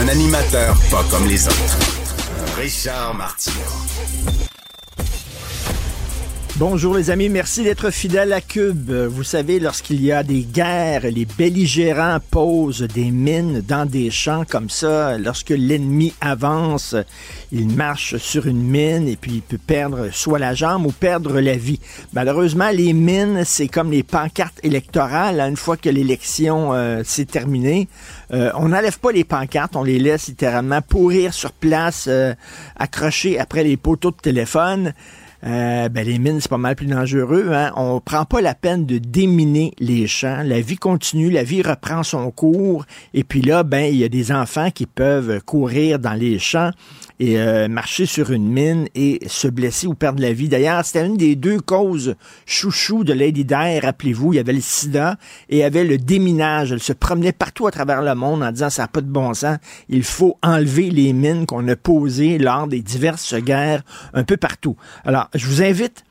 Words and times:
Un 0.00 0.08
animateur 0.08 0.74
pas 0.90 1.04
comme 1.10 1.26
les 1.28 1.46
autres. 1.46 1.78
Richard 2.56 3.14
Martineau. 3.14 3.82
Bonjour 6.56 6.94
les 6.94 7.10
amis, 7.10 7.30
merci 7.30 7.64
d'être 7.64 7.90
fidèles 7.90 8.32
à 8.32 8.40
Cube. 8.42 8.92
Vous 8.92 9.24
savez, 9.24 9.58
lorsqu'il 9.58 10.04
y 10.04 10.12
a 10.12 10.22
des 10.22 10.42
guerres, 10.42 11.10
les 11.10 11.24
belligérants 11.24 12.18
posent 12.30 12.82
des 12.82 13.10
mines 13.10 13.62
dans 13.66 13.84
des 13.84 14.10
champs 14.10 14.44
comme 14.48 14.68
ça. 14.68 15.16
Lorsque 15.18 15.50
l'ennemi 15.50 16.12
avance, 16.20 16.94
il 17.52 17.68
marche 17.68 18.18
sur 18.18 18.46
une 18.46 18.62
mine 18.62 19.08
et 19.08 19.16
puis 19.16 19.32
il 19.32 19.42
peut 19.42 19.58
perdre 19.58 20.10
soit 20.12 20.38
la 20.38 20.54
jambe 20.54 20.86
ou 20.86 20.92
perdre 20.92 21.40
la 21.40 21.56
vie. 21.56 21.80
Malheureusement, 22.12 22.70
les 22.70 22.92
mines, 22.92 23.42
c'est 23.44 23.68
comme 23.68 23.90
les 23.90 24.02
pancartes 24.02 24.60
électorales. 24.62 25.40
Une 25.40 25.56
fois 25.56 25.78
que 25.78 25.88
l'élection 25.88 26.74
euh, 26.74 27.02
s'est 27.02 27.24
terminée, 27.24 27.88
euh, 28.32 28.50
on 28.54 28.68
n'enlève 28.68 28.98
pas 28.98 29.12
les 29.12 29.24
pancartes, 29.24 29.76
on 29.76 29.84
les 29.84 29.98
laisse 29.98 30.28
littéralement 30.28 30.80
pourrir 30.80 31.34
sur 31.34 31.52
place, 31.52 32.06
euh, 32.08 32.34
accrochés 32.76 33.38
après 33.38 33.62
les 33.62 33.76
poteaux 33.76 34.10
de 34.10 34.16
téléphone. 34.16 34.94
Euh, 35.44 35.88
ben 35.88 36.06
les 36.06 36.18
mines, 36.18 36.40
c'est 36.40 36.48
pas 36.48 36.56
mal 36.56 36.76
plus 36.76 36.86
dangereux. 36.86 37.50
Hein? 37.52 37.72
On 37.76 38.00
prend 38.00 38.24
pas 38.24 38.40
la 38.40 38.54
peine 38.54 38.86
de 38.86 38.98
déminer 38.98 39.72
les 39.78 40.06
champs. 40.06 40.42
La 40.44 40.60
vie 40.60 40.76
continue, 40.76 41.30
la 41.30 41.42
vie 41.42 41.62
reprend 41.62 42.04
son 42.04 42.30
cours. 42.30 42.86
Et 43.12 43.24
puis 43.24 43.42
là, 43.42 43.64
ben 43.64 43.92
il 43.92 43.96
y 43.96 44.04
a 44.04 44.08
des 44.08 44.30
enfants 44.30 44.70
qui 44.70 44.86
peuvent 44.86 45.40
courir 45.42 45.98
dans 45.98 46.14
les 46.14 46.38
champs 46.38 46.70
et 47.22 47.38
euh, 47.38 47.68
marcher 47.68 48.04
sur 48.04 48.32
une 48.32 48.48
mine 48.48 48.88
et 48.96 49.20
se 49.28 49.46
blesser 49.46 49.86
ou 49.86 49.94
perdre 49.94 50.20
la 50.20 50.32
vie. 50.32 50.48
D'ailleurs, 50.48 50.84
c'était 50.84 51.06
une 51.06 51.16
des 51.16 51.36
deux 51.36 51.60
causes 51.60 52.16
chouchou 52.46 53.04
de 53.04 53.12
Lady. 53.12 53.46
Rappelez-vous, 53.48 54.32
il 54.32 54.36
y 54.36 54.40
avait 54.40 54.52
le 54.52 54.60
sida 54.60 55.16
et 55.48 55.58
il 55.58 55.60
y 55.60 55.62
avait 55.62 55.84
le 55.84 55.98
déminage. 55.98 56.72
Elle 56.72 56.82
se 56.82 56.92
promenait 56.92 57.30
partout 57.30 57.68
à 57.68 57.70
travers 57.70 58.02
le 58.02 58.16
monde 58.16 58.42
en 58.42 58.50
disant 58.50 58.70
ça 58.70 58.82
n'a 58.82 58.88
pas 58.88 59.02
de 59.02 59.06
bon 59.06 59.34
sens. 59.34 59.58
Il 59.88 60.02
faut 60.02 60.36
enlever 60.42 60.90
les 60.90 61.12
mines 61.12 61.46
qu'on 61.46 61.68
a 61.68 61.76
posées 61.76 62.38
lors 62.38 62.66
des 62.66 62.82
diverses 62.82 63.36
guerres 63.36 63.84
un 64.14 64.24
peu 64.24 64.36
partout. 64.36 64.74
Alors, 65.04 65.28
je 65.32 65.46
vous 65.46 65.62
invite 65.62 66.02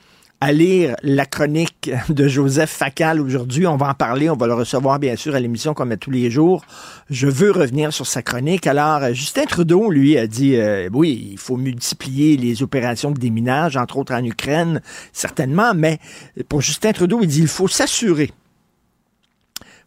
à 0.41 0.51
lire 0.51 0.95
la 1.03 1.27
chronique 1.27 1.91
de 2.09 2.27
Joseph 2.27 2.71
Facal 2.71 3.21
aujourd'hui. 3.21 3.67
On 3.67 3.77
va 3.77 3.89
en 3.89 3.93
parler, 3.93 4.27
on 4.27 4.35
va 4.35 4.47
le 4.47 4.55
recevoir 4.55 4.97
bien 4.97 5.15
sûr 5.15 5.35
à 5.35 5.39
l'émission 5.39 5.75
comme 5.75 5.91
à 5.91 5.97
tous 5.97 6.09
les 6.09 6.31
jours. 6.31 6.65
Je 7.11 7.27
veux 7.27 7.51
revenir 7.51 7.93
sur 7.93 8.07
sa 8.07 8.23
chronique. 8.23 8.65
Alors, 8.65 9.03
euh, 9.03 9.13
Justin 9.13 9.45
Trudeau, 9.45 9.91
lui, 9.91 10.17
a 10.17 10.25
dit, 10.25 10.55
euh, 10.55 10.89
oui, 10.91 11.29
il 11.33 11.37
faut 11.37 11.57
multiplier 11.57 12.37
les 12.37 12.63
opérations 12.63 13.11
de 13.11 13.19
déminage, 13.19 13.77
entre 13.77 13.97
autres 13.97 14.15
en 14.15 14.23
Ukraine, 14.23 14.81
certainement, 15.13 15.73
mais 15.75 15.99
pour 16.49 16.61
Justin 16.61 16.91
Trudeau, 16.91 17.19
il 17.21 17.27
dit, 17.27 17.41
il 17.41 17.47
faut 17.47 17.67
s'assurer 17.67 18.31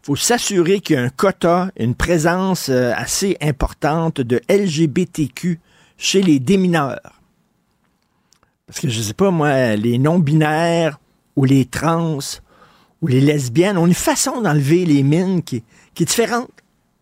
faut 0.02 0.16
s'assurer 0.16 0.80
qu'il 0.80 0.96
y 0.96 0.98
a 0.98 1.02
un 1.02 1.08
quota, 1.08 1.70
une 1.78 1.94
présence 1.94 2.68
euh, 2.68 2.92
assez 2.94 3.38
importante 3.40 4.20
de 4.20 4.38
LGBTQ 4.50 5.58
chez 5.96 6.20
les 6.20 6.38
démineurs. 6.38 7.13
Parce 8.66 8.80
que 8.80 8.88
je 8.88 9.00
sais 9.00 9.14
pas, 9.14 9.30
moi, 9.30 9.76
les 9.76 9.98
non-binaires 9.98 10.98
ou 11.36 11.44
les 11.44 11.64
trans 11.66 12.18
ou 13.02 13.06
les 13.06 13.20
lesbiennes 13.20 13.76
ont 13.76 13.86
une 13.86 13.94
façon 13.94 14.40
d'enlever 14.40 14.84
les 14.86 15.02
mines 15.02 15.42
qui, 15.42 15.56
est 15.56 16.04
différente. 16.04 16.50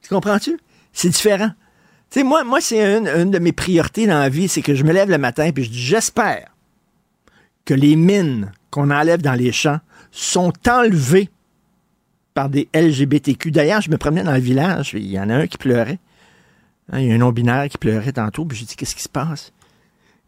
Tu 0.00 0.08
comprends-tu? 0.08 0.58
C'est 0.92 1.08
différent. 1.08 1.50
Tu 2.10 2.20
sais, 2.20 2.24
moi, 2.24 2.44
moi 2.44 2.60
c'est 2.60 2.98
une, 2.98 3.06
une, 3.06 3.30
de 3.30 3.38
mes 3.38 3.52
priorités 3.52 4.06
dans 4.06 4.18
la 4.18 4.28
vie, 4.28 4.48
c'est 4.48 4.62
que 4.62 4.74
je 4.74 4.84
me 4.84 4.92
lève 4.92 5.08
le 5.08 5.18
matin 5.18 5.44
et 5.44 5.62
je 5.62 5.70
dis 5.70 5.80
j'espère 5.80 6.48
que 7.64 7.74
les 7.74 7.96
mines 7.96 8.52
qu'on 8.70 8.90
enlève 8.90 9.22
dans 9.22 9.34
les 9.34 9.52
champs 9.52 9.78
sont 10.10 10.52
enlevées 10.68 11.30
par 12.34 12.48
des 12.48 12.68
LGBTQ. 12.74 13.50
D'ailleurs, 13.50 13.80
je 13.80 13.90
me 13.90 13.96
promenais 13.96 14.24
dans 14.24 14.34
le 14.34 14.40
village, 14.40 14.94
il 14.94 15.06
y 15.06 15.20
en 15.20 15.30
a 15.30 15.36
un 15.36 15.46
qui 15.46 15.58
pleurait. 15.58 15.98
Hein, 16.90 17.00
il 17.00 17.08
y 17.08 17.12
a 17.12 17.14
un 17.14 17.18
non-binaire 17.18 17.68
qui 17.68 17.78
pleurait 17.78 18.12
tantôt, 18.12 18.44
puis 18.44 18.58
j'ai 18.58 18.64
dit 18.64 18.76
Qu'est-ce 18.76 18.94
qui 18.94 19.02
se 19.02 19.08
passe? 19.08 19.52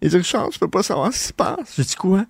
Il 0.04 0.10
dit 0.10 0.18
Richard, 0.18 0.50
je 0.50 0.58
peux 0.58 0.68
pas 0.68 0.82
savoir 0.82 1.10
ce 1.14 1.18
qui 1.18 1.24
se 1.28 1.32
passe. 1.32 1.76
J'ai 1.76 1.82
dit 1.82 1.94
quoi? 1.94 2.26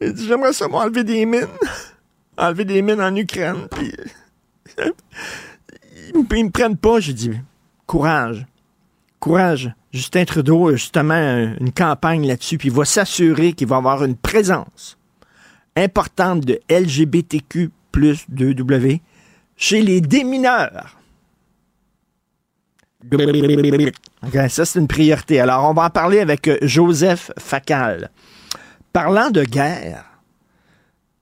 Il 0.00 0.14
dit 0.14 0.26
J'aimerais 0.26 0.54
seulement 0.54 0.78
enlever 0.78 1.04
des 1.04 1.26
mines. 1.26 1.46
enlever 2.38 2.64
des 2.64 2.80
mines 2.80 3.02
en 3.02 3.14
Ukraine. 3.14 3.68
Puis, 3.70 3.92
ils 6.14 6.18
me 6.18 6.48
prennent 6.48 6.78
pas. 6.78 7.00
J'ai 7.00 7.12
dit 7.12 7.32
Courage. 7.84 8.46
Courage. 9.20 9.70
Justin 9.92 10.24
Trudeau 10.24 10.68
a 10.68 10.76
justement 10.76 11.54
une 11.60 11.72
campagne 11.72 12.26
là-dessus, 12.26 12.56
puis 12.56 12.68
il 12.68 12.74
va 12.74 12.86
s'assurer 12.86 13.52
qu'il 13.52 13.68
va 13.68 13.76
avoir 13.76 14.02
une 14.02 14.16
présence 14.16 14.96
importante 15.76 16.40
de 16.40 16.58
LGBTQ 16.70 17.70
plus 17.92 18.24
2W 18.34 19.00
chez 19.58 19.82
les 19.82 20.00
démineurs. 20.00 20.96
Ça, 24.48 24.64
c'est 24.64 24.78
une 24.78 24.88
priorité. 24.88 25.40
Alors, 25.40 25.68
on 25.68 25.74
va 25.74 25.84
en 25.84 25.90
parler 25.90 26.20
avec 26.20 26.48
euh, 26.48 26.58
Joseph 26.62 27.30
Facal. 27.38 28.10
Parlant 28.92 29.30
de 29.30 29.42
guerre, 29.42 30.04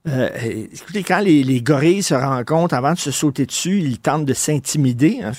euh, 0.09 0.29
écoutez, 0.73 1.05
quand 1.05 1.21
les, 1.21 1.45
les, 1.45 1.63
gorilles 1.63 2.03
se 2.03 2.15
rencontrent, 2.15 2.75
avant 2.75 2.93
de 2.93 2.99
se 2.99 3.13
sauter 3.13 3.47
dessus, 3.47 3.79
ils 3.79 3.99
tentent 3.99 4.25
de 4.25 4.35
s'intimider. 4.35 5.21
Hein, 5.23 5.31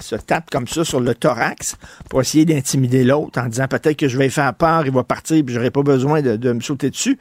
se 0.00 0.16
tapent 0.16 0.50
comme 0.50 0.66
ça 0.66 0.84
sur 0.84 1.00
le 1.00 1.14
thorax 1.14 1.76
pour 2.08 2.22
essayer 2.22 2.46
d'intimider 2.46 3.04
l'autre 3.04 3.38
en 3.40 3.46
disant 3.46 3.68
peut-être 3.68 3.98
que 3.98 4.08
je 4.08 4.16
vais 4.16 4.30
faire 4.30 4.54
peur, 4.54 4.86
il 4.86 4.92
va 4.92 5.04
partir, 5.04 5.44
puis 5.44 5.54
j'aurai 5.54 5.70
pas 5.70 5.82
besoin 5.82 6.22
de, 6.22 6.36
de 6.36 6.52
me 6.52 6.60
sauter 6.60 6.88
dessus. 6.88 7.18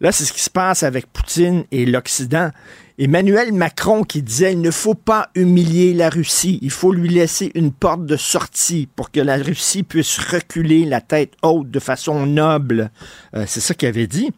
Là, 0.00 0.12
c'est 0.12 0.24
ce 0.24 0.32
qui 0.32 0.42
se 0.42 0.50
passe 0.50 0.82
avec 0.82 1.06
Poutine 1.12 1.64
et 1.70 1.84
l'Occident. 1.84 2.50
Emmanuel 2.98 3.52
Macron 3.52 4.02
qui 4.02 4.22
disait 4.22 4.52
il 4.52 4.60
ne 4.60 4.70
faut 4.70 4.94
pas 4.94 5.30
humilier 5.34 5.94
la 5.94 6.10
Russie, 6.10 6.58
il 6.60 6.70
faut 6.70 6.92
lui 6.92 7.08
laisser 7.08 7.50
une 7.54 7.72
porte 7.72 8.04
de 8.04 8.16
sortie 8.16 8.88
pour 8.94 9.10
que 9.10 9.20
la 9.20 9.36
Russie 9.36 9.82
puisse 9.82 10.18
reculer 10.18 10.84
la 10.84 11.00
tête 11.00 11.32
haute 11.42 11.70
de 11.70 11.80
façon 11.80 12.26
noble. 12.26 12.90
Euh, 13.34 13.44
c'est 13.46 13.60
ça 13.60 13.72
qu'il 13.74 13.88
avait 13.88 14.06
dit 14.06 14.30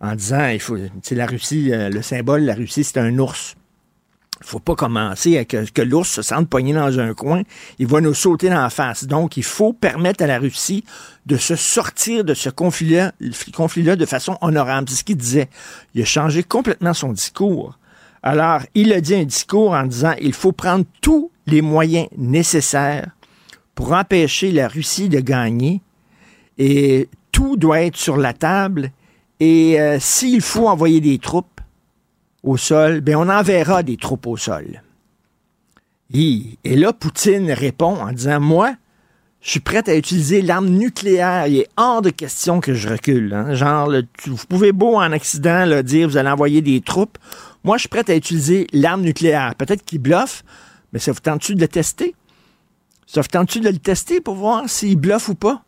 en 0.00 0.14
disant 0.14 0.46
il 0.48 0.60
faut, 0.60 0.76
la 1.10 1.26
Russie, 1.26 1.72
euh, 1.72 1.88
le 1.90 2.02
symbole 2.02 2.42
la 2.42 2.54
Russie, 2.54 2.84
c'est 2.84 2.98
un 2.98 3.18
ours. 3.18 3.56
Il 4.40 4.46
faut 4.46 4.58
pas 4.58 4.74
commencer 4.74 5.38
à 5.38 5.44
que, 5.44 5.82
l'ours 5.82 6.08
se 6.08 6.22
sente 6.22 6.48
poigné 6.48 6.72
dans 6.72 6.98
un 6.98 7.14
coin. 7.14 7.42
Il 7.78 7.86
va 7.86 8.00
nous 8.00 8.14
sauter 8.14 8.48
dans 8.48 8.60
la 8.60 8.70
face. 8.70 9.04
Donc, 9.04 9.36
il 9.36 9.44
faut 9.44 9.72
permettre 9.72 10.24
à 10.24 10.26
la 10.26 10.38
Russie 10.38 10.84
de 11.24 11.36
se 11.36 11.56
sortir 11.56 12.24
de 12.24 12.34
ce 12.34 12.50
conflit-là 12.50 13.12
conflit 13.54 13.84
de 13.84 14.06
façon 14.06 14.36
honorable. 14.40 14.88
C'est 14.88 14.96
ce 14.96 15.04
qu'il 15.04 15.16
disait. 15.16 15.48
Il 15.94 16.02
a 16.02 16.04
changé 16.04 16.42
complètement 16.42 16.94
son 16.94 17.12
discours. 17.12 17.78
Alors, 18.22 18.62
il 18.74 18.92
a 18.92 19.00
dit 19.00 19.14
un 19.14 19.24
discours 19.24 19.72
en 19.72 19.84
disant 19.84 20.14
il 20.20 20.32
faut 20.32 20.52
prendre 20.52 20.84
tous 21.00 21.30
les 21.46 21.62
moyens 21.62 22.08
nécessaires 22.16 23.10
pour 23.74 23.92
empêcher 23.92 24.50
la 24.50 24.68
Russie 24.68 25.08
de 25.08 25.20
gagner 25.20 25.82
et 26.58 27.08
tout 27.32 27.56
doit 27.56 27.82
être 27.82 27.96
sur 27.96 28.16
la 28.16 28.32
table 28.32 28.92
et 29.40 29.80
euh, 29.80 29.98
s'il 30.00 30.40
faut 30.40 30.68
envoyer 30.68 31.00
des 31.00 31.18
troupes 31.18 31.53
au 32.44 32.56
sol, 32.56 33.00
ben 33.00 33.16
on 33.16 33.28
enverra 33.28 33.82
des 33.82 33.96
troupes 33.96 34.26
au 34.26 34.36
sol. 34.36 34.82
Et, 36.12 36.58
et 36.62 36.76
là, 36.76 36.92
Poutine 36.92 37.50
répond 37.50 37.96
en 37.96 38.12
disant 38.12 38.38
Moi, 38.38 38.74
je 39.40 39.50
suis 39.50 39.60
prêt 39.60 39.88
à 39.88 39.96
utiliser 39.96 40.42
l'arme 40.42 40.68
nucléaire. 40.68 41.46
Il 41.46 41.58
est 41.58 41.68
hors 41.76 42.02
de 42.02 42.10
question 42.10 42.60
que 42.60 42.74
je 42.74 42.88
recule. 42.88 43.32
Hein. 43.34 43.54
Genre, 43.54 43.88
le, 43.88 44.04
vous 44.26 44.46
pouvez 44.48 44.72
beau 44.72 44.96
en 44.96 45.12
accident 45.12 45.82
dire 45.82 46.08
vous 46.08 46.16
allez 46.16 46.28
envoyer 46.28 46.60
des 46.60 46.80
troupes. 46.80 47.18
Moi, 47.64 47.78
je 47.78 47.80
suis 47.80 47.88
prêt 47.88 48.08
à 48.08 48.14
utiliser 48.14 48.66
l'arme 48.72 49.02
nucléaire. 49.02 49.54
Peut-être 49.54 49.84
qu'il 49.84 50.00
bluffe, 50.00 50.44
mais 50.92 50.98
ça 50.98 51.12
vous 51.12 51.20
tente-tu 51.20 51.54
de 51.54 51.60
le 51.60 51.68
tester? 51.68 52.14
Ça 53.06 53.20
vous 53.20 53.28
tente-tu 53.28 53.60
de 53.60 53.68
le 53.68 53.78
tester 53.78 54.20
pour 54.20 54.34
voir 54.34 54.68
s'il 54.68 54.96
bluffe 54.96 55.28
ou 55.28 55.34
pas? 55.34 55.62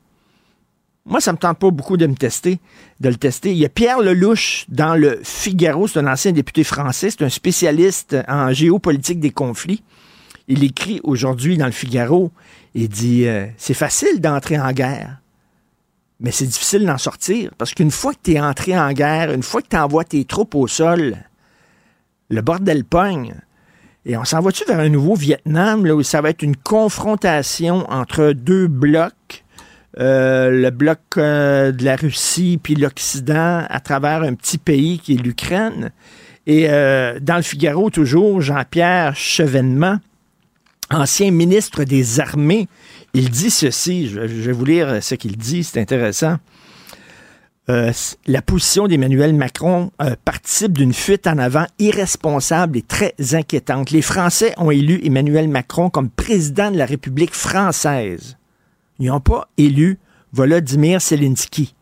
Moi, 1.06 1.20
ça 1.20 1.32
me 1.32 1.38
tente 1.38 1.58
pas 1.58 1.70
beaucoup 1.70 1.96
de 1.96 2.06
me 2.06 2.16
tester, 2.16 2.58
de 2.98 3.08
le 3.08 3.14
tester. 3.14 3.52
Il 3.52 3.58
y 3.58 3.64
a 3.64 3.68
Pierre 3.68 4.00
Lelouch 4.00 4.64
dans 4.68 4.96
le 4.96 5.20
Figaro, 5.22 5.86
c'est 5.86 6.00
un 6.00 6.06
ancien 6.08 6.32
député 6.32 6.64
français, 6.64 7.10
c'est 7.10 7.22
un 7.22 7.28
spécialiste 7.28 8.16
en 8.26 8.52
géopolitique 8.52 9.20
des 9.20 9.30
conflits. 9.30 9.84
Il 10.48 10.64
écrit 10.64 11.00
aujourd'hui 11.04 11.58
dans 11.58 11.66
le 11.66 11.72
Figaro, 11.72 12.32
il 12.74 12.88
dit 12.88 13.26
euh, 13.26 13.46
c'est 13.56 13.74
facile 13.74 14.20
d'entrer 14.20 14.58
en 14.58 14.72
guerre, 14.72 15.20
mais 16.18 16.32
c'est 16.32 16.46
difficile 16.46 16.84
d'en 16.84 16.98
sortir 16.98 17.52
parce 17.56 17.72
qu'une 17.72 17.92
fois 17.92 18.12
que 18.12 18.18
tu 18.24 18.32
es 18.32 18.40
entré 18.40 18.76
en 18.76 18.92
guerre, 18.92 19.32
une 19.32 19.44
fois 19.44 19.62
que 19.62 19.68
tu 19.68 19.76
envoies 19.76 20.04
tes 20.04 20.24
troupes 20.24 20.56
au 20.56 20.66
sol, 20.66 21.16
le 22.30 22.40
bordel 22.42 22.84
pogne. 22.84 23.34
Et 24.04 24.16
on 24.16 24.24
s'en 24.24 24.40
va-tu 24.40 24.64
vers 24.64 24.78
un 24.78 24.88
nouveau 24.88 25.14
Vietnam, 25.14 25.84
là, 25.84 25.94
où 25.94 26.02
ça 26.02 26.20
va 26.20 26.30
être 26.30 26.42
une 26.42 26.56
confrontation 26.56 27.90
entre 27.90 28.32
deux 28.32 28.68
blocs, 28.68 29.44
euh, 29.98 30.50
le 30.50 30.69
bloc 30.69 30.98
euh, 31.16 31.72
de 31.72 31.82
la 31.82 31.96
Russie 31.96 32.60
puis 32.62 32.75
l'Occident 32.75 33.64
à 33.66 33.81
travers 33.81 34.22
un 34.22 34.34
petit 34.34 34.58
pays 34.58 34.98
qui 34.98 35.14
est 35.14 35.22
l'Ukraine. 35.22 35.90
Et 36.46 36.69
euh, 36.69 37.19
dans 37.20 37.37
le 37.37 37.43
Figaro, 37.43 37.88
toujours, 37.88 38.43
Jean-Pierre 38.43 39.16
Chevènement, 39.16 39.96
ancien 40.90 41.31
ministre 41.31 41.84
des 41.84 42.20
Armées, 42.20 42.69
il 43.14 43.31
dit 43.31 43.50
ceci, 43.50 44.08
je, 44.08 44.20
vais 44.20 44.52
vous 44.52 44.66
lire 44.66 45.02
ce 45.02 45.14
qu'il 45.14 45.38
dit, 45.38 45.64
c'est 45.64 45.81
intéressant. 45.81 46.37
La 47.69 48.42
position 48.42 48.87
d'Emmanuel 48.87 49.34
Macron 49.34 49.90
participe 50.25 50.78
d'une 50.78 50.92
fuite 50.92 51.26
en 51.26 51.37
avant 51.38 51.66
irresponsable 51.81 52.78
et 52.78 52.82
très 52.82 53.14
inquiétante. 53.32 53.90
Les 53.90 54.02
Français 54.02 54.54
ont 54.56 54.70
élu 54.70 55.00
Emmanuel 55.02 55.49
Macron 55.49 55.90
comme 55.90 56.08
président 56.08 56.70
de 56.70 56.78
la 56.78 56.87
République 56.87 57.34
française. 57.34 58.37
Ils 58.98 59.08
n'ont 59.08 59.20
pas 59.20 59.48
élu 59.56 59.98
Volodymyr 60.32 61.00
Zelensky. 61.00 61.75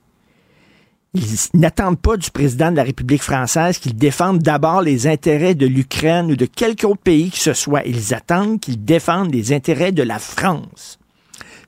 Ils 1.14 1.22
n'attendent 1.54 2.00
pas 2.00 2.16
du 2.16 2.30
président 2.30 2.72
de 2.72 2.76
la 2.76 2.82
République 2.82 3.22
française 3.22 3.78
qu'il 3.78 3.94
défende 3.94 4.40
d'abord 4.40 4.82
les 4.82 5.06
intérêts 5.06 5.54
de 5.54 5.66
l'Ukraine 5.66 6.32
ou 6.32 6.36
de 6.36 6.46
quelque 6.46 6.84
autre 6.84 7.02
pays 7.02 7.30
que 7.30 7.38
ce 7.38 7.52
soit. 7.52 7.84
Ils 7.86 8.12
attendent 8.14 8.58
qu'il 8.58 8.84
défende 8.84 9.32
les 9.32 9.52
intérêts 9.52 9.92
de 9.92 10.02
la 10.02 10.18
France. 10.18 10.98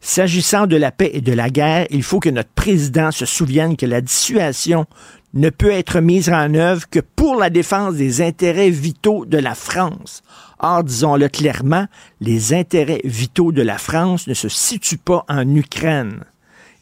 S'agissant 0.00 0.66
de 0.66 0.76
la 0.76 0.90
paix 0.90 1.10
et 1.14 1.20
de 1.20 1.32
la 1.32 1.48
guerre, 1.48 1.86
il 1.90 2.02
faut 2.02 2.20
que 2.20 2.28
notre 2.28 2.50
président 2.50 3.12
se 3.12 3.24
souvienne 3.24 3.76
que 3.76 3.86
la 3.86 4.00
dissuasion 4.00 4.86
ne 5.36 5.50
peut 5.50 5.70
être 5.70 6.00
mise 6.00 6.30
en 6.30 6.52
œuvre 6.54 6.88
que 6.90 6.98
pour 6.98 7.36
la 7.36 7.50
défense 7.50 7.94
des 7.94 8.22
intérêts 8.22 8.70
vitaux 8.70 9.26
de 9.26 9.38
la 9.38 9.54
France. 9.54 10.22
Or, 10.58 10.82
disons-le 10.82 11.28
clairement, 11.28 11.86
les 12.20 12.54
intérêts 12.54 13.02
vitaux 13.04 13.52
de 13.52 13.60
la 13.60 13.76
France 13.76 14.26
ne 14.26 14.34
se 14.34 14.48
situent 14.48 14.96
pas 14.96 15.24
en 15.28 15.54
Ukraine. 15.54 16.24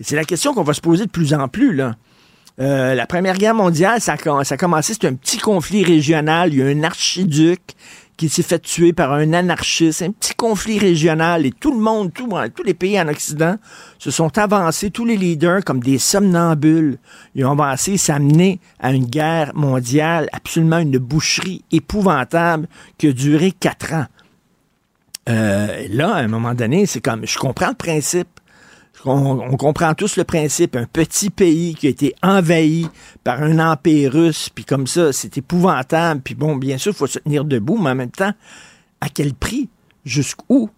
C'est 0.00 0.16
la 0.16 0.24
question 0.24 0.54
qu'on 0.54 0.62
va 0.62 0.72
se 0.72 0.80
poser 0.80 1.06
de 1.06 1.10
plus 1.10 1.34
en 1.34 1.48
plus. 1.48 1.80
Euh, 2.60 2.94
la 2.94 3.06
Première 3.06 3.36
Guerre 3.36 3.54
mondiale, 3.54 4.00
ça 4.00 4.16
ça 4.44 4.54
a 4.54 4.56
commencé, 4.56 4.92
c'était 4.92 5.08
un 5.08 5.14
petit 5.14 5.38
conflit 5.38 5.82
régional. 5.82 6.54
Il 6.54 6.60
y 6.60 6.62
a 6.62 6.66
un 6.66 6.84
archiduc 6.84 7.60
qui 8.16 8.28
s'est 8.28 8.42
fait 8.42 8.60
tuer 8.60 8.92
par 8.92 9.12
un 9.12 9.32
anarchiste, 9.32 10.02
un 10.02 10.12
petit 10.12 10.34
conflit 10.34 10.78
régional, 10.78 11.46
et 11.46 11.50
tout 11.50 11.72
le 11.72 11.80
monde, 11.80 12.12
tout, 12.12 12.28
tous 12.54 12.62
les 12.62 12.74
pays 12.74 13.00
en 13.00 13.08
Occident 13.08 13.56
se 13.98 14.10
sont 14.10 14.36
avancés, 14.38 14.90
tous 14.90 15.04
les 15.04 15.16
leaders, 15.16 15.64
comme 15.64 15.80
des 15.80 15.98
somnambules. 15.98 16.98
Ils 17.34 17.44
ont 17.44 17.52
avancé, 17.52 17.96
s'amener 17.96 18.60
à 18.78 18.92
une 18.92 19.06
guerre 19.06 19.52
mondiale, 19.54 20.28
absolument 20.32 20.78
une 20.78 20.98
boucherie 20.98 21.64
épouvantable 21.72 22.68
qui 22.98 23.08
a 23.08 23.12
duré 23.12 23.52
quatre 23.52 23.92
ans. 23.92 24.06
Euh, 25.28 25.86
là, 25.90 26.14
à 26.14 26.18
un 26.18 26.28
moment 26.28 26.54
donné, 26.54 26.86
c'est 26.86 27.00
comme, 27.00 27.26
je 27.26 27.38
comprends 27.38 27.68
le 27.68 27.74
principe. 27.74 28.28
On, 29.06 29.56
comprend 29.56 29.94
tous 29.94 30.16
le 30.16 30.24
principe. 30.24 30.76
Un 30.76 30.86
petit 30.86 31.30
pays 31.30 31.74
qui 31.74 31.86
a 31.86 31.90
été 31.90 32.14
envahi 32.22 32.88
par 33.22 33.42
un 33.42 33.58
empire 33.58 34.12
russe, 34.12 34.48
puis 34.48 34.64
comme 34.64 34.86
ça, 34.86 35.12
c'est 35.12 35.38
épouvantable. 35.38 36.20
Puis 36.22 36.34
bon, 36.34 36.56
bien 36.56 36.78
sûr, 36.78 36.92
il 36.92 36.96
faut 36.96 37.06
se 37.06 37.18
tenir 37.18 37.44
debout, 37.44 37.78
mais 37.78 37.90
en 37.90 37.94
même 37.94 38.10
temps, 38.10 38.32
à 39.00 39.08
quel 39.08 39.34
prix? 39.34 39.68
Jusqu'où? 40.04 40.70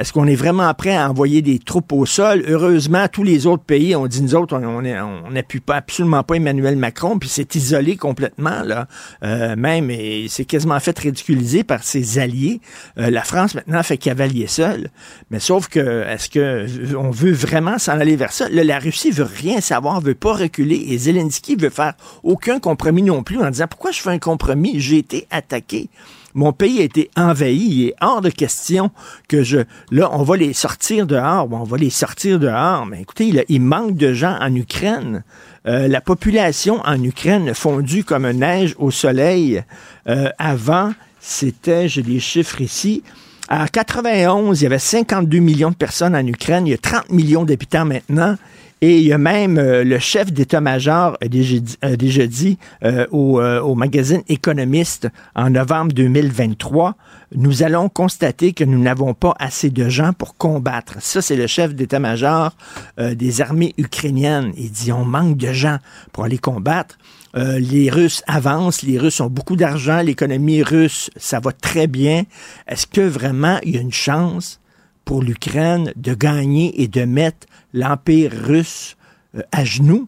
Est-ce 0.00 0.14
qu'on 0.14 0.26
est 0.26 0.34
vraiment 0.34 0.72
prêt 0.72 0.96
à 0.96 1.10
envoyer 1.10 1.42
des 1.42 1.58
troupes 1.58 1.92
au 1.92 2.06
sol? 2.06 2.42
Heureusement, 2.48 3.06
tous 3.06 3.22
les 3.22 3.46
autres 3.46 3.64
pays 3.64 3.94
ont 3.94 4.06
dit, 4.06 4.22
nous 4.22 4.34
autres, 4.34 4.56
on 4.56 5.30
n'appuie 5.30 5.60
pas 5.60 5.76
absolument 5.76 6.22
pas 6.22 6.36
Emmanuel 6.36 6.76
Macron, 6.76 7.18
puis 7.18 7.28
c'est 7.28 7.54
isolé 7.54 7.98
complètement, 7.98 8.62
là. 8.64 8.88
Euh, 9.22 9.56
même, 9.56 9.90
et 9.90 10.24
c'est 10.30 10.46
quasiment 10.46 10.80
fait 10.80 10.98
ridiculiser 10.98 11.64
par 11.64 11.84
ses 11.84 12.18
alliés. 12.18 12.62
Euh, 12.96 13.10
la 13.10 13.20
France, 13.24 13.54
maintenant, 13.54 13.82
fait 13.82 13.98
cavalier 13.98 14.46
seul. 14.46 14.88
Mais 15.30 15.38
sauf 15.38 15.68
que, 15.68 16.06
est-ce 16.06 16.30
que 16.30 16.96
on 16.96 17.10
veut 17.10 17.32
vraiment 17.32 17.76
s'en 17.76 18.00
aller 18.00 18.16
vers 18.16 18.32
ça? 18.32 18.48
la 18.48 18.78
Russie 18.78 19.10
veut 19.10 19.28
rien 19.30 19.60
savoir, 19.60 20.00
veut 20.00 20.14
pas 20.14 20.32
reculer, 20.32 20.82
et 20.88 20.96
Zelensky 20.96 21.56
veut 21.56 21.68
faire 21.68 21.92
aucun 22.22 22.58
compromis 22.58 23.02
non 23.02 23.22
plus 23.22 23.36
en 23.42 23.50
disant, 23.50 23.66
pourquoi 23.68 23.90
je 23.90 24.00
fais 24.00 24.08
un 24.08 24.18
compromis? 24.18 24.80
J'ai 24.80 24.96
été 24.96 25.26
attaqué. 25.30 25.90
Mon 26.34 26.52
pays 26.52 26.80
a 26.80 26.84
été 26.84 27.10
envahi. 27.16 27.56
Il 27.56 27.88
est 27.88 27.94
hors 28.00 28.20
de 28.20 28.30
question 28.30 28.90
que 29.28 29.42
je. 29.42 29.58
Là, 29.90 30.10
on 30.12 30.22
va 30.22 30.36
les 30.36 30.52
sortir 30.52 31.06
dehors. 31.06 31.48
on 31.50 31.64
va 31.64 31.76
les 31.76 31.90
sortir 31.90 32.38
dehors. 32.38 32.86
Mais 32.86 33.02
écoutez, 33.02 33.44
il, 33.48 33.60
manque 33.60 33.96
de 33.96 34.12
gens 34.12 34.36
en 34.40 34.54
Ukraine. 34.54 35.24
Euh, 35.66 35.88
la 35.88 36.00
population 36.00 36.80
en 36.84 37.02
Ukraine 37.02 37.54
fondue 37.54 38.04
comme 38.04 38.30
neige 38.30 38.74
au 38.78 38.90
soleil. 38.90 39.62
Euh, 40.08 40.30
avant, 40.38 40.92
c'était, 41.20 41.88
j'ai 41.88 42.02
des 42.02 42.20
chiffres 42.20 42.60
ici, 42.60 43.02
en 43.50 43.66
91, 43.66 44.60
il 44.60 44.62
y 44.62 44.66
avait 44.66 44.78
52 44.78 45.38
millions 45.40 45.70
de 45.70 45.74
personnes 45.74 46.14
en 46.14 46.24
Ukraine. 46.24 46.68
Il 46.68 46.70
y 46.70 46.74
a 46.74 46.78
30 46.78 47.10
millions 47.10 47.44
d'habitants 47.44 47.84
maintenant. 47.84 48.36
Et 48.82 48.96
il 48.96 49.06
y 49.06 49.12
a 49.12 49.18
même 49.18 49.58
euh, 49.58 49.84
le 49.84 49.98
chef 49.98 50.32
d'état-major 50.32 51.18
a 51.20 51.28
déjà 51.28 52.26
dit, 52.26 52.58
euh, 52.82 53.06
au, 53.10 53.38
euh, 53.38 53.60
au, 53.60 53.74
magazine 53.74 54.22
Économiste 54.28 55.08
en 55.36 55.50
novembre 55.50 55.92
2023, 55.92 56.96
nous 57.34 57.62
allons 57.62 57.90
constater 57.90 58.54
que 58.54 58.64
nous 58.64 58.78
n'avons 58.78 59.12
pas 59.12 59.34
assez 59.38 59.68
de 59.68 59.88
gens 59.90 60.14
pour 60.14 60.36
combattre. 60.36 60.94
Ça, 61.00 61.20
c'est 61.20 61.36
le 61.36 61.46
chef 61.46 61.74
d'état-major 61.74 62.56
des 62.98 63.40
armées 63.40 63.72
ukrainiennes. 63.78 64.52
Il 64.56 64.70
dit, 64.72 64.90
on 64.90 65.04
manque 65.04 65.36
de 65.36 65.52
gens 65.52 65.78
pour 66.12 66.24
aller 66.24 66.38
combattre. 66.38 66.98
les 67.34 67.88
Russes 67.88 68.24
avancent, 68.26 68.82
les 68.82 68.98
Russes 68.98 69.20
ont 69.20 69.28
beaucoup 69.28 69.54
d'argent, 69.54 70.00
l'économie 70.00 70.64
russe, 70.64 71.10
ça 71.16 71.38
va 71.38 71.52
très 71.52 71.86
bien. 71.86 72.24
Est-ce 72.66 72.88
que 72.88 73.00
vraiment 73.00 73.60
il 73.62 73.76
y 73.76 73.78
a 73.78 73.80
une 73.80 73.92
chance 73.92 74.59
pour 75.10 75.24
l'Ukraine 75.24 75.92
de 75.96 76.14
gagner 76.14 76.80
et 76.80 76.86
de 76.86 77.02
mettre 77.02 77.48
l'Empire 77.72 78.30
russe 78.30 78.96
euh, 79.34 79.42
à 79.50 79.64
genoux. 79.64 80.06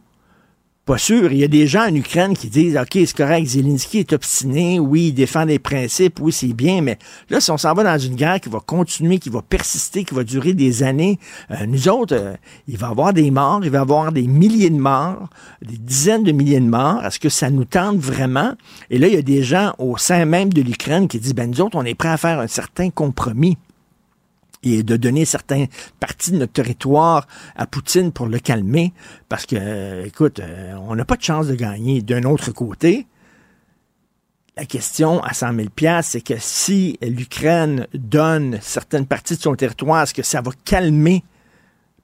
Pas 0.84 0.96
sûr. 0.96 1.32
Il 1.32 1.38
y 1.38 1.42
a 1.42 1.48
des 1.48 1.66
gens 1.66 1.88
en 1.90 1.94
Ukraine 1.96 2.36
qui 2.36 2.48
disent 2.48 2.76
OK, 2.76 2.90
c'est 2.92 3.16
correct, 3.16 3.44
Zelensky 3.48 3.98
est 3.98 4.12
obstiné, 4.12 4.78
oui, 4.78 5.08
il 5.08 5.12
défend 5.12 5.44
des 5.44 5.58
principes, 5.58 6.20
oui, 6.20 6.30
c'est 6.30 6.52
bien, 6.52 6.82
mais 6.82 7.00
là, 7.30 7.40
si 7.40 7.50
on 7.50 7.56
s'en 7.56 7.74
va 7.74 7.82
dans 7.82 7.98
une 7.98 8.14
guerre 8.14 8.40
qui 8.40 8.48
va 8.48 8.60
continuer, 8.60 9.18
qui 9.18 9.28
va 9.28 9.42
persister, 9.42 10.04
qui 10.04 10.14
va 10.14 10.22
durer 10.22 10.52
des 10.52 10.84
années, 10.84 11.18
euh, 11.50 11.66
nous 11.66 11.88
autres, 11.88 12.14
euh, 12.14 12.36
il 12.68 12.76
va 12.76 12.86
y 12.86 12.90
avoir 12.92 13.12
des 13.12 13.32
morts, 13.32 13.62
il 13.64 13.70
va 13.70 13.78
y 13.78 13.80
avoir 13.80 14.12
des 14.12 14.28
milliers 14.28 14.70
de 14.70 14.78
morts, 14.78 15.28
des 15.62 15.78
dizaines 15.78 16.22
de 16.22 16.30
milliers 16.30 16.60
de 16.60 16.68
morts. 16.68 17.04
Est-ce 17.04 17.18
que 17.18 17.28
ça 17.28 17.50
nous 17.50 17.64
tente 17.64 17.96
vraiment? 17.96 18.52
Et 18.88 18.98
là, 18.98 19.08
il 19.08 19.14
y 19.14 19.18
a 19.18 19.22
des 19.22 19.42
gens 19.42 19.72
au 19.78 19.96
sein 19.96 20.26
même 20.26 20.52
de 20.52 20.62
l'Ukraine 20.62 21.08
qui 21.08 21.18
disent 21.18 21.34
ben 21.34 21.50
nous 21.50 21.60
autres, 21.60 21.76
on 21.76 21.84
est 21.84 21.96
prêts 21.96 22.08
à 22.08 22.16
faire 22.16 22.38
un 22.38 22.46
certain 22.46 22.90
compromis 22.90 23.58
et 24.62 24.82
de 24.82 24.96
donner 24.96 25.24
certaines 25.24 25.66
parties 26.00 26.32
de 26.32 26.38
notre 26.38 26.52
territoire 26.52 27.26
à 27.56 27.66
Poutine 27.66 28.12
pour 28.12 28.26
le 28.26 28.38
calmer, 28.38 28.92
parce 29.28 29.46
que, 29.46 29.56
euh, 29.58 30.04
écoute, 30.04 30.40
euh, 30.40 30.74
on 30.88 30.94
n'a 30.94 31.04
pas 31.04 31.16
de 31.16 31.22
chance 31.22 31.48
de 31.48 31.54
gagner. 31.54 32.02
D'un 32.02 32.24
autre 32.24 32.52
côté, 32.52 33.06
la 34.56 34.66
question 34.66 35.22
à 35.22 35.32
100 35.32 35.54
000 35.54 35.68
c'est 36.02 36.20
que 36.20 36.34
si 36.38 36.98
l'Ukraine 37.02 37.86
donne 37.94 38.58
certaines 38.60 39.06
parties 39.06 39.36
de 39.36 39.40
son 39.40 39.54
territoire, 39.54 40.02
est-ce 40.02 40.14
que 40.14 40.22
ça 40.22 40.40
va 40.40 40.50
calmer 40.64 41.24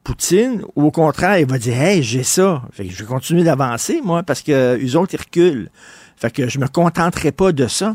Poutine 0.04 0.62
ou 0.74 0.84
au 0.84 0.90
contraire, 0.90 1.38
il 1.38 1.46
va 1.46 1.58
dire 1.58 1.78
Hey, 1.78 2.02
j'ai 2.02 2.22
ça. 2.22 2.62
Fait 2.72 2.88
je 2.88 3.02
vais 3.02 3.04
continuer 3.04 3.44
d'avancer, 3.44 4.00
moi, 4.02 4.22
parce 4.22 4.40
que 4.40 4.78
eux 4.82 4.96
autres, 4.96 5.14
ils 5.14 5.20
reculent. 5.20 5.68
Fait 6.16 6.32
que 6.32 6.48
je 6.48 6.58
me 6.58 6.66
contenterai 6.66 7.30
pas 7.30 7.52
de 7.52 7.66
ça 7.66 7.94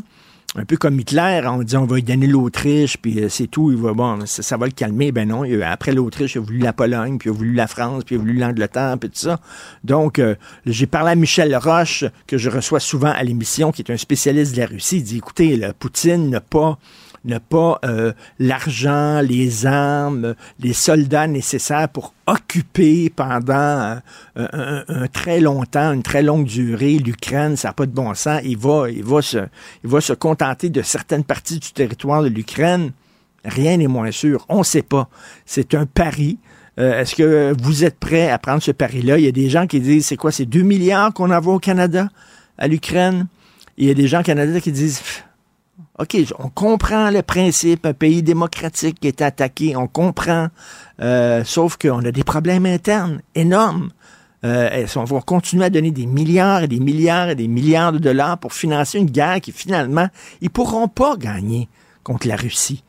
un 0.56 0.64
peu 0.64 0.76
comme 0.76 0.98
Hitler, 1.00 1.42
on 1.46 1.62
dit 1.62 1.76
on 1.76 1.84
va 1.84 1.96
lui 1.96 2.02
donner 2.02 2.28
l'Autriche, 2.28 2.96
puis 2.96 3.20
euh, 3.20 3.28
c'est 3.28 3.48
tout, 3.48 3.72
il 3.72 3.76
va, 3.76 3.92
bon, 3.92 4.24
ça, 4.26 4.56
va 4.56 4.66
le 4.66 4.72
calmer. 4.72 5.10
Ben 5.10 5.28
non, 5.28 5.42
après 5.64 5.92
l'Autriche, 5.92 6.36
il 6.36 6.38
a 6.38 6.40
voulu 6.42 6.58
la 6.58 6.72
Pologne, 6.72 7.18
puis 7.18 7.28
il 7.28 7.32
a 7.32 7.36
voulu 7.36 7.54
la 7.54 7.66
France, 7.66 8.04
puis 8.04 8.14
il 8.14 8.18
a 8.18 8.20
voulu 8.20 8.34
l'Angleterre, 8.34 8.96
puis 9.00 9.10
tout 9.10 9.18
ça. 9.18 9.40
Donc, 9.82 10.18
euh, 10.18 10.36
j'ai 10.64 10.86
parlé 10.86 11.12
à 11.12 11.14
Michel 11.16 11.54
Roche, 11.56 12.04
que 12.26 12.38
je 12.38 12.50
reçois 12.50 12.80
souvent 12.80 13.10
à 13.10 13.22
l'émission, 13.24 13.72
qui 13.72 13.82
est 13.82 13.90
un 13.90 13.96
spécialiste 13.96 14.54
de 14.54 14.60
la 14.60 14.66
Russie. 14.66 14.98
Il 14.98 15.02
dit, 15.02 15.16
écoutez, 15.18 15.60
Poutine 15.78 16.30
n'a 16.30 16.40
pas 16.40 16.78
n'a 17.24 17.40
pas 17.40 17.78
euh, 17.84 18.12
l'argent, 18.38 19.20
les 19.20 19.66
armes, 19.66 20.34
les 20.60 20.72
soldats 20.72 21.26
nécessaires 21.26 21.88
pour 21.88 22.14
occuper 22.26 23.10
pendant 23.10 23.98
euh, 24.36 24.82
un, 24.88 25.06
très 25.08 25.40
longtemps, 25.40 25.92
une 25.92 26.02
très 26.02 26.22
longue 26.22 26.46
durée 26.46 26.98
l'Ukraine. 26.98 27.56
Ça 27.56 27.68
n'a 27.68 27.72
pas 27.74 27.86
de 27.86 27.92
bon 27.92 28.14
sens. 28.14 28.40
Il 28.44 28.58
va, 28.58 28.90
il, 28.90 29.04
va 29.04 29.22
se, 29.22 29.38
il 29.82 29.90
va 29.90 30.00
se 30.00 30.12
contenter 30.12 30.70
de 30.70 30.82
certaines 30.82 31.24
parties 31.24 31.58
du 31.58 31.72
territoire 31.72 32.22
de 32.22 32.28
l'Ukraine. 32.28 32.92
Rien 33.44 33.76
n'est 33.76 33.86
moins 33.86 34.10
sûr. 34.10 34.44
On 34.48 34.58
ne 34.58 34.64
sait 34.64 34.82
pas. 34.82 35.08
C'est 35.46 35.74
un 35.74 35.86
pari. 35.86 36.38
Euh, 36.78 37.00
est-ce 37.00 37.14
que 37.14 37.54
vous 37.62 37.84
êtes 37.84 37.98
prêt 37.98 38.30
à 38.30 38.38
prendre 38.38 38.62
ce 38.62 38.72
pari-là? 38.72 39.18
Il 39.18 39.24
y 39.24 39.28
a 39.28 39.32
des 39.32 39.48
gens 39.48 39.66
qui 39.66 39.80
disent, 39.80 40.06
c'est 40.06 40.16
quoi, 40.16 40.32
c'est 40.32 40.46
2 40.46 40.62
milliards 40.62 41.12
qu'on 41.12 41.30
envoie 41.30 41.54
au 41.54 41.58
Canada, 41.58 42.08
à 42.58 42.66
l'Ukraine? 42.66 43.26
Il 43.76 43.86
y 43.86 43.90
a 43.90 43.94
des 43.94 44.08
gens 44.08 44.20
au 44.20 44.24
Canada 44.24 44.60
qui 44.60 44.72
disent, 44.72 45.00
OK, 45.98 46.16
on 46.38 46.48
comprend 46.48 47.10
le 47.10 47.22
principe, 47.22 47.86
un 47.86 47.94
pays 47.94 48.22
démocratique 48.22 49.00
qui 49.00 49.08
est 49.08 49.22
attaqué, 49.22 49.76
on 49.76 49.86
comprend, 49.86 50.48
euh, 51.00 51.44
sauf 51.44 51.76
qu'on 51.76 52.04
a 52.04 52.12
des 52.12 52.24
problèmes 52.24 52.66
internes 52.66 53.20
énormes. 53.34 53.90
Euh, 54.44 54.86
on 54.96 55.04
va 55.04 55.20
continuer 55.20 55.64
à 55.64 55.70
donner 55.70 55.90
des 55.90 56.06
milliards 56.06 56.62
et 56.62 56.68
des 56.68 56.80
milliards 56.80 57.30
et 57.30 57.34
des 57.34 57.48
milliards 57.48 57.92
de 57.92 57.98
dollars 57.98 58.38
pour 58.38 58.52
financer 58.52 58.98
une 58.98 59.10
guerre 59.10 59.40
qui 59.40 59.52
finalement, 59.52 60.08
ils 60.40 60.50
pourront 60.50 60.88
pas 60.88 61.16
gagner. 61.16 61.68
contre 62.02 62.28
la 62.28 62.36
Russie? 62.36 62.84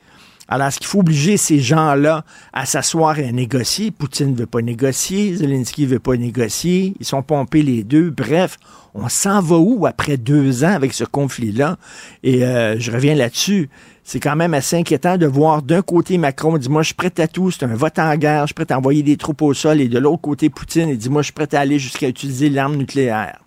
Alors, 0.47 0.67
est-ce 0.67 0.77
qu'il 0.77 0.87
faut 0.87 0.99
obliger 0.99 1.37
ces 1.37 1.59
gens-là 1.59 2.23
à 2.53 2.65
s'asseoir 2.65 3.17
et 3.17 3.27
à 3.27 3.31
négocier? 3.31 3.89
Poutine 3.89 4.31
ne 4.31 4.35
veut 4.35 4.45
pas 4.45 4.61
négocier, 4.61 5.35
Zelensky 5.35 5.83
ne 5.83 5.87
veut 5.87 5.99
pas 5.99 6.15
négocier, 6.17 6.93
ils 6.99 7.05
sont 7.05 7.23
pompés 7.23 7.63
les 7.63 7.83
deux. 7.83 8.11
Bref, 8.11 8.57
on 8.93 9.09
s'en 9.09 9.41
va 9.41 9.57
où 9.57 9.87
après 9.87 10.17
deux 10.17 10.63
ans 10.63 10.73
avec 10.73 10.93
ce 10.93 11.03
conflit-là? 11.03 11.77
Et 12.21 12.45
euh, 12.45 12.79
je 12.79 12.91
reviens 12.91 13.15
là-dessus. 13.15 13.69
C'est 14.03 14.19
quand 14.19 14.35
même 14.35 14.53
assez 14.53 14.77
inquiétant 14.77 15.17
de 15.17 15.25
voir 15.25 15.63
d'un 15.63 15.81
côté 15.81 16.19
Macron 16.19 16.59
dit 16.59 16.69
moi 16.69 16.83
je 16.83 16.87
suis 16.87 16.95
prêt 16.95 17.11
à 17.17 17.27
tout, 17.27 17.49
c'est 17.49 17.65
un 17.65 17.75
vote 17.75 17.97
en 17.97 18.15
guerre, 18.15 18.41
je 18.41 18.47
suis 18.47 18.53
prêt 18.53 18.71
à 18.71 18.77
envoyer 18.77 19.01
des 19.01 19.17
troupes 19.17 19.41
au 19.41 19.55
sol, 19.55 19.81
et 19.81 19.87
de 19.87 19.97
l'autre 19.97 20.21
côté 20.21 20.51
Poutine 20.51 20.89
il 20.89 20.97
dit 20.99 21.09
moi 21.09 21.23
je 21.23 21.25
suis 21.25 21.33
prêt 21.33 21.53
à 21.55 21.59
aller 21.59 21.79
jusqu'à 21.79 22.07
utiliser 22.07 22.51
l'arme 22.51 22.75
nucléaire. 22.75 23.39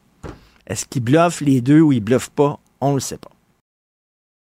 Est-ce 0.66 0.84
qu'il 0.84 1.02
bluffe 1.02 1.40
les 1.42 1.60
deux 1.60 1.80
ou 1.80 1.92
il 1.92 2.00
bluffe 2.00 2.30
pas? 2.30 2.58
On 2.80 2.90
ne 2.90 2.94
le 2.94 3.00
sait 3.00 3.18
pas. 3.18 3.30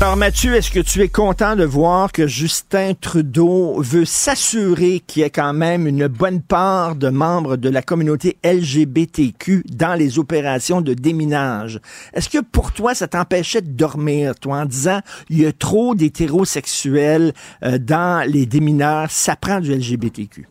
Alors 0.00 0.16
Mathieu, 0.16 0.54
est-ce 0.54 0.70
que 0.70 0.78
tu 0.78 1.02
es 1.02 1.08
content 1.08 1.56
de 1.56 1.64
voir 1.64 2.12
que 2.12 2.28
Justin 2.28 2.94
Trudeau 2.94 3.82
veut 3.82 4.04
s'assurer 4.04 5.00
qu'il 5.00 5.22
y 5.22 5.24
ait 5.24 5.30
quand 5.30 5.52
même 5.52 5.88
une 5.88 6.06
bonne 6.06 6.40
part 6.40 6.94
de 6.94 7.08
membres 7.08 7.56
de 7.56 7.68
la 7.68 7.82
communauté 7.82 8.38
LGBTQ 8.44 9.64
dans 9.68 9.94
les 9.94 10.20
opérations 10.20 10.82
de 10.82 10.94
déminage? 10.94 11.80
Est-ce 12.14 12.28
que 12.28 12.38
pour 12.38 12.70
toi, 12.70 12.94
ça 12.94 13.08
t'empêchait 13.08 13.60
de 13.60 13.70
dormir, 13.70 14.36
toi, 14.36 14.58
en 14.58 14.66
disant 14.66 15.00
il 15.30 15.40
y 15.40 15.46
a 15.46 15.52
trop 15.52 15.96
d'hétérosexuels 15.96 17.32
euh, 17.64 17.78
dans 17.78 18.24
les 18.24 18.46
démineurs, 18.46 19.10
ça 19.10 19.34
prend 19.34 19.58
du 19.58 19.74
LGBTQ? 19.74 20.46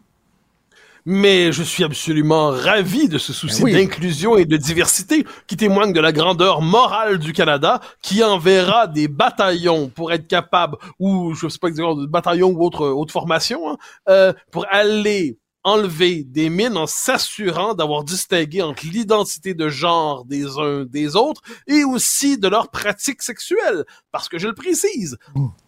Mais 1.09 1.53
je 1.53 1.63
suis 1.63 1.85
absolument 1.85 2.49
ravi 2.49 3.07
de 3.07 3.17
ce 3.17 3.31
souci 3.31 3.63
oui. 3.63 3.71
d'inclusion 3.71 4.35
et 4.35 4.43
de 4.43 4.57
diversité 4.57 5.25
qui 5.47 5.55
témoigne 5.55 5.93
de 5.93 6.01
la 6.01 6.11
grandeur 6.11 6.61
morale 6.61 7.17
du 7.17 7.31
Canada, 7.31 7.79
qui 8.01 8.21
enverra 8.25 8.87
des 8.87 9.07
bataillons 9.07 9.87
pour 9.87 10.11
être 10.11 10.27
capable, 10.27 10.75
ou 10.99 11.33
je 11.33 11.47
sais 11.47 11.59
pas 11.59 11.69
exactement, 11.69 11.95
des 11.95 12.07
bataillons 12.07 12.49
ou 12.49 12.61
autre, 12.61 12.85
autre 12.85 13.13
formation, 13.13 13.69
hein, 13.69 13.77
euh, 14.09 14.33
pour 14.51 14.65
aller 14.69 15.37
enlever 15.67 16.24
des 16.24 16.50
mines 16.50 16.77
en 16.77 16.88
s'assurant 16.88 17.74
d'avoir 17.74 18.05
distingué 18.05 18.62
entre 18.62 18.86
l'identité 18.86 19.53
de 19.53 19.67
genre 19.67 20.24
des 20.24 20.57
uns 20.57 20.86
des 20.86 21.17
autres 21.17 21.41
et 21.67 21.83
aussi 21.83 22.38
de 22.38 22.47
leurs 22.47 22.71
pratiques 22.71 23.21
sexuelles. 23.21 23.83
Parce 24.13 24.29
que 24.29 24.38
je 24.38 24.47
le 24.47 24.53
précise, 24.53 25.17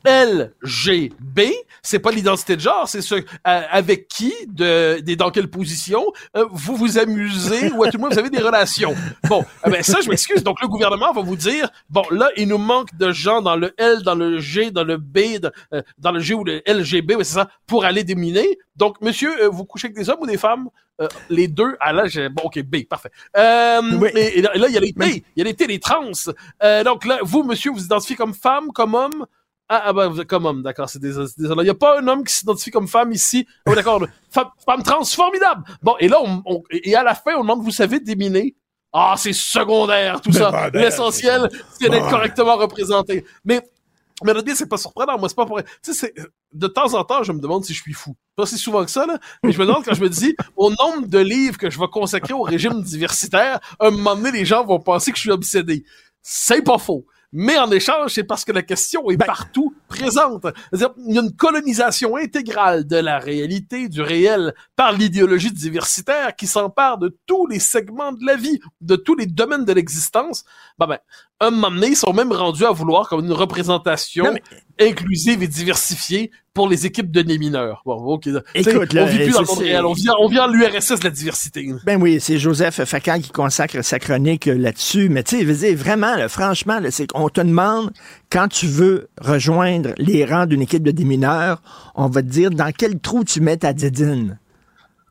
LGB, 0.06 1.54
c'est 1.82 2.00
pas 2.00 2.12
l'identité 2.12 2.56
de 2.56 2.62
genre, 2.62 2.88
c'est 2.88 3.02
ce 3.02 3.16
euh, 3.16 3.22
avec 3.44 4.08
qui, 4.08 4.34
de, 4.48 5.02
dans 5.16 5.32
quelle 5.32 5.50
position 5.50 6.06
euh, 6.38 6.46
vous 6.50 6.78
vous 6.78 6.98
amusez 6.98 7.70
ou 7.74 7.84
à 7.84 7.92
tout 7.92 7.98
le 7.98 8.00
moins 8.00 8.10
vous 8.10 8.20
avez 8.20 8.30
des 8.30 8.42
relations. 8.42 8.96
Bon, 9.28 9.44
eh 9.68 9.70
ben 9.70 9.84
ça 9.84 10.00
je 10.00 10.10
m'excuse. 10.10 10.44
Donc 10.44 10.62
le 10.62 10.70
gouvernement 10.70 11.12
va 11.12 11.22
vous 11.22 11.36
dire 11.36 11.70
bon 11.90 12.04
là 12.10 12.30
il 12.38 12.48
nous 12.48 12.58
manque 12.58 12.96
de 12.98 13.12
gens 13.12 13.42
dans 13.42 13.58
le 13.58 13.74
L, 13.78 14.02
dans 14.04 14.16
le 14.16 14.40
G, 14.40 14.72
dans 14.72 14.86
le 14.86 14.96
B, 14.96 15.40
dans, 15.42 15.52
euh, 15.74 15.82
dans 15.98 16.14
le 16.14 16.22
G 16.22 16.34
ou 16.34 16.46
le 16.46 16.62
LGB, 16.66 17.16
ouais, 17.16 17.26
c'est 17.26 17.36
ça, 17.36 17.50
pour 17.68 17.84
aller 17.84 18.06
déminer. 18.06 18.58
Donc 18.80 19.00
monsieur, 19.02 19.44
euh, 19.44 19.50
vous 19.50 19.66
couchez 19.66 19.88
avec 19.88 19.98
des 19.98 20.10
hommes 20.10 20.22
ou 20.22 20.26
des 20.26 20.38
femmes? 20.38 20.70
Euh, 21.02 21.08
Les 21.30 21.48
deux. 21.48 21.78
Ah 21.80 21.94
là 21.94 22.08
j'ai 22.08 22.30
bon 22.30 22.44
ok 22.46 22.62
B 22.64 22.78
parfait. 22.90 23.12
Euh, 23.38 23.82
Oui. 24.02 24.10
et, 24.16 24.40
et 24.40 24.42
là, 24.42 24.52
il 24.68 24.74
y 24.74 24.78
a 24.78 24.80
les 24.80 24.94
T, 24.94 25.24
il 25.36 25.40
y 25.40 25.42
a 25.42 25.44
les 25.46 25.54
T, 25.54 25.68
les 25.68 25.80
trans. 25.80 26.12
Euh, 26.64 26.84
donc 26.84 27.06
là 27.06 27.20
vous 27.22 27.44
monsieur 27.44 27.72
vous 27.72 27.84
identifiez 27.86 28.16
comme 28.16 28.34
femme, 28.34 28.70
comme 28.74 28.96
homme? 28.96 29.26
Ah, 29.72 29.84
ah 29.86 29.94
ben, 29.94 30.26
comme 30.26 30.48
homme, 30.48 30.64
d'accord, 30.64 30.90
c'est 30.90 31.00
désolé. 31.00 31.30
Il 31.38 31.62
n'y 31.62 31.70
a 31.70 31.76
pas 31.76 32.00
un 32.00 32.08
homme 32.08 32.24
qui 32.24 32.34
s'identifie 32.34 32.72
comme 32.72 32.88
femme 32.88 33.12
ici. 33.12 33.46
Oh, 33.68 33.76
d'accord, 33.76 34.02
femme, 34.32 34.48
femme 34.66 34.82
trans, 34.82 35.04
formidable! 35.04 35.64
Bon, 35.84 35.96
et 36.00 36.08
là, 36.08 36.18
on, 36.24 36.42
on- 36.46 36.64
et 36.72 36.96
à 36.96 37.04
la 37.04 37.14
fin, 37.14 37.36
on 37.36 37.42
demande, 37.42 37.62
vous 37.62 37.70
savez, 37.70 38.00
déminer? 38.00 38.56
Ah, 38.92 39.14
c'est 39.16 39.32
secondaire, 39.32 40.22
tout 40.22 40.32
ça. 40.32 40.72
L'essentiel, 40.74 41.48
c'est 41.80 41.88
d'être 41.88 42.10
correctement 42.10 42.56
représenté. 42.56 43.24
Mais, 43.46 43.62
mais 44.26 44.34
le 44.34 44.42
dire, 44.42 44.56
c'est 44.56 44.68
pas 44.68 44.78
surprenant. 44.78 45.20
Moi, 45.20 45.30
c'est 45.30 45.36
pas 45.36 45.46
pour... 45.46 45.62
Tu 45.62 45.68
sais, 45.84 45.94
c'est- 45.94 46.14
de 46.54 46.68
temps 46.68 46.94
en 46.96 47.04
temps, 47.04 47.24
je 47.24 47.32
me 47.32 47.40
demande 47.40 47.64
si 47.66 47.74
je 47.74 47.82
suis 47.82 47.94
fou. 47.94 48.16
Pas 48.36 48.46
si 48.46 48.58
souvent 48.58 48.84
que 48.86 48.92
ça, 48.92 49.06
là. 49.06 49.20
Mais 49.44 49.52
je 49.52 49.60
me 49.60 49.66
demande 49.66 49.84
quand 49.84 49.94
je 49.94 50.02
me 50.02 50.10
dis, 50.10 50.36
au 50.56 50.70
nombre 50.72 51.08
de 51.08 51.20
livres 51.20 51.58
que 51.58 51.70
je 51.70 51.80
vais 51.80 51.88
consacrer 51.88 52.34
au 52.34 52.42
régime 52.44 52.82
diversitaire, 52.82 53.60
un 53.80 53.92
moment 53.92 54.16
donné, 54.16 54.32
les 54.32 54.46
gens 54.46 54.66
vont 54.66 54.80
penser 54.80 55.12
que 55.12 55.18
je 55.18 55.22
suis 55.24 55.32
obsédé. 55.32 55.84
C'est 56.22 56.62
pas 56.64 56.78
faux. 56.78 57.06
Mais 57.32 57.60
en 57.60 57.70
échange, 57.70 58.14
c'est 58.16 58.24
parce 58.24 58.44
que 58.44 58.52
la 58.52 58.64
question 58.64 59.12
est 59.12 59.18
partout 59.18 59.76
présente. 59.88 60.48
C'est-à-dire, 60.72 60.96
il 61.06 61.14
y 61.14 61.20
a 61.20 61.22
une 61.22 61.36
colonisation 61.36 62.16
intégrale 62.16 62.88
de 62.88 62.96
la 62.96 63.20
réalité, 63.20 63.88
du 63.88 64.02
réel, 64.02 64.56
par 64.76 64.94
l'idéologie 64.94 65.52
diversitaire 65.52 66.36
qui 66.36 66.48
s'empare 66.48 66.98
de 66.98 67.16
tous 67.28 67.46
les 67.46 67.60
segments 67.60 68.14
de 68.14 68.26
la 68.26 68.36
vie, 68.36 68.60
de 68.82 68.96
tous 68.96 69.14
les 69.16 69.28
domaines 69.28 69.64
de 69.64 69.74
l'existence. 69.74 70.44
Ben, 70.80 70.88
ben, 70.88 70.98
un 71.40 71.52
moment 71.52 71.70
donné, 71.70 71.90
ils 71.90 71.96
sont 71.96 72.14
même 72.14 72.32
rendus 72.32 72.66
à 72.66 72.72
vouloir 72.72 73.08
comme 73.10 73.24
une 73.24 73.32
représentation 73.32 74.26
Non, 74.26 74.34
mais- 74.34 74.44
inclusive 74.80 75.44
et 75.44 75.48
diversifiée 75.48 76.32
pour 76.54 76.68
les 76.68 76.86
équipes 76.86 77.12
de 77.12 77.22
mineurs. 77.38 77.82
Bon, 77.86 77.96
ok. 77.96 78.24
Tu 78.24 78.32
sais, 78.34 78.42
Écoute, 78.56 78.94
là, 78.94 79.04
on 79.04 79.06
vit 79.06 79.18
plus 79.20 79.32
dans 79.32 79.42
le 79.42 79.48
monde 79.48 79.60
réel, 79.60 79.86
on 79.86 79.94
vient, 79.94 80.14
on 80.20 80.28
vient 80.28 80.44
à 80.44 80.48
l'URSS 80.48 81.00
de 81.00 81.04
la 81.06 81.10
diversité. 81.10 81.70
Ben 81.86 82.02
oui, 82.02 82.20
c'est 82.20 82.38
Joseph 82.38 82.84
Facal 82.84 83.22
qui 83.22 83.32
consacre 83.32 83.82
sa 83.84 84.00
chronique 84.00 84.48
euh, 84.48 84.56
là-dessus. 84.58 85.10
Mais 85.10 85.24
tu 85.24 85.46
sais, 85.56 85.76
vraiment, 85.76 86.16
là, 86.16 86.28
franchement, 86.28 86.80
là, 86.80 86.90
qu'on 87.14 87.30
te 87.30 87.42
demande, 87.42 87.92
quand 88.30 88.48
tu 88.48 88.68
veux 88.68 89.08
rejoindre 89.22 89.94
les 89.98 90.26
rangs 90.26 90.46
d'une 90.48 90.62
équipe 90.62 90.84
de 90.84 90.92
démineurs, 90.92 91.62
on 91.96 92.08
va 92.08 92.22
te 92.22 92.28
dire 92.28 92.50
dans 92.50 92.72
quel 92.78 93.00
trou 93.00 93.24
tu 93.24 93.42
mets 93.42 93.58
ta 93.58 93.74
didine? 93.74 94.38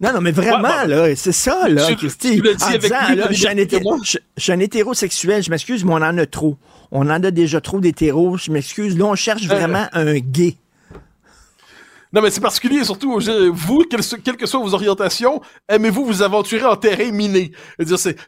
Non, 0.01 0.13
non, 0.13 0.21
mais 0.21 0.31
vraiment, 0.31 0.69
Ouais, 0.83 0.87
là, 0.87 1.17
c'est 1.17 1.33
ça, 1.33 1.69
là, 1.69 1.93
Christy. 1.97 2.37
tu 2.37 2.43
l'as 2.43 2.55
dit 2.55 2.63
En 2.63 2.67
avec 2.69 2.83
disant, 2.83 2.97
plus 3.07 3.15
de 3.17 3.21
là, 3.21 3.27
je 3.31 3.35
suis 3.37 3.47
un 3.49 3.51
liberté 3.55 3.69
que 3.71 3.77
hété- 3.77 3.85
moi. 3.85 3.99
je- 4.05 4.19
je 4.37 4.43
suis 4.45 4.53
un 4.53 4.61
hétérosexuel, 4.61 5.43
je 5.43 5.51
m'excuse, 5.51 5.85
mais 5.85 5.93
on 5.93 5.97
en 5.97 6.17
a 6.19 6.27
trop. 6.27 6.57
On 6.91 7.03
en 7.11 7.23
a 7.23 7.31
déjà 7.31 7.61
trop 7.61 7.81
d'hétéros, 7.81 8.37
je 8.37 8.51
m'excuse. 8.51 8.97
Là, 8.99 9.05
on 9.07 9.15
cherche 9.15 9.45
Euh. 9.45 9.55
vraiment 9.55 9.87
un 9.93 10.19
gay. 10.19 10.57
Non, 12.13 12.23
mais 12.23 12.31
c'est 12.31 12.41
particulier, 12.41 12.85
surtout, 12.85 13.21
vous, 13.53 13.85
quelles, 13.85 14.37
que 14.37 14.47
soient 14.47 14.61
vos 14.61 14.73
orientations, 14.73 15.43
aimez-vous 15.69 16.07
vous 16.07 16.23
aventurer 16.23 16.65
en 16.65 16.77
terrain 16.77 17.11
miné? 17.13 17.53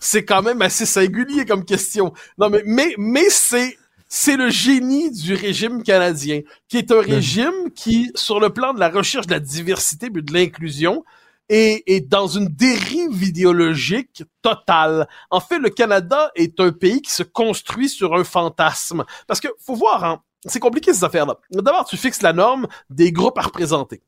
C'est, 0.00 0.24
quand 0.24 0.42
même 0.42 0.60
assez 0.60 0.84
singulier 0.84 1.46
comme 1.46 1.64
question. 1.64 2.12
Non, 2.36 2.50
mais, 2.50 2.62
mais, 2.66 2.94
mais 2.98 3.30
c'est, 3.30 3.78
c'est 4.06 4.36
le 4.36 4.50
génie 4.50 5.10
du 5.10 5.32
régime 5.32 5.82
canadien, 5.82 6.40
qui 6.68 6.76
est 6.76 6.92
un 6.92 7.00
régime 7.00 7.70
qui, 7.74 8.10
sur 8.16 8.38
le 8.38 8.50
plan 8.50 8.74
de 8.74 8.80
la 8.80 8.90
recherche 8.90 9.26
de 9.26 9.32
la 9.32 9.40
diversité 9.40 10.10
mais 10.12 10.20
de 10.20 10.32
l'inclusion, 10.34 11.02
est, 11.50 11.82
est 11.86 12.00
dans 12.00 12.28
une 12.28 12.46
dérive 12.46 13.22
idéologique 13.22 14.22
totale. 14.40 15.08
En 15.30 15.40
fait, 15.40 15.58
le 15.58 15.68
Canada 15.68 16.30
est 16.36 16.58
un 16.60 16.72
pays 16.72 17.02
qui 17.02 17.10
se 17.10 17.24
construit 17.24 17.88
sur 17.88 18.14
un 18.14 18.24
fantasme. 18.24 19.04
Parce 19.26 19.40
que, 19.40 19.48
faut 19.58 19.74
voir, 19.74 20.04
hein, 20.04 20.22
c'est 20.46 20.60
compliqué 20.60 20.94
ces 20.94 21.04
affaires-là. 21.04 21.36
D'abord, 21.50 21.84
tu 21.84 21.96
fixes 21.96 22.22
la 22.22 22.32
norme 22.32 22.66
des 22.88 23.12
groupes 23.12 23.38
à 23.38 23.42
représenter. 23.42 24.00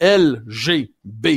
L, 0.00 0.42
G, 0.46 0.92
B, 1.04 1.28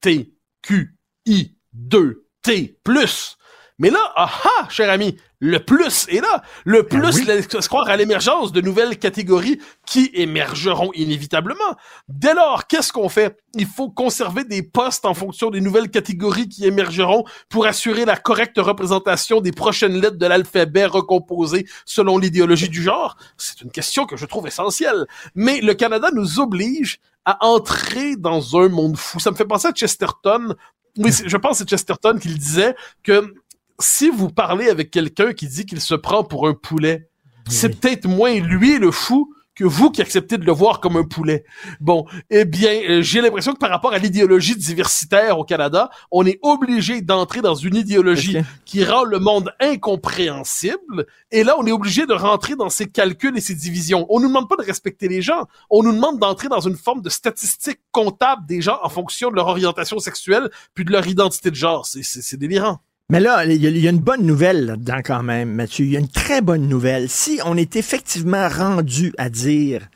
T, 0.00 0.32
Q, 0.62 0.96
I, 1.26 1.54
2, 1.72 2.24
T, 2.42 2.78
plus. 2.84 3.37
Mais 3.78 3.90
là, 3.90 4.00
ah 4.16 4.30
ah, 4.44 4.66
cher 4.68 4.90
ami, 4.90 5.16
le 5.38 5.60
plus 5.60 6.06
est 6.08 6.20
là. 6.20 6.42
Le 6.64 6.82
plus 6.82 7.18
oui. 7.18 7.24
laisse 7.24 7.68
croire 7.68 7.88
à 7.88 7.96
l'émergence 7.96 8.50
de 8.50 8.60
nouvelles 8.60 8.98
catégories 8.98 9.60
qui 9.86 10.10
émergeront 10.14 10.90
inévitablement. 10.94 11.76
Dès 12.08 12.34
lors, 12.34 12.66
qu'est-ce 12.66 12.92
qu'on 12.92 13.08
fait? 13.08 13.38
Il 13.54 13.66
faut 13.66 13.88
conserver 13.88 14.42
des 14.42 14.64
postes 14.64 15.04
en 15.04 15.14
fonction 15.14 15.50
des 15.50 15.60
nouvelles 15.60 15.90
catégories 15.90 16.48
qui 16.48 16.66
émergeront 16.66 17.24
pour 17.48 17.66
assurer 17.66 18.04
la 18.04 18.16
correcte 18.16 18.58
représentation 18.58 19.40
des 19.40 19.52
prochaines 19.52 20.00
lettres 20.00 20.18
de 20.18 20.26
l'alphabet 20.26 20.86
recomposées 20.86 21.66
selon 21.84 22.18
l'idéologie 22.18 22.68
du 22.68 22.82
genre? 22.82 23.16
C'est 23.36 23.60
une 23.60 23.70
question 23.70 24.06
que 24.06 24.16
je 24.16 24.26
trouve 24.26 24.48
essentielle. 24.48 25.06
Mais 25.36 25.60
le 25.60 25.74
Canada 25.74 26.08
nous 26.12 26.40
oblige 26.40 26.98
à 27.24 27.44
entrer 27.44 28.16
dans 28.16 28.56
un 28.56 28.68
monde 28.68 28.96
fou. 28.96 29.20
Ça 29.20 29.30
me 29.30 29.36
fait 29.36 29.44
penser 29.44 29.68
à 29.68 29.72
Chesterton. 29.72 30.56
Oui, 30.96 31.12
je 31.24 31.36
pense 31.36 31.52
que 31.52 31.58
c'est 31.58 31.68
Chesterton 31.68 32.18
qui 32.18 32.28
le 32.28 32.38
disait 32.38 32.74
que 33.04 33.34
si 33.80 34.10
vous 34.10 34.30
parlez 34.30 34.68
avec 34.68 34.90
quelqu'un 34.90 35.32
qui 35.32 35.46
dit 35.46 35.66
qu'il 35.66 35.80
se 35.80 35.94
prend 35.94 36.24
pour 36.24 36.48
un 36.48 36.54
poulet, 36.54 37.10
c'est 37.48 37.80
peut-être 37.80 38.06
moins 38.06 38.34
lui 38.40 38.78
le 38.78 38.90
fou 38.90 39.32
que 39.58 39.64
vous 39.64 39.90
qui 39.90 40.00
acceptez 40.00 40.38
de 40.38 40.44
le 40.44 40.52
voir 40.52 40.78
comme 40.78 40.96
un 40.96 41.02
poulet. 41.02 41.44
Bon, 41.80 42.06
eh 42.30 42.44
bien, 42.44 42.80
euh, 42.88 43.02
j'ai 43.02 43.20
l'impression 43.20 43.54
que 43.54 43.58
par 43.58 43.70
rapport 43.70 43.92
à 43.92 43.98
l'idéologie 43.98 44.54
diversitaire 44.54 45.36
au 45.36 45.44
Canada, 45.44 45.90
on 46.12 46.24
est 46.24 46.38
obligé 46.42 47.00
d'entrer 47.00 47.40
dans 47.40 47.56
une 47.56 47.74
idéologie 47.74 48.38
qui 48.64 48.84
rend 48.84 49.02
le 49.02 49.18
monde 49.18 49.52
incompréhensible. 49.58 51.06
Et 51.32 51.42
là, 51.42 51.56
on 51.58 51.66
est 51.66 51.72
obligé 51.72 52.06
de 52.06 52.12
rentrer 52.12 52.54
dans 52.54 52.68
ces 52.70 52.86
calculs 52.86 53.36
et 53.36 53.40
ces 53.40 53.56
divisions. 53.56 54.06
On 54.10 54.20
nous 54.20 54.28
demande 54.28 54.48
pas 54.48 54.54
de 54.54 54.62
respecter 54.62 55.08
les 55.08 55.22
gens. 55.22 55.48
On 55.70 55.82
nous 55.82 55.92
demande 55.92 56.20
d'entrer 56.20 56.46
dans 56.46 56.60
une 56.60 56.76
forme 56.76 57.02
de 57.02 57.10
statistique 57.10 57.80
comptable 57.90 58.46
des 58.46 58.60
gens 58.60 58.78
en 58.84 58.88
fonction 58.88 59.28
de 59.28 59.34
leur 59.34 59.48
orientation 59.48 59.98
sexuelle 59.98 60.50
puis 60.74 60.84
de 60.84 60.92
leur 60.92 61.04
identité 61.08 61.50
de 61.50 61.56
genre. 61.56 61.84
C'est 61.84 62.36
délirant. 62.36 62.78
Mais 63.10 63.20
là, 63.20 63.42
il 63.46 63.64
y, 63.64 63.86
a, 63.86 63.90
une 63.90 64.00
bonne 64.00 64.26
nouvelle 64.26 64.66
là-dedans 64.66 65.00
quand 65.02 65.22
même, 65.22 65.54
Mathieu. 65.54 65.86
Il 65.86 65.92
y 65.92 65.96
a 65.96 66.00
une 66.00 66.10
très 66.10 66.42
bonne 66.42 66.68
nouvelle. 66.68 67.08
Si 67.08 67.40
on 67.46 67.56
est 67.56 67.74
effectivement 67.76 68.46
rendu 68.50 69.14
à 69.16 69.30
dire 69.30 69.88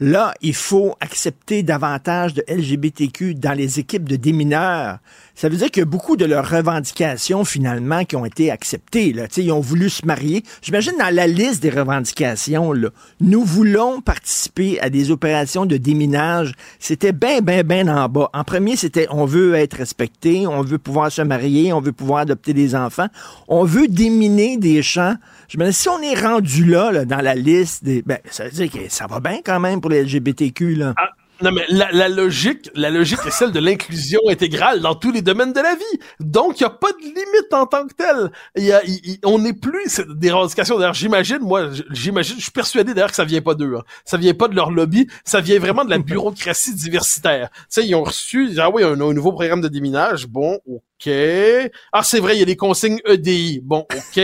Là, 0.00 0.34
il 0.40 0.54
faut 0.54 0.96
accepter 1.00 1.62
davantage 1.62 2.34
de 2.34 2.44
LGBTQ 2.48 3.36
dans 3.36 3.52
les 3.52 3.78
équipes 3.78 4.08
de 4.08 4.16
démineurs. 4.16 4.98
Ça 5.34 5.48
veut 5.48 5.56
dire 5.56 5.70
que 5.70 5.80
beaucoup 5.80 6.16
de 6.16 6.24
leurs 6.24 6.48
revendications, 6.48 7.44
finalement, 7.44 8.04
qui 8.04 8.16
ont 8.16 8.24
été 8.24 8.50
acceptées, 8.50 9.12
là, 9.12 9.26
ils 9.36 9.52
ont 9.52 9.60
voulu 9.60 9.90
se 9.90 10.04
marier. 10.06 10.44
J'imagine 10.60 10.92
dans 10.98 11.14
la 11.14 11.26
liste 11.26 11.62
des 11.62 11.70
revendications, 11.70 12.72
là, 12.72 12.90
nous 13.20 13.44
voulons 13.44 14.00
participer 14.00 14.80
à 14.80 14.90
des 14.90 15.10
opérations 15.10 15.66
de 15.66 15.76
déminage. 15.76 16.52
C'était 16.78 17.12
bien, 17.12 17.40
bien, 17.40 17.62
bien 17.62 17.88
en 17.88 18.08
bas. 18.08 18.30
En 18.34 18.44
premier, 18.44 18.76
c'était 18.76 19.06
on 19.10 19.24
veut 19.24 19.54
être 19.54 19.74
respecté, 19.74 20.46
on 20.46 20.62
veut 20.62 20.78
pouvoir 20.78 21.10
se 21.10 21.22
marier, 21.22 21.72
on 21.72 21.80
veut 21.80 21.92
pouvoir 21.92 22.20
adopter 22.20 22.52
des 22.52 22.74
enfants, 22.74 23.08
on 23.48 23.64
veut 23.64 23.88
déminer 23.88 24.56
des 24.56 24.82
champs 24.82 25.16
je 25.52 25.58
me 25.58 25.70
si 25.70 25.86
on 25.90 26.00
est 26.00 26.18
rendu 26.18 26.64
là, 26.64 27.04
dans 27.04 27.20
la 27.20 27.34
liste, 27.34 27.84
des, 27.84 28.00
ben, 28.00 28.16
ça 28.30 28.44
veut 28.44 28.50
dire 28.50 28.70
que 28.70 28.88
ça 28.88 29.06
va 29.06 29.20
bien 29.20 29.40
quand 29.44 29.60
même 29.60 29.82
pour 29.82 29.90
les 29.90 30.02
LGBTQ. 30.02 30.76
Là. 30.76 30.94
Ah, 30.96 31.10
non, 31.42 31.50
mais 31.52 31.64
la, 31.68 32.08
logique, 32.08 32.70
la 32.74 32.90
logique 32.90 33.18
est 33.26 33.30
celle 33.30 33.52
de 33.52 33.58
l'inclusion 33.60 34.20
intégrale 34.28 34.80
dans 34.80 34.94
tous 34.94 35.10
les 35.10 35.22
domaines 35.22 35.52
de 35.52 35.60
la 35.60 35.74
vie. 35.74 36.00
Donc, 36.20 36.60
il 36.60 36.62
n'y 36.62 36.66
a 36.66 36.70
pas 36.70 36.92
de 36.92 37.02
limite 37.02 37.52
en 37.52 37.66
tant 37.66 37.86
que 37.86 37.94
telle. 37.94 38.30
Il 38.56 38.64
y 38.64 38.72
a, 38.72 38.80
on 39.24 39.38
n'est 39.38 39.52
plus 39.52 40.00
des 40.08 40.30
revendications. 40.30 40.78
D'ailleurs, 40.78 40.94
j'imagine, 40.94 41.40
moi, 41.40 41.70
j'imagine, 41.90 42.36
je 42.36 42.42
suis 42.42 42.52
persuadé 42.52 42.94
d'ailleurs 42.94 43.10
que 43.10 43.16
ça 43.16 43.24
vient 43.24 43.42
pas 43.42 43.54
d'eux. 43.54 43.74
Hein. 43.76 43.82
Ça 44.04 44.16
vient 44.16 44.34
pas 44.34 44.48
de 44.48 44.54
leur 44.54 44.70
lobby. 44.70 45.08
Ça 45.24 45.40
vient 45.40 45.58
vraiment 45.58 45.84
de 45.84 45.90
la 45.90 45.98
bureaucratie 45.98 46.74
diversitaire. 46.74 47.50
Tu 47.52 47.64
sais, 47.68 47.86
ils 47.86 47.94
ont 47.94 48.04
reçu, 48.04 48.50
ah 48.58 48.70
oui, 48.70 48.84
un, 48.84 49.00
un 49.00 49.12
nouveau 49.12 49.32
programme 49.32 49.60
de 49.60 49.68
déminage. 49.68 50.26
Bon, 50.26 50.60
OK. 50.66 50.82
Ah, 51.92 52.02
c'est 52.02 52.20
vrai, 52.20 52.36
il 52.36 52.40
y 52.40 52.42
a 52.42 52.46
les 52.46 52.56
consignes 52.56 53.00
EDI. 53.06 53.60
Bon, 53.62 53.80
OK. 53.80 54.22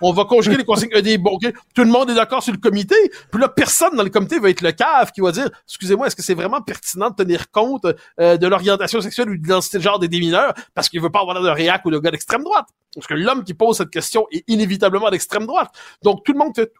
On 0.00 0.12
va 0.12 0.24
conjuguer 0.24 0.56
les 0.56 0.64
consignes 0.64 0.90
EDI. 0.92 1.18
Bon, 1.18 1.32
OK. 1.32 1.52
Tout 1.74 1.84
le 1.84 1.90
monde 1.90 2.10
est 2.10 2.14
d'accord 2.14 2.42
sur 2.42 2.52
le 2.52 2.58
comité. 2.58 2.96
Puis 3.30 3.40
là, 3.40 3.48
personne 3.48 3.96
dans 3.96 4.02
le 4.02 4.10
comité 4.10 4.38
va 4.38 4.50
être 4.50 4.62
le 4.62 4.72
cave 4.72 5.12
qui 5.12 5.20
va 5.20 5.32
dire, 5.32 5.48
excusez-moi, 5.66 6.06
est-ce 6.06 6.16
que 6.16 6.22
c'est 6.22 6.34
vraiment 6.34 6.60
pertinent 6.60 7.10
de 7.10 7.14
tenir 7.14 7.50
compte 7.50 7.86
euh, 8.20 8.36
de 8.36 8.46
l'orientation 8.46 9.00
sexuelle 9.00 9.30
ou 9.30 9.36
de 9.36 9.42
l'identité 9.42 9.78
de 9.78 9.82
genre 9.82 9.98
des 9.98 10.08
démineurs 10.08 10.54
parce 10.74 10.88
qu'il 10.88 11.00
veut 11.00 11.10
pas 11.10 11.20
avoir 11.20 11.40
de 11.40 11.48
réac 11.48 11.84
ou 11.84 11.90
de 11.90 11.98
gars 11.98 12.10
d'extrême 12.10 12.42
droite? 12.42 12.66
Parce 12.96 13.06
que 13.06 13.14
l'homme 13.14 13.44
qui 13.44 13.54
pose 13.54 13.76
cette 13.76 13.90
question 13.90 14.26
est 14.32 14.42
inévitablement 14.48 15.10
d'extrême 15.10 15.46
droite. 15.46 15.70
Donc, 16.02 16.24
tout 16.24 16.32
le 16.32 16.38
monde 16.38 16.54
fait... 16.54 16.72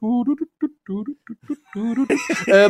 Euh, 2.49 2.69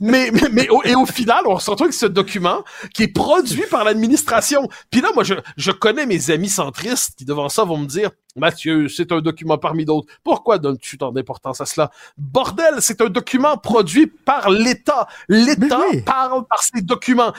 mais, 0.00 0.30
mais, 0.30 0.48
mais, 0.52 0.68
et 0.84 0.94
au 0.94 1.06
final, 1.06 1.44
on 1.46 1.58
se 1.58 1.70
retrouve 1.70 1.86
avec 1.86 1.94
ce 1.94 2.06
document 2.06 2.62
qui 2.94 3.04
est 3.04 3.12
produit 3.12 3.64
par 3.70 3.84
l'administration. 3.84 4.68
Puis 4.90 5.00
là, 5.00 5.10
moi, 5.14 5.24
je, 5.24 5.34
je 5.56 5.70
connais 5.70 6.04
mes 6.04 6.30
amis 6.30 6.48
centristes 6.48 7.16
qui, 7.16 7.24
devant 7.24 7.48
ça, 7.48 7.64
vont 7.64 7.78
me 7.78 7.86
dire 7.86 8.10
Mathieu, 8.38 8.88
c'est 8.88 9.12
un 9.12 9.20
document 9.20 9.58
parmi 9.58 9.84
d'autres. 9.84 10.08
Pourquoi 10.24 10.58
donnes-tu 10.58 10.98
tant 10.98 11.12
d'importance 11.12 11.60
à 11.60 11.66
cela? 11.66 11.90
Bordel, 12.16 12.76
c'est 12.80 13.00
un 13.00 13.08
document 13.08 13.56
produit 13.56 14.06
par 14.06 14.50
l'État. 14.50 15.06
L'État 15.28 15.80
parle 16.06 16.46
par 16.46 16.62
ses 16.62 16.82
documents. 16.82 17.32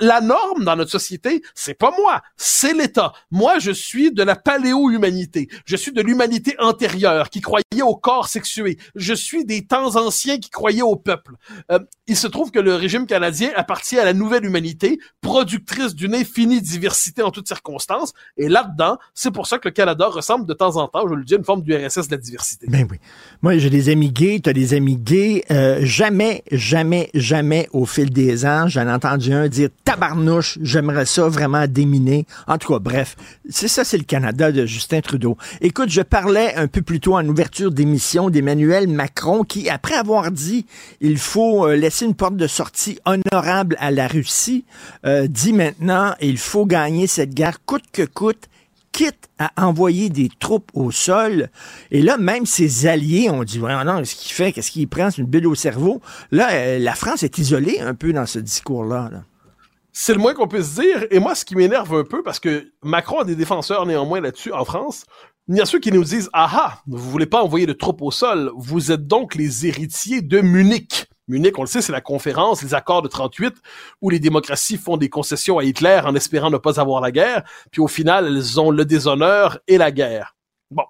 la 0.00 0.20
norme 0.20 0.64
dans 0.64 0.76
notre 0.76 0.90
société, 0.90 1.42
c'est 1.54 1.74
pas 1.74 1.92
moi, 1.98 2.22
c'est 2.36 2.72
l'État. 2.72 3.12
Moi, 3.30 3.58
je 3.58 3.70
suis 3.70 4.12
de 4.12 4.22
la 4.22 4.36
paléo-humanité. 4.36 5.48
Je 5.64 5.76
suis 5.76 5.92
de 5.92 6.02
l'humanité 6.02 6.54
antérieure 6.58 7.30
qui 7.30 7.40
croyait 7.40 7.82
au 7.82 7.96
corps 7.96 8.28
sexué. 8.28 8.78
Je 8.94 9.14
suis 9.14 9.44
des 9.44 9.66
temps 9.66 9.96
anciens 9.96 10.38
qui 10.38 10.50
croyaient 10.50 10.82
au 10.82 10.96
peuple. 10.96 11.34
Euh, 11.70 11.78
il 12.06 12.16
se 12.16 12.26
trouve 12.26 12.50
que 12.50 12.58
le 12.58 12.74
régime 12.74 13.06
canadien 13.06 13.50
appartient 13.56 13.98
à 13.98 14.04
la 14.04 14.12
nouvelle 14.12 14.44
humanité, 14.44 14.98
productrice 15.20 15.94
d'une 15.94 16.14
infinie 16.14 16.60
diversité 16.60 17.22
en 17.22 17.30
toutes 17.30 17.48
circonstances. 17.48 18.12
Et 18.36 18.48
là-dedans, 18.48 18.98
c'est 19.14 19.30
pour 19.30 19.46
ça 19.46 19.58
que 19.58 19.68
le 19.68 19.72
Canada 19.72 20.06
ressemble 20.06 20.43
de 20.46 20.54
temps 20.54 20.76
en 20.76 20.88
temps, 20.88 21.08
je 21.08 21.14
le 21.14 21.24
dis, 21.24 21.34
une 21.34 21.44
forme 21.44 21.62
du 21.62 21.74
RSS 21.74 22.08
de 22.08 22.16
la 22.16 22.20
diversité. 22.20 22.66
Ben 22.68 22.86
oui. 22.90 22.98
Moi, 23.42 23.58
j'ai 23.58 23.70
des 23.70 23.88
amis 23.88 24.10
gays, 24.10 24.40
tu 24.42 24.50
as 24.50 24.52
des 24.52 24.74
amis 24.74 24.96
gays. 24.96 25.44
Euh, 25.50 25.80
jamais, 25.82 26.42
jamais, 26.50 27.10
jamais 27.14 27.68
au 27.72 27.86
fil 27.86 28.10
des 28.10 28.46
ans, 28.46 28.68
j'en 28.68 28.86
ai 28.88 28.92
entendu 28.92 29.32
un 29.32 29.48
dire 29.48 29.68
tabarnouche, 29.84 30.58
j'aimerais 30.62 31.06
ça 31.06 31.28
vraiment 31.28 31.66
déminer. 31.66 32.26
En 32.46 32.58
tout 32.58 32.72
cas, 32.72 32.78
bref, 32.78 33.16
c'est 33.48 33.68
ça, 33.68 33.84
c'est 33.84 33.98
le 33.98 34.04
Canada 34.04 34.52
de 34.52 34.66
Justin 34.66 35.00
Trudeau. 35.00 35.36
Écoute, 35.60 35.90
je 35.90 36.02
parlais 36.02 36.54
un 36.54 36.66
peu 36.66 36.82
plus 36.82 37.00
tôt 37.00 37.14
en 37.14 37.26
ouverture 37.26 37.70
d'émission 37.70 38.30
d'Emmanuel 38.30 38.88
Macron 38.88 39.44
qui, 39.44 39.68
après 39.68 39.94
avoir 39.94 40.30
dit 40.30 40.66
il 41.00 41.18
faut 41.18 41.66
euh, 41.66 41.76
laisser 41.76 42.06
une 42.06 42.14
porte 42.14 42.36
de 42.36 42.46
sortie 42.46 42.98
honorable 43.04 43.76
à 43.78 43.90
la 43.90 44.08
Russie, 44.08 44.64
euh, 45.04 45.26
dit 45.26 45.52
maintenant 45.52 46.14
il 46.20 46.38
faut 46.38 46.66
gagner 46.66 47.06
cette 47.06 47.34
guerre 47.34 47.64
coûte 47.64 47.84
que 47.92 48.02
coûte 48.02 48.48
quitte 48.94 49.28
à 49.40 49.50
envoyer 49.66 50.08
des 50.08 50.30
troupes 50.38 50.70
au 50.72 50.92
sol. 50.92 51.50
Et 51.90 52.00
là, 52.00 52.16
même 52.16 52.46
ses 52.46 52.86
alliés 52.86 53.28
ont 53.28 53.42
dit, 53.42 53.58
ouais, 53.58 53.84
non, 53.84 54.04
ce 54.04 54.14
qu'il 54.14 54.32
fait, 54.32 54.52
qu'est-ce 54.52 54.70
qu'il 54.70 54.88
prend, 54.88 55.10
c'est 55.10 55.20
une 55.20 55.26
bulle 55.26 55.48
au 55.48 55.56
cerveau. 55.56 56.00
Là, 56.30 56.52
euh, 56.52 56.78
la 56.78 56.94
France 56.94 57.24
est 57.24 57.36
isolée 57.38 57.80
un 57.80 57.94
peu 57.94 58.12
dans 58.12 58.24
ce 58.24 58.38
discours-là. 58.38 59.10
C'est 59.92 60.14
le 60.14 60.20
moins 60.20 60.32
qu'on 60.32 60.46
puisse 60.46 60.76
dire. 60.76 61.06
Et 61.10 61.18
moi, 61.18 61.34
ce 61.34 61.44
qui 61.44 61.56
m'énerve 61.56 61.92
un 61.92 62.04
peu, 62.04 62.22
parce 62.22 62.38
que 62.38 62.70
Macron 62.84 63.20
a 63.20 63.24
des 63.24 63.34
défenseurs 63.34 63.84
néanmoins 63.84 64.20
là-dessus 64.20 64.52
en 64.52 64.64
France, 64.64 65.04
il 65.48 65.56
y 65.56 65.60
a 65.60 65.66
ceux 65.66 65.80
qui 65.80 65.90
nous 65.90 66.04
disent, 66.04 66.30
ah 66.32 66.48
ah, 66.52 66.78
vous 66.86 67.10
voulez 67.10 67.26
pas 67.26 67.42
envoyer 67.42 67.66
de 67.66 67.72
troupes 67.72 68.00
au 68.00 68.12
sol, 68.12 68.52
vous 68.56 68.92
êtes 68.92 69.06
donc 69.08 69.34
les 69.34 69.66
héritiers 69.66 70.22
de 70.22 70.40
Munich. 70.40 71.06
Munich, 71.26 71.58
on 71.58 71.62
le 71.62 71.68
sait, 71.68 71.80
c'est 71.80 71.92
la 71.92 72.00
conférence, 72.00 72.62
les 72.62 72.74
accords 72.74 73.02
de 73.02 73.08
38, 73.08 73.54
où 74.02 74.10
les 74.10 74.20
démocraties 74.20 74.76
font 74.76 74.96
des 74.96 75.08
concessions 75.08 75.58
à 75.58 75.64
Hitler 75.64 76.00
en 76.04 76.14
espérant 76.14 76.50
ne 76.50 76.58
pas 76.58 76.80
avoir 76.80 77.00
la 77.00 77.10
guerre, 77.10 77.44
puis 77.70 77.80
au 77.80 77.88
final, 77.88 78.26
elles 78.26 78.60
ont 78.60 78.70
le 78.70 78.84
déshonneur 78.84 79.58
et 79.66 79.78
la 79.78 79.90
guerre. 79.90 80.36
Bon, 80.70 80.84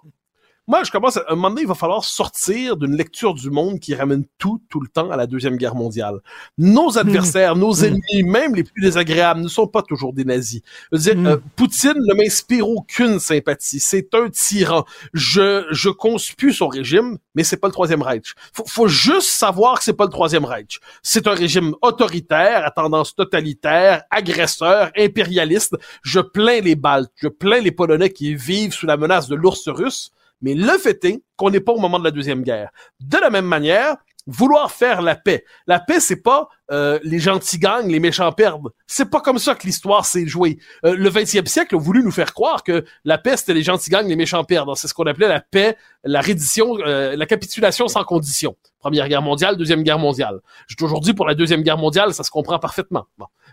moi, 0.67 0.83
je 0.83 0.89
commence 0.89 1.17
à 1.17 1.23
un 1.29 1.35
moment 1.35 1.49
donné, 1.49 1.61
il 1.61 1.67
va 1.67 1.75
falloir 1.75 2.03
sortir 2.03 2.75
d'une 2.75 2.97
lecture 2.97 3.35
du 3.35 3.51
monde 3.51 3.79
qui 3.79 3.93
ramène 3.93 4.25
tout, 4.39 4.63
tout 4.67 4.79
le 4.79 4.87
temps 4.87 5.11
à 5.11 5.15
la 5.15 5.27
Deuxième 5.27 5.57
Guerre 5.57 5.75
mondiale. 5.75 6.21
Nos 6.57 6.97
adversaires, 6.97 7.55
nos 7.55 7.73
ennemis, 7.73 8.23
même 8.23 8.55
les 8.55 8.63
plus 8.63 8.81
désagréables, 8.81 9.41
ne 9.41 9.47
sont 9.47 9.67
pas 9.67 9.83
toujours 9.83 10.11
des 10.11 10.25
nazis. 10.25 10.61
Je 10.91 10.97
veux 10.97 11.03
dire, 11.03 11.15
hmm. 11.17 11.27
euh, 11.27 11.37
Poutine 11.55 11.93
ne 11.95 12.13
m'inspire 12.15 12.67
aucune 12.67 13.19
sympathie. 13.19 13.79
C'est 13.79 14.15
un 14.15 14.29
tyran. 14.29 14.85
Je, 15.13 15.67
je 15.69 15.89
conspue 15.89 16.51
son 16.51 16.67
régime, 16.67 17.19
mais 17.35 17.43
c'est 17.43 17.57
pas 17.57 17.67
le 17.67 17.73
Troisième 17.73 18.01
Reich. 18.01 18.33
Faut, 18.51 18.65
faut 18.65 18.87
juste 18.87 19.29
savoir 19.29 19.77
que 19.77 19.83
c'est 19.83 19.93
pas 19.93 20.05
le 20.05 20.11
Troisième 20.11 20.45
Reich. 20.45 20.79
C'est 21.03 21.27
un 21.27 21.35
régime 21.35 21.75
autoritaire, 21.83 22.65
à 22.65 22.71
tendance 22.71 23.13
totalitaire, 23.13 24.01
agresseur, 24.09 24.89
impérialiste. 24.97 25.75
Je 26.01 26.21
plains 26.21 26.61
les 26.61 26.75
Baltes, 26.75 27.11
je 27.17 27.27
plains 27.27 27.59
les 27.59 27.71
Polonais 27.71 28.09
qui 28.09 28.33
vivent 28.33 28.73
sous 28.73 28.87
la 28.87 28.97
menace 28.97 29.27
de 29.27 29.35
l'ours 29.35 29.67
russe. 29.67 30.11
Mais 30.45 30.53
le 30.53 30.77
fait 30.77 31.03
est 31.05 31.23
qu'on 31.37 31.49
n'est 31.49 31.59
pas 31.59 31.71
au 31.71 31.79
moment 31.79 31.97
de 31.97 32.03
la 32.03 32.11
Deuxième 32.11 32.43
Guerre. 32.43 32.69
De 32.99 33.17
la 33.17 33.31
même 33.31 33.47
manière, 33.47 33.95
vouloir 34.27 34.71
faire 34.71 35.01
la 35.01 35.15
paix. 35.15 35.43
La 35.65 35.79
paix, 35.79 35.99
c'est 35.99 36.21
pas 36.21 36.49
euh, 36.71 36.99
les 37.03 37.17
gentils 37.17 37.57
gagnent, 37.57 37.87
les 37.87 37.99
méchants 37.99 38.31
perdent. 38.31 38.69
C'est 38.85 39.09
pas 39.09 39.21
comme 39.21 39.39
ça 39.39 39.55
que 39.55 39.65
l'histoire 39.65 40.05
s'est 40.05 40.27
jouée. 40.27 40.59
Euh, 40.85 40.95
le 40.95 41.09
20e 41.09 41.47
siècle 41.47 41.75
a 41.75 41.79
voulu 41.79 42.03
nous 42.03 42.11
faire 42.11 42.31
croire 42.31 42.63
que 42.63 42.85
la 43.05 43.17
paix, 43.17 43.37
c'était 43.37 43.55
les 43.55 43.63
gentils 43.63 43.89
gagnent, 43.89 44.07
les 44.07 44.15
méchants 44.15 44.43
perdent. 44.43 44.75
C'est 44.75 44.87
ce 44.87 44.93
qu'on 44.93 45.07
appelait 45.07 45.27
la 45.27 45.41
paix, 45.41 45.77
la 46.03 46.21
reddition, 46.21 46.77
euh, 46.79 47.15
la 47.15 47.25
capitulation 47.25 47.87
sans 47.87 48.03
condition. 48.03 48.55
Première 48.79 49.09
guerre 49.09 49.23
mondiale, 49.23 49.57
deuxième 49.57 49.81
guerre 49.81 49.97
mondiale. 49.97 50.41
J'ai 50.67 50.75
toujours 50.75 51.01
pour 51.15 51.25
la 51.25 51.33
deuxième 51.33 51.63
guerre 51.63 51.79
mondiale, 51.79 52.13
ça 52.13 52.23
se 52.23 52.29
comprend 52.29 52.59
parfaitement. 52.59 53.07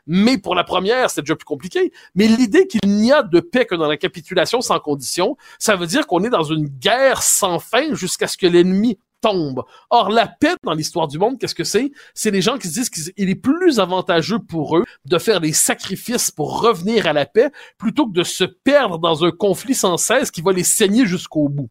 Mais 0.07 0.39
pour 0.39 0.55
la 0.55 0.65
première, 0.65 1.11
c'est 1.11 1.23
déjà 1.23 1.37
plus 1.37 1.45
compliqué. 1.45 1.93
Mais 2.15 2.27
l'idée 2.27 2.67
qu'il 2.67 2.91
n'y 2.91 3.13
a 3.13 3.23
de 3.23 3.41
paix 3.41 3.67
que 3.67 3.75
dans 3.75 3.89
la 3.89 3.97
capitulation 3.97 4.61
sans 4.61 4.79
condition, 4.81 5.37
ça 5.59 5.77
veut 5.77 5.87
dire 5.87 6.07
qu'on 6.07 6.25
est 6.25 6.31
dans 6.31 6.43
une 6.43 6.67
guerre 6.67 7.23
sans 7.23 7.59
fin 7.59 7.95
jusqu'à 7.95 8.27
ce 8.27 8.37
que 8.37 8.47
l'ennemi 8.47 8.99
tombe. 9.23 9.63
Or, 9.89 10.11
la 10.11 10.27
paix 10.27 10.55
dans 10.65 10.75
l'histoire 10.75 11.09
du 11.09 11.19
monde, 11.19 11.39
qu'est-ce 11.39 11.55
que 11.55 11.65
c'est? 11.65 11.93
C'est 12.13 12.31
les 12.31 12.43
gens 12.43 12.59
qui 12.59 12.69
se 12.69 12.75
disent 12.75 12.91
qu'il 12.91 13.31
est 13.31 13.35
plus 13.35 13.81
avantageux 13.81 14.41
pour 14.41 14.77
eux 14.77 14.85
de 15.07 15.19
faire 15.19 15.41
des 15.41 15.53
sacrifices 15.53 16.31
pour 16.31 16.61
revenir 16.61 17.07
à 17.07 17.15
la 17.15 17.25
paix 17.25 17.51
plutôt 17.79 18.07
que 18.07 18.13
de 18.13 18.25
se 18.25 18.45
perdre 18.45 18.99
dans 18.99 19.25
un 19.25 19.31
conflit 19.31 19.75
sans 19.75 19.97
cesse 19.97 20.31
qui 20.31 20.43
va 20.43 20.53
les 20.53 20.65
saigner 20.65 21.07
jusqu'au 21.07 21.49
bout. 21.49 21.71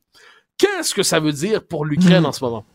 Qu'est-ce 0.58 0.96
que 0.96 1.04
ça 1.04 1.20
veut 1.20 1.34
dire 1.34 1.66
pour 1.68 1.86
l'Ukraine 1.86 2.24
hmm. 2.24 2.28
en 2.28 2.32
ce 2.32 2.44
moment? 2.44 2.66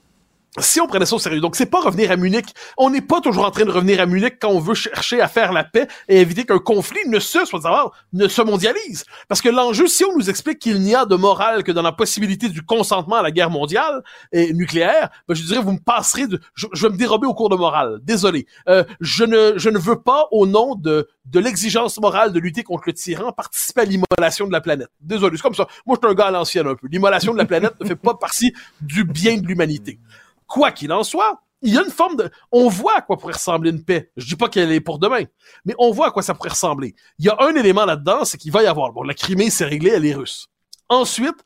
Si 0.59 0.81
on 0.81 0.87
prenait 0.87 1.07
ça 1.07 1.17
au 1.17 1.19
sérieux, 1.19 1.41
donc 1.41 1.57
c'est 1.57 1.67
pas 1.67 1.81
revenir 1.81 2.11
à 2.11 2.17
Munich. 2.17 2.47
On 2.77 2.91
n'est 2.91 3.01
pas 3.01 3.21
toujours 3.21 3.45
en 3.45 3.51
train 3.51 3.65
de 3.65 3.71
revenir 3.71 4.01
à 4.01 4.07
Munich 4.07 4.37
quand 4.41 4.49
on 4.49 4.59
veut 4.59 4.75
chercher 4.75 5.21
à 5.21 5.29
faire 5.29 5.53
la 5.53 5.65
paix 5.65 5.87
et 6.09 6.21
éviter 6.21 6.45
qu'un 6.45 6.59
conflit 6.59 7.07
ne 7.09 7.19
se, 7.19 7.45
soit 7.45 7.61
savoir, 7.61 7.93
ne 8.13 8.29
se 8.29 8.43
mondialise. 8.43 9.05
Parce 9.29 9.41
que 9.41 9.49
l'enjeu, 9.49 9.87
si 9.87 10.05
on 10.05 10.17
nous 10.17 10.31
explique 10.31 10.59
qu'il 10.59 10.81
n'y 10.81 10.95
a 10.95 11.05
de 11.05 11.17
morale 11.17 11.63
que 11.63 11.73
dans 11.73 11.83
la 11.83 11.93
possibilité 11.93 12.49
du 12.49 12.63
consentement 12.63 13.17
à 13.17 13.23
la 13.23 13.31
guerre 13.31 13.51
mondiale 13.51 14.03
et 14.33 14.53
nucléaire, 14.53 15.11
ben 15.29 15.35
je 15.35 15.43
dirais 15.43 15.61
vous 15.61 15.73
me 15.73 15.79
passerez 15.79 16.27
de, 16.27 16.41
je, 16.55 16.67
vais 16.83 16.91
me 16.91 16.97
dérober 16.97 17.27
au 17.27 17.35
cours 17.35 17.49
de 17.49 17.57
morale. 17.57 17.99
Désolé, 18.03 18.47
euh, 18.69 18.85
je 19.01 19.25
ne, 19.25 19.55
je 19.57 19.71
ne 19.71 19.79
veux 19.79 20.01
pas 20.01 20.27
au 20.31 20.47
nom 20.47 20.75
de 20.75 21.09
de 21.31 21.41
l'exigence 21.41 21.99
morale 22.01 22.33
de 22.33 22.39
lutter 22.39 22.63
contre 22.63 22.85
le 22.87 22.93
tyran 22.93 23.33
participer 23.33 23.83
à 23.83 23.85
l'immolation 23.85 24.47
de 24.47 24.53
la 24.53 24.61
planète. 24.61 24.89
Désolé, 25.01 25.37
c'est 25.37 25.43
comme 25.43 25.55
ça. 25.55 25.67
Moi, 25.85 25.97
je 26.01 26.07
suis 26.07 26.13
un 26.13 26.17
gars 26.17 26.27
à 26.27 26.31
l'ancienne 26.31 26.67
un 26.67 26.75
peu. 26.75 26.87
L'immolation 26.89 27.33
de 27.33 27.39
la 27.39 27.45
planète 27.45 27.75
ne 27.81 27.87
fait 27.87 27.97
pas 27.97 28.15
partie 28.15 28.53
du 28.81 29.05
bien 29.05 29.37
de 29.37 29.47
l'humanité. 29.47 29.99
Quoi 30.47 30.73
qu'il 30.73 30.93
en 30.93 31.05
soit, 31.05 31.43
il 31.63 31.75
y 31.75 31.79
a 31.79 31.83
une 31.83 31.91
forme 31.91 32.17
de... 32.17 32.31
On 32.53 32.69
voit 32.69 32.99
à 32.99 33.03
quoi 33.03 33.17
pourrait 33.17 33.35
ressembler 33.35 33.71
une 33.71 33.85
paix. 33.85 34.11
Je 34.17 34.27
dis 34.27 34.37
pas 34.37 34.49
qu'elle 34.49 34.73
est 34.73 34.81
pour 34.81 34.99
demain, 34.99 35.25
mais 35.65 35.75
on 35.79 35.91
voit 35.91 36.09
à 36.09 36.11
quoi 36.11 36.23
ça 36.23 36.35
pourrait 36.35 36.51
ressembler. 36.51 36.95
Il 37.19 37.25
y 37.25 37.29
a 37.29 37.37
un 37.41 37.55
élément 37.55 37.85
là-dedans, 37.85 38.25
c'est 38.25 38.39
qu'il 38.39 38.53
va 38.53 38.63
y 38.63 38.67
avoir... 38.67 38.93
Bon, 38.93 39.03
la 39.03 39.15
Crimée, 39.15 39.51
c'est 39.51 39.65
réglé, 39.65 39.91
elle 39.91 40.07
est 40.07 40.15
russe. 40.15 40.49
Ensuite, 40.89 41.37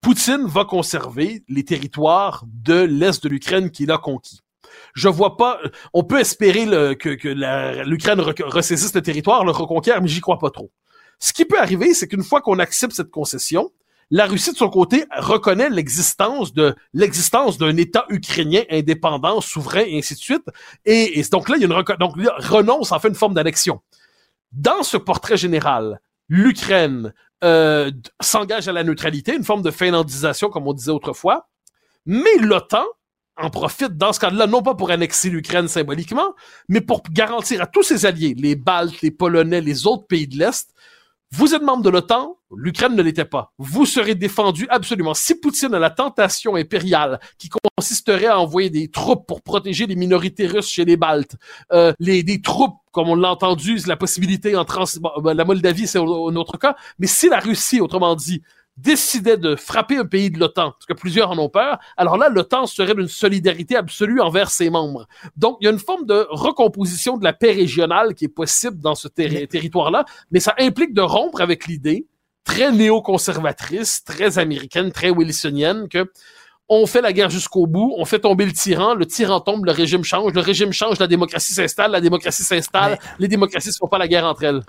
Poutine 0.00 0.46
va 0.46 0.64
conserver 0.64 1.42
les 1.48 1.64
territoires 1.64 2.44
de 2.46 2.82
l'Est 2.82 3.22
de 3.24 3.28
l'Ukraine 3.28 3.70
qu'il 3.70 3.90
a 3.90 3.98
conquis. 3.98 4.40
Je 4.94 5.08
vois 5.08 5.36
pas. 5.36 5.58
On 5.94 6.04
peut 6.04 6.20
espérer 6.20 6.66
que, 6.96 7.14
que 7.14 7.28
l'Ukraine 7.84 8.20
ressaisisse 8.20 8.94
le 8.94 9.02
territoire, 9.02 9.44
le 9.44 9.50
reconquiert, 9.50 10.00
mais 10.02 10.08
j'y 10.08 10.20
crois 10.20 10.38
pas 10.38 10.50
trop. 10.50 10.70
Ce 11.18 11.32
qui 11.32 11.44
peut 11.44 11.58
arriver, 11.58 11.94
c'est 11.94 12.08
qu'une 12.08 12.22
fois 12.22 12.40
qu'on 12.40 12.58
accepte 12.58 12.94
cette 12.94 13.10
concession, 13.10 13.72
la 14.10 14.26
Russie 14.26 14.52
de 14.52 14.56
son 14.56 14.68
côté 14.68 15.04
reconnaît 15.16 15.68
l'existence 15.70 16.52
d'un 16.52 17.76
État 17.76 18.04
ukrainien 18.08 18.62
indépendant, 18.70 19.40
souverain 19.40 19.84
et 19.86 19.98
ainsi 19.98 20.14
de 20.14 20.20
suite. 20.20 20.44
Et, 20.84 21.22
donc 21.30 21.48
là, 21.48 21.56
il 21.56 21.62
y 21.62 21.64
a 21.64 21.68
une 21.68 21.96
donc 21.98 22.14
renonce 22.38 22.92
en 22.92 23.00
fait 23.00 23.08
une 23.08 23.14
forme 23.14 23.34
d'annexion. 23.34 23.80
Dans 24.52 24.82
ce 24.82 24.96
portrait 24.96 25.36
général, 25.36 26.00
l'Ukraine 26.28 27.12
euh, 27.44 27.90
s'engage 28.20 28.68
à 28.68 28.72
la 28.72 28.84
neutralité, 28.84 29.34
une 29.34 29.44
forme 29.44 29.62
de 29.62 29.70
finlandisation 29.70 30.50
comme 30.50 30.66
on 30.68 30.72
disait 30.72 30.92
autrefois, 30.92 31.48
mais 32.04 32.36
l'OTAN 32.40 32.84
en 33.36 33.50
profite 33.50 33.98
dans 33.98 34.12
ce 34.12 34.20
cas-là, 34.20 34.46
non 34.46 34.62
pas 34.62 34.74
pour 34.74 34.90
annexer 34.90 35.28
l'Ukraine 35.28 35.68
symboliquement, 35.68 36.34
mais 36.68 36.80
pour 36.80 37.02
garantir 37.10 37.60
à 37.60 37.66
tous 37.66 37.82
ses 37.82 38.06
alliés, 38.06 38.34
les 38.34 38.56
Baltes, 38.56 39.02
les 39.02 39.10
Polonais, 39.10 39.60
les 39.60 39.86
autres 39.86 40.06
pays 40.06 40.26
de 40.26 40.38
l'Est, 40.38 40.72
vous 41.32 41.54
êtes 41.54 41.62
membre 41.62 41.82
de 41.82 41.90
l'OTAN, 41.90 42.38
l'Ukraine 42.54 42.94
ne 42.94 43.02
l'était 43.02 43.24
pas. 43.24 43.52
Vous 43.58 43.84
serez 43.84 44.14
défendu 44.14 44.66
absolument. 44.70 45.12
Si 45.12 45.34
Poutine 45.34 45.74
a 45.74 45.78
la 45.78 45.90
tentation 45.90 46.54
impériale 46.54 47.18
qui 47.36 47.48
consisterait 47.48 48.26
à 48.26 48.38
envoyer 48.38 48.70
des 48.70 48.88
troupes 48.88 49.26
pour 49.26 49.42
protéger 49.42 49.86
les 49.86 49.96
minorités 49.96 50.46
russes 50.46 50.68
chez 50.68 50.84
les 50.84 50.96
Baltes, 50.96 51.36
euh, 51.72 51.92
les, 51.98 52.22
des 52.22 52.40
troupes, 52.40 52.76
comme 52.92 53.08
on 53.08 53.16
l'a 53.16 53.30
entendu, 53.30 53.76
la 53.86 53.96
possibilité 53.96 54.56
en 54.56 54.64
trans... 54.64 54.84
Ben, 55.22 55.34
la 55.34 55.44
Moldavie, 55.44 55.86
c'est 55.86 55.98
un 55.98 56.02
autre 56.02 56.58
cas, 56.58 56.76
mais 56.98 57.08
si 57.08 57.28
la 57.28 57.40
Russie, 57.40 57.80
autrement 57.80 58.14
dit, 58.14 58.42
décidait 58.76 59.36
de 59.36 59.56
frapper 59.56 59.96
un 59.96 60.04
pays 60.04 60.30
de 60.30 60.38
l'OTAN, 60.38 60.72
parce 60.72 60.86
que 60.86 60.92
plusieurs 60.92 61.30
en 61.30 61.38
ont 61.38 61.48
peur, 61.48 61.78
alors 61.96 62.16
là, 62.16 62.28
l'OTAN 62.28 62.66
serait 62.66 62.94
d'une 62.94 63.08
solidarité 63.08 63.76
absolue 63.76 64.20
envers 64.20 64.50
ses 64.50 64.68
membres. 64.70 65.06
Donc, 65.36 65.56
il 65.60 65.64
y 65.64 65.68
a 65.68 65.70
une 65.70 65.78
forme 65.78 66.04
de 66.04 66.26
recomposition 66.30 67.16
de 67.16 67.24
la 67.24 67.32
paix 67.32 67.52
régionale 67.52 68.14
qui 68.14 68.26
est 68.26 68.28
possible 68.28 68.78
dans 68.80 68.94
ce 68.94 69.08
territoire-là, 69.08 70.04
mais 70.30 70.40
ça 70.40 70.54
implique 70.58 70.92
de 70.92 71.00
rompre 71.00 71.40
avec 71.40 71.66
l'idée 71.66 72.06
très 72.44 72.70
néoconservatrice, 72.70 74.04
très 74.04 74.38
américaine, 74.38 74.92
très 74.92 75.10
wilsonienne 75.10 75.88
que 75.88 76.10
on 76.68 76.86
fait 76.86 77.00
la 77.00 77.12
guerre 77.12 77.30
jusqu'au 77.30 77.66
bout, 77.66 77.94
on 77.96 78.04
fait 78.04 78.18
tomber 78.18 78.44
le 78.44 78.52
tyran, 78.52 78.94
le 78.94 79.06
tyran 79.06 79.40
tombe, 79.40 79.64
le 79.64 79.72
régime 79.72 80.02
change, 80.02 80.32
le 80.32 80.40
régime 80.40 80.72
change, 80.72 80.98
la 80.98 81.06
démocratie 81.06 81.54
s'installe, 81.54 81.92
la 81.92 82.00
démocratie 82.00 82.42
s'installe, 82.42 82.98
les 83.20 83.28
démocraties 83.28 83.68
ne 83.68 83.74
font 83.74 83.86
pas 83.86 83.98
la 83.98 84.08
guerre 84.08 84.24
entre 84.24 84.42
elles. 84.42 84.62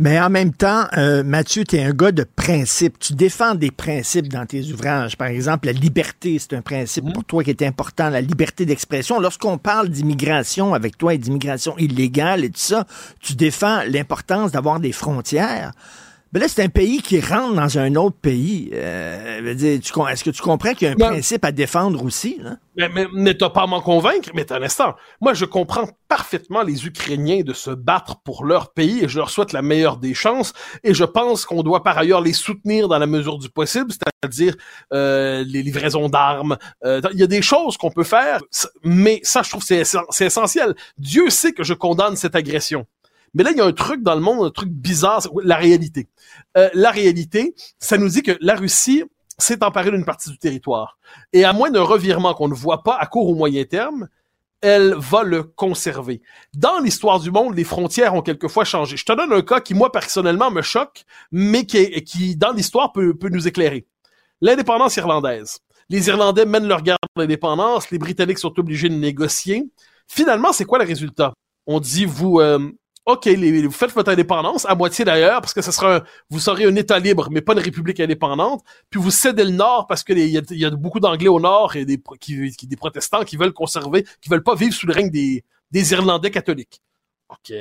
Mais 0.00 0.20
en 0.20 0.28
même 0.28 0.52
temps, 0.52 0.86
euh, 0.96 1.22
Mathieu, 1.22 1.64
tu 1.64 1.76
es 1.76 1.84
un 1.84 1.92
gars 1.92 2.10
de 2.10 2.24
principe. 2.24 2.98
Tu 2.98 3.12
défends 3.12 3.54
des 3.54 3.70
principes 3.70 4.28
dans 4.28 4.44
tes 4.44 4.72
ouvrages. 4.72 5.16
Par 5.16 5.28
exemple, 5.28 5.66
la 5.66 5.72
liberté, 5.72 6.36
c'est 6.38 6.54
un 6.54 6.62
principe 6.62 7.12
pour 7.12 7.24
toi 7.24 7.44
qui 7.44 7.50
est 7.50 7.62
important, 7.62 8.10
la 8.10 8.20
liberté 8.20 8.66
d'expression. 8.66 9.20
Lorsqu'on 9.20 9.56
parle 9.56 9.88
d'immigration 9.88 10.74
avec 10.74 10.98
toi 10.98 11.14
et 11.14 11.18
d'immigration 11.18 11.78
illégale 11.78 12.44
et 12.44 12.50
tout 12.50 12.58
ça, 12.58 12.86
tu 13.20 13.34
défends 13.34 13.82
l'importance 13.88 14.50
d'avoir 14.50 14.80
des 14.80 14.92
frontières. 14.92 15.72
Mais 16.34 16.40
là, 16.40 16.48
c'est 16.48 16.64
un 16.64 16.68
pays 16.68 17.00
qui 17.00 17.20
rentre 17.20 17.54
dans 17.54 17.78
un 17.78 17.94
autre 17.94 18.16
pays. 18.20 18.68
Euh, 18.72 19.54
Est-ce 19.54 20.24
que 20.24 20.30
tu 20.30 20.42
comprends 20.42 20.74
qu'il 20.74 20.88
y 20.88 20.90
a 20.90 20.92
un 20.94 20.96
principe 20.96 21.44
à 21.44 21.52
défendre 21.52 22.04
aussi? 22.04 22.38
Là? 22.42 22.56
Mais, 22.76 22.88
mais, 22.88 23.06
mais 23.12 23.34
t'as 23.34 23.50
pas 23.50 23.62
à 23.62 23.66
m'en 23.68 23.80
convaincre, 23.80 24.30
mais 24.34 24.50
un 24.52 24.60
instant. 24.60 24.96
Moi, 25.20 25.34
je 25.34 25.44
comprends 25.44 25.88
parfaitement 26.08 26.62
les 26.62 26.86
Ukrainiens 26.86 27.42
de 27.42 27.52
se 27.52 27.70
battre 27.70 28.16
pour 28.24 28.44
leur 28.44 28.72
pays 28.72 29.04
et 29.04 29.08
je 29.08 29.16
leur 29.16 29.30
souhaite 29.30 29.52
la 29.52 29.62
meilleure 29.62 29.96
des 29.96 30.12
chances. 30.12 30.54
Et 30.82 30.92
je 30.92 31.04
pense 31.04 31.46
qu'on 31.46 31.62
doit 31.62 31.84
par 31.84 31.98
ailleurs 31.98 32.20
les 32.20 32.32
soutenir 32.32 32.88
dans 32.88 32.98
la 32.98 33.06
mesure 33.06 33.38
du 33.38 33.48
possible, 33.48 33.92
c'est-à-dire 33.92 34.56
euh, 34.92 35.44
les 35.46 35.62
livraisons 35.62 36.08
d'armes. 36.08 36.56
Euh, 36.84 37.00
il 37.12 37.20
y 37.20 37.22
a 37.22 37.28
des 37.28 37.42
choses 37.42 37.76
qu'on 37.76 37.92
peut 37.92 38.02
faire, 38.02 38.40
mais 38.82 39.20
ça, 39.22 39.42
je 39.42 39.50
trouve, 39.50 39.62
c'est 39.62 40.26
essentiel. 40.26 40.74
Dieu 40.98 41.30
sait 41.30 41.52
que 41.52 41.62
je 41.62 41.74
condamne 41.74 42.16
cette 42.16 42.34
agression. 42.34 42.86
Mais 43.34 43.42
là, 43.42 43.50
il 43.50 43.56
y 43.56 43.60
a 43.60 43.64
un 43.64 43.72
truc 43.72 44.02
dans 44.02 44.14
le 44.14 44.20
monde, 44.20 44.46
un 44.46 44.50
truc 44.50 44.70
bizarre, 44.70 45.20
la 45.42 45.56
réalité. 45.56 46.08
Euh, 46.56 46.70
la 46.74 46.90
réalité, 46.90 47.54
ça 47.78 47.98
nous 47.98 48.08
dit 48.08 48.22
que 48.22 48.36
la 48.40 48.54
Russie 48.54 49.04
s'est 49.38 49.64
emparée 49.64 49.90
d'une 49.90 50.04
partie 50.04 50.30
du 50.30 50.38
territoire. 50.38 50.98
Et 51.32 51.44
à 51.44 51.52
moins 51.52 51.70
d'un 51.70 51.82
revirement 51.82 52.34
qu'on 52.34 52.48
ne 52.48 52.54
voit 52.54 52.82
pas 52.82 52.96
à 52.96 53.06
court 53.06 53.28
ou 53.28 53.34
moyen 53.34 53.64
terme, 53.64 54.08
elle 54.60 54.94
va 54.96 55.24
le 55.24 55.42
conserver. 55.42 56.22
Dans 56.54 56.78
l'histoire 56.78 57.20
du 57.20 57.30
monde, 57.30 57.54
les 57.54 57.64
frontières 57.64 58.14
ont 58.14 58.22
quelquefois 58.22 58.64
changé. 58.64 58.96
Je 58.96 59.04
te 59.04 59.12
donne 59.12 59.32
un 59.32 59.42
cas 59.42 59.60
qui, 59.60 59.74
moi, 59.74 59.92
personnellement, 59.92 60.50
me 60.50 60.62
choque, 60.62 61.04
mais 61.30 61.66
qui, 61.66 62.36
dans 62.36 62.52
l'histoire, 62.52 62.92
peut, 62.92 63.14
peut 63.14 63.28
nous 63.28 63.46
éclairer. 63.46 63.86
L'indépendance 64.40 64.96
irlandaise. 64.96 65.58
Les 65.90 66.08
Irlandais 66.08 66.46
mènent 66.46 66.66
leur 66.66 66.82
guerre 66.82 66.96
pour 67.12 67.20
l'indépendance, 67.20 67.90
les 67.90 67.98
Britanniques 67.98 68.38
sont 68.38 68.58
obligés 68.58 68.88
de 68.88 68.94
négocier. 68.94 69.64
Finalement, 70.06 70.52
c'est 70.52 70.64
quoi 70.64 70.78
le 70.78 70.86
résultat? 70.86 71.34
On 71.66 71.78
dit, 71.78 72.06
vous, 72.06 72.40
euh, 72.40 72.58
OK, 73.06 73.28
vous 73.28 73.70
faites 73.70 73.92
votre 73.92 74.10
indépendance, 74.10 74.64
à 74.64 74.74
moitié 74.74 75.04
d'ailleurs, 75.04 75.42
parce 75.42 75.52
que 75.52 75.60
ce 75.60 75.70
sera 75.70 76.04
vous 76.30 76.40
serez 76.40 76.64
un 76.64 76.74
État 76.74 76.98
libre, 76.98 77.28
mais 77.30 77.42
pas 77.42 77.52
une 77.52 77.58
république 77.58 78.00
indépendante. 78.00 78.64
Puis 78.88 78.98
vous 78.98 79.10
cédez 79.10 79.44
le 79.44 79.50
Nord 79.50 79.86
parce 79.86 80.02
qu'il 80.02 80.18
y, 80.18 80.32
y, 80.32 80.64
a 80.64 80.70
beaucoup 80.70 81.00
d'Anglais 81.00 81.28
au 81.28 81.38
Nord 81.38 81.76
et 81.76 81.84
des, 81.84 82.00
qui, 82.18 82.66
des 82.66 82.76
protestants 82.76 83.24
qui 83.24 83.36
veulent 83.36 83.52
conserver, 83.52 84.06
qui 84.22 84.30
veulent 84.30 84.42
pas 84.42 84.54
vivre 84.54 84.72
sous 84.72 84.86
le 84.86 84.94
règne 84.94 85.10
des, 85.10 85.44
des 85.70 85.92
Irlandais 85.92 86.30
catholiques. 86.30 86.80
OK. 87.28 87.54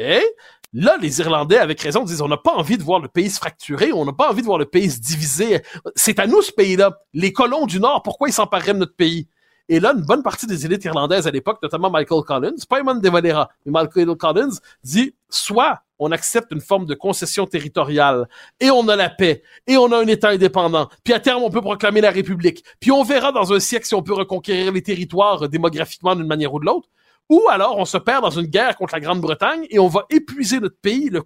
Là, 0.76 0.98
les 1.00 1.20
Irlandais, 1.20 1.58
avec 1.58 1.82
raison, 1.82 2.04
disent 2.04 2.22
on 2.22 2.30
n'a 2.30 2.38
pas 2.38 2.54
envie 2.54 2.78
de 2.78 2.84
voir 2.84 3.02
le 3.02 3.10
pays 3.10 3.30
se 3.30 3.38
fracturer, 3.38 3.92
on 3.92 4.06
n'a 4.06 4.14
pas 4.14 4.30
envie 4.30 4.42
de 4.42 4.48
voir 4.48 4.58
le 4.58 4.66
pays 4.66 4.90
se 4.90 5.00
diviser. 5.00 5.62
C'est 5.96 6.20
à 6.20 6.26
nous 6.26 6.42
ce 6.42 6.54
pays-là. 6.54 7.00
Les 7.14 7.34
colons 7.34 7.66
du 7.66 7.82
Nord, 7.82 8.02
pourquoi 8.02 8.30
ils 8.30 8.34
s'empareraient 8.34 8.74
de 8.74 8.80
notre 8.80 8.96
pays? 8.96 9.28
Et 9.70 9.80
là, 9.80 9.94
une 9.94 10.02
bonne 10.02 10.24
partie 10.24 10.46
des 10.46 10.66
élites 10.66 10.84
irlandaises 10.84 11.26
à 11.26 11.32
l'époque, 11.32 11.60
notamment 11.64 11.90
Michael 11.90 12.24
Collins, 12.24 12.56
pas 12.68 12.80
Eamon 12.80 12.96
de 12.96 13.10
Valera, 13.10 13.50
mais 13.66 13.72
Michael 13.72 14.16
Collins, 14.16 14.58
dit 14.84 15.16
soit 15.30 15.82
on 16.00 16.12
accepte 16.12 16.52
une 16.52 16.60
forme 16.60 16.86
de 16.86 16.96
concession 16.96 17.48
territoriale 17.48 18.28
et 18.60 18.70
on 18.72 18.88
a 18.90 18.96
la 18.96 19.10
paix 19.10 19.42
et 19.68 19.78
on 19.78 19.92
a 19.94 19.98
un 19.98 20.08
État 20.08 20.30
indépendant. 20.30 20.90
Puis 21.04 21.14
à 21.14 21.20
terme, 21.20 21.44
on 21.44 21.50
peut 21.50 21.62
proclamer 21.62 22.02
la 22.02 22.12
République. 22.12 22.64
Puis 22.82 22.92
on 22.92 23.04
verra 23.04 23.32
dans 23.32 23.54
un 23.54 23.60
siècle 23.60 23.86
si 23.86 23.96
on 23.96 24.04
peut 24.04 24.14
reconquérir 24.14 24.74
les 24.74 24.84
territoires 24.84 25.48
démographiquement 25.48 26.16
d'une 26.16 26.28
manière 26.28 26.54
ou 26.54 26.60
de 26.60 26.66
l'autre. 26.66 26.90
Ou 27.30 27.42
alors 27.50 27.78
on 27.78 27.86
se 27.86 27.98
perd 27.98 28.22
dans 28.22 28.32
une 28.32 28.48
guerre 28.48 28.76
contre 28.76 28.96
la 28.96 29.00
Grande-Bretagne 29.00 29.66
et 29.70 29.80
on 29.80 29.88
va 29.88 30.06
épuiser 30.10 30.60
notre 30.60 30.78
pays, 30.78 31.10
le, 31.10 31.24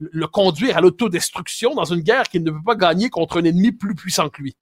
le 0.00 0.26
conduire 0.26 0.76
à 0.76 0.80
l'autodestruction 0.80 1.74
dans 1.74 1.84
une 1.84 2.00
guerre 2.00 2.24
qu'il 2.24 2.42
ne 2.42 2.50
peut 2.50 2.64
pas 2.66 2.74
gagner 2.74 3.10
contre 3.10 3.40
un 3.40 3.44
ennemi 3.44 3.70
plus 3.70 3.94
puissant 3.94 4.28
que 4.28 4.42
lui. 4.42 4.56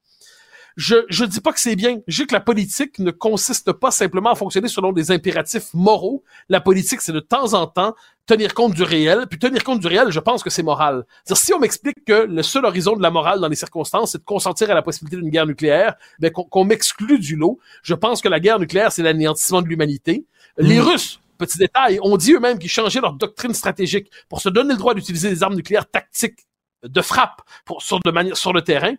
Je 0.76 0.96
je 1.08 1.24
dis 1.24 1.40
pas 1.40 1.52
que 1.52 1.60
c'est 1.60 1.76
bien. 1.76 1.98
Je 2.08 2.22
dis 2.22 2.26
que 2.26 2.34
la 2.34 2.40
politique 2.40 2.98
ne 2.98 3.10
consiste 3.10 3.72
pas 3.72 3.90
simplement 3.90 4.30
à 4.30 4.34
fonctionner 4.34 4.68
selon 4.68 4.92
des 4.92 5.10
impératifs 5.10 5.72
moraux. 5.72 6.24
La 6.48 6.60
politique, 6.60 7.00
c'est 7.00 7.12
de 7.12 7.20
temps 7.20 7.54
en 7.54 7.66
temps 7.66 7.94
tenir 8.26 8.54
compte 8.54 8.74
du 8.74 8.82
réel. 8.82 9.26
Puis 9.28 9.38
tenir 9.38 9.62
compte 9.62 9.80
du 9.80 9.86
réel, 9.86 10.10
je 10.10 10.20
pense 10.20 10.42
que 10.42 10.50
c'est 10.50 10.62
moral. 10.62 11.04
-dire, 11.26 11.36
si 11.36 11.54
on 11.54 11.60
m'explique 11.60 12.04
que 12.04 12.26
le 12.26 12.42
seul 12.42 12.64
horizon 12.64 12.96
de 12.96 13.02
la 13.02 13.10
morale 13.10 13.40
dans 13.40 13.48
les 13.48 13.56
circonstances, 13.56 14.12
c'est 14.12 14.18
de 14.18 14.24
consentir 14.24 14.70
à 14.70 14.74
la 14.74 14.82
possibilité 14.82 15.16
d'une 15.16 15.30
guerre 15.30 15.46
nucléaire, 15.46 15.94
ben 16.18 16.30
qu'on 16.30 16.64
m'exclut 16.64 17.18
du 17.18 17.36
lot. 17.36 17.58
Je 17.82 17.94
pense 17.94 18.20
que 18.20 18.28
la 18.28 18.40
guerre 18.40 18.58
nucléaire, 18.58 18.90
c'est 18.92 19.02
l'anéantissement 19.02 19.62
de 19.62 19.68
l'humanité. 19.68 20.24
Les 20.58 20.78
mmh. 20.78 20.88
Russes 20.88 21.20
petit 21.38 21.58
détail, 21.58 21.98
ont 22.02 22.16
dit 22.16 22.32
eux-mêmes 22.32 22.58
qu'ils 22.58 22.70
changeaient 22.70 23.00
leur 23.00 23.14
doctrine 23.14 23.54
stratégique 23.54 24.10
pour 24.28 24.40
se 24.40 24.48
donner 24.48 24.72
le 24.72 24.78
droit 24.78 24.94
d'utiliser 24.94 25.30
des 25.30 25.42
armes 25.42 25.56
nucléaires 25.56 25.90
tactiques 25.90 26.46
de 26.84 27.00
frappe 27.00 27.42
pour, 27.64 27.82
sur, 27.82 28.00
de 28.00 28.10
manière, 28.10 28.36
sur 28.36 28.52
le 28.52 28.62
terrain, 28.62 28.94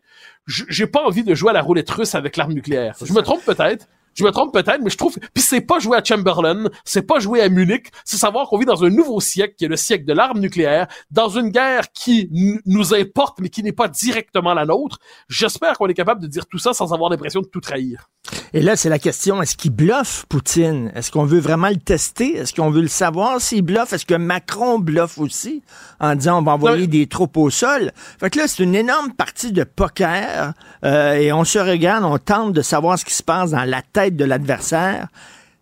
j'ai 0.47 0.87
pas 0.87 1.03
envie 1.03 1.23
de 1.23 1.33
jouer 1.35 1.51
à 1.51 1.53
la 1.53 1.61
roulette 1.61 1.89
russe 1.89 2.15
avec 2.15 2.37
l'arme 2.37 2.53
nucléaire. 2.53 2.95
Je 3.01 3.13
me 3.13 3.21
trompe 3.21 3.43
peut-être, 3.43 3.87
je 4.15 4.23
me 4.23 4.32
trompe 4.32 4.54
peut-être, 4.54 4.82
mais 4.82 4.89
je 4.89 4.97
trouve. 4.97 5.17
Puis 5.34 5.43
c'est 5.43 5.62
pas 5.62 5.80
jouer 5.80 5.97
à 5.97 6.04
Chamberlain, 6.04 6.69
c'est 6.84 7.04
pas 7.04 7.19
jouer 7.19 7.41
à 7.41 7.49
Munich, 7.49 7.88
c'est 8.04 8.17
savoir 8.17 8.47
qu'on 8.47 8.58
vit 8.58 8.65
dans 8.65 8.84
un 8.84 8.89
nouveau 8.89 9.19
siècle 9.19 9.56
qui 9.58 9.65
est 9.65 9.69
le 9.69 9.75
siècle 9.75 10.06
de 10.06 10.13
l'arme 10.13 10.39
nucléaire, 10.39 10.88
dans 11.12 11.30
une 11.30 11.49
guerre 11.49 11.91
qui 11.93 12.30
nous 12.65 12.93
importe 12.93 13.39
mais 13.39 13.49
qui 13.49 13.62
n'est 13.62 13.73
pas 13.73 13.88
directement 13.88 14.54
la 14.54 14.65
nôtre. 14.65 14.99
J'espère 15.30 15.78
qu'on 15.78 15.88
est 15.88 15.93
capable 15.93 16.21
de 16.21 16.28
dire 16.28 16.45
tout 16.47 16.58
ça 16.58 16.73
sans 16.73 16.93
avoir 16.93 17.10
l'impression 17.10 17.41
de 17.41 17.47
tout 17.47 17.62
trahir. 17.62 18.10
Et 18.54 18.62
là, 18.62 18.75
c'est 18.75 18.89
la 18.89 18.99
question 18.99 19.41
est-ce 19.41 19.56
qu'il 19.56 19.71
bluffe 19.71 20.25
Poutine? 20.30 20.91
Est-ce 20.95 21.12
qu'on 21.12 21.25
veut 21.25 21.39
vraiment 21.39 21.69
le 21.69 21.75
tester? 21.75 22.38
Est-ce 22.38 22.54
qu'on 22.54 22.69
veut 22.69 22.82
le 22.82 22.88
savoir 22.88 23.41
s'il 23.41 23.62
bluffe? 23.62 23.93
Est-ce 23.93 24.06
que 24.06 24.15
Macron 24.15 24.80
bluffe 24.80 25.17
aussi 25.17 25.62
en 25.99 26.15
disant 26.15 26.39
on 26.39 26.41
va 26.41 26.54
envoyer 26.54 26.88
des 26.88 27.08
troupes 27.08 27.38
au 27.38 27.49
sol? 27.49 27.91
Fait 28.19 28.30
que 28.30 28.39
là, 28.39 28.47
c'est 28.47 28.63
une 28.63 28.75
énorme 28.75 29.12
partie 29.13 29.51
de 29.51 29.63
poker 29.63 30.54
euh, 30.84 31.13
et 31.13 31.34
on 31.34 31.43
se 31.43 31.60
regarde, 31.60 32.04
on 32.04 32.17
tente 32.17 32.54
de 32.54 32.62
savoir 32.62 32.97
ce 32.97 33.06
qui 33.06 33.13
se 33.13 33.23
passe 33.23 33.51
dans 33.51 33.63
la 33.63 33.82
tête 33.82 34.04
de 34.11 34.25
l'adversaire, 34.25 35.07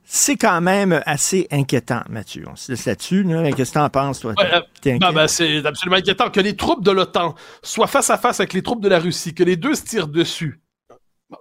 c'est 0.05 0.35
quand 0.35 0.61
même 0.61 1.01
assez 1.05 1.47
inquiétant, 1.51 2.01
Mathieu. 2.09 2.45
On 2.51 2.55
se 2.55 2.71
laisse 2.71 2.85
là-dessus. 2.85 3.25
Qu'est-ce 3.55 3.71
que 3.71 3.77
tu 3.77 3.83
en 3.83 3.89
penses, 3.89 4.19
toi? 4.19 4.33
Euh, 4.39 4.61
ben, 4.85 5.27
c'est 5.27 5.65
absolument 5.65 5.97
inquiétant 5.97 6.29
que 6.29 6.39
les 6.39 6.55
troupes 6.55 6.83
de 6.83 6.91
l'OTAN 6.91 7.35
soient 7.61 7.87
face 7.87 8.09
à 8.09 8.17
face 8.17 8.39
avec 8.39 8.53
les 8.53 8.61
troupes 8.61 8.81
de 8.81 8.89
la 8.89 8.99
Russie, 8.99 9.33
que 9.33 9.43
les 9.43 9.55
deux 9.55 9.75
se 9.75 9.83
tirent 9.83 10.07
dessus. 10.07 10.59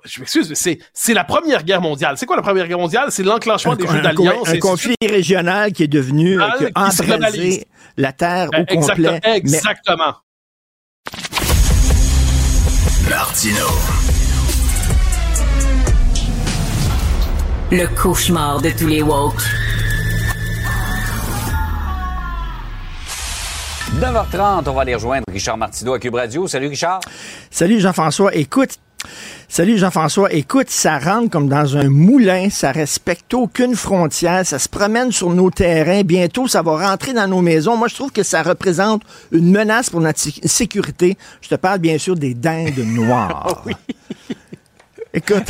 Je 0.04 0.20
m'excuse, 0.20 0.48
mais 0.48 0.78
c'est 0.94 1.14
la 1.14 1.24
Première 1.24 1.64
Guerre 1.64 1.82
mondiale. 1.82 2.16
C'est 2.16 2.24
quoi 2.24 2.36
la 2.36 2.42
Première 2.42 2.66
Guerre 2.66 2.78
mondiale? 2.78 3.10
C'est 3.10 3.22
l'enclenchement 3.22 3.76
des 3.76 3.86
jeux 3.86 4.00
d'alliance. 4.00 4.48
Un, 4.48 4.58
conflit 4.58 4.94
régional 5.06 5.72
qui 5.72 5.82
est 5.82 5.88
devenu 5.88 6.40
euh, 6.40 6.46
la 7.98 8.12
Terre 8.12 8.48
au 8.52 8.62
exactement, 8.72 9.12
complet. 9.12 9.36
Exactement. 9.36 10.14
Martino. 13.10 13.66
Le 17.74 17.86
cauchemar 17.86 18.60
de 18.60 18.68
tous 18.68 18.86
les 18.86 19.00
woke. 19.00 19.40
9h30, 23.98 24.68
on 24.68 24.72
va 24.74 24.82
aller 24.82 24.94
rejoindre 24.94 25.24
Richard 25.32 25.56
Martineau 25.56 25.94
à 25.94 25.98
Cube 25.98 26.14
Radio. 26.14 26.46
Salut 26.46 26.66
Richard. 26.66 27.00
Salut 27.50 27.80
Jean-François. 27.80 28.34
Écoute, 28.34 28.72
Salut 29.48 29.78
Jean-François. 29.78 30.30
Écoute, 30.34 30.68
ça 30.68 30.98
rentre 30.98 31.30
comme 31.30 31.48
dans 31.48 31.78
un 31.78 31.88
moulin, 31.88 32.50
ça 32.50 32.72
respecte 32.72 33.32
aucune 33.32 33.74
frontière, 33.74 34.44
ça 34.44 34.58
se 34.58 34.68
promène 34.68 35.10
sur 35.10 35.30
nos 35.30 35.50
terrains. 35.50 36.02
Bientôt, 36.02 36.46
ça 36.48 36.60
va 36.60 36.90
rentrer 36.90 37.14
dans 37.14 37.26
nos 37.26 37.40
maisons. 37.40 37.78
Moi, 37.78 37.88
je 37.88 37.94
trouve 37.94 38.12
que 38.12 38.22
ça 38.22 38.42
représente 38.42 39.02
une 39.30 39.50
menace 39.50 39.88
pour 39.88 40.02
notre 40.02 40.20
sécurité. 40.20 41.16
Je 41.40 41.48
te 41.48 41.54
parle 41.54 41.78
bien 41.78 41.96
sûr 41.96 42.16
des 42.16 42.34
dindes 42.34 42.76
noires. 42.76 43.62
oui. 43.66 43.72
Écoute. 45.14 45.48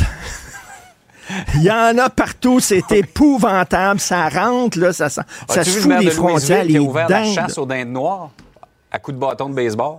Il 1.55 1.63
y 1.63 1.71
en 1.71 1.97
a 1.97 2.09
partout, 2.09 2.59
c'est 2.59 2.91
épouvantable, 2.91 3.99
ça 3.99 4.29
rentre, 4.29 4.79
là, 4.79 4.93
ça, 4.93 5.09
ça, 5.09 5.23
ça 5.47 5.63
se 5.63 5.79
fout 5.79 5.97
des 5.99 6.09
frontières. 6.09 6.65
les 6.65 6.77
a 6.77 6.81
ouvert 6.81 7.07
dindes. 7.07 7.35
la 7.35 7.43
chasse 7.43 7.57
aux 7.57 7.65
dindes 7.65 7.89
noires 7.89 8.31
à 8.91 8.99
coups 8.99 9.15
de 9.15 9.19
bâton 9.19 9.49
de 9.49 9.55
baseball? 9.55 9.97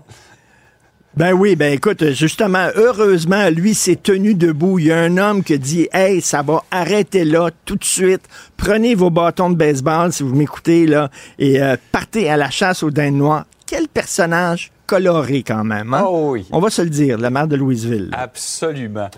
Ben 1.17 1.33
oui, 1.33 1.55
ben 1.55 1.73
écoute, 1.73 2.11
justement, 2.11 2.69
heureusement, 2.75 3.49
lui 3.49 3.75
s'est 3.75 3.95
tenu 3.95 4.35
debout. 4.35 4.81
Il 4.81 4.87
y 4.87 4.93
a 4.93 4.99
un 4.99 5.17
homme 5.17 5.45
qui 5.45 5.57
dit 5.61 5.89
Hey, 5.93 6.21
ça 6.21 6.43
va, 6.43 6.65
arrêtez 6.73 7.25
là 7.25 7.51
tout 7.65 7.77
de 7.77 7.85
suite. 7.85 8.23
Prenez 8.57 8.97
vos 8.97 9.11
bâtons 9.11 9.51
de 9.51 9.55
baseball, 9.55 10.13
si 10.13 10.25
vous 10.25 10.35
m'écoutez, 10.35 10.87
là, 10.87 11.11
et 11.39 11.63
euh, 11.63 11.77
partez 11.93 12.29
à 12.29 12.37
la 12.37 12.51
chasse 12.51 12.83
aux 12.83 12.91
dindes 12.91 13.15
noires. 13.15 13.45
Quel 13.65 13.87
personnage 13.87 14.73
coloré 14.87 15.45
quand 15.45 15.63
même. 15.63 15.95
Hein? 15.95 16.05
Oh 16.05 16.31
oui. 16.33 16.49
On 16.51 16.59
va 16.59 16.69
se 16.69 16.83
le 16.83 16.91
dire, 16.91 17.17
la 17.17 17.31
mère 17.31 17.47
de 17.47 17.55
Louisville. 17.57 18.11
Absolument. 18.13 19.09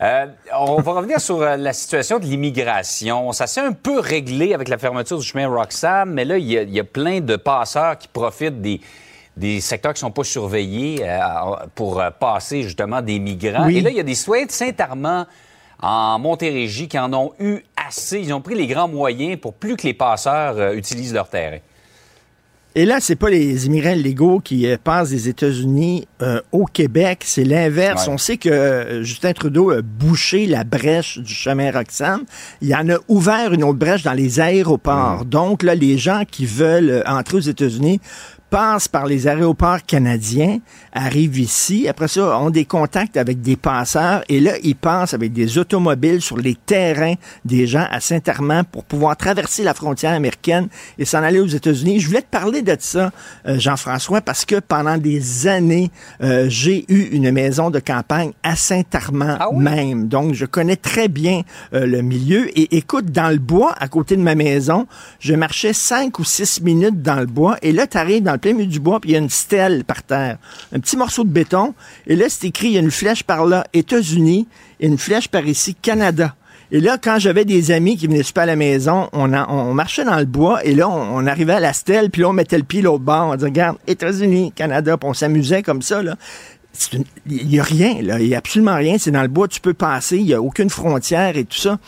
Euh, 0.00 0.26
on 0.56 0.80
va 0.80 0.92
revenir 0.92 1.20
sur 1.20 1.42
euh, 1.42 1.56
la 1.56 1.72
situation 1.72 2.20
de 2.20 2.24
l'immigration. 2.24 3.32
Ça 3.32 3.48
s'est 3.48 3.60
un 3.60 3.72
peu 3.72 3.98
réglé 3.98 4.54
avec 4.54 4.68
la 4.68 4.78
fermeture 4.78 5.18
du 5.18 5.24
chemin 5.24 5.48
Roxham, 5.48 6.12
mais 6.12 6.24
là, 6.24 6.38
il 6.38 6.46
y, 6.46 6.54
y, 6.54 6.78
a 6.78 6.84
plein 6.84 7.20
de 7.20 7.34
passeurs 7.34 7.98
qui 7.98 8.06
profitent 8.06 8.62
des, 8.62 8.80
des 9.36 9.60
secteurs 9.60 9.94
qui 9.94 10.00
sont 10.00 10.12
pas 10.12 10.22
surveillés 10.22 11.00
euh, 11.02 11.18
pour 11.74 12.00
passer 12.20 12.62
justement 12.62 13.02
des 13.02 13.18
migrants. 13.18 13.66
Oui. 13.66 13.78
Et 13.78 13.80
là, 13.80 13.90
il 13.90 13.96
y 13.96 14.00
a 14.00 14.04
des 14.04 14.14
citoyens 14.14 14.46
de 14.46 14.52
Saint-Armand 14.52 15.26
en 15.80 16.18
Montérégie 16.18 16.88
qui 16.88 16.98
en 16.98 17.12
ont 17.12 17.32
eu 17.38 17.60
assez. 17.76 18.20
Ils 18.20 18.32
ont 18.32 18.40
pris 18.40 18.54
les 18.54 18.66
grands 18.66 18.88
moyens 18.88 19.38
pour 19.40 19.54
plus 19.54 19.76
que 19.76 19.86
les 19.86 19.94
passeurs 19.94 20.56
euh, 20.58 20.74
utilisent 20.74 21.14
leur 21.14 21.28
terrain. 21.28 21.58
Et 22.78 22.84
là, 22.84 22.98
c'est 23.00 23.16
pas 23.16 23.28
les 23.28 23.66
immigrants 23.66 23.96
légaux 23.96 24.38
qui 24.38 24.68
euh, 24.68 24.76
passent 24.82 25.10
des 25.10 25.28
États-Unis 25.28 26.06
euh, 26.22 26.40
au 26.52 26.64
Québec, 26.64 27.22
c'est 27.24 27.42
l'inverse. 27.42 28.06
Ouais. 28.06 28.12
On 28.12 28.18
sait 28.18 28.36
que 28.36 28.48
euh, 28.48 29.02
Justin 29.02 29.32
Trudeau 29.32 29.72
a 29.72 29.82
bouché 29.82 30.46
la 30.46 30.62
brèche 30.62 31.18
du 31.18 31.34
chemin 31.34 31.72
Roxham. 31.72 32.22
Il 32.60 32.72
en 32.76 32.88
a 32.88 32.98
ouvert 33.08 33.52
une 33.52 33.64
autre 33.64 33.80
brèche 33.80 34.04
dans 34.04 34.12
les 34.12 34.38
aéroports. 34.38 35.24
Donc 35.24 35.64
là, 35.64 35.74
les 35.74 35.98
gens 35.98 36.22
qui 36.24 36.46
veulent 36.46 37.02
entrer 37.04 37.38
aux 37.38 37.40
États-Unis 37.40 38.00
passent 38.50 38.88
par 38.88 39.06
les 39.06 39.26
aéroports 39.26 39.84
canadiens, 39.86 40.58
arrivent 40.92 41.38
ici, 41.38 41.88
après 41.88 42.08
ça, 42.08 42.38
ont 42.38 42.50
des 42.50 42.64
contacts 42.64 43.16
avec 43.16 43.40
des 43.42 43.56
passeurs, 43.56 44.22
et 44.28 44.40
là, 44.40 44.52
ils 44.62 44.76
passent 44.76 45.14
avec 45.14 45.32
des 45.32 45.58
automobiles 45.58 46.22
sur 46.22 46.36
les 46.36 46.54
terrains 46.54 47.14
des 47.44 47.66
gens 47.66 47.86
à 47.90 48.00
Saint-Armand 48.00 48.64
pour 48.64 48.84
pouvoir 48.84 49.16
traverser 49.16 49.62
la 49.62 49.74
frontière 49.74 50.12
américaine 50.12 50.68
et 50.98 51.04
s'en 51.04 51.22
aller 51.22 51.40
aux 51.40 51.46
États-Unis. 51.46 52.00
Je 52.00 52.06
voulais 52.08 52.22
te 52.22 52.30
parler 52.30 52.62
de 52.62 52.76
ça, 52.78 53.10
euh, 53.46 53.58
Jean-François, 53.58 54.20
parce 54.20 54.44
que 54.44 54.60
pendant 54.60 54.96
des 54.96 55.46
années, 55.46 55.90
euh, 56.22 56.46
j'ai 56.48 56.84
eu 56.88 57.08
une 57.12 57.30
maison 57.30 57.70
de 57.70 57.78
campagne 57.78 58.32
à 58.42 58.56
Saint-Armand 58.56 59.36
Ah 59.38 59.48
oui? 59.52 59.62
même. 59.62 60.08
Donc, 60.08 60.34
je 60.34 60.46
connais 60.46 60.76
très 60.76 61.08
bien 61.08 61.42
euh, 61.74 61.86
le 61.86 62.02
milieu. 62.02 62.48
Et 62.58 62.76
écoute, 62.76 63.06
dans 63.06 63.28
le 63.28 63.38
bois, 63.38 63.74
à 63.78 63.88
côté 63.88 64.16
de 64.16 64.22
ma 64.22 64.34
maison, 64.34 64.86
je 65.20 65.34
marchais 65.34 65.72
cinq 65.72 66.18
ou 66.18 66.24
six 66.24 66.62
minutes 66.62 67.02
dans 67.02 67.20
le 67.20 67.26
bois, 67.26 67.56
et 67.62 67.72
là, 67.72 67.86
tu 67.86 67.98
arrives 67.98 68.22
dans 68.22 68.37
le 68.38 68.40
plein 68.40 68.54
milieu 68.54 68.70
du 68.70 68.80
bois, 68.80 69.00
puis 69.00 69.10
il 69.10 69.12
y 69.14 69.16
a 69.16 69.18
une 69.18 69.30
stèle 69.30 69.84
par 69.84 70.02
terre, 70.02 70.38
un 70.72 70.80
petit 70.80 70.96
morceau 70.96 71.24
de 71.24 71.30
béton, 71.30 71.74
et 72.06 72.16
là, 72.16 72.26
c'est 72.28 72.46
écrit, 72.46 72.68
il 72.68 72.72
y 72.74 72.76
a 72.76 72.80
une 72.80 72.90
flèche 72.90 73.22
par 73.22 73.44
là, 73.44 73.64
États-Unis, 73.72 74.46
et 74.80 74.86
une 74.86 74.98
flèche 74.98 75.28
par 75.28 75.46
ici, 75.46 75.74
Canada. 75.74 76.34
Et 76.70 76.80
là, 76.80 76.98
quand 77.02 77.18
j'avais 77.18 77.46
des 77.46 77.70
amis 77.70 77.96
qui 77.96 78.06
venaient 78.06 78.22
super 78.22 78.42
à 78.42 78.46
la 78.46 78.56
maison, 78.56 79.08
on, 79.12 79.32
on 79.32 79.72
marchait 79.72 80.04
dans 80.04 80.18
le 80.18 80.26
bois 80.26 80.62
et 80.64 80.74
là, 80.74 80.86
on, 80.88 81.26
arrivait 81.26 81.54
à 81.54 81.60
la 81.60 81.72
stèle, 81.72 82.10
puis 82.10 82.22
là, 82.22 82.28
on 82.28 82.34
mettait 82.34 82.58
le 82.58 82.64
pied 82.64 82.82
l'autre 82.82 83.04
bord. 83.04 83.28
On 83.28 83.34
disait, 83.34 83.46
regarde, 83.46 83.78
États-Unis, 83.86 84.52
Canada, 84.54 84.98
puis 84.98 85.08
on 85.08 85.14
s'amusait 85.14 85.62
comme 85.62 85.80
ça, 85.80 86.02
là. 86.02 86.16
Il 87.26 87.48
n'y 87.48 87.58
a 87.58 87.62
rien, 87.62 88.02
là. 88.02 88.20
Il 88.20 88.28
n'y 88.28 88.34
a 88.34 88.38
absolument 88.38 88.76
rien. 88.76 88.98
C'est 88.98 89.10
dans 89.10 89.22
le 89.22 89.28
bois, 89.28 89.48
tu 89.48 89.60
peux 89.60 89.74
passer. 89.74 90.18
Il 90.18 90.26
n'y 90.26 90.34
a 90.34 90.42
aucune 90.42 90.70
frontière 90.70 91.36
et 91.36 91.44
tout 91.44 91.56
ça. 91.56 91.78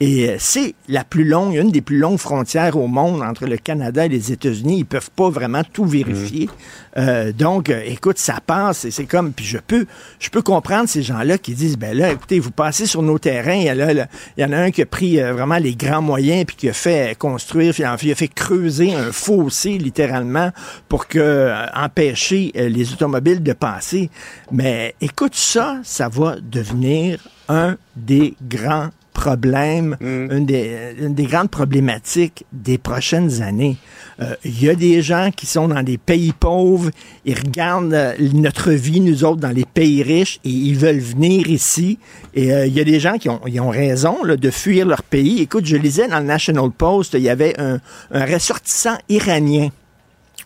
Et 0.00 0.28
euh, 0.28 0.36
c'est 0.38 0.74
la 0.88 1.04
plus 1.04 1.24
longue, 1.24 1.54
une 1.54 1.70
des 1.70 1.82
plus 1.82 1.98
longues 1.98 2.18
frontières 2.18 2.76
au 2.76 2.86
monde 2.86 3.22
entre 3.22 3.46
le 3.46 3.58
Canada 3.58 4.06
et 4.06 4.08
les 4.08 4.32
États-Unis. 4.32 4.78
Ils 4.78 4.86
peuvent 4.86 5.10
pas 5.10 5.28
vraiment 5.28 5.62
tout 5.62 5.84
vérifier. 5.84 6.48
Euh, 6.96 7.32
donc, 7.32 7.70
euh, 7.70 7.82
écoute, 7.84 8.18
ça 8.18 8.38
passe. 8.44 8.84
et 8.84 8.90
C'est 8.90 9.04
comme, 9.04 9.32
puis 9.32 9.44
je 9.44 9.58
peux, 9.58 9.86
je 10.18 10.30
peux 10.30 10.42
comprendre 10.42 10.88
ces 10.88 11.02
gens-là 11.02 11.38
qui 11.38 11.54
disent, 11.54 11.76
ben 11.76 11.96
là, 11.96 12.10
écoutez, 12.10 12.40
vous 12.40 12.50
passez 12.50 12.86
sur 12.86 13.02
nos 13.02 13.18
terrains. 13.18 13.54
Il 13.54 13.64
y, 13.64 13.68
a 13.68 13.74
là, 13.74 13.94
là, 13.94 14.06
il 14.36 14.42
y 14.42 14.44
en 14.44 14.52
a 14.52 14.56
un 14.56 14.70
qui 14.70 14.82
a 14.82 14.86
pris 14.86 15.20
euh, 15.20 15.32
vraiment 15.32 15.58
les 15.58 15.74
grands 15.74 16.02
moyens 16.02 16.44
puis 16.46 16.56
qui 16.56 16.68
a 16.68 16.72
fait 16.72 17.16
construire, 17.18 17.72
puis 17.74 17.82
il 17.82 18.12
a 18.12 18.14
fait 18.14 18.28
creuser 18.28 18.94
un 18.94 19.12
fossé 19.12 19.78
littéralement 19.78 20.50
pour 20.88 21.06
que 21.06 21.18
euh, 21.18 21.66
empêcher 21.74 22.52
les 22.54 22.92
automobiles 22.92 23.42
de 23.42 23.52
passer. 23.52 24.10
Mais 24.50 24.94
écoute, 25.00 25.34
ça, 25.34 25.78
ça 25.82 26.08
va 26.08 26.36
devenir 26.40 27.20
un 27.48 27.76
des 27.96 28.34
grands 28.42 28.88
problèmes, 29.12 29.96
une, 30.00 30.46
des, 30.46 30.94
une 30.98 31.14
des 31.14 31.24
grandes 31.24 31.50
problématiques 31.50 32.44
des 32.52 32.78
prochaines 32.78 33.42
années. 33.42 33.76
Euh, 34.20 34.34
Il 34.44 34.62
y 34.62 34.68
a 34.68 34.74
des 34.74 35.02
gens 35.02 35.30
qui 35.34 35.46
sont 35.46 35.68
dans 35.68 35.82
des 35.82 35.98
pays 35.98 36.32
pauvres, 36.32 36.90
ils 37.24 37.38
regardent 37.38 37.94
euh, 37.94 38.14
notre 38.34 38.70
vie, 38.72 39.00
nous 39.00 39.24
autres, 39.24 39.40
dans 39.40 39.50
les 39.50 39.64
pays 39.64 40.02
riches, 40.02 40.40
et 40.44 40.50
ils 40.50 40.76
veulent 40.76 40.98
venir 40.98 41.48
ici. 41.48 41.98
Et 42.34 42.52
euh, 42.52 42.66
il 42.66 42.74
y 42.74 42.80
a 42.80 42.84
des 42.84 43.00
gens 43.00 43.18
qui 43.18 43.28
ont, 43.28 43.40
ils 43.46 43.60
ont 43.60 43.70
raison 43.70 44.22
là, 44.24 44.36
de 44.36 44.50
fuir 44.50 44.86
leur 44.86 45.02
pays. 45.02 45.40
Écoute, 45.40 45.66
je 45.66 45.76
lisais 45.76 46.08
dans 46.08 46.20
le 46.20 46.26
National 46.26 46.70
Post, 46.70 47.14
il 47.14 47.22
y 47.22 47.28
avait 47.28 47.58
un, 47.58 47.80
un 48.10 48.24
ressortissant 48.24 48.98
iranien 49.08 49.68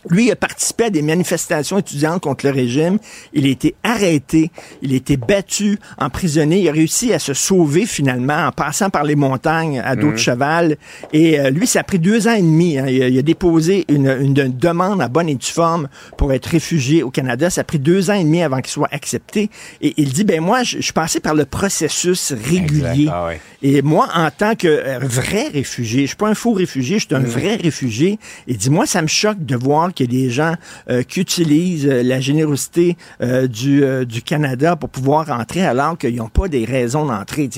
lui 0.09 0.25
il 0.25 0.31
a 0.31 0.35
participé 0.35 0.85
à 0.85 0.89
des 0.89 1.01
manifestations 1.01 1.77
étudiantes 1.77 2.21
contre 2.21 2.45
le 2.45 2.51
régime. 2.51 2.97
Il 3.33 3.45
a 3.45 3.49
été 3.49 3.75
arrêté, 3.83 4.51
il 4.81 4.93
a 4.93 4.95
été 4.95 5.17
battu, 5.17 5.77
emprisonné. 5.97 6.59
Il 6.61 6.69
a 6.69 6.71
réussi 6.71 7.13
à 7.13 7.19
se 7.19 7.33
sauver 7.33 7.85
finalement 7.85 8.47
en 8.47 8.51
passant 8.51 8.89
par 8.89 9.03
les 9.03 9.15
montagnes 9.15 9.79
à 9.83 9.95
dos 9.95 10.11
de 10.11 10.17
cheval. 10.17 10.77
Et 11.13 11.39
euh, 11.39 11.49
lui, 11.49 11.67
ça 11.67 11.79
a 11.79 11.83
pris 11.83 11.99
deux 11.99 12.27
ans 12.27 12.33
et 12.33 12.41
demi. 12.41 12.77
hein. 12.77 12.85
Il, 12.87 13.03
a, 13.03 13.07
il 13.07 13.17
a 13.17 13.21
déposé 13.21 13.85
une, 13.89 14.07
une- 14.07 14.35
une 14.37 14.57
demande 14.57 15.01
à 15.01 15.07
bonne 15.07 15.29
et 15.29 15.35
due 15.35 15.45
forme 15.51 15.87
pour 16.17 16.33
être 16.33 16.45
réfugié 16.47 17.03
au 17.03 17.09
Canada. 17.11 17.49
Ça 17.49 17.61
a 17.61 17.63
pris 17.63 17.79
deux 17.79 18.09
ans 18.09 18.13
et 18.15 18.23
demi 18.23 18.41
avant 18.43 18.57
qu'il 18.61 18.71
soit 18.71 18.89
accepté. 18.91 19.49
Et 19.81 19.93
il 19.97 20.11
dit, 20.13 20.23
ben 20.23 20.41
moi, 20.41 20.63
je, 20.63 20.77
je 20.77 20.81
suis 20.83 20.93
passé 20.93 21.19
par 21.19 21.33
le 21.33 21.45
processus 21.45 22.31
régulier. 22.33 23.09
Ah 23.11 23.25
ouais. 23.27 23.39
Et 23.63 23.81
moi, 23.81 24.07
en 24.13 24.29
tant 24.29 24.55
que 24.55 24.67
euh, 24.67 24.99
vrai 25.01 25.47
réfugié, 25.47 26.01
je 26.01 26.07
suis 26.07 26.15
pas 26.15 26.27
un 26.29 26.35
faux 26.35 26.53
réfugié, 26.53 26.99
je 26.99 27.05
suis 27.07 27.15
un 27.15 27.19
Mm. 27.19 27.25
vrai 27.25 27.55
réfugié. 27.55 28.19
Et 28.47 28.53
dis-moi, 28.55 28.85
ça 28.85 29.01
me 29.01 29.07
choque 29.07 29.43
de 29.43 29.55
voir 29.55 29.93
qu'il 29.95 30.13
y 30.13 30.17
a 30.17 30.21
des 30.25 30.29
gens 30.29 30.53
euh, 30.89 31.03
qui 31.03 31.21
utilisent 31.21 31.87
euh, 31.87 32.03
la 32.03 32.19
générosité 32.19 32.97
euh, 33.21 33.47
du, 33.47 34.21
Canada 34.21 34.75
pour 34.75 34.89
pouvoir 34.89 35.29
entrer 35.31 35.65
alors 35.65 35.97
qu'ils 35.97 36.15
n'ont 36.15 36.29
pas 36.29 36.47
des 36.47 36.65
raisons 36.65 37.05
d'entrer. 37.05 37.49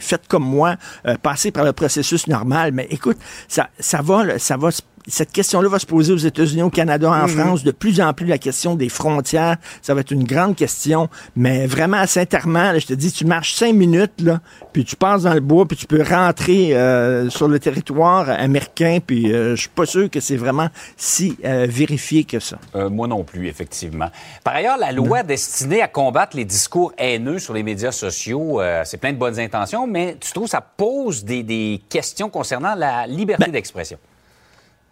faites 0.00 0.28
comme 0.28 0.44
moi, 0.44 0.76
passez 1.22 1.50
par 1.50 1.64
le 1.64 1.72
processus 1.72 2.26
normal. 2.26 2.72
Mais 2.72 2.86
écoute, 2.90 3.16
ça, 3.48 3.68
ça 3.78 4.02
va, 4.02 4.38
ça 4.38 4.56
va 4.56 4.70
cette 5.06 5.32
question-là 5.32 5.68
va 5.68 5.78
se 5.78 5.86
poser 5.86 6.12
aux 6.12 6.18
États-Unis, 6.18 6.62
au 6.62 6.70
Canada, 6.70 7.10
en 7.10 7.26
France. 7.28 7.64
De 7.64 7.70
plus 7.70 8.00
en 8.00 8.12
plus, 8.12 8.26
la 8.26 8.38
question 8.38 8.74
des 8.74 8.88
frontières, 8.88 9.56
ça 9.80 9.94
va 9.94 10.00
être 10.00 10.10
une 10.10 10.24
grande 10.24 10.56
question. 10.56 11.08
Mais 11.36 11.66
vraiment, 11.66 11.98
à 11.98 12.06
Saint-Armand, 12.06 12.78
je 12.78 12.86
te 12.86 12.94
dis, 12.94 13.12
tu 13.12 13.24
marches 13.24 13.54
cinq 13.54 13.74
minutes, 13.74 14.20
là, 14.20 14.40
puis 14.72 14.84
tu 14.84 14.96
passes 14.96 15.22
dans 15.22 15.34
le 15.34 15.40
bois, 15.40 15.66
puis 15.66 15.76
tu 15.76 15.86
peux 15.86 16.02
rentrer 16.02 16.76
euh, 16.76 17.30
sur 17.30 17.48
le 17.48 17.58
territoire 17.58 18.30
américain, 18.30 18.98
puis 19.04 19.32
euh, 19.32 19.56
je 19.56 19.62
suis 19.62 19.70
pas 19.70 19.86
sûr 19.86 20.10
que 20.10 20.20
c'est 20.20 20.36
vraiment 20.36 20.68
si 20.96 21.36
euh, 21.44 21.66
vérifié 21.68 22.24
que 22.24 22.40
ça. 22.40 22.58
Euh, 22.74 22.88
moi 22.88 23.08
non 23.08 23.24
plus, 23.24 23.48
effectivement. 23.48 24.08
Par 24.44 24.54
ailleurs, 24.54 24.78
la 24.78 24.92
loi 24.92 25.22
destinée 25.22 25.82
à 25.82 25.88
combattre 25.88 26.36
les 26.36 26.44
discours 26.44 26.92
haineux 26.98 27.38
sur 27.38 27.54
les 27.54 27.62
médias 27.62 27.92
sociaux, 27.92 28.60
euh, 28.60 28.82
c'est 28.84 28.98
plein 28.98 29.12
de 29.12 29.18
bonnes 29.18 29.38
intentions, 29.38 29.86
mais 29.86 30.16
tu 30.20 30.32
trouves 30.32 30.44
que 30.44 30.50
ça 30.50 30.60
pose 30.60 31.24
des, 31.24 31.42
des 31.42 31.80
questions 31.88 32.28
concernant 32.28 32.74
la 32.74 33.06
liberté 33.06 33.50
d'expression? 33.50 33.98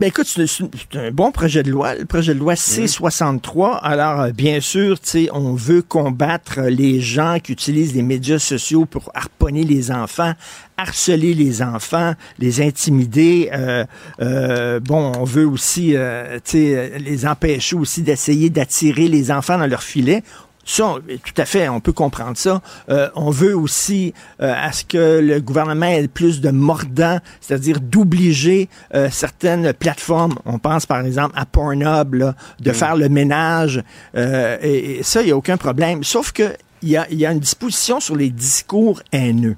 Ben 0.01 0.07
écoute, 0.07 0.27
c'est 0.27 0.99
un 0.99 1.11
bon 1.11 1.31
projet 1.31 1.63
de 1.63 1.71
loi, 1.71 1.95
le 1.95 2.07
projet 2.07 2.33
de 2.33 2.39
loi 2.39 2.55
C63. 2.55 3.81
Alors, 3.83 4.21
euh, 4.23 4.31
bien 4.31 4.59
sûr, 4.63 4.99
tu 4.99 5.09
sais, 5.09 5.29
on 5.31 5.53
veut 5.53 5.83
combattre 5.83 6.63
les 6.63 7.03
gens 7.03 7.37
qui 7.39 7.53
utilisent 7.53 7.95
les 7.95 8.01
médias 8.01 8.39
sociaux 8.39 8.87
pour 8.87 9.11
harponner 9.15 9.63
les 9.63 9.91
enfants, 9.91 10.33
harceler 10.79 11.35
les 11.35 11.61
enfants, 11.61 12.15
les 12.39 12.63
intimider. 12.63 13.51
Euh, 13.53 13.85
euh, 14.23 14.81
bon, 14.81 15.13
on 15.19 15.25
veut 15.25 15.47
aussi, 15.47 15.95
euh, 15.95 16.39
tu 16.43 16.53
sais, 16.53 16.99
les 16.99 17.27
empêcher 17.27 17.77
aussi 17.77 18.01
d'essayer 18.01 18.49
d'attirer 18.49 19.07
les 19.07 19.31
enfants 19.31 19.59
dans 19.59 19.67
leur 19.67 19.83
filet. 19.83 20.23
Ça, 20.71 20.99
tout 21.25 21.35
à 21.37 21.47
fait, 21.47 21.69
on 21.69 21.81
peut 21.81 21.93
comprendre 21.93 22.37
ça. 22.37 22.63
Euh, 22.91 23.09
on 23.17 23.31
veut 23.31 23.57
aussi 23.57 24.15
euh, 24.41 24.55
à 24.57 24.71
ce 24.71 24.85
que 24.85 25.19
le 25.19 25.41
gouvernement 25.41 25.87
ait 25.87 26.07
plus 26.07 26.41
de 26.41 26.51
mordant, 26.51 27.19
c'est-à-dire 27.41 27.81
d'obliger 27.81 28.69
euh, 28.95 29.09
certaines 29.11 29.73
plateformes, 29.73 30.37
on 30.45 30.61
pense 30.61 30.87
par 30.87 31.01
exemple 31.05 31.35
à 31.37 31.45
Pornhub, 31.45 32.15
là, 32.15 32.37
de 32.61 32.71
faire 32.71 32.95
le 32.95 33.09
ménage. 33.09 33.83
Et, 34.15 34.99
et, 34.99 35.03
ça, 35.03 35.23
il 35.23 35.27
n'y 35.27 35.33
a 35.33 35.37
aucun 35.37 35.57
problème. 35.57 36.05
Sauf 36.05 36.31
que 36.31 36.55
il 36.83 36.91
y 36.91 36.97
a, 36.97 37.05
y 37.11 37.27
a, 37.27 37.33
une 37.33 37.41
disposition 37.41 37.99
sur 37.99 38.15
les 38.15 38.31
discours 38.31 39.03
haineux. 39.11 39.57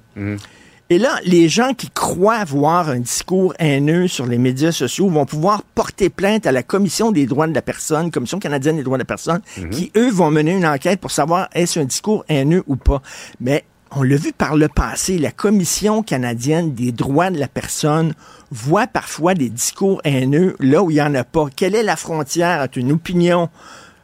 Et 0.93 0.99
là, 0.99 1.19
les 1.25 1.49
gens 1.49 1.73
qui 1.73 1.89
croient 1.89 2.45
voir 2.45 2.91
un 2.91 2.99
discours 2.99 3.55
haineux 3.59 4.09
sur 4.09 4.27
les 4.27 4.37
médias 4.37 4.73
sociaux 4.73 5.09
vont 5.09 5.25
pouvoir 5.25 5.63
porter 5.63 6.11
plainte 6.11 6.47
à 6.47 6.53
la 6.53 6.63
Commission 6.63 7.13
des 7.13 7.25
droits 7.25 7.47
de 7.47 7.55
la 7.55 7.63
personne, 7.63 8.11
Commission 8.11 8.39
canadienne 8.39 8.77
des 8.77 8.83
droits 8.83 8.99
de 8.99 9.01
la 9.01 9.07
personne, 9.07 9.41
qui, 9.71 9.91
eux, 9.97 10.11
vont 10.11 10.31
mener 10.31 10.53
une 10.53 10.67
enquête 10.67 11.01
pour 11.01 11.11
savoir 11.11 11.49
est-ce 11.55 11.81
un 11.81 11.87
discours 11.87 12.27
haineux 12.29 12.63
ou 12.67 12.77
pas. 12.77 13.01
Mais 13.41 13.65
on 13.91 14.03
l'a 14.03 14.17
vu 14.17 14.35
par 14.35 14.55
le 14.55 14.69
passé, 14.69 15.17
la 15.17 15.31
Commission 15.31 16.03
canadienne 16.03 16.75
des 16.75 16.93
droits 16.93 17.31
de 17.31 17.39
la 17.39 17.49
personne 17.49 18.13
voit 18.51 18.87
parfois 18.87 19.33
des 19.33 19.49
discours 19.49 20.03
haineux 20.05 20.57
là 20.61 20.83
où 20.83 20.91
il 20.91 20.97
n'y 20.97 21.01
en 21.01 21.15
a 21.15 21.25
pas. 21.25 21.47
Quelle 21.57 21.75
est 21.75 21.83
la 21.83 21.97
frontière? 21.97 22.61
Entre 22.61 22.77
une 22.77 22.93
opinion? 22.93 23.49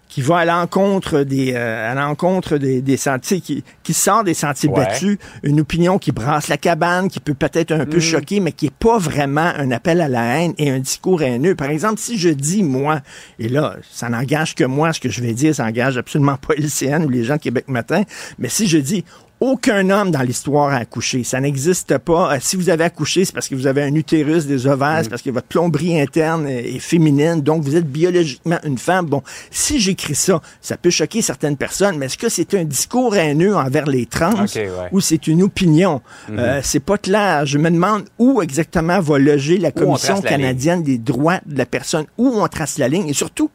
Qui 0.08 0.22
va 0.22 0.38
à 0.38 0.44
l'encontre 0.44 1.22
des 1.22 1.52
euh, 1.54 1.90
à 1.90 1.94
l'encontre 1.94 2.56
des, 2.56 2.80
des, 2.80 2.96
sentiers 2.96 3.40
qui, 3.40 3.62
qui 3.82 3.94
sort 3.94 4.24
des 4.24 4.34
sentiers 4.34 4.68
Ouais. 4.68 4.84
battus, 4.84 5.18
une 5.42 5.60
opinion 5.60 5.98
qui 5.98 6.12
brasse 6.12 6.48
la 6.48 6.56
cabane, 6.56 7.08
qui 7.08 7.20
peut 7.20 7.34
peut-être 7.34 7.72
un 7.72 7.86
peu 7.86 8.00
choquer, 8.00 8.40
mais 8.40 8.52
qui 8.52 8.66
est 8.66 8.74
pas 8.74 8.98
vraiment 8.98 9.52
un 9.56 9.70
appel 9.70 10.00
à 10.00 10.08
la 10.08 10.22
haine 10.38 10.52
et 10.58 10.70
un 10.70 10.78
discours 10.78 11.22
haineux. 11.22 11.54
Par 11.54 11.70
exemple, 11.70 11.98
si 11.98 12.18
je 12.18 12.28
dis 12.28 12.62
moi, 12.62 13.00
et 13.38 13.48
là, 13.48 13.76
ça 13.90 14.08
n'engage 14.08 14.54
que 14.54 14.64
moi, 14.64 14.92
ce 14.92 15.00
que 15.00 15.08
je 15.08 15.20
vais 15.22 15.32
dire, 15.32 15.54
ça 15.54 15.64
n'engage 15.64 15.96
absolument 15.96 16.36
pas 16.36 16.54
LCN 16.58 17.04
ou 17.04 17.08
les 17.08 17.24
gens 17.24 17.36
de 17.36 17.40
Québec 17.40 17.64
Matin, 17.68 18.02
mais 18.38 18.48
si 18.48 18.66
je 18.66 18.78
dis 18.78 19.04
aucun 19.40 19.90
homme 19.90 20.10
dans 20.10 20.22
l'histoire 20.22 20.70
a 20.72 20.76
accouché. 20.76 21.24
Ça 21.24 21.40
n'existe 21.40 21.98
pas. 21.98 22.34
Euh, 22.34 22.38
si 22.40 22.56
vous 22.56 22.70
avez 22.70 22.84
accouché, 22.84 23.24
c'est 23.24 23.32
parce 23.32 23.48
que 23.48 23.54
vous 23.54 23.66
avez 23.66 23.82
un 23.82 23.94
utérus, 23.94 24.46
des 24.46 24.66
ovaires, 24.66 25.00
c'est 25.02 25.10
parce 25.10 25.22
que 25.22 25.30
votre 25.30 25.46
plomberie 25.46 26.00
interne 26.00 26.46
est, 26.48 26.76
est 26.76 26.78
féminine, 26.78 27.40
donc 27.40 27.62
vous 27.62 27.76
êtes 27.76 27.90
biologiquement 27.90 28.58
une 28.64 28.78
femme. 28.78 29.06
Bon, 29.06 29.22
si 29.50 29.78
j'écris 29.78 30.14
ça, 30.14 30.40
ça 30.60 30.76
peut 30.76 30.90
choquer 30.90 31.22
certaines 31.22 31.56
personnes, 31.56 31.98
mais 31.98 32.06
est-ce 32.06 32.18
que 32.18 32.28
c'est 32.28 32.54
un 32.54 32.64
discours 32.64 33.16
haineux 33.16 33.56
envers 33.56 33.86
les 33.86 34.06
trans 34.06 34.44
Ok, 34.44 34.54
ouais. 34.56 34.70
ou 34.92 35.00
c'est 35.00 35.26
une 35.26 35.42
opinion? 35.42 36.02
Euh, 36.30 36.60
c'est 36.62 36.80
pas 36.80 36.98
clair. 36.98 37.46
Je 37.46 37.58
me 37.58 37.70
demande 37.70 38.04
où 38.18 38.42
exactement 38.42 39.00
va 39.00 39.18
loger 39.18 39.58
la 39.58 39.68
on 39.68 39.80
Commission 39.80 40.16
la 40.22 40.30
canadienne 40.30 40.82
des 40.82 40.98
droits 40.98 41.40
de 41.46 41.56
la 41.56 41.66
personne, 41.66 42.06
où 42.16 42.28
on 42.28 42.48
trace 42.48 42.78
la 42.78 42.88
ligne 42.88 43.08
et 43.08 43.12
surtout, 43.14 43.50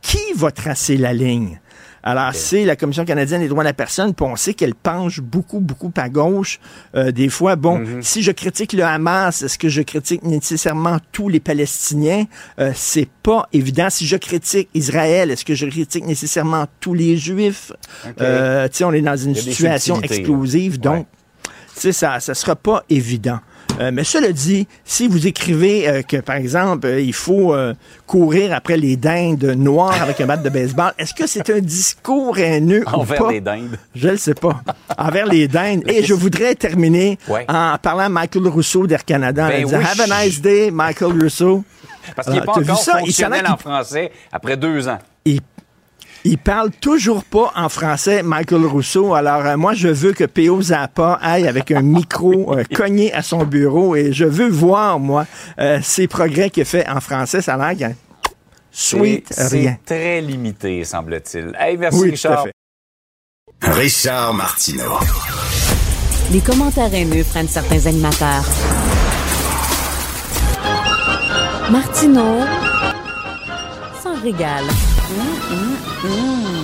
qui 0.00 0.18
va 0.34 0.50
tracer 0.50 0.96
la 0.96 1.12
ligne? 1.12 1.60
Alors, 2.04 2.34
c'est 2.34 2.64
la 2.64 2.74
Commission 2.74 3.04
canadienne 3.04 3.40
des 3.42 3.48
droits 3.48 3.62
de 3.62 3.68
la 3.68 3.72
personne, 3.74 4.12
puis 4.12 4.26
on 4.28 4.34
sait 4.34 4.54
qu'elle 4.54 4.74
penche 4.74 5.20
beaucoup, 5.20 5.60
beaucoup 5.60 5.92
à 5.96 6.08
gauche. 6.08 6.58
Euh, 6.96 7.12
des 7.12 7.28
fois, 7.28 7.54
bon, 7.54 7.78
Mhm. 7.78 8.02
si 8.02 8.22
je 8.22 8.32
critique 8.32 8.72
le 8.72 8.82
Hamas, 8.82 9.42
est-ce 9.42 9.56
que 9.56 9.68
je 9.68 9.82
critique 9.82 10.24
nécessairement 10.24 10.98
tous 11.12 11.28
les 11.28 11.38
Palestiniens? 11.38 12.24
Euh, 12.58 12.72
c'est 12.74 13.08
pas 13.22 13.48
évident. 13.52 13.88
Si 13.88 14.06
je 14.06 14.16
critique 14.16 14.68
Israël, 14.74 15.30
est-ce 15.30 15.44
que 15.44 15.54
je 15.54 15.66
critique 15.66 16.04
nécessairement 16.04 16.66
tous 16.80 16.94
les 16.94 17.16
Juifs? 17.16 17.70
Euh, 18.20 18.66
tu 18.68 18.78
sais, 18.78 18.84
on 18.84 18.92
est 18.92 19.00
dans 19.00 19.16
une 19.16 19.34
situation 19.36 20.00
explosive, 20.00 20.80
donc, 20.80 21.06
tu 21.74 21.80
sais, 21.80 21.92
ça, 21.92 22.18
ça 22.20 22.34
sera 22.34 22.56
pas 22.56 22.84
évident. 22.90 23.38
Euh, 23.80 23.90
mais 23.92 24.04
cela 24.04 24.32
dit, 24.32 24.66
si 24.84 25.08
vous 25.08 25.26
écrivez 25.26 25.88
euh, 25.88 26.02
que, 26.02 26.18
par 26.18 26.36
exemple, 26.36 26.86
euh, 26.86 27.00
il 27.00 27.12
faut 27.14 27.54
courir 28.06 28.52
après 28.54 28.76
les 28.76 28.96
dindes 28.96 29.44
noires 29.44 30.00
avec 30.02 30.20
un 30.20 30.26
bat 30.26 30.36
de 30.36 30.48
baseball, 30.48 30.92
est-ce 30.98 31.14
que 31.14 31.26
c'est 31.26 31.48
un 31.50 31.60
discours 31.60 32.38
haineux 32.38 32.84
ou 32.86 32.90
Envers 33.00 33.18
pas? 33.24 33.32
les 33.32 33.40
dindes. 33.40 33.78
Je 33.94 34.08
ne 34.10 34.16
sais 34.16 34.34
pas. 34.34 34.60
Envers 34.98 35.26
les 35.26 35.48
dindes. 35.48 35.82
Et 35.86 36.04
je 36.04 36.14
voudrais 36.14 36.54
terminer 36.54 37.18
Ouais. 37.28 37.44
en 37.48 37.76
parlant 37.80 38.04
à 38.04 38.08
Michael 38.08 38.48
Rousseau 38.48 38.86
d'Air 38.86 39.04
Canada, 39.04 39.46
en 39.46 39.48
Ben 39.48 39.64
disant 39.64 39.78
oui. 39.78 39.84
Have 39.84 40.10
a 40.10 40.24
nice 40.24 40.40
day, 40.40 40.70
Michael 40.70 41.12
Rousseau. 41.20 41.64
Parce 42.14 42.26
qu'il 42.28 42.36
n'est 42.36 42.42
Ah, 42.42 42.46
pas 42.52 42.60
encore 42.60 42.78
ça? 42.78 42.98
Fonctionnel 42.98 43.46
en 43.48 43.56
français 43.56 44.10
après 44.32 44.56
deux 44.56 44.88
ans. 44.88 44.98
Il, 45.24 45.40
il 46.24 46.38
parle 46.38 46.70
toujours 46.70 47.24
pas 47.24 47.52
en 47.56 47.68
français, 47.68 48.22
Michael 48.22 48.64
Rousseau. 48.66 49.14
Alors, 49.14 49.44
euh, 49.44 49.56
moi, 49.56 49.74
je 49.74 49.88
veux 49.88 50.12
que 50.12 50.24
P.O. 50.24 50.62
Zappa 50.62 51.18
aille 51.20 51.48
avec 51.48 51.70
un 51.72 51.82
micro 51.82 52.54
euh, 52.56 52.62
cogné 52.74 53.12
à 53.12 53.22
son 53.22 53.44
bureau 53.44 53.96
et 53.96 54.12
je 54.12 54.24
veux 54.24 54.48
voir, 54.48 54.98
moi, 55.00 55.26
euh, 55.58 55.80
ses 55.82 56.06
progrès 56.06 56.50
qu'il 56.50 56.64
fait 56.64 56.88
en 56.88 57.00
français. 57.00 57.40
Ça 57.42 57.54
a 57.54 57.74
l'air 57.74 57.92
sweet 58.70 59.26
C'est- 59.30 59.48
rien. 59.48 59.76
C'est 59.86 59.94
très 59.96 60.20
limité, 60.20 60.84
semble-t-il. 60.84 61.52
Hey, 61.58 61.76
merci, 61.76 61.98
Oui, 61.98 62.06
tout 62.08 62.12
Richard. 62.12 62.38
à 62.40 62.42
fait. 62.44 62.52
Richard 63.80 64.34
Martineau. 64.34 64.98
Les 66.32 66.40
commentaires 66.40 66.92
haineux 66.94 67.24
prennent 67.24 67.48
certains 67.48 67.84
animateurs. 67.86 68.44
Martineau 71.70 72.40
s'en 74.02 74.14
régale. 74.22 74.64
Mmm. 76.04 76.61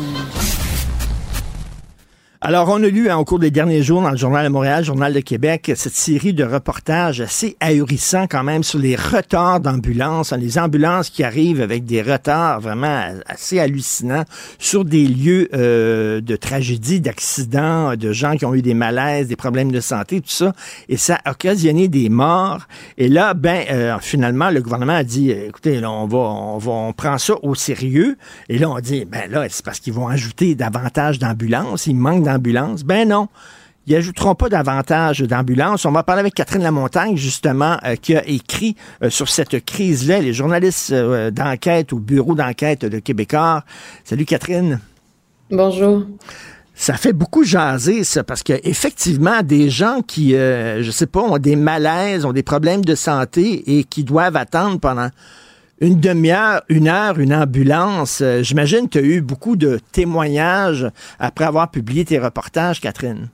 Alors, 2.40 2.68
on 2.68 2.80
a 2.84 2.86
lu 2.86 3.10
hein, 3.10 3.16
au 3.16 3.24
cours 3.24 3.40
des 3.40 3.50
derniers 3.50 3.82
jours 3.82 4.00
dans 4.00 4.12
le 4.12 4.16
Journal 4.16 4.44
de 4.46 4.48
Montréal, 4.52 4.84
Journal 4.84 5.12
de 5.12 5.18
Québec, 5.18 5.72
cette 5.74 5.96
série 5.96 6.32
de 6.32 6.44
reportages 6.44 7.20
assez 7.20 7.56
ahurissants 7.58 8.28
quand 8.28 8.44
même 8.44 8.62
sur 8.62 8.78
les 8.78 8.94
retards 8.94 9.58
d'ambulances, 9.58 10.32
hein, 10.32 10.36
les 10.36 10.56
ambulances 10.56 11.10
qui 11.10 11.24
arrivent 11.24 11.60
avec 11.60 11.84
des 11.84 12.00
retards 12.00 12.60
vraiment 12.60 13.02
assez 13.26 13.58
hallucinants 13.58 14.22
sur 14.60 14.84
des 14.84 15.08
lieux 15.08 15.48
euh, 15.52 16.20
de 16.20 16.36
tragédie, 16.36 17.00
d'accidents, 17.00 17.96
de 17.96 18.12
gens 18.12 18.36
qui 18.36 18.44
ont 18.44 18.54
eu 18.54 18.62
des 18.62 18.74
malaises, 18.74 19.26
des 19.26 19.34
problèmes 19.34 19.72
de 19.72 19.80
santé, 19.80 20.20
tout 20.20 20.30
ça, 20.30 20.52
et 20.88 20.96
ça 20.96 21.18
a 21.24 21.32
occasionné 21.32 21.88
des 21.88 22.08
morts. 22.08 22.68
Et 22.98 23.08
là, 23.08 23.34
ben, 23.34 23.64
euh, 23.68 23.96
finalement, 24.00 24.50
le 24.50 24.62
gouvernement 24.62 24.92
a 24.94 25.02
dit, 25.02 25.32
écoutez, 25.32 25.80
là, 25.80 25.90
on 25.90 26.06
va, 26.06 26.18
on 26.18 26.58
va, 26.58 26.70
on 26.70 26.92
prend 26.92 27.18
ça 27.18 27.34
au 27.42 27.56
sérieux. 27.56 28.16
Et 28.48 28.58
là, 28.58 28.70
on 28.70 28.78
dit, 28.78 29.06
ben 29.06 29.28
là, 29.28 29.44
c'est 29.48 29.64
parce 29.64 29.80
qu'ils 29.80 29.92
vont 29.92 30.06
ajouter 30.06 30.54
davantage 30.54 31.18
d'ambulances. 31.18 31.88
Il 31.88 31.96
manque 31.96 32.27
d'ambulances. 32.28 32.84
Ben 32.84 33.08
non. 33.08 33.28
Ils 33.88 33.96
ajouteront 33.96 34.34
pas 34.34 34.50
davantage 34.50 35.20
d'ambulances. 35.20 35.86
On 35.86 35.92
va 35.92 36.02
parler 36.02 36.20
avec 36.20 36.34
Catherine 36.34 36.62
Lamontagne, 36.62 37.16
justement, 37.16 37.78
euh, 37.86 37.96
qui 37.96 38.14
a 38.14 38.26
écrit 38.28 38.76
euh, 39.02 39.08
sur 39.08 39.30
cette 39.30 39.64
crise-là, 39.64 40.20
les 40.20 40.34
journalistes 40.34 40.92
euh, 40.92 41.30
d'enquête 41.30 41.94
au 41.94 41.98
bureau 41.98 42.34
d'enquête 42.34 42.84
de 42.84 42.98
Québécois. 42.98 43.64
Salut 44.04 44.26
Catherine. 44.26 44.78
Bonjour. 45.50 46.04
Ça 46.74 46.98
fait 46.98 47.14
beaucoup 47.14 47.44
jaser, 47.44 48.04
ça, 48.04 48.22
parce 48.22 48.42
que 48.42 48.52
effectivement, 48.62 49.42
des 49.42 49.70
gens 49.70 50.02
qui, 50.06 50.30
je 50.30 50.90
sais 50.92 51.06
pas, 51.06 51.20
ont 51.20 51.38
des 51.38 51.56
malaises, 51.56 52.24
ont 52.24 52.32
des 52.32 52.44
problèmes 52.44 52.84
de 52.84 52.94
santé 52.94 53.78
et 53.78 53.82
qui 53.82 54.04
doivent 54.04 54.36
attendre 54.36 54.78
pendant 54.78 55.08
une 55.80 56.00
demi-heure, 56.00 56.62
une 56.68 56.88
heure, 56.88 57.18
une 57.18 57.34
ambulance. 57.34 58.20
euh, 58.20 58.42
J'imagine 58.42 58.88
que 58.88 58.92
tu 58.92 58.98
as 58.98 59.02
eu 59.02 59.20
beaucoup 59.20 59.56
de 59.56 59.80
témoignages 59.92 60.86
après 61.18 61.44
avoir 61.44 61.70
publié 61.70 62.04
tes 62.04 62.18
reportages, 62.18 62.80
Catherine. 62.80 63.28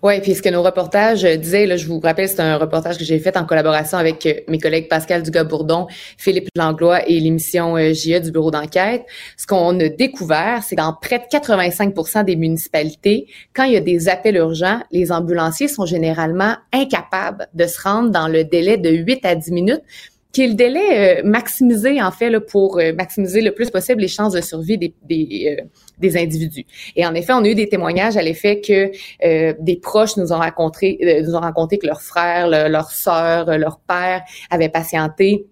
Oui, 0.00 0.20
puis 0.20 0.36
ce 0.36 0.42
que 0.42 0.48
nos 0.48 0.62
reportages 0.62 1.24
euh, 1.24 1.36
disaient, 1.36 1.66
là, 1.66 1.76
je 1.76 1.88
vous 1.88 1.98
rappelle, 1.98 2.28
c'est 2.28 2.40
un 2.40 2.56
reportage 2.56 2.98
que 2.98 3.04
j'ai 3.04 3.18
fait 3.18 3.36
en 3.36 3.44
collaboration 3.44 3.98
avec 3.98 4.24
euh, 4.26 4.34
mes 4.48 4.58
collègues 4.58 4.88
Pascal 4.88 5.22
Dugas-Bourdon, 5.24 5.88
Philippe 6.18 6.48
Langlois 6.56 7.08
et 7.08 7.18
l'émission 7.18 7.76
JE 7.76 8.20
du 8.20 8.30
bureau 8.30 8.52
d'enquête. 8.52 9.04
Ce 9.36 9.44
qu'on 9.44 9.78
a 9.80 9.88
découvert, 9.88 10.62
c'est 10.62 10.76
que 10.76 10.80
dans 10.80 10.92
près 10.92 11.18
de 11.18 11.24
85 11.30 12.24
des 12.24 12.36
municipalités, 12.36 13.26
quand 13.54 13.64
il 13.64 13.72
y 13.72 13.76
a 13.76 13.80
des 13.80 14.08
appels 14.08 14.36
urgents, 14.36 14.80
les 14.92 15.10
ambulanciers 15.10 15.68
sont 15.68 15.86
généralement 15.86 16.54
incapables 16.72 17.48
de 17.54 17.66
se 17.66 17.80
rendre 17.82 18.10
dans 18.10 18.28
le 18.28 18.44
délai 18.44 18.76
de 18.76 18.90
8 18.90 19.26
à 19.26 19.34
10 19.34 19.50
minutes 19.50 19.82
qui 20.32 20.42
est 20.44 20.46
le 20.48 20.54
délai 20.54 21.20
euh, 21.20 21.22
maximisé 21.24 22.00
en 22.02 22.10
fait 22.10 22.30
là, 22.30 22.40
pour 22.40 22.78
euh, 22.78 22.92
maximiser 22.94 23.40
le 23.42 23.52
plus 23.52 23.70
possible 23.70 24.00
les 24.00 24.08
chances 24.08 24.32
de 24.32 24.40
survie 24.40 24.78
des, 24.78 24.94
des, 25.02 25.56
euh, 25.60 25.64
des 25.98 26.16
individus. 26.16 26.64
Et 26.96 27.04
en 27.06 27.14
effet, 27.14 27.32
on 27.34 27.44
a 27.44 27.48
eu 27.48 27.54
des 27.54 27.68
témoignages 27.68 28.16
à 28.16 28.22
l'effet 28.22 28.60
que 28.60 28.90
euh, 29.24 29.54
des 29.60 29.76
proches 29.76 30.16
nous 30.16 30.32
ont 30.32 30.38
raconté, 30.38 30.98
euh, 31.02 31.22
nous 31.22 31.34
ont 31.34 31.40
raconté 31.40 31.78
que 31.78 31.86
leur 31.86 32.00
frère, 32.02 32.48
le- 32.48 32.68
leur 32.70 32.90
sœur, 32.90 33.48
euh, 33.50 33.58
leur 33.58 33.78
père 33.80 34.22
avaient 34.50 34.70
patienté 34.70 35.46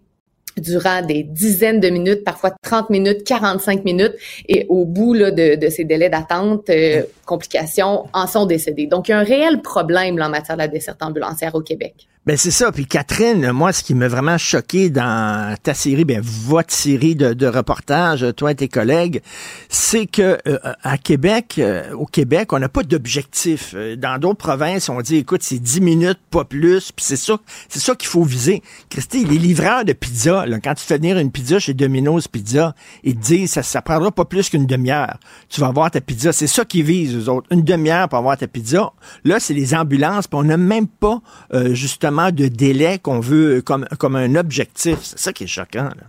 durant 0.57 1.01
des 1.03 1.23
dizaines 1.23 1.79
de 1.81 1.89
minutes, 1.91 2.25
parfois 2.25 2.51
30 2.63 2.91
minutes, 2.91 3.23
45 3.25 3.85
minutes, 3.85 4.15
et 4.49 4.67
au 4.69 4.85
bout 4.85 5.15
là, 5.15 5.31
de, 5.31 5.55
de 5.55 5.69
ces 5.69 5.85
délais 5.85 6.11
d'attente, 6.11 6.69
euh, 6.71 7.03
complications, 7.25 8.07
en 8.13 8.27
sont 8.27 8.47
décédés. 8.47 8.87
Donc, 8.87 9.09
il 9.09 9.13
y 9.13 9.15
a 9.15 9.19
un 9.19 9.23
réel 9.25 9.63
problème 9.63 10.19
là, 10.19 10.27
en 10.27 10.31
matière 10.31 10.57
de 10.57 10.63
la 10.63 10.69
desserte 10.69 11.03
ambulancière 11.03 11.55
au 11.55 11.61
Québec. 11.61 12.09
Ben 12.27 12.37
c'est 12.37 12.51
ça. 12.51 12.71
Puis 12.71 12.85
Catherine, 12.85 13.51
moi, 13.51 13.73
ce 13.73 13.83
qui 13.83 13.95
m'a 13.95 14.07
vraiment 14.07 14.37
choqué 14.37 14.91
dans 14.91 15.57
ta 15.63 15.73
série, 15.73 16.05
ben 16.05 16.21
votre 16.23 16.71
série 16.71 17.15
de, 17.15 17.33
de 17.33 17.47
reportages, 17.47 18.27
toi 18.37 18.51
et 18.51 18.55
tes 18.55 18.69
collègues, 18.69 19.23
c'est 19.71 20.05
que 20.05 20.37
euh, 20.47 20.59
à 20.83 20.99
Québec, 20.99 21.55
euh, 21.57 21.95
au 21.95 22.05
Québec, 22.05 22.53
on 22.53 22.59
n'a 22.59 22.69
pas 22.69 22.83
d'objectif. 22.83 23.73
Euh, 23.75 23.97
dans 23.97 24.19
d'autres 24.19 24.37
provinces, 24.37 24.91
on 24.91 25.01
dit, 25.01 25.17
écoute, 25.17 25.43
c'est 25.43 25.59
10 25.59 25.81
minutes, 25.81 26.19
pas 26.31 26.45
plus. 26.45 26.93
Puis 26.93 27.07
c'est 27.07 27.17
ça, 27.17 27.39
c'est 27.71 27.79
ça 27.81 27.95
qu'il 27.95 28.11
faut 28.11 28.23
viser. 28.23 28.63
Christy, 28.91 29.25
les 29.25 29.39
livreurs 29.39 29.87
de 29.87 29.95
pizza, 29.95 30.45
là, 30.45 30.61
quand 30.61 30.75
tu 30.75 30.85
fais 30.85 30.99
venir 30.99 31.17
une 31.17 31.33
pizza 31.33 31.59
chez 31.59 31.73
Domino's 31.73 32.29
Pizza, 32.29 32.75
ils 33.03 33.17
te 33.17 33.23
disent, 33.23 33.53
ça, 33.53 33.63
ça 33.63 33.81
prendra 33.81 34.11
pas 34.11 34.27
plus 34.27 34.51
qu'une 34.51 34.67
demi-heure. 34.67 35.17
Tu 35.49 35.63
vas 35.63 35.69
avoir 35.69 35.91
ta 35.91 36.03
pizza. 36.03 36.35
C'est 36.35 36.47
ça 36.47 36.67
qu'ils 36.67 36.85
visent, 36.85 37.17
eux 37.17 37.31
autres. 37.31 37.47
Une 37.51 37.63
demi-heure 37.63 38.11
pour 38.11 38.19
avoir 38.19 38.37
ta 38.37 38.47
pizza. 38.47 38.93
Là, 39.25 39.41
c'est 39.41 39.55
les 39.55 39.75
ambulances, 39.75 40.27
puis 40.27 40.39
on 40.39 40.45
n'a 40.45 40.59
même 40.59 40.87
pas 40.87 41.23
justement 41.71 42.10
de 42.11 42.49
délai 42.49 42.99
qu'on 42.99 43.21
veut 43.21 43.63
comme, 43.63 44.17
un 44.17 44.35
objectif. 44.35 44.99
C'est 45.03 45.19
ça 45.19 45.33
qui 45.33 45.45
est 45.45 45.49
choquant. 45.49 45.85
Là. 45.85 46.07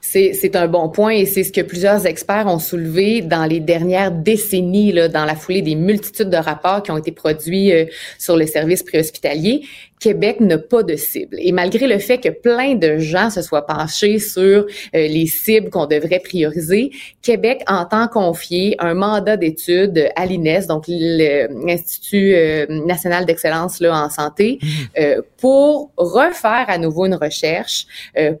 C'est 0.00 0.54
un 0.54 0.68
bon 0.68 0.90
point 0.90 1.10
et 1.10 1.26
c'est 1.26 1.42
ce 1.42 1.52
que 1.52 1.60
plusieurs 1.60 2.06
experts 2.06 2.46
ont 2.46 2.60
soulevé 2.60 3.20
dans 3.20 3.46
les 3.46 3.58
dernières 3.58 4.12
décennies, 4.12 4.92
dans 4.92 5.24
la 5.24 5.34
foulée 5.34 5.60
des 5.60 5.74
multitudes 5.74 6.30
de 6.30 6.36
rapports 6.36 6.84
qui 6.84 6.92
ont 6.92 6.96
été 6.96 7.10
produits 7.10 7.72
euh, 7.72 7.86
sur 8.16 8.36
les 8.36 8.46
services 8.46 8.84
préhospitaliers. 8.84 9.62
Québec 10.04 10.38
n'a 10.40 10.58
pas 10.58 10.82
de 10.82 10.96
cible. 10.96 11.38
Et 11.40 11.50
malgré 11.50 11.86
le 11.86 11.98
fait 11.98 12.18
que 12.18 12.28
plein 12.28 12.74
de 12.74 12.98
gens 12.98 13.30
se 13.30 13.40
soient 13.40 13.64
penchés 13.64 14.18
sur 14.18 14.42
euh, 14.44 14.66
les 14.92 15.24
cibles 15.24 15.70
qu'on 15.70 15.86
devrait 15.86 16.18
prioriser, 16.18 16.90
Québec 17.22 17.62
entend 17.66 18.06
confier 18.08 18.76
un 18.80 18.92
mandat 18.92 19.38
d'étude 19.38 20.10
à 20.14 20.26
l'INES, 20.26 20.66
donc 20.68 20.84
l'Institut 20.88 22.34
euh, 22.34 22.66
national 22.68 23.24
d'excellence 23.24 23.80
en 23.80 24.10
santé, 24.10 24.58
mmh. 24.60 24.66
euh, 24.98 25.22
pour 25.38 25.90
refaire 25.96 26.66
à 26.68 26.76
nouveau 26.76 27.06
une 27.06 27.14
recherche 27.14 27.86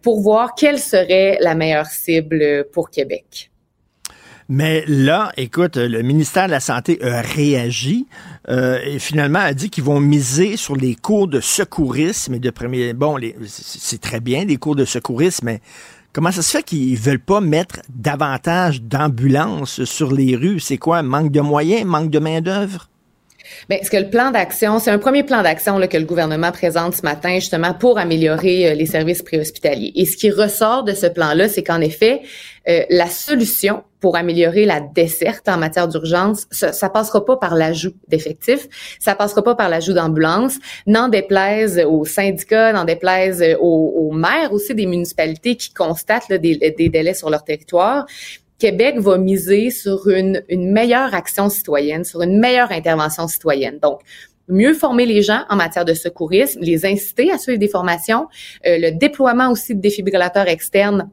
pour 0.02 0.20
voir 0.20 0.54
quelle 0.54 0.78
serait 0.78 1.38
la 1.40 1.54
meilleure 1.54 1.86
cible 1.86 2.66
pour 2.72 2.90
Québec. 2.90 3.50
Mais 4.48 4.84
là, 4.86 5.32
écoute, 5.36 5.76
le 5.76 6.02
ministère 6.02 6.46
de 6.46 6.50
la 6.50 6.60
Santé 6.60 7.02
a 7.02 7.22
réagi 7.22 8.06
euh, 8.50 8.78
et 8.84 8.98
finalement 8.98 9.38
a 9.38 9.54
dit 9.54 9.70
qu'ils 9.70 9.84
vont 9.84 10.00
miser 10.00 10.56
sur 10.56 10.76
les 10.76 10.94
cours 10.94 11.28
de 11.28 11.40
secourisme 11.40 12.34
et 12.34 12.38
de 12.38 12.50
premier. 12.50 12.92
Bon, 12.92 13.16
c'est 13.46 14.00
très 14.00 14.20
bien 14.20 14.44
les 14.44 14.56
cours 14.56 14.76
de 14.76 14.84
secourisme, 14.84 15.46
mais 15.46 15.60
comment 16.12 16.30
ça 16.30 16.42
se 16.42 16.50
fait 16.50 16.62
qu'ils 16.62 16.98
veulent 16.98 17.18
pas 17.18 17.40
mettre 17.40 17.80
davantage 17.88 18.82
d'ambulances 18.82 19.84
sur 19.84 20.12
les 20.12 20.36
rues? 20.36 20.60
C'est 20.60 20.78
quoi? 20.78 21.02
Manque 21.02 21.32
de 21.32 21.40
moyens, 21.40 21.84
manque 21.86 22.10
de 22.10 22.18
main 22.18 22.42
d'œuvre 22.42 22.88
Bien, 23.68 23.78
ce 23.82 23.90
que 23.90 23.96
le 23.96 24.08
plan 24.08 24.30
d'action, 24.30 24.78
c'est 24.78 24.90
un 24.90 24.98
premier 24.98 25.22
plan 25.22 25.42
d'action 25.42 25.78
que 25.86 25.96
le 25.96 26.04
gouvernement 26.04 26.50
présente 26.50 26.94
ce 26.94 27.02
matin 27.02 27.34
justement 27.34 27.74
pour 27.74 27.98
améliorer 27.98 28.70
euh, 28.70 28.74
les 28.74 28.86
services 28.86 29.22
préhospitaliers. 29.22 29.92
Et 29.94 30.06
ce 30.06 30.16
qui 30.16 30.30
ressort 30.30 30.84
de 30.84 30.92
ce 30.92 31.06
plan-là, 31.06 31.48
c'est 31.48 31.62
qu'en 31.62 31.80
effet, 31.80 32.22
euh, 32.68 32.84
la 32.90 33.06
solution 33.06 33.84
pour 34.00 34.16
améliorer 34.16 34.64
la 34.64 34.80
desserte 34.80 35.48
en 35.48 35.56
matière 35.56 35.88
d'urgence, 35.88 36.46
ça, 36.50 36.72
ça 36.72 36.88
passera 36.88 37.24
pas 37.24 37.36
par 37.36 37.54
l'ajout 37.54 37.94
d'effectifs, 38.08 38.68
ça 39.00 39.14
passera 39.14 39.42
pas 39.42 39.54
par 39.54 39.68
l'ajout 39.68 39.92
d'ambulances, 39.92 40.58
n'en 40.86 41.08
déplaise 41.08 41.82
aux 41.86 42.04
syndicats, 42.04 42.72
n'en 42.72 42.84
déplaise 42.84 43.42
aux, 43.60 43.94
aux, 43.96 44.12
maires 44.12 44.52
aussi 44.52 44.74
des 44.74 44.86
municipalités 44.86 45.56
qui 45.56 45.72
constatent 45.72 46.32
des, 46.32 46.56
délais 46.88 47.14
sur 47.14 47.30
leur 47.30 47.44
territoire. 47.44 48.06
Québec 48.58 48.98
va 48.98 49.18
miser 49.18 49.70
sur 49.70 50.08
une, 50.08 50.42
une 50.48 50.70
meilleure 50.70 51.14
action 51.14 51.48
citoyenne, 51.48 52.04
sur 52.04 52.22
une 52.22 52.38
meilleure 52.38 52.72
intervention 52.72 53.26
citoyenne. 53.26 53.78
Donc, 53.78 54.00
mieux 54.48 54.74
former 54.74 55.06
les 55.06 55.22
gens 55.22 55.44
en 55.48 55.56
matière 55.56 55.84
de 55.84 55.94
secourisme, 55.94 56.60
les 56.60 56.86
inciter 56.86 57.30
à 57.30 57.38
suivre 57.38 57.58
des 57.58 57.68
formations, 57.68 58.26
euh, 58.66 58.78
le 58.78 58.90
déploiement 58.90 59.50
aussi 59.50 59.74
de 59.74 59.80
défibrillateurs 59.80 60.48
externes 60.48 61.10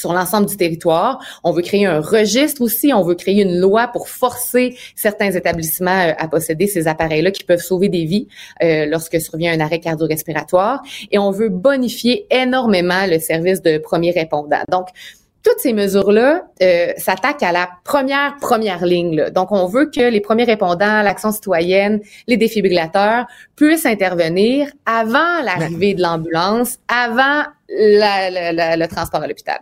sur 0.00 0.12
l'ensemble 0.12 0.46
du 0.46 0.56
territoire. 0.56 1.22
On 1.44 1.52
veut 1.52 1.62
créer 1.62 1.86
un 1.86 2.00
registre 2.00 2.62
aussi. 2.62 2.92
On 2.92 3.02
veut 3.02 3.14
créer 3.14 3.42
une 3.42 3.60
loi 3.60 3.88
pour 3.88 4.08
forcer 4.08 4.76
certains 4.96 5.30
établissements 5.30 6.08
euh, 6.08 6.12
à 6.18 6.28
posséder 6.28 6.66
ces 6.66 6.88
appareils-là 6.88 7.30
qui 7.30 7.44
peuvent 7.44 7.60
sauver 7.60 7.88
des 7.88 8.04
vies 8.04 8.28
euh, 8.62 8.86
lorsque 8.86 9.20
survient 9.20 9.52
un 9.52 9.60
arrêt 9.60 9.80
cardio-respiratoire. 9.80 10.82
Et 11.10 11.18
on 11.18 11.30
veut 11.30 11.50
bonifier 11.50 12.26
énormément 12.30 13.06
le 13.06 13.18
service 13.18 13.62
de 13.62 13.78
premier 13.78 14.10
répondant. 14.10 14.62
Donc, 14.70 14.88
toutes 15.42 15.58
ces 15.58 15.72
mesures-là 15.72 16.42
euh, 16.62 16.92
s'attaquent 16.98 17.42
à 17.42 17.52
la 17.52 17.68
première 17.84 18.36
première 18.40 18.84
ligne. 18.84 19.30
Donc, 19.30 19.52
on 19.52 19.66
veut 19.66 19.86
que 19.86 20.10
les 20.10 20.20
premiers 20.20 20.44
répondants, 20.44 21.02
l'action 21.02 21.32
citoyenne, 21.32 22.00
les 22.26 22.36
défibrillateurs 22.36 23.26
puissent 23.56 23.86
intervenir 23.86 24.68
avant 24.84 25.42
l'arrivée 25.42 25.94
de 25.94 26.02
l'ambulance, 26.02 26.76
avant 26.88 27.44
le 27.70 28.86
transport 28.86 29.22
à 29.22 29.26
l'hôpital. 29.26 29.60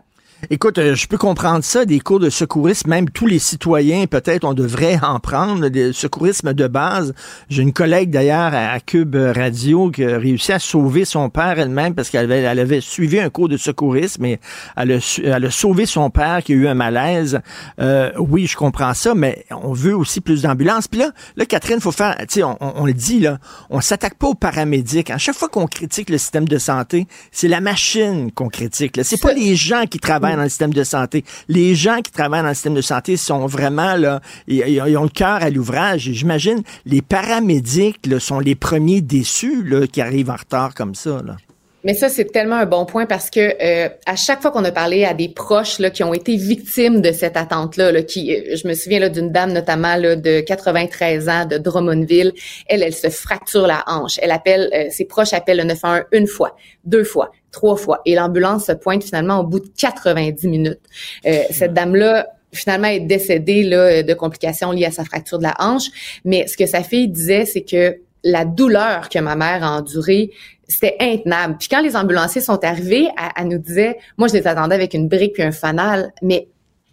Écoute, 0.50 0.78
euh, 0.78 0.94
je 0.94 1.08
peux 1.08 1.18
comprendre 1.18 1.64
ça, 1.64 1.84
des 1.84 1.98
cours 1.98 2.20
de 2.20 2.30
secourisme, 2.30 2.88
même 2.88 3.10
tous 3.10 3.26
les 3.26 3.40
citoyens, 3.40 4.06
peut-être, 4.06 4.44
on 4.44 4.54
devrait 4.54 4.96
en 5.02 5.18
prendre, 5.18 5.68
des 5.68 5.92
secourisme 5.92 6.54
de 6.54 6.68
base. 6.68 7.12
J'ai 7.50 7.62
une 7.62 7.72
collègue 7.72 8.10
d'ailleurs 8.10 8.54
à 8.54 8.78
Cube 8.78 9.16
Radio 9.16 9.90
qui 9.90 10.04
a 10.04 10.16
réussi 10.16 10.52
à 10.52 10.60
sauver 10.60 11.04
son 11.04 11.28
père 11.28 11.58
elle-même 11.58 11.96
parce 11.96 12.08
qu'elle 12.08 12.30
avait, 12.30 12.42
elle 12.42 12.60
avait 12.60 12.80
suivi 12.80 13.18
un 13.18 13.30
cours 13.30 13.48
de 13.48 13.56
secourisme 13.56 14.24
et 14.26 14.38
elle 14.76 14.92
a, 14.92 15.18
elle 15.24 15.44
a 15.44 15.50
sauvé 15.50 15.86
son 15.86 16.08
père 16.08 16.44
qui 16.44 16.52
a 16.52 16.54
eu 16.54 16.68
un 16.68 16.74
malaise. 16.74 17.40
Euh, 17.80 18.12
oui, 18.18 18.46
je 18.46 18.56
comprends 18.56 18.94
ça, 18.94 19.16
mais 19.16 19.44
on 19.50 19.72
veut 19.72 19.96
aussi 19.96 20.20
plus 20.20 20.42
d'ambulances. 20.42 20.86
Puis 20.86 21.00
là, 21.00 21.10
là, 21.36 21.46
Catherine, 21.46 21.80
faut 21.80 21.90
faire, 21.90 22.16
tu 22.20 22.26
sais, 22.28 22.42
on, 22.44 22.56
on, 22.60 22.86
le 22.86 22.94
dit, 22.94 23.18
là, 23.18 23.38
on 23.70 23.80
s'attaque 23.80 24.14
pas 24.14 24.28
aux 24.28 24.34
paramédics. 24.34 25.10
À 25.10 25.18
chaque 25.18 25.36
fois 25.36 25.48
qu'on 25.48 25.66
critique 25.66 26.10
le 26.10 26.18
système 26.18 26.46
de 26.46 26.58
santé, 26.58 27.08
c'est 27.32 27.48
la 27.48 27.60
machine 27.60 28.30
qu'on 28.30 28.48
critique. 28.48 29.00
C'est 29.02 29.20
pas 29.20 29.32
les 29.32 29.56
gens 29.56 29.84
qui 29.90 29.98
travaillent 29.98 30.27
dans 30.36 30.42
le 30.42 30.48
système 30.48 30.72
de 30.72 30.84
santé. 30.84 31.24
Les 31.48 31.74
gens 31.74 32.00
qui 32.00 32.10
travaillent 32.10 32.42
dans 32.42 32.48
le 32.48 32.54
système 32.54 32.74
de 32.74 32.80
santé 32.80 33.16
sont 33.16 33.46
vraiment 33.46 33.94
là, 33.96 34.20
ils, 34.46 34.96
ont 34.96 35.04
le 35.04 35.08
cœur 35.08 35.42
à 35.42 35.50
l'ouvrage. 35.50 36.10
J'imagine 36.12 36.62
les 36.86 37.02
paramédics 37.02 38.06
là, 38.06 38.20
sont 38.20 38.40
les 38.40 38.54
premiers 38.54 39.00
déçus 39.00 39.62
là, 39.64 39.86
qui 39.86 40.00
arrivent 40.00 40.30
en 40.30 40.36
retard 40.36 40.74
comme 40.74 40.94
ça. 40.94 41.22
Là. 41.24 41.36
Mais 41.84 41.94
ça, 41.94 42.08
c'est 42.08 42.24
tellement 42.24 42.56
un 42.56 42.66
bon 42.66 42.84
point 42.86 43.06
parce 43.06 43.30
que 43.30 43.40
euh, 43.40 43.88
à 44.04 44.16
chaque 44.16 44.42
fois 44.42 44.50
qu'on 44.50 44.64
a 44.64 44.72
parlé 44.72 45.04
à 45.04 45.14
des 45.14 45.28
proches 45.28 45.78
là, 45.78 45.90
qui 45.90 46.02
ont 46.02 46.12
été 46.12 46.36
victimes 46.36 47.00
de 47.00 47.12
cette 47.12 47.36
attente-là, 47.36 47.92
là, 47.92 48.02
qui, 48.02 48.34
euh, 48.34 48.56
je 48.56 48.66
me 48.66 48.74
souviens 48.74 48.98
là, 48.98 49.08
d'une 49.08 49.30
dame 49.30 49.52
notamment 49.52 49.94
là, 49.94 50.16
de 50.16 50.40
93 50.40 51.28
ans 51.28 51.46
de 51.46 51.56
Drummondville, 51.56 52.32
elle, 52.66 52.82
elle 52.82 52.94
se 52.94 53.08
fracture 53.10 53.66
la 53.66 53.84
hanche. 53.86 54.18
Elle 54.20 54.32
appelle, 54.32 54.70
euh, 54.74 54.86
ses 54.90 55.04
proches 55.04 55.32
appellent 55.32 55.58
le 55.58 55.64
911 55.64 56.06
une 56.10 56.26
fois, 56.26 56.56
deux 56.84 57.04
fois, 57.04 57.30
trois 57.52 57.76
fois, 57.76 58.00
et 58.04 58.16
l'ambulance 58.16 58.66
se 58.66 58.72
pointe 58.72 59.04
finalement 59.04 59.38
au 59.38 59.44
bout 59.44 59.60
de 59.60 59.70
90 59.76 60.48
minutes. 60.48 60.80
cette 61.22 61.74
dame-là 61.74 62.26
finalement 62.52 62.88
est 62.88 63.00
décédée 63.00 63.62
là, 63.62 64.02
de 64.02 64.14
complications 64.14 64.72
liées 64.72 64.86
à 64.86 64.90
sa 64.90 65.04
fracture 65.04 65.38
de 65.38 65.44
la 65.44 65.54
hanche. 65.58 65.90
Mais 66.24 66.46
ce 66.46 66.56
que 66.56 66.66
sa 66.66 66.82
fille 66.82 67.08
disait, 67.08 67.44
c'est 67.44 67.62
que 67.62 67.98
la 68.24 68.44
douleur 68.44 69.08
que 69.08 69.18
ma 69.18 69.36
mère 69.36 69.64
a 69.64 69.78
endurée, 69.78 70.30
c'était 70.66 70.96
intenable. 71.00 71.56
Puis 71.58 71.68
quand 71.68 71.80
les 71.80 71.96
ambulanciers 71.96 72.42
sont 72.42 72.62
arrivés, 72.64 73.08
elle, 73.36 73.48
nous 73.48 73.58
disait, 73.58 73.98
moi 74.16 74.28
je 74.28 74.34
les 74.34 74.46
attendais 74.46 74.74
avec 74.74 74.94
une 74.94 75.08
brique 75.08 75.34
puis 75.34 75.42
un 75.42 75.52
fanal, 75.52 76.12
mais 76.22 76.48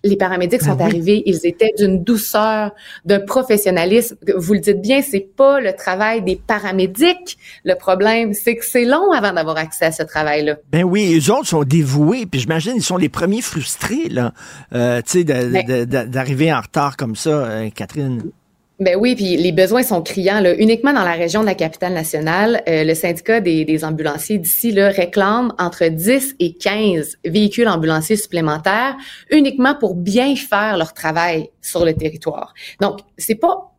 les 0.06 0.18
paramédics 0.18 0.62
sont 0.62 0.78
ah 0.80 0.84
arrivés, 0.84 1.24
ils 1.26 1.46
étaient 1.46 1.74
d'une 1.80 2.04
douceur, 2.04 2.72
d'un 3.06 3.20
professionnalisme. 3.20 4.16
Vous 4.38 4.54
le 4.54 4.60
dites 4.60 4.80
bien, 4.80 5.02
c'est 5.02 5.28
pas 5.36 5.60
le 5.60 5.74
travail 5.74 6.22
des 6.22 6.36
paramédics. 6.36 7.38
Le 7.64 7.74
problème, 7.74 8.34
c'est 8.34 8.56
que 8.56 8.64
c'est 8.64 8.86
long 8.86 9.12
avant 9.12 9.34
d'avoir 9.34 9.58
accès 9.58 9.86
à 9.86 9.92
ce 9.92 10.04
travail-là. 10.04 10.58
Ben 10.72 10.84
oui, 10.84 11.08
les 11.08 11.32
autres 11.32 11.48
sont 11.48 11.64
dévoués, 11.64 12.28
puis 12.28 12.40
j'imagine 12.40 12.74
ils 12.76 12.84
sont 12.84 12.98
les 12.98 13.10
premiers 13.10 13.42
frustrés 13.42 14.10
là, 14.10 14.32
euh, 14.74 15.02
tu 15.02 15.24
sais, 15.24 15.24
ben 15.24 15.86
d'arriver 15.86 16.54
en 16.54 16.62
retard 16.62 16.98
comme 16.98 17.16
ça, 17.16 17.30
euh, 17.30 17.70
Catherine. 17.74 18.32
Ben 18.80 18.98
oui, 19.00 19.16
puis 19.16 19.38
les 19.38 19.54
besoins 19.54 19.84
sont 19.84 20.02
criants. 20.02 20.42
Là. 20.42 20.54
Uniquement 20.56 20.92
dans 20.92 21.04
la 21.04 21.14
région 21.14 21.42
de 21.42 21.46
la 21.46 21.56
capitale 21.56 21.94
nationale, 21.94 22.62
euh, 22.68 22.84
le 22.84 22.94
syndicat 22.94 23.40
des, 23.40 23.86
ambulanciers 23.86 24.38
d'ici 24.38 24.78
réclame 24.78 25.54
entre 25.58 25.88
10 25.88 26.36
et 26.40 26.56
15 26.56 27.18
véhicules 27.24 27.70
ambulanciers 27.70 28.18
supplémentaires 28.18 28.98
uniquement 29.32 29.76
pour 29.76 29.96
bien 29.96 30.36
faire 30.36 30.78
leur 30.78 30.94
travail 30.94 31.50
sur 31.62 31.86
le 31.86 31.94
territoire. 31.94 32.54
Donc, 32.82 33.00
c'est 33.18 33.36
pas 33.36 33.72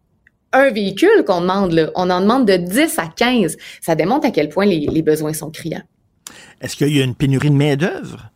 un 0.53 0.71
véhicule 0.71 1.25
qu'on 1.27 1.43
demande, 1.43 1.73
là. 1.73 1.91
on 1.95 2.09
en 2.09 2.23
demande 2.23 2.47
de 2.47 2.57
10 2.57 2.99
à 2.99 3.09
15. 3.09 3.59
Ça 3.83 3.95
démontre 3.95 4.27
à 4.27 4.31
quel 4.31 4.49
point 4.49 4.65
les, 4.65 4.87
les 4.91 5.03
besoins 5.03 5.35
sont 5.35 5.51
criants. 5.51 5.83
Est-ce 6.63 6.75
qu'il 6.75 6.97
y 6.97 7.03
a 7.03 7.05
une 7.05 7.15
pénurie 7.15 7.51
de 7.51 7.55
main-d'œuvre? 7.55 8.31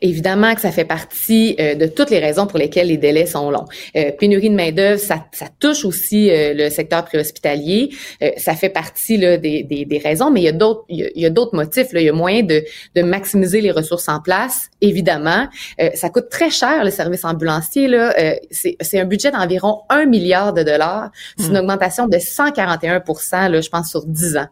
Évidemment 0.00 0.54
que 0.54 0.60
ça 0.60 0.70
fait 0.70 0.84
partie 0.84 1.56
euh, 1.58 1.74
de 1.74 1.86
toutes 1.86 2.10
les 2.10 2.18
raisons 2.18 2.46
pour 2.46 2.58
lesquelles 2.58 2.88
les 2.88 2.96
délais 2.96 3.26
sont 3.26 3.50
longs. 3.50 3.66
Euh, 3.96 4.12
pénurie 4.12 4.50
de 4.50 4.54
main-d'œuvre, 4.54 5.00
ça, 5.00 5.24
ça, 5.32 5.46
touche 5.58 5.84
aussi 5.84 6.30
euh, 6.30 6.54
le 6.54 6.70
secteur 6.70 7.04
préhospitalier. 7.04 7.90
ça 8.36 8.54
fait 8.54 8.68
partie 8.68 9.16
là, 9.16 9.36
des, 9.36 9.62
des, 9.62 9.84
des, 9.84 9.98
raisons, 9.98 10.30
mais 10.30 10.40
il 10.40 10.44
y 10.44 10.48
a 10.48 10.52
d'autres 10.52 10.84
il 10.88 11.10
y 11.14 11.26
a, 11.26 11.30
d'autres 11.30 11.54
motifs. 11.54 11.92
Là. 11.92 12.00
Il 12.00 12.06
y 12.06 12.08
a 12.08 12.12
moyen 12.12 12.42
de, 12.42 12.64
de 12.94 13.02
maximiser 13.02 13.60
les 13.60 13.70
ressources 13.70 14.08
en 14.08 14.20
place, 14.20 14.68
évidemment. 14.80 15.48
ça 15.94 16.10
coûte 16.10 16.28
très 16.30 16.50
cher 16.50 16.84
le 16.84 16.90
service 16.90 17.24
ambulancier. 17.24 17.88
Là. 17.88 18.14
c'est 18.50 18.98
un 18.98 19.04
budget 19.04 19.30
d'environ 19.30 19.82
1 19.88 20.06
milliard 20.06 20.52
de 20.52 20.62
dollars. 20.62 21.10
C'est 21.36 21.46
une 21.46 21.54
mmh. 21.54 21.56
augmentation 21.56 22.06
de 22.06 22.18
141 22.18 23.02
là, 23.48 23.60
je 23.60 23.68
pense, 23.68 23.90
sur 23.90 24.04
10 24.06 24.36
ans 24.36 24.48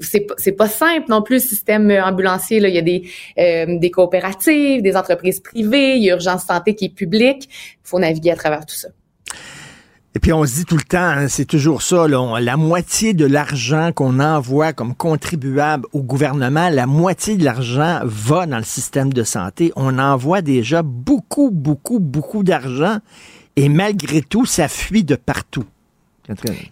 c'est 0.00 0.52
pas 0.52 0.68
simple 0.68 1.06
non 1.08 1.22
plus 1.22 1.36
le 1.36 1.40
système 1.40 1.90
ambulancier. 1.90 2.58
Il 2.58 2.74
y 2.74 2.78
a 2.78 2.82
des, 2.82 3.08
euh, 3.38 3.78
des 3.78 3.90
coopératives, 3.90 4.82
des 4.82 4.96
entreprises 4.96 5.40
privées, 5.40 5.96
il 5.96 6.04
y 6.04 6.10
a 6.10 6.14
urgence 6.14 6.44
santé 6.44 6.74
qui 6.74 6.86
est 6.86 6.94
publique. 6.94 7.48
Il 7.50 7.88
faut 7.88 7.98
naviguer 7.98 8.30
à 8.30 8.36
travers 8.36 8.64
tout 8.64 8.76
ça. 8.76 8.88
Et 10.14 10.18
puis 10.18 10.32
on 10.32 10.46
se 10.46 10.54
dit 10.54 10.64
tout 10.64 10.78
le 10.78 10.82
temps, 10.82 10.98
hein, 10.98 11.28
c'est 11.28 11.44
toujours 11.44 11.82
ça, 11.82 12.06
la 12.08 12.56
moitié 12.56 13.12
de 13.12 13.26
l'argent 13.26 13.90
qu'on 13.94 14.18
envoie 14.18 14.72
comme 14.72 14.94
contribuable 14.94 15.86
au 15.92 16.02
gouvernement, 16.02 16.70
la 16.70 16.86
moitié 16.86 17.36
de 17.36 17.44
l'argent 17.44 18.00
va 18.02 18.46
dans 18.46 18.56
le 18.56 18.64
système 18.64 19.12
de 19.12 19.24
santé. 19.24 19.74
On 19.76 19.98
envoie 19.98 20.40
déjà 20.40 20.82
beaucoup, 20.82 21.50
beaucoup, 21.50 22.00
beaucoup 22.00 22.44
d'argent 22.44 23.00
et 23.56 23.68
malgré 23.68 24.22
tout, 24.22 24.46
ça 24.46 24.68
fuit 24.68 25.04
de 25.04 25.16
partout. 25.16 25.64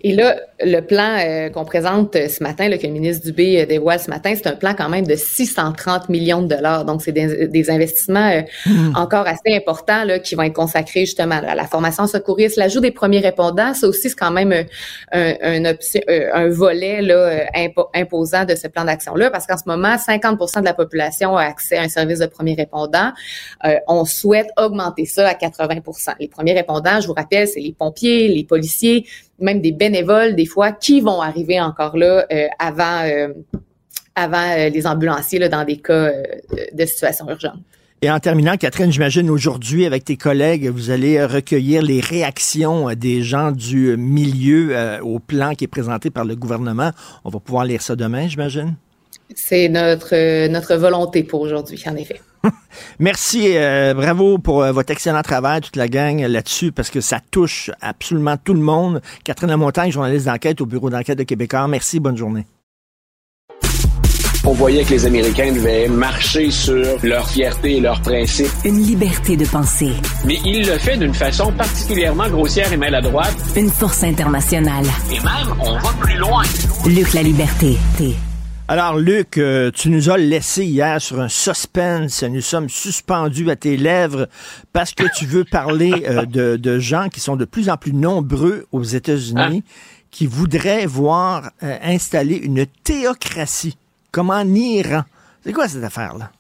Et 0.03 0.15
là, 0.15 0.37
le 0.61 0.81
plan 0.81 1.17
euh, 1.19 1.49
qu'on 1.49 1.65
présente 1.65 2.15
ce 2.15 2.43
matin, 2.43 2.69
là, 2.69 2.77
que 2.77 2.87
le 2.87 2.93
ministre 2.93 3.25
Dubé 3.25 3.63
euh, 3.63 3.67
dévoile 3.67 4.01
ce 4.01 4.11
matin, 4.11 4.33
c'est 4.35 4.49
un 4.49 4.57
plan 4.57 4.75
quand 4.77 4.89
même 4.89 5.07
de 5.07 5.15
630 5.15 6.09
millions 6.09 6.43
de 6.43 6.49
dollars. 6.49 6.85
Donc, 6.85 7.03
c'est 7.03 7.13
des, 7.13 7.71
investissements 7.71 8.31
euh, 8.31 8.43
hmm. 8.67 8.97
encore 8.97 9.27
assez 9.27 9.55
importants 9.55 10.05
là, 10.05 10.19
qui 10.19 10.35
vont 10.35 10.43
être 10.43 10.55
consacrés 10.55 11.07
justement 11.07 11.37
à 11.37 11.55
la 11.55 11.67
formation 11.67 12.07
secouriste, 12.07 12.57
l'ajout 12.57 12.81
des 12.81 12.91
premiers 12.91 13.21
répondants. 13.21 13.75
Ça 13.75 13.87
aussi, 13.87 14.11
c'est 14.11 14.17
quand 14.17 14.33
même 14.33 14.53
un, 15.13 15.35
un, 15.43 15.75
un 16.35 16.49
volet 16.49 17.01
là, 17.01 17.47
imposant 17.95 18.45
de 18.45 18.55
ce 18.55 18.67
plan 18.67 18.85
d'action-là, 18.85 19.31
parce 19.31 19.47
qu'en 19.47 19.57
ce 19.57 19.65
moment, 19.67 19.95
50% 19.95 20.61
de 20.61 20.65
la 20.65 20.75
population 20.75 21.37
a 21.37 21.45
accès 21.45 21.77
à 21.77 21.83
un 21.83 21.89
service 21.89 22.19
de 22.19 22.27
premiers 22.27 22.55
répondants. 22.55 23.13
on 23.87 24.05
souhaite 24.05 24.49
augmenter 24.57 25.07
ça 25.07 25.29
à 25.29 25.35
80% 25.35 26.15
Les 26.21 26.29
premiers 26.29 26.55
répondants, 26.55 27.01
je 27.01 27.07
vous 27.07 27.15
rappelle, 27.15 27.49
c'est 27.49 27.61
les 27.61 27.73
pompiers, 27.73 28.29
les 28.29 28.45
policiers, 28.45 29.07
même 29.39 29.61
des 29.61 29.73
bénévoles 29.73 30.35
des 30.35 30.47
fois 30.47 30.73
qui 30.73 31.01
vont 31.01 31.21
arriver 31.21 31.61
encore 31.61 31.97
là 31.97 32.27
euh, 32.33 32.47
avant 32.59 33.03
euh, 33.05 33.29
avant 34.15 34.51
euh, 34.57 34.69
les 34.69 34.87
ambulanciers 34.87 35.39
là, 35.39 35.49
dans 35.49 35.65
des 35.65 35.79
cas 35.79 36.11
de 36.73 36.85
situation 36.87 37.29
urgente. 37.29 37.59
Et 38.03 38.11
en 38.11 38.21
terminant, 38.21 38.57
Catherine, 38.57 38.93
j'imagine 38.93 39.31
aujourd'hui, 39.31 39.87
avec 39.87 40.05
tes 40.05 40.17
collègues, 40.17 40.69
vous 40.69 40.91
allez 40.91 41.25
recueillir 41.25 41.83
les 41.83 42.01
réactions 42.01 42.93
des 42.95 43.23
gens 43.23 43.51
du 43.51 43.97
milieu 43.97 45.01
au 45.03 45.19
plan 45.21 45.55
qui 45.55 45.65
est 45.65 45.69
présenté 45.69 46.11
par 46.11 46.27
le 46.27 46.37
gouvernement. 46.37 46.91
On 47.25 47.31
va 47.31 47.41
pouvoir 47.41 47.65
lire 47.65 47.81
ça 47.81 47.97
demain, 47.97 48.29
j'imagine? 48.29 48.75
C'est 49.35 49.69
notre, 49.69 50.49
notre 50.49 50.75
volonté 50.77 51.23
pour 51.23 51.41
aujourd'hui, 51.41 51.83
en 51.87 51.97
effet. 51.97 52.21
Merci, 52.99 53.57
euh, 53.57 53.95
bravo 53.95 54.39
pour 54.39 54.63
euh, 54.63 54.73
votre 54.73 54.93
excellent 54.93 55.23
travail, 55.23 55.61
toute 55.61 55.77
la 55.77 55.89
gang 55.89 56.21
là-dessus, 56.21 56.73
parce 56.73 56.91
que 56.91 57.01
ça 57.01 57.21
touche 57.31 57.71
absolument 57.81 58.37
tout 58.37 58.55
le 58.55 58.61
monde. 58.61 59.01
Catherine 59.25 59.51
Lamontagne, 59.51 59.91
journaliste 59.91 60.27
d'enquête 60.27 60.61
au 60.61 60.67
bureau 60.67 60.91
d'enquête 60.91 61.19
de 61.19 61.25
Québécois. 61.25 61.67
Merci, 61.69 62.01
bonne 62.01 62.17
journée. 62.17 62.47
On 64.47 64.53
voyait 64.53 64.85
que 64.85 64.91
les 64.91 65.07
Américains 65.07 65.53
devaient 65.53 65.89
marcher 65.89 66.51
sur 66.51 66.85
leur 67.03 67.27
fierté 67.31 67.79
et 67.79 67.81
leurs 67.81 68.03
principes. 68.03 68.51
Une 68.67 68.79
liberté 68.79 69.39
de 69.39 69.47
penser. 69.47 69.93
Mais 70.27 70.39
il 70.45 70.67
le 70.67 70.77
fait 70.79 70.99
d'une 70.99 71.15
façon 71.15 71.51
particulièrement 71.53 72.29
grossière 72.29 72.71
et 72.71 72.77
maladroite. 72.77 73.35
Une 73.57 73.71
force 73.71 74.05
internationale. 74.05 74.85
Et 75.11 75.21
même, 75.21 75.57
on 75.61 75.79
va 75.79 75.91
plus 75.99 76.19
loin. 76.19 76.43
Luc 76.87 77.15
la 77.15 77.23
liberté. 77.23 77.79
Alors, 78.67 78.97
Luc, 78.97 79.37
euh, 79.37 79.71
tu 79.71 79.91
nous 79.91 80.09
as 80.09 80.17
laissé 80.17 80.65
hier 80.65 80.99
sur 80.99 81.21
un 81.21 81.29
suspense. 81.29 82.23
Nous 82.23 82.41
sommes 82.41 82.71
suspendus 82.71 83.51
à 83.51 83.57
tes 83.57 83.77
lèvres 83.77 84.27
parce 84.73 84.95
que 84.95 85.05
tu 85.15 85.27
veux 85.27 85.45
parler 85.45 85.93
euh, 86.09 86.25
de, 86.25 86.79
gens 86.79 87.11
qui 87.11 87.21
sont 87.21 87.37
de 87.37 87.45
plus 87.45 87.69
en 87.69 87.77
plus 87.77 87.93
nombreux 87.93 88.67
aux 88.73 88.83
États-Unis, 88.83 89.63
ah. 89.67 90.07
qui 90.11 90.27
voudraient 90.27 90.87
voir 90.87 91.51
euh, 91.63 91.77
installer 91.83 92.37
une 92.37 92.65
théocratie, 92.65 93.77
comme 94.11 94.31
en 94.31 94.47
Iran? 94.47 95.03
C'est 95.43 95.53
quoi 95.53 95.69
cette 95.69 95.85
affaire-là? 95.85 96.31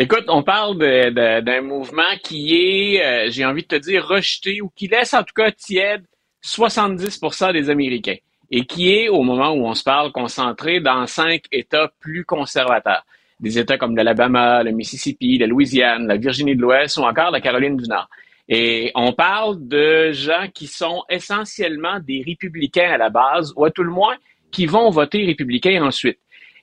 Écoute, 0.00 0.24
on 0.26 0.42
parle 0.42 0.76
d'un 0.78 1.60
mouvement 1.62 2.02
qui 2.24 2.56
est, 2.96 3.30
j'ai 3.30 3.44
envie 3.44 3.62
de 3.62 3.68
te 3.68 3.76
dire, 3.76 4.04
rejeté 4.04 4.60
ou 4.60 4.70
qui 4.74 4.88
laisse 4.88 5.14
en 5.14 5.22
tout 5.22 5.32
cas 5.34 5.52
tiède 5.52 6.02
70% 6.44 7.52
des 7.52 7.70
Américains 7.70 8.16
et 8.50 8.64
qui 8.64 8.94
est, 8.94 9.08
au 9.08 9.22
moment 9.22 9.50
où 9.50 9.66
on 9.66 9.74
se 9.74 9.82
parle, 9.82 10.12
concentré 10.12 10.80
dans 10.80 11.06
cinq 11.06 11.44
États 11.52 11.90
plus 12.00 12.24
conservateurs. 12.24 13.04
Des 13.40 13.58
États 13.58 13.76
comme 13.76 13.96
l'Alabama, 13.96 14.62
le 14.62 14.72
Mississippi, 14.72 15.38
la 15.38 15.46
Louisiane, 15.46 16.06
la 16.06 16.16
Virginie 16.16 16.56
de 16.56 16.62
l'Ouest 16.62 16.96
ou 16.96 17.02
encore 17.02 17.30
la 17.30 17.40
Caroline 17.40 17.76
du 17.76 17.88
Nord. 17.88 18.08
Et 18.48 18.92
on 18.94 19.12
parle 19.12 19.66
de 19.66 20.12
gens 20.12 20.46
qui 20.54 20.68
sont 20.68 21.02
essentiellement 21.10 21.98
des 22.00 22.22
républicains 22.24 22.92
à 22.92 22.96
la 22.96 23.10
base, 23.10 23.52
ou 23.56 23.64
à 23.64 23.70
tout 23.70 23.82
le 23.82 23.90
moins 23.90 24.16
qui 24.52 24.66
vont 24.66 24.88
voter 24.90 25.24
républicain 25.26 25.82
ensuite. 25.82 26.18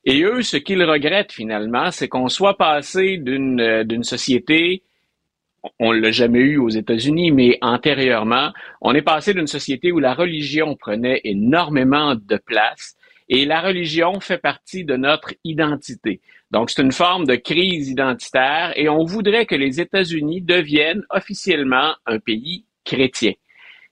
Et 0.06 0.24
eux, 0.24 0.42
ce 0.42 0.58
qu'ils 0.58 0.84
regrettent 0.84 1.32
finalement, 1.32 1.92
c'est 1.92 2.08
qu'on 2.08 2.30
soit 2.30 2.58
passé 2.58 3.18
d'une 3.18 3.84
d'une 3.84 4.04
société 4.04 4.84
on 5.80 5.92
l'a 5.92 6.12
jamais 6.12 6.40
eu 6.40 6.58
aux 6.58 6.70
États-Unis, 6.70 7.32
mais 7.32 7.58
antérieurement, 7.62 8.52
on 8.82 8.94
est 8.94 9.02
passé 9.02 9.34
d'une 9.34 9.48
société 9.48 9.92
où 9.92 10.00
la 10.00 10.14
religion 10.14 10.76
prenait 10.76 11.22
énormément 11.24 12.16
de 12.16 12.38
place 12.38 12.96
et 13.30 13.46
la 13.46 13.62
religion 13.62 14.20
fait 14.20 14.38
partie 14.38 14.84
de 14.84 14.96
notre 14.96 15.34
identité. 15.44 16.22
Donc, 16.52 16.70
c'est 16.70 16.82
une 16.82 16.92
forme 16.92 17.26
de 17.26 17.36
crise 17.36 17.90
identitaire 17.90 18.74
et 18.76 18.90
on 18.90 19.06
voudrait 19.06 19.46
que 19.46 19.56
les 19.56 19.80
États-Unis 19.80 20.42
deviennent 20.42 21.04
officiellement 21.10 21.96
un 22.06 22.20
pays 22.20 22.66
chrétien. 22.84 23.32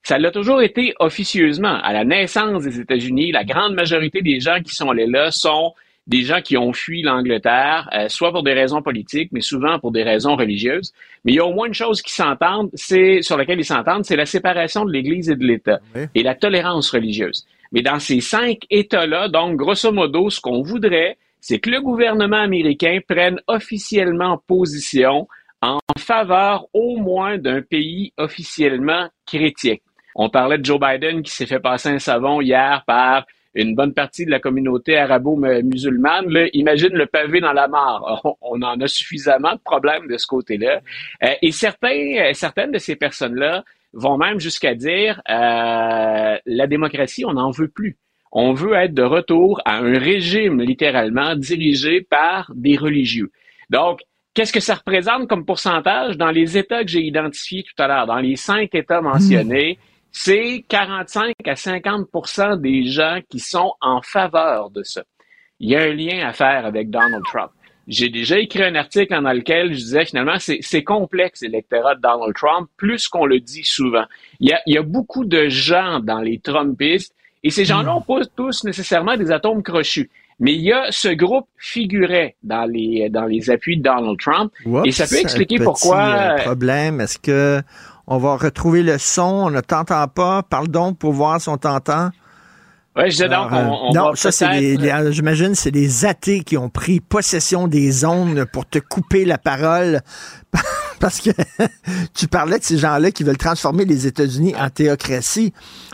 Ça 0.03 0.17
l'a 0.17 0.31
toujours 0.31 0.61
été 0.61 0.93
officieusement. 0.99 1.79
À 1.81 1.93
la 1.93 2.03
naissance 2.03 2.63
des 2.63 2.79
États-Unis, 2.79 3.31
la 3.31 3.43
grande 3.43 3.75
majorité 3.75 4.21
des 4.21 4.39
gens 4.39 4.59
qui 4.61 4.73
sont 4.73 4.89
allés 4.89 5.07
là 5.07 5.31
sont 5.31 5.73
des 6.11 6.23
gens 6.23 6.41
qui 6.41 6.57
ont 6.57 6.73
fui 6.73 7.01
l'Angleterre, 7.03 7.89
euh, 7.93 8.09
soit 8.09 8.31
pour 8.33 8.43
des 8.43 8.51
raisons 8.51 8.81
politiques, 8.81 9.29
mais 9.31 9.39
souvent 9.39 9.79
pour 9.79 9.91
des 9.91 10.03
raisons 10.03 10.35
religieuses. 10.35 10.91
Mais 11.23 11.31
il 11.31 11.35
y 11.35 11.39
a 11.39 11.45
au 11.45 11.53
moins 11.53 11.67
une 11.67 11.73
chose 11.73 12.01
qui 12.01 12.11
s'entendent, 12.11 12.69
c'est 12.73 13.21
sur 13.21 13.37
laquelle 13.37 13.59
ils 13.59 13.65
s'entendent, 13.65 14.03
c'est 14.03 14.17
la 14.17 14.25
séparation 14.25 14.83
de 14.83 14.91
l'Église 14.91 15.29
et 15.29 15.37
de 15.37 15.45
l'État 15.45 15.79
et 16.13 16.21
la 16.21 16.35
tolérance 16.35 16.91
religieuse. 16.91 17.47
Mais 17.71 17.81
dans 17.81 17.99
ces 17.99 18.19
cinq 18.19 18.59
États-là, 18.69 19.29
donc 19.29 19.55
grosso 19.55 19.89
modo, 19.93 20.29
ce 20.29 20.41
qu'on 20.41 20.61
voudrait, 20.61 21.17
c'est 21.39 21.59
que 21.59 21.69
le 21.69 21.81
gouvernement 21.81 22.41
américain 22.41 22.99
prenne 23.07 23.39
officiellement 23.47 24.37
position 24.45 25.29
en 25.61 25.79
faveur 25.97 26.65
au 26.73 26.97
moins 26.97 27.37
d'un 27.37 27.61
pays 27.61 28.11
officiellement 28.17 29.07
chrétien. 29.25 29.75
On 30.13 30.29
parlait 30.29 30.57
de 30.57 30.65
Joe 30.65 30.77
Biden 30.77 31.23
qui 31.23 31.31
s'est 31.31 31.45
fait 31.45 31.61
passer 31.61 31.87
un 31.87 31.99
savon 31.99 32.41
hier 32.41 32.83
par 32.85 33.25
une 33.53 33.75
bonne 33.75 33.93
partie 33.93 34.25
de 34.25 34.31
la 34.31 34.39
communauté 34.39 34.97
arabo-musulmane, 34.97 36.47
imagine 36.53 36.93
le 36.93 37.05
pavé 37.05 37.41
dans 37.41 37.53
la 37.53 37.67
mare. 37.67 38.21
On, 38.41 38.61
en 38.61 38.79
a 38.79 38.87
suffisamment 38.87 39.53
de 39.53 39.59
problèmes 39.59 40.07
de 40.07 40.17
ce 40.17 40.27
côté-là. 40.27 40.81
Euh, 41.23 41.27
et 41.41 41.51
certains, 41.51 41.89
euh, 41.89 42.33
certaines 42.33 42.71
de 42.71 42.77
ces 42.77 42.95
personnes-là 42.95 43.63
vont 43.93 44.17
même 44.17 44.39
jusqu'à 44.39 44.73
dire 44.73 45.21
euh, 45.29 46.37
la 46.45 46.67
démocratie, 46.67 47.25
on 47.25 47.33
n'en 47.33 47.51
veut 47.51 47.67
plus. 47.67 47.97
On 48.31 48.53
veut 48.53 48.73
être 48.73 48.93
de 48.93 49.03
retour 49.03 49.61
à 49.65 49.77
un 49.77 49.99
régime 49.99 50.61
littéralement 50.61 51.35
dirigé 51.35 52.01
par 52.01 52.49
des 52.55 52.77
religieux. 52.77 53.31
Donc, 53.69 53.99
qu'est-ce 54.33 54.53
que 54.53 54.61
ça 54.61 54.75
représente 54.75 55.27
comme 55.27 55.45
pourcentage 55.45 56.17
dans 56.17 56.31
les 56.31 56.57
États 56.57 56.83
que 56.85 56.89
j'ai 56.89 57.01
identifiés 57.01 57.63
tout 57.63 57.83
à 57.83 57.87
l'heure, 57.87 58.07
dans 58.07 58.19
les 58.19 58.37
cinq 58.37 58.73
États 58.73 59.01
mentionnés? 59.01 59.77
C'est 60.11 60.65
45 60.67 61.33
à 61.45 61.53
50% 61.53 62.59
des 62.59 62.85
gens 62.85 63.19
qui 63.29 63.39
sont 63.39 63.73
en 63.81 64.01
faveur 64.01 64.69
de 64.69 64.83
ça. 64.83 65.03
Il 65.59 65.69
y 65.69 65.75
a 65.75 65.81
un 65.81 65.93
lien 65.93 66.27
à 66.27 66.33
faire 66.33 66.65
avec 66.65 66.89
Donald 66.89 67.23
Trump. 67.23 67.51
J'ai 67.87 68.09
déjà 68.09 68.37
écrit 68.39 68.63
un 68.63 68.75
article 68.75 69.21
dans 69.21 69.33
lequel 69.33 69.73
je 69.73 69.79
disais 69.79 70.05
finalement 70.05 70.37
c'est 70.39 70.83
complexe 70.83 71.41
l'électorat 71.41 71.95
de 71.95 72.01
Donald 72.01 72.33
Trump, 72.35 72.69
plus 72.77 73.07
qu'on 73.07 73.25
le 73.25 73.39
dit 73.39 73.63
souvent. 73.63 74.05
Il 74.39 74.49
y, 74.49 74.53
a, 74.53 74.61
il 74.65 74.75
y 74.75 74.77
a 74.77 74.83
beaucoup 74.83 75.25
de 75.25 75.49
gens 75.49 75.99
dans 75.99 76.19
les 76.19 76.39
Trumpistes 76.39 77.15
et 77.43 77.49
ces 77.49 77.65
gens-là 77.65 77.93
n'ont 77.93 78.01
pas 78.01 78.21
tous 78.35 78.63
nécessairement 78.63 79.17
des 79.17 79.31
atomes 79.31 79.63
crochus. 79.63 80.09
Mais 80.39 80.53
il 80.53 80.61
y 80.61 80.71
a 80.71 80.91
ce 80.91 81.09
groupe 81.09 81.47
figurait 81.57 82.35
dans 82.41 82.65
les 82.65 83.09
dans 83.09 83.25
les 83.25 83.51
appuis 83.51 83.77
de 83.77 83.83
Donald 83.83 84.17
Trump 84.19 84.51
et 84.85 84.91
ça 84.91 85.05
peut 85.05 85.21
expliquer 85.21 85.57
pourquoi. 85.59 86.33
Euh, 86.33 86.37
problème, 86.37 86.99
est-ce 86.99 87.19
que 87.19 87.61
on 88.07 88.17
va 88.17 88.35
retrouver 88.35 88.83
le 88.83 88.97
son, 88.97 89.21
on 89.21 89.49
ne 89.49 89.61
t'entend 89.61 90.07
pas. 90.07 90.43
Parle 90.43 90.67
donc 90.67 90.97
pour 90.97 91.13
voir 91.13 91.39
si 91.39 91.49
on 91.49 91.57
t'entend. 91.57 92.11
Oui, 92.95 93.03
je 93.05 93.09
disais 93.11 93.29
donc, 93.29 93.49
on, 93.51 93.93
Non, 93.93 94.15
ça, 94.15 94.31
c'est 94.31 94.77
j'imagine, 95.11 95.55
c'est 95.55 95.71
des 95.71 96.05
athées 96.05 96.43
qui 96.43 96.57
ont 96.57 96.69
pris 96.69 96.99
possession 96.99 97.67
des 97.67 98.03
ondes 98.03 98.45
pour 98.51 98.65
te 98.67 98.79
couper 98.79 99.23
la 99.23 99.37
parole. 99.37 100.01
Parce 101.01 101.19
que 101.19 101.31
tu 102.13 102.27
parlais 102.27 102.59
de 102.59 102.63
ces 102.63 102.77
gens-là 102.77 103.11
qui 103.11 103.23
veulent 103.23 103.35
transformer 103.35 103.85
les 103.85 104.05
États-Unis 104.05 104.53
en 104.55 104.69
théocratie. 104.69 105.51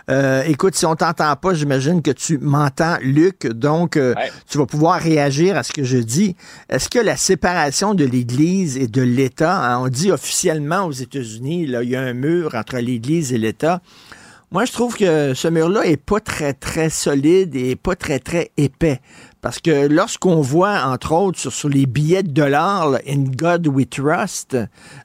Euh, 0.09 0.43
écoute, 0.43 0.75
si 0.75 0.85
on 0.85 0.95
t'entend 0.95 1.33
pas, 1.37 1.53
j'imagine 1.53 2.01
que 2.01 2.11
tu 2.11 2.37
m'entends, 2.37 2.97
Luc. 3.01 3.47
Donc, 3.47 3.95
euh, 3.95 4.13
tu 4.49 4.57
vas 4.57 4.65
pouvoir 4.65 4.99
réagir 4.99 5.55
à 5.55 5.63
ce 5.63 5.71
que 5.71 5.85
je 5.85 5.97
dis. 5.97 6.35
Est-ce 6.69 6.89
que 6.89 6.99
la 6.99 7.15
séparation 7.15 7.93
de 7.93 8.03
l'Église 8.03 8.77
et 8.77 8.87
de 8.87 9.01
l'État, 9.01 9.57
hein, 9.57 9.79
on 9.79 9.87
dit 9.87 10.11
officiellement 10.11 10.83
aux 10.83 10.91
États-Unis, 10.91 11.67
là, 11.67 11.83
il 11.83 11.89
y 11.89 11.95
a 11.95 12.01
un 12.01 12.13
mur 12.13 12.53
entre 12.55 12.77
l'Église 12.77 13.31
et 13.31 13.37
l'État. 13.37 13.81
Moi, 14.51 14.63
je 14.63 14.71
trouve 14.71 14.95
que 14.95 15.33
ce 15.33 15.47
mur-là 15.49 15.85
est 15.85 15.97
pas 15.97 16.21
très, 16.21 16.53
très 16.53 16.89
solide 16.89 17.55
et 17.55 17.75
pas 17.75 17.95
très, 17.95 18.19
très 18.19 18.51
épais. 18.55 19.01
Parce 19.47 19.59
que 19.59 19.87
lorsqu'on 19.87 20.41
voit, 20.41 20.81
entre 20.83 21.13
autres, 21.13 21.39
sur, 21.39 21.53
sur 21.53 21.69
les 21.69 21.85
billets 21.85 22.21
de 22.21 22.31
dollars, 22.31 22.89
là, 22.89 22.99
In 23.07 23.23
God 23.33 23.65
We 23.67 23.87
Trust, 23.87 24.57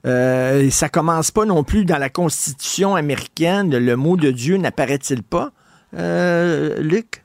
euh, 0.05 0.69
ça 0.69 0.89
commence 0.89 1.31
pas 1.31 1.45
non 1.45 1.63
plus 1.63 1.85
dans 1.85 1.99
la 1.99 2.09
Constitution 2.09 2.97
américaine. 2.97 3.71
Le 3.79 3.95
mot 3.95 4.17
de 4.17 4.33
Dieu 4.33 4.57
n'apparaît-il 4.57 5.23
pas, 5.23 5.53
euh, 5.97 6.75
Luc? 6.81 7.23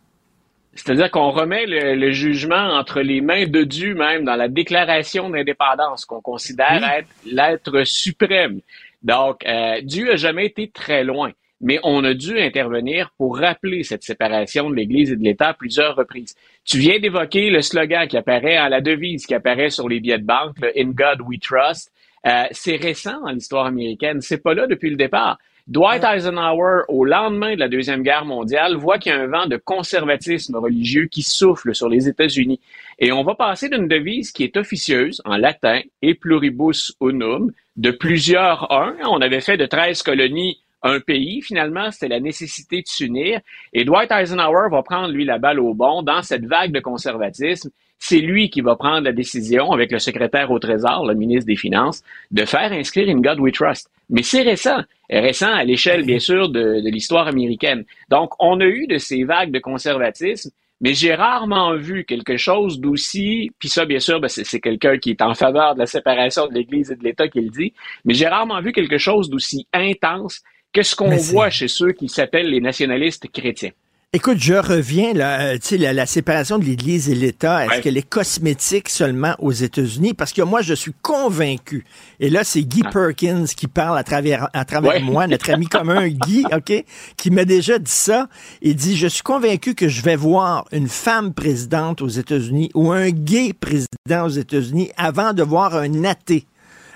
C'est-à-dire 0.76 1.10
qu'on 1.10 1.32
remet 1.32 1.66
le, 1.66 1.96
le 1.96 2.12
jugement 2.12 2.78
entre 2.78 3.02
les 3.02 3.22
mains 3.22 3.48
de 3.48 3.64
Dieu 3.64 3.96
même 3.96 4.24
dans 4.24 4.36
la 4.36 4.48
déclaration 4.48 5.28
d'indépendance 5.32 6.06
qu'on 6.06 6.22
considère 6.22 6.84
être 7.00 7.10
l'être 7.26 7.84
suprême. 7.84 8.60
Donc, 9.02 9.44
euh, 9.48 9.82
Dieu 9.82 10.14
a 10.14 10.18
jamais 10.18 10.46
été 10.46 10.70
très 10.70 11.04
loin, 11.04 11.32
mais 11.62 11.80
on 11.84 12.04
a 12.04 12.14
dû 12.14 12.40
intervenir 12.40 13.12
pour 13.18 13.38
rappeler 13.38 13.84
cette 13.84 14.04
séparation 14.04 14.70
de 14.70 14.76
l'Église 14.76 15.12
et 15.12 15.16
de 15.16 15.24
l'État 15.24 15.50
à 15.50 15.54
plusieurs 15.54 15.96
reprises. 15.96 16.36
Tu 16.66 16.78
viens 16.78 17.00
d'évoquer 17.00 17.50
le 17.50 17.62
slogan 17.62 18.08
qui 18.08 18.18
apparaît 18.18 18.58
à 18.58 18.70
la 18.70 18.82
devise 18.82 19.26
qui 19.26 19.34
apparaît 19.34 19.70
sur 19.70 19.90
les 19.90 20.00
billets 20.00 20.20
de 20.20 20.26
banque, 20.26 20.60
le 20.62 20.72
In 20.78 20.92
God 20.92 21.22
We 21.28 21.40
Trust. 21.40 21.92
Euh, 22.26 22.44
c'est 22.52 22.76
récent 22.76 23.22
dans 23.22 23.32
l'histoire 23.32 23.66
américaine, 23.66 24.22
c'est 24.22 24.42
pas 24.42 24.54
là 24.54 24.68
depuis 24.68 24.90
le 24.90 24.96
départ. 24.98 25.38
Dwight 25.68 26.02
Eisenhower, 26.02 26.84
au 26.88 27.04
lendemain 27.04 27.56
de 27.56 27.60
la 27.60 27.68
Deuxième 27.68 28.02
Guerre 28.02 28.24
mondiale, 28.24 28.78
voit 28.78 29.00
qu'il 29.00 29.12
y 29.12 29.16
a 29.16 29.20
un 29.20 29.28
vent 29.28 29.48
de 29.48 29.58
conservatisme 29.58 30.56
religieux 30.56 31.08
qui 31.08 31.24
souffle 31.24 31.76
sur 31.76 31.90
les 31.90 32.08
États-Unis. 32.08 32.62
Et 33.00 33.12
on 33.12 33.24
va 33.24 33.36
passer 33.36 33.68
d'une 33.68 33.90
devise 33.90 34.32
qui 34.32 34.46
est 34.46 34.56
officieuse, 34.56 35.22
en 35.26 35.36
latin, 35.36 35.82
et 36.02 36.16
pluribus 36.16 36.96
unum, 37.02 37.52
de 37.76 37.92
plusieurs 37.92 38.72
uns. 38.72 38.96
On 39.10 39.20
avait 39.20 39.42
fait 39.42 39.58
de 39.58 39.66
13 39.66 40.04
colonies 40.04 40.58
un 40.88 41.00
pays, 41.00 41.42
finalement, 41.42 41.92
c'était 41.92 42.08
la 42.08 42.20
nécessité 42.20 42.82
de 42.82 42.88
s'unir. 42.88 43.40
Et 43.74 43.86
Dwight 43.86 44.12
Eisenhower 44.12 44.70
va 44.72 44.82
prendre, 44.84 45.10
lui, 45.10 45.26
la 45.26 45.38
balle 45.38 45.60
au 45.60 45.74
bon 45.74 46.02
dans 46.02 46.22
cette 46.22 46.46
vague 46.46 46.72
de 46.72 46.80
conservatisme. 46.80 47.70
C'est 48.00 48.20
lui 48.20 48.50
qui 48.50 48.62
va 48.62 48.76
prendre 48.76 49.02
la 49.02 49.12
décision, 49.12 49.72
avec 49.72 49.92
le 49.92 50.00
secrétaire 50.00 50.52
au 50.52 50.60
Trésor, 50.60 51.06
le 51.06 51.16
ministre 51.16 51.48
des 51.48 51.56
Finances, 51.56 52.04
de 52.32 52.46
faire 52.46 52.72
inscrire 52.72 53.10
In 53.10 53.22
God 53.22 53.40
We 53.40 53.52
Trust. 53.52 53.90
Mais 54.10 54.24
c'est 54.24 54.44
récent, 54.44 54.82
récent 55.10 55.52
à 55.52 55.64
l'échelle, 55.64 56.06
bien 56.06 56.20
sûr, 56.20 56.50
de, 56.50 56.80
l'histoire 56.90 57.28
américaine. 57.28 57.84
Donc, 58.10 58.32
on 58.40 58.60
a 58.62 58.66
eu 58.66 58.88
de 58.88 58.98
ces 58.98 59.24
vagues 59.24 59.52
de 59.52 59.60
conservatisme, 59.60 60.52
mais 60.80 60.94
j'ai 60.94 61.16
rarement 61.16 61.76
vu 61.76 62.06
quelque 62.06 62.38
chose 62.38 62.80
d'aussi, 62.80 63.52
puis 63.58 63.68
ça, 63.68 63.86
bien 63.86 64.00
sûr, 64.00 64.20
ben, 64.20 64.28
c'est 64.28 64.44
c'est 64.44 64.60
quelqu'un 64.60 65.00
qui 65.00 65.10
est 65.10 65.24
en 65.24 65.34
faveur 65.34 65.74
de 65.74 65.80
la 65.80 65.88
séparation 65.88 66.46
de 66.46 66.54
l'Église 66.54 66.92
et 66.92 66.96
de 66.96 67.04
l'État 67.04 67.28
qui 67.28 67.42
le 67.42 67.50
dit, 67.50 67.74
mais 68.06 68.14
j'ai 68.14 68.28
rarement 68.28 68.62
vu 68.62 68.72
quelque 68.74 69.00
chose 69.00 69.30
d'aussi 69.30 69.68
intense 69.74 70.44
que 70.74 70.84
ce 70.84 70.96
qu'on 70.96 71.16
voit 71.16 71.50
chez 71.50 71.68
ceux 71.68 71.92
qui 71.92 72.10
s'appellent 72.10 72.50
les 72.50 72.62
nationalistes 72.62 73.28
chrétiens? 73.32 73.72
Écoute, 74.14 74.38
je 74.40 74.54
reviens 74.54 75.14
là, 75.14 75.42
euh, 75.42 75.54
tu 75.56 75.68
sais, 75.68 75.78
la, 75.78 75.92
la 75.92 76.06
séparation 76.06 76.58
de 76.58 76.64
l'Église 76.64 77.10
et 77.10 77.14
l'État, 77.14 77.66
est-ce 77.66 77.72
Ouais. 77.76 77.82
qu'elle 77.82 77.98
est 77.98 78.08
cosmétique 78.10 78.88
seulement 78.88 79.36
aux 79.40 79.52
États-Unis? 79.52 80.14
Parce 80.14 80.32
que 80.32 80.42
moi, 80.42 80.62
je 80.62 80.74
suis 80.74 80.94
convaincu, 81.02 81.84
et 82.22 82.30
là, 82.30 82.46
c'est 82.46 82.64
Guy 82.64 82.84
Ah. 82.86 82.90
Perkins 82.90 83.44
qui 83.46 83.68
parle 83.68 83.98
à 83.98 84.04
travers, 84.06 84.48
à 84.54 84.64
travers 84.64 84.94
Ouais. 84.94 85.00
moi, 85.02 85.28
notre 85.28 85.50
ami 85.52 85.68
commun 85.68 86.08
Guy, 86.26 86.46
OK, 86.56 86.86
qui 87.18 87.32
m'a 87.32 87.44
déjà 87.44 87.80
dit 87.80 87.92
ça. 87.92 88.30
Il 88.62 88.76
dit, 88.78 88.96
je 88.96 89.08
suis 89.08 89.24
convaincu 89.24 89.76
que 89.76 89.90
je 89.90 90.02
vais 90.02 90.16
voir 90.16 90.66
une 90.72 90.88
femme 90.88 91.34
présidente 91.34 92.02
aux 92.02 92.08
États-Unis 92.08 92.72
ou 92.76 92.92
un 92.94 93.10
gay 93.10 93.52
président 93.52 94.26
aux 94.26 94.30
États-Unis 94.30 94.90
avant 94.96 95.34
de 95.34 95.44
voir 95.44 95.76
un 95.76 96.06
athée. 96.06 96.46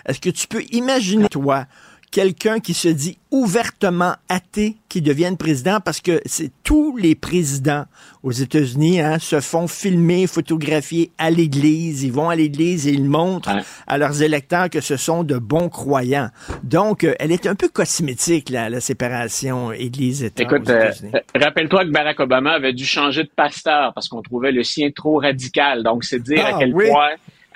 Est-ce 0.07 0.21
que 0.21 0.29
tu 0.29 0.47
peux 0.47 0.63
imaginer, 0.71 1.27
toi, 1.27 1.65
quelqu'un 2.11 2.59
qui 2.59 2.73
se 2.73 2.89
dit 2.89 3.17
ouvertement 3.31 4.15
athée 4.27 4.75
qui 4.89 5.01
devienne 5.01 5.37
président 5.37 5.79
parce 5.79 6.01
que 6.01 6.19
c'est 6.25 6.51
tous 6.63 6.97
les 6.97 7.15
présidents 7.15 7.85
aux 8.23 8.31
États-Unis 8.31 8.99
hein, 8.99 9.17
se 9.19 9.39
font 9.39 9.67
filmer, 9.67 10.27
photographier 10.27 11.11
à 11.17 11.29
l'église. 11.31 12.03
Ils 12.03 12.11
vont 12.11 12.29
à 12.29 12.35
l'église 12.35 12.87
et 12.87 12.91
ils 12.91 13.05
montrent 13.05 13.55
Ouais. 13.55 13.61
à 13.87 13.97
leurs 13.97 14.21
électeurs 14.21 14.69
que 14.69 14.81
ce 14.81 14.97
sont 14.97 15.23
de 15.23 15.37
bons 15.37 15.69
croyants. 15.69 16.29
Donc, 16.63 17.03
euh, 17.05 17.13
elle 17.19 17.31
est 17.31 17.47
un 17.47 17.55
peu 17.55 17.69
cosmétique, 17.69 18.49
la, 18.49 18.69
la 18.69 18.79
séparation 18.81 19.71
Église-État 19.71 20.43
Écoute, 20.43 20.67
aux 20.69 20.71
euh, 20.71 20.91
euh, 21.15 21.19
rappelle-toi 21.41 21.85
que 21.85 21.91
Barack 21.91 22.19
Obama 22.19 22.51
avait 22.51 22.73
dû 22.73 22.85
changer 22.85 23.23
de 23.23 23.31
pasteur 23.35 23.93
parce 23.93 24.09
qu'on 24.09 24.21
trouvait 24.21 24.51
le 24.51 24.63
sien 24.63 24.89
trop 24.93 25.17
radical. 25.19 25.83
Donc, 25.83 26.03
c'est 26.03 26.21
dire 26.21 26.43
Ah, 26.45 26.55
à 26.55 26.59
quel 26.59 26.73
oui. 26.75 26.87
point, 26.89 27.09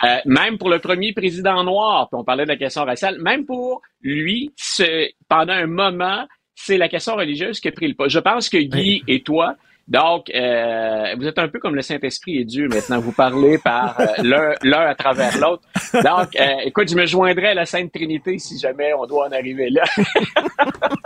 euh, 0.04 0.18
même 0.26 0.58
pour 0.58 0.70
le 0.70 0.80
premier 0.80 1.14
président 1.14 1.64
noir, 1.64 2.10
puis 2.10 2.20
on 2.20 2.24
parlait 2.24 2.44
de 2.44 2.50
la 2.50 2.58
question 2.58 2.84
raciale, 2.84 3.18
même 3.22 3.46
pour 3.46 3.82
lui, 4.02 4.52
ce- 4.58 5.10
pendant 5.30 5.54
un 5.54 5.68
moment, 5.68 6.26
c'est 6.56 6.78
la 6.78 6.90
question 6.90 7.16
religieuse 7.16 7.60
qui 7.60 7.68
a 7.68 7.72
pris 7.72 7.88
le 7.88 7.94
pas. 7.94 8.08
Je 8.08 8.20
pense 8.20 8.50
que 8.50 8.58
Guy 8.58 9.04
et 9.08 9.22
toi, 9.24 9.56
donc, 9.88 10.32
euh, 10.34 11.14
vous 11.16 11.28
êtes 11.28 11.38
un 11.38 11.48
peu 11.48 11.60
comme 11.60 11.76
le 11.76 11.84
Saint-Esprit 11.84 12.40
et 12.40 12.44
Dieu 12.44 12.68
maintenant. 12.68 13.00
Vous 13.00 13.12
parlez 13.12 13.60
par 13.60 14.00
euh, 14.00 14.06
l'un 14.24 14.54
l'un 14.64 14.82
à 14.82 14.96
travers 14.96 15.38
l'autre. 15.38 15.62
Donc, 15.94 16.36
euh, 16.40 16.56
écoute, 16.66 16.90
je 16.90 16.96
me 16.96 17.06
joindrai 17.06 17.50
à 17.50 17.54
la 17.54 17.66
Sainte 17.68 17.92
Trinité 17.92 18.40
si 18.40 18.58
jamais 18.58 18.94
on 18.96 19.06
doit 19.06 19.28
en 19.28 19.32
arriver 19.32 19.70
là. 19.70 19.84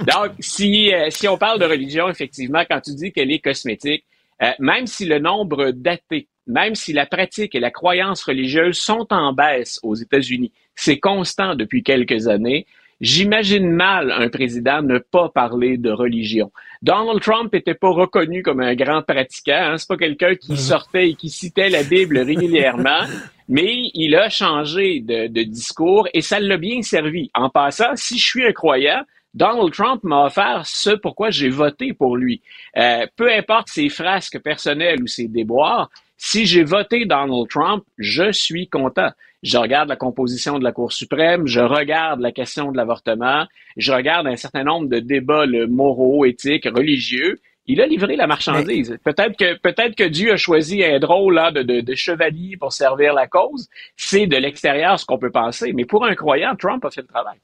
Donc, 0.00 0.32
si, 0.40 0.92
euh, 0.94 1.10
si 1.10 1.28
on 1.28 1.36
parle 1.36 1.58
de 1.60 1.66
religion, 1.66 2.08
effectivement, 2.08 2.64
quand 2.68 2.80
tu 2.80 2.94
dis 2.94 3.12
qu'elle 3.12 3.30
est 3.30 3.38
cosmétique, 3.40 4.04
euh, 4.42 4.50
même 4.58 4.86
si 4.86 5.04
le 5.04 5.18
nombre 5.18 5.70
d'athées, 5.70 6.28
même 6.50 6.74
si 6.74 6.92
la 6.92 7.06
pratique 7.06 7.54
et 7.54 7.60
la 7.60 7.70
croyance 7.70 8.24
religieuse 8.24 8.78
sont 8.78 9.06
en 9.10 9.32
baisse 9.32 9.78
aux 9.82 9.94
États-Unis, 9.94 10.52
c'est 10.74 10.98
constant 10.98 11.54
depuis 11.54 11.82
quelques 11.82 12.26
années, 12.26 12.66
j'imagine 13.00 13.70
mal 13.70 14.10
un 14.10 14.28
président 14.28 14.82
ne 14.82 14.98
pas 14.98 15.28
parler 15.28 15.78
de 15.78 15.90
religion. 15.90 16.50
Donald 16.82 17.20
Trump 17.20 17.54
était 17.54 17.74
pas 17.74 17.90
reconnu 17.90 18.42
comme 18.42 18.60
un 18.60 18.74
grand 18.74 19.02
pratiquant, 19.02 19.72
hein, 19.72 19.78
c'est 19.78 19.88
pas 19.88 19.96
quelqu'un 19.96 20.34
qui 20.34 20.56
sortait 20.56 21.10
et 21.10 21.14
qui 21.14 21.28
citait 21.30 21.70
la 21.70 21.82
Bible 21.82 22.18
régulièrement, 22.18 23.04
mais 23.48 23.90
il 23.94 24.16
a 24.16 24.28
changé 24.28 25.00
de, 25.00 25.28
de 25.28 25.42
discours 25.42 26.08
et 26.12 26.20
ça 26.20 26.40
l'a 26.40 26.56
bien 26.56 26.82
servi. 26.82 27.30
En 27.32 27.48
passant, 27.48 27.94
si 27.94 28.18
je 28.18 28.24
suis 28.24 28.44
un 28.44 28.52
croyant, 28.52 29.02
Donald 29.34 29.72
Trump 29.72 30.02
m'a 30.02 30.26
offert 30.26 30.62
ce 30.66 30.90
pourquoi 30.90 31.30
j'ai 31.30 31.48
voté 31.48 31.92
pour 31.92 32.16
lui. 32.16 32.42
Euh, 32.76 33.06
peu 33.16 33.32
importe 33.32 33.68
ses 33.68 33.88
frasques 33.88 34.40
personnelles 34.40 35.02
ou 35.02 35.06
ses 35.06 35.28
déboires, 35.28 35.88
si 36.22 36.44
j'ai 36.44 36.64
voté 36.64 37.06
Donald 37.06 37.48
Trump, 37.48 37.82
je 37.96 38.30
suis 38.30 38.68
content. 38.68 39.08
Je 39.42 39.56
regarde 39.56 39.88
la 39.88 39.96
composition 39.96 40.58
de 40.58 40.64
la 40.64 40.70
Cour 40.70 40.92
suprême, 40.92 41.46
je 41.46 41.60
regarde 41.60 42.20
la 42.20 42.30
question 42.30 42.70
de 42.70 42.76
l'avortement, 42.76 43.46
je 43.78 43.90
regarde 43.90 44.26
un 44.26 44.36
certain 44.36 44.62
nombre 44.62 44.86
de 44.86 44.98
débats 44.98 45.46
le 45.46 45.66
moraux, 45.66 46.26
éthiques, 46.26 46.66
religieux. 46.66 47.40
Il 47.66 47.80
a 47.80 47.86
livré 47.86 48.16
la 48.16 48.26
marchandise. 48.26 48.98
Peut-être 49.02 49.34
que 49.38 49.58
peut-être 49.60 49.96
que 49.96 50.04
Dieu 50.04 50.32
a 50.32 50.36
choisi 50.36 50.84
un 50.84 50.98
drôle 50.98 51.36
là, 51.36 51.52
de, 51.52 51.62
de, 51.62 51.80
de 51.80 51.94
chevalier 51.94 52.58
pour 52.58 52.74
servir 52.74 53.14
la 53.14 53.26
cause. 53.26 53.70
C'est 53.96 54.26
de 54.26 54.36
l'extérieur 54.36 55.00
ce 55.00 55.06
qu'on 55.06 55.18
peut 55.18 55.30
penser. 55.30 55.72
Mais 55.72 55.86
pour 55.86 56.04
un 56.04 56.14
croyant, 56.14 56.54
Trump 56.54 56.84
a 56.84 56.90
fait 56.90 57.00
le 57.00 57.06
travail. 57.06 57.38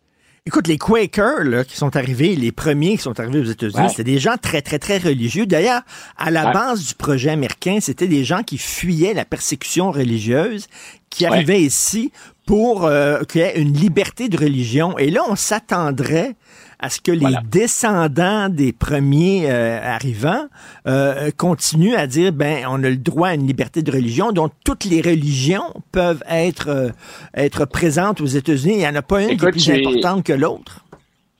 Écoute, 0.46 0.68
les 0.68 0.78
Quakers 0.78 1.42
là, 1.42 1.64
qui 1.64 1.76
sont 1.76 1.96
arrivés, 1.96 2.36
les 2.36 2.52
premiers 2.52 2.96
qui 2.96 3.02
sont 3.02 3.18
arrivés 3.18 3.40
aux 3.40 3.44
États-Unis, 3.50 3.82
Ouais. 3.82 3.88
c'était 3.88 4.04
des 4.04 4.20
gens 4.20 4.36
très, 4.40 4.62
très, 4.62 4.78
très 4.78 4.98
religieux. 4.98 5.44
D'ailleurs, 5.44 5.82
à 6.16 6.30
la 6.30 6.46
Ouais. 6.46 6.52
base 6.52 6.84
du 6.86 6.94
projet 6.94 7.30
américain, 7.30 7.78
c'était 7.80 8.06
des 8.06 8.22
gens 8.24 8.44
qui 8.44 8.56
fuyaient 8.56 9.12
la 9.12 9.24
persécution 9.24 9.90
religieuse, 9.90 10.68
qui 11.10 11.24
Ouais. 11.24 11.32
arrivaient 11.32 11.62
ici 11.62 12.12
pour 12.46 12.84
euh, 12.84 13.24
qu'il 13.24 13.40
y 13.40 13.44
ait 13.44 13.60
une 13.60 13.72
liberté 13.72 14.28
de 14.28 14.36
religion. 14.38 14.96
Et 14.98 15.10
là, 15.10 15.22
on 15.28 15.34
s'attendrait 15.34 16.36
à 16.78 16.90
ce 16.90 17.00
que 17.00 17.12
les 17.12 17.18
Voilà. 17.20 17.42
descendants 17.50 18.48
des 18.48 18.72
premiers 18.72 19.50
euh, 19.50 19.80
arrivants 19.82 20.46
euh, 20.86 21.30
continuent 21.36 21.94
à 21.96 22.06
dire 22.06 22.32
ben 22.32 22.64
on 22.68 22.82
a 22.84 22.88
le 22.90 22.96
droit 22.96 23.28
à 23.28 23.34
une 23.34 23.46
liberté 23.46 23.82
de 23.82 23.90
religion 23.90 24.32
dont 24.32 24.50
toutes 24.64 24.84
les 24.84 25.00
religions 25.00 25.72
peuvent 25.92 26.22
être 26.28 26.68
euh, 26.68 26.90
être 27.34 27.64
présentes 27.64 28.20
aux 28.20 28.26
États-Unis. 28.26 28.74
Il 28.74 28.78
n'y 28.78 28.88
en 28.88 28.94
a 28.94 29.02
pas 29.02 29.22
une 29.22 29.36
qui 29.36 29.44
est 29.46 29.50
plus 29.50 29.70
importante 29.70 30.24
que 30.24 30.32
l'autre. 30.32 30.82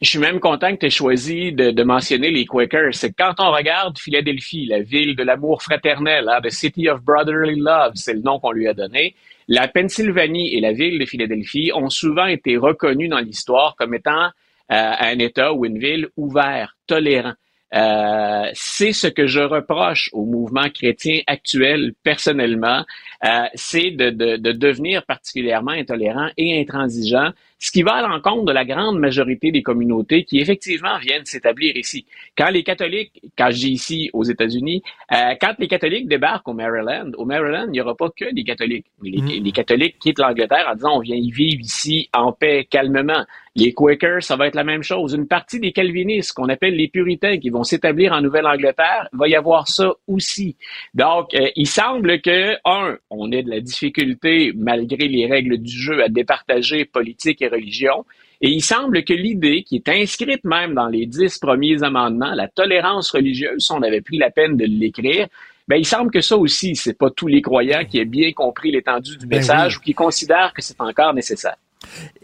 Je 0.03 0.11
suis 0.11 0.19
même 0.19 0.41
content 0.41 0.73
que 0.73 0.81
tu 0.81 0.87
aies 0.87 0.91
choisi 0.91 1.53
de, 1.53 1.71
de 1.71 1.83
mentionner 1.83 2.31
les 2.31 2.45
Quakers. 2.45 2.93
C'est 2.95 3.13
quand 3.13 3.33
on 3.39 3.51
regarde 3.51 3.99
Philadelphie, 3.99 4.67
la 4.67 4.81
ville 4.81 5.17
de 5.17 5.23
l'amour 5.23 5.63
fraternel, 5.63 6.29
hein, 6.29 6.41
the 6.43 6.51
city 6.51 6.91
of 6.91 7.01
brotherly 7.03 7.57
love, 7.59 7.93
c'est 7.95 8.13
le 8.13 8.21
nom 8.21 8.39
qu'on 8.39 8.53
lui 8.53 8.69
a 8.69 8.75
donné. 8.75 9.15
La 9.49 9.69
Pennsylvanie 9.69 10.55
et 10.55 10.61
la 10.61 10.73
ville 10.73 10.99
de 10.99 11.07
Philadelphie 11.07 11.71
ont 11.75 11.89
souvent 11.89 12.27
été 12.27 12.59
reconnues 12.59 13.09
dans 13.09 13.21
l'histoire 13.21 13.75
comme 13.79 13.95
étant 13.95 14.29
euh, 14.73 14.93
un 14.99 15.19
État 15.19 15.53
ou 15.53 15.65
une 15.65 15.79
ville 15.79 16.09
ouvert, 16.17 16.77
tolérant. 16.87 17.35
Euh, 17.75 18.49
c'est 18.55 18.93
ce 18.93 19.09
que 19.09 19.27
je 19.27 19.41
reproche 19.41 20.09
au 20.13 20.25
mouvement 20.25 20.69
chrétien 20.71 21.21
actuel 21.27 21.93
personnellement, 22.05 22.85
euh, 23.27 23.47
c'est 23.55 23.91
de, 23.91 24.11
de, 24.11 24.37
de 24.37 24.53
devenir 24.53 25.05
particulièrement 25.05 25.73
intolérant 25.73 26.29
et 26.37 26.61
intransigeant 26.61 27.33
ce 27.59 27.71
qui 27.71 27.83
va 27.83 27.95
à 27.95 28.03
l'encontre 28.03 28.45
de 28.45 28.53
la 28.53 28.65
grande 28.65 28.99
majorité 28.99 29.51
des 29.51 29.63
communautés 29.63 30.25
qui 30.25 30.39
effectivement 30.41 30.99
viennent 30.99 31.25
s'établir 31.25 31.77
ici. 31.77 32.05
Quand 32.37 32.51
les 32.51 32.63
catholiques, 32.63 33.23
quand 33.37 33.51
je 33.51 33.57
dis 33.57 33.73
ici 33.73 34.11
aux 34.13 34.25
États-Unis, 34.25 34.83
euh, 35.13 35.35
quand 35.41 35.55
les 35.59 35.69
catholiques 35.69 36.09
débarquent 36.09 36.49
au 36.49 36.53
Maryland, 36.55 37.11
au 37.17 37.25
Maryland, 37.25 37.65
il 37.69 37.73
n'y 37.73 37.81
aura 37.81 37.95
pas 37.95 38.11
que 38.11 38.33
des 38.33 38.45
catholiques, 38.45 38.87
les, 39.03 39.21
mm. 39.21 39.43
les 39.43 39.53
catholiques 39.53 39.99
quittent 39.99 40.19
l'Angleterre 40.19 40.69
en 40.71 40.75
disant 40.75 40.97
on 40.97 41.01
vient 41.01 41.17
y 41.17 41.31
vivre 41.31 41.61
ici 41.61 42.09
en 42.13 42.33
paix, 42.33 42.67
calmement. 42.69 43.25
Les 43.59 43.73
Quakers, 43.73 44.23
ça 44.23 44.37
va 44.37 44.49
être 44.49 44.55
la 44.55 44.65
même 44.65 44.83
chose. 44.83 45.15
Une 45.15 45.27
partie 45.27 45.59
des 45.59 45.73
calvinistes, 45.73 46.35
qu'on 46.35 46.51
appelle 46.51 46.77
les 46.77 46.89
puritains, 46.89 47.39
qui 47.39 47.49
vont 47.49 47.63
s'établir 47.63 48.13
en 48.13 48.21
Nouvelle-Angleterre, 48.21 49.09
va 49.15 49.29
y 49.29 49.35
avoir 49.35 49.67
ça 49.67 49.95
aussi. 50.07 50.57
Donc, 50.93 51.35
euh, 51.35 51.49
il 51.57 51.67
semble 51.67 52.21
que, 52.21 52.53
un, 52.67 52.99
on 53.09 53.16
ait 53.31 53.43
de 53.43 53.51
la 53.51 53.61
difficulté, 53.61 54.53
malgré 54.55 55.09
les 55.09 55.27
règles 55.27 55.59
du 55.59 55.71
jeu, 55.71 56.03
à 56.03 56.09
départager 56.09 56.85
politique 56.85 57.43
et 57.43 57.49
religion. 57.49 58.05
Et 58.41 58.51
il 58.51 58.63
semble 58.63 59.03
que 59.05 59.15
l'idée, 59.15 59.63
qui 59.63 59.77
est 59.77 59.89
inscrite 59.89 60.45
même 60.45 60.75
dans 60.75 60.89
les 60.89 61.07
dix 61.07 61.39
premiers 61.39 61.83
amendements, 61.83 62.35
la 62.35 62.49
tolérance 62.49 63.11
religieuse, 63.11 63.65
si 63.65 63.73
on 63.73 63.83
avait 63.83 64.03
pris 64.03 64.19
la 64.19 64.31
peine 64.31 64.57
de 64.57 64.67
l'écrire, 64.67 65.27
ben, 65.69 65.77
il 65.77 65.87
semble 65.87 66.11
que 66.11 66.21
ça 66.21 66.37
aussi, 66.37 66.77
c'est 66.77 66.97
pas 66.97 67.11
tous 67.11 67.27
les 67.27 67.43
croyants 67.43 67.85
qui 67.85 67.99
aient 67.99 68.05
bien 68.05 68.33
compris 68.33 68.71
l'étendue 68.71 69.17
du 69.17 69.27
ben 69.27 69.39
message 69.39 69.79
ou 69.79 69.81
qui 69.81 69.95
considèrent 69.95 70.53
que 70.55 70.63
c'est 70.63 70.81
encore 70.81 71.13
nécessaire. 71.13 71.57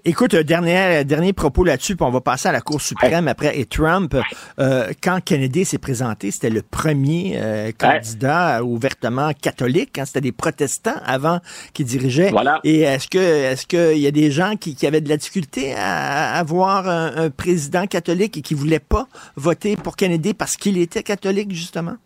Écoute, 0.05 0.35
dernier, 0.35 1.05
dernier 1.05 1.33
propos 1.33 1.63
là-dessus, 1.63 1.95
puis 1.95 2.05
on 2.05 2.11
va 2.11 2.21
passer 2.21 2.49
à 2.49 2.53
la 2.53 2.61
Cour 2.61 2.81
suprême 2.81 3.29
après. 3.29 3.59
Et 3.59 3.67
Trump, 3.67 4.17
euh, 4.59 4.93
quand 5.03 5.21
Kennedy 5.25 5.65
s'est 5.65 5.79
présenté, 5.79 6.31
c'était 6.31 6.51
le 6.51 6.63
premier 6.63 7.35
euh, 7.37 7.71
candidat 7.77 8.65
ouvertement 8.65 9.33
catholique. 9.33 9.99
Hein, 9.99 10.05
c'était 10.05 10.21
des 10.21 10.33
protestants 10.33 11.01
avant 11.05 11.39
qui 11.73 11.85
dirigeaient. 11.85 12.33
Et 12.65 12.81
est-ce 12.81 13.07
que 13.07 13.19
est-ce 13.19 13.67
qu'il 13.67 13.99
y 13.99 14.07
a 14.07 14.11
des 14.11 14.31
gens 14.31 14.57
qui, 14.57 14.75
qui, 14.75 14.87
avaient 14.87 15.01
de 15.01 15.09
la 15.09 15.17
difficulté 15.17 15.75
à, 15.77 16.35
avoir 16.35 16.89
un, 16.89 17.17
un, 17.17 17.31
président 17.31 17.87
catholique 17.87 18.37
et 18.37 18.43
qui 18.43 18.55
voulaient 18.55 18.81
pas 18.81 19.07
voter 19.37 19.77
pour 19.77 19.97
Kennedy 19.97 20.35
parce 20.35 20.57
qu'il 20.57 20.79
était 20.79 21.03
catholique, 21.03 21.53
justement? 21.53 21.97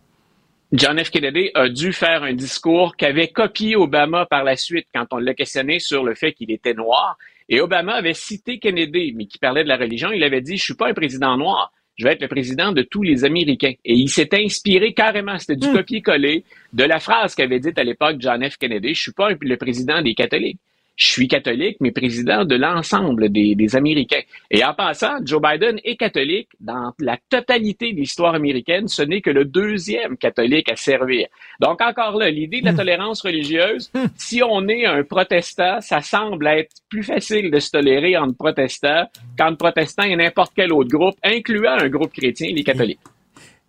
John 0.73 1.01
F. 1.01 1.11
Kennedy 1.11 1.49
a 1.53 1.69
dû 1.69 1.93
faire 1.93 2.23
un 2.23 2.33
discours 2.33 2.97
qu'avait 2.97 3.29
copié 3.29 3.77
Obama 3.77 4.25
par 4.25 4.43
la 4.43 4.57
suite 4.57 4.87
quand 4.93 5.05
on 5.11 5.17
l'a 5.17 5.33
questionné 5.33 5.79
sur 5.79 6.03
le 6.03 6.13
fait 6.13 6.33
qu'il 6.33 6.51
était 6.51 6.73
noir. 6.73 7.17
Et 7.49 7.61
Obama 7.61 7.93
avait 7.93 8.13
cité 8.13 8.59
Kennedy, 8.59 9.13
mais 9.15 9.25
qui 9.25 9.37
parlait 9.37 9.63
de 9.63 9.69
la 9.69 9.77
religion. 9.77 10.11
Il 10.11 10.23
avait 10.23 10.41
dit, 10.41 10.57
je 10.57 10.63
suis 10.63 10.73
pas 10.75 10.89
un 10.89 10.93
président 10.93 11.37
noir. 11.37 11.71
Je 11.95 12.03
vais 12.03 12.13
être 12.13 12.21
le 12.21 12.27
président 12.27 12.71
de 12.71 12.83
tous 12.83 13.01
les 13.01 13.25
Américains. 13.25 13.73
Et 13.83 13.93
il 13.93 14.09
s'est 14.09 14.29
inspiré 14.33 14.93
carrément, 14.93 15.39
c'était 15.39 15.55
du 15.55 15.67
hmm. 15.67 15.73
copier-coller 15.73 16.43
de 16.73 16.83
la 16.83 16.99
phrase 16.99 17.33
qu'avait 17.33 17.59
dite 17.59 17.79
à 17.79 17.83
l'époque 17.83 18.17
John 18.19 18.47
F. 18.47 18.57
Kennedy, 18.57 18.93
je 18.93 19.01
suis 19.01 19.13
pas 19.13 19.29
le 19.31 19.57
président 19.57 20.01
des 20.01 20.13
catholiques 20.13 20.59
je 20.97 21.07
suis 21.07 21.27
catholique, 21.27 21.77
mais 21.79 21.91
président 21.91 22.43
de 22.43 22.55
l'ensemble 22.55 23.29
des, 23.29 23.53
des, 23.53 23.75
Américains. 23.75 24.21
Et 24.49 24.65
en 24.65 24.73
passant, 24.73 25.19
Joe 25.23 25.39
Biden 25.39 25.79
est 25.83 25.95
catholique 25.95 26.49
dans 26.59 26.91
la 26.99 27.17
totalité 27.29 27.93
de 27.93 27.97
l'histoire 27.97 28.33
américaine. 28.33 28.87
Ce 28.87 29.03
n'est 29.03 29.21
que 29.21 29.29
le 29.29 29.45
deuxième 29.45 30.17
catholique 30.17 30.71
à 30.71 30.75
servir. 30.75 31.27
Donc 31.59 31.81
encore 31.81 32.17
là, 32.17 32.31
l'idée 32.31 32.61
de 32.61 32.65
la 32.65 32.73
hmm. 32.73 32.77
tolérance 32.77 33.21
religieuse, 33.21 33.91
hmm. 33.93 34.05
si 34.17 34.41
on 34.43 34.67
est 34.67 34.85
un 34.85 35.03
protestant, 35.03 35.81
ça 35.81 36.01
semble 36.01 36.47
être 36.47 36.73
plus 36.89 37.03
facile 37.03 37.51
de 37.51 37.59
se 37.59 37.69
tolérer 37.69 38.17
entre 38.17 38.35
protestants 38.35 39.05
qu'entre 39.37 39.57
protestants 39.57 40.03
et 40.03 40.15
n'importe 40.15 40.53
quel 40.55 40.73
autre 40.73 40.89
groupe, 40.89 41.15
incluant 41.23 41.77
un 41.77 41.89
groupe 41.89 42.11
chrétien, 42.11 42.51
les 42.51 42.63
catholiques. 42.63 42.99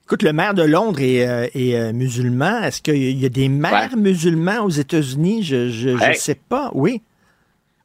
Écoute, 0.04 0.22
le 0.22 0.32
maire 0.32 0.54
de 0.54 0.62
Londres 0.62 1.02
est, 1.02 1.28
euh, 1.28 1.46
euh, 1.54 1.92
musulman. 1.92 2.62
Est-ce 2.62 2.80
qu'il 2.80 3.20
y 3.20 3.26
a 3.26 3.28
des 3.28 3.50
maires 3.50 3.94
musulmans 3.98 4.64
aux 4.64 4.70
États-Unis? 4.70 5.42
Je 5.42 5.90
ne 5.90 6.14
sais 6.14 6.34
pas. 6.34 6.70
Oui. 6.72 7.02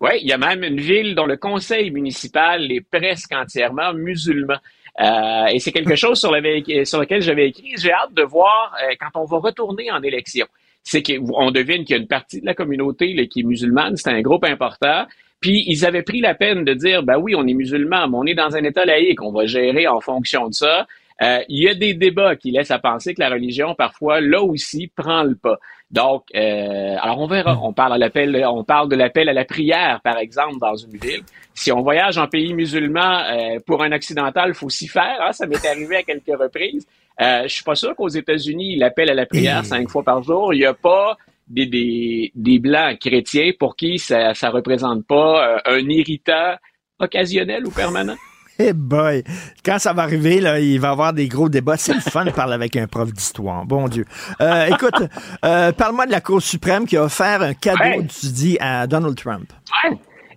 Oui, 0.04 0.20
il 0.22 0.28
y 0.28 0.34
a 0.34 0.38
même 0.38 0.66
une 0.66 0.82
ville 0.82 1.16
dont 1.16 1.26
le 1.26 1.38
conseil 1.38 1.90
municipal 1.90 2.70
est 2.70 2.82
presque 2.82 3.32
entièrement 3.32 3.94
musulman. 3.94 4.58
Euh, 5.00 5.46
et 5.46 5.60
c'est 5.60 5.72
quelque 5.72 5.96
chose 5.96 6.20
sur, 6.20 6.32
sur 6.32 7.00
lequel 7.00 7.22
j'avais 7.22 7.48
écrit. 7.48 7.72
J'ai 7.78 7.94
hâte 7.94 8.14
de 8.14 8.24
voir 8.24 8.76
euh, 8.84 8.96
quand 9.00 9.18
on 9.18 9.24
va 9.24 9.38
retourner 9.38 9.90
en 9.92 10.04
élection. 10.04 10.46
C'est 10.84 11.02
qu'on 11.02 11.52
devine 11.52 11.86
qu'il 11.86 11.96
y 11.96 12.00
a 12.00 12.02
une 12.02 12.10
partie 12.10 12.42
de 12.42 12.46
la 12.46 12.54
communauté 12.54 13.14
là, 13.14 13.26
qui 13.28 13.40
est 13.40 13.44
musulmane, 13.44 13.96
c'est 13.96 14.10
un 14.10 14.20
groupe 14.20 14.44
important. 14.44 15.06
Puis 15.40 15.64
ils 15.68 15.86
avaient 15.86 16.04
pris 16.04 16.20
la 16.20 16.36
peine 16.36 16.66
de 16.66 16.74
dire, 16.74 17.04
ben 17.04 17.18
oui, 17.18 17.34
on 17.36 17.48
est 17.48 17.54
musulman, 17.54 18.10
mais 18.10 18.18
on 18.18 18.26
est 18.26 18.36
dans 18.36 18.58
un 18.58 18.64
État 18.66 18.84
laïque, 18.84 19.22
on 19.22 19.32
va 19.32 19.46
gérer 19.46 19.88
en 19.88 20.02
fonction 20.02 20.50
de 20.50 20.54
ça. 20.54 20.86
Euh, 21.22 21.40
il 21.48 21.64
y 21.64 21.70
a 21.70 21.76
des 21.76 21.94
débats 21.94 22.36
qui 22.36 22.52
laissent 22.52 22.72
à 22.72 22.80
penser 22.80 23.14
que 23.14 23.22
la 23.22 23.30
religion, 23.30 23.76
parfois, 23.76 24.20
là 24.20 24.42
aussi, 24.42 24.92
prend 24.94 25.24
le 25.24 25.36
pas. 25.36 25.60
Donc, 25.94 26.24
euh, 26.36 26.96
alors 27.00 27.20
on 27.20 27.28
verra. 27.28 27.60
On 27.62 27.72
parle, 27.72 27.94
à 27.94 27.98
l'appel, 28.00 28.44
on 28.48 28.64
parle 28.64 28.90
de 28.90 28.96
l'appel 28.96 29.30
à 29.30 29.34
la 29.34 29.46
prière, 29.46 30.02
par 30.04 30.18
exemple, 30.18 30.58
dans 30.60 30.76
une 30.76 30.98
ville. 30.98 31.22
Si 31.54 31.72
on 31.72 31.84
voyage 31.84 32.18
en 32.18 32.28
pays 32.28 32.52
musulman, 32.56 33.20
euh, 33.26 33.60
pour 33.68 33.84
un 33.84 33.92
occidental, 33.92 34.50
il 34.50 34.56
faut 34.56 34.70
s'y 34.70 34.88
faire. 34.88 35.20
Hein, 35.22 35.34
ça 35.34 35.46
m'est 35.46 35.64
arrivé 35.64 35.98
à 35.98 36.04
quelques 36.04 36.36
reprises. 36.36 36.88
Euh, 37.22 37.44
je 37.44 37.50
suis 37.50 37.64
pas 37.64 37.76
sûr 37.76 37.96
qu'aux 37.96 38.10
États-Unis, 38.10 38.76
l'appel 38.78 39.12
à 39.12 39.14
la 39.14 39.28
prière 39.28 39.64
cinq 39.64 39.88
fois 39.88 40.02
par 40.02 40.24
jour, 40.24 40.52
il 40.52 40.62
n'y 40.62 40.66
a 40.66 40.74
pas 40.74 41.16
des, 41.48 41.68
des, 41.68 42.32
des, 42.34 42.58
blancs 42.58 42.98
chrétiens 42.98 43.52
pour 43.60 43.76
qui 43.76 44.00
ça, 44.00 44.34
ça 44.34 44.50
représente 44.50 45.06
pas 45.06 45.48
euh, 45.48 45.78
un 45.78 45.90
irritant 45.90 46.56
occasionnel 47.00 47.68
ou 47.68 47.70
permanent. 47.70 48.16
Hey 48.60 48.72
boy! 48.72 49.24
Quand 49.66 49.80
ça 49.80 49.94
va 49.94 50.04
arriver, 50.04 50.40
là, 50.40 50.60
il 50.60 50.80
va 50.80 50.90
y 50.90 50.92
avoir 50.92 51.12
des 51.12 51.28
gros 51.28 51.50
débats. 51.50 51.76
C'est 51.76 51.96
le 51.96 52.02
fun 52.02 52.24
de 52.24 52.30
parler 52.30 52.54
avec 52.54 52.76
un 52.76 52.86
prof 52.86 53.12
d'histoire. 53.12 53.66
Bon 53.66 53.88
Dieu. 53.88 54.06
Euh, 54.42 54.68
écoute, 54.68 54.94
euh, 55.44 55.72
parle-moi 55.72 56.06
de 56.06 56.12
la 56.12 56.22
Cour 56.22 56.40
suprême 56.40 56.86
qui 56.86 56.96
a 56.96 57.04
offert 57.04 57.42
un 57.42 57.56
cadeau, 57.56 58.04
tu 58.04 58.28
dis, 58.28 58.58
à 58.60 58.86
Donald 58.86 59.16
Trump. 59.16 59.52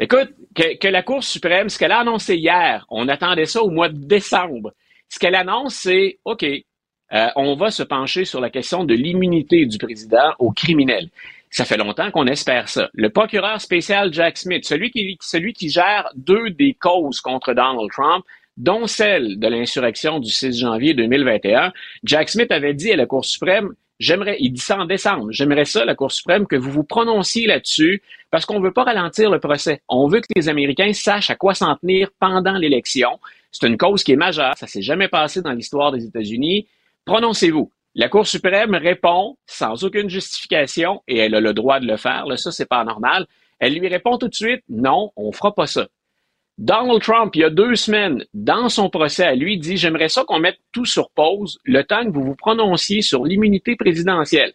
Écoute, 0.00 0.30
que, 0.54 0.88
la 0.88 1.02
Cour 1.02 1.22
suprême, 1.22 1.68
ce 1.68 1.78
qu'elle 1.78 1.92
a 1.92 2.00
annoncé 2.00 2.36
hier, 2.36 2.86
on 2.88 3.06
attendait 3.08 3.44
ça 3.44 3.62
au 3.62 3.70
mois 3.70 3.90
de 3.90 3.98
décembre. 3.98 4.72
Ce 5.10 5.18
qu'elle 5.18 5.34
annonce, 5.34 5.74
c'est, 5.74 6.18
OK, 6.24 6.42
euh, 6.42 7.26
on 7.36 7.54
va 7.54 7.70
se 7.70 7.82
pencher 7.82 8.24
sur 8.24 8.40
la 8.40 8.48
question 8.48 8.84
de 8.84 8.94
l'immunité 8.94 9.66
du 9.66 9.76
président 9.76 10.32
aux 10.38 10.52
criminels. 10.52 11.10
Ça 11.50 11.64
fait 11.64 11.76
longtemps 11.76 12.10
qu'on 12.10 12.26
espère 12.26 12.68
ça. 12.68 12.90
Le 12.94 13.10
procureur 13.10 13.60
spécial 13.60 14.12
Jack 14.12 14.36
Smith, 14.36 14.64
celui 14.64 14.90
qui, 14.90 15.68
gère 15.68 16.08
deux 16.14 16.50
des 16.50 16.74
causes 16.74 17.20
contre 17.20 17.54
Donald 17.54 17.90
Trump, 17.90 18.24
dont 18.56 18.86
celle 18.86 19.38
de 19.38 19.48
l'insurrection 19.48 20.18
du 20.18 20.30
6 20.30 20.58
janvier 20.58 20.94
2021, 20.94 21.72
Jack 22.04 22.30
Smith 22.30 22.50
avait 22.50 22.74
dit 22.74 22.92
à 22.92 22.96
la 22.96 23.06
Cour 23.06 23.24
suprême, 23.24 23.74
j'aimerais, 24.00 24.36
il 24.40 24.52
dit 24.52 24.60
ça 24.60 24.78
en 24.78 24.86
décembre, 24.86 25.28
j'aimerais 25.30 25.66
ça, 25.66 25.84
la 25.84 25.94
Cour 25.94 26.10
suprême, 26.10 26.46
que 26.46 26.56
vous 26.56 26.70
vous 26.70 26.84
prononciez 26.84 27.46
là-dessus, 27.46 28.02
parce 28.30 28.44
qu'on 28.46 28.60
veut 28.60 28.72
pas 28.72 28.84
ralentir 28.84 29.30
le 29.30 29.38
procès. 29.38 29.82
On 29.88 30.08
veut 30.08 30.20
que 30.20 30.26
les 30.34 30.48
Américains 30.48 30.92
sachent 30.92 31.30
à 31.30 31.36
quoi 31.36 31.54
s'en 31.54 31.76
tenir 31.76 32.10
pendant 32.18 32.54
l'élection. 32.54 33.20
C'est 33.52 33.66
une 33.66 33.76
cause 33.76 34.02
qui 34.02 34.12
est 34.12 34.16
majeure, 34.16 34.56
ça 34.56 34.66
s'est 34.66 34.82
jamais 34.82 35.08
passé 35.08 35.42
dans 35.42 35.52
l'histoire 35.52 35.92
des 35.92 36.04
États-Unis. 36.04 36.66
Prononcez-vous. 37.04 37.70
La 37.98 38.10
Cour 38.10 38.26
suprême 38.26 38.74
répond 38.74 39.38
sans 39.46 39.82
aucune 39.82 40.10
justification, 40.10 41.02
et 41.08 41.16
elle 41.16 41.34
a 41.34 41.40
le 41.40 41.54
droit 41.54 41.80
de 41.80 41.86
le 41.86 41.96
faire, 41.96 42.26
ça, 42.36 42.52
c'est 42.52 42.68
pas 42.68 42.84
normal. 42.84 43.26
Elle 43.58 43.72
lui 43.72 43.88
répond 43.88 44.18
tout 44.18 44.28
de 44.28 44.34
suite, 44.34 44.62
non, 44.68 45.12
on 45.16 45.32
fera 45.32 45.54
pas 45.54 45.66
ça. 45.66 45.88
Donald 46.58 47.00
Trump, 47.00 47.34
il 47.34 47.40
y 47.40 47.44
a 47.44 47.48
deux 47.48 47.74
semaines, 47.74 48.22
dans 48.34 48.68
son 48.68 48.90
procès 48.90 49.24
à 49.24 49.34
lui, 49.34 49.56
dit, 49.56 49.78
j'aimerais 49.78 50.10
ça 50.10 50.24
qu'on 50.24 50.40
mette 50.40 50.58
tout 50.72 50.84
sur 50.84 51.08
pause 51.08 51.58
le 51.64 51.84
temps 51.84 52.04
que 52.04 52.10
vous 52.10 52.22
vous 52.22 52.36
prononciez 52.36 53.00
sur 53.00 53.24
l'immunité 53.24 53.76
présidentielle. 53.76 54.52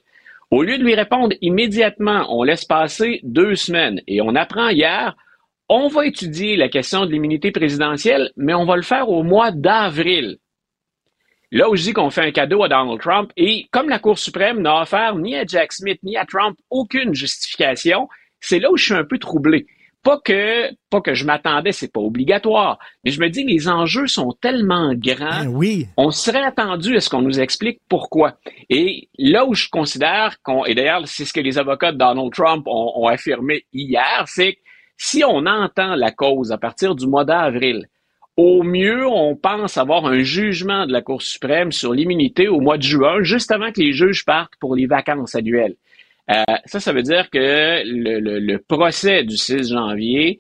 Au 0.52 0.62
lieu 0.62 0.78
de 0.78 0.84
lui 0.84 0.94
répondre 0.94 1.36
immédiatement, 1.42 2.28
on 2.30 2.44
laisse 2.44 2.66
passer 2.66 3.22
deux 3.24 3.56
semaines 3.56 4.02
et 4.06 4.22
on 4.22 4.36
apprend 4.36 4.70
hier, 4.70 5.16
on 5.68 5.88
va 5.88 6.06
étudier 6.06 6.58
la 6.58 6.70
question 6.70 7.08
de 7.08 7.12
l'immunité 7.12 7.50
présidentielle, 7.52 8.30
mais 8.38 8.54
on 8.54 8.66
va 8.66 8.76
le 8.76 8.84
faire 8.84 9.10
au 9.10 9.24
mois 9.24 9.52
d'avril. 9.52 10.38
Là 11.52 11.70
où 11.70 11.76
je 11.76 11.84
dis 11.84 11.94
qu'on 11.94 12.10
fait 12.10 12.22
un 12.22 12.32
cadeau 12.32 12.64
à 12.64 12.70
Donald 12.70 13.02
Trump, 13.02 13.32
et 13.36 13.68
comme 13.72 13.90
la 13.90 14.00
Cour 14.00 14.18
suprême 14.18 14.62
n'a 14.62 14.82
offert 14.82 15.18
ni 15.18 15.36
à 15.36 15.46
Jack 15.46 15.74
Smith 15.74 16.00
ni 16.02 16.16
à 16.16 16.26
Trump 16.26 16.58
aucune 16.70 17.14
justification, 17.14 18.08
c'est 18.40 18.60
là 18.60 18.72
où 18.72 18.78
je 18.78 18.86
suis 18.86 18.94
un 18.94 19.04
peu 19.04 19.20
troublé. 19.20 19.66
Pas 20.02 20.18
que, 20.18 20.74
pas 20.90 21.02
que 21.02 21.14
je 21.14 21.26
m'attendais, 21.26 21.74
c'est 21.74 21.92
pas 21.92 22.00
obligatoire, 22.00 22.80
mais 23.04 23.12
je 23.12 23.20
me 23.20 23.30
dis 23.30 23.44
les 23.44 23.68
enjeux 23.68 24.08
sont 24.08 24.32
tellement 24.42 24.94
grands. 24.96 25.44
Ben 25.44 25.48
oui. 25.48 25.88
On 25.98 26.10
serait 26.10 26.42
attendu 26.42 26.96
à 26.96 27.02
ce 27.02 27.10
qu'on 27.10 27.22
nous 27.22 27.40
explique 27.40 27.82
pourquoi. 27.88 28.38
Et 28.70 29.10
là 29.20 29.46
où 29.46 29.54
je 29.54 29.68
considère 29.70 30.42
qu'on, 30.42 30.66
et 30.66 30.74
d'ailleurs 30.74 31.06
c'est 31.06 31.26
ce 31.26 31.34
que 31.34 31.42
les 31.42 31.60
avocats 31.60 31.92
de 31.92 31.98
Donald 31.98 32.32
Trump 32.34 32.66
ont, 32.66 32.94
ont 32.96 33.08
affirmé 33.08 33.66
hier, 33.74 34.24
c'est 34.26 34.54
que 34.54 34.60
si 34.98 35.24
on 35.24 35.46
entend 35.46 35.96
la 35.96 36.12
cause 36.12 36.52
à 36.52 36.58
partir 36.58 36.96
du 36.96 37.08
mois 37.08 37.26
d'avril, 37.26 37.88
au 38.42 38.64
mieux, 38.64 39.06
on 39.06 39.36
pense 39.36 39.78
avoir 39.78 40.06
un 40.08 40.24
jugement 40.24 40.88
de 40.88 40.92
la 40.92 41.02
Cour 41.04 41.22
suprême 41.22 41.72
sur 41.72 41.94
l'immunité 41.94 42.48
au 42.48 42.60
mois 42.60 42.78
de 42.78 42.84
juin, 42.84 43.22
juste 43.22 43.52
avant 43.52 43.72
que 43.72 43.80
les 43.80 43.94
juges 43.94 44.26
partent 44.26 44.56
pour 44.60 44.76
les 44.76 44.88
vacances 44.88 45.36
annuelles. 45.36 45.76
Euh, 46.32 46.44
ça, 46.66 46.80
ça 46.80 46.92
veut 46.92 47.04
dire 47.04 47.30
que 47.30 47.84
le, 47.86 48.58
procès 48.58 49.24
du 49.24 49.38
6 49.38 49.70
janvier, 49.70 50.40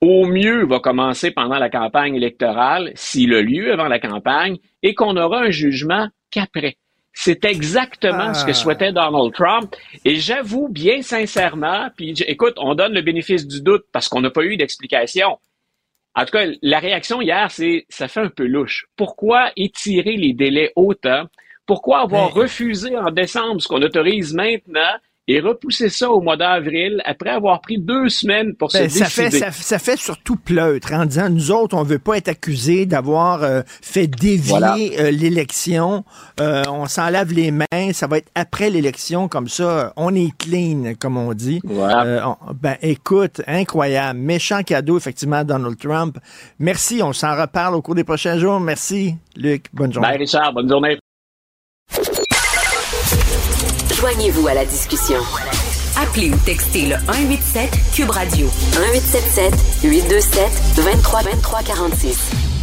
au 0.00 0.26
mieux, 0.26 0.64
va 0.64 0.80
commencer 0.80 1.32
pendant 1.32 1.58
la 1.58 1.68
campagne 1.68 2.14
électorale, 2.14 2.92
s'il 2.94 3.34
a 3.34 3.42
lieu 3.42 3.72
avant 3.72 3.88
la 3.88 3.98
campagne, 3.98 4.56
et 4.82 4.94
qu'on 4.94 5.16
aura 5.16 5.42
un 5.42 5.50
jugement 5.50 6.08
qu'après. 6.30 6.76
C'est 7.12 7.44
exactement 7.44 8.32
ce 8.32 8.44
que 8.44 8.50
ah. 8.50 8.54
souhaitait 8.54 8.92
Donald 8.92 9.34
Trump. 9.34 9.74
Et 10.04 10.16
j'avoue 10.16 10.68
bien 10.68 11.02
sincèrement, 11.02 11.88
puis 11.94 12.14
écoute, 12.26 12.54
on 12.56 12.74
donne 12.74 12.94
le 12.94 13.02
bénéfice 13.02 13.46
du 13.46 13.60
doute 13.60 13.84
parce 13.92 14.08
qu'on 14.08 14.22
n'a 14.22 14.30
pas 14.30 14.44
eu 14.44 14.56
d'explication. 14.56 15.38
En 16.16 16.24
tout 16.24 16.32
cas, 16.32 16.46
la 16.62 16.78
réaction 16.78 17.20
hier, 17.20 17.50
c'est 17.50 17.86
ça 17.88 18.08
fait 18.08 18.20
un 18.20 18.28
peu 18.28 18.46
louche. 18.46 18.86
Pourquoi 18.96 19.50
étirer 19.56 20.16
les 20.16 20.32
délais 20.32 20.72
autant? 20.76 21.24
Pourquoi 21.66 22.00
avoir 22.00 22.32
refusé 22.32 22.96
en 22.96 23.10
décembre 23.10 23.60
ce 23.60 23.68
qu'on 23.68 23.82
autorise 23.82 24.34
maintenant 24.34 24.94
et 25.26 25.40
repousser 25.40 25.88
ça 25.88 26.10
au 26.10 26.20
mois 26.20 26.36
d'avril 26.36 27.00
après 27.06 27.30
avoir 27.30 27.60
pris 27.62 27.78
deux 27.78 28.10
semaines 28.10 28.54
pour 28.54 28.68
Ben, 28.72 28.90
se 28.90 28.98
ça, 28.98 29.06
fait, 29.06 29.30
décider? 29.30 29.38
ça, 29.38 29.50
ça 29.52 29.78
fait 29.78 29.96
surtout 29.96 30.36
pleutre 30.36 30.92
en 30.92 31.06
disant 31.06 31.30
nous 31.30 31.50
autres, 31.50 31.74
on 31.76 31.82
veut 31.82 31.98
pas 31.98 32.18
être 32.18 32.28
accusés 32.28 32.84
d'avoir 32.84 33.42
euh, 33.42 33.62
fait 33.80 34.06
dévier 34.06 34.42
Voilà. 34.50 34.76
euh, 34.98 35.10
l'élection. 35.10 36.04
Euh, 36.40 36.62
on 36.70 36.86
s'en 36.86 37.08
lave 37.08 37.32
les 37.32 37.50
mains. 37.50 37.92
Ça 37.92 38.06
va 38.06 38.18
être 38.18 38.30
après 38.34 38.68
l'élection, 38.68 39.28
comme 39.28 39.48
ça, 39.48 39.92
on 39.96 40.14
est 40.14 40.30
clean, 40.36 40.92
comme 41.00 41.16
on 41.16 41.32
dit. 41.32 41.60
Voilà. 41.64 42.28
On- 42.28 42.52
ben, 42.52 42.76
écoute, 42.82 43.40
incroyable. 43.46 44.18
Méchant 44.18 44.62
cadeau, 44.62 44.98
effectivement, 44.98 45.36
à 45.36 45.44
Donald 45.44 45.78
Trump. 45.78 46.18
Merci. 46.58 47.00
On 47.02 47.12
s'en 47.14 47.34
reparle 47.40 47.74
au 47.74 47.80
cours 47.82 47.94
des 47.94 48.04
prochains 48.04 48.38
jours. 48.38 48.60
Merci, 48.60 49.14
Luc. 49.36 49.66
Bonne 49.72 49.92
journée. 49.92 50.08
Bye, 50.08 50.18
Richard. 50.18 50.52
Bonne 50.52 50.68
journée. 50.68 50.98
Joignez-vous 54.04 54.46
à 54.48 54.52
la 54.52 54.66
discussion. 54.66 55.18
Appelez 55.96 56.30
ou 56.30 56.36
textez 56.44 56.82
le 56.82 56.96
187 57.06 57.70
Cube 57.94 58.10
Radio 58.10 58.48
1877 58.76 59.54
827 59.82 60.50
23 60.76 61.22
23 61.22 61.62
46. 61.62 62.53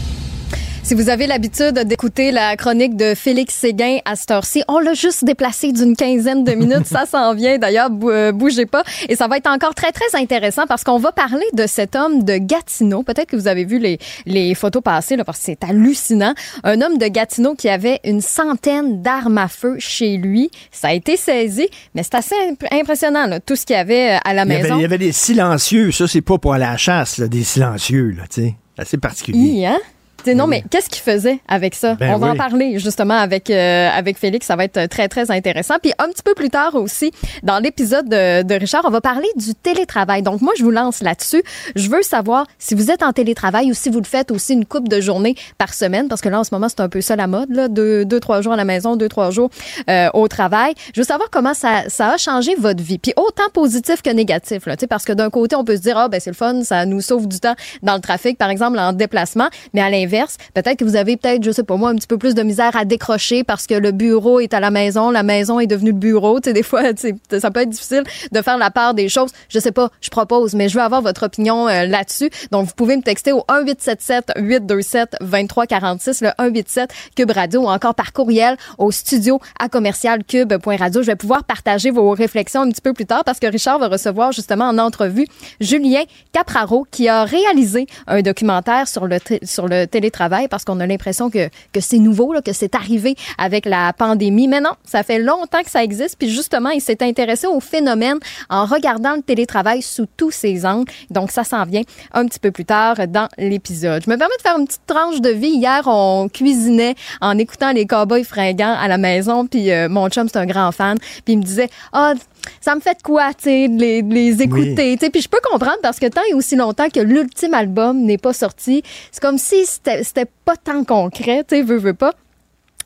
Si 0.91 0.95
vous 0.95 1.07
avez 1.07 1.25
l'habitude 1.25 1.79
d'écouter 1.85 2.33
la 2.33 2.57
chronique 2.57 2.97
de 2.97 3.15
Félix 3.15 3.55
Séguin 3.55 3.99
à 4.03 4.17
cette 4.17 4.29
heure-ci, 4.29 4.61
on 4.67 4.77
l'a 4.79 4.93
juste 4.93 5.23
déplacé 5.23 5.71
d'une 5.71 5.95
quinzaine 5.95 6.43
de 6.43 6.51
minutes. 6.51 6.85
ça 6.85 7.05
s'en 7.05 7.33
vient 7.33 7.57
d'ailleurs, 7.57 7.89
euh, 8.03 8.33
bougez 8.33 8.65
pas. 8.65 8.83
Et 9.07 9.15
ça 9.15 9.29
va 9.29 9.37
être 9.37 9.47
encore 9.49 9.73
très, 9.73 9.93
très 9.93 10.19
intéressant 10.19 10.67
parce 10.67 10.83
qu'on 10.83 10.97
va 10.97 11.13
parler 11.13 11.45
de 11.53 11.65
cet 11.65 11.95
homme 11.95 12.23
de 12.25 12.35
Gatineau. 12.35 13.03
Peut-être 13.03 13.29
que 13.29 13.37
vous 13.37 13.47
avez 13.47 13.63
vu 13.63 13.79
les, 13.79 13.99
les 14.25 14.53
photos 14.53 14.83
passer 14.83 15.15
là, 15.15 15.23
parce 15.23 15.37
que 15.39 15.45
c'est 15.45 15.63
hallucinant. 15.63 16.33
Un 16.65 16.81
homme 16.81 16.97
de 16.97 17.07
Gatineau 17.07 17.55
qui 17.55 17.69
avait 17.69 18.01
une 18.03 18.19
centaine 18.19 19.01
d'armes 19.01 19.37
à 19.37 19.47
feu 19.47 19.77
chez 19.79 20.17
lui. 20.17 20.51
Ça 20.73 20.89
a 20.89 20.93
été 20.93 21.15
saisi, 21.15 21.69
mais 21.95 22.03
c'est 22.03 22.15
assez 22.15 22.35
imp- 22.49 22.67
impressionnant, 22.69 23.27
là, 23.27 23.39
tout 23.39 23.55
ce 23.55 23.65
qu'il 23.65 23.77
y 23.77 23.79
avait 23.79 24.15
euh, 24.15 24.17
à 24.25 24.33
la 24.33 24.43
Il 24.43 24.51
avait, 24.51 24.63
maison. 24.63 24.75
il 24.75 24.81
y 24.81 24.85
avait 24.85 24.97
des 24.97 25.13
silencieux. 25.13 25.93
Ça, 25.93 26.09
c'est 26.09 26.19
pas 26.19 26.37
pour 26.37 26.53
aller 26.53 26.65
à 26.65 26.71
la 26.71 26.77
chasse, 26.77 27.17
là, 27.17 27.29
des 27.29 27.45
silencieux, 27.45 28.13
là, 28.17 28.23
sais. 28.29 28.55
Assez 28.77 28.97
particulier. 28.97 29.37
Hi, 29.39 29.65
hein? 29.67 29.79
T'sais, 30.23 30.35
non, 30.35 30.47
mais 30.47 30.63
qu'est-ce 30.69 30.89
qu'il 30.89 31.01
faisait 31.01 31.39
avec 31.47 31.73
ça? 31.73 31.95
Ben 31.95 32.13
On 32.13 32.17
va 32.17 32.27
oui. 32.27 32.33
en 32.33 32.35
parler 32.35 32.79
justement 32.79 33.15
avec, 33.15 33.49
euh, 33.49 33.89
avec 33.89 34.17
Félix. 34.17 34.45
Ça 34.45 34.55
va 34.55 34.65
être 34.65 34.85
très, 34.87 35.07
très 35.07 35.31
intéressant. 35.31 35.75
Puis 35.81 35.93
un 35.97 36.09
petit 36.09 36.21
peu 36.23 36.33
plus 36.35 36.49
tard 36.49 36.75
aussi, 36.75 37.11
dans 37.43 37.59
l'épisode 37.59 38.07
de, 38.07 38.43
de 38.43 38.53
Richard, 38.55 38.83
on 38.85 38.91
va 38.91 39.01
parler 39.01 39.27
du 39.35 39.55
télétravail. 39.55 40.21
Donc 40.21 40.41
moi, 40.41 40.53
je 40.57 40.63
vous 40.63 40.71
lance 40.71 41.01
là-dessus. 41.01 41.41
Je 41.75 41.89
veux 41.89 42.03
savoir 42.03 42.45
si 42.59 42.75
vous 42.75 42.91
êtes 42.91 43.01
en 43.01 43.13
télétravail 43.13 43.71
ou 43.71 43.73
si 43.73 43.89
vous 43.89 43.99
le 43.99 44.05
faites 44.05 44.31
aussi 44.31 44.53
une 44.53 44.65
coupe 44.65 44.87
de 44.89 45.01
journée 45.01 45.35
par 45.57 45.73
semaine, 45.73 46.07
parce 46.07 46.21
que 46.21 46.29
là, 46.29 46.39
en 46.39 46.43
ce 46.43 46.53
moment, 46.53 46.69
c'est 46.69 46.81
un 46.81 46.89
peu 46.89 47.01
ça 47.01 47.15
la 47.15 47.27
mode, 47.27 47.49
là. 47.51 47.67
Deux, 47.67 48.05
deux 48.05 48.19
trois 48.19 48.41
jours 48.41 48.53
à 48.53 48.57
la 48.57 48.65
maison, 48.65 48.95
deux, 48.95 49.09
trois 49.09 49.31
jours 49.31 49.49
euh, 49.89 50.09
au 50.13 50.27
travail. 50.27 50.73
Je 50.93 51.01
veux 51.01 51.05
savoir 51.05 51.29
comment 51.31 51.53
ça, 51.53 51.83
ça 51.87 52.13
a 52.13 52.17
changé 52.17 52.53
votre 52.55 52.83
vie. 52.83 52.99
Puis 52.99 53.13
autant 53.15 53.49
positif 53.53 54.01
que 54.01 54.11
négatif, 54.11 54.67
là. 54.67 54.75
Parce 54.89 55.05
que 55.05 55.13
d'un 55.13 55.29
côté, 55.29 55.55
on 55.55 55.63
peut 55.63 55.75
se 55.77 55.81
dire, 55.81 55.97
ah, 55.97 56.09
ben 56.09 56.19
c'est 56.19 56.29
le 56.29 56.35
fun, 56.35 56.63
ça 56.63 56.85
nous 56.85 57.01
sauve 57.01 57.27
du 57.27 57.39
temps 57.39 57.55
dans 57.81 57.95
le 57.95 58.01
trafic, 58.01 58.37
par 58.37 58.49
exemple, 58.49 58.77
en 58.77 58.93
déplacement. 58.93 59.47
Mais 59.73 59.81
à 59.81 59.89
l'inverse, 59.89 60.10
peut-être 60.53 60.77
que 60.77 60.85
vous 60.85 60.95
avez 60.95 61.17
peut-être, 61.17 61.43
je 61.43 61.51
sais 61.51 61.63
pas 61.63 61.75
moi, 61.75 61.89
un 61.89 61.95
petit 61.95 62.07
peu 62.07 62.17
plus 62.17 62.35
de 62.35 62.43
misère 62.43 62.75
à 62.75 62.85
décrocher 62.85 63.43
parce 63.43 63.67
que 63.67 63.73
le 63.73 63.91
bureau 63.91 64.39
est 64.39 64.53
à 64.53 64.59
la 64.59 64.71
maison, 64.71 65.11
la 65.11 65.23
maison 65.23 65.59
est 65.59 65.67
devenue 65.67 65.91
le 65.91 65.97
bureau. 65.97 66.39
Tu 66.39 66.49
sais, 66.49 66.53
des 66.53 66.63
fois, 66.63 66.83
ça 67.39 67.51
peut 67.51 67.61
être 67.61 67.69
difficile 67.69 68.03
de 68.31 68.41
faire 68.41 68.57
la 68.57 68.71
part 68.71 68.93
des 68.93 69.09
choses. 69.09 69.31
Je 69.49 69.59
sais 69.59 69.71
pas, 69.71 69.89
je 70.01 70.09
propose, 70.09 70.53
mais 70.53 70.69
je 70.69 70.75
veux 70.75 70.83
avoir 70.83 71.01
votre 71.01 71.23
opinion 71.23 71.67
euh, 71.67 71.85
là-dessus. 71.85 72.29
Donc, 72.51 72.67
vous 72.67 72.73
pouvez 72.75 72.95
me 72.97 73.01
texter 73.01 73.31
au 73.31 73.43
1877-827-2346, 73.49 76.23
le 76.23 76.29
187 76.37 76.91
Cube 77.15 77.31
Radio 77.31 77.61
ou 77.61 77.67
encore 77.67 77.95
par 77.95 78.13
courriel 78.13 78.57
au 78.77 78.91
studio 78.91 79.39
à 79.59 79.69
commercial 79.69 80.23
cube.radio. 80.23 81.01
Je 81.01 81.07
vais 81.07 81.15
pouvoir 81.15 81.43
partager 81.43 81.91
vos 81.91 82.11
réflexions 82.11 82.61
un 82.61 82.69
petit 82.69 82.81
peu 82.81 82.93
plus 82.93 83.05
tard 83.05 83.23
parce 83.23 83.39
que 83.39 83.47
Richard 83.47 83.79
va 83.79 83.87
recevoir 83.87 84.31
justement 84.31 84.65
en 84.65 84.77
entrevue 84.77 85.25
Julien 85.59 86.03
Capraro 86.31 86.85
qui 86.91 87.07
a 87.07 87.23
réalisé 87.23 87.87
un 88.07 88.21
documentaire 88.21 88.87
sur 88.87 89.07
le, 89.07 89.17
sur 89.43 89.67
le 89.67 89.85
télétravail 90.01 90.47
parce 90.47 90.65
qu'on 90.65 90.79
a 90.79 90.87
l'impression 90.87 91.29
que, 91.29 91.49
que 91.71 91.79
c'est 91.79 91.99
nouveau, 91.99 92.33
là, 92.33 92.41
que 92.41 92.53
c'est 92.53 92.75
arrivé 92.75 93.15
avec 93.37 93.65
la 93.65 93.93
pandémie. 93.93 94.47
Mais 94.47 94.59
non, 94.59 94.71
ça 94.83 95.03
fait 95.03 95.19
longtemps 95.19 95.61
que 95.63 95.69
ça 95.69 95.83
existe. 95.83 96.17
Puis 96.17 96.29
justement, 96.29 96.69
il 96.69 96.81
s'est 96.81 97.03
intéressé 97.03 97.47
au 97.47 97.59
phénomène 97.59 98.17
en 98.49 98.65
regardant 98.65 99.15
le 99.15 99.21
télétravail 99.21 99.81
sous 99.81 100.07
tous 100.17 100.31
ses 100.31 100.65
angles. 100.65 100.91
Donc, 101.09 101.31
ça 101.31 101.43
s'en 101.43 101.63
vient 101.65 101.83
un 102.13 102.25
petit 102.25 102.39
peu 102.39 102.51
plus 102.51 102.65
tard 102.65 102.95
dans 103.07 103.27
l'épisode. 103.37 104.03
Je 104.05 104.09
me 104.09 104.17
permets 104.17 104.37
de 104.37 104.41
faire 104.41 104.57
une 104.57 104.65
petite 104.65 104.85
tranche 104.87 105.21
de 105.21 105.29
vie. 105.29 105.51
Hier, 105.51 105.83
on 105.85 106.27
cuisinait 106.27 106.95
en 107.21 107.37
écoutant 107.37 107.71
les 107.71 107.85
cowboys 107.85 108.23
fringants 108.23 108.75
à 108.79 108.87
la 108.87 108.97
maison. 108.97 109.45
Puis 109.45 109.71
euh, 109.71 109.87
mon 109.87 110.09
chum, 110.09 110.27
c'est 110.27 110.39
un 110.39 110.45
grand 110.47 110.71
fan. 110.71 110.97
Puis 110.97 111.33
il 111.33 111.37
me 111.37 111.43
disait, 111.43 111.69
ah, 111.93 112.13
ça 112.59 112.75
me 112.75 112.81
fait 112.81 112.97
de 112.97 113.03
quoi, 113.03 113.33
tu 113.33 113.43
sais, 113.43 113.67
de 113.67 113.79
les, 113.79 114.01
de 114.01 114.13
les 114.13 114.41
écouter. 114.41 114.97
tu 114.97 115.05
sais. 115.05 115.09
Puis 115.09 115.21
je 115.21 115.29
peux 115.29 115.39
comprendre 115.43 115.79
parce 115.81 115.99
que 115.99 116.07
tant 116.07 116.21
et 116.29 116.33
aussi 116.33 116.55
longtemps 116.55 116.89
que 116.89 116.99
l'ultime 116.99 117.53
album 117.53 118.01
n'est 118.01 118.17
pas 118.17 118.33
sorti, 118.33 118.83
c'est 119.11 119.21
comme 119.21 119.37
si 119.37 119.65
c'était 119.65 120.03
c'était 120.03 120.29
pas 120.45 120.55
tant 120.55 120.83
concret, 120.83 121.43
tu 121.47 121.55
sais, 121.55 121.61
veux, 121.61 121.77
veux 121.77 121.93
pas. 121.93 122.13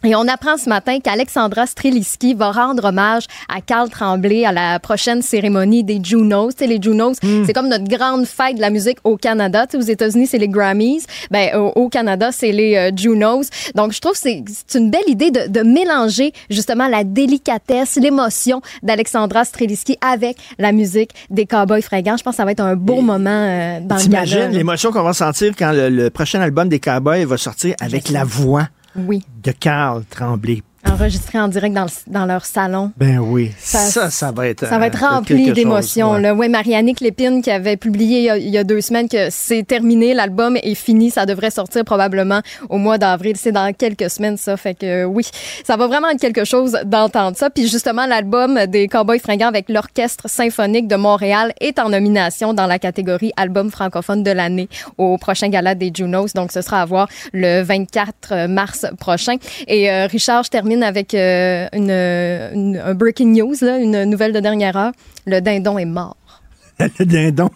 Et 0.05 0.15
on 0.15 0.27
apprend 0.27 0.55
ce 0.57 0.69
matin 0.69 0.99
qu'Alexandra 0.99 1.65
Streliski 1.65 2.35
va 2.35 2.51
rendre 2.51 2.85
hommage 2.85 3.23
à 3.49 3.59
Carl 3.59 3.89
Tremblay 3.89 4.45
à 4.45 4.51
la 4.51 4.79
prochaine 4.79 5.23
cérémonie 5.23 5.83
des 5.83 5.99
Junos. 6.03 6.51
Tu 6.55 6.59
sais, 6.59 6.67
les 6.67 6.79
Junos, 6.79 7.17
c'est 7.45 7.53
comme 7.53 7.69
notre 7.69 7.85
grande 7.85 8.27
fête 8.27 8.57
de 8.57 8.61
la 8.61 8.69
musique 8.69 8.99
au 9.03 9.17
Canada. 9.17 9.65
Tu 9.65 9.71
sais, 9.71 9.77
aux 9.77 9.87
États-Unis, 9.87 10.27
c'est 10.27 10.37
les 10.37 10.47
Grammys. 10.47 11.05
Ben, 11.31 11.55
au, 11.55 11.71
au 11.75 11.89
Canada, 11.89 12.29
c'est 12.31 12.51
les 12.51 12.75
euh, 12.75 12.91
Junos. 12.95 13.49
Donc, 13.73 13.93
je 13.93 13.99
trouve 13.99 14.13
que 14.13 14.19
c'est 14.19 14.43
une 14.75 14.91
belle 14.91 15.07
idée 15.07 15.31
de, 15.31 15.47
de 15.47 15.61
mélanger 15.61 16.33
justement 16.51 16.87
la 16.87 17.03
délicatesse, 17.03 17.95
l'émotion 17.95 18.61
d'Alexandra 18.83 19.43
Streliski 19.43 19.97
avec 20.07 20.37
la 20.59 20.71
musique 20.71 21.11
des 21.31 21.47
Cowboys 21.47 21.81
fringants. 21.81 22.17
Je 22.17 22.23
pense 22.23 22.33
que 22.33 22.37
ça 22.37 22.45
va 22.45 22.51
être 22.51 22.61
un 22.61 22.75
beau 22.75 23.01
moment 23.01 23.29
euh, 23.31 23.79
dans 23.81 23.95
le. 23.95 24.01
T'imagines 24.01 24.49
l'émotion 24.49 24.91
qu'on 24.91 25.01
va 25.01 25.13
sentir 25.13 25.53
quand 25.57 25.71
le, 25.71 25.89
le 25.89 26.11
prochain 26.11 26.41
album 26.41 26.69
des 26.69 26.79
Cowboys 26.79 27.25
va 27.25 27.37
sortir 27.37 27.73
avec 27.81 28.09
la 28.09 28.23
voix 28.23 28.67
Oui, 28.95 29.23
de 29.43 29.51
Carl 29.51 30.05
Tremblay. 30.05 30.63
Enregistré 30.91 31.39
en 31.39 31.47
direct 31.47 31.73
dans, 31.75 31.85
le- 31.85 31.89
dans 32.13 32.25
leur 32.25 32.45
salon. 32.45 32.91
Ben 32.97 33.19
oui, 33.19 33.51
Ça- 33.57 33.79
ça, 33.79 34.09
ça, 34.09 34.31
va 34.31 34.47
être 34.47 34.67
Ça 34.67 34.77
va 34.77 34.87
être 34.87 35.03
euh, 35.03 35.07
rempli 35.07 35.51
d'émotions. 35.51 36.11
ouais. 36.11 36.21
là. 36.21 36.33
Ouais, 36.33 36.47
Marianne 36.47 36.91
Lépine 37.01 37.41
qui 37.41 37.51
avait 37.51 37.77
publié 37.77 38.19
il 38.19 38.23
y, 38.25 38.29
a, 38.29 38.37
il 38.37 38.49
y 38.49 38.57
a 38.57 38.63
deux 38.63 38.81
semaines 38.81 39.09
que 39.09 39.29
c'est 39.29 39.63
terminé, 39.63 40.13
l'album 40.13 40.57
est 40.57 40.75
fini, 40.75 41.09
ça 41.11 41.25
devrait 41.25 41.51
sortir 41.51 41.83
probablement 41.83 42.41
au 42.69 42.77
mois 42.77 42.97
d'avril. 42.97 43.35
C'est 43.37 43.51
dans 43.51 43.71
quelques 43.73 44.09
semaines 44.09 44.37
ça, 44.37 44.55
fait 44.57 44.75
que 44.75 44.85
euh, 44.85 45.05
oui, 45.05 45.25
ça 45.65 45.75
va 45.77 45.87
vraiment 45.87 46.09
être 46.09 46.19
quelque 46.19 46.45
chose 46.45 46.77
d'entendre 46.85 47.35
ça. 47.37 47.49
Puis 47.49 47.67
justement, 47.67 48.05
l'album 48.05 48.65
des 48.67 48.87
Cowboys 48.87 49.19
fringants 49.19 49.47
avec 49.47 49.69
l'Orchestre 49.69 50.29
symphonique 50.29 50.87
de 50.87 50.95
Montréal 50.95 51.53
est 51.61 51.79
en 51.79 51.89
nomination 51.89 52.53
dans 52.53 52.67
la 52.67 52.79
catégorie 52.79 53.31
album 53.37 53.71
francophone 53.71 54.23
de 54.23 54.31
l'année 54.31 54.69
au 54.97 55.17
prochain 55.17 55.49
gala 55.49 55.75
des 55.75 55.91
Junos. 55.93 56.33
Donc 56.35 56.51
ce 56.51 56.61
sera 56.61 56.81
à 56.81 56.85
voir 56.85 57.07
le 57.33 57.61
24 57.63 58.47
mars 58.47 58.85
prochain. 58.99 59.35
Et 59.67 59.89
euh, 59.91 60.05
Richard, 60.07 60.43
je 60.43 60.49
termine 60.49 60.83
avec 60.85 61.13
euh, 61.13 61.67
une, 61.73 61.91
une- 61.91 62.77
un 62.83 62.93
breaking 62.93 63.33
news, 63.37 63.55
là, 63.61 63.77
une 63.77 64.03
nouvelle 64.05 64.31
de 64.33 64.39
dernière 64.39 64.77
heure. 64.77 64.91
Le 65.25 65.39
dindon 65.41 65.77
est 65.77 65.85
mort. 65.85 66.15
Le 66.79 67.05
dindon 67.05 67.49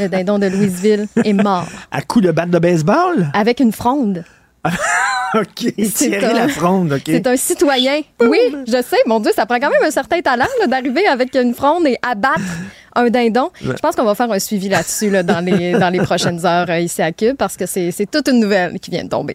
Le 0.00 0.08
dindon 0.08 0.38
de 0.38 0.46
Louisville 0.46 1.06
est 1.24 1.32
mort. 1.32 1.66
à 1.90 2.02
coup 2.02 2.20
de 2.20 2.30
batte 2.30 2.50
de 2.50 2.58
baseball? 2.58 3.28
Avec 3.34 3.60
une 3.60 3.72
fronde. 3.72 4.24
OK, 5.34 5.72
C'est 5.78 6.08
Thierry 6.08 6.24
un- 6.24 6.46
Lafronde, 6.46 6.92
OK. 6.92 7.02
C'est 7.06 7.26
un 7.26 7.36
citoyen. 7.36 8.00
Oui, 8.20 8.38
je 8.66 8.82
sais, 8.82 8.96
mon 9.06 9.20
Dieu, 9.20 9.30
ça 9.34 9.44
prend 9.46 9.58
quand 9.60 9.70
même 9.70 9.82
un 9.84 9.90
certain 9.90 10.20
talent 10.20 10.46
d'arriver 10.68 11.06
avec 11.06 11.34
une 11.36 11.54
fronde 11.54 11.86
et 11.86 11.98
abattre 12.02 12.40
un 12.94 13.08
dindon. 13.10 13.50
Je 13.62 13.72
pense 13.72 13.94
qu'on 13.94 14.04
va 14.04 14.14
faire 14.14 14.30
un 14.32 14.38
suivi 14.38 14.68
là-dessus 14.68 15.10
là, 15.10 15.22
dans, 15.22 15.44
les, 15.44 15.72
dans 15.72 15.90
les 15.90 16.00
prochaines 16.00 16.44
heures 16.46 16.68
euh, 16.70 16.80
ici 16.80 17.02
à 17.02 17.12
Cube 17.12 17.36
parce 17.36 17.56
que 17.56 17.66
c'est 17.66 17.92
toute 18.10 18.28
une 18.28 18.40
nouvelle 18.40 18.80
qui 18.80 18.90
vient 18.90 19.04
de 19.04 19.10
tomber. 19.10 19.34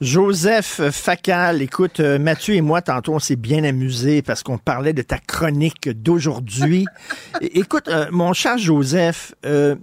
Joseph 0.00 0.80
Facal, 0.90 1.62
écoute, 1.62 2.00
euh, 2.00 2.18
Mathieu 2.18 2.54
et 2.54 2.60
moi, 2.60 2.82
tantôt, 2.82 3.14
on 3.14 3.18
s'est 3.18 3.36
bien 3.36 3.64
amusés 3.64 4.22
parce 4.22 4.42
qu'on 4.42 4.58
parlait 4.58 4.92
de 4.92 5.02
ta 5.02 5.18
chronique 5.18 5.88
d'aujourd'hui. 5.88 6.86
Écoute, 7.40 7.88
euh, 7.88 8.06
mon 8.10 8.32
cher 8.32 8.58
Joseph, 8.58 9.34
euh, 9.44 9.76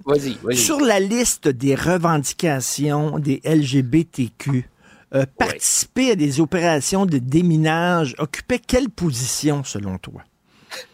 sur 0.51 0.80
la 0.80 0.99
liste 0.99 1.47
des 1.47 1.76
revendications 1.76 3.20
des 3.20 3.41
LGBTQ, 3.43 4.70
euh, 5.14 5.26
participer 5.38 6.12
à 6.12 6.16
des 6.16 6.39
opérations 6.39 7.05
de 7.05 7.18
déminage 7.18 8.16
occupait 8.18 8.59
quelle 8.59 8.89
position 8.89 9.64
selon 9.64 9.97
toi? 9.97 10.22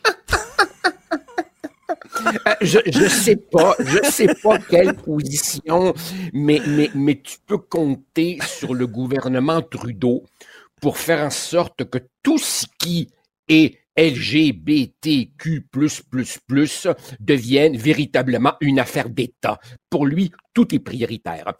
Euh, 2.26 2.54
je, 2.62 2.80
je 2.86 3.08
sais 3.08 3.36
pas, 3.36 3.76
je 3.80 4.10
sais 4.10 4.34
pas 4.42 4.58
quelle 4.60 4.96
position, 4.96 5.94
mais, 6.34 6.62
mais, 6.68 6.90
mais 6.96 7.22
tu 7.22 7.38
peux 7.46 7.58
compter 7.58 8.40
sur 8.46 8.74
le 8.74 8.88
gouvernement 8.88 9.62
Trudeau 9.62 10.24
pour 10.82 10.98
faire 10.98 11.26
en 11.26 11.30
sorte 11.30 11.90
que 11.90 12.00
tout 12.24 12.38
ce 12.38 12.66
qui 12.80 13.10
est 13.48 13.78
LGBTQ+++ 13.98 15.64
devienne 17.20 17.78
véritablement 17.78 18.54
une 18.62 18.80
affaire 18.80 19.10
d'État. 19.10 19.60
Pour 19.90 20.06
lui, 20.06 20.32
tout 20.54 20.74
est 20.76 20.80
prioritaire. 20.80 21.54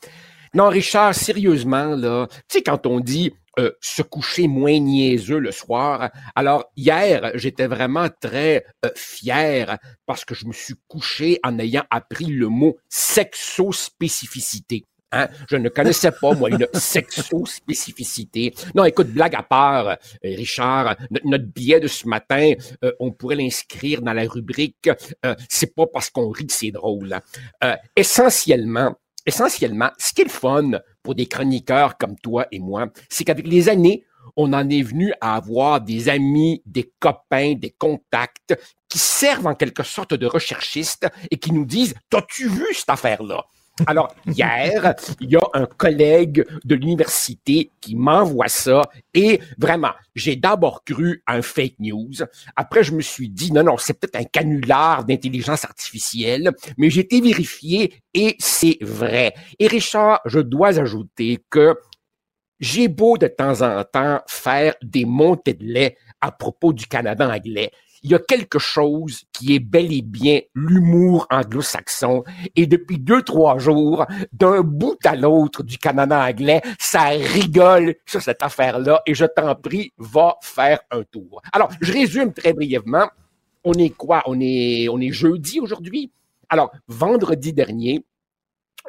Non, 0.54 0.70
Richard, 0.70 1.16
sérieusement, 1.16 1.96
là, 1.96 2.28
tu 2.48 2.58
sais, 2.58 2.64
quand 2.64 2.86
on 2.86 3.00
dit 3.00 3.34
euh, 3.60 3.72
se 3.82 4.02
coucher 4.02 4.48
moins 4.48 4.80
niaiseux 4.80 5.40
le 5.40 5.52
soir, 5.52 6.10
alors 6.36 6.72
hier, 6.76 7.32
j'étais 7.36 7.68
vraiment 7.68 8.08
très 8.22 8.66
euh, 8.86 8.90
fier 8.96 9.78
parce 10.06 10.26
que 10.26 10.36
je 10.36 10.46
me 10.46 10.54
suis 10.54 10.76
couché 10.88 11.40
en 11.44 11.58
ayant 11.60 11.84
appris 11.90 12.26
le 12.26 12.48
mot 12.50 12.78
sexospécificité. 12.90 14.86
Hein? 15.12 15.30
Je 15.50 15.56
ne 15.56 15.70
connaissais 15.70 16.12
pas, 16.12 16.34
moi, 16.34 16.50
une 16.50 16.68
sexospécificité. 16.74 18.54
Non, 18.76 18.84
écoute, 18.84 19.08
blague 19.08 19.36
à 19.36 19.44
part, 19.44 19.88
euh, 19.88 19.96
Richard, 20.24 20.96
no- 21.10 21.20
notre 21.24 21.46
billet 21.46 21.80
de 21.80 21.88
ce 21.88 22.08
matin, 22.08 22.54
euh, 22.84 22.92
on 23.00 23.12
pourrait 23.12 23.38
l'inscrire 23.38 24.02
dans 24.02 24.14
la 24.14 24.24
rubrique 24.28 24.90
euh, 25.26 25.36
C'est 25.50 25.74
pas 25.74 25.88
parce 25.88 26.10
qu'on 26.10 26.30
rit 26.30 26.48
que 26.48 26.54
c'est 26.54 26.72
drôle. 26.72 27.18
Euh, 27.64 27.76
essentiellement, 27.96 28.96
essentiellement, 29.26 29.92
ce 29.98 30.14
qui 30.14 30.22
est 30.22 30.26
le 30.26 30.30
fun 30.30 30.72
pour 31.08 31.16
des 31.16 31.26
chroniqueurs 31.26 31.98
comme 31.98 32.18
toi 32.20 32.48
et 32.52 32.60
moi, 32.60 32.88
c'est 33.08 33.24
qu'avec 33.24 33.48
les 33.48 33.70
années, 33.70 34.04
on 34.36 34.52
en 34.52 34.70
est 34.70 34.82
venu 34.82 35.14
à 35.22 35.38
avoir 35.38 35.80
des 35.80 36.10
amis, 36.10 36.62
des 36.66 36.92
copains, 37.00 37.54
des 37.54 37.70
contacts 37.70 38.60
qui 38.90 38.98
servent 39.00 39.48
en 39.48 39.56
quelque 39.56 39.84
sorte 39.84 40.14
de 40.14 40.26
recherchistes 40.26 41.08
et 41.32 41.38
qui 41.38 41.54
nous 41.54 41.64
disent 41.64 41.96
T'as-tu 42.10 42.50
vu 42.50 42.66
cette 42.74 42.90
affaire-là? 42.90 43.46
Alors, 43.86 44.14
hier, 44.26 44.96
il 45.20 45.30
y 45.30 45.36
a 45.36 45.48
un 45.54 45.66
collègue 45.66 46.46
de 46.66 46.76
l'université 46.76 47.72
qui 47.80 47.96
m'envoie 47.96 48.48
ça 48.48 48.82
et 49.14 49.40
vraiment, 49.58 49.92
j'ai 50.16 50.36
d'abord 50.36 50.84
cru 50.84 51.24
un 51.28 51.42
fake 51.42 51.76
news. 51.80 52.14
Après, 52.56 52.84
je 52.84 52.94
me 52.94 53.02
suis 53.02 53.30
dit, 53.30 53.52
non, 53.52 53.64
non, 53.64 53.78
c'est 53.78 54.00
peut-être 54.00 54.16
un 54.16 54.24
canular 54.24 55.06
d'intelligence 55.06 55.64
artificielle, 55.64 56.52
mais 56.78 56.90
j'ai 56.90 57.02
été 57.02 57.22
vérifié 57.22 58.02
et 58.14 58.36
c'est 58.40 58.78
vrai. 58.82 59.34
Et 59.60 59.68
Richard, 59.68 60.22
je 60.26 60.40
dois 60.40 60.80
ajouter 60.80 61.44
que 61.50 61.76
j'ai 62.60 62.88
beau 62.88 63.18
de 63.18 63.28
temps 63.28 63.62
en 63.62 63.84
temps 63.84 64.22
faire 64.28 64.74
des 64.82 65.06
montées 65.06 65.54
de 65.54 65.64
lait 65.64 65.98
à 66.22 66.32
propos 66.32 66.74
du 66.74 66.88
Canada 66.88 67.30
anglais. 67.30 67.72
Il 68.04 68.12
y 68.12 68.16
a 68.16 68.20
quelque 68.20 68.60
chose 68.60 69.24
qui 69.34 69.56
est 69.56 69.60
bel 69.60 69.92
et 69.92 70.02
bien 70.02 70.42
l'humour 70.54 71.28
anglo-saxon. 71.30 72.24
Et 72.56 72.68
depuis 72.68 73.00
deux, 73.00 73.22
trois 73.22 73.58
jours, 73.58 74.06
d'un 74.32 74.62
bout 74.62 74.98
à 75.06 75.16
l'autre 75.16 75.64
du 75.64 75.78
Canada 75.78 76.24
anglais, 76.26 76.62
ça 76.80 77.06
rigole 77.08 77.96
sur 78.06 78.22
cette 78.22 78.44
affaire-là. 78.44 79.02
Et 79.06 79.14
je 79.14 79.26
t'en 79.26 79.56
prie, 79.56 79.92
va 79.98 80.36
faire 80.42 80.80
un 80.92 81.04
tour. 81.04 81.42
Alors, 81.52 81.70
je 81.82 81.92
résume 81.94 82.34
très 82.34 82.54
brièvement. 82.54 83.10
On 83.64 83.74
est 83.74 83.90
quoi? 83.90 84.24
On 84.28 84.40
est, 84.40 84.88
on 84.90 85.00
est 85.00 85.12
jeudi 85.12 85.60
aujourd'hui. 85.60 86.12
Alors, 86.50 86.72
vendredi 86.88 87.52
dernier, 87.54 88.06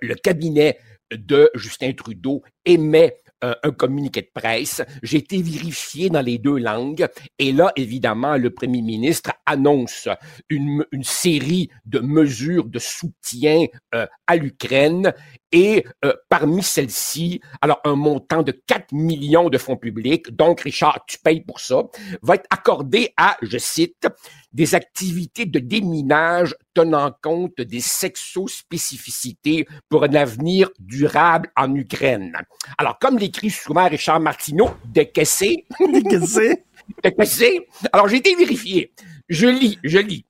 le 0.01 0.15
cabinet 0.15 0.79
de 1.11 1.51
Justin 1.55 1.93
Trudeau 1.93 2.43
émet 2.65 3.17
euh, 3.45 3.55
un 3.63 3.71
communiqué 3.71 4.23
de 4.23 4.31
presse. 4.35 4.83
J'ai 5.03 5.19
été 5.19 5.41
vérifié 5.41 6.11
dans 6.11 6.23
les 6.23 6.39
deux 6.39 6.59
langues 6.59 7.07
et 7.39 7.53
là, 7.53 7.73
évidemment, 7.77 8.37
le 8.37 8.51
premier 8.51 8.83
ministre 8.83 9.33
annonce 9.47 10.09
une, 10.49 10.85
une 10.93 11.05
série 11.05 11.71
de 11.85 12.01
mesures 12.01 12.65
de 12.65 12.79
soutien 12.79 13.67
euh, 13.95 14.07
à 14.27 14.37
l'Ukraine 14.37 15.13
et 15.53 15.85
euh, 16.05 16.13
parmi 16.29 16.63
celles-ci, 16.63 17.41
alors 17.61 17.81
un 17.85 17.95
montant 17.95 18.43
de 18.43 18.53
4 18.53 18.93
millions 18.93 19.49
de 19.49 19.59
fonds 19.59 19.77
publics, 19.77 20.35
donc 20.35 20.61
Richard, 20.61 21.05
tu 21.07 21.19
payes 21.19 21.41
pour 21.41 21.61
ça, 21.61 21.85
va 22.23 22.35
être 22.35 22.47
accordé 22.51 23.13
à, 23.17 23.37
je 23.43 23.59
cite, 23.59 24.07
des 24.53 24.75
activités 24.75 25.47
de 25.47 25.59
déminage 25.59 26.55
tenant 26.75 27.13
compte 27.23 27.61
des 27.61 27.81
sexospécificités 27.81 29.67
pour 29.89 30.05
un 30.05 30.15
avenir 30.15 30.71
durable 30.79 31.51
en 31.57 31.75
Ukraine. 31.75 32.33
Alors, 32.77 32.99
comme 32.99 33.19
l'écrit 33.19 33.51
souvent 33.51 33.89
Richard 33.89 34.21
Martineau, 34.21 34.71
décaissé. 34.85 35.67
Décaissé. 35.93 36.65
décaissé. 37.03 37.67
Alors, 37.93 38.09
j'ai 38.09 38.17
été 38.17 38.35
vérifié. 38.35 38.93
Je 39.29 39.47
lis, 39.47 39.79
je 39.83 39.99
lis. 39.99 40.27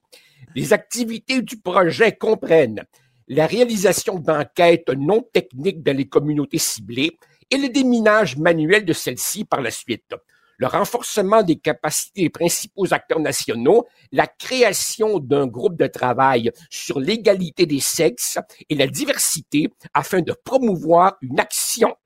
Les 0.55 0.73
activités 0.73 1.43
du 1.43 1.59
projet 1.59 2.12
comprennent 2.12 2.85
la 3.29 3.47
réalisation 3.47 4.18
d'enquêtes 4.18 4.91
non 4.91 5.22
techniques 5.33 5.83
dans 5.83 5.97
les 5.97 6.09
communautés 6.09 6.59
ciblées 6.59 7.18
et 7.51 7.57
le 7.57 7.68
déminage 7.68 8.37
manuel 8.37 8.85
de 8.85 8.93
celles-ci 8.93 9.45
par 9.45 9.61
la 9.61 9.70
suite 9.70 10.14
le 10.59 10.66
renforcement 10.66 11.43
des 11.43 11.57
capacités 11.57 12.22
des 12.22 12.31
principaux 12.31 12.93
acteurs 12.93 13.20
nationaux, 13.20 13.87
la 14.12 14.26
création 14.26 15.18
d'un 15.20 15.47
groupe 15.47 15.76
de 15.76 15.87
travail 15.87 16.51
sur 16.68 17.01
l'égalité 17.01 17.64
des 17.64 17.81
sexes 17.81 18.39
et 18.68 18.74
la 18.74 18.89
diversité 18.89 19.72
afin 19.95 20.20
de 20.20 20.33
promouvoir 20.45 21.16
une 21.22 21.39
action, 21.39 21.97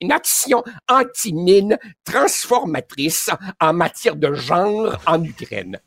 anti-mine 0.89 1.79
transformatrice 2.05 3.31
en 3.59 3.73
matière 3.73 4.17
de 4.17 4.33
genre 4.35 4.99
en 5.07 5.25
Ukraine. 5.25 5.81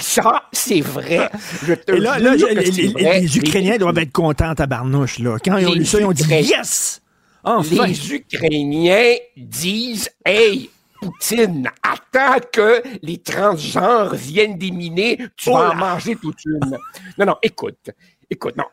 Richard, 0.00 0.48
c'est 0.52 0.80
vrai. 0.80 1.30
Je 1.62 1.74
te 1.74 1.92
Et 1.92 2.00
là, 2.00 2.18
je- 2.18 2.46
les, 2.46 2.88
vrai. 2.88 3.24
Ukrainiens 3.24 3.76
doivent 3.78 3.98
être 3.98 4.12
contents 4.12 4.52
à 4.56 4.66
barnouche, 4.66 5.18
là. 5.18 5.36
Quand 5.44 5.56
ils 5.58 5.66
ont 5.68 5.74
lu 5.74 5.84
ça, 5.84 6.00
ils 6.00 6.04
ont 6.06 6.12
dit 6.12 6.24
yes! 6.28 7.00
Enfin! 7.44 7.86
Les 7.86 8.12
Ukrainiens 8.14 9.14
disent 9.36 10.10
Hey, 10.24 10.70
Poutine, 11.00 11.70
attends 11.82 12.44
que 12.52 12.82
les 13.02 13.18
transgenres 13.18 14.14
viennent 14.14 14.58
déminer, 14.58 15.16
tu 15.36 15.48
Oh 15.50 15.54
vas 15.54 15.68
là! 15.68 15.70
en 15.72 15.76
manger 15.76 16.16
toute 16.16 16.44
une. 16.44 16.76
Non, 17.18 17.26
non, 17.26 17.36
écoute, 17.42 17.90
écoute, 18.28 18.56
non. 18.56 18.64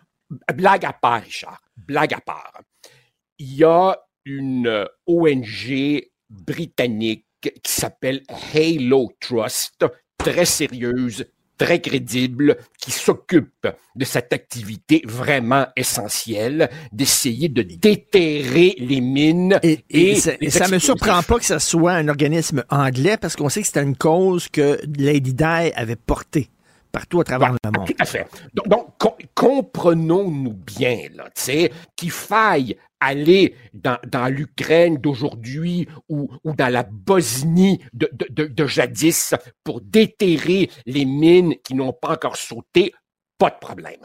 Blague 0.53 0.85
à 0.85 0.91
part, 0.93 1.21
Richard. 1.21 1.61
Blague 1.77 2.13
à 2.13 2.19
part. 2.19 2.51
Il 3.39 3.53
y 3.55 3.63
a 3.63 3.97
une 4.25 4.85
ONG 5.05 6.01
britannique 6.29 7.25
qui 7.41 7.71
s'appelle 7.71 8.23
Halo 8.53 9.09
Trust, 9.21 9.85
très 10.31 10.45
sérieuse, 10.45 11.25
très 11.57 11.81
crédible, 11.81 12.57
qui 12.79 12.91
s'occupe 12.91 13.67
de 13.95 14.05
cette 14.05 14.33
activité 14.33 15.01
vraiment 15.05 15.65
essentielle, 15.75 16.69
d'essayer 16.91 17.49
de 17.49 17.61
déterrer 17.63 18.75
les 18.77 19.01
mines. 19.01 19.59
Et, 19.63 19.83
et 19.89 20.15
ça, 20.15 20.33
ça 20.49 20.67
me 20.67 20.79
surprend 20.79 21.23
pas 21.23 21.39
que 21.39 21.45
ça 21.45 21.59
soit 21.59 21.93
un 21.93 22.07
organisme 22.07 22.63
anglais 22.69 23.17
parce 23.17 23.35
qu'on 23.35 23.49
sait 23.49 23.61
que 23.61 23.67
c'était 23.67 23.83
une 23.83 23.97
cause 23.97 24.49
que 24.49 24.79
Lady 24.97 25.33
Di 25.33 25.43
avait 25.43 25.95
portée 25.95 26.49
partout 26.91 27.19
à 27.21 27.23
travers 27.23 27.51
le 27.51 27.57
monde. 27.71 27.87
Tout 27.87 27.93
à 27.99 28.05
fait. 28.05 28.27
Donc, 28.53 28.67
donc, 28.67 28.97
com- 28.97 29.13
comprenons-nous 29.35 30.53
bien, 30.53 31.07
là, 31.13 31.25
tu 31.35 31.41
sais, 31.41 31.71
qu'il 31.95 32.11
faille 32.11 32.77
aller 32.99 33.55
dans, 33.73 33.97
dans 34.07 34.27
l'Ukraine 34.27 34.97
d'aujourd'hui 34.97 35.87
ou, 36.09 36.29
ou 36.43 36.53
dans 36.53 36.71
la 36.71 36.83
Bosnie 36.83 37.79
de, 37.93 38.09
de, 38.11 38.25
de, 38.29 38.45
de 38.47 38.65
jadis 38.65 39.35
pour 39.63 39.81
déterrer 39.81 40.69
les 40.85 41.05
mines 41.05 41.55
qui 41.63 41.75
n'ont 41.75 41.93
pas 41.93 42.13
encore 42.13 42.37
sauté, 42.37 42.93
pas 43.37 43.49
de 43.51 43.59
problème. 43.59 44.01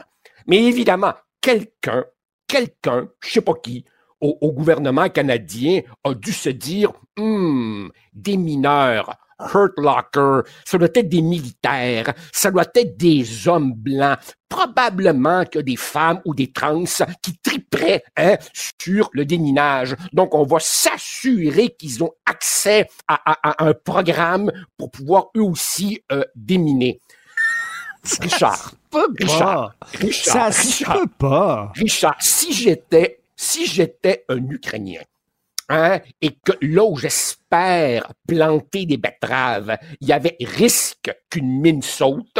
Mais 0.47 0.63
évidemment, 0.63 1.13
quelqu'un, 1.41 2.05
quelqu'un, 2.47 3.07
je 3.23 3.31
sais 3.31 3.41
pas 3.41 3.53
qui, 3.55 3.83
au, 4.21 4.37
au 4.41 4.51
gouvernement 4.51 5.09
canadien 5.09 5.81
a 6.03 6.13
dû 6.13 6.31
se 6.31 6.49
dire, 6.49 6.91
Hmm, 7.15 7.89
des 8.11 8.37
mineurs, 8.37 9.15
Hurt 9.39 9.73
Locker, 9.77 10.41
ça 10.65 10.77
doit 10.77 10.89
être 10.93 11.09
des 11.09 11.21
militaires, 11.21 12.13
ça 12.31 12.51
doit 12.51 12.65
être 12.75 12.97
des 12.97 13.47
hommes 13.47 13.73
blancs, 13.73 14.17
probablement 14.49 15.45
que 15.45 15.59
des 15.59 15.75
femmes 15.75 16.21
ou 16.25 16.33
des 16.35 16.51
trans 16.51 16.83
qui 17.21 17.37
triperaient 17.41 18.03
hein, 18.17 18.37
sur 18.53 19.09
le 19.13 19.25
déminage. 19.25 19.95
Donc, 20.13 20.33
on 20.35 20.43
va 20.43 20.57
s'assurer 20.59 21.69
qu'ils 21.77 22.03
ont 22.03 22.11
accès 22.25 22.87
à, 23.07 23.15
à- 23.31 23.63
à 23.63 23.67
un 23.67 23.73
programme 23.73 24.51
pour 24.77 24.91
pouvoir 24.91 25.25
eux 25.35 25.41
aussi 25.43 26.01
euh, 26.11 26.23
déminer. 26.35 26.99
Richard, 28.21 28.73
Richard, 29.17 29.75
Ça 29.81 29.97
Richard, 29.99 30.53
se 30.53 30.61
Richard, 30.67 30.99
peut 30.99 31.07
pas. 31.17 31.71
Richard, 31.75 32.15
si 32.19 32.51
j'étais 32.53 33.19
si 33.35 33.65
j'étais 33.65 34.25
un 34.29 34.45
Ukrainien, 34.49 35.01
hein, 35.69 35.99
et 36.21 36.31
que 36.31 36.53
là 36.61 36.83
où 36.83 36.97
j'espère 36.97 38.11
planter 38.27 38.85
des 38.85 38.97
betteraves, 38.97 39.77
il 40.01 40.07
y 40.07 40.13
avait 40.13 40.37
risque 40.39 41.13
qu'une 41.29 41.61
mine 41.61 41.81
saute, 41.81 42.39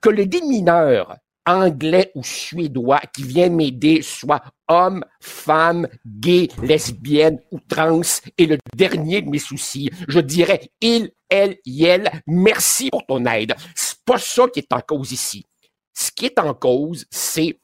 que 0.00 0.10
le 0.10 0.26
démineur 0.26 1.16
anglais 1.46 2.10
ou 2.14 2.24
suédois 2.24 3.00
qui 3.14 3.22
vient 3.22 3.48
m'aider 3.48 4.02
soit 4.02 4.42
homme, 4.68 5.04
femme, 5.20 5.86
gay, 6.04 6.48
lesbienne 6.62 7.40
ou 7.52 7.60
trans 7.60 8.00
et 8.36 8.46
le 8.46 8.58
dernier 8.74 9.22
de 9.22 9.30
mes 9.30 9.38
soucis. 9.38 9.90
Je 10.08 10.18
dirais 10.18 10.70
il, 10.80 11.12
elle, 11.28 11.58
yel, 11.64 12.10
merci 12.26 12.90
pour 12.90 13.06
ton 13.06 13.24
aide. 13.26 13.54
C'est 13.74 14.04
pas 14.04 14.18
ça 14.18 14.48
qui 14.48 14.60
est 14.60 14.72
en 14.72 14.80
cause 14.80 15.12
ici. 15.12 15.46
Ce 15.94 16.10
qui 16.10 16.26
est 16.26 16.38
en 16.38 16.52
cause, 16.52 17.06
c'est 17.10 17.58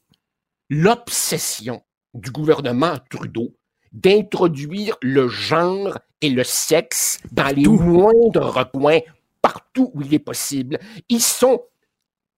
l'obsession 0.71 1.83
du 2.15 2.31
gouvernement 2.31 2.99
Trudeau 3.11 3.55
d'introduire 3.93 4.97
le 5.03 5.29
genre 5.29 5.99
et 6.21 6.31
le 6.31 6.45
sexe 6.45 7.19
dans 7.31 7.55
les 7.55 7.67
moindres 7.67 8.55
recoins 8.55 9.01
partout 9.41 9.91
où 9.95 10.03
il 10.03 10.15
est 10.15 10.19
possible. 10.19 10.79
Ils 11.09 11.21
sont 11.21 11.63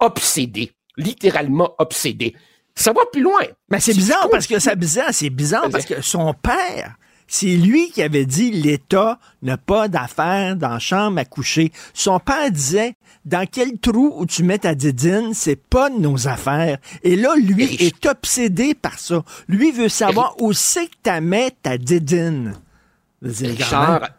obsédés 0.00 0.72
littéralement 0.96 1.74
obsédé. 1.78 2.34
Ça 2.74 2.92
va 2.92 3.02
plus 3.12 3.22
loin. 3.22 3.42
Mais 3.70 3.80
c'est 3.80 3.94
bizarre 3.94 4.28
parce 4.30 4.46
que 4.46 4.58
c'est 4.58 4.76
bizarre, 4.76 5.12
c'est 5.12 5.30
bizarre 5.30 5.68
parce 5.70 5.84
que 5.84 6.00
son 6.02 6.34
père, 6.34 6.96
c'est 7.34 7.56
lui 7.56 7.90
qui 7.90 8.00
avait 8.00 8.26
dit 8.26 8.52
l'État 8.52 9.18
n'a 9.42 9.56
pas 9.56 9.88
d'affaires 9.88 10.54
dans 10.54 10.68
la 10.68 10.78
chambre 10.78 11.18
à 11.18 11.24
coucher. 11.24 11.72
Son 11.92 12.20
père 12.20 12.48
disait 12.48 12.94
dans 13.24 13.44
quel 13.44 13.80
trou 13.80 14.14
où 14.16 14.24
tu 14.24 14.44
mets 14.44 14.58
ta 14.60 14.76
didine, 14.76 15.34
c'est 15.34 15.56
pas 15.56 15.90
de 15.90 15.98
nos 15.98 16.28
affaires. 16.28 16.78
Et 17.02 17.16
là, 17.16 17.34
lui 17.34 17.74
est 17.84 18.06
obsédé 18.06 18.74
par 18.74 19.00
ça. 19.00 19.24
Lui 19.48 19.72
veut 19.72 19.88
savoir 19.88 20.36
où 20.40 20.52
c'est 20.52 20.86
que 20.86 20.94
tu 21.02 21.20
mets 21.22 21.50
ta 21.60 21.76
didine. 21.76 22.54
Richard, 23.20 24.10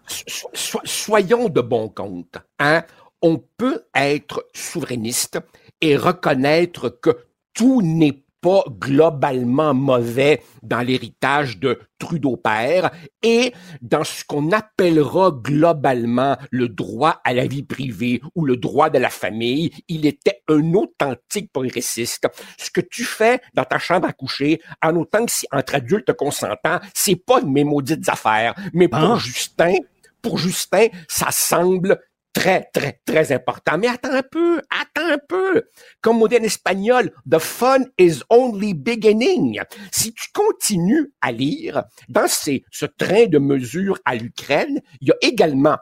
soyons 0.84 1.48
de 1.48 1.62
bon 1.62 1.88
compte. 1.88 2.36
Hein? 2.60 2.84
On 3.22 3.42
peut 3.58 3.86
être 3.96 4.46
souverainiste 4.54 5.40
et 5.80 5.96
reconnaître 5.96 6.90
que 6.90 7.18
tout 7.54 7.82
n'est 7.82 8.25
pas 8.46 8.64
globalement 8.70 9.74
mauvais 9.74 10.44
dans 10.62 10.82
l'héritage 10.82 11.58
de 11.58 11.80
Trudeau 11.98 12.38
père 12.38 12.92
et 13.24 13.54
dans 13.82 14.04
ce 14.04 14.24
qu'on 14.24 14.52
appellera 14.52 15.32
globalement 15.32 16.38
le 16.52 16.70
droit 16.70 17.22
à 17.24 17.34
la 17.34 17.48
vie 17.48 17.64
privée 17.64 18.22
ou 18.36 18.46
le 18.46 18.56
droit 18.56 18.92
de 18.92 19.00
la 19.00 19.10
famille, 19.10 19.72
il 19.88 20.06
était 20.06 20.44
un 20.48 20.76
authentique 20.76 21.52
progressiste. 21.52 22.28
Ce 22.60 22.70
que 22.70 22.82
tu 22.82 23.04
fais 23.04 23.42
dans 23.56 23.66
ta 23.66 23.80
chambre 23.80 24.08
à 24.08 24.14
coucher, 24.14 24.62
en 24.84 24.96
autant 24.96 25.26
que 25.26 25.32
si 25.32 25.48
entre 25.52 25.74
adultes 25.74 26.14
consentants, 26.14 26.80
c'est 26.94 27.16
pas 27.16 27.42
de 27.42 27.48
mes 27.48 27.64
maudites 27.64 28.08
affaires, 28.10 28.54
mais 28.74 28.88
pour 28.88 29.14
ah. 29.14 29.18
Justin, 29.18 29.74
pour 30.22 30.38
Justin, 30.38 30.86
ça 31.08 31.32
semble 31.32 32.00
très, 32.36 32.70
très, 32.74 33.00
très 33.06 33.32
important. 33.32 33.78
Mais 33.80 33.88
attends 33.88 34.12
un 34.12 34.22
peu, 34.22 34.62
attends 34.70 35.08
un 35.08 35.18
peu. 35.18 35.64
Comme 36.02 36.22
on 36.22 36.28
dit 36.28 36.36
en 36.38 36.44
espagnol, 36.44 37.12
the 37.30 37.40
fun 37.40 37.86
is 37.98 38.20
only 38.30 38.74
beginning. 38.74 39.62
Si 39.92 40.14
tu 40.14 40.28
continues 40.34 41.14
à 41.22 41.32
lire 41.32 41.84
dans 42.10 42.28
ce 42.28 42.86
train 42.86 43.26
de 43.28 43.40
mesures 43.40 43.98
à 44.06 44.16
l'Ukraine, 44.16 44.82
il 45.02 45.08
y 45.08 45.12
a 45.12 45.16
également 45.22 45.78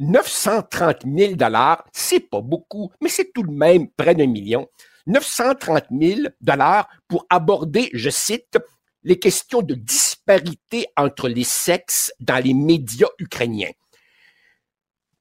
930 0.00 1.04
000 1.06 1.36
dollars, 1.36 1.86
c'est 1.92 2.20
pas 2.20 2.42
beaucoup, 2.42 2.90
mais 3.00 3.08
c'est 3.08 3.32
tout 3.32 3.44
de 3.44 3.52
même 3.52 3.88
près 3.96 4.14
d'un 4.14 4.26
million. 4.26 4.66
930 5.06 5.84
000 5.98 6.20
dollars 6.40 6.88
pour 7.08 7.26
aborder, 7.30 7.90
je 7.94 8.10
cite, 8.10 8.58
les 9.04 9.20
questions 9.20 9.62
de 9.62 9.74
disparité 9.74 10.88
entre 10.96 11.28
les 11.28 11.44
sexes 11.44 12.12
dans 12.18 12.42
les 12.42 12.54
médias 12.54 13.06
ukrainiens. 13.20 13.70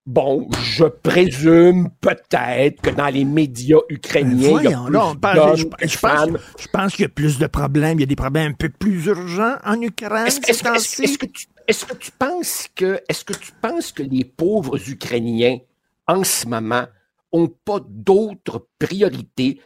Bon, 0.06 0.48
je 0.62 0.86
présume 0.86 1.90
peut-être 2.00 2.80
que 2.82 2.92
dans 2.92 3.08
les 3.08 3.26
médias 3.26 3.80
ukrainiens, 3.90 4.60
il 4.62 4.70
y 4.70 4.74
a 4.74 4.84
plus 4.84 4.94
non, 4.94 5.16
je, 5.56 5.88
je, 5.88 5.98
pense, 5.98 6.30
je 6.60 6.68
pense 6.68 6.94
qu'il 6.94 7.04
y 7.04 7.06
a 7.08 7.10
plus 7.10 7.40
de 7.40 7.48
problèmes. 7.48 7.98
Il 7.98 8.02
y 8.02 8.04
a 8.04 8.08
des 8.08 8.16
problèmes 8.16 8.52
un 8.52 8.54
peu 8.54 8.70
plus 8.70 9.08
urgents 9.08 9.56
en 9.66 9.82
Ukraine. 9.82 10.28
Est-ce 10.28 10.38
est 10.48 11.18
que, 11.18 11.26
tu, 11.26 11.48
est 11.68 11.86
que 11.88 11.96
tu 11.96 12.12
penses 12.12 12.68
que, 12.76 13.00
est-ce 13.10 13.26
que 13.26 13.34
tu 13.34 13.52
penses 13.60 13.92
que 13.92 14.04
les 14.04 14.26
pauvres 14.26 14.78
Ukrainiens 14.88 15.58
en 16.06 16.24
ce 16.24 16.48
moment 16.48 16.86
ont 17.32 17.48
pas 17.48 17.80
d'autres 17.90 18.68
priorités 18.78 19.60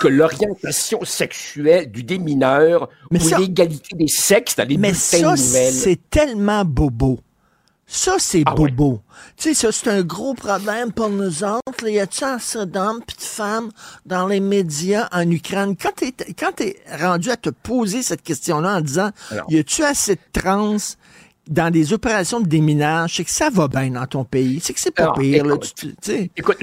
que 0.00 0.08
l'orientation 0.08 1.04
sexuelle 1.04 1.90
du 1.90 2.02
démineur 2.02 2.90
ou 3.10 3.16
l'égalité 3.38 3.96
des 3.96 4.08
sexes 4.08 4.56
dans 4.56 4.68
les 4.68 4.76
mais 4.76 4.92
ça, 4.92 5.36
C'est 5.36 6.10
tellement 6.10 6.66
bobo. 6.66 7.18
Ça, 7.88 8.16
c'est 8.18 8.42
ah 8.46 8.54
bobo. 8.54 9.00
Tu 9.36 9.54
sais, 9.54 9.54
ça, 9.54 9.70
c'est 9.70 9.88
un 9.88 10.02
gros 10.02 10.34
problème 10.34 10.92
pour 10.92 11.08
nous 11.08 11.44
autres. 11.44 11.86
Il 11.86 11.94
y 11.94 12.00
a-tu 12.00 12.24
assez 12.24 12.66
d'hommes 12.66 13.00
et 13.08 13.16
de 13.16 13.22
femmes 13.22 13.70
dans 14.04 14.26
les 14.26 14.40
médias 14.40 15.08
en 15.12 15.30
Ukraine? 15.30 15.76
Quand 15.80 15.92
t'es, 15.94 16.12
quand 16.36 16.52
t'es 16.56 16.82
rendu 17.00 17.30
à 17.30 17.36
te 17.36 17.50
poser 17.50 18.02
cette 18.02 18.22
question-là 18.22 18.78
en 18.78 18.80
disant, 18.80 19.10
y 19.48 19.58
a-tu 19.58 19.84
assez 19.84 20.16
de 20.16 20.20
trans 20.32 20.76
dans 21.48 21.70
des 21.70 21.92
opérations 21.92 22.40
de 22.40 22.46
déminage, 22.46 23.16
c'est 23.16 23.24
que 23.24 23.30
ça 23.30 23.50
va 23.50 23.68
bien 23.68 23.90
dans 23.90 24.06
ton 24.06 24.24
pays. 24.24 24.60
C'est 24.60 24.72
que 24.72 24.80
c'est 24.80 24.94
pas 24.94 25.12
pire. 25.12 25.44
écoute, 26.36 26.56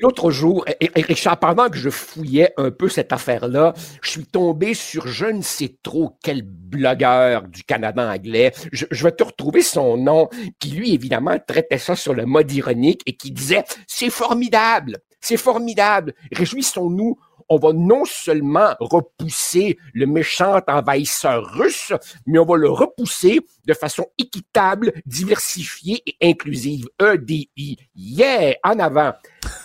l'autre 0.00 0.30
jour, 0.30 0.64
et, 0.80 0.90
Richard, 1.02 1.38
pendant 1.38 1.68
que 1.68 1.76
je 1.76 1.90
fouillais 1.90 2.52
un 2.56 2.70
peu 2.70 2.88
cette 2.88 3.12
affaire-là, 3.12 3.74
je 4.02 4.10
suis 4.10 4.26
tombé 4.26 4.74
sur 4.74 5.06
je 5.06 5.26
ne 5.26 5.42
sais 5.42 5.76
trop 5.82 6.16
quel 6.22 6.42
blogueur 6.42 7.42
du 7.42 7.64
Canada 7.64 8.10
anglais. 8.10 8.52
Je, 8.72 8.86
je 8.90 9.04
vais 9.04 9.12
te 9.12 9.24
retrouver 9.24 9.62
son 9.62 9.96
nom, 9.96 10.28
qui 10.58 10.70
lui, 10.70 10.94
évidemment, 10.94 11.38
traitait 11.46 11.78
ça 11.78 11.96
sur 11.96 12.14
le 12.14 12.24
mode 12.26 12.50
ironique 12.52 13.02
et 13.06 13.16
qui 13.16 13.30
disait, 13.30 13.64
c'est 13.86 14.10
formidable, 14.10 14.98
c'est 15.20 15.36
formidable, 15.36 16.14
réjouissons-nous 16.32 17.18
on 17.48 17.58
va 17.58 17.72
non 17.72 18.04
seulement 18.04 18.74
repousser 18.80 19.78
le 19.92 20.06
méchant 20.06 20.60
envahisseur 20.66 21.44
russe, 21.54 21.92
mais 22.26 22.38
on 22.38 22.44
va 22.44 22.56
le 22.56 22.70
repousser 22.70 23.40
de 23.66 23.74
façon 23.74 24.06
équitable, 24.18 24.92
diversifiée 25.06 26.02
et 26.06 26.30
inclusive. 26.30 26.86
EDI. 27.00 27.78
Yeah! 27.94 28.56
En 28.62 28.78
avant. 28.78 29.12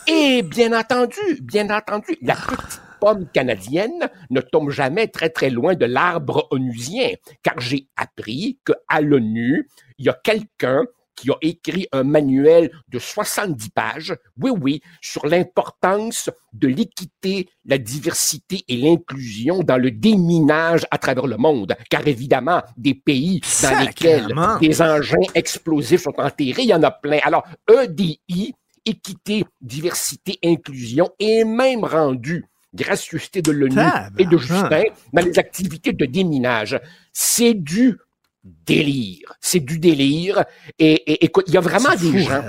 Et 0.08 0.42
bien 0.42 0.78
entendu, 0.78 1.40
bien 1.42 1.70
entendu, 1.70 2.18
la 2.22 2.36
petite 2.36 2.82
pomme 3.00 3.28
canadienne 3.34 4.10
ne 4.30 4.42
tombe 4.42 4.72
jamais 4.72 5.08
très 5.08 5.30
très 5.30 5.50
loin 5.50 5.76
de 5.76 5.86
l'arbre 5.86 6.48
onusien, 6.52 7.12
car 7.44 7.60
j'ai 7.60 7.88
appris 7.96 8.60
qu'à 8.66 9.02
l'ONU, 9.02 9.68
il 9.98 10.06
y 10.06 10.10
a 10.10 10.20
quelqu'un 10.24 10.84
qui 11.20 11.30
a 11.30 11.36
écrit 11.42 11.88
un 11.92 12.04
manuel 12.04 12.72
de 12.88 13.00
70 13.00 13.70
pages, 13.70 14.16
oui, 14.42 14.52
oui, 14.52 14.82
sur 15.02 15.28
l'importance 15.28 16.30
de 16.54 16.68
l'équité, 16.68 17.50
la 17.66 17.78
diversité 17.78 18.64
et 18.68 18.78
l'inclusion 18.78 19.60
dans 19.60 19.78
le 19.78 19.92
déminage 19.92 20.86
à 20.92 20.98
travers 20.98 21.28
le 21.28 21.38
monde. 21.38 21.76
Car 21.90 22.08
évidemment, 22.08 22.62
des 22.78 22.94
pays 22.94 23.42
dans 23.62 23.80
lesquels 23.80 24.34
des 24.62 24.82
engins 24.82 25.18
explosifs 25.36 26.04
sont 26.04 26.14
enterrés, 26.18 26.64
il 26.64 26.70
y 26.70 26.74
en 26.74 26.84
a 26.84 26.92
plein. 26.92 27.20
Alors, 27.24 27.46
EDI, 27.70 28.54
équité, 28.86 29.44
diversité, 29.62 30.40
inclusion, 30.44 31.10
est 31.20 31.44
même 31.44 31.84
rendu 31.84 32.46
gracieuseté 32.74 33.42
de 33.42 33.52
l'ONU 33.52 33.82
et 34.18 34.26
de 34.26 34.38
Justin 34.38 34.84
dans 35.12 35.26
les 35.26 35.40
activités 35.40 35.92
de 35.92 36.06
déminage. 36.06 36.80
C'est 37.12 37.56
du 37.56 37.98
délire. 38.44 39.34
C'est 39.42 39.60
du 39.60 39.80
délire. 39.80 40.44
Et, 40.78 41.26
écoute, 41.26 41.46
il 41.48 41.54
y 41.54 41.58
a 41.58 41.62
vraiment 41.62 41.96
des 41.96 42.20
gens. 42.20 42.44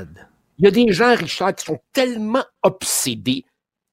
Il 0.59 0.65
y 0.65 0.69
a 0.69 0.71
des 0.71 0.93
gens, 0.93 1.15
Richard, 1.15 1.55
qui 1.55 1.65
sont 1.65 1.81
tellement 1.93 2.45
obsédés 2.63 3.45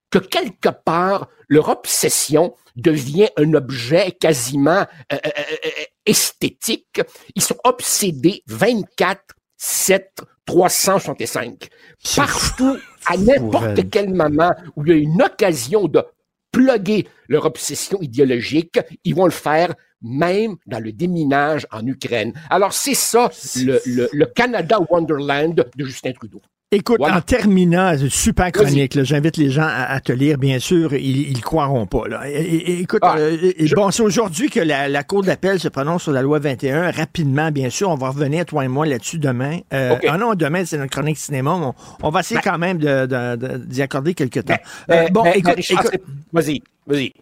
que 0.10 0.20
quelque 0.20 0.70
part, 0.70 1.28
leur 1.48 1.70
obsession 1.70 2.56
devient 2.76 3.30
un 3.38 3.54
objet 3.54 4.12
quasiment 4.12 4.86
euh, 5.12 5.16
euh, 5.26 5.30
euh, 5.66 5.70
esthétique. 6.06 7.02
Ils 7.36 7.42
sont 7.42 7.58
obsédés 7.64 8.44
24, 8.48 9.22
7, 9.58 10.22
365. 10.46 11.68
Partout, 12.16 12.78
à 13.06 13.18
n'importe 13.18 13.90
quel 13.90 14.14
moment 14.14 14.54
où 14.76 14.86
il 14.86 14.90
y 14.90 14.94
a 14.94 14.98
une 14.98 15.22
occasion 15.22 15.88
de 15.88 16.04
plugger 16.52 17.08
leur 17.28 17.46
obsession 17.46 18.00
idéologique, 18.02 18.80
ils 19.04 19.16
vont 19.16 19.26
le 19.26 19.32
faire 19.32 19.74
même 20.02 20.56
dans 20.66 20.80
le 20.80 20.92
déminage 20.92 21.68
en 21.72 21.86
Ukraine. 21.86 22.34
Alors, 22.50 22.74
c'est 22.74 22.94
ça, 22.94 23.30
le, 23.58 23.82
le, 24.14 24.26
Canada 24.26 24.80
Wonderland 24.90 25.66
de 25.76 25.86
Justin 25.86 26.12
Trudeau. 26.12 26.42
Écoute, 26.70 27.00
en 27.00 27.22
terminant, 27.22 27.94
super 28.10 28.52
chronique, 28.52 29.02
j'invite 29.02 29.38
les 29.38 29.50
gens 29.50 29.70
à, 29.70 30.02
te 30.02 30.12
lire, 30.12 30.38
bien 30.38 30.60
sûr, 30.60 30.94
ils, 30.94 31.32
ils 31.32 31.40
croiront 31.40 31.86
pas. 31.86 32.10
Là. 32.10 32.28
écoute, 32.28 33.00
ah, 33.04 33.16
euh, 33.18 33.54
bon, 33.74 33.90
c'est 33.90 34.04
aujourd'hui 34.04 34.50
que 34.50 34.60
la, 34.60 35.04
Cour 35.04 35.24
d'appel 35.24 35.62
se 35.62 35.70
prononce 35.70 36.04
sur 36.04 36.12
la 36.12 36.22
loi 36.22 36.40
21. 36.40 36.92
Rapidement, 36.92 37.52
bien 37.52 37.70
sûr, 37.70 37.90
on 37.90 37.96
va 37.96 38.10
revenir, 38.10 38.46
toi 38.46 38.66
et 38.66 38.68
moi, 38.68 38.86
là-dessus 38.86 39.18
demain. 39.18 39.60
Euh, 39.74 39.96
Ah 40.10 40.18
non, 40.18 40.36
demain, 40.36 40.66
c'est 40.66 40.78
notre 40.78 40.92
chronique 40.92 41.18
cinéma. 41.18 41.74
On, 42.04 42.10
va 42.10 42.20
essayer 42.20 42.42
ben 42.44 42.52
quand 42.52 42.58
même 42.58 42.80
d'y 42.80 42.86
de, 42.86 43.36
de, 43.38 43.82
accorder 43.82 44.14
quelques 44.14 44.44
temps. 44.44 44.60
Euh, 44.92 45.08
bon, 45.10 45.24
écoute, 45.24 45.60
écoute 45.70 46.02
vas-y, 46.34 46.62
vas-y. 46.86 47.14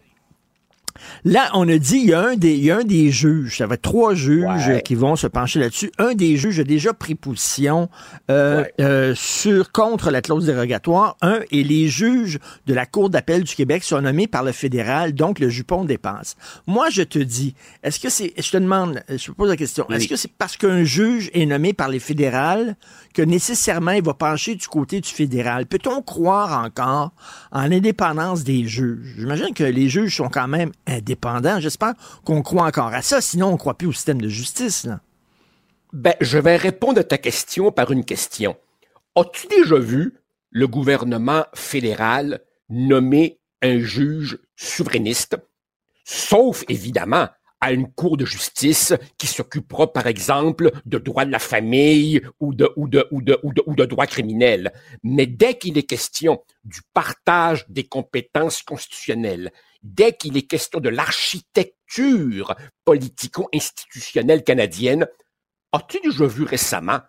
Là, 1.24 1.50
on 1.54 1.68
a 1.68 1.78
dit, 1.78 1.98
il 1.98 2.06
y 2.10 2.14
a 2.14 2.22
un 2.22 2.36
des, 2.36 2.54
il 2.54 2.64
y 2.66 2.72
a 2.72 2.78
un 2.78 2.84
des 2.84 3.12
juges, 3.12 3.58
ça 3.58 3.68
va 3.68 3.76
être 3.76 3.82
trois 3.82 4.14
juges 4.14 4.44
Ouais. 4.46 4.76
euh, 4.76 4.80
qui 4.80 4.96
vont 4.96 5.16
se 5.16 5.28
pencher 5.28 5.60
là-dessus. 5.60 5.92
Un 5.98 6.14
des 6.14 6.38
juges 6.38 6.60
a 6.60 6.64
déjà 6.64 6.94
pris 6.94 7.16
position 7.16 7.90
euh, 8.30 8.62
Ouais. 8.62 8.74
euh, 8.82 9.14
sur 9.16 9.72
contre 9.72 10.12
la 10.12 10.22
clause 10.22 10.46
dérogatoire. 10.46 11.18
Un 11.22 11.40
et 11.52 11.64
les 11.64 11.88
juges 11.88 12.40
de 12.68 12.74
la 12.74 12.86
Cour 12.86 13.10
d'appel 13.10 13.44
du 13.44 13.56
Québec 13.56 13.84
sont 13.84 14.02
nommés 14.02 14.28
par 14.28 14.44
le 14.44 14.52
fédéral, 14.52 15.14
donc 15.14 15.40
le 15.40 15.50
jupon 15.50 15.84
dépense. 15.86 16.36
Moi, 16.68 16.90
je 16.92 17.02
te 17.04 17.20
dis, 17.20 17.56
est-ce 17.84 18.00
que 18.00 18.10
c'est, 18.10 18.34
je 18.38 18.52
te 18.52 18.58
demande, 18.58 19.02
je 19.10 19.16
te 19.26 19.32
pose 19.32 19.50
la 19.50 19.58
question, 19.58 19.86
Oui. 19.90 19.96
est-ce 19.96 20.08
que 20.08 20.16
c'est 20.16 20.32
parce 20.38 20.58
qu'un 20.58 20.84
juge 20.84 21.30
est 21.34 21.46
nommé 21.46 21.74
par 21.74 21.90
les 21.90 22.00
fédérales 22.00 22.76
que 23.16 23.22
nécessairement 23.22 23.92
il 23.92 24.04
va 24.04 24.14
pencher 24.14 24.56
du 24.56 24.68
côté 24.68 25.00
du 25.00 25.10
fédéral? 25.10 25.66
Peut-on 25.66 26.02
croire 26.02 26.64
encore 26.64 27.12
en 27.52 27.68
l'indépendance 27.68 28.44
des 28.44 28.68
juges? 28.68 29.16
J'imagine 29.18 29.54
que 29.54 29.64
les 29.64 29.88
juges 29.88 30.18
sont 30.18 30.30
quand 30.30 30.50
même 30.50 30.72
indépendants. 30.86 31.62
J'espère 31.62 31.94
qu'on 32.26 32.42
croit 32.42 32.66
encore 32.66 32.94
à 32.94 33.02
ça, 33.02 33.22
sinon 33.22 33.48
on 33.48 33.54
ne 33.54 33.58
croit 33.58 33.76
plus 33.76 33.88
au 33.88 33.94
système 33.94 34.22
de 34.22 34.28
justice. 34.28 34.84
Là. 34.84 35.00
Ben, 35.94 36.14
je 36.20 36.38
vais 36.38 36.58
répondre 36.58 37.00
à 37.00 37.04
ta 37.06 37.18
question 37.18 37.72
par 37.72 37.90
une 37.90 38.04
question. 38.04 38.58
As-tu 39.16 39.48
déjà 39.48 39.80
vu 39.80 40.16
le 40.52 40.68
gouvernement 40.68 41.46
fédéral 41.54 42.42
nommer 42.70 43.40
un 43.62 43.80
juge 43.80 44.40
souverainiste, 44.58 45.38
sauf 46.04 46.66
évidemment 46.68 47.30
à 47.66 47.72
une 47.72 47.92
cour 47.92 48.18
de 48.18 48.26
justice 48.26 48.94
qui 49.18 49.28
s'occupera, 49.28 49.92
par 49.92 50.08
exemple, 50.08 50.72
de 50.86 50.98
droit 50.98 51.26
de 51.26 51.32
la 51.32 51.40
famille 51.40 52.22
ou 52.40 52.54
de, 52.54 52.72
ou 52.76 52.88
de, 52.88 53.08
ou 53.12 53.22
de, 53.22 53.40
ou 53.44 53.54
de, 53.54 53.64
ou 53.66 53.76
de 53.76 53.86
droit 53.86 54.08
criminel. 54.08 54.72
Mais 55.04 55.26
dès 55.26 55.58
qu'il 55.58 55.78
est 55.78 55.84
question 55.84 56.44
du 56.64 56.82
partage 56.94 57.66
des 57.70 57.84
compétences 57.84 58.62
constitutionnelles, 58.62 59.52
dès 59.84 60.14
qu'il 60.14 60.38
est 60.38 60.48
question 60.48 60.80
de 60.80 60.90
l'architecture 60.90 62.56
politico-institutionnelle 62.86 64.44
canadienne, 64.44 65.08
As-tu 65.76 66.00
déjà 66.00 66.26
vu 66.26 66.44
récemment 66.44 67.02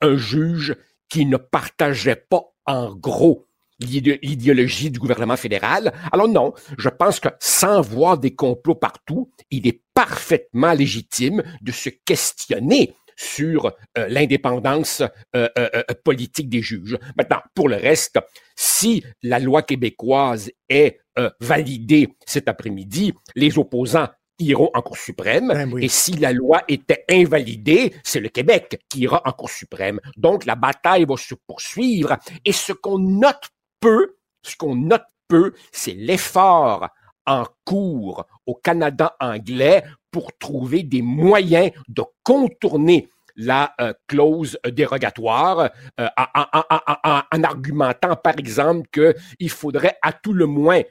un 0.00 0.16
juge 0.16 0.74
qui 1.08 1.24
ne 1.24 1.36
partageait 1.36 2.16
pas 2.16 2.52
en 2.66 2.96
gros 2.96 3.46
l'idéologie 3.80 4.90
du 4.90 4.98
gouvernement 4.98 5.36
fédéral? 5.36 5.92
Alors 6.12 6.28
non, 6.28 6.52
je 6.78 6.88
pense 6.88 7.20
que 7.20 7.28
sans 7.40 7.80
voir 7.80 8.18
des 8.18 8.34
complots 8.34 8.74
partout, 8.74 9.30
il 9.50 9.66
est 9.66 9.82
parfaitement 9.94 10.72
légitime 10.72 11.42
de 11.60 11.72
se 11.72 11.90
questionner 12.04 12.94
sur 13.16 13.66
euh, 13.98 14.08
l'indépendance 14.08 15.02
euh, 15.36 15.48
euh, 15.58 15.68
euh, 15.74 15.82
politique 16.04 16.48
des 16.48 16.62
juges. 16.62 16.96
Maintenant, 17.18 17.42
pour 17.54 17.68
le 17.68 17.76
reste, 17.76 18.18
si 18.56 19.04
la 19.22 19.38
loi 19.38 19.62
québécoise 19.62 20.50
est 20.70 21.00
euh, 21.18 21.28
validée 21.40 22.08
cet 22.26 22.48
après-midi, 22.48 23.12
les 23.34 23.58
opposants 23.58 24.08
iront 24.38 24.70
en 24.72 24.80
Cour 24.80 24.96
suprême. 24.96 25.48
Ben 25.48 25.70
oui. 25.70 25.84
Et 25.84 25.88
si 25.88 26.12
la 26.12 26.32
loi 26.32 26.62
était 26.66 27.04
invalidée, 27.10 27.92
c'est 28.02 28.20
le 28.20 28.30
Québec 28.30 28.80
qui 28.88 29.00
ira 29.00 29.20
en 29.26 29.32
Cour 29.32 29.50
suprême. 29.50 30.00
Donc, 30.16 30.46
la 30.46 30.54
bataille 30.54 31.04
va 31.04 31.18
se 31.18 31.34
poursuivre. 31.46 32.16
Et 32.46 32.52
ce 32.52 32.72
qu'on 32.72 32.98
note 32.98 33.50
peu, 33.80 34.16
ce 34.42 34.56
qu'on 34.56 34.76
note 34.76 35.04
peu, 35.28 35.52
c'est 35.72 35.94
l'effort 35.94 36.88
en 37.26 37.44
cours 37.64 38.26
au 38.46 38.54
Canada 38.54 39.16
anglais 39.20 39.84
pour 40.10 40.36
trouver 40.38 40.82
des 40.82 41.02
moyens 41.02 41.70
de 41.88 42.02
contourner 42.22 43.08
la 43.36 43.72
euh, 43.80 43.92
clause 44.06 44.58
dérogatoire 44.70 45.70
euh, 46.00 46.08
en, 46.16 46.24
en- 46.34 46.64
en- 46.68 46.96
en- 47.04 47.22
en 47.32 47.42
argumentant, 47.44 48.16
par 48.16 48.38
exemple, 48.38 48.88
qu'il 48.92 49.50
faudrait 49.50 49.96
à 50.02 50.12
tout 50.12 50.32
le 50.32 50.46
moins 50.46 50.82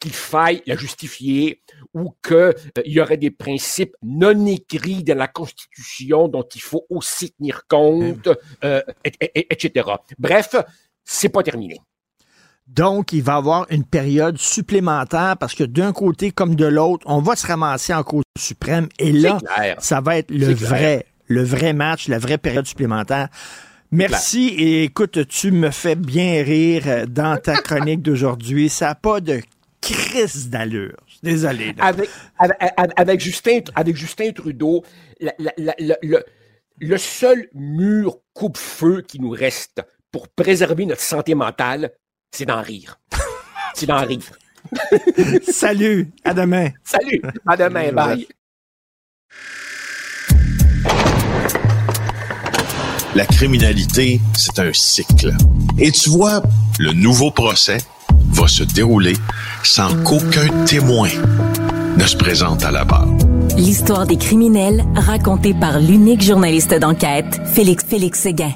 qu'il 0.00 0.12
faille 0.14 0.62
la 0.66 0.76
justifier 0.76 1.62
ou 1.92 2.14
qu'il 2.22 2.52
y 2.86 3.00
aurait 3.00 3.16
des 3.16 3.30
principes 3.30 3.94
non 4.02 4.46
écrits 4.46 5.04
dans 5.04 5.16
la 5.16 5.28
Constitution 5.28 6.28
dont 6.28 6.42
il 6.54 6.60
faut 6.60 6.84
aussi 6.90 7.32
tenir 7.32 7.66
compte, 7.68 8.28
euh, 8.64 8.82
et- 9.04 9.12
et- 9.34 9.46
etc. 9.52 9.88
Bref, 10.18 10.56
c'est 11.04 11.28
pas 11.28 11.42
terminé. 11.42 11.78
Donc, 12.66 13.12
il 13.12 13.22
va 13.22 13.34
y 13.34 13.36
avoir 13.36 13.66
une 13.70 13.84
période 13.84 14.38
supplémentaire 14.38 15.36
parce 15.38 15.54
que 15.54 15.64
d'un 15.64 15.92
côté 15.92 16.30
comme 16.30 16.54
de 16.56 16.64
l'autre, 16.64 17.04
on 17.06 17.20
va 17.20 17.36
se 17.36 17.46
ramasser 17.46 17.92
en 17.92 18.02
Cour 18.02 18.22
suprême 18.38 18.88
et 18.98 19.12
là, 19.12 19.38
ça 19.78 20.00
va 20.00 20.16
être 20.18 20.30
le 20.30 20.52
vrai, 20.54 21.06
le 21.28 21.42
vrai 21.42 21.72
match, 21.72 22.08
la 22.08 22.18
vraie 22.18 22.38
période 22.38 22.66
supplémentaire. 22.66 23.28
Merci 23.92 24.48
et 24.48 24.84
écoute, 24.84 25.28
tu 25.28 25.52
me 25.52 25.70
fais 25.70 25.94
bien 25.94 26.42
rire 26.42 27.06
dans 27.06 27.36
ta 27.40 27.54
chronique 27.56 28.02
d'aujourd'hui. 28.02 28.68
Ça 28.68 28.86
n'a 28.88 28.94
pas 28.96 29.20
de 29.20 29.40
crise 29.80 30.48
d'allure. 30.48 30.96
Désolé. 31.22 31.74
Avec, 31.78 32.08
avec, 32.38 32.56
avec- 32.76 32.92
avec 33.00 33.20
Justin, 33.20 33.60
avec 33.74 33.94
Justin 33.96 34.32
Trudeau, 34.32 34.82
la- 35.20 35.34
la- 35.38 35.52
la- 35.58 35.74
la- 35.78 35.98
le, 36.02 36.24
le 36.80 36.98
seul 36.98 37.46
mur 37.54 38.18
coupe-feu 38.32 39.02
qui 39.06 39.20
nous 39.20 39.30
reste 39.30 39.82
pour 40.10 40.28
préserver 40.28 40.86
notre 40.86 41.02
santé 41.02 41.34
mentale, 41.34 41.90
c'est 42.34 42.46
d'en 42.46 42.62
rire. 42.62 42.98
C'est 43.74 43.86
d'en 43.86 44.04
rire. 44.04 44.20
Salut, 45.48 46.10
à 46.24 46.34
demain. 46.34 46.70
Salut, 46.82 47.22
à 47.46 47.56
demain, 47.56 47.92
bye. 47.92 48.26
La 53.14 53.26
criminalité, 53.26 54.20
c'est 54.36 54.58
un 54.58 54.72
cycle. 54.72 55.32
Et 55.78 55.92
tu 55.92 56.10
vois, 56.10 56.42
le 56.80 56.92
nouveau 56.92 57.30
procès 57.30 57.78
va 58.30 58.48
se 58.48 58.64
dérouler 58.64 59.14
sans 59.62 59.94
qu'aucun 60.02 60.48
témoin 60.64 61.10
ne 61.96 62.04
se 62.04 62.16
présente 62.16 62.64
à 62.64 62.72
la 62.72 62.84
barre. 62.84 63.06
L'histoire 63.56 64.06
des 64.06 64.16
criminels 64.16 64.84
racontée 64.96 65.54
par 65.54 65.78
l'unique 65.78 66.22
journaliste 66.22 66.74
d'enquête, 66.74 67.40
Félix 67.54 67.84
Félix 67.84 68.18
Séguin. 68.18 68.52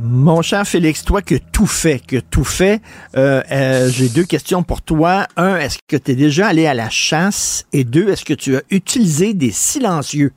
Mon 0.00 0.42
cher 0.42 0.64
Félix, 0.64 1.04
toi 1.04 1.22
que 1.22 1.34
tout 1.34 1.66
fait, 1.66 1.98
que 1.98 2.18
tout 2.18 2.44
fait, 2.44 2.80
euh, 3.16 3.42
euh, 3.50 3.88
j'ai 3.90 4.08
deux 4.08 4.22
questions 4.22 4.62
pour 4.62 4.80
toi. 4.80 5.26
Un, 5.36 5.56
est-ce 5.56 5.78
que 5.88 5.96
tu 5.96 6.12
es 6.12 6.14
déjà 6.14 6.46
allé 6.46 6.68
à 6.68 6.74
la 6.74 6.88
chasse? 6.88 7.66
Et 7.72 7.82
deux, 7.82 8.08
est-ce 8.08 8.24
que 8.24 8.34
tu 8.34 8.56
as 8.56 8.62
utilisé 8.70 9.34
des 9.34 9.50
silencieux 9.50 10.32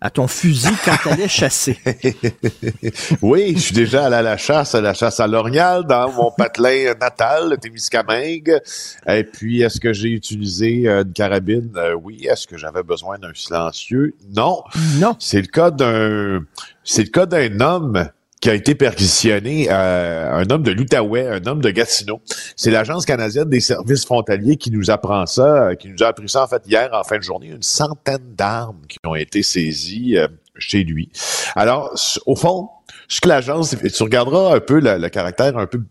à 0.00 0.08
ton 0.08 0.26
fusil 0.26 0.72
quand 0.82 0.96
tu 1.02 1.08
allais 1.10 1.28
chasser? 1.28 1.78
oui, 3.20 3.52
je 3.56 3.60
suis 3.60 3.74
déjà 3.74 4.06
allé 4.06 4.16
à 4.16 4.22
la 4.22 4.38
chasse, 4.38 4.74
à 4.74 4.80
la 4.80 4.94
chasse 4.94 5.20
à 5.20 5.26
l'orignal 5.26 5.84
dans 5.84 6.10
mon 6.12 6.30
patelin 6.30 6.94
natal, 6.98 7.50
le 7.50 7.58
Témiscamingue. 7.58 8.58
Et 9.06 9.24
puis, 9.24 9.60
est-ce 9.60 9.78
que 9.78 9.92
j'ai 9.92 10.08
utilisé 10.08 10.88
euh, 10.88 11.02
une 11.02 11.12
carabine? 11.12 11.70
Oui. 12.02 12.26
Est-ce 12.26 12.46
que 12.46 12.56
j'avais 12.56 12.82
besoin 12.82 13.18
d'un 13.18 13.34
silencieux? 13.34 14.14
Non. 14.34 14.62
Non. 14.94 15.16
C'est 15.18 15.42
le 15.42 15.48
cas 15.48 15.70
d'un, 15.70 16.44
c'est 16.82 17.02
le 17.02 17.10
cas 17.10 17.26
d'un 17.26 17.60
homme 17.60 18.08
qui 18.46 18.50
a 18.50 18.54
été 18.54 18.76
perquisitionné, 18.76 19.66
euh, 19.72 20.34
un 20.34 20.48
homme 20.50 20.62
de 20.62 20.70
l'Outaouais, 20.70 21.26
un 21.26 21.44
homme 21.48 21.60
de 21.60 21.70
Gatineau. 21.70 22.20
C'est 22.54 22.70
l'Agence 22.70 23.04
canadienne 23.04 23.50
des 23.50 23.58
services 23.58 24.04
frontaliers 24.04 24.56
qui 24.56 24.70
nous 24.70 24.88
apprend 24.88 25.26
ça, 25.26 25.70
euh, 25.70 25.74
qui 25.74 25.88
nous 25.88 26.00
a 26.04 26.06
appris 26.06 26.28
ça 26.28 26.44
en 26.44 26.46
fait 26.46 26.62
hier 26.64 26.88
en 26.92 27.02
fin 27.02 27.16
de 27.16 27.24
journée. 27.24 27.48
Une 27.48 27.64
centaine 27.64 28.36
d'armes 28.36 28.82
qui 28.88 28.98
ont 29.04 29.16
été 29.16 29.42
saisies 29.42 30.16
euh, 30.16 30.28
chez 30.56 30.84
lui. 30.84 31.10
Alors, 31.56 31.92
au 32.24 32.36
fond, 32.36 32.68
ce 33.08 33.20
que 33.20 33.26
l'agence, 33.26 33.74
tu 33.92 34.02
regarderas 34.04 34.54
un 34.54 34.60
peu 34.60 34.78
le, 34.78 35.08
caractère 35.08 35.58
un 35.58 35.66
peu 35.66 35.82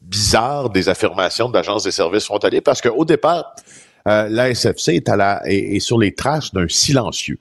bizarre 0.00 0.70
des 0.70 0.88
affirmations 0.88 1.48
de 1.48 1.54
l'Agence 1.54 1.82
des 1.82 1.90
services 1.90 2.26
frontaliers, 2.26 2.60
parce 2.60 2.80
qu'au 2.80 3.04
départ, 3.04 3.56
euh, 4.06 4.28
la 4.30 4.50
est, 4.50 5.08
à 5.08 5.16
la, 5.16 5.42
est 5.46 5.80
sur 5.80 5.98
les 5.98 6.14
traces 6.14 6.52
d'un 6.54 6.68
silencieux. 6.68 7.40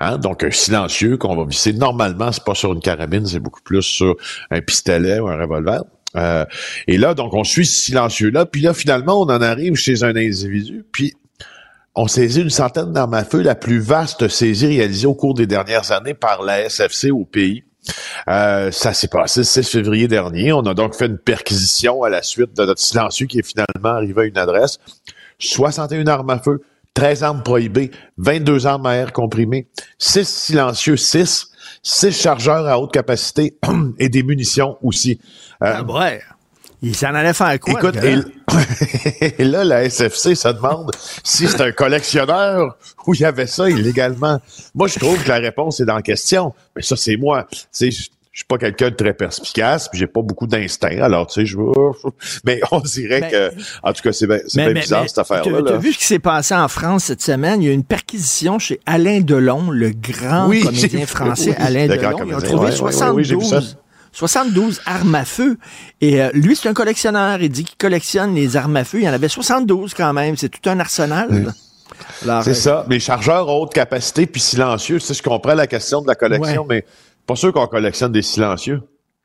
Hein? 0.00 0.18
Donc, 0.18 0.44
un 0.44 0.50
silencieux 0.50 1.16
qu'on 1.16 1.36
va 1.36 1.44
visser. 1.44 1.72
Normalement, 1.72 2.32
c'est 2.32 2.44
pas 2.44 2.54
sur 2.54 2.72
une 2.72 2.80
carabine, 2.80 3.26
c'est 3.26 3.40
beaucoup 3.40 3.62
plus 3.62 3.82
sur 3.82 4.16
un 4.50 4.60
pistolet 4.60 5.20
ou 5.20 5.28
un 5.28 5.36
revolver. 5.36 5.82
Euh, 6.16 6.44
et 6.86 6.98
là, 6.98 7.14
donc, 7.14 7.34
on 7.34 7.44
suit 7.44 7.66
ce 7.66 7.80
silencieux-là. 7.80 8.46
Puis 8.46 8.62
là, 8.62 8.74
finalement, 8.74 9.20
on 9.20 9.24
en 9.24 9.40
arrive 9.40 9.74
chez 9.76 10.02
un 10.02 10.16
individu. 10.16 10.84
Puis, 10.92 11.14
on 11.94 12.06
saisit 12.06 12.42
une 12.42 12.50
centaine 12.50 12.92
d'armes 12.92 13.14
à 13.14 13.24
feu, 13.24 13.42
la 13.42 13.54
plus 13.54 13.80
vaste 13.80 14.28
saisie 14.28 14.66
réalisée 14.66 15.06
au 15.06 15.14
cours 15.14 15.34
des 15.34 15.46
dernières 15.46 15.90
années 15.92 16.14
par 16.14 16.42
la 16.42 16.68
SFC 16.68 17.10
au 17.10 17.24
pays. 17.24 17.64
Euh, 18.28 18.70
ça 18.70 18.92
s'est 18.92 19.08
passé 19.08 19.40
le 19.40 19.44
6 19.44 19.68
février 19.68 20.08
dernier. 20.08 20.52
On 20.52 20.60
a 20.66 20.74
donc 20.74 20.94
fait 20.94 21.06
une 21.06 21.18
perquisition 21.18 22.02
à 22.02 22.10
la 22.10 22.22
suite 22.22 22.56
de 22.56 22.64
notre 22.64 22.80
silencieux 22.80 23.26
qui 23.26 23.38
est 23.38 23.46
finalement 23.46 23.96
arrivé 23.96 24.22
à 24.22 24.24
une 24.24 24.38
adresse. 24.38 24.78
61 25.38 26.06
armes 26.06 26.30
à 26.30 26.38
feu, 26.38 26.60
13 27.00 27.22
armes 27.22 27.42
prohibées, 27.42 27.90
22 28.18 28.66
armes 28.66 28.84
à 28.84 28.94
air 28.94 29.14
comprimé, 29.14 29.66
6 29.96 30.28
silencieux, 30.28 30.98
6, 30.98 31.46
6 31.82 32.12
chargeurs 32.12 32.66
à 32.66 32.78
haute 32.78 32.92
capacité 32.92 33.56
et 33.98 34.10
des 34.10 34.22
munitions 34.22 34.76
aussi. 34.82 35.18
Euh, 35.62 35.76
Ah 35.78 35.82
ouais. 35.82 36.20
Il 36.82 36.94
s'en 36.94 37.14
allait 37.14 37.32
faire 37.32 37.58
quoi? 37.58 37.72
Écoute, 37.72 37.96
et, 38.04 38.18
et 39.38 39.44
là, 39.44 39.64
la 39.64 39.88
SFC 39.88 40.34
se 40.34 40.48
demande 40.48 40.90
si 41.24 41.48
c'est 41.48 41.62
un 41.62 41.72
collectionneur 41.72 42.76
ou 43.06 43.14
il 43.14 43.20
y 43.20 43.24
avait 43.24 43.46
ça 43.46 43.70
illégalement. 43.70 44.38
Moi, 44.74 44.88
je 44.88 44.98
trouve 44.98 45.22
que 45.22 45.28
la 45.30 45.36
réponse 45.36 45.80
est 45.80 45.86
dans 45.86 45.96
la 45.96 46.02
question. 46.02 46.52
Mais 46.76 46.82
ça, 46.82 46.96
c'est 46.96 47.16
moi. 47.16 47.46
C'est, 47.72 47.88
je 48.32 48.38
suis 48.38 48.46
pas 48.46 48.58
quelqu'un 48.58 48.90
de 48.90 48.94
très 48.94 49.12
perspicace, 49.12 49.88
puis 49.88 49.98
j'ai 49.98 50.06
pas 50.06 50.22
beaucoup 50.22 50.46
d'instinct. 50.46 51.00
Alors, 51.02 51.26
tu 51.26 51.40
sais, 51.40 51.46
je. 51.46 51.56
Mais 52.44 52.60
on 52.70 52.78
dirait 52.80 53.20
Mais- 53.22 53.30
que, 53.30 53.50
en 53.82 53.92
tout 53.92 54.02
cas, 54.02 54.12
c'est 54.12 54.28
bien, 54.28 54.38
c'est 54.46 54.62
bien 54.62 54.72
bizarre, 54.72 55.04
cette 55.08 55.18
affaire-là. 55.18 55.62
Tu 55.66 55.72
as 55.72 55.78
vu 55.78 55.92
ce 55.92 55.98
qui 55.98 56.04
s'est 56.04 56.20
passé 56.20 56.54
en 56.54 56.68
France 56.68 57.04
cette 57.04 57.22
semaine? 57.22 57.60
Il 57.60 57.66
y 57.66 57.68
a 57.68 57.72
eu 57.72 57.74
une 57.74 57.84
perquisition 57.84 58.60
chez 58.60 58.78
Alain 58.86 59.20
Delon, 59.20 59.70
le 59.70 59.90
grand 59.90 60.48
Oui, 60.48 60.62
comédien 60.62 61.06
français 61.06 61.56
oui, 61.58 61.64
Alain 61.64 61.88
Delon. 61.88 62.24
Ils 62.24 62.34
ont 62.34 62.40
trouvé 62.40 62.70
ouais, 62.70 62.80
ouais, 62.80 62.94
ouais, 62.94 63.08
oui, 63.10 63.24
j'ai 63.24 63.34
vu 63.34 63.44
ça. 63.44 63.60
72, 63.60 63.76
72 64.12 64.80
armes 64.86 65.14
à 65.16 65.24
feu. 65.24 65.58
Et 66.00 66.22
euh, 66.22 66.30
lui, 66.32 66.54
c'est 66.54 66.68
un 66.68 66.74
collectionneur. 66.74 67.42
Il 67.42 67.48
dit 67.50 67.64
qu'il 67.64 67.76
collectionne 67.78 68.34
les 68.34 68.56
armes 68.56 68.76
à 68.76 68.84
feu. 68.84 68.98
Il 68.98 69.04
y 69.04 69.08
en 69.08 69.12
avait 69.12 69.28
72 69.28 69.94
quand 69.94 70.12
même. 70.12 70.36
C'est 70.36 70.48
tout 70.48 70.68
un 70.70 70.78
arsenal. 70.78 71.52
C'est 72.22 72.28
euh, 72.28 72.54
ça. 72.54 72.86
Les 72.88 73.00
chargeurs 73.00 73.48
à 73.48 73.54
haute 73.54 73.72
capacité 73.72 74.26
puis 74.26 74.40
silencieux. 74.40 74.98
Tu 75.00 75.06
sais, 75.06 75.14
je 75.14 75.22
comprends 75.22 75.54
la 75.54 75.66
question 75.66 76.00
de 76.00 76.06
la 76.06 76.14
collection, 76.14 76.64
mais 76.68 76.84
pas 77.30 77.36
sûr 77.36 77.52
qu'on 77.52 77.66
collectionne 77.66 78.12
des 78.12 78.22
silencieux. 78.22 78.80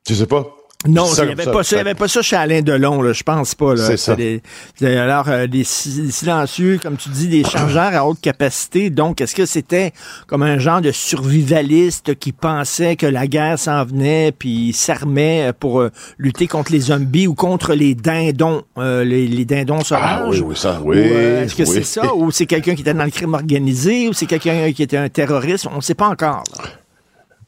Tu 0.05 0.15
sais 0.15 0.25
pas? 0.27 0.45
Non, 0.87 1.07
il 1.17 1.25
n'y 1.25 1.31
avait, 1.31 1.45
pas 1.51 1.63
ça, 1.63 1.77
il 1.77 1.79
y 1.79 1.81
avait 1.81 1.95
pas 1.95 2.07
ça 2.07 2.21
chez 2.21 2.35
Alain 2.35 2.61
Delon, 2.61 3.01
là, 3.01 3.11
je 3.11 3.23
pense 3.23 3.55
pas. 3.55 3.75
C'est 3.75 3.97
ça. 3.97 4.15
des- 4.15 4.39
alors, 4.81 5.27
euh, 5.29 5.47
des 5.47 5.63
si- 5.63 6.11
silencieux, 6.11 6.79
comme 6.79 6.95
tu 6.95 7.09
dis, 7.09 7.27
des 7.27 7.43
chargeurs 7.49 7.95
à 7.95 8.05
haute 8.05 8.21
capacité. 8.21 8.91
Donc, 8.91 9.19
est-ce 9.19 9.33
que 9.33 9.47
c'était 9.47 9.93
comme 10.27 10.43
un 10.43 10.59
genre 10.59 10.81
de 10.81 10.91
survivaliste 10.91 12.13
qui 12.19 12.31
pensait 12.33 12.97
que 12.97 13.07
la 13.07 13.25
guerre 13.25 13.57
s'en 13.57 13.83
venait, 13.83 14.31
puis 14.31 14.73
s'armait 14.73 15.53
pour 15.59 15.79
euh, 15.81 15.89
lutter 16.19 16.45
contre 16.45 16.71
les 16.71 16.81
zombies 16.81 17.25
ou 17.25 17.33
contre 17.33 17.73
les 17.73 17.95
dindons, 17.95 18.61
euh, 18.77 19.03
les, 19.03 19.27
les 19.27 19.45
dindons 19.45 19.83
sauvages? 19.83 20.03
Ah 20.05 20.27
oui, 20.29 20.39
oui, 20.41 20.55
ça, 20.55 20.79
Ou, 20.83 20.89
oui. 20.91 20.97
euh, 20.99 21.45
est-ce 21.45 21.55
que 21.55 21.63
oui. 21.63 21.69
c'est 21.73 21.83
ça? 21.83 22.13
Ou 22.13 22.29
c'est 22.29 22.45
quelqu'un 22.45 22.75
qui 22.75 22.81
était 22.81 22.93
dans 22.93 23.05
le 23.05 23.09
crime 23.11 23.33
organisé? 23.33 24.07
Ou 24.07 24.13
c'est 24.13 24.27
quelqu'un 24.27 24.71
qui 24.71 24.83
était 24.83 24.97
un 24.97 25.09
terroriste? 25.09 25.67
On 25.71 25.77
ne 25.77 25.81
sait 25.81 25.95
pas 25.95 26.09
encore. 26.09 26.43
là. 26.59 26.63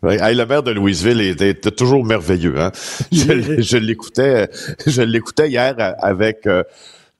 Hey, 0.04 0.36
le 0.36 0.46
maire 0.46 0.64
de 0.64 0.72
Louisville 0.72 1.22
était, 1.22 1.54
toujours 1.72 2.06
merveilleux. 2.06 2.60
Hein? 2.60 2.72
Je, 3.12 3.78
l'écoutais, 3.78 4.50
je 4.86 5.02
l'écoutais 5.02 5.50
hier 5.50 5.76
avec 6.00 6.46
euh, 6.46 6.64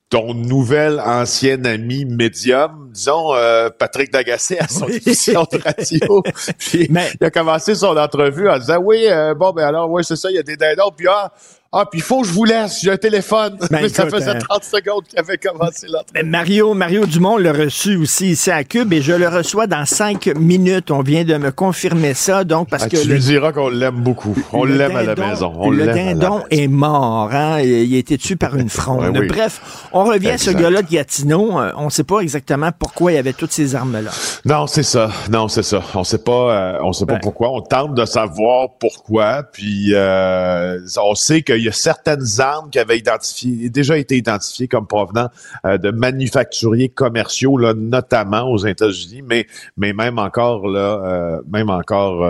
ton 0.10 0.34
nouvel 0.34 1.00
ancien 1.00 1.64
ami 1.66 2.06
médium, 2.06 2.90
disons 2.94 3.34
euh, 3.34 3.70
Patrick 3.70 4.12
Dagacé 4.12 4.58
à 4.60 4.68
son 4.68 4.86
Oui. 4.86 5.02
émission 5.06 5.46
de 5.52 5.58
radio. 5.58 6.24
Puis, 6.60 6.88
il 6.90 7.26
a 7.26 7.32
commencé 7.32 7.76
son 7.76 7.98
entrevue 7.98 8.48
en 8.48 8.58
disant 8.58 8.78
oui, 8.78 9.06
euh, 9.08 9.34
bon 9.34 9.52
ben 9.52 9.66
alors 9.66 9.90
oui 9.92 10.04
c'est 10.06 10.16
ça, 10.16 10.30
il 10.30 10.36
y 10.36 10.40
a 10.40 10.44
des 10.44 10.56
dindons. 10.56 10.92
Puis 10.96 11.08
ah, 11.10 11.34
ah 11.72 11.86
puis 11.90 12.00
il 12.00 12.04
faut 12.04 12.22
que 12.22 12.28
je 12.28 12.34
vous 12.34 12.46
laisse, 12.46 12.80
j'ai 12.82 12.92
un 12.92 12.98
téléphone. 12.98 13.58
Ben, 13.70 13.80
Mais 13.82 13.90
ça 13.90 14.04
écoute, 14.04 14.16
faisait 14.20 14.32
hein. 14.32 14.40
30 14.50 14.64
secondes 14.64 15.04
qu'il 15.04 15.20
avait 15.20 15.38
commencé 15.38 15.88
l'entrevue. 15.88 16.14
Ben, 16.14 16.30
Mario, 16.30 16.74
Mario 16.74 17.06
Dumont 17.06 17.38
l'a 17.38 17.52
reçu 17.54 17.98
aussi 17.98 18.32
ici 18.32 18.50
à 18.52 18.64
Cube 18.64 18.94
et 18.94 19.02
je 19.02 19.14
le 19.14 19.28
reçois 19.28 19.68
dans 19.68 19.86
cinq 19.86 20.28
minutes. 20.38 20.92
On 20.92 21.02
vient 21.02 21.24
de 21.26 21.36
me 21.38 21.52
confirmer 21.52 22.14
ça, 22.14 22.44
donc 22.44 22.70
parce 22.70 22.84
Ah, 22.84 22.90
que 22.90 22.98
tu 22.98 23.08
le, 23.08 23.16
lui 23.16 23.20
diras 23.22 23.52
qu'on 23.52 23.70
l'aime 23.70 23.96
beaucoup. 24.02 24.36
On 24.54 24.64
l'aime 24.64 24.96
à 24.96 25.04
la 25.04 25.16
maison. 25.16 25.54
On 25.58 25.70
le 25.70 25.86
dindon 25.88 26.44
est 26.52 26.68
mort, 26.68 27.30
hein? 27.34 27.60
Il 27.62 27.94
a 27.96 27.98
été 27.98 28.18
tué 28.18 28.36
par 28.36 28.56
une 28.56 28.70
fronde. 28.70 29.18
Oui. 29.20 29.28
Bref, 29.28 29.62
on 29.92 30.06
revient 30.06 30.32
à 30.32 30.38
ce 30.38 30.52
gars-là 30.52 30.82
de 30.82 30.90
Gatineau. 30.90 31.60
Euh, 31.60 31.72
On 31.76 31.86
ne 31.86 31.90
sait 31.90 32.04
pas 32.06 32.20
exactement 32.20 32.70
pourquoi 32.78 33.12
il 33.12 33.18
avait 33.18 33.34
toutes 33.34 33.52
ces 33.52 33.76
armes-là. 33.76 34.12
Non, 34.46 34.68
c'est 34.68 34.84
ça. 34.84 35.10
Non, 35.30 35.48
c'est 35.48 35.64
ça. 35.64 35.82
On 35.96 36.04
sait 36.04 36.18
pas. 36.20 36.32
euh, 36.76 36.80
on 36.84 36.94
sait 36.94 37.06
pas 37.06 37.14
Ben. 37.16 37.20
pourquoi. 37.22 37.52
On 37.52 37.62
tente 37.62 37.94
de 37.94 38.06
savoir 38.06 38.70
pourquoi. 38.80 39.44
Puis 39.52 39.92
euh, 39.94 40.80
on 41.04 41.16
sait 41.16 41.42
qu'il 41.58 41.66
y 41.66 41.70
a 41.70 41.74
certaines 41.74 42.40
armes 42.40 42.70
qui 42.70 42.80
avaient 42.80 42.98
identifié, 42.98 43.70
déjà 43.70 43.98
été 43.98 44.16
identifiées 44.18 44.68
comme 44.68 44.88
provenant 44.88 45.30
euh, 45.66 45.78
de 45.78 45.92
manufacturiers 45.92 46.90
commerciaux, 46.90 47.58
là, 47.58 47.74
notamment 47.74 48.50
aux 48.50 48.60
États-Unis, 48.60 49.24
mais 49.24 49.48
mais 49.76 49.94
même 49.94 50.20
encore 50.20 50.68
là, 50.68 51.02
euh, 51.04 51.42
même 51.52 51.70
encore. 51.70 52.24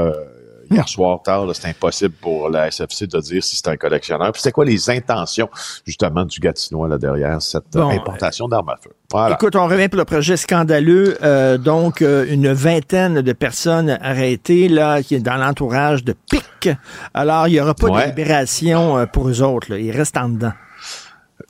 Euh, 0.72 0.76
Hier 0.76 0.88
soir 0.90 1.22
tard, 1.24 1.48
c'est 1.54 1.68
impossible 1.70 2.14
pour 2.22 2.50
la 2.50 2.70
SFC 2.72 3.08
de 3.08 3.20
dire 3.20 3.44
si 3.44 3.56
c'est 3.56 3.68
un 3.68 3.78
collectionneur. 3.78 4.32
Puis 4.32 4.42
c'est 4.42 4.52
quoi 4.52 4.66
les 4.66 4.90
intentions 4.90 5.50
justement 5.86 6.26
du 6.26 6.40
Gatinois 6.40 6.88
là 6.88 6.98
derrière 6.98 7.42
cette 7.42 7.76
euh, 7.76 7.82
Bon, 7.82 7.90
importation 7.90 8.48
d'armes 8.48 8.70
à 8.70 8.78
feu? 8.82 8.92
Voilà. 9.12 9.36
Écoute, 9.36 9.56
on 9.56 9.68
revient 9.68 9.88
pour 9.88 9.98
le 10.00 10.06
projet 10.06 10.36
scandaleux. 10.38 11.18
Euh, 11.24 11.58
donc, 11.58 12.02
euh, 12.02 12.26
une 12.30 12.52
vingtaine 12.52 13.22
de 13.22 13.34
personnes 13.34 13.98
arrêtées 14.02 14.68
là, 14.68 15.02
qui 15.02 15.16
est 15.16 15.20
dans 15.20 15.38
l'entourage 15.38 16.04
de 16.04 16.14
PIC. 16.30 16.70
Alors, 17.14 17.48
il 17.48 17.52
n'y 17.54 17.60
aura 17.62 17.74
pas 17.74 17.88
Ouais. 17.88 18.04
de 18.04 18.10
libération 18.10 18.98
euh, 18.98 19.06
pour 19.06 19.30
eux 19.30 19.42
autres. 19.42 19.72
là. 19.72 19.78
Ils 19.80 19.92
restent 19.92 20.18
en 20.18 20.30
dedans. 20.30 20.52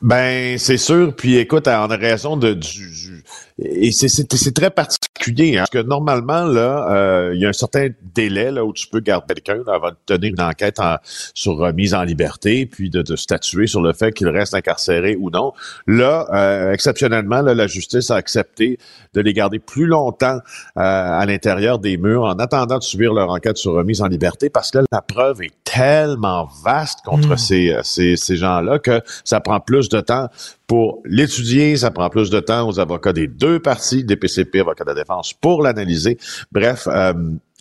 Ben, 0.02 0.58
c'est 0.60 0.78
sûr. 0.78 1.16
Puis 1.16 1.38
écoute, 1.38 1.68
en 1.68 1.88
raison 1.88 2.38
de 2.38 2.54
du, 2.54 2.92
du- 2.92 3.17
et 3.60 3.92
c'est 3.92 4.54
très 4.54 4.70
particulier, 4.70 5.58
hein, 5.58 5.62
parce 5.62 5.72
que 5.72 5.88
normalement 5.88 6.44
là, 6.44 6.92
euh, 6.92 7.32
il 7.34 7.42
y 7.42 7.46
a 7.46 7.50
un 7.50 7.54
certain 7.54 7.90
délai 8.14 8.52
là 8.52 8.64
où 8.64 8.72
tu 8.72 8.86
peux 8.88 9.00
garder 9.00 9.34
quelqu'un 9.34 9.64
avant 9.72 9.90
de 9.90 9.96
tenir 10.06 10.32
une 10.34 10.42
enquête 10.42 10.80
en- 10.80 10.98
sur 11.34 11.58
remise 11.58 11.96
en 11.96 12.04
liberté, 12.04 12.68
puis 12.68 12.90
de, 12.92 13.02
de 13.02 13.16
statuer 13.16 13.66
sur 13.66 13.82
le 13.82 13.94
fait 13.94 14.12
qu'il 14.12 14.28
reste 14.28 14.54
incarcéré 14.54 15.16
ou 15.20 15.32
non. 15.32 15.54
Là, 15.88 16.28
euh, 16.34 16.72
exceptionnellement, 16.72 17.42
la 17.42 17.66
justice 17.68 18.12
a 18.12 18.16
accepté 18.16 18.78
de 19.18 19.22
les 19.22 19.34
garder 19.34 19.60
plus 19.60 19.88
longtemps 19.88 20.38
euh, 20.38 20.40
à 20.76 21.26
l'intérieur 21.26 21.80
des 21.80 21.98
murs 21.98 22.24
en 22.24 22.34
attendant 22.40 22.78
de 22.78 22.84
subir 22.84 23.14
leur 23.14 23.30
enquête 23.32 23.58
sur 23.58 23.74
remise 23.74 24.02
en 24.02 24.08
liberté, 24.08 24.50
parce 24.50 24.72
que 24.72 24.78
là, 24.78 24.84
la 24.92 25.02
preuve 25.02 25.42
est 25.42 25.52
tellement 25.64 26.48
vaste 26.64 27.00
contre 27.04 27.34
Mm. 27.34 27.38
ces, 27.38 27.72
euh, 27.72 27.82
ces, 27.84 28.16
ces 28.16 28.36
gens-là 28.38 28.80
que 28.80 29.02
ça 29.24 29.40
prend 29.40 29.60
plus 29.60 29.90
de 29.90 30.00
temps 30.02 30.28
pour 30.68 31.02
l'étudier, 31.06 31.78
ça 31.78 31.92
prend 31.92 32.10
plus 32.10 32.30
de 32.30 32.40
temps 32.40 32.68
aux 32.68 32.80
avocats 32.80 33.14
des 33.14 33.28
deux 33.28 33.60
parties, 33.60 34.04
des 34.04 34.16
PCP, 34.16 34.60
avocats 34.60 34.84
de 34.84 34.90
la 34.90 34.96
défense, 34.96 35.34
pour 35.34 35.64
l'analyser. 35.64 36.18
Bref, 36.52 36.88
euh, 36.92 37.14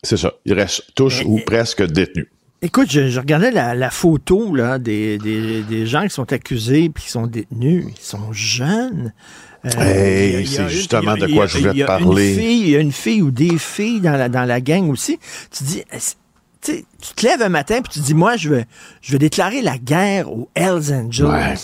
c'est 0.02 0.16
ça. 0.18 0.32
Ils 0.44 0.52
restent 0.54 0.82
tous 0.94 1.22
ou 1.24 1.40
presque 1.46 1.82
détenus. 1.86 2.28
Écoute, 2.62 2.90
je, 2.90 3.08
je 3.08 3.20
regardais 3.20 3.50
la, 3.50 3.74
la 3.74 3.90
photo 3.90 4.54
là, 4.54 4.78
des, 4.78 5.18
des, 5.18 5.62
des 5.62 5.86
gens 5.86 6.02
qui 6.04 6.10
sont 6.10 6.32
accusés 6.32 6.88
puis 6.88 7.04
qui 7.04 7.10
sont 7.10 7.26
détenus. 7.26 7.84
Ils 7.88 8.02
sont 8.02 8.32
jeunes. 8.32 9.12
Euh, 9.78 9.80
Hey, 9.82 10.46
c'est 10.46 10.68
justement 10.68 11.16
de 11.16 11.26
quoi 11.26 11.44
a- 11.44 11.46
je 11.46 11.58
voulais 11.58 11.72
te 11.72 11.76
une 11.78 11.86
parler. 11.86 12.34
fille- 12.34 12.60
Il 12.62 12.68
y 12.70 12.76
a 12.76 12.80
une 12.80 12.92
fille 12.92 13.22
ou 13.22 13.30
des 13.30 13.58
filles 13.58 14.00
dans 14.00 14.12
la, 14.16 14.28
dans 14.28 14.44
la 14.44 14.60
gang 14.60 14.88
aussi. 14.90 15.18
Tu 15.56 15.64
dis, 15.64 15.82
tu 16.62 16.84
te 17.14 17.26
lèves 17.26 17.42
un 17.42 17.48
matin 17.48 17.80
puis 17.82 17.92
tu 17.92 18.00
dis, 18.00 18.14
moi, 18.14 18.36
je 18.36 18.48
vais, 18.50 18.64
je 19.02 19.12
vais 19.12 19.18
déclarer 19.18 19.62
la 19.62 19.78
guerre 19.78 20.30
aux 20.32 20.48
Hells 20.54 20.92
Angels. 20.92 21.26
Ouais. 21.26 21.54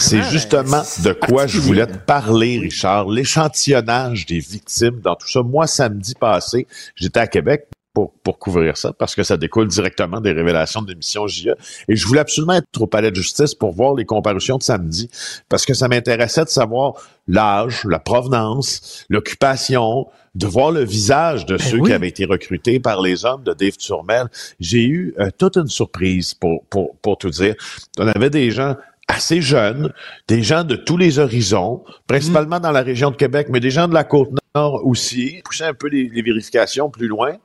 C'est 0.00 0.22
justement 0.24 0.82
c'est 0.84 1.02
de 1.02 1.12
quoi 1.12 1.46
je 1.46 1.58
voulais 1.60 1.86
te 1.86 1.96
parler, 1.96 2.58
Richard. 2.58 3.08
L'échantillonnage 3.08 4.26
des 4.26 4.38
victimes 4.40 5.00
dans 5.02 5.14
tout 5.14 5.28
ça. 5.28 5.42
Moi, 5.42 5.66
samedi 5.66 6.14
passé, 6.18 6.66
j'étais 6.94 7.20
à 7.20 7.26
Québec 7.26 7.66
pour, 7.96 8.12
pour 8.22 8.38
couvrir 8.38 8.76
ça 8.76 8.92
parce 8.92 9.14
que 9.14 9.22
ça 9.22 9.38
découle 9.38 9.68
directement 9.68 10.20
des 10.20 10.32
révélations 10.32 10.82
de 10.82 10.90
l'émission 10.90 11.26
JE. 11.26 11.54
Et 11.88 11.96
je 11.96 12.06
voulais 12.06 12.20
absolument 12.20 12.52
être 12.52 12.66
au 12.78 12.86
palais 12.86 13.10
de 13.10 13.16
justice 13.16 13.54
pour 13.54 13.72
voir 13.72 13.94
les 13.94 14.04
comparutions 14.04 14.58
de 14.58 14.62
samedi 14.62 15.08
parce 15.48 15.64
que 15.64 15.72
ça 15.72 15.88
m'intéressait 15.88 16.44
de 16.44 16.50
savoir 16.50 16.92
l'âge, 17.26 17.84
la 17.86 17.98
provenance, 17.98 19.06
l'occupation, 19.08 20.08
de 20.34 20.46
voir 20.46 20.72
le 20.72 20.84
visage 20.84 21.46
de 21.46 21.56
ceux 21.56 21.78
oui. 21.78 21.88
qui 21.88 21.94
avaient 21.94 22.08
été 22.08 22.26
recrutés 22.26 22.80
par 22.80 23.00
les 23.00 23.24
hommes 23.24 23.44
de 23.44 23.54
Dave 23.54 23.78
Turmel. 23.78 24.26
J'ai 24.60 24.84
eu 24.84 25.14
euh, 25.18 25.30
toute 25.38 25.56
une 25.56 25.68
surprise 25.68 26.34
pour, 26.34 26.66
pour, 26.66 26.96
pour 26.96 27.16
tout 27.16 27.30
dire. 27.30 27.54
On 27.98 28.08
avait 28.08 28.28
des 28.28 28.50
gens 28.50 28.76
assez 29.08 29.40
jeunes, 29.40 29.90
des 30.28 30.42
gens 30.42 30.64
de 30.64 30.76
tous 30.76 30.98
les 30.98 31.18
horizons, 31.18 31.82
principalement 32.06 32.60
dans 32.60 32.72
la 32.72 32.82
région 32.82 33.10
de 33.10 33.16
Québec, 33.16 33.46
mais 33.50 33.60
des 33.60 33.70
gens 33.70 33.88
de 33.88 33.94
la 33.94 34.04
côte 34.04 34.28
nord 34.56 34.86
aussi, 34.86 35.40
pousser 35.44 35.64
un 35.64 35.74
peu 35.74 35.88
les, 35.88 36.08
les 36.08 36.22
vérifications 36.22 36.90
plus 36.90 37.08
loin. 37.08 37.36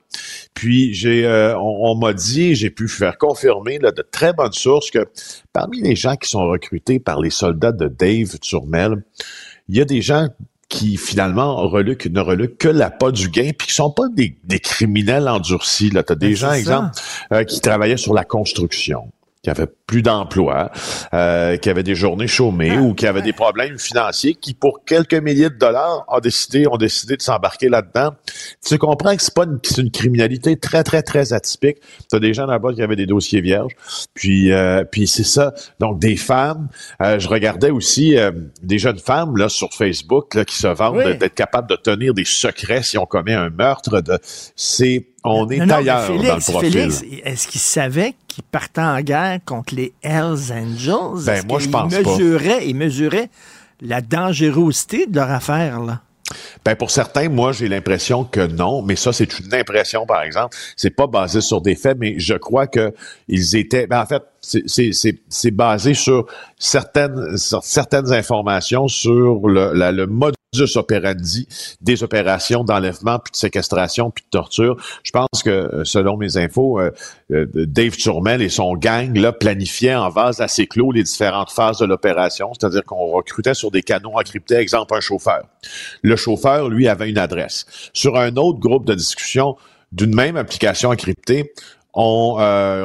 Puis 0.54 0.94
j'ai, 0.94 1.24
euh, 1.26 1.56
on, 1.58 1.90
on 1.90 1.94
m'a 1.94 2.12
dit, 2.12 2.54
j'ai 2.54 2.70
pu 2.70 2.88
faire 2.88 3.18
confirmer 3.18 3.78
là, 3.78 3.90
de 3.92 4.02
très 4.02 4.32
bonnes 4.32 4.52
sources 4.52 4.90
que 4.90 5.06
parmi 5.52 5.80
les 5.80 5.96
gens 5.96 6.16
qui 6.16 6.28
sont 6.28 6.46
recrutés 6.46 6.98
par 6.98 7.20
les 7.20 7.30
soldats 7.30 7.72
de 7.72 7.88
Dave 7.88 8.38
Turmel, 8.40 9.02
il 9.68 9.76
y 9.76 9.80
a 9.80 9.84
des 9.84 10.02
gens 10.02 10.28
qui 10.68 10.96
finalement 10.96 11.68
reluquent, 11.68 12.06
ne 12.06 12.20
reluquent 12.20 12.56
que 12.56 12.68
l'appât 12.68 13.12
du 13.12 13.28
gain, 13.28 13.50
puis 13.56 13.68
qui 13.68 13.74
sont 13.74 13.90
pas 13.90 14.08
des, 14.08 14.38
des 14.44 14.58
criminels 14.58 15.28
endurcis. 15.28 15.90
Là, 15.90 16.02
t'as 16.02 16.14
des 16.14 16.28
Ben, 16.28 16.36
gens, 16.36 16.52
exemple, 16.52 16.90
euh, 17.32 17.44
qui 17.44 17.60
travaillaient 17.60 17.98
sur 17.98 18.14
la 18.14 18.24
construction 18.24 19.12
qui 19.42 19.50
avaient 19.50 19.68
plus 19.92 20.00
d'emploi, 20.00 20.70
euh, 21.12 21.58
qui 21.58 21.68
avaient 21.68 21.82
des 21.82 21.94
journées 21.94 22.26
chômées 22.26 22.72
Ah, 22.74 22.80
ou 22.80 22.94
qui 22.94 23.06
avaient 23.06 23.20
des 23.20 23.34
problèmes 23.34 23.78
financiers, 23.78 24.34
qui 24.34 24.54
pour 24.54 24.84
quelques 24.86 25.12
milliers 25.12 25.50
de 25.50 25.54
dollars 25.56 26.04
ont 26.08 26.18
décidé, 26.18 26.66
ont 26.66 26.78
décidé 26.78 27.18
de 27.18 27.22
s'embarquer 27.22 27.68
là-dedans. 27.68 28.14
Tu 28.66 28.78
comprends 28.78 29.14
que 29.14 29.22
c'est 29.22 29.34
pas 29.34 29.44
une, 29.44 29.58
c'est 29.62 29.82
une 29.82 29.90
criminalité 29.90 30.56
très 30.56 30.82
très 30.82 31.02
très 31.02 31.34
atypique. 31.34 31.76
Tu 32.10 32.16
as 32.16 32.20
des 32.20 32.32
gens 32.32 32.46
là-bas 32.46 32.72
qui 32.72 32.80
avaient 32.82 32.96
des 32.96 33.04
dossiers 33.04 33.42
vierges, 33.42 33.72
puis 34.14 34.50
euh, 34.50 34.82
puis 34.90 35.06
c'est 35.06 35.24
ça. 35.24 35.52
Donc 35.78 35.98
des 35.98 36.16
femmes. 36.16 36.68
Euh, 37.02 37.18
je 37.18 37.28
regardais 37.28 37.70
aussi 37.70 38.16
euh, 38.16 38.30
des 38.62 38.78
jeunes 38.78 38.98
femmes 38.98 39.36
là 39.36 39.50
sur 39.50 39.74
Facebook 39.74 40.34
là, 40.34 40.46
qui 40.46 40.56
se 40.56 40.66
Oui. 40.68 41.04
de- 41.04 41.12
d'être 41.12 41.34
capables 41.34 41.68
de 41.68 41.76
tenir 41.76 42.14
des 42.14 42.24
secrets 42.24 42.82
si 42.82 42.96
on 42.96 43.04
commet 43.04 43.34
un 43.34 43.50
meurtre. 43.50 44.00
De 44.00 44.18
c'est 44.56 45.06
on 45.24 45.48
est 45.50 45.58
Non, 45.58 45.74
ailleurs 45.76 46.08
dans 46.08 46.36
le 46.36 46.50
profil. 46.50 46.72
Félix, 46.72 47.04
est-ce 47.24 47.46
qu'il 47.46 47.60
savait 47.60 48.14
qu'il 48.26 48.42
partait 48.44 48.80
en 48.80 49.00
guerre 49.02 49.38
contre 49.44 49.74
les 49.74 49.81
Hells 50.02 50.52
Angels? 50.52 51.24
Ben, 51.26 51.42
moi, 51.46 51.58
je 51.58 51.68
pense 51.68 51.92
pas. 51.92 51.98
mesurait, 52.00 52.68
Il 52.68 52.76
mesurait 52.76 53.30
la 53.80 54.00
dangerosité 54.00 55.06
de 55.06 55.16
leur 55.16 55.30
affaire, 55.30 55.80
là? 55.80 56.00
Ben 56.64 56.76
pour 56.76 56.90
certains, 56.90 57.28
moi 57.28 57.52
j'ai 57.52 57.68
l'impression 57.68 58.24
que 58.24 58.46
non, 58.46 58.80
mais 58.80 58.96
ça 58.96 59.12
c'est 59.12 59.38
une 59.38 59.52
impression 59.54 60.06
par 60.06 60.22
exemple. 60.22 60.56
C'est 60.76 60.90
pas 60.90 61.06
basé 61.06 61.40
sur 61.40 61.60
des 61.60 61.74
faits, 61.74 61.98
mais 61.98 62.18
je 62.18 62.34
crois 62.34 62.66
que 62.66 62.94
ils 63.28 63.56
étaient. 63.56 63.86
Ben 63.86 64.00
en 64.00 64.06
fait, 64.06 64.22
c'est 64.40 65.50
basé 65.50 65.94
sur 65.94 66.26
certaines 66.58 67.36
sur 67.36 67.62
certaines 67.64 68.12
informations 68.12 68.88
sur 68.88 69.46
le, 69.46 69.72
la, 69.74 69.92
le 69.92 70.06
mode 70.06 70.34
des 71.80 72.02
opérations 72.02 72.62
d'enlèvement, 72.62 73.18
puis 73.18 73.32
de 73.32 73.36
séquestration, 73.36 74.10
puis 74.10 74.22
de 74.24 74.30
torture. 74.30 74.76
Je 75.02 75.10
pense 75.10 75.42
que, 75.42 75.48
euh, 75.48 75.84
selon 75.84 76.18
mes 76.18 76.36
infos, 76.36 76.78
euh, 76.78 76.90
euh, 77.32 77.46
Dave 77.54 77.96
Turmel 77.96 78.42
et 78.42 78.50
son 78.50 78.74
gang 78.74 79.16
là, 79.16 79.32
planifiaient 79.32 79.94
en 79.94 80.10
vase 80.10 80.42
assez 80.42 80.66
clos 80.66 80.92
les 80.92 81.04
différentes 81.04 81.50
phases 81.50 81.78
de 81.78 81.86
l'opération, 81.86 82.52
c'est-à-dire 82.52 82.84
qu'on 82.84 83.06
recrutait 83.06 83.54
sur 83.54 83.70
des 83.70 83.80
canaux 83.82 84.18
encryptés, 84.18 84.56
exemple 84.56 84.94
un 84.94 85.00
chauffeur. 85.00 85.46
Le 86.02 86.16
chauffeur, 86.16 86.68
lui, 86.68 86.86
avait 86.86 87.08
une 87.08 87.18
adresse. 87.18 87.64
Sur 87.94 88.18
un 88.18 88.36
autre 88.36 88.58
groupe 88.58 88.84
de 88.84 88.94
discussion 88.94 89.56
d'une 89.90 90.14
même 90.14 90.36
application 90.36 90.90
encryptée, 90.90 91.54
on 91.94 92.34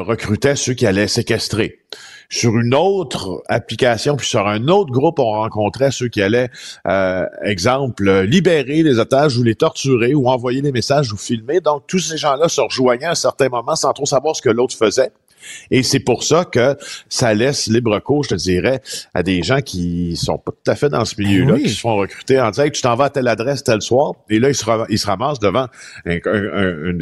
recrutait 0.03 0.57
ceux 0.57 0.73
qui 0.73 0.85
allaient 0.85 1.07
séquestrer 1.07 1.79
sur 2.29 2.57
une 2.57 2.73
autre 2.73 3.41
application, 3.47 4.15
puis 4.15 4.27
sur 4.27 4.47
un 4.47 4.67
autre 4.67 4.91
groupe, 4.91 5.19
on 5.19 5.31
rencontrait 5.31 5.91
ceux 5.91 6.07
qui 6.07 6.21
allaient, 6.21 6.49
euh, 6.87 7.25
exemple, 7.43 8.21
libérer 8.21 8.83
les 8.83 8.99
otages 8.99 9.37
ou 9.37 9.43
les 9.43 9.55
torturer 9.55 10.13
ou 10.13 10.27
envoyer 10.27 10.61
des 10.61 10.71
messages 10.71 11.13
ou 11.13 11.17
filmer. 11.17 11.61
Donc, 11.61 11.83
tous 11.87 11.99
ces 11.99 12.17
gens-là 12.17 12.49
se 12.49 12.61
rejoignaient 12.61 13.05
à 13.05 13.11
un 13.11 13.15
certain 13.15 13.49
moment 13.49 13.75
sans 13.75 13.93
trop 13.93 14.05
savoir 14.05 14.35
ce 14.35 14.41
que 14.41 14.49
l'autre 14.49 14.75
faisait. 14.75 15.11
Et 15.71 15.83
c'est 15.83 15.99
pour 15.99 16.23
ça 16.23 16.45
que 16.45 16.75
ça 17.09 17.33
laisse 17.33 17.67
libre 17.67 17.99
cours, 17.99 18.23
je 18.23 18.29
te 18.29 18.35
dirais, 18.35 18.81
à 19.13 19.23
des 19.23 19.43
gens 19.43 19.61
qui 19.61 20.15
sont 20.15 20.37
pas 20.37 20.51
tout 20.51 20.71
à 20.71 20.75
fait 20.75 20.89
dans 20.89 21.05
ce 21.05 21.15
milieu-là, 21.19 21.53
ben 21.53 21.63
qui 21.63 21.69
se 21.69 21.79
font 21.79 21.95
recruter 21.95 22.39
en 22.39 22.49
disant 22.49 22.69
tu 22.69 22.81
t'en 22.81 22.95
vas 22.95 23.05
à 23.05 23.09
telle 23.09 23.27
adresse 23.27 23.63
tel 23.63 23.81
soir, 23.81 24.13
et 24.29 24.39
là, 24.39 24.49
ils 24.49 24.55
se, 24.55 24.65
ils 24.89 24.99
se 24.99 25.07
ramassent 25.07 25.39
devant 25.39 25.67
un, 26.05 26.17
un, 26.25 26.99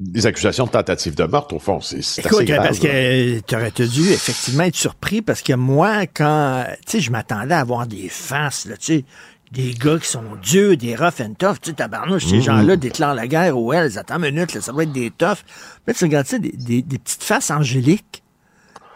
des 0.00 0.26
accusations 0.26 0.64
de 0.64 0.70
tentative 0.70 1.14
de 1.14 1.24
meurtre, 1.24 1.54
au 1.54 1.58
fond. 1.58 1.80
C'est 1.80 1.98
assez 1.98 2.44
grave. 2.46 2.62
parce 2.62 2.78
que 2.78 3.40
tu 3.40 3.54
aurais 3.54 3.70
dû 3.70 4.10
effectivement 4.10 4.64
être 4.64 4.76
surpris 4.76 5.20
parce 5.20 5.42
que 5.42 5.52
moi, 5.52 6.06
quand, 6.06 6.64
tu 6.86 6.92
sais, 6.92 7.00
je 7.00 7.10
m'attendais 7.10 7.54
à 7.54 7.62
voir 7.64 7.86
des 7.86 8.08
faces, 8.08 8.64
là, 8.64 8.76
tu 8.78 8.86
sais, 8.86 9.04
des 9.52 9.74
gars 9.74 9.98
qui 9.98 10.08
sont 10.08 10.22
durs, 10.42 10.76
des 10.76 10.96
rough 10.96 11.20
and 11.20 11.34
tough, 11.38 11.60
tu 11.60 11.70
sais, 11.70 11.76
tabarnouche, 11.76 12.24
ces 12.26 12.38
mmh. 12.38 12.42
gens-là 12.42 12.76
déclarent 12.76 13.14
la 13.14 13.28
guerre 13.28 13.58
aux 13.58 13.72
Hells, 13.74 13.98
attends 13.98 14.22
une 14.22 14.34
minute, 14.34 14.54
là, 14.54 14.60
ça 14.62 14.72
va 14.72 14.84
être 14.84 14.92
des 14.92 15.10
toughs. 15.10 15.44
Mais 15.86 15.92
tu 15.92 16.04
regardes, 16.04 16.26
tu 16.26 16.36
sais, 16.36 16.38
des, 16.38 16.52
des, 16.52 16.82
des 16.82 16.98
petites 16.98 17.22
faces 17.22 17.50
angéliques 17.50 18.22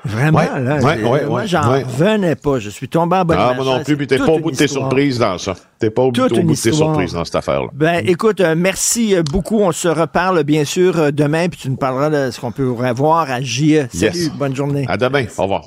Vraiment, 0.05 0.41
là. 0.59 0.81
moi, 1.27 1.47
j'en 1.47 1.83
venais 1.83 2.37
pas. 2.37 2.59
Je 2.59 2.69
suis 2.69 2.89
tombé 2.89 3.17
en 3.17 3.25
bonne 3.25 3.39
Ah, 3.41 3.55
moi 3.55 3.65
non 3.65 3.83
plus, 3.83 3.97
puis 3.97 4.07
t'es 4.07 4.19
pas 4.19 4.33
au 4.33 4.39
bout 4.39 4.51
de 4.51 4.57
tes 4.57 4.69
surprises 4.69 5.19
dans 5.19 5.39
ça. 5.39 5.55
T'es 5.79 5.91
pas 5.91 6.03
au, 6.03 6.13
bout 6.13 6.29
de 6.29 6.55
tes 6.55 6.73
surprises 6.73 7.13
dans 7.13 7.25
cette 7.25 7.37
affaire-là. 7.37 7.69
Ben, 7.73 8.07
écoute, 8.07 8.41
euh, 8.41 8.55
merci 8.57 9.15
euh, 9.15 9.23
beaucoup. 9.23 9.61
On 9.61 9.73
se 9.73 9.89
reparle, 9.89 10.43
bien 10.45 10.65
sûr, 10.65 10.99
euh, 10.99 11.11
demain, 11.11 11.49
puis 11.49 11.61
tu 11.61 11.71
nous 11.71 11.77
parleras 11.77 12.11
de 12.11 12.31
ce 12.31 12.41
qu'on 12.41 12.53
peut 12.53 12.71
revoir 12.71 13.31
à 13.31 13.41
JE. 13.41 13.87
Salut, 13.93 14.31
bonne 14.37 14.55
journée. 14.55 14.85
À 14.89 14.97
demain. 14.97 15.25
Au 15.39 15.43
revoir. 15.43 15.65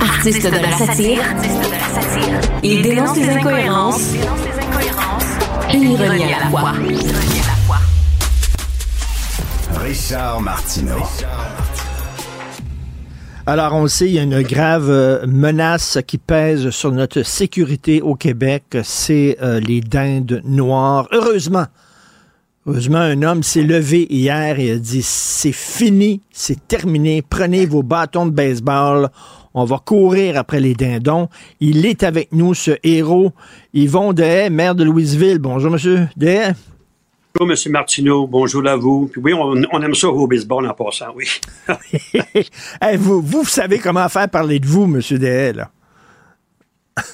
Artiste 0.00 0.44
de 0.44 0.50
la 0.50 0.86
satire. 0.86 1.22
Il 2.62 2.82
dénonce 2.82 3.16
les 3.16 3.28
incohérences. 3.30 4.14
Une 5.72 5.92
ironie 5.92 6.34
à 6.34 6.44
la 6.44 6.50
fois. 6.50 6.72
Richard 9.82 10.40
Martineau. 10.40 11.04
Alors, 13.50 13.74
on 13.74 13.84
le 13.84 13.88
sait, 13.88 14.04
il 14.04 14.12
y 14.12 14.18
a 14.18 14.24
une 14.24 14.42
grave 14.42 14.90
euh, 14.90 15.26
menace 15.26 15.96
qui 16.06 16.18
pèse 16.18 16.68
sur 16.68 16.92
notre 16.92 17.22
sécurité 17.22 18.02
au 18.02 18.14
Québec, 18.14 18.76
c'est 18.84 19.38
euh, 19.40 19.58
les 19.58 19.80
dindes 19.80 20.42
noires. 20.44 21.08
Heureusement, 21.12 21.64
heureusement, 22.66 22.98
un 22.98 23.22
homme 23.22 23.42
s'est 23.42 23.62
levé 23.62 24.06
hier 24.10 24.60
et 24.60 24.72
a 24.72 24.76
dit, 24.76 25.00
c'est 25.00 25.52
fini, 25.52 26.20
c'est 26.30 26.68
terminé, 26.68 27.22
prenez 27.22 27.64
vos 27.64 27.82
bâtons 27.82 28.26
de 28.26 28.32
baseball, 28.32 29.08
on 29.54 29.64
va 29.64 29.78
courir 29.78 30.36
après 30.36 30.60
les 30.60 30.74
dindons. 30.74 31.30
Il 31.58 31.86
est 31.86 32.02
avec 32.02 32.32
nous, 32.32 32.52
ce 32.52 32.72
héros, 32.82 33.32
Yvon 33.72 34.12
Dehaye, 34.12 34.50
maire 34.50 34.74
de 34.74 34.84
Louisville. 34.84 35.38
Bonjour, 35.38 35.70
monsieur 35.70 36.06
Dehaye. 36.18 36.52
Bonjour, 37.38 37.52
M. 37.52 37.72
Martineau. 37.72 38.26
Bonjour 38.26 38.66
à 38.66 38.74
vous. 38.74 39.12
oui, 39.16 39.32
on, 39.32 39.82
aime 39.82 39.94
ça 39.94 40.08
au 40.08 40.26
baseball 40.26 40.66
en 40.66 40.74
passant, 40.74 41.14
oui. 41.14 41.28
vous, 42.98 43.22
vous 43.22 43.44
savez 43.44 43.78
comment 43.78 44.08
faire 44.08 44.28
parler 44.28 44.58
de 44.58 44.66
vous, 44.66 44.84
M. 44.84 45.00
DL. 45.18 45.68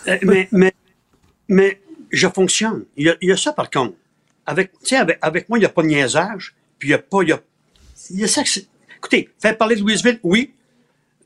Euh, 0.09 0.19
mais, 0.23 0.49
mais, 0.51 0.73
mais 1.47 1.81
je 2.11 2.27
fonctionne. 2.29 2.87
Il 2.97 3.15
y, 3.21 3.33
a, 3.33 3.37
ça, 3.37 3.53
par 3.53 3.69
contre. 3.69 3.97
Avec, 4.47 4.73
avec, 4.93 5.19
avec 5.21 5.49
moi, 5.51 5.59
il 5.59 5.61
n'y 5.61 5.67
a 5.67 5.71
pas 5.71 5.83
de 5.83 5.89
niaisage. 5.89 6.55
Puis 6.79 6.89
il 6.89 6.93
n'y 6.93 6.95
a 6.95 6.99
pas. 6.99 7.23
Il 7.23 7.29
y 7.29 7.33
a, 7.33 7.41
il 8.09 8.21
y 8.21 8.25
a 8.25 8.29
ça 8.29 8.43
Écoutez, 8.97 9.29
faire 9.39 9.59
parler 9.59 9.77
de 9.77 9.83
Louisville, 9.83 10.21
oui. 10.23 10.55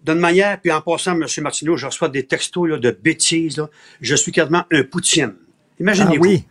D'une 0.02 0.18
manière, 0.18 0.60
puis 0.60 0.72
en 0.72 0.80
passant, 0.80 1.12
M. 1.12 1.24
Martineau, 1.40 1.76
je 1.76 1.86
reçois 1.86 2.08
des 2.08 2.26
textos 2.26 2.68
là, 2.68 2.78
de 2.78 2.90
bêtises. 2.90 3.58
Là. 3.58 3.70
Je 4.00 4.16
suis 4.16 4.32
quasiment 4.32 4.64
un 4.72 4.82
Poutine. 4.82 5.34
Imaginez-vous. 5.78 6.24
Ah, 6.24 6.28
oui. 6.28 6.44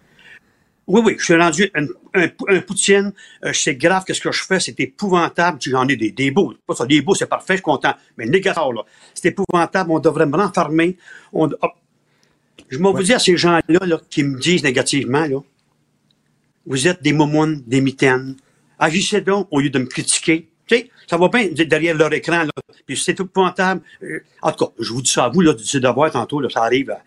Oui, 0.87 1.01
oui, 1.03 1.15
je 1.19 1.25
suis 1.25 1.35
rendu 1.35 1.69
un, 2.17 2.55
un, 2.55 2.61
Poutine. 2.61 3.13
Euh, 3.43 3.51
c'est 3.53 3.75
grave, 3.75 4.03
qu'est-ce 4.05 4.21
que 4.21 4.31
je 4.31 4.43
fais? 4.43 4.59
C'est 4.59 4.79
épouvantable. 4.79 5.59
J'en 5.61 5.87
ai 5.87 5.95
des, 5.95 6.11
des 6.11 6.31
beaux. 6.31 6.53
Pas 6.65 6.75
ça, 6.75 6.85
des 6.85 7.01
beaux, 7.01 7.15
c'est 7.15 7.27
parfait, 7.27 7.53
je 7.53 7.57
suis 7.57 7.63
content. 7.63 7.93
Mais 8.17 8.25
négatif, 8.25 8.57
là. 8.57 8.83
C'est 9.13 9.29
épouvantable. 9.29 9.91
On 9.91 9.99
devrait 9.99 10.25
me 10.25 10.37
renfermer. 10.37 10.97
On, 11.33 11.49
Je 12.69 12.77
vais 12.77 12.83
vous 12.83 13.03
dire 13.03 13.17
à 13.17 13.19
ces 13.19 13.37
gens-là 13.37 13.85
là, 13.85 13.99
qui 14.09 14.23
me 14.23 14.39
disent 14.39 14.63
négativement, 14.63 15.25
là, 15.25 15.39
vous 16.65 16.87
êtes 16.87 17.01
des 17.01 17.13
momounes, 17.13 17.63
des 17.65 17.81
mitaines. 17.81 18.35
Agissez 18.77 19.21
donc 19.21 19.47
au 19.51 19.59
lieu 19.59 19.69
de 19.69 19.79
me 19.79 19.85
critiquer. 19.85 20.49
Tu 20.67 20.75
sais, 20.75 20.89
ça 21.09 21.17
va 21.17 21.29
bien 21.29 21.47
derrière 21.47 21.95
leur 21.95 22.11
écran, 22.13 22.43
là. 22.43 22.51
Puis 22.85 22.97
c'est 22.97 23.19
épouvantable. 23.19 23.81
Euh, 24.03 24.19
en 24.41 24.51
tout 24.51 24.65
cas, 24.65 24.71
je 24.79 24.91
vous 24.91 25.01
dis 25.01 25.11
ça 25.11 25.25
à 25.25 25.29
vous, 25.29 25.41
là, 25.41 25.53
c'est 25.63 25.79
devoir 25.79 26.11
tantôt, 26.11 26.39
là, 26.41 26.49
ça 26.49 26.63
arrive 26.63 26.91
à 26.91 27.01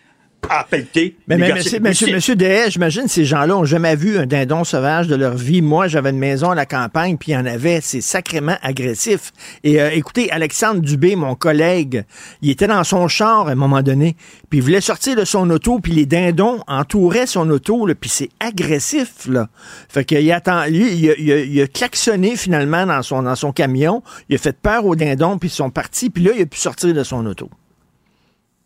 Mais, 1.28 1.36
mais 1.36 1.52
monsieur, 1.52 1.80
monsieur, 1.80 2.12
monsieur 2.12 2.34
j'imagine 2.68 3.08
ces 3.08 3.24
gens-là 3.24 3.56
ont 3.56 3.64
jamais 3.64 3.96
vu 3.96 4.18
un 4.18 4.26
dindon 4.26 4.64
sauvage 4.64 5.06
de 5.06 5.14
leur 5.14 5.36
vie. 5.36 5.62
Moi, 5.62 5.88
j'avais 5.88 6.10
une 6.10 6.18
maison 6.18 6.50
à 6.50 6.54
la 6.54 6.66
campagne, 6.66 7.16
puis 7.16 7.32
il 7.32 7.34
y 7.34 7.36
en 7.36 7.46
avait. 7.46 7.80
C'est 7.80 8.00
sacrément 8.00 8.56
agressif. 8.62 9.32
Et 9.64 9.80
euh, 9.80 9.90
écoutez, 9.92 10.30
Alexandre 10.30 10.80
Dubé, 10.80 11.16
mon 11.16 11.34
collègue, 11.34 12.04
il 12.42 12.50
était 12.50 12.66
dans 12.66 12.84
son 12.84 13.08
char 13.08 13.48
à 13.48 13.52
un 13.52 13.54
moment 13.54 13.82
donné, 13.82 14.16
puis 14.48 14.58
il 14.58 14.62
voulait 14.62 14.80
sortir 14.80 15.16
de 15.16 15.24
son 15.24 15.48
auto, 15.50 15.78
puis 15.78 15.92
les 15.92 16.06
dindons 16.06 16.60
entouraient 16.66 17.26
son 17.26 17.48
auto, 17.50 17.86
là, 17.86 17.94
puis 17.94 18.10
c'est 18.10 18.30
agressif, 18.40 19.26
là. 19.28 19.48
Fait 19.88 20.04
qu'il 20.04 20.30
attend, 20.32 20.64
lui, 20.66 20.92
il 20.92 21.10
a, 21.10 21.38
il, 21.38 21.60
a, 21.60 21.66
klaxonné 21.66 22.36
finalement 22.36 22.86
dans 22.86 23.02
son, 23.02 23.22
dans 23.22 23.36
son 23.36 23.52
camion, 23.52 24.02
il 24.28 24.36
a 24.36 24.38
fait 24.38 24.56
peur 24.56 24.86
aux 24.86 24.96
dindons, 24.96 25.38
puis 25.38 25.48
ils 25.48 25.52
sont 25.52 25.70
partis, 25.70 26.10
puis 26.10 26.24
là, 26.24 26.32
il 26.36 26.42
a 26.42 26.46
pu 26.46 26.58
sortir 26.58 26.94
de 26.94 27.02
son 27.04 27.26
auto. 27.26 27.48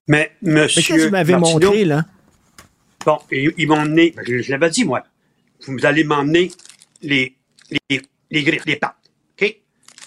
Mais, 0.09 0.33
monsieur. 0.43 0.81
Mais 0.81 0.83
qu'est-ce 0.83 1.03
que 1.03 1.07
tu 1.07 1.11
m'avais 1.11 1.37
montré, 1.37 1.85
là? 1.85 2.05
Bon, 3.05 3.19
ils, 3.31 3.67
m'ont 3.69 3.81
emmené, 3.81 4.15
ben, 4.17 4.25
je, 4.27 4.51
l'avais 4.51 4.71
dit, 4.71 4.85
moi. 4.85 5.03
Vous 5.67 5.87
allez 5.87 6.05
m'emmener 6.05 6.51
les, 7.03 7.37
les, 7.91 8.03
les 8.31 8.43
griffes, 8.43 8.65
les 8.67 8.77
pattes. 8.77 8.97
OK? 9.41 9.57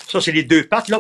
Ça, 0.08 0.22
c'est 0.22 0.32
les 0.32 0.44
deux 0.44 0.64
pattes, 0.64 0.90
là. 0.90 1.00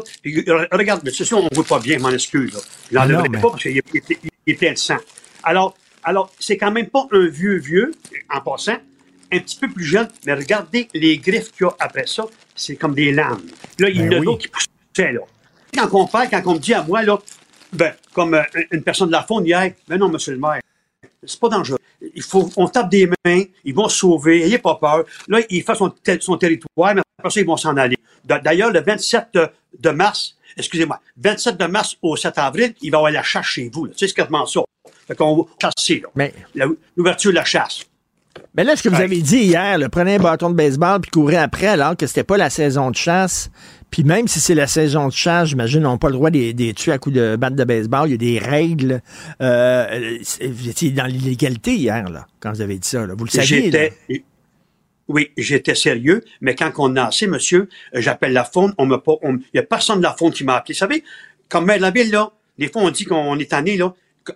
regarde, 0.71 1.01
mais 1.03 1.11
ceci, 1.11 1.33
on 1.33 1.43
ne 1.43 1.49
voit 1.53 1.63
pas 1.63 1.79
bien, 1.79 1.99
m'en 1.99 2.09
excuse, 2.09 2.53
là. 2.53 2.59
Je 2.89 2.95
l'enlèverai 2.95 3.29
pas 3.29 3.49
parce 3.51 3.63
qu'il 3.63 3.77
est, 3.77 4.53
plein 4.55 4.73
de 4.73 4.77
sang. 4.77 4.97
Alors, 5.43 5.77
alors 6.03 6.31
c'est 6.39 6.57
quand 6.57 6.71
même 6.71 6.87
pas 6.87 7.07
un 7.11 7.27
vieux 7.27 7.57
vieux, 7.57 7.91
en 8.29 8.41
passant, 8.41 8.77
un 9.31 9.39
petit 9.39 9.57
peu 9.57 9.67
plus 9.67 9.83
jeune, 9.83 10.07
mais 10.25 10.33
regardez 10.33 10.87
les 10.93 11.17
griffes 11.17 11.51
qu'il 11.51 11.65
y 11.65 11.69
a 11.69 11.75
après 11.79 12.07
ça, 12.07 12.25
c'est 12.55 12.75
comme 12.75 12.95
des 12.95 13.11
lames. 13.11 13.45
Là, 13.79 13.89
il 13.89 13.97
y 13.97 14.03
en 14.03 14.11
a 14.11 14.19
d'autres 14.19 14.43
qui 14.43 14.47
poussaient, 14.47 15.11
là. 15.11 15.21
Quand 15.73 15.89
on 15.93 16.07
parle, 16.07 16.29
quand 16.29 16.41
on 16.45 16.53
me 16.53 16.59
dit 16.59 16.73
à 16.73 16.83
moi, 16.83 17.03
là, 17.03 17.19
ben, 17.73 17.93
comme 18.13 18.33
euh, 18.33 18.43
une 18.71 18.83
personne 18.83 19.07
de 19.07 19.13
la 19.13 19.23
faune 19.23 19.45
hier, 19.45 19.73
mais 19.87 19.97
non, 19.97 20.09
monsieur 20.09 20.33
le 20.33 20.39
maire, 20.39 20.61
c'est 21.23 21.39
pas 21.39 21.49
dangereux. 21.49 21.79
Il 22.15 22.23
faut, 22.23 22.49
on 22.55 22.67
tape 22.67 22.89
des 22.89 23.07
mains, 23.07 23.43
ils 23.63 23.73
vont 23.73 23.89
se 23.89 23.97
sauver, 23.97 24.39
n'ayez 24.39 24.59
pas 24.59 24.75
peur. 24.75 25.03
Là, 25.27 25.39
il 25.49 25.63
fait 25.63 25.75
son, 25.75 25.93
son 26.19 26.37
territoire, 26.37 26.95
mais 26.95 27.01
après 27.17 27.31
ça, 27.31 27.39
ils 27.41 27.45
vont 27.45 27.57
s'en 27.57 27.75
aller. 27.75 27.97
D'ailleurs, 28.23 28.71
le 28.71 28.81
27 28.81 29.37
de 29.79 29.89
mars, 29.89 30.37
excusez-moi, 30.55 30.99
27 31.17 31.57
de 31.57 31.65
mars 31.65 31.97
au 32.01 32.15
7 32.15 32.37
avril, 32.37 32.73
il 32.81 32.91
va 32.91 32.97
y 32.97 32.99
avoir 32.99 33.11
la 33.11 33.23
chasse 33.23 33.45
chez 33.45 33.69
vous. 33.73 33.87
Tu 33.87 33.97
sais, 33.97 34.07
c'est 34.07 34.13
quasiment 34.13 34.45
ça. 34.45 34.61
Fait 35.07 35.15
qu'on 35.15 35.37
va 35.37 35.43
chasser, 35.61 36.01
là. 36.01 36.09
Mais... 36.15 36.33
L'ouverture 36.95 37.31
de 37.31 37.35
la 37.35 37.45
chasse. 37.45 37.85
Mais 38.55 38.63
là, 38.63 38.75
ce 38.75 38.83
que 38.83 38.89
vous 38.89 39.01
avez 39.01 39.21
dit 39.21 39.37
hier, 39.37 39.77
le 39.77 39.89
prenez 39.89 40.15
un 40.15 40.19
bâton 40.19 40.49
de 40.49 40.55
baseball 40.55 40.99
puis 41.01 41.11
courir 41.11 41.41
après 41.41 41.67
alors 41.67 41.95
que 41.95 42.07
c'était 42.07 42.23
pas 42.23 42.37
la 42.37 42.49
saison 42.49 42.91
de 42.91 42.95
chasse, 42.95 43.49
puis 43.89 44.03
même 44.03 44.27
si 44.27 44.39
c'est 44.39 44.55
la 44.55 44.67
saison 44.67 45.07
de 45.07 45.13
chasse, 45.13 45.49
j'imagine, 45.49 45.85
on 45.85 45.93
n'a 45.93 45.97
pas 45.97 46.09
le 46.09 46.13
droit 46.13 46.29
de 46.29 46.37
les 46.37 46.73
tuer 46.73 46.91
à 46.91 46.97
coups 46.97 47.15
de 47.15 47.35
batte 47.35 47.55
de 47.55 47.63
baseball. 47.63 48.09
Il 48.09 48.11
y 48.11 48.15
a 48.15 48.17
des 48.17 48.39
règles. 48.39 49.01
Euh, 49.41 50.17
vous 50.41 50.69
étiez 50.69 50.91
dans 50.91 51.05
l'illégalité 51.05 51.75
hier, 51.75 52.09
là, 52.09 52.27
quand 52.39 52.51
vous 52.51 52.61
avez 52.61 52.77
dit 52.77 52.87
ça. 52.87 53.05
Vous 53.05 53.25
le 53.25 53.29
saviez. 53.29 53.93
Oui, 55.07 55.31
j'étais 55.37 55.73
sérieux, 55.73 56.21
mais 56.41 56.53
quand 56.53 56.71
on 56.79 56.97
a 56.97 57.05
assez, 57.05 57.27
monsieur, 57.27 57.69
j'appelle 57.93 58.33
la 58.33 58.43
faune, 58.43 58.73
on 58.77 58.85
me 58.85 58.97
pas, 58.97 59.13
il 59.23 59.39
y 59.53 59.57
a 59.57 59.63
personne 59.63 59.99
de 59.99 60.03
la 60.03 60.13
faune 60.13 60.33
qui 60.33 60.43
m'a 60.43 60.57
appelé. 60.57 60.73
Vous 60.73 60.79
savez, 60.79 61.03
comme 61.47 61.65
maire 61.65 61.77
de 61.77 61.83
la 61.83 61.91
ville, 61.91 62.11
là, 62.11 62.33
des 62.57 62.67
fois, 62.67 62.81
on 62.81 62.89
dit 62.89 63.05
qu'on 63.05 63.39
est 63.39 63.49
tanné, 63.49 63.77
là. 63.77 63.93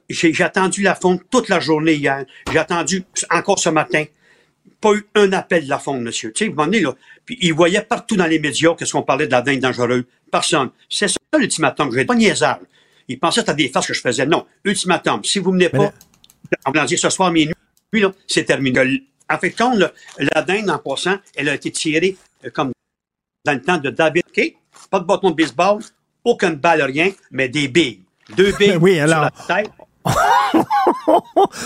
J'ai 0.08 0.42
attendu 0.42 0.82
la 0.82 0.96
fonte 0.96 1.24
toute 1.30 1.50
la 1.50 1.60
journée 1.60 1.96
hier. 1.96 2.24
J'ai 2.50 2.60
attendu 2.60 3.04
encore 3.30 3.60
ce 3.60 3.68
matin. 3.68 4.06
Pas 4.82 4.94
eu 4.96 5.06
un 5.16 5.32
appel 5.34 5.64
de 5.66 5.70
la 5.70 5.78
fonte, 5.80 6.02
monsieur. 6.02 6.34
Tu 6.34 6.46
sais, 6.48 6.54
à 6.58 6.66
là, 6.66 6.96
puis 7.24 7.38
il 7.40 7.54
voyait 7.54 7.82
partout 7.82 8.16
dans 8.18 8.26
les 8.26 8.40
médias 8.40 8.74
qu'est-ce 8.76 8.92
qu'on 8.94 9.04
parlait 9.04 9.28
de 9.28 9.32
la 9.32 9.42
dinde 9.44 9.60
dangereuse. 9.60 10.04
Personne. 10.32 10.72
C'est 10.90 11.08
ça 11.08 11.18
l'ultimatum 11.38 11.90
que 11.90 11.96
j'ai. 11.96 12.06
Pas 12.06 12.16
niaisage. 12.16 12.58
Il 13.08 13.20
pensait 13.20 13.42
que 13.42 13.48
c'était 13.48 13.64
des 13.64 13.70
farces 13.70 13.88
que 13.88 13.94
je 13.94 14.02
faisais. 14.02 14.26
Non. 14.26 14.46
Ultimatum. 14.64 15.24
Si 15.24 15.38
vous 15.40 15.52
venez 15.52 15.70
pas, 15.70 15.94
on 16.66 16.72
va 16.72 16.86
dire 16.86 16.98
ce 16.98 17.10
soir 17.10 17.32
minuit, 17.32 17.54
là, 17.94 18.12
c'est 18.28 18.44
terminé. 18.46 19.04
En 19.30 19.38
fait, 19.38 19.56
la 20.18 20.42
dinde, 20.42 20.70
en 20.70 20.80
passant, 20.80 21.18
elle 21.36 21.50
a 21.50 21.54
été 21.56 21.72
tirée 21.72 22.18
euh, 22.46 22.50
comme 22.50 22.72
dans 23.46 23.54
le 23.54 23.62
temps 23.62 23.78
de 23.78 23.90
David. 23.92 24.24
OK? 24.36 24.56
Pas 24.90 25.00
de 25.00 25.06
bâton 25.06 25.30
de 25.32 25.36
baseball, 25.36 25.80
aucune 26.24 26.56
balle, 26.56 26.82
rien, 26.82 27.12
mais 27.30 27.48
des 27.50 27.68
billes. 27.68 28.02
Deux 28.36 28.52
billes 28.60 28.78
Oui, 28.82 28.96
sur 28.96 29.04
alors- 29.04 29.30
la 29.48 29.56
tête. 29.64 29.72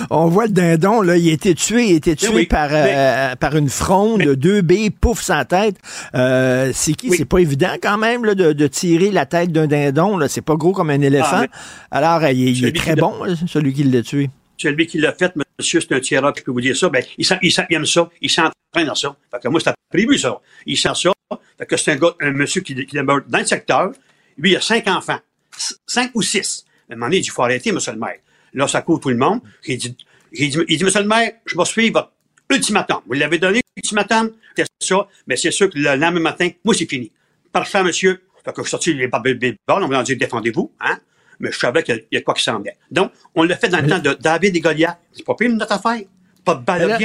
On 0.10 0.28
voit 0.28 0.46
le 0.48 0.52
dindon, 0.52 1.02
là, 1.02 1.18
il 1.18 1.30
a 1.30 1.34
été 1.34 1.56
tué, 1.56 1.86
il 1.88 1.94
a 1.94 1.96
été 1.98 2.16
tué 2.16 2.30
oui, 2.34 2.46
par, 2.46 2.70
euh, 2.72 3.36
par 3.36 3.56
une 3.56 3.70
fronde, 3.70 4.22
deux 4.22 4.62
billes, 4.62 4.90
pouf, 4.90 5.22
sa 5.22 5.46
tête. 5.46 5.78
Euh, 6.14 6.72
c'est 6.74 6.94
qui? 6.94 7.10
C'est 7.12 7.26
pas 7.26 7.40
évident 7.40 7.76
quand 7.82 7.98
même 7.98 8.26
là, 8.26 8.36
de, 8.36 8.54
de 8.54 8.68
tirer 8.68 9.12
la 9.12 9.26
tête 9.26 9.52
d'un 9.52 9.68
dindon. 9.68 10.18
Là. 10.18 10.28
C'est 10.28 10.42
pas 10.42 10.56
gros 10.56 10.72
comme 10.74 10.90
un 10.90 11.02
éléphant. 11.02 11.28
Ah, 11.32 11.42
mais- 11.42 11.50
Alors, 11.92 12.24
il, 12.30 12.48
est- 12.48 12.52
il 12.52 12.58
est 12.66 12.68
Celui 12.68 12.74
très 12.74 12.96
bon, 12.96 13.24
là, 13.24 13.34
celui 13.48 13.74
qui 13.74 13.84
l'a 13.84 14.02
tué. 14.02 14.30
Celui 14.58 14.88
qui 14.88 15.00
l'a 15.00 15.14
fait, 15.14 15.34
monsieur, 15.60 15.82
c'est 15.82 15.94
un 15.94 16.00
tireur, 16.00 16.34
je 16.38 16.44
peux 16.44 16.52
vous 16.52 16.62
dire 16.62 16.76
ça. 16.78 16.90
Ben, 16.90 17.04
il, 17.18 17.28
aime 17.72 17.86
ça. 17.86 18.10
Il 18.22 18.30
s'entraîne 18.30 18.88
dans 18.88 18.96
ça. 18.96 19.16
Fait 19.32 19.40
que 19.44 19.48
moi, 19.50 19.60
c'était 19.60 19.74
prévu, 19.90 20.18
ça. 20.18 20.40
Il 20.66 20.78
sent 20.78 20.90
ça. 20.96 21.12
Fait 21.58 21.66
que 21.66 21.76
c'est 21.78 21.92
un 21.92 21.96
gars, 21.98 22.12
un 22.22 22.32
monsieur 22.32 22.62
qui, 22.62 22.74
qui 22.86 22.96
demeure 22.96 23.22
dans 23.28 23.40
le 23.40 23.46
secteur. 23.46 23.92
Lui, 24.38 24.52
il 24.52 24.56
a 24.58 24.62
cinq 24.62 24.88
enfants. 24.88 25.20
C- 25.58 25.76
Cinq 25.88 26.12
ou 26.14 26.22
six. 26.22 26.66
À 26.90 26.94
un 26.94 26.96
moment 26.96 27.08
donné, 27.08 27.18
il 27.18 27.22
dit, 27.22 27.28
il 27.28 27.32
faut 27.32 27.44
arrêter, 27.44 27.72
monsieur 27.72 27.92
le 27.94 27.98
maire. 28.00 28.16
Là, 28.56 28.68
ça 28.68 28.82
court 28.82 29.00
tout 29.00 29.10
le 29.10 29.18
monde. 29.18 29.42
Il 29.68 29.78
dit, 29.78 29.96
il 30.34 30.50
dit, 30.50 30.58
il 30.68 30.78
dit, 30.78 30.84
monsieur 30.84 31.02
le 31.02 31.08
maire, 31.08 31.32
je 31.46 31.56
vais 31.58 31.66
suivre 31.66 31.94
votre 31.94 32.12
ultimatum. 32.50 33.02
Vous 33.06 33.14
l'avez 33.14 33.38
donné, 33.38 33.62
l'ultimatum, 33.78 34.32
c'est 34.56 34.66
ça. 34.80 35.08
Mais 35.28 35.36
c'est 35.36 35.52
sûr 35.52 35.70
que 35.70 35.78
le 35.78 35.96
lendemain 35.96 36.20
matin, 36.22 36.50
moi, 36.64 36.74
c'est 36.74 36.90
fini. 36.90 37.12
Parfait, 37.52 37.84
monsieur. 37.84 38.22
Fait 38.44 38.52
que 38.52 38.58
je 38.58 38.64
suis 38.64 38.72
sorti 38.72 38.94
les 38.94 39.08
baseball, 39.08 39.84
on 39.84 39.88
va 39.88 40.04
dire, 40.04 40.18
défendez-vous, 40.18 40.72
hein? 40.80 40.98
Mais 41.40 41.52
je 41.52 41.60
savais 41.60 41.84
qu'il 41.84 42.06
y 42.12 42.18
a- 42.18 42.22
quoi 42.22 42.34
qui 42.34 42.44
s'en 42.44 42.60
venait. 42.60 42.78
Donc, 42.90 43.12
on 43.36 43.44
l'a 43.44 43.58
fait 43.58 43.68
dans 43.70 43.82
le 43.82 43.88
temps 43.88 44.00
de 44.00 44.14
David 44.20 44.56
et 44.56 44.60
Goliath. 44.62 44.98
C'est 45.12 45.26
pas 45.26 45.36
pire, 45.36 45.50
notre 45.50 45.74
affaire. 45.74 46.02
Pas 46.46 46.56
de 46.56 46.64
balle. 46.64 46.98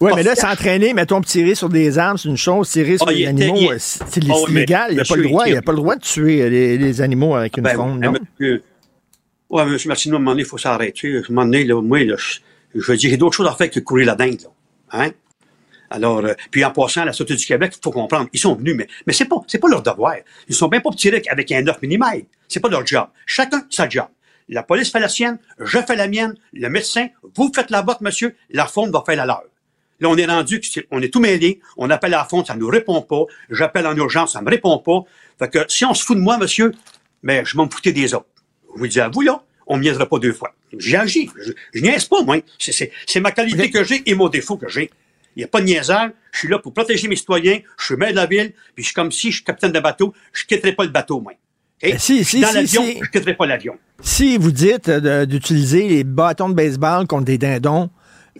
Oui, 0.00 0.10
mais 0.16 0.22
là, 0.24 0.34
s'entraîner, 0.34 0.94
mettons, 0.94 1.20
tirer 1.20 1.54
sur 1.54 1.68
des 1.68 1.96
armes, 1.96 2.18
c'est 2.18 2.28
une 2.28 2.36
chose. 2.36 2.68
Tirer 2.70 2.98
sur 2.98 3.08
Ah, 3.08 3.12
il 3.12 3.20
était- 3.22 3.28
animaux, 3.28 3.70
euh, 3.70 3.76
c'est 3.78 4.02
Ah 4.28 4.34
mais 4.48 4.52
illégal. 4.52 4.86
Il 4.90 4.94
n'y 4.96 5.00
a 5.00 5.04
pas 5.04 5.16
le 5.16 5.22
droit. 5.22 5.48
il 5.48 5.56
a 5.56 5.62
pas 5.62 5.72
le 5.72 5.76
droit 5.78 5.94
de 5.96 6.00
tuer 6.00 6.42
euh, 6.42 6.48
les, 6.48 7.00
animaux 7.00 7.34
avec 7.36 7.56
une 7.56 7.62
Ben, 7.62 7.74
fronde, 7.74 8.04
ouais, 9.52 9.66
monsieur 9.66 9.88
Martineau, 9.88 10.16
à 10.16 10.18
un 10.18 10.20
moment 10.20 10.32
donné, 10.32 10.42
il 10.42 10.48
faut 10.48 10.58
s'arrêter. 10.58 11.16
À 11.16 11.20
un 11.20 11.22
moment 11.28 11.44
donné, 11.44 11.64
là, 11.64 11.80
moi, 11.80 12.00
je, 12.00 12.38
je 12.74 12.92
dire, 12.94 13.10
j'ai 13.10 13.16
d'autres 13.16 13.36
choses 13.36 13.46
à 13.46 13.54
faire 13.54 13.70
que 13.70 13.80
courir 13.80 14.06
la 14.06 14.14
dinde, 14.14 14.40
là. 14.42 14.48
Hein? 14.92 15.10
Alors, 15.90 16.24
euh, 16.24 16.32
puis 16.50 16.64
en 16.64 16.70
passant, 16.70 17.04
la 17.04 17.12
Sûreté 17.12 17.36
du 17.36 17.44
Québec, 17.44 17.74
il 17.76 17.80
faut 17.82 17.90
comprendre, 17.90 18.28
ils 18.32 18.40
sont 18.40 18.54
venus, 18.54 18.74
mais, 18.74 18.88
mais 19.06 19.12
c'est 19.12 19.26
pas, 19.26 19.36
pas 19.36 19.68
leur 19.68 19.82
devoir. 19.82 20.16
Ils 20.48 20.54
sont 20.54 20.68
bien 20.68 20.80
pas 20.80 20.90
tirés 20.90 21.22
avec 21.28 21.52
un 21.52 21.60
9 21.60 21.82
mm. 21.82 22.04
C'est 22.48 22.60
pas 22.60 22.70
leur 22.70 22.86
job. 22.86 23.08
Chacun 23.26 23.66
sa 23.68 23.88
job. 23.88 24.06
La 24.48 24.62
police 24.62 24.90
fait 24.90 25.00
la 25.00 25.08
sienne, 25.08 25.38
je 25.60 25.78
fais 25.86 25.96
la 25.96 26.08
mienne, 26.08 26.34
le 26.54 26.68
médecin, 26.68 27.08
vous 27.36 27.52
faites 27.54 27.70
la 27.70 27.82
vôtre, 27.82 28.02
monsieur, 28.02 28.34
la 28.50 28.66
fonte 28.66 28.90
va 28.90 29.02
faire 29.04 29.16
la 29.16 29.26
leur. 29.26 29.42
Là, 30.00 30.08
on 30.08 30.16
est 30.16 30.26
rendu, 30.26 30.60
on 30.90 31.00
est 31.00 31.12
tout 31.12 31.20
mêlé, 31.20 31.60
on 31.76 31.88
appelle 31.90 32.14
à 32.14 32.18
la 32.18 32.24
fonte, 32.24 32.48
ça 32.48 32.56
nous 32.56 32.68
répond 32.68 33.02
pas, 33.02 33.24
j'appelle 33.50 33.86
en 33.86 33.94
urgence, 33.94 34.32
ça 34.32 34.42
me 34.42 34.50
répond 34.50 34.78
pas. 34.78 35.02
Fait 35.38 35.48
que 35.48 35.58
si 35.68 35.84
on 35.84 35.94
se 35.94 36.04
fout 36.04 36.16
de 36.16 36.22
moi, 36.22 36.38
monsieur, 36.38 36.72
mais 37.22 37.44
je 37.44 37.56
m'en 37.56 37.68
foutais 37.68 37.92
des 37.92 38.14
autres. 38.14 38.26
Je 38.74 38.80
vous 38.80 38.86
dis 38.88 39.00
à 39.00 39.08
vous, 39.08 39.20
là, 39.22 39.42
on 39.66 39.78
ne 39.78 40.04
pas 40.04 40.18
deux 40.18 40.32
fois. 40.32 40.54
J'ai 40.78 40.96
agi. 40.96 41.30
Je, 41.44 41.52
je 41.74 41.82
niaise 41.82 42.04
pas, 42.06 42.22
moi. 42.22 42.36
C'est- 42.58 42.72
C'est 42.72 42.90
c'est 43.06 43.20
ma 43.20 43.30
qualité 43.32 43.70
que 43.70 43.84
j'ai 43.84 44.02
et 44.06 44.14
mon 44.14 44.28
défaut 44.28 44.56
que 44.56 44.68
j'ai. 44.68 44.90
Il 45.36 45.40
n'y 45.40 45.44
a 45.44 45.48
pas 45.48 45.60
de 45.60 45.66
niaisage. 45.66 46.10
Je 46.32 46.38
suis 46.40 46.48
là 46.48 46.58
pour 46.58 46.72
protéger 46.74 47.08
mes 47.08 47.16
citoyens. 47.16 47.60
Je 47.78 47.84
suis 47.84 47.96
maire 47.96 48.10
de 48.10 48.16
la 48.16 48.26
ville. 48.26 48.52
Puis 48.74 48.82
je 48.82 48.88
suis 48.88 48.94
comme 48.94 49.10
si 49.12 49.30
je 49.30 49.36
suis 49.36 49.44
capitaine 49.44 49.72
de 49.72 49.80
bateau. 49.80 50.12
Je 50.32 50.42
ne 50.44 50.46
quitterai 50.48 50.72
pas 50.72 50.84
le 50.84 50.90
bateau, 50.90 51.20
moi. 51.20 51.32
Et 51.80 51.92
Ben, 51.92 51.98
si, 51.98 52.22
si, 52.24 52.40
dans 52.40 52.48
si, 52.48 52.54
l'avion, 52.54 52.82
si. 52.84 52.92
je 52.94 52.98
ne 53.00 53.04
quitterai 53.06 53.34
pas 53.34 53.46
l'avion. 53.46 53.74
Si 54.02 54.36
vous 54.36 54.52
dites 54.52 54.88
euh, 54.88 55.24
d'utiliser 55.26 55.88
les 55.88 56.04
bâtons 56.04 56.48
de 56.48 56.54
baseball 56.54 57.06
contre 57.06 57.24
des 57.24 57.38
dindons, 57.38 57.88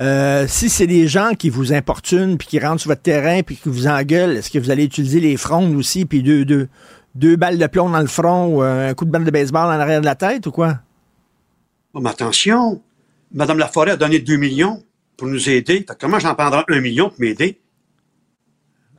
euh, 0.00 0.46
si 0.48 0.68
c'est 0.68 0.86
des 0.86 1.09
gens 1.09 1.32
qui 1.38 1.50
vous 1.50 1.72
importunent 1.72 2.38
puis 2.38 2.46
qui 2.48 2.59
rentrent 2.59 2.80
sur 2.82 2.88
votre 2.90 3.02
terrain 3.02 3.42
puis 3.42 3.56
qui 3.56 3.68
vous 3.68 3.86
engueulent, 3.86 4.36
est-ce 4.36 4.50
que 4.50 4.59
vous 4.59 4.70
allez 4.70 4.84
utiliser 4.84 5.20
les 5.20 5.36
frondes 5.36 5.74
aussi 5.76 6.04
puis 6.04 6.22
deux, 6.22 6.44
deux, 6.44 6.68
deux 7.14 7.36
balles 7.36 7.59
de 7.59 7.66
plomb 7.66 7.90
dans 7.90 8.01
le 8.01 8.06
front 8.06 8.47
ou 8.47 8.62
euh, 8.62 8.90
un 8.90 8.94
coup 8.94 9.05
de 9.05 9.10
balle 9.10 9.24
de 9.24 9.30
baseball 9.30 9.66
en 9.66 9.80
arrière 9.80 10.01
de 10.01 10.06
la 10.06 10.14
tête 10.14 10.47
ou 10.47 10.51
quoi? 10.51 10.78
Oh, 11.94 12.01
mais 12.01 12.10
attention, 12.10 12.80
Madame 13.34 13.59
Laforêt 13.59 13.93
a 13.93 13.97
donné 13.97 14.18
2 14.18 14.36
millions 14.36 14.82
pour 15.16 15.28
nous 15.28 15.48
aider. 15.51 15.84
Fait 15.86 15.97
comment 16.01 16.18
j'en 16.18 16.34
prendrai 16.34 16.62
un 16.68 16.80
million 16.80 17.10
pour 17.10 17.20
m'aider? 17.20 17.59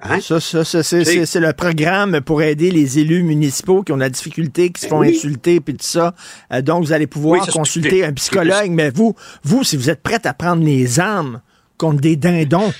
Hein? 0.05 0.19
Ça, 0.19 0.39
ça, 0.41 0.65
ça, 0.65 0.83
c'est, 0.83 1.39
le 1.39 1.53
programme 1.53 2.19
pour 2.19 2.41
aider 2.41 2.71
les 2.71 2.99
élus 2.99 3.23
municipaux 3.23 3.83
qui 3.83 3.93
ont 3.93 3.95
de 3.95 4.01
la 4.01 4.09
difficulté, 4.09 4.69
qui 4.69 4.81
se 4.81 4.87
font 4.87 4.99
Ben 4.99 5.07
oui. 5.07 5.15
insulter, 5.15 5.61
puis 5.61 5.75
tout 5.75 5.85
ça. 5.85 6.13
Euh, 6.51 6.61
donc, 6.61 6.83
vous 6.83 6.91
allez 6.91 7.07
pouvoir 7.07 7.39
Oui, 7.39 7.39
ça, 7.39 7.45
c'est 7.53 7.57
consulter 7.57 8.03
un 8.03 8.11
psychologue. 8.11 8.69
Mais 8.71 8.89
vous, 8.89 9.15
vous, 9.43 9.63
si 9.63 9.77
vous 9.77 9.89
êtes 9.89 10.03
prête 10.03 10.25
à 10.25 10.33
prendre 10.33 10.61
les 10.63 10.99
armes 10.99 11.41
contre 11.77 12.01
des 12.01 12.17
dindons, 12.17 12.73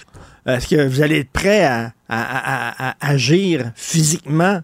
est-ce 0.45 0.67
que 0.67 0.85
vous 0.85 1.01
allez 1.01 1.19
être 1.19 1.31
prêt 1.31 1.63
à, 1.63 1.93
à- 2.09 2.89
à- 2.89 2.89
à 2.89 3.07
agir 3.11 3.71
physiquement? 3.75 4.59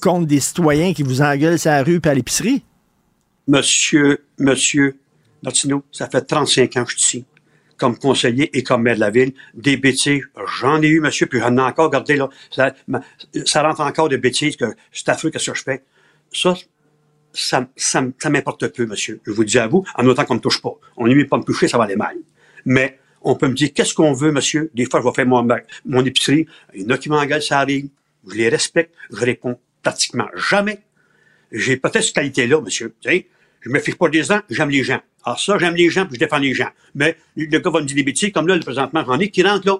Contre 0.00 0.26
des 0.26 0.40
citoyens 0.40 0.92
qui 0.92 1.02
vous 1.02 1.22
engueulent 1.22 1.58
sur 1.58 1.70
la 1.70 1.82
rue 1.82 2.00
et 2.02 2.08
à 2.08 2.14
l'épicerie? 2.14 2.64
Monsieur, 3.46 4.24
monsieur 4.38 4.96
Martineau, 5.42 5.82
ça 5.92 6.08
fait 6.08 6.20
35 6.22 6.76
ans 6.76 6.84
que 6.84 6.90
je 6.90 6.98
suis 6.98 7.18
ici, 7.18 7.24
comme 7.76 7.96
conseiller 7.98 8.56
et 8.56 8.62
comme 8.62 8.82
maire 8.82 8.96
de 8.96 9.00
la 9.00 9.10
ville. 9.10 9.32
Des 9.54 9.76
bêtises, 9.76 10.22
j'en 10.60 10.82
ai 10.82 10.88
eu, 10.88 11.00
monsieur, 11.00 11.26
puis 11.26 11.40
j'en 11.40 11.56
ai 11.56 11.60
encore, 11.60 11.86
regardez, 11.86 12.16
là, 12.16 12.28
ça, 12.50 12.74
ça 13.44 13.62
rentre 13.62 13.80
encore 13.80 14.08
de 14.08 14.16
bêtises 14.16 14.56
que 14.56 14.66
c'est 14.92 15.08
affreux 15.08 15.30
que 15.30 15.38
je 15.38 15.52
fais? 15.52 15.82
Ça, 16.32 16.54
ça, 17.32 17.66
ça, 17.76 18.30
m'importe 18.30 18.68
peu, 18.68 18.86
monsieur. 18.86 19.20
Je 19.24 19.30
vous 19.30 19.44
dis 19.44 19.58
à 19.58 19.66
vous, 19.66 19.84
en 19.94 20.06
autant 20.06 20.24
qu'on 20.24 20.34
ne 20.34 20.38
me 20.38 20.42
touche 20.42 20.60
pas. 20.60 20.74
On 20.96 21.06
ne 21.06 21.24
pas 21.24 21.38
me 21.38 21.44
toucher, 21.44 21.68
ça 21.68 21.78
va 21.78 21.84
aller 21.84 21.96
mal. 21.96 22.16
Mais 22.64 22.98
on 23.22 23.34
peut 23.34 23.48
me 23.48 23.54
dire 23.54 23.72
qu'est-ce 23.72 23.94
qu'on 23.94 24.12
veut, 24.12 24.32
monsieur? 24.32 24.70
Des 24.74 24.86
fois, 24.86 25.00
je 25.00 25.06
vais 25.06 25.14
faire 25.14 25.26
mon, 25.26 25.46
mon 25.86 26.04
épicerie. 26.04 26.46
Il 26.74 26.82
y 26.82 26.84
en 26.86 26.90
a 26.90 26.98
qui 26.98 27.08
m'engueulent, 27.08 27.42
ça 27.42 27.60
arrive. 27.60 27.88
Je 28.26 28.34
les 28.34 28.48
respecte. 28.48 28.92
Je 29.10 29.24
réponds 29.24 29.58
pratiquement 29.82 30.28
jamais. 30.34 30.80
J'ai 31.52 31.76
peut-être 31.76 32.02
cette 32.02 32.14
qualité-là, 32.14 32.60
monsieur. 32.60 32.94
Tu 33.00 33.10
sais, 33.10 33.26
je 33.60 33.70
me 33.70 33.78
fiche 33.80 33.96
pas 33.96 34.08
des 34.08 34.22
gens, 34.22 34.40
j'aime 34.50 34.70
les 34.70 34.84
gens. 34.84 35.00
Alors 35.24 35.40
ça, 35.40 35.58
j'aime 35.58 35.74
les 35.74 35.90
gens, 35.90 36.06
puis 36.06 36.14
je 36.14 36.20
défends 36.20 36.38
les 36.38 36.54
gens. 36.54 36.68
Mais 36.94 37.16
le 37.36 37.58
gars 37.58 37.70
va 37.70 37.80
me 37.80 37.86
dire 37.86 37.96
des 37.96 38.02
bêtises, 38.02 38.32
comme 38.32 38.46
là, 38.46 38.54
le 38.54 38.62
présentement, 38.62 39.04
j'en 39.04 39.18
qui 39.18 39.42
rentrent 39.42 39.66
là. 39.66 39.78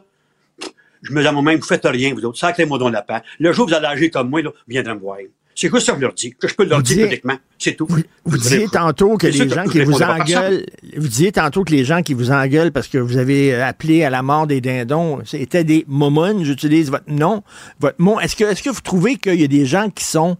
Je 1.02 1.12
me 1.12 1.20
dis 1.20 1.26
à 1.26 1.32
moi-même, 1.32 1.60
vous 1.60 1.66
faites 1.66 1.84
rien, 1.84 2.12
vous 2.12 2.24
autres. 2.24 2.38
Sacrez-moi 2.38 2.78
dans 2.78 2.88
la 2.88 3.02
paix. 3.02 3.20
Le 3.38 3.52
jour 3.52 3.66
où 3.66 3.68
vous 3.68 3.74
allez 3.74 3.86
agir 3.86 4.10
comme 4.10 4.30
moi, 4.30 4.42
là, 4.42 4.50
vous 4.50 4.56
viendrez 4.66 4.94
me 4.94 5.00
voir. 5.00 5.18
C'est 5.60 5.70
quoi 5.70 5.80
ça 5.80 5.90
que 5.94 5.98
je 5.98 6.02
leur 6.04 6.12
dis? 6.14 6.30
Que 6.38 6.46
je 6.46 6.54
peux 6.54 6.64
leur 6.64 6.78
Vous 6.78 6.82
dire 6.84 6.94
dites- 6.98 7.04
publiquement? 7.06 7.36
C'est 7.58 7.74
tout. 7.74 7.88
Vous 8.24 8.36
disiez 8.38 8.68
tantôt 8.68 9.16
que 9.16 9.26
les 9.26 9.48
gens 9.48 9.64
qui 9.64 9.80
vous 9.80 10.00
engueulent, 10.02 10.64
vous 10.96 11.08
disiez 11.08 11.32
tantôt 11.32 11.64
que 11.64 11.72
les 11.72 11.84
gens 11.84 12.00
qui 12.02 12.14
vous 12.14 12.30
engueulent 12.30 12.70
parce 12.70 12.86
que 12.86 12.98
vous 12.98 13.16
avez 13.16 13.52
euh, 13.52 13.66
appelé 13.66 14.04
à 14.04 14.10
la 14.10 14.22
mort 14.22 14.46
des 14.46 14.60
dindons, 14.60 15.18
c'était 15.24 15.64
des 15.64 15.84
momounes, 15.88 16.44
j'utilise 16.44 16.90
votre 16.92 17.10
nom, 17.10 17.42
votre 17.80 18.00
mot. 18.00 18.20
Est-ce 18.20 18.36
que, 18.36 18.44
est-ce 18.44 18.62
que 18.62 18.70
vous 18.70 18.80
trouvez 18.82 19.16
qu'il 19.16 19.34
y 19.40 19.42
a 19.42 19.48
des 19.48 19.66
gens 19.66 19.90
qui 19.90 20.04
sont 20.04 20.36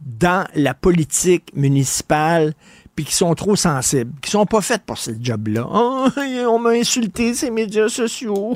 dans 0.00 0.44
la 0.56 0.74
politique 0.74 1.52
municipale 1.54 2.52
puis 2.96 3.04
qui 3.04 3.14
sont 3.14 3.34
trop 3.34 3.54
sensibles, 3.54 4.10
qui 4.20 4.32
sont 4.32 4.46
pas 4.46 4.62
faites 4.62 4.82
pour 4.82 4.98
ce 4.98 5.12
job-là? 5.20 5.64
Oh, 5.72 6.08
on 6.48 6.58
m'a 6.58 6.70
insulté 6.70 7.34
ces 7.34 7.52
médias 7.52 7.88
sociaux. 7.88 8.54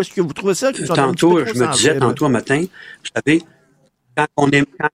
Est-ce 0.00 0.14
que 0.14 0.22
vous 0.22 0.32
trouvez 0.32 0.54
ça 0.54 0.72
Tantôt, 0.72 1.44
je 1.44 1.52
me 1.52 1.70
disais, 1.72 1.98
tantôt 1.98 2.24
un 2.24 2.30
matin, 2.30 2.60
vous 2.62 3.10
savez, 3.14 3.42
quand 4.16 4.26
on 4.38 4.48
est, 4.50 4.64
quand- 4.80 4.88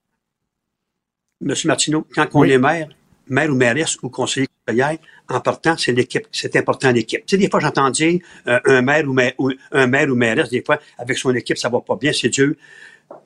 Monsieur 1.41 1.67
Martineau, 1.67 2.05
quand 2.13 2.27
on 2.33 2.41
Oui. 2.41 2.51
est 2.51 2.57
maire, 2.57 2.89
maire 3.27 3.51
ou 3.51 3.55
mairesse 3.55 3.97
ou 4.01 4.09
conseiller 4.09 4.47
conseillère, 4.65 4.97
en 5.29 5.39
partant, 5.39 5.77
c'est 5.77 5.91
l'équipe. 5.91 6.25
C'est 6.31 6.55
important 6.55 6.91
l'équipe. 6.91 7.25
Tu 7.25 7.35
sais, 7.35 7.37
des 7.37 7.49
fois, 7.49 7.59
j'entends 7.59 7.89
dire, 7.89 8.19
euh, 8.47 8.59
un 8.65 8.81
maire 8.81 9.07
ou, 9.07 9.13
maire, 9.13 9.33
ou 9.37 9.51
un 9.71 9.87
maire 9.87 10.09
ou 10.09 10.15
mairesse, 10.15 10.49
des 10.49 10.63
fois, 10.63 10.79
avec 10.97 11.17
son 11.17 11.33
équipe, 11.35 11.57
ça 11.57 11.69
va 11.69 11.79
pas 11.81 11.95
bien, 11.95 12.11
c'est 12.11 12.29
dur. 12.29 12.53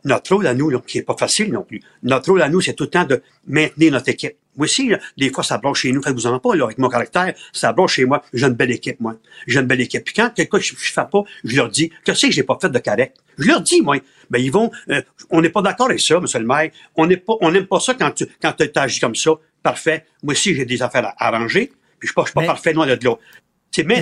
Notre 0.04 0.36
rôle 0.36 0.48
à 0.48 0.54
nous, 0.54 0.70
là, 0.70 0.80
qui 0.86 1.00
est 1.00 1.04
pas 1.04 1.16
facile 1.18 1.52
non 1.52 1.64
plus, 1.64 1.82
notre 2.04 2.30
rôle 2.32 2.42
à 2.42 2.50
nous, 2.50 2.62
c'est 2.62 2.74
tout 2.74 2.84
le 2.84 2.90
temps 2.90 3.06
de 3.06 3.22
maintenir 3.48 3.92
notre 3.94 4.10
équipe. 4.10 4.36
Moi 4.58 4.66
aussi, 4.66 4.90
là, 4.90 5.00
des 5.18 5.30
fois, 5.32 5.44
ça 5.44 5.58
broche 5.58 5.82
chez 5.82 5.92
nous, 5.92 6.02
faites-vous 6.02 6.28
en 6.28 6.40
pas, 6.40 6.56
là, 6.56 6.66
avec 6.66 6.78
mon 6.78 6.90
caractère, 6.90 7.34
ça 7.54 7.72
broche 7.72 7.94
chez 7.96 8.06
moi. 8.06 8.22
J'ai 8.34 8.48
une 8.48 8.54
belle 8.54 8.72
équipe, 8.72 9.00
moi. 9.00 9.16
J'ai 9.48 9.60
une 9.60 9.66
belle 9.66 9.82
équipe. 9.82 10.04
Puis 10.04 10.14
quand 10.14 10.30
quelque 10.34 10.60
chose 10.60 10.72
que 10.78 10.82
je, 10.84 10.88
je 10.88 10.94
fais 10.94 11.06
pas, 11.10 11.24
je 11.44 11.56
leur 11.56 11.70
dis, 11.70 11.90
que 12.06 12.14
c'est 12.14 12.28
que 12.28 12.34
j'ai 12.34 12.44
pas 12.44 12.58
fait 12.62 12.70
de 12.70 12.80
correct. 12.80 13.16
Je 13.38 13.48
leur 13.48 13.62
dis, 13.62 13.82
moi, 13.82 13.98
ben, 14.30 14.40
ils 14.40 14.52
vont, 14.52 14.70
euh, 14.90 15.02
on 15.30 15.42
n'est 15.42 15.50
pas 15.50 15.62
d'accord 15.62 15.88
avec 15.88 16.02
ça, 16.02 16.20
monsieur 16.20 16.40
le 16.40 16.46
maire. 16.46 16.70
On 16.96 17.06
n'est 17.08 17.18
pas, 17.18 17.34
on 17.42 17.52
n'aime 17.52 17.66
pas 17.66 17.80
ça 17.80 17.94
quand 17.94 18.12
tu, 18.12 18.26
quand 18.42 18.54
tu 18.54 18.70
agis 18.76 19.00
comme 19.00 19.16
ça. 19.16 19.32
Parfait. 19.64 20.06
Moi 20.24 20.34
aussi, 20.34 20.54
j'ai 20.56 20.66
des 20.66 20.82
affaires 20.82 21.06
à 21.18 21.28
arranger. 21.28 21.68
Puis 22.00 22.08
je 22.08 22.08
suis 22.08 22.14
pas, 22.16 22.24
je 22.24 22.28
suis 22.28 22.34
pas 22.34 22.42
Mais- 22.42 22.48
parfait, 22.48 22.74
loin 22.74 22.88
de 22.88 22.98
là. 23.02 23.16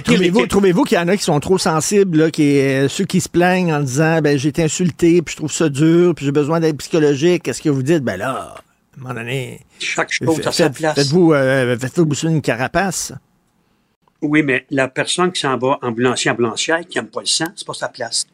Trouvez-vous, 0.03 0.47
trouvez-vous 0.47 0.83
qu'il 0.83 0.97
y 0.97 0.99
en 1.01 1.07
a 1.07 1.15
qui 1.15 1.23
sont 1.23 1.39
trop 1.39 1.59
sensibles, 1.59 2.17
là, 2.17 2.31
qui, 2.31 2.59
euh, 2.59 2.87
ceux 2.87 3.05
qui 3.05 3.21
se 3.21 3.29
plaignent 3.29 3.71
en 3.71 3.81
disant 3.81 4.19
ben 4.19 4.35
j'ai 4.35 4.49
été 4.49 4.63
insulté, 4.63 5.21
puis 5.21 5.33
je 5.33 5.37
trouve 5.37 5.51
ça 5.51 5.69
dur, 5.69 6.15
puis 6.15 6.25
j'ai 6.25 6.31
besoin 6.31 6.59
d'aide 6.59 6.77
psychologique. 6.77 7.47
Est-ce 7.47 7.61
que 7.61 7.69
vous 7.69 7.83
dites? 7.83 8.03
Ben 8.03 8.17
là, 8.17 8.55
un 8.99 9.07
moment 9.07 9.19
donné. 9.19 9.61
Chaque 9.79 10.11
chose 10.11 10.45
à 10.45 10.51
sa 10.51 10.69
place. 10.69 10.95
Faites-vous 10.95 11.33
euh, 11.33 11.77
une 12.23 12.41
carapace? 12.41 13.13
Oui, 14.21 14.43
mais 14.43 14.65
la 14.69 14.89
personne 14.89 15.31
qui 15.31 15.39
s'en 15.39 15.57
va 15.57 15.79
ambulancier, 15.81 16.29
ambulancière, 16.31 16.81
qui 16.87 16.97
n'aime 16.97 17.07
pas 17.07 17.21
le 17.21 17.25
sang, 17.25 17.47
c'est 17.55 17.65
pas 17.65 17.73
sa 17.73 17.87
place. 17.87 18.27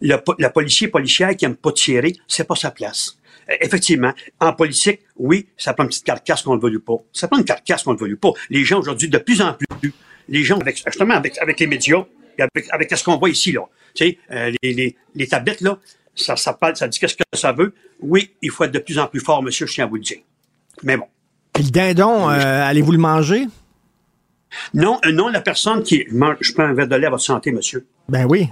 Le, 0.00 0.16
la 0.38 0.50
policier, 0.50 0.88
policière 0.88 1.34
qui 1.36 1.46
n'aime 1.46 1.56
pas 1.56 1.72
tirer, 1.72 2.14
c'est 2.28 2.44
pas 2.44 2.56
sa 2.56 2.70
place. 2.70 3.16
Euh, 3.50 3.54
Effectivement, 3.60 4.12
en 4.40 4.52
politique, 4.52 5.00
oui, 5.16 5.46
ça 5.56 5.72
prend 5.72 5.84
une 5.84 5.88
petite 5.88 6.04
carcasse 6.04 6.42
qu'on 6.42 6.54
le 6.54 6.60
veuille 6.60 6.76
ou 6.76 6.80
pas. 6.80 7.02
Ça 7.12 7.28
prend 7.28 7.38
une 7.38 7.44
carcasse 7.44 7.82
qu'on 7.82 7.92
le 7.92 7.98
veuille 7.98 8.12
ou 8.14 8.18
pas. 8.18 8.32
Les 8.50 8.64
gens 8.64 8.80
aujourd'hui, 8.80 9.08
de 9.08 9.18
plus 9.18 9.40
en 9.40 9.54
plus, 9.54 9.92
les 10.28 10.44
gens, 10.44 10.58
avec, 10.58 10.82
justement 10.84 11.14
avec, 11.14 11.38
avec 11.38 11.58
les 11.60 11.66
médias, 11.66 12.04
avec, 12.38 12.68
avec 12.70 12.96
ce 12.96 13.04
qu'on 13.04 13.16
voit 13.16 13.30
ici, 13.30 13.52
là, 13.52 13.62
tu 13.94 14.04
sais, 14.04 14.18
euh, 14.30 14.52
les, 14.62 14.74
les, 14.74 14.96
les 15.14 15.26
tablettes, 15.26 15.60
là, 15.60 15.78
ça, 16.14 16.36
ça 16.36 16.52
parle, 16.52 16.76
ça 16.76 16.88
dit 16.88 16.98
qu'est-ce 16.98 17.16
que 17.16 17.24
ça 17.32 17.52
veut. 17.52 17.74
Oui, 18.00 18.34
il 18.42 18.50
faut 18.50 18.64
être 18.64 18.72
de 18.72 18.78
plus 18.78 18.98
en 18.98 19.06
plus 19.06 19.20
fort, 19.20 19.42
monsieur, 19.42 19.66
je 19.66 19.74
tiens 19.74 19.84
à 19.84 19.88
vous 19.88 19.96
le 19.96 20.02
dire. 20.02 20.18
Mais 20.82 20.96
bon. 20.96 21.06
Puis 21.52 21.64
le 21.64 21.70
dindon, 21.70 22.30
euh, 22.30 22.68
allez-vous 22.68 22.92
le 22.92 22.98
manger? 22.98 23.46
Non, 24.74 25.00
euh, 25.06 25.12
non, 25.12 25.28
la 25.28 25.40
personne 25.40 25.82
qui 25.82 26.04
mange, 26.10 26.36
je 26.40 26.52
prends 26.52 26.64
un 26.64 26.74
verre 26.74 26.88
de 26.88 26.96
lait 26.96 27.06
à 27.06 27.10
votre 27.10 27.22
santé, 27.22 27.52
monsieur. 27.52 27.86
Ben 28.08 28.26
oui. 28.26 28.48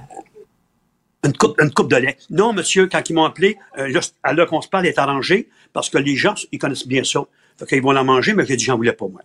Une 1.25 1.35
coupe, 1.35 1.61
une 1.61 1.71
coupe 1.71 1.91
de 1.91 1.97
lait. 1.97 2.17
Non, 2.31 2.53
monsieur, 2.53 2.87
quand 2.87 3.09
ils 3.11 3.13
m'ont 3.13 3.25
appelé, 3.25 3.59
euh, 3.79 3.89
là, 3.89 4.01
à 4.23 4.33
l'heure 4.33 4.47
qu'on 4.47 4.63
se 4.63 4.69
parle, 4.69 4.87
elle 4.87 4.93
est 4.93 4.99
arrangée, 4.99 5.49
parce 5.73 5.91
que 5.91 5.99
les 5.99 6.17
gens, 6.17 6.35
ils 6.53 6.59
connaissent 6.59 6.87
bien 6.87 7.05
ça. 7.05 7.21
Fait 7.59 7.67
qu'ils 7.67 7.83
vont 7.83 7.93
la 7.93 8.05
manger, 8.05 8.33
mais 8.33 8.47
j'ai 8.47 8.57
dit, 8.57 8.65
j'en 8.65 8.77
voulais 8.77 8.95
pas, 8.95 9.07
moi. 9.07 9.21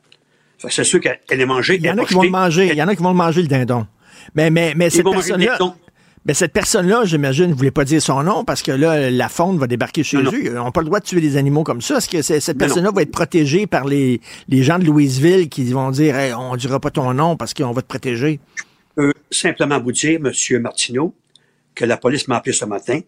Fait 0.58 0.68
que 0.68 0.74
c'est 0.74 0.84
sûr 0.84 1.00
qu'elle 1.00 1.20
elle 1.30 1.42
est 1.42 1.46
mangée. 1.46 1.76
Il 1.76 1.86
y 1.86 1.90
en 1.90 1.98
a 1.98 2.06
qui 2.06 2.14
vont 2.14 2.24
le 2.24 2.30
manger. 2.30 2.68
Il 2.68 2.76
y 2.76 2.84
en 2.84 2.88
a 2.88 2.96
qui 2.96 3.04
vont 3.04 3.12
le 3.12 3.16
manger, 3.16 3.42
le 3.42 3.48
dindon. 3.48 3.88
Mais, 4.34 4.50
mais, 4.50 4.74
mais 4.76 4.90
cette 4.90 5.06
personne-là. 5.10 5.58
Mais 6.26 6.34
cette 6.34 6.54
personne-là, 6.54 7.06
j'imagine, 7.06 7.48
ne 7.52 7.54
voulait 7.54 7.70
pas 7.70 7.86
dire 7.86 8.02
son 8.02 8.24
nom 8.24 8.44
parce 8.44 8.64
que 8.64 8.72
là, 8.72 9.12
la 9.12 9.30
faune 9.30 9.60
va 9.60 9.68
débarquer 9.68 10.04
chez 10.04 10.18
Non, 10.18 10.32
eux. 10.32 10.46
Ils 10.46 10.54
n'ont 10.54 10.72
pas 10.72 10.82
le 10.82 10.88
droit 10.88 11.00
de 11.00 11.06
tuer 11.06 11.22
des 11.22 11.38
animaux 11.38 11.64
comme 11.64 11.82
ça. 11.82 11.98
Est-ce 11.98 12.10
que 12.10 12.22
cette 12.24 12.48
Non, 12.48 12.60
personne-là 12.60 12.92
va 12.92 13.04
être 13.04 13.12
protégée 13.12 13.68
par 13.68 13.86
les, 13.86 14.22
les 14.48 14.64
gens 14.64 14.80
de 14.80 14.86
Louisville 14.86 15.50
qui 15.50 15.72
vont 15.72 15.92
dire 15.92 16.18
Hey, 16.18 16.34
on 16.34 16.54
ne 16.54 16.58
dira 16.58 16.80
pas 16.80 16.90
ton 16.90 17.14
nom 17.14 17.38
parce 17.38 17.54
qu'on 17.54 17.72
va 17.72 17.84
te 17.84 17.88
protéger? 17.88 18.40
Euh, 18.98 19.12
simplement 19.30 19.80
vous 19.80 19.92
dire, 19.92 20.20
monsieur 20.20 20.60
Martineau, 20.60 21.14
que 21.76 21.86
la 21.86 21.98
police 21.98 22.28
m'a 22.28 22.38
appelé 22.38 22.54
ce 22.54 22.66
matin. 22.66 23.02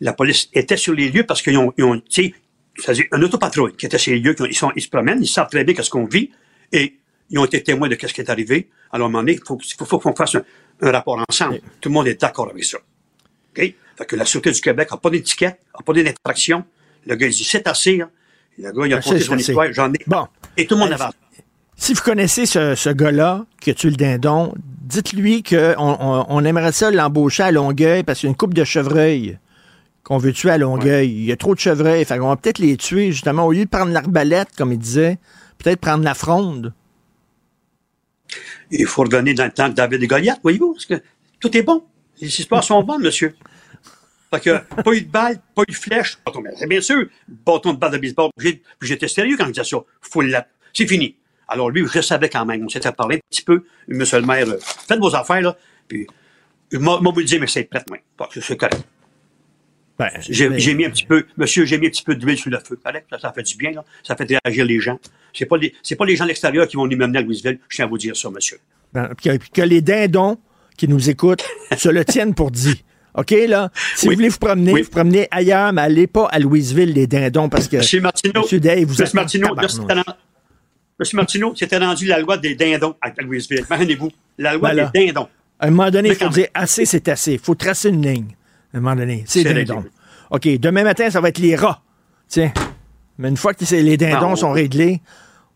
La 0.00 0.12
police 0.12 0.48
était 0.52 0.76
sur 0.76 0.94
les 0.94 1.10
lieux 1.10 1.24
parce 1.24 1.42
qu'ils 1.42 1.56
ont, 1.58 1.72
ils 1.76 1.84
ont 1.84 1.98
tu 1.98 2.26
sais, 2.26 2.34
c'est-à-dire 2.78 3.06
un 3.10 3.22
autopatrouille 3.22 3.74
qui 3.76 3.86
était 3.86 3.98
sur 3.98 4.12
les 4.12 4.20
lieux, 4.20 4.36
ils, 4.48 4.54
sont, 4.54 4.70
ils 4.76 4.82
se 4.82 4.88
promènent, 4.88 5.22
ils 5.22 5.26
savent 5.26 5.48
très 5.48 5.64
bien 5.64 5.74
ce 5.82 5.90
qu'on 5.90 6.04
vit 6.04 6.30
et 6.72 6.94
ils 7.30 7.38
ont 7.38 7.44
été 7.44 7.62
témoins 7.62 7.88
de 7.88 7.96
ce 8.00 8.06
qui 8.12 8.20
est 8.20 8.30
arrivé. 8.30 8.68
Alors, 8.92 9.06
à 9.06 9.08
un 9.08 9.12
moment 9.12 9.22
donné, 9.22 9.32
il 9.34 9.40
faut, 9.46 9.58
faut, 9.78 9.84
faut 9.84 9.98
qu'on 9.98 10.14
fasse 10.14 10.34
un, 10.36 10.42
un 10.82 10.90
rapport 10.92 11.22
ensemble. 11.28 11.60
Tout 11.80 11.88
le 11.88 11.94
monde 11.94 12.08
est 12.08 12.20
d'accord 12.20 12.48
avec 12.50 12.64
ça. 12.64 12.78
OK? 12.78 13.74
Fait 13.96 14.04
que 14.06 14.16
la 14.16 14.24
Sûreté 14.24 14.50
du 14.52 14.60
Québec 14.60 14.88
n'a 14.90 14.96
pas 14.98 15.10
d'étiquette, 15.10 15.58
n'a 15.74 15.82
pas 15.84 15.92
d'infraction. 15.92 16.64
Le 17.06 17.14
gars, 17.16 17.26
il 17.26 17.32
dit, 17.32 17.44
c'est 17.44 17.66
assez. 17.66 18.00
hein. 18.00 18.10
Le 18.58 18.70
gars, 18.72 18.86
il 18.86 18.92
a 18.92 18.96
Ben, 18.96 19.02
compté 19.02 19.18
c'est 19.18 19.24
son 19.24 19.36
histoire, 19.38 19.72
j'en 19.72 19.92
ai. 19.92 19.98
Bon. 20.06 20.26
Et 20.56 20.66
tout 20.66 20.74
le 20.74 20.80
monde 20.80 20.90
Ben, 20.90 20.94
avance. 21.00 21.14
Si 21.76 21.92
vous 21.94 22.02
connaissez 22.02 22.46
ce, 22.46 22.74
ce 22.74 22.88
gars-là 22.90 23.44
qui 23.60 23.70
a 23.70 23.74
tué 23.74 23.90
le 23.90 23.96
dindon, 23.96 24.54
dites-lui 24.82 25.42
qu'on 25.42 25.74
on, 25.78 26.26
on 26.28 26.44
aimerait 26.44 26.72
ça 26.72 26.90
l'embaucher 26.90 27.42
à 27.42 27.50
Longueuil 27.50 28.02
parce 28.02 28.20
qu'il 28.20 28.28
y 28.28 28.30
a 28.30 28.32
une 28.32 28.36
coupe 28.36 28.54
de 28.54 28.64
chevreuil 28.64 29.38
qu'on 30.02 30.16
veut 30.18 30.32
tuer 30.32 30.50
à 30.50 30.58
Longueuil. 30.58 31.10
Il 31.10 31.24
y 31.24 31.32
a 31.32 31.36
trop 31.36 31.54
de 31.54 31.60
chevreuils. 31.60 32.04
Fait 32.06 32.16
qu'on 32.18 32.28
va 32.28 32.36
peut-être 32.36 32.58
les 32.60 32.76
tuer, 32.78 33.12
justement, 33.12 33.44
au 33.44 33.52
lieu 33.52 33.64
de 33.64 33.68
prendre 33.70 33.92
l'arbalète, 33.92 34.48
comme 34.56 34.72
il 34.72 34.78
disait, 34.78 35.18
peut-être 35.58 35.80
prendre 35.80 36.04
la 36.04 36.14
fronde. 36.14 36.72
Il 38.70 38.86
faut 38.86 39.02
revenir 39.02 39.34
dans 39.34 39.44
le 39.44 39.52
temps 39.52 39.68
de 39.68 39.74
David 39.74 40.02
et 40.02 40.06
Goliath, 40.06 40.40
voyez-vous, 40.42 40.72
parce 40.72 40.86
que 40.86 40.94
tout 41.40 41.56
est 41.56 41.62
bon. 41.62 41.84
Les 42.20 42.28
histoires 42.28 42.64
sont 42.64 42.82
bonnes, 42.82 43.02
monsieur. 43.02 43.34
Fait 44.32 44.40
que, 44.40 44.58
pas 44.82 44.92
eu 44.92 45.02
de 45.02 45.08
balle, 45.10 45.38
pas 45.54 45.62
eu 45.68 45.70
de 45.72 45.76
flèche. 45.76 46.18
C'est 46.58 46.66
bien 46.66 46.80
sûr, 46.80 47.06
bâton 47.28 47.72
de 47.74 47.78
balle 47.78 47.92
de 47.92 47.98
baseball. 47.98 48.30
J'étais 48.82 49.08
sérieux 49.08 49.36
quand 49.36 49.46
je 49.46 49.50
disais 49.52 49.64
ça. 49.64 49.76
Faut 50.00 50.22
le 50.22 50.28
la- 50.28 50.46
C'est 50.72 50.86
fini. 50.86 51.16
Alors 51.48 51.70
lui, 51.70 51.86
je 51.92 52.00
savais 52.00 52.28
quand 52.28 52.44
même. 52.44 52.64
On 52.64 52.68
s'était 52.68 52.90
parlé 52.92 53.16
un 53.16 53.20
petit 53.30 53.42
peu. 53.42 53.64
Monsieur 53.86 54.18
le 54.20 54.26
maire, 54.26 54.48
euh, 54.48 54.58
faites 54.60 54.98
vos 54.98 55.14
affaires, 55.14 55.42
là. 55.42 55.56
Puis, 55.86 56.06
vous 56.72 56.78
le 56.80 57.24
dire, 57.24 57.40
mais 57.40 57.46
c'est 57.46 57.64
prête, 57.64 57.84
moi. 57.88 57.98
C'est- 58.34 58.56
correct. 58.56 58.82
Ben, 59.98 60.10
J'ai 60.28 60.74
mis 60.74 60.84
un 60.84 60.90
petit 60.90 61.06
peu, 61.06 61.24
monsieur, 61.38 61.64
j'ai 61.64 61.78
mis 61.78 61.86
un 61.86 61.90
petit 61.90 62.02
peu 62.02 62.14
d'huile 62.16 62.36
sur 62.36 62.50
le 62.50 62.58
feu. 62.58 62.78
Ça, 62.84 63.18
ça 63.18 63.32
fait 63.32 63.42
du 63.44 63.56
bien, 63.56 63.70
là. 63.70 63.84
Ça 64.02 64.14
fait 64.16 64.26
réagir 64.44 64.64
les 64.66 64.78
gens. 64.80 64.98
C'est 65.38 65.46
pas 65.46 65.56
les, 65.56 65.72
c'est 65.82 65.96
pas 65.96 66.04
les 66.04 66.16
gens 66.16 66.24
de 66.24 66.28
l'extérieur 66.28 66.66
qui 66.66 66.76
vont 66.76 66.86
nous 66.86 66.96
mener 66.96 67.18
à 67.18 67.22
Louisville. 67.22 67.58
Je 67.68 67.76
tiens 67.76 67.84
à 67.84 67.88
vous 67.88 67.98
dire 67.98 68.16
ça, 68.16 68.30
monsieur. 68.30 68.58
Ben, 68.92 69.10
que, 69.22 69.36
que 69.52 69.62
les 69.62 69.80
dindons 69.82 70.38
qui 70.76 70.88
nous 70.88 71.10
écoutent 71.10 71.44
se 71.76 71.88
le 71.88 72.04
tiennent 72.04 72.34
pour 72.34 72.50
dit. 72.50 72.82
OK, 73.14 73.30
là? 73.48 73.70
Si 73.94 74.06
Oui. 74.08 74.14
vous 74.14 74.18
voulez 74.18 74.28
vous 74.28 74.38
promener, 74.38 74.72
Oui. 74.72 74.82
vous 74.82 74.90
promenez 74.90 75.26
ailleurs, 75.30 75.72
mais 75.72 75.82
allez 75.82 76.06
pas 76.06 76.26
à 76.26 76.38
Louisville, 76.38 76.92
les 76.92 77.06
dindons, 77.06 77.48
parce 77.48 77.66
que. 77.68 77.78
Monsieur 77.78 78.00
Martineau, 78.00 78.42
Monsieur 78.42 78.60
Day, 78.60 78.84
vous 78.84 78.90
Monsieur 78.90 79.04
êtes 79.04 79.14
Martineau, 79.14 79.54
Monsieur 80.98 81.16
Martineau, 81.16 81.52
c'était 81.54 81.78
rendu 81.78 82.06
la 82.06 82.18
loi 82.20 82.38
des 82.38 82.54
dindons 82.54 82.94
à 83.02 83.10
Louisville. 83.22 83.64
Imaginez-vous, 83.68 84.10
la 84.38 84.54
loi 84.54 84.74
Ben 84.74 84.90
des 84.92 85.06
dindons. 85.06 85.28
À 85.60 85.66
un 85.66 85.70
moment 85.70 85.90
donné, 85.90 86.10
il 86.10 86.14
faut 86.14 86.28
dire 86.28 86.48
assez, 86.54 86.84
c'est 86.86 87.08
assez. 87.08 87.34
Il 87.34 87.38
faut 87.38 87.54
tracer 87.54 87.88
une 87.90 88.02
ligne. 88.06 88.28
À 88.72 88.78
un 88.78 88.80
moment 88.80 88.96
donné. 88.96 89.24
C'est 89.26 89.44
dindons. 89.44 89.76
réglé. 89.76 89.90
OK, 90.30 90.60
demain 90.60 90.84
matin, 90.84 91.10
ça 91.10 91.20
va 91.20 91.28
être 91.28 91.38
les 91.38 91.54
rats. 91.56 91.82
Tiens. 92.28 92.52
Mais 93.18 93.28
une 93.28 93.36
fois 93.36 93.54
que 93.54 93.64
les 93.74 93.96
dindons 93.96 94.18
Ah, 94.20 94.28
on- 94.32 94.36
sont 94.36 94.52
réglés, 94.52 95.00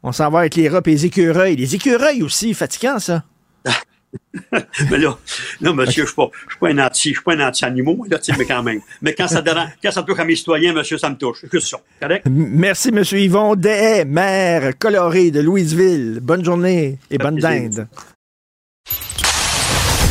on 0.03 0.13
s'en 0.13 0.31
va 0.31 0.41
avec 0.41 0.57
les 0.57 0.69
rats 0.69 0.81
et 0.85 0.91
les 0.91 1.07
écureuils. 1.07 1.57
Les 1.57 1.75
écureuils 1.75 2.23
aussi, 2.23 2.55
fatigant, 2.55 2.99
ça. 2.99 3.25
Mais 4.91 4.99
là, 4.99 5.17
non, 5.61 5.75
monsieur, 5.75 6.03
je 6.03 6.09
suis 6.09 6.17
pas, 6.17 6.31
je 6.47 6.53
suis 6.53 6.59
pas 6.59 6.69
un 6.71 6.79
anti, 6.79 7.09
je 7.11 7.15
suis 7.15 7.23
pas 7.23 7.35
un 7.35 7.49
anti-animaux, 7.49 7.97
moi, 7.97 8.07
là, 8.11 8.19
mais 8.37 8.45
quand 8.45 8.63
même. 8.63 8.81
Mais 9.03 9.15
quand 9.15 9.29
ça 9.29 9.41
dérange, 9.41 9.71
quand 9.83 9.91
ça 9.91 10.03
touche 10.03 10.19
à 10.19 10.25
mes 10.25 10.37
citoyens, 10.37 10.73
monsieur, 10.73 10.99
ça 10.99 11.11
me 11.11 11.17
touche. 11.17 11.39
C'est 11.43 11.53
juste 11.53 11.69
ça. 11.69 11.79
Correct? 12.01 12.27
Merci, 12.29 12.89
M. 12.89 13.03
Yvon 13.13 13.55
Dehaye, 13.55 14.05
maire 14.05 14.73
coloré 14.79 15.31
de 15.31 15.41
Louisville. 15.41 16.19
Bonne 16.21 16.45
journée 16.45 16.99
et 17.11 17.19
bonne 17.19 17.39
plaisir. 17.39 17.71
dinde. 17.71 17.89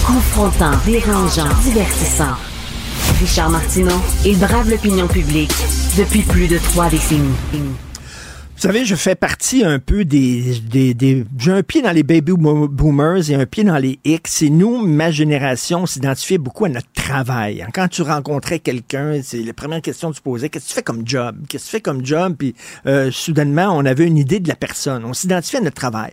Confrontant, 0.06 0.72
dérangeant, 0.86 1.50
divertissant. 1.64 2.36
Richard 3.20 3.50
Martineau, 3.50 4.02
il 4.26 4.40
brave 4.40 4.70
l'opinion 4.70 5.08
publique 5.08 5.52
depuis 5.98 6.22
plus 6.22 6.48
de 6.48 6.58
trois 6.58 6.90
décennies. 6.90 7.36
Vous 8.60 8.68
savez, 8.68 8.84
je 8.84 8.96
fais 8.96 9.16
partie 9.16 9.64
un 9.64 9.80
peu 9.80 10.04
des... 10.04 10.62
J'ai 11.38 11.52
un 11.54 11.64
pied 11.64 11.82
dans 11.82 11.94
les 11.94 12.04
baby 12.04 12.34
bo- 12.34 12.68
boomers 12.68 13.32
et 13.32 13.36
un 13.36 13.46
pied 13.46 13.64
dans 13.64 13.78
les 13.78 14.00
X. 14.04 14.42
Et 14.42 14.50
nous, 14.50 14.86
ma 14.86 15.12
génération, 15.12 15.84
on 15.84 15.86
s'identifiait 15.86 16.38
beaucoup 16.38 16.66
à 16.66 16.70
notre 16.70 16.92
travail. 16.92 17.66
Quand 17.74 17.88
tu 17.88 18.02
rencontrais 18.02 18.60
quelqu'un, 18.60 19.22
c'est 19.24 19.44
la 19.44 19.54
première 19.54 19.82
question 19.82 20.12
que 20.12 20.18
tu 20.18 20.22
posais, 20.22 20.50
qu'est-ce 20.50 20.66
que 20.66 20.70
tu 20.72 20.76
fais 20.76 20.84
comme 20.84 21.08
job? 21.08 21.38
Qu'est-ce 21.48 21.64
que 21.64 21.70
tu 21.70 21.72
fais 21.78 21.82
comme 21.82 22.06
job? 22.06 22.36
Puis 22.38 22.54
euh, 22.86 23.10
soudainement, 23.12 23.78
on 23.78 23.86
avait 23.86 24.06
une 24.06 24.18
idée 24.18 24.42
de 24.42 24.50
la 24.50 24.56
personne. 24.56 25.06
On 25.06 25.14
s'identifiait 25.14 25.60
à 25.60 25.64
notre 25.64 25.78
travail. 25.78 26.12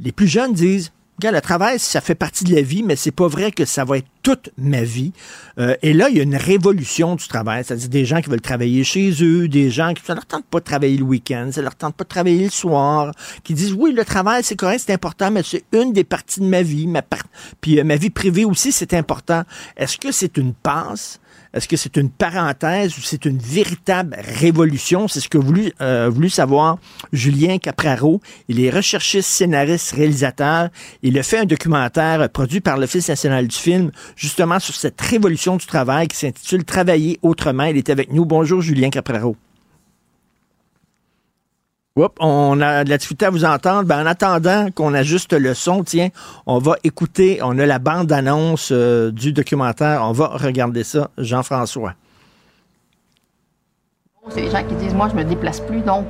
Les 0.00 0.12
plus 0.12 0.28
jeunes 0.28 0.52
disent, 0.52 0.92
Le 1.22 1.40
travail, 1.40 1.78
ça 1.78 2.00
fait 2.00 2.14
partie 2.14 2.44
de 2.44 2.54
la 2.54 2.62
vie, 2.62 2.82
mais 2.82 2.96
c'est 2.96 3.10
pas 3.10 3.28
vrai 3.28 3.52
que 3.52 3.64
ça 3.64 3.84
va 3.84 3.98
être 3.98 4.06
toute 4.22 4.50
ma 4.56 4.82
vie. 4.82 5.12
Euh, 5.58 5.76
et 5.82 5.92
là, 5.92 6.08
il 6.08 6.16
y 6.16 6.20
a 6.20 6.22
une 6.22 6.36
révolution 6.36 7.14
du 7.14 7.28
travail. 7.28 7.62
C'est-à-dire 7.64 7.88
des 7.88 8.04
gens 8.04 8.20
qui 8.20 8.30
veulent 8.30 8.40
travailler 8.40 8.84
chez 8.84 9.12
eux, 9.22 9.46
des 9.46 9.70
gens 9.70 9.92
qui, 9.92 10.02
ça 10.04 10.14
leur 10.14 10.26
tente 10.26 10.46
pas 10.46 10.60
de 10.60 10.64
travailler 10.64 10.96
le 10.96 11.04
week-end, 11.04 11.50
ça 11.52 11.62
leur 11.62 11.74
tente 11.74 11.94
pas 11.94 12.04
de 12.04 12.08
travailler 12.08 12.44
le 12.44 12.50
soir, 12.50 13.12
qui 13.44 13.54
disent, 13.54 13.74
oui, 13.74 13.92
le 13.92 14.04
travail, 14.04 14.42
c'est 14.42 14.56
correct, 14.56 14.82
c'est 14.86 14.92
important, 14.92 15.30
mais 15.30 15.42
c'est 15.42 15.64
une 15.72 15.92
des 15.92 16.04
parties 16.04 16.40
de 16.40 16.46
ma 16.46 16.62
vie. 16.62 16.86
Ma 16.86 17.02
Puis 17.60 17.78
euh, 17.78 17.84
ma 17.84 17.96
vie 17.96 18.10
privée 18.10 18.44
aussi, 18.44 18.72
c'est 18.72 18.94
important. 18.94 19.42
Est-ce 19.76 19.98
que 19.98 20.12
c'est 20.12 20.36
une 20.38 20.54
passe? 20.54 21.19
Est-ce 21.52 21.66
que 21.66 21.76
c'est 21.76 21.96
une 21.96 22.10
parenthèse 22.10 22.96
ou 22.96 23.00
c'est 23.02 23.24
une 23.24 23.38
véritable 23.38 24.16
révolution? 24.20 25.08
C'est 25.08 25.20
ce 25.20 25.28
que 25.28 25.38
voulu, 25.38 25.72
euh, 25.80 26.28
savoir 26.28 26.78
Julien 27.12 27.58
Capraro. 27.58 28.20
Il 28.48 28.60
est 28.60 28.70
recherchiste, 28.70 29.28
scénariste, 29.28 29.92
réalisateur. 29.92 30.68
Il 31.02 31.18
a 31.18 31.24
fait 31.24 31.38
un 31.38 31.46
documentaire 31.46 32.20
euh, 32.20 32.28
produit 32.28 32.60
par 32.60 32.76
l'Office 32.78 33.08
national 33.08 33.48
du 33.48 33.56
film, 33.56 33.90
justement 34.14 34.60
sur 34.60 34.74
cette 34.74 35.00
révolution 35.00 35.56
du 35.56 35.66
travail 35.66 36.06
qui 36.06 36.16
s'intitule 36.16 36.64
Travailler 36.64 37.18
autrement. 37.22 37.64
Il 37.64 37.76
est 37.76 37.90
avec 37.90 38.12
nous. 38.12 38.24
Bonjour, 38.24 38.60
Julien 38.60 38.90
Capraro. 38.90 39.36
On 42.18 42.60
a 42.60 42.84
de 42.84 42.90
la 42.90 42.98
difficulté 42.98 43.26
à 43.26 43.30
vous 43.30 43.44
entendre. 43.44 43.84
Ben, 43.84 44.02
en 44.02 44.06
attendant 44.06 44.70
qu'on 44.74 44.94
ajuste 44.94 45.32
le 45.32 45.54
son, 45.54 45.84
tiens, 45.84 46.08
on 46.46 46.58
va 46.58 46.76
écouter, 46.84 47.40
on 47.42 47.58
a 47.58 47.66
la 47.66 47.78
bande-annonce 47.78 48.70
euh, 48.72 49.10
du 49.10 49.32
documentaire. 49.32 50.02
On 50.04 50.12
va 50.12 50.28
regarder 50.28 50.84
ça, 50.84 51.10
Jean-François. 51.18 51.94
C'est 54.28 54.42
les 54.42 54.50
gens 54.50 54.62
qui 54.62 54.74
disent, 54.74 54.94
moi, 54.94 55.08
je 55.10 55.16
me 55.16 55.24
déplace 55.24 55.60
plus, 55.60 55.80
donc 55.80 56.06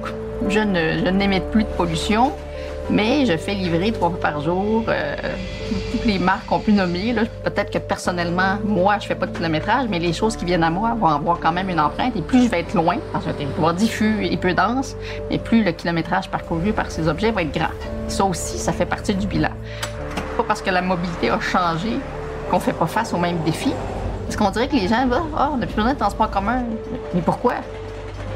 je 0.49 0.59
ne, 0.61 1.05
je 1.05 1.11
n'émets 1.11 1.41
plus 1.41 1.65
de 1.65 1.69
pollution, 1.69 2.33
mais 2.91 3.27
je 3.27 3.37
fais 3.37 3.55
livrer 3.55 3.93
trois 3.93 4.11
fois 4.11 4.21
par 4.21 4.41
jour. 4.41 4.85
euh, 4.89 5.17
toutes 5.93 6.05
les 6.05 6.19
marques 6.19 6.47
qu'on 6.47 6.61
peut 6.61 6.73
nommer. 6.73 7.15
Peut-être 7.45 7.71
que 7.71 7.79
personnellement, 7.79 8.57
moi, 8.65 8.99
je 9.01 9.07
fais 9.07 9.15
pas 9.15 9.27
de 9.27 9.37
kilométrage, 9.37 9.87
mais 9.89 9.99
les 9.99 10.13
choses 10.13 10.37
qui 10.37 10.45
viennent 10.45 10.65
à 10.65 10.71
moi 10.71 10.95
vont 10.99 11.07
avoir 11.09 11.39
quand 11.41 11.53
même 11.53 11.69
une 11.69 11.81
empreinte. 11.81 12.17
Et 12.17 12.23
plus 12.23 12.45
je 12.45 12.49
vais 12.49 12.61
être 12.61 12.75
loin, 12.75 12.97
dans 13.13 13.29
un 13.29 13.33
territoire 13.33 13.75
diffus 13.75 14.25
et 14.25 14.37
peu 14.37 14.53
dense, 14.55 14.97
mais 15.29 15.39
plus 15.39 15.63
le 15.65 15.73
kilométrage 15.73 16.29
parcouru 16.31 16.73
par 16.73 16.91
ces 16.91 17.09
objets 17.09 17.31
va 17.31 17.43
être 17.43 17.53
grand. 17.53 17.71
Ça 18.09 18.25
aussi, 18.25 18.59
ça 18.59 18.73
fait 18.73 18.87
partie 18.87 19.15
du 19.15 19.27
bilan. 19.27 19.51
Pas 20.37 20.45
parce 20.47 20.63
que 20.63 20.71
la 20.71 20.83
mobilité 20.83 21.31
a 21.31 21.41
changé 21.41 21.99
qu'on 22.51 22.61
fait 22.61 22.73
pas 22.73 22.87
face 22.87 23.13
aux 23.13 23.19
mêmes 23.19 23.43
défis. 23.45 23.75
Parce 24.27 24.37
qu'on 24.37 24.51
dirait 24.51 24.69
que 24.69 24.77
les 24.77 24.89
gens, 24.89 25.09
ah, 25.37 25.51
on 25.53 25.57
n'a 25.57 25.67
plus 25.67 25.77
besoin 25.77 25.93
de 25.95 25.99
transport 25.99 26.31
commun. 26.31 26.63
Mais 27.15 27.21
pourquoi? 27.21 27.55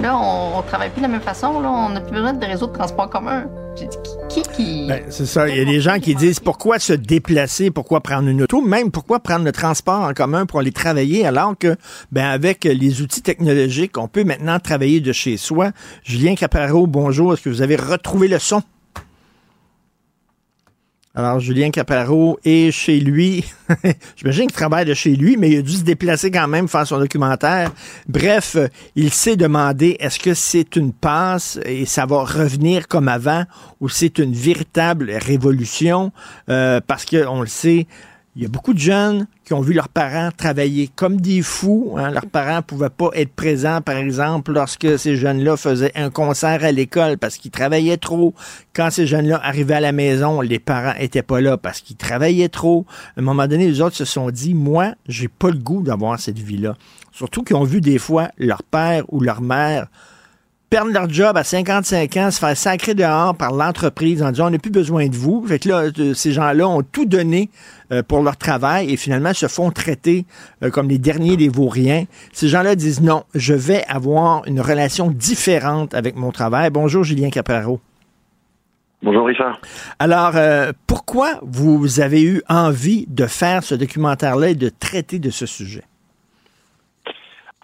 Là, 0.01 0.17
on, 0.17 0.59
on 0.59 0.63
travaille 0.63 0.91
plus 0.91 1.01
de 1.01 1.07
la 1.07 1.13
même 1.13 1.21
façon. 1.21 1.61
Là, 1.61 1.71
on 1.71 1.91
n'a 1.91 2.01
plus 2.01 2.13
besoin 2.13 2.33
de 2.33 2.45
réseaux 2.45 2.67
de 2.67 2.73
transport 2.73 3.09
commun. 3.09 3.45
Ben, 4.89 5.03
c'est 5.11 5.27
ça. 5.27 5.49
Il 5.49 5.57
y 5.57 5.61
a 5.61 5.65
des 5.65 5.81
gens 5.81 5.99
qui 5.99 6.15
disent 6.15 6.41
pourquoi 6.41 6.79
se 6.79 6.93
déplacer, 6.93 7.71
pourquoi 7.71 8.01
prendre 8.01 8.29
une 8.29 8.43
auto, 8.43 8.61
même 8.61 8.91
pourquoi 8.91 9.21
prendre 9.21 9.45
le 9.45 9.53
transport 9.53 10.03
en 10.03 10.13
commun 10.13 10.47
pour 10.47 10.61
aller 10.61 10.73
travailler, 10.73 11.27
alors 11.27 11.57
que, 11.59 11.77
ben, 12.13 12.27
avec 12.27 12.65
les 12.65 13.03
outils 13.03 13.23
technologiques, 13.23 13.97
on 13.99 14.09
peut 14.09 14.25
maintenant 14.25 14.59
travailler 14.59 15.01
de 15.01 15.13
chez 15.13 15.37
soi? 15.37 15.71
Julien 16.03 16.35
Caparo, 16.35 16.87
bonjour. 16.87 17.35
Est-ce 17.35 17.43
que 17.43 17.51
vous 17.51 17.63
avez 17.63 17.77
retrouvé 17.77 18.29
le 18.29 18.39
son? 18.39 18.63
Alors, 21.17 21.39
Julien 21.39 21.71
Caparo 21.71 22.41
est 22.45 22.73
chez 22.73 22.99
lui. 22.99 23.45
J'imagine 24.17 24.47
qu'il 24.49 24.57
travaille 24.57 24.85
de 24.85 24.95
chez 24.95 25.15
lui, 25.15 25.37
mais 25.37 25.49
il 25.49 25.59
a 25.59 25.63
dû 25.63 25.71
se 25.71 25.85
déplacer 25.85 26.33
quand 26.33 26.49
même 26.49 26.67
faire 26.67 26.85
son 26.85 26.99
documentaire. 26.99 27.71
Bref, 28.09 28.57
il 28.97 29.13
s'est 29.13 29.37
demandé 29.37 29.97
est-ce 30.01 30.19
que 30.19 30.35
c'est 30.35 30.75
une 30.75 30.93
passe 30.93 31.61
et 31.65 31.87
ça 31.87 32.05
va 32.05 32.25
revenir 32.25 32.89
comme 32.89 33.07
avant 33.07 33.45
ou 33.81 33.89
c'est 33.89 34.19
une 34.19 34.33
véritable 34.33 35.13
révolution? 35.13 36.11
Euh, 36.49 36.81
parce 36.85 37.05
que 37.05 37.25
on 37.29 37.43
le 37.43 37.47
sait. 37.47 37.87
Il 38.37 38.43
y 38.43 38.47
a 38.47 38.49
beaucoup 38.49 38.75
de 38.75 38.81
jeunes 38.81 39.29
qui 39.45 39.53
ont 39.53 39.61
vu 39.61 39.75
leurs 39.75 39.89
parents 39.89 40.31
travailler 40.37 40.91
comme 40.97 41.21
des 41.21 41.41
fous. 41.41 41.95
Hein. 41.97 42.11
Leurs 42.11 42.27
parents 42.27 42.57
ne 42.57 42.63
pouvaient 42.63 42.91
pas 42.91 43.11
être 43.15 43.33
présents, 43.33 43.81
par 43.81 43.97
exemple, 43.97 44.53
lorsque 44.53 44.99
ces 44.99 45.15
jeunes-là 45.15 45.57
faisaient 45.57 45.93
un 45.95 46.11
concert 46.11 46.65
à 46.65 46.73
l'école 46.73 47.17
parce 47.17 47.37
qu'ils 47.37 47.53
travaillaient 47.53 47.97
trop. 47.97 48.35
Quand 48.75 48.91
ces 48.91 49.07
jeunes-là 49.07 49.41
arrivaient 49.41 49.75
à 49.75 49.81
la 49.81 49.93
maison, 49.93 50.41
les 50.41 50.59
parents 50.59 50.95
étaient 50.99 51.23
pas 51.23 51.41
là 51.41 51.57
parce 51.57 51.81
qu'ils 51.81 51.95
travaillaient 51.95 52.49
trop. 52.49 52.87
À 53.17 53.21
un 53.21 53.23
moment 53.23 53.47
donné, 53.47 53.69
les 53.69 53.81
autres 53.81 53.95
se 53.95 54.05
sont 54.05 54.31
dit, 54.31 54.53
moi, 54.53 54.95
j'ai 55.07 55.29
pas 55.29 55.51
le 55.51 55.59
goût 55.59 55.83
d'avoir 55.83 56.19
cette 56.19 56.41
vie-là. 56.41 56.75
Surtout 57.13 57.45
qu'ils 57.45 57.55
ont 57.55 57.63
vu 57.63 57.81
des 57.81 57.99
fois 57.99 58.31
leur 58.37 58.65
père 58.65 59.05
ou 59.13 59.21
leur 59.21 59.43
mère 59.43 59.87
perdre 60.75 60.91
leur 60.91 61.09
job 61.09 61.37
à 61.37 61.45
55 61.45 62.17
ans, 62.17 62.31
se 62.33 62.41
faire 62.41 62.57
sacrer 62.57 62.95
dehors 62.95 63.37
par 63.37 63.53
l'entreprise 63.53 64.25
en 64.25 64.33
disant 64.33 64.49
on 64.49 64.51
n'a 64.51 64.59
plus 64.59 64.73
besoin 64.73 65.07
de 65.07 65.15
vous. 65.15 65.47
Fait 65.47 65.61
que 65.61 65.69
là, 65.69 65.85
euh, 66.01 66.15
ces 66.15 66.33
gens-là 66.33 66.67
ont 66.67 66.83
tout 66.83 67.05
donné 67.05 67.49
euh, 67.93 68.03
pour 68.03 68.25
leur 68.25 68.37
travail 68.37 68.93
et 68.93 68.97
finalement 68.97 69.33
se 69.33 69.47
font 69.47 69.71
traiter 69.71 70.27
euh, 70.65 70.71
comme 70.71 70.89
les 70.89 70.99
derniers 70.99 71.37
des 71.37 71.49
vauriens. 71.49 72.07
Ces 72.33 72.49
gens-là 72.49 72.75
disent 72.75 73.01
non, 73.03 73.23
je 73.37 73.55
vais 73.55 73.85
avoir 73.87 74.45
une 74.49 74.61
relation 74.61 75.13
différente 75.13 75.95
avec 75.95 76.17
mon 76.17 76.33
travail. 76.33 76.71
Bonjour 76.71 77.05
Julien 77.05 77.31
Caparo. 77.31 77.79
Bonjour 79.01 79.27
Richard. 79.27 79.61
Alors, 80.01 80.33
pourquoi 80.89 81.39
vous 81.43 82.01
avez 82.01 82.25
eu 82.25 82.43
envie 82.49 83.07
de 83.09 83.27
faire 83.27 83.63
ce 83.63 83.77
documentaire-là 83.77 84.49
et 84.49 84.55
de 84.57 84.71
traiter 84.71 85.21
de 85.21 85.31
ce 85.31 85.47
sujet? 85.47 85.85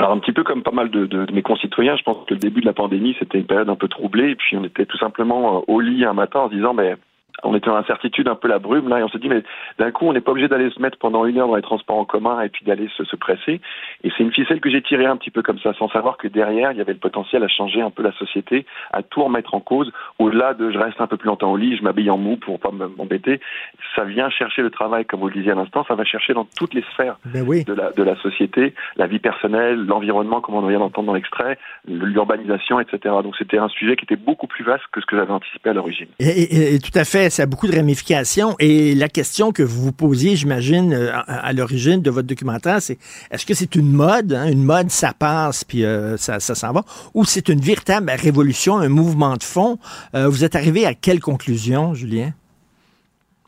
Alors 0.00 0.12
un 0.12 0.18
petit 0.18 0.32
peu 0.32 0.44
comme 0.44 0.62
pas 0.62 0.70
mal 0.70 0.88
de, 0.88 1.30
mes 1.30 1.42
concitoyens, 1.42 1.94
je 1.94 2.02
pense 2.02 2.26
que 2.26 2.32
le 2.32 2.40
début 2.40 2.62
de 2.62 2.66
la 2.66 2.72
pandémie, 2.72 3.14
c'était 3.18 3.36
une 3.36 3.44
période 3.44 3.68
un 3.68 3.76
peu 3.76 3.86
troublée, 3.86 4.30
et 4.30 4.34
puis 4.34 4.56
on 4.56 4.64
était 4.64 4.86
tout 4.86 4.96
simplement 4.96 5.58
euh, 5.58 5.60
au 5.66 5.78
lit 5.78 6.06
un 6.06 6.14
matin 6.14 6.40
en 6.40 6.48
se 6.48 6.54
disant, 6.54 6.72
mais 6.72 6.96
on 7.44 7.54
était 7.54 7.68
en 7.68 7.76
incertitude, 7.76 8.28
un 8.28 8.34
peu 8.34 8.48
la 8.48 8.58
brume 8.58 8.88
là, 8.88 9.00
et 9.00 9.02
on 9.02 9.08
s'est 9.08 9.18
dit 9.18 9.28
mais 9.28 9.42
d'un 9.78 9.90
coup 9.90 10.06
on 10.06 10.12
n'est 10.12 10.20
pas 10.20 10.32
obligé 10.32 10.48
d'aller 10.48 10.70
se 10.70 10.80
mettre 10.80 10.98
pendant 10.98 11.24
une 11.26 11.38
heure 11.38 11.48
dans 11.48 11.56
les 11.56 11.62
transports 11.62 11.98
en 11.98 12.04
commun 12.04 12.40
et 12.40 12.48
puis 12.48 12.64
d'aller 12.64 12.88
se, 12.96 13.04
se, 13.04 13.16
presser. 13.16 13.60
Et 14.04 14.10
c'est 14.16 14.22
une 14.22 14.32
ficelle 14.32 14.60
que 14.60 14.70
j'ai 14.70 14.82
tirée 14.82 15.06
un 15.06 15.16
petit 15.16 15.30
peu 15.30 15.42
comme 15.42 15.58
ça, 15.58 15.74
sans 15.74 15.88
savoir 15.90 16.16
que 16.16 16.28
derrière 16.28 16.72
il 16.72 16.78
y 16.78 16.80
avait 16.80 16.92
le 16.92 16.98
potentiel 16.98 17.42
à 17.42 17.48
changer 17.48 17.82
un 17.82 17.90
peu 17.90 18.02
la 18.02 18.12
société, 18.12 18.66
à 18.92 19.02
tout 19.02 19.22
remettre 19.22 19.54
en 19.54 19.60
cause. 19.60 19.92
Au-delà 20.18 20.54
de 20.54 20.70
je 20.70 20.78
reste 20.78 21.00
un 21.00 21.06
peu 21.06 21.16
plus 21.16 21.28
longtemps 21.28 21.52
au 21.52 21.56
lit, 21.56 21.76
je 21.76 21.82
m'habille 21.82 22.10
en 22.10 22.18
mou 22.18 22.36
pour 22.36 22.58
pas 22.58 22.70
m'embêter, 22.70 23.40
ça 23.94 24.04
vient 24.04 24.30
chercher 24.30 24.62
le 24.62 24.70
travail, 24.70 25.04
comme 25.04 25.20
vous 25.20 25.28
le 25.28 25.34
disiez 25.34 25.52
à 25.52 25.54
l'instant, 25.54 25.84
ça 25.86 25.94
va 25.94 26.04
chercher 26.04 26.34
dans 26.34 26.46
toutes 26.56 26.74
les 26.74 26.84
sphères 26.92 27.18
ben 27.24 27.44
oui. 27.46 27.64
de, 27.64 27.72
la, 27.72 27.90
de 27.92 28.02
la 28.02 28.16
société, 28.16 28.74
la 28.96 29.06
vie 29.06 29.18
personnelle, 29.18 29.84
l'environnement, 29.84 30.40
comme 30.40 30.54
on 30.54 30.66
vient 30.66 30.78
d'entendre 30.78 31.08
dans 31.08 31.14
l'extrait, 31.14 31.58
l'urbanisation, 31.86 32.80
etc. 32.80 33.14
Donc 33.22 33.36
c'était 33.36 33.58
un 33.58 33.68
sujet 33.68 33.96
qui 33.96 34.04
était 34.04 34.16
beaucoup 34.16 34.46
plus 34.46 34.64
vaste 34.64 34.84
que 34.92 35.00
ce 35.00 35.06
que 35.06 35.16
j'avais 35.16 35.32
anticipé 35.32 35.70
à 35.70 35.72
l'origine. 35.72 36.08
Et, 36.18 36.24
et, 36.26 36.74
et, 36.74 36.78
tout 36.78 36.96
à 36.96 37.04
fait, 37.04 37.29
ça 37.30 37.44
a 37.44 37.46
beaucoup 37.46 37.66
de 37.66 37.74
ramifications. 37.74 38.56
Et 38.58 38.94
la 38.94 39.08
question 39.08 39.52
que 39.52 39.62
vous 39.62 39.82
vous 39.82 39.92
posiez, 39.92 40.36
j'imagine, 40.36 40.92
à, 40.92 41.20
à 41.20 41.52
l'origine 41.52 42.02
de 42.02 42.10
votre 42.10 42.28
documentaire, 42.28 42.82
c'est 42.82 42.98
est-ce 43.30 43.46
que 43.46 43.54
c'est 43.54 43.74
une 43.74 43.92
mode, 43.92 44.32
hein? 44.32 44.50
une 44.50 44.64
mode, 44.64 44.90
ça 44.90 45.12
passe, 45.18 45.64
puis 45.64 45.84
euh, 45.84 46.16
ça, 46.16 46.40
ça 46.40 46.54
s'en 46.54 46.72
va, 46.72 46.82
ou 47.14 47.24
c'est 47.24 47.48
une 47.48 47.60
véritable 47.60 48.10
révolution, 48.10 48.76
un 48.78 48.88
mouvement 48.88 49.36
de 49.36 49.42
fond? 49.42 49.78
Euh, 50.14 50.28
vous 50.28 50.44
êtes 50.44 50.56
arrivé 50.56 50.86
à 50.86 50.94
quelle 50.94 51.20
conclusion, 51.20 51.94
Julien? 51.94 52.30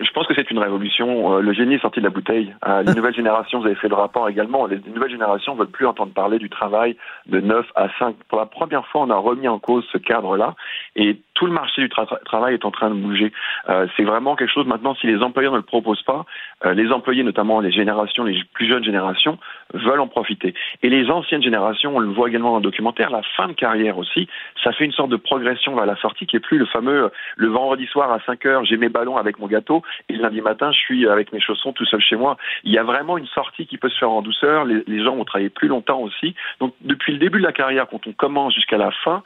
Je 0.00 0.10
pense 0.10 0.26
que 0.26 0.34
c'est 0.34 0.50
une 0.50 0.58
révolution. 0.58 1.38
Le 1.38 1.52
génie 1.52 1.74
est 1.74 1.80
sorti 1.80 2.00
de 2.00 2.04
la 2.04 2.10
bouteille. 2.10 2.52
Les 2.84 2.94
nouvelles 2.94 3.14
générations, 3.14 3.60
vous 3.60 3.66
avez 3.66 3.76
fait 3.76 3.88
le 3.88 3.94
rapport 3.94 4.28
également, 4.28 4.66
les 4.66 4.80
nouvelles 4.92 5.12
générations 5.12 5.54
ne 5.54 5.60
veulent 5.60 5.70
plus 5.70 5.86
entendre 5.86 6.12
parler 6.12 6.38
du 6.38 6.50
travail 6.50 6.96
de 7.26 7.38
9 7.38 7.64
à 7.76 7.88
5. 8.00 8.16
Pour 8.28 8.38
la 8.38 8.46
première 8.46 8.84
fois, 8.88 9.02
on 9.02 9.10
a 9.10 9.16
remis 9.16 9.46
en 9.46 9.60
cause 9.60 9.86
ce 9.92 9.98
cadre-là 9.98 10.56
et 10.96 11.20
tout 11.34 11.46
le 11.46 11.52
marché 11.52 11.82
du 11.82 11.88
tra 11.88 12.06
travail 12.24 12.54
est 12.54 12.64
en 12.64 12.70
train 12.70 12.90
de 12.90 12.94
bouger. 12.94 13.32
Euh, 13.68 13.86
c'est 13.96 14.04
vraiment 14.04 14.36
quelque 14.36 14.52
chose 14.52 14.66
maintenant, 14.66 14.94
si 14.94 15.06
les 15.06 15.22
employeurs 15.22 15.52
ne 15.52 15.58
le 15.58 15.64
proposent 15.64 16.02
pas, 16.02 16.24
euh, 16.64 16.74
les 16.74 16.90
employés, 16.92 17.22
notamment 17.22 17.60
les 17.60 17.72
générations, 17.72 18.24
les 18.24 18.42
plus 18.52 18.68
jeunes 18.68 18.84
générations, 18.84 19.38
veulent 19.74 20.00
en 20.00 20.08
profiter. 20.08 20.54
Et 20.82 20.88
les 20.88 21.10
anciennes 21.10 21.42
générations, 21.42 21.96
on 21.96 22.00
le 22.00 22.08
voit 22.08 22.28
également 22.28 22.50
dans 22.50 22.56
le 22.56 22.62
documentaire, 22.62 23.10
la 23.10 23.22
fin 23.36 23.48
de 23.48 23.52
carrière 23.52 23.98
aussi, 23.98 24.28
ça 24.62 24.72
fait 24.72 24.84
une 24.84 24.92
sorte 24.92 25.10
de 25.10 25.16
progression 25.16 25.74
vers 25.74 25.86
la 25.86 25.96
sortie 25.96 26.26
qui 26.26 26.36
est 26.36 26.40
plus 26.40 26.58
le 26.58 26.66
fameux 26.66 27.10
le 27.36 27.48
vendredi 27.48 27.86
soir 27.86 28.12
à 28.12 28.20
5 28.20 28.46
heures, 28.46 28.64
j'ai 28.64 28.76
mes 28.76 28.88
ballons 28.88 29.16
avec 29.16 29.38
mon 29.38 29.46
gâteau 29.46 29.82
et 30.08 30.14
le 30.14 30.22
lundi 30.22 30.40
matin, 30.40 30.70
je 30.72 30.78
suis 30.78 31.08
avec 31.08 31.32
mes 31.32 31.40
chaussons 31.40 31.72
tout 31.72 31.84
seul 31.86 32.00
chez 32.00 32.16
moi. 32.16 32.36
Il 32.64 32.72
y 32.72 32.78
a 32.78 32.82
vraiment 32.82 33.18
une 33.18 33.26
sortie 33.26 33.66
qui 33.66 33.78
peut 33.78 33.88
se 33.88 33.98
faire 33.98 34.10
en 34.10 34.22
douceur. 34.22 34.64
Les, 34.64 34.82
les 34.86 35.02
gens 35.02 35.16
vont 35.16 35.24
travailler 35.24 35.50
plus 35.50 35.68
longtemps 35.68 36.00
aussi. 36.00 36.34
Donc, 36.60 36.74
depuis 36.80 37.12
le 37.12 37.18
début 37.18 37.38
de 37.38 37.44
la 37.44 37.52
carrière, 37.52 37.86
quand 37.88 38.06
on 38.06 38.12
commence 38.12 38.54
jusqu'à 38.54 38.78
la 38.78 38.90
fin, 38.90 39.22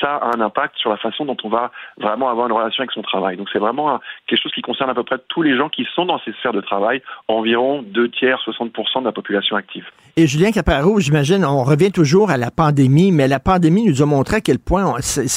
ça 0.00 0.16
a 0.16 0.36
un 0.36 0.40
impact 0.40 0.76
sur 0.76 0.90
la 0.90 0.96
façon 0.96 1.24
dont 1.24 1.36
on 1.44 1.45
va 1.48 1.70
vraiment 1.98 2.28
avoir 2.28 2.46
une 2.46 2.52
relation 2.52 2.82
avec 2.82 2.92
son 2.92 3.02
travail. 3.02 3.36
Donc, 3.36 3.48
c'est 3.52 3.58
vraiment 3.58 4.00
quelque 4.26 4.42
chose 4.42 4.52
qui 4.52 4.62
concerne 4.62 4.90
à 4.90 4.94
peu 4.94 5.04
près 5.04 5.18
tous 5.28 5.42
les 5.42 5.56
gens 5.56 5.68
qui 5.68 5.86
sont 5.94 6.06
dans 6.06 6.18
ces 6.20 6.32
sphères 6.32 6.52
de 6.52 6.60
travail, 6.60 7.02
environ 7.28 7.82
deux 7.82 8.08
tiers, 8.08 8.38
60% 8.46 9.00
de 9.00 9.04
la 9.04 9.12
population 9.12 9.56
active. 9.56 9.88
Et 10.18 10.26
Julien 10.26 10.50
Caparo, 10.50 10.98
j'imagine, 10.98 11.44
on 11.44 11.62
revient 11.62 11.92
toujours 11.92 12.30
à 12.30 12.38
la 12.38 12.50
pandémie, 12.50 13.12
mais 13.12 13.28
la 13.28 13.38
pandémie 13.38 13.84
nous 13.84 14.00
a 14.00 14.06
montré 14.06 14.36
à 14.36 14.40
quel 14.40 14.58
point 14.58 14.96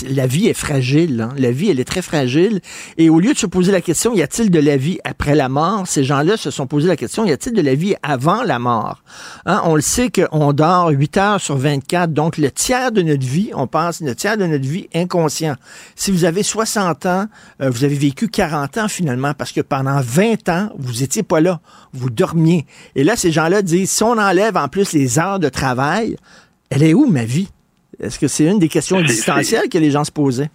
la 0.09 0.25
vie 0.25 0.47
est 0.47 0.53
fragile. 0.53 1.27
Hein? 1.29 1.33
La 1.37 1.51
vie, 1.51 1.69
elle 1.69 1.81
est 1.81 1.85
très 1.85 2.01
fragile. 2.01 2.61
Et 2.97 3.09
au 3.09 3.19
lieu 3.19 3.33
de 3.33 3.37
se 3.37 3.45
poser 3.45 3.73
la 3.73 3.81
question, 3.81 4.15
y 4.15 4.21
a-t-il 4.21 4.49
de 4.49 4.59
la 4.59 4.77
vie 4.77 4.97
après 5.03 5.35
la 5.35 5.49
mort? 5.49 5.85
Ces 5.85 6.05
gens-là 6.05 6.37
se 6.37 6.49
sont 6.49 6.65
posé 6.65 6.87
la 6.87 6.95
question, 6.95 7.25
y 7.25 7.31
a-t-il 7.33 7.53
de 7.53 7.61
la 7.61 7.75
vie 7.75 7.95
avant 8.03 8.41
la 8.43 8.57
mort? 8.57 9.03
Hein? 9.45 9.61
On 9.65 9.75
le 9.75 9.81
sait 9.81 10.11
qu'on 10.11 10.53
dort 10.53 10.87
8 10.87 11.17
heures 11.17 11.41
sur 11.41 11.57
24, 11.57 12.13
donc 12.13 12.37
le 12.37 12.49
tiers 12.49 12.93
de 12.93 13.01
notre 13.01 13.27
vie, 13.27 13.51
on 13.53 13.67
pense, 13.67 13.99
le 13.99 14.15
tiers 14.15 14.37
de 14.37 14.45
notre 14.45 14.65
vie 14.65 14.87
inconscient. 14.95 15.55
Si 15.97 16.09
vous 16.09 16.23
avez 16.23 16.41
60 16.41 17.05
ans, 17.05 17.25
euh, 17.61 17.69
vous 17.69 17.83
avez 17.83 17.97
vécu 17.97 18.29
40 18.29 18.77
ans 18.77 18.87
finalement, 18.87 19.33
parce 19.33 19.51
que 19.51 19.59
pendant 19.59 19.99
20 19.99 20.47
ans, 20.47 20.69
vous 20.77 21.03
étiez 21.03 21.23
pas 21.23 21.41
là, 21.41 21.59
vous 21.91 22.09
dormiez. 22.09 22.65
Et 22.95 23.03
là, 23.03 23.17
ces 23.17 23.33
gens-là 23.33 23.61
disent, 23.61 23.91
si 23.91 24.03
on 24.03 24.17
enlève 24.17 24.55
en 24.55 24.68
plus 24.69 24.93
les 24.93 25.19
heures 25.19 25.39
de 25.39 25.49
travail, 25.49 26.15
elle 26.69 26.83
est 26.83 26.93
où 26.93 27.05
ma 27.07 27.25
vie? 27.25 27.49
Est-ce 27.99 28.19
que 28.19 28.27
c'est 28.27 28.45
une 28.45 28.59
des 28.59 28.69
questions 28.69 28.99
existentielles 28.99 29.69
que 29.69 29.77
les 29.77 29.91
gens 29.91 30.03
se 30.03 30.11
posaient? 30.11 30.49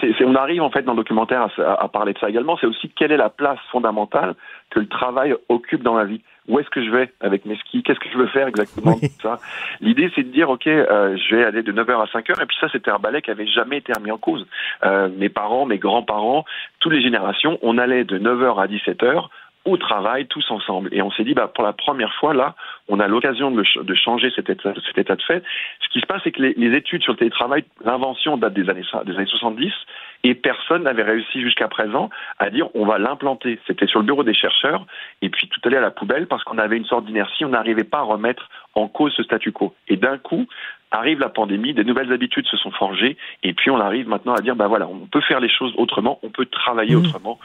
C 0.00 0.14
on 0.24 0.34
arrive 0.36 0.62
en 0.62 0.70
fait 0.70 0.82
dans 0.82 0.92
le 0.92 0.98
documentaire 0.98 1.48
à, 1.58 1.82
à 1.82 1.88
parler 1.88 2.12
de 2.12 2.18
ça 2.18 2.28
également. 2.28 2.56
C'est 2.60 2.66
aussi 2.66 2.88
quelle 2.90 3.12
est 3.12 3.16
la 3.16 3.30
place 3.30 3.58
fondamentale 3.70 4.34
que 4.70 4.80
le 4.80 4.88
travail 4.88 5.34
occupe 5.48 5.82
dans 5.82 5.96
la 5.96 6.04
vie. 6.04 6.22
Où 6.48 6.58
est-ce 6.58 6.70
que 6.70 6.84
je 6.84 6.90
vais 6.90 7.12
avec 7.20 7.46
mes 7.46 7.56
skis? 7.56 7.82
Qu'est-ce 7.82 8.00
que 8.00 8.08
je 8.12 8.18
veux 8.18 8.26
faire 8.26 8.48
exactement? 8.48 8.96
Oui. 9.00 9.10
ça 9.22 9.38
L'idée, 9.80 10.10
c'est 10.14 10.24
de 10.24 10.32
dire, 10.32 10.50
ok, 10.50 10.66
euh, 10.66 11.16
je 11.16 11.36
vais 11.36 11.44
aller 11.44 11.62
de 11.62 11.72
9h 11.72 12.02
à 12.02 12.06
5h. 12.06 12.42
Et 12.42 12.46
puis 12.46 12.56
ça, 12.60 12.68
c'était 12.72 12.90
un 12.90 12.98
balai 12.98 13.22
qui 13.22 13.30
avait 13.30 13.46
jamais 13.46 13.78
été 13.78 13.92
remis 13.92 14.10
en 14.10 14.18
cause. 14.18 14.46
Euh, 14.84 15.08
mes 15.16 15.28
parents, 15.28 15.66
mes 15.66 15.78
grands-parents, 15.78 16.44
toutes 16.80 16.92
les 16.92 17.02
générations, 17.02 17.58
on 17.62 17.78
allait 17.78 18.04
de 18.04 18.18
9h 18.18 18.60
à 18.60 18.66
17h 18.66 19.28
au 19.64 19.76
travail 19.76 20.26
tous 20.26 20.50
ensemble. 20.50 20.88
Et 20.92 21.02
on 21.02 21.10
s'est 21.12 21.24
dit, 21.24 21.34
bah, 21.34 21.50
pour 21.54 21.64
la 21.64 21.72
première 21.72 22.12
fois, 22.14 22.34
là, 22.34 22.54
on 22.88 22.98
a 22.98 23.06
l'occasion 23.06 23.50
de, 23.50 23.94
changer 23.94 24.32
cet 24.34 24.50
état, 24.50 24.72
de 24.72 25.22
fait. 25.22 25.42
Ce 25.80 25.88
qui 25.90 26.00
se 26.00 26.06
passe, 26.06 26.20
c'est 26.24 26.32
que 26.32 26.42
les, 26.42 26.54
les, 26.54 26.76
études 26.76 27.02
sur 27.02 27.12
le 27.12 27.18
télétravail, 27.18 27.64
l'invention 27.84 28.36
date 28.36 28.54
des 28.54 28.68
années, 28.68 28.82
des 29.06 29.14
années 29.14 29.26
70, 29.26 29.72
et 30.24 30.34
personne 30.34 30.82
n'avait 30.84 31.02
réussi 31.02 31.40
jusqu'à 31.40 31.68
présent 31.68 32.10
à 32.38 32.50
dire 32.50 32.68
on 32.74 32.86
va 32.86 32.98
l'implanter. 32.98 33.58
C'était 33.66 33.86
sur 33.86 34.00
le 34.00 34.06
bureau 34.06 34.24
des 34.24 34.34
chercheurs, 34.34 34.86
et 35.20 35.28
puis 35.28 35.48
tout 35.48 35.60
allait 35.64 35.76
à 35.76 35.80
la 35.80 35.90
poubelle 35.90 36.26
parce 36.26 36.44
qu'on 36.44 36.58
avait 36.58 36.76
une 36.76 36.84
sorte 36.84 37.06
d'inertie, 37.06 37.44
on 37.44 37.50
n'arrivait 37.50 37.84
pas 37.84 37.98
à 37.98 38.02
remettre 38.02 38.48
en 38.74 38.88
cause 38.88 39.12
ce 39.16 39.22
statu 39.22 39.52
quo. 39.52 39.74
Et 39.88 39.96
d'un 39.96 40.18
coup, 40.18 40.46
arrive 40.92 41.18
la 41.18 41.28
pandémie, 41.28 41.74
des 41.74 41.84
nouvelles 41.84 42.12
habitudes 42.12 42.46
se 42.46 42.56
sont 42.56 42.70
forgées, 42.70 43.16
et 43.42 43.54
puis 43.54 43.70
on 43.70 43.80
arrive 43.80 44.08
maintenant 44.08 44.34
à 44.34 44.40
dire, 44.40 44.54
ben 44.54 44.68
voilà, 44.68 44.86
on 44.88 45.06
peut 45.06 45.22
faire 45.22 45.40
les 45.40 45.48
choses 45.48 45.72
autrement, 45.76 46.18
on 46.22 46.28
peut 46.28 46.46
travailler 46.46 46.94
mmh. 46.94 46.98
autrement, 46.98 47.38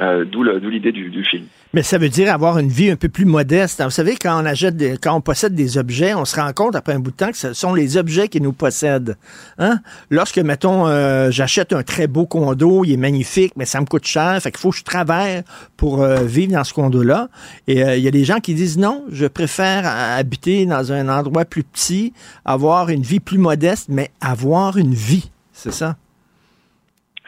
euh, 0.00 0.24
d'où 0.24 0.42
l'idée 0.42 0.92
du, 0.92 1.10
du, 1.10 1.24
film. 1.24 1.44
Mais 1.74 1.82
ça 1.82 1.98
veut 1.98 2.08
dire 2.08 2.32
avoir 2.32 2.58
une 2.58 2.68
vie 2.68 2.90
un 2.90 2.96
peu 2.96 3.08
plus 3.08 3.24
modeste. 3.24 3.82
Vous 3.82 3.90
savez, 3.90 4.16
quand 4.16 4.42
on 4.42 4.46
achète, 4.46 4.76
des, 4.76 4.96
quand 4.96 5.14
on 5.14 5.20
possède 5.20 5.54
des 5.54 5.76
objets, 5.76 6.14
on 6.14 6.24
se 6.24 6.40
rend 6.40 6.52
compte 6.52 6.76
après 6.76 6.94
un 6.94 6.98
bout 6.98 7.10
de 7.10 7.16
temps 7.16 7.30
que 7.30 7.36
ce 7.36 7.52
sont 7.52 7.74
les 7.74 7.96
objets 7.96 8.28
qui 8.28 8.40
nous 8.40 8.52
possèdent. 8.52 9.16
Hein? 9.58 9.78
Lorsque, 10.10 10.38
mettons, 10.38 10.86
euh, 10.86 11.30
j'achète 11.30 11.72
un 11.72 11.82
très 11.82 12.06
beau 12.06 12.26
condo, 12.26 12.84
il 12.84 12.92
est 12.92 12.96
magnifique, 12.96 13.52
mais 13.56 13.66
ça 13.66 13.80
me 13.80 13.86
coûte 13.86 14.06
cher, 14.06 14.40
fait 14.40 14.50
qu'il 14.50 14.60
faut 14.60 14.70
que 14.70 14.76
je 14.76 14.84
travaille 14.84 15.42
pour 15.76 16.02
euh, 16.02 16.22
vivre 16.22 16.52
dans 16.52 16.64
ce 16.64 16.72
condo-là. 16.72 17.28
Et 17.66 17.84
euh, 17.84 17.96
il 17.96 18.02
y 18.02 18.08
a 18.08 18.12
des 18.12 18.24
gens 18.24 18.40
qui 18.40 18.54
disent 18.54 18.78
non, 18.78 19.04
je 19.10 19.26
préfère 19.26 19.84
habiter 19.86 20.66
dans 20.66 20.92
un 20.92 21.08
endroit 21.08 21.44
plus 21.44 21.64
petit, 21.64 22.12
avoir 22.44 22.88
une 22.88 22.93
vie 23.02 23.20
plus 23.20 23.38
modeste, 23.38 23.88
mais 23.88 24.10
avoir 24.20 24.76
une 24.76 24.94
vie, 24.94 25.30
c'est 25.52 25.72
ça? 25.72 25.96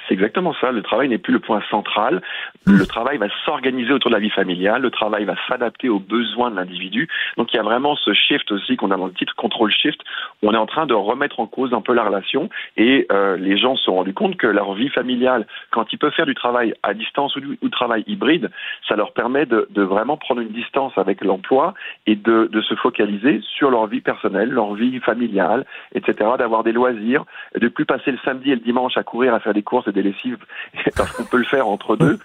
C'est 0.06 0.14
exactement 0.14 0.54
ça. 0.60 0.70
Le 0.70 0.82
travail 0.82 1.08
n'est 1.08 1.18
plus 1.18 1.32
le 1.32 1.40
point 1.40 1.62
central. 1.70 2.22
Le 2.68 2.84
travail 2.84 3.16
va 3.16 3.28
s'organiser 3.44 3.92
autour 3.92 4.10
de 4.10 4.16
la 4.16 4.20
vie 4.20 4.30
familiale. 4.30 4.82
Le 4.82 4.90
travail 4.90 5.24
va 5.24 5.36
s'adapter 5.46 5.88
aux 5.88 6.00
besoins 6.00 6.50
de 6.50 6.56
l'individu. 6.56 7.08
Donc 7.36 7.52
il 7.52 7.56
y 7.56 7.60
a 7.60 7.62
vraiment 7.62 7.94
ce 7.94 8.12
shift 8.12 8.50
aussi 8.50 8.76
qu'on 8.76 8.90
a 8.90 8.96
dans 8.96 9.06
le 9.06 9.12
titre 9.12 9.36
control 9.36 9.70
shift. 9.70 10.00
On 10.42 10.52
est 10.52 10.56
en 10.56 10.66
train 10.66 10.84
de 10.84 10.94
remettre 10.94 11.38
en 11.38 11.46
cause 11.46 11.72
un 11.72 11.80
peu 11.80 11.94
la 11.94 12.02
relation 12.02 12.50
et 12.76 13.06
euh, 13.12 13.36
les 13.36 13.56
gens 13.56 13.76
se 13.76 13.84
sont 13.84 13.94
rendus 13.94 14.14
compte 14.14 14.36
que 14.36 14.48
leur 14.48 14.74
vie 14.74 14.88
familiale, 14.88 15.46
quand 15.70 15.92
ils 15.92 15.96
peuvent 15.96 16.12
faire 16.12 16.26
du 16.26 16.34
travail 16.34 16.74
à 16.82 16.92
distance 16.92 17.36
ou 17.36 17.40
du, 17.40 17.70
travail 17.70 18.02
hybride, 18.08 18.50
ça 18.88 18.96
leur 18.96 19.12
permet 19.12 19.46
de, 19.46 19.68
de, 19.70 19.82
vraiment 19.82 20.16
prendre 20.16 20.40
une 20.40 20.48
distance 20.48 20.92
avec 20.96 21.22
l'emploi 21.22 21.74
et 22.06 22.16
de, 22.16 22.48
de, 22.50 22.62
se 22.62 22.74
focaliser 22.74 23.42
sur 23.42 23.70
leur 23.70 23.86
vie 23.86 24.00
personnelle, 24.00 24.50
leur 24.50 24.74
vie 24.74 24.98
familiale, 25.00 25.66
etc. 25.94 26.30
D'avoir 26.38 26.64
des 26.64 26.72
loisirs, 26.72 27.26
de 27.54 27.68
plus 27.68 27.84
passer 27.84 28.10
le 28.10 28.18
samedi 28.24 28.50
et 28.50 28.54
le 28.56 28.60
dimanche 28.60 28.96
à 28.96 29.04
courir 29.04 29.34
à 29.34 29.40
faire 29.40 29.54
des 29.54 29.62
courses 29.62 29.88
des 29.92 30.02
lessives 30.02 30.38
parce 30.96 31.12
qu'on 31.12 31.24
peut 31.24 31.38
le 31.38 31.44
faire 31.44 31.68
entre 31.68 31.94
deux 31.96 32.18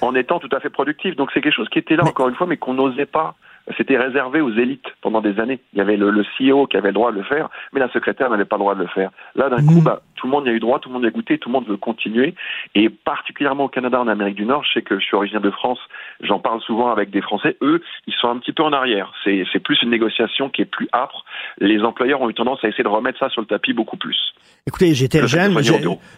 en 0.00 0.14
étant 0.14 0.38
tout 0.38 0.48
à 0.52 0.60
fait 0.60 0.70
productif. 0.70 1.16
Donc 1.16 1.30
c'est 1.32 1.40
quelque 1.40 1.54
chose 1.54 1.68
qui 1.68 1.78
était 1.78 1.96
là 1.96 2.04
encore 2.04 2.28
une 2.28 2.34
fois, 2.34 2.46
mais 2.46 2.56
qu'on 2.56 2.74
n'osait 2.74 3.06
pas. 3.06 3.34
C'était 3.76 3.96
réservé 3.96 4.40
aux 4.40 4.52
élites 4.52 4.86
pendant 5.02 5.20
des 5.20 5.40
années. 5.40 5.58
Il 5.72 5.78
y 5.78 5.82
avait 5.82 5.96
le, 5.96 6.10
le, 6.10 6.24
CEO 6.38 6.68
qui 6.68 6.76
avait 6.76 6.90
le 6.90 6.94
droit 6.94 7.10
de 7.10 7.16
le 7.16 7.24
faire, 7.24 7.48
mais 7.72 7.80
la 7.80 7.90
secrétaire 7.90 8.30
n'avait 8.30 8.44
pas 8.44 8.56
le 8.56 8.60
droit 8.60 8.76
de 8.76 8.82
le 8.82 8.86
faire. 8.86 9.10
Là, 9.34 9.48
d'un 9.48 9.56
coup, 9.56 9.80
bah, 9.82 10.02
tout 10.14 10.28
le 10.28 10.30
monde 10.30 10.46
y 10.46 10.50
a 10.50 10.52
eu 10.52 10.60
droit, 10.60 10.78
tout 10.78 10.88
le 10.88 10.92
monde 10.92 11.02
y 11.02 11.08
a 11.08 11.10
goûté, 11.10 11.38
tout 11.38 11.48
le 11.48 11.54
monde 11.54 11.66
veut 11.66 11.76
continuer. 11.76 12.36
Et 12.76 12.88
particulièrement 12.88 13.64
au 13.64 13.68
Canada, 13.68 14.00
en 14.00 14.06
Amérique 14.06 14.36
du 14.36 14.46
Nord, 14.46 14.62
je 14.64 14.72
sais 14.72 14.82
que 14.82 15.00
je 15.00 15.04
suis 15.04 15.16
originaire 15.16 15.42
de 15.42 15.50
France, 15.50 15.80
j'en 16.20 16.38
parle 16.38 16.60
souvent 16.60 16.92
avec 16.92 17.10
des 17.10 17.20
Français. 17.20 17.56
Eux, 17.60 17.82
ils 18.06 18.14
sont 18.14 18.28
un 18.28 18.38
petit 18.38 18.52
peu 18.52 18.62
en 18.62 18.72
arrière. 18.72 19.12
C'est 19.24 19.58
plus 19.58 19.82
une 19.82 19.90
négociation 19.90 20.48
qui 20.48 20.62
est 20.62 20.66
plus 20.70 20.88
âpre. 20.92 21.24
Les 21.58 21.80
employeurs 21.80 22.20
ont 22.20 22.28
eu 22.28 22.34
tendance 22.34 22.58
à 22.62 22.68
essayer 22.68 22.84
de 22.84 22.88
remettre 22.88 23.18
ça 23.18 23.30
sur 23.30 23.40
le 23.40 23.46
tapis 23.46 23.72
beaucoup 23.72 23.96
plus. 23.96 24.16
Écoutez, 24.68 24.94
j'étais 24.94 25.26
jeune, 25.28 25.56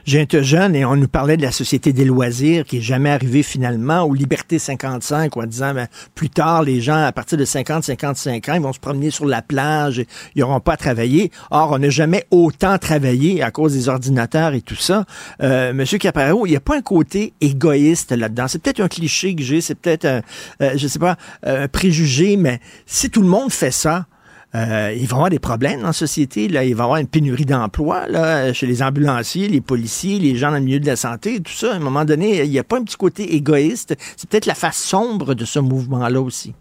j'étais 0.07 0.43
jeune 0.43 0.75
et 0.75 0.85
on 0.85 0.97
nous 0.97 1.07
parlait 1.07 1.37
de 1.37 1.43
la 1.43 1.53
société 1.53 1.93
des 1.93 2.07
loisirs 2.07 2.65
qui 2.65 2.79
est 2.79 2.81
jamais 2.81 3.11
arrivée 3.11 3.43
finalement, 3.43 4.05
ou 4.05 4.15
Liberté 4.15 4.59
55, 4.59 5.37
en 5.37 5.45
disant 5.45 5.75
ben, 5.75 5.87
plus 6.15 6.31
tard, 6.31 6.63
les 6.63 6.81
gens 6.81 7.05
à 7.05 7.13
partir 7.13 7.37
de 7.37 7.45
50, 7.45 7.85
55 7.85 8.49
ans, 8.49 8.55
ils 8.55 8.63
vont 8.63 8.73
se 8.73 8.81
promener 8.81 9.11
sur 9.11 9.27
la 9.27 9.43
plage, 9.43 10.03
ils 10.35 10.41
n'auront 10.41 10.61
pas 10.61 10.73
à 10.73 10.77
travailler. 10.79 11.31
Or, 11.51 11.73
on 11.73 11.79
n'a 11.79 11.91
jamais 11.91 12.25
autant 12.31 12.79
travaillé 12.79 13.43
à 13.43 13.51
cause 13.51 13.75
des 13.75 13.91
ordinateurs 13.91 14.55
et 14.55 14.63
tout 14.63 14.75
ça. 14.75 15.05
Euh, 15.43 15.75
Monsieur 15.75 15.99
il 16.03 16.51
n'y 16.51 16.57
a 16.57 16.61
pas 16.61 16.77
un 16.77 16.83
côté 16.83 17.35
égoïste 17.41 18.13
là-dedans. 18.13 18.49
C'est 18.49 18.63
peut-être 18.63 18.81
un 18.81 18.89
cliché 18.89 19.35
que 19.35 19.43
j'ai, 19.43 19.61
c'est 19.61 19.75
peut-être, 19.75 20.07
un, 20.07 20.23
euh, 20.63 20.71
je 20.75 20.89
sais 20.89 20.99
pas, 20.99 21.17
un 21.43 21.69
préjugé, 21.69 22.39
mais 22.39 22.61
si 22.87 23.11
tout 23.11 23.21
le 23.21 23.29
monde 23.29 23.53
fait 23.53 23.71
ça, 23.71 24.07
euh, 24.55 24.93
il 24.95 25.07
va 25.07 25.11
y 25.11 25.15
avoir 25.15 25.31
des 25.31 25.39
problèmes 25.39 25.81
dans 25.81 25.89
la 25.89 25.93
société. 25.93 26.49
Là. 26.49 26.65
Il 26.65 26.75
va 26.75 26.83
y 26.83 26.85
avoir 26.85 26.99
une 26.99 27.09
pénurie 27.09 27.45
d'emploi 27.45 28.07
là, 28.09 28.53
chez 28.53 28.67
les 28.67 28.83
ambulanciers, 28.83 29.49
les 29.49 29.61
policiers, 29.61 30.19
les 30.19 30.37
gens 30.37 30.51
dans 30.51 30.59
le 30.59 30.65
milieu 30.65 30.81
de 30.81 30.87
la 30.87 30.97
santé, 30.97 31.43
tout 31.43 31.53
ça. 31.53 31.73
À 31.73 31.77
un 31.77 31.81
moment 31.81 32.05
donné, 32.05 32.45
il 32.45 32.51
n'y 32.51 32.59
a 32.59 32.65
pas 32.65 32.79
un 32.79 32.85
petit 32.85 32.97
côté 32.97 33.35
égoïste. 33.35 33.95
C'est 34.17 34.29
peut-être 34.29 34.47
la 34.47 34.55
face 34.55 34.83
sombre 34.83 35.35
de 35.35 35.45
ce 35.45 35.59
mouvement-là 35.59 36.21
aussi. 36.21 36.55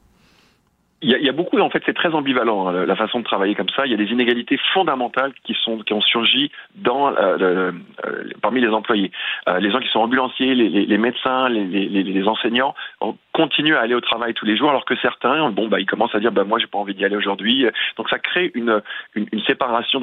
Il 1.03 1.11
y, 1.11 1.29
a, 1.29 1.31
beaucoup, 1.31 1.59
en 1.59 1.69
fait, 1.69 1.83
c'est 1.85 1.93
très 1.93 2.09
ambivalent 2.15 2.69
hein, 2.69 2.85
la 2.87 2.95
façon 2.95 3.19
de 3.19 3.23
travailler 3.23 3.53
comme 3.53 3.69
ça. 3.69 3.85
Il 3.85 3.91
y 3.91 3.93
a 3.93 3.97
des 3.97 4.11
inégalités 4.11 4.59
fondamentales 4.73 5.31
qui 5.43 5.55
sont 5.63 5.77
qui 5.77 5.93
ont 5.93 6.01
surgi 6.01 6.51
dans 6.73 7.09
euh, 7.09 7.71
euh, 8.03 8.23
parmi 8.41 8.61
les 8.61 8.69
employés. 8.69 9.11
Euh, 9.47 9.59
les 9.59 9.69
gens 9.69 9.79
qui 9.79 9.89
sont 9.89 9.99
ambulanciers, 9.99 10.55
les, 10.55 10.97
médecins, 10.97 11.49
les, 11.49 12.27
enseignants 12.27 12.73
continuent 13.37 13.75
à 13.75 13.81
aller 13.81 13.93
au 13.93 14.01
travail 14.01 14.33
tous 14.33 14.45
les 14.45 14.57
jours, 14.57 14.69
alors 14.69 14.83
que 14.83 14.95
certains, 14.95 15.51
bon, 15.51 15.67
bah, 15.67 15.79
ils 15.79 15.85
commencent 15.85 16.15
à 16.15 16.19
dire, 16.19 16.31
bah, 16.31 16.43
moi, 16.43 16.57
j'ai 16.57 16.65
pas 16.65 16.79
envie 16.79 16.95
d'y 16.95 17.05
aller 17.05 17.15
aujourd'hui. 17.15 17.67
Donc, 17.95 18.09
ça 18.09 18.17
crée 18.17 18.51
une, 18.55 18.81
une, 19.13 19.41
séparation 19.43 20.01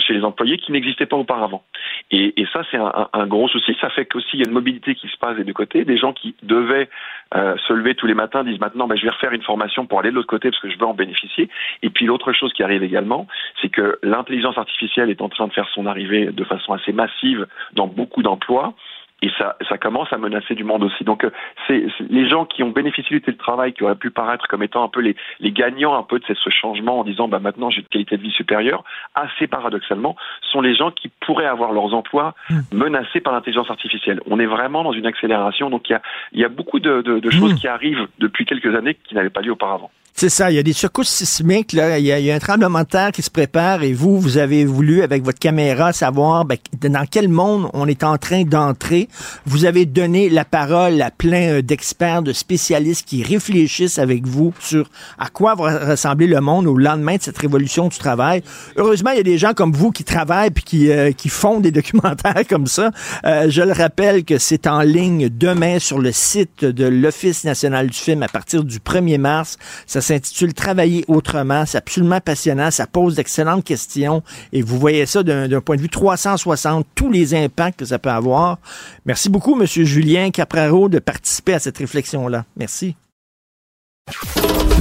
chez 0.00 0.14
les 0.14 0.24
employés 0.24 0.58
qui 0.58 0.72
n'existait 0.72 1.06
pas 1.06 1.16
auparavant. 1.16 1.62
Et, 2.10 2.34
ça, 2.52 2.62
c'est 2.70 2.78
un, 2.78 3.26
gros 3.26 3.48
souci. 3.48 3.76
Ça 3.80 3.88
fait 3.90 4.06
qu'aussi 4.06 4.30
il 4.32 4.40
y 4.40 4.42
a 4.42 4.48
une 4.48 4.54
mobilité 4.54 4.96
qui 4.96 5.06
se 5.06 5.16
passe 5.16 5.36
des 5.36 5.44
deux 5.44 5.52
côtés. 5.52 5.84
Des 5.84 5.96
gens 5.96 6.12
qui 6.12 6.34
devaient 6.42 6.88
se 7.32 7.72
lever 7.72 7.94
tous 7.94 8.06
les 8.06 8.14
matins 8.14 8.42
disent 8.42 8.60
maintenant 8.60 8.86
ben, 8.86 8.96
je 8.96 9.04
vais 9.04 9.10
refaire 9.10 9.32
une 9.32 9.42
formation 9.42 9.86
pour 9.86 10.00
aller 10.00 10.10
de 10.10 10.14
l'autre 10.14 10.28
côté 10.28 10.50
parce 10.50 10.60
que 10.60 10.70
je 10.70 10.78
veux 10.78 10.86
en 10.86 10.94
bénéficier. 10.94 11.48
Et 11.82 11.90
puis 11.90 12.06
l'autre 12.06 12.32
chose 12.32 12.52
qui 12.52 12.62
arrive 12.62 12.82
également, 12.82 13.26
c'est 13.60 13.68
que 13.68 13.98
l'intelligence 14.02 14.58
artificielle 14.58 15.10
est 15.10 15.20
en 15.20 15.28
train 15.28 15.46
de 15.46 15.52
faire 15.52 15.68
son 15.74 15.86
arrivée 15.86 16.26
de 16.26 16.44
façon 16.44 16.72
assez 16.72 16.92
massive 16.92 17.46
dans 17.74 17.86
beaucoup 17.86 18.22
d'emplois 18.22 18.74
et 19.20 19.30
ça, 19.36 19.56
ça 19.68 19.78
commence 19.78 20.12
à 20.12 20.18
menacer 20.18 20.54
du 20.54 20.64
monde 20.64 20.84
aussi. 20.84 21.02
Donc, 21.04 21.26
c'est 21.66 21.86
les 22.08 22.28
gens 22.28 22.44
qui 22.44 22.62
ont 22.62 22.70
bénéficié 22.70 23.16
du 23.16 23.22
télétravail, 23.22 23.72
qui 23.72 23.82
auraient 23.82 23.96
pu 23.96 24.10
paraître 24.10 24.46
comme 24.46 24.62
étant 24.62 24.84
un 24.84 24.88
peu 24.88 25.00
les, 25.00 25.16
les 25.40 25.50
gagnants 25.50 25.96
un 25.96 26.02
peu 26.04 26.20
de 26.20 26.24
ce 26.26 26.50
changement 26.50 27.00
en 27.00 27.04
disant, 27.04 27.26
bah 27.26 27.40
maintenant 27.40 27.70
j'ai 27.70 27.80
une 27.80 27.88
qualité 27.88 28.16
de 28.16 28.22
vie 28.22 28.30
supérieure, 28.30 28.84
assez 29.14 29.46
paradoxalement, 29.46 30.16
sont 30.52 30.60
les 30.60 30.74
gens 30.74 30.90
qui 30.90 31.10
pourraient 31.20 31.46
avoir 31.46 31.72
leurs 31.72 31.94
emplois 31.94 32.34
menacés 32.72 33.20
par 33.20 33.32
l'intelligence 33.32 33.70
artificielle. 33.70 34.20
On 34.26 34.38
est 34.38 34.46
vraiment 34.46 34.84
dans 34.84 34.92
une 34.92 35.06
accélération, 35.06 35.70
donc 35.70 35.88
il 35.88 35.92
y 35.92 35.96
a, 35.96 36.02
il 36.32 36.40
y 36.40 36.44
a 36.44 36.48
beaucoup 36.48 36.78
de, 36.78 37.02
de, 37.02 37.18
de 37.18 37.30
choses 37.30 37.54
qui 37.54 37.66
arrivent 37.66 38.06
depuis 38.18 38.44
quelques 38.44 38.74
années 38.74 38.94
qui 38.94 39.14
n'avaient 39.14 39.30
pas 39.30 39.40
lieu 39.40 39.52
auparavant. 39.52 39.90
C'est 40.20 40.30
ça, 40.30 40.50
il 40.50 40.56
y 40.56 40.58
a 40.58 40.64
des 40.64 40.72
secousses 40.72 41.10
sismiques, 41.10 41.72
là. 41.72 41.96
Il, 42.00 42.04
y 42.04 42.10
a, 42.10 42.18
il 42.18 42.24
y 42.24 42.32
a, 42.32 42.34
un 42.34 42.40
tremblement 42.40 42.80
de 42.80 42.86
terre 42.86 43.12
qui 43.12 43.22
se 43.22 43.30
prépare 43.30 43.84
et 43.84 43.92
vous, 43.92 44.18
vous 44.18 44.36
avez 44.36 44.64
voulu, 44.64 45.02
avec 45.04 45.22
votre 45.22 45.38
caméra, 45.38 45.92
savoir 45.92 46.44
ben, 46.44 46.58
dans 46.80 47.06
quel 47.08 47.28
monde 47.28 47.70
on 47.72 47.86
est 47.86 48.02
en 48.02 48.18
train 48.18 48.42
d'entrer. 48.42 49.08
Vous 49.46 49.64
avez 49.64 49.86
donné 49.86 50.28
la 50.28 50.44
parole 50.44 51.00
à 51.02 51.12
plein 51.12 51.60
d'experts, 51.60 52.22
de 52.22 52.32
spécialistes 52.32 53.06
qui 53.06 53.22
réfléchissent 53.22 54.00
avec 54.00 54.26
vous 54.26 54.52
sur 54.58 54.90
à 55.20 55.28
quoi 55.28 55.54
va 55.54 55.90
ressembler 55.90 56.26
le 56.26 56.40
monde 56.40 56.66
au 56.66 56.76
lendemain 56.76 57.14
de 57.14 57.22
cette 57.22 57.38
révolution 57.38 57.86
du 57.86 57.96
travail. 57.96 58.42
Heureusement, 58.74 59.12
il 59.12 59.18
y 59.18 59.20
a 59.20 59.22
des 59.22 59.38
gens 59.38 59.54
comme 59.54 59.70
vous 59.70 59.92
qui 59.92 60.02
travaillent 60.02 60.50
puis 60.50 60.64
qui, 60.64 60.90
euh, 60.90 61.12
qui 61.12 61.28
font 61.28 61.60
des 61.60 61.70
documentaires 61.70 62.42
comme 62.48 62.66
ça. 62.66 62.90
Euh, 63.24 63.48
je 63.50 63.62
le 63.62 63.72
rappelle 63.72 64.24
que 64.24 64.38
c'est 64.38 64.66
en 64.66 64.80
ligne 64.80 65.28
demain 65.28 65.78
sur 65.78 66.00
le 66.00 66.10
site 66.10 66.64
de 66.64 66.86
l'Office 66.86 67.44
national 67.44 67.86
du 67.86 67.96
film 67.96 68.24
à 68.24 68.28
partir 68.28 68.64
du 68.64 68.80
1er 68.80 69.18
mars. 69.18 69.58
Ça 69.86 70.00
s'intitule 70.08 70.54
Travailler 70.54 71.04
autrement. 71.08 71.64
C'est 71.66 71.78
absolument 71.78 72.20
passionnant. 72.20 72.70
Ça 72.70 72.86
pose 72.86 73.14
d'excellentes 73.14 73.64
questions 73.64 74.22
et 74.52 74.62
vous 74.62 74.78
voyez 74.78 75.06
ça 75.06 75.22
d'un 75.22 75.60
point 75.60 75.76
de 75.76 75.82
vue 75.82 75.88
360, 75.88 76.86
tous 76.94 77.10
les 77.10 77.34
impacts 77.34 77.78
que 77.78 77.84
ça 77.84 77.98
peut 77.98 78.10
avoir. 78.10 78.58
Merci 79.06 79.28
beaucoup, 79.28 79.58
M. 79.60 79.66
Julien 79.66 80.30
Capraro, 80.30 80.88
de 80.88 80.98
participer 80.98 81.54
à 81.54 81.58
cette 81.58 81.78
réflexion-là. 81.78 82.44
Merci. 82.56 82.96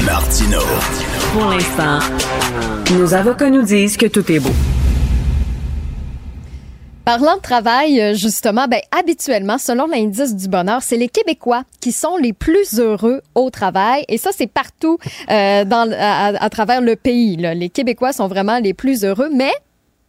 Martino. 0.05 0.59
Pour 1.33 1.45
l'instant, 1.45 1.99
nos 2.93 3.13
avocats 3.13 3.49
nous 3.49 3.63
disent 3.63 3.97
que 3.97 4.05
tout 4.05 4.31
est 4.31 4.39
beau. 4.39 4.53
Parlant 7.07 7.37
de 7.37 7.41
travail, 7.41 8.17
justement, 8.17 8.67
ben, 8.67 8.81
habituellement, 8.91 9.57
selon 9.57 9.87
l'indice 9.87 10.35
du 10.35 10.49
bonheur, 10.49 10.81
c'est 10.81 10.97
les 10.97 11.07
Québécois 11.07 11.63
qui 11.79 11.93
sont 11.93 12.17
les 12.17 12.33
plus 12.33 12.81
heureux 12.81 13.21
au 13.33 13.49
travail. 13.49 14.03
Et 14.09 14.17
ça, 14.17 14.31
c'est 14.33 14.51
partout 14.51 14.97
euh, 15.29 15.63
dans, 15.63 15.89
à, 15.97 16.35
à, 16.35 16.49
travers 16.49 16.81
le 16.81 16.97
pays. 16.97 17.37
Là. 17.37 17.53
Les 17.53 17.69
Québécois 17.69 18.11
sont 18.11 18.27
vraiment 18.27 18.59
les 18.59 18.73
plus 18.73 19.05
heureux, 19.05 19.29
mais 19.33 19.53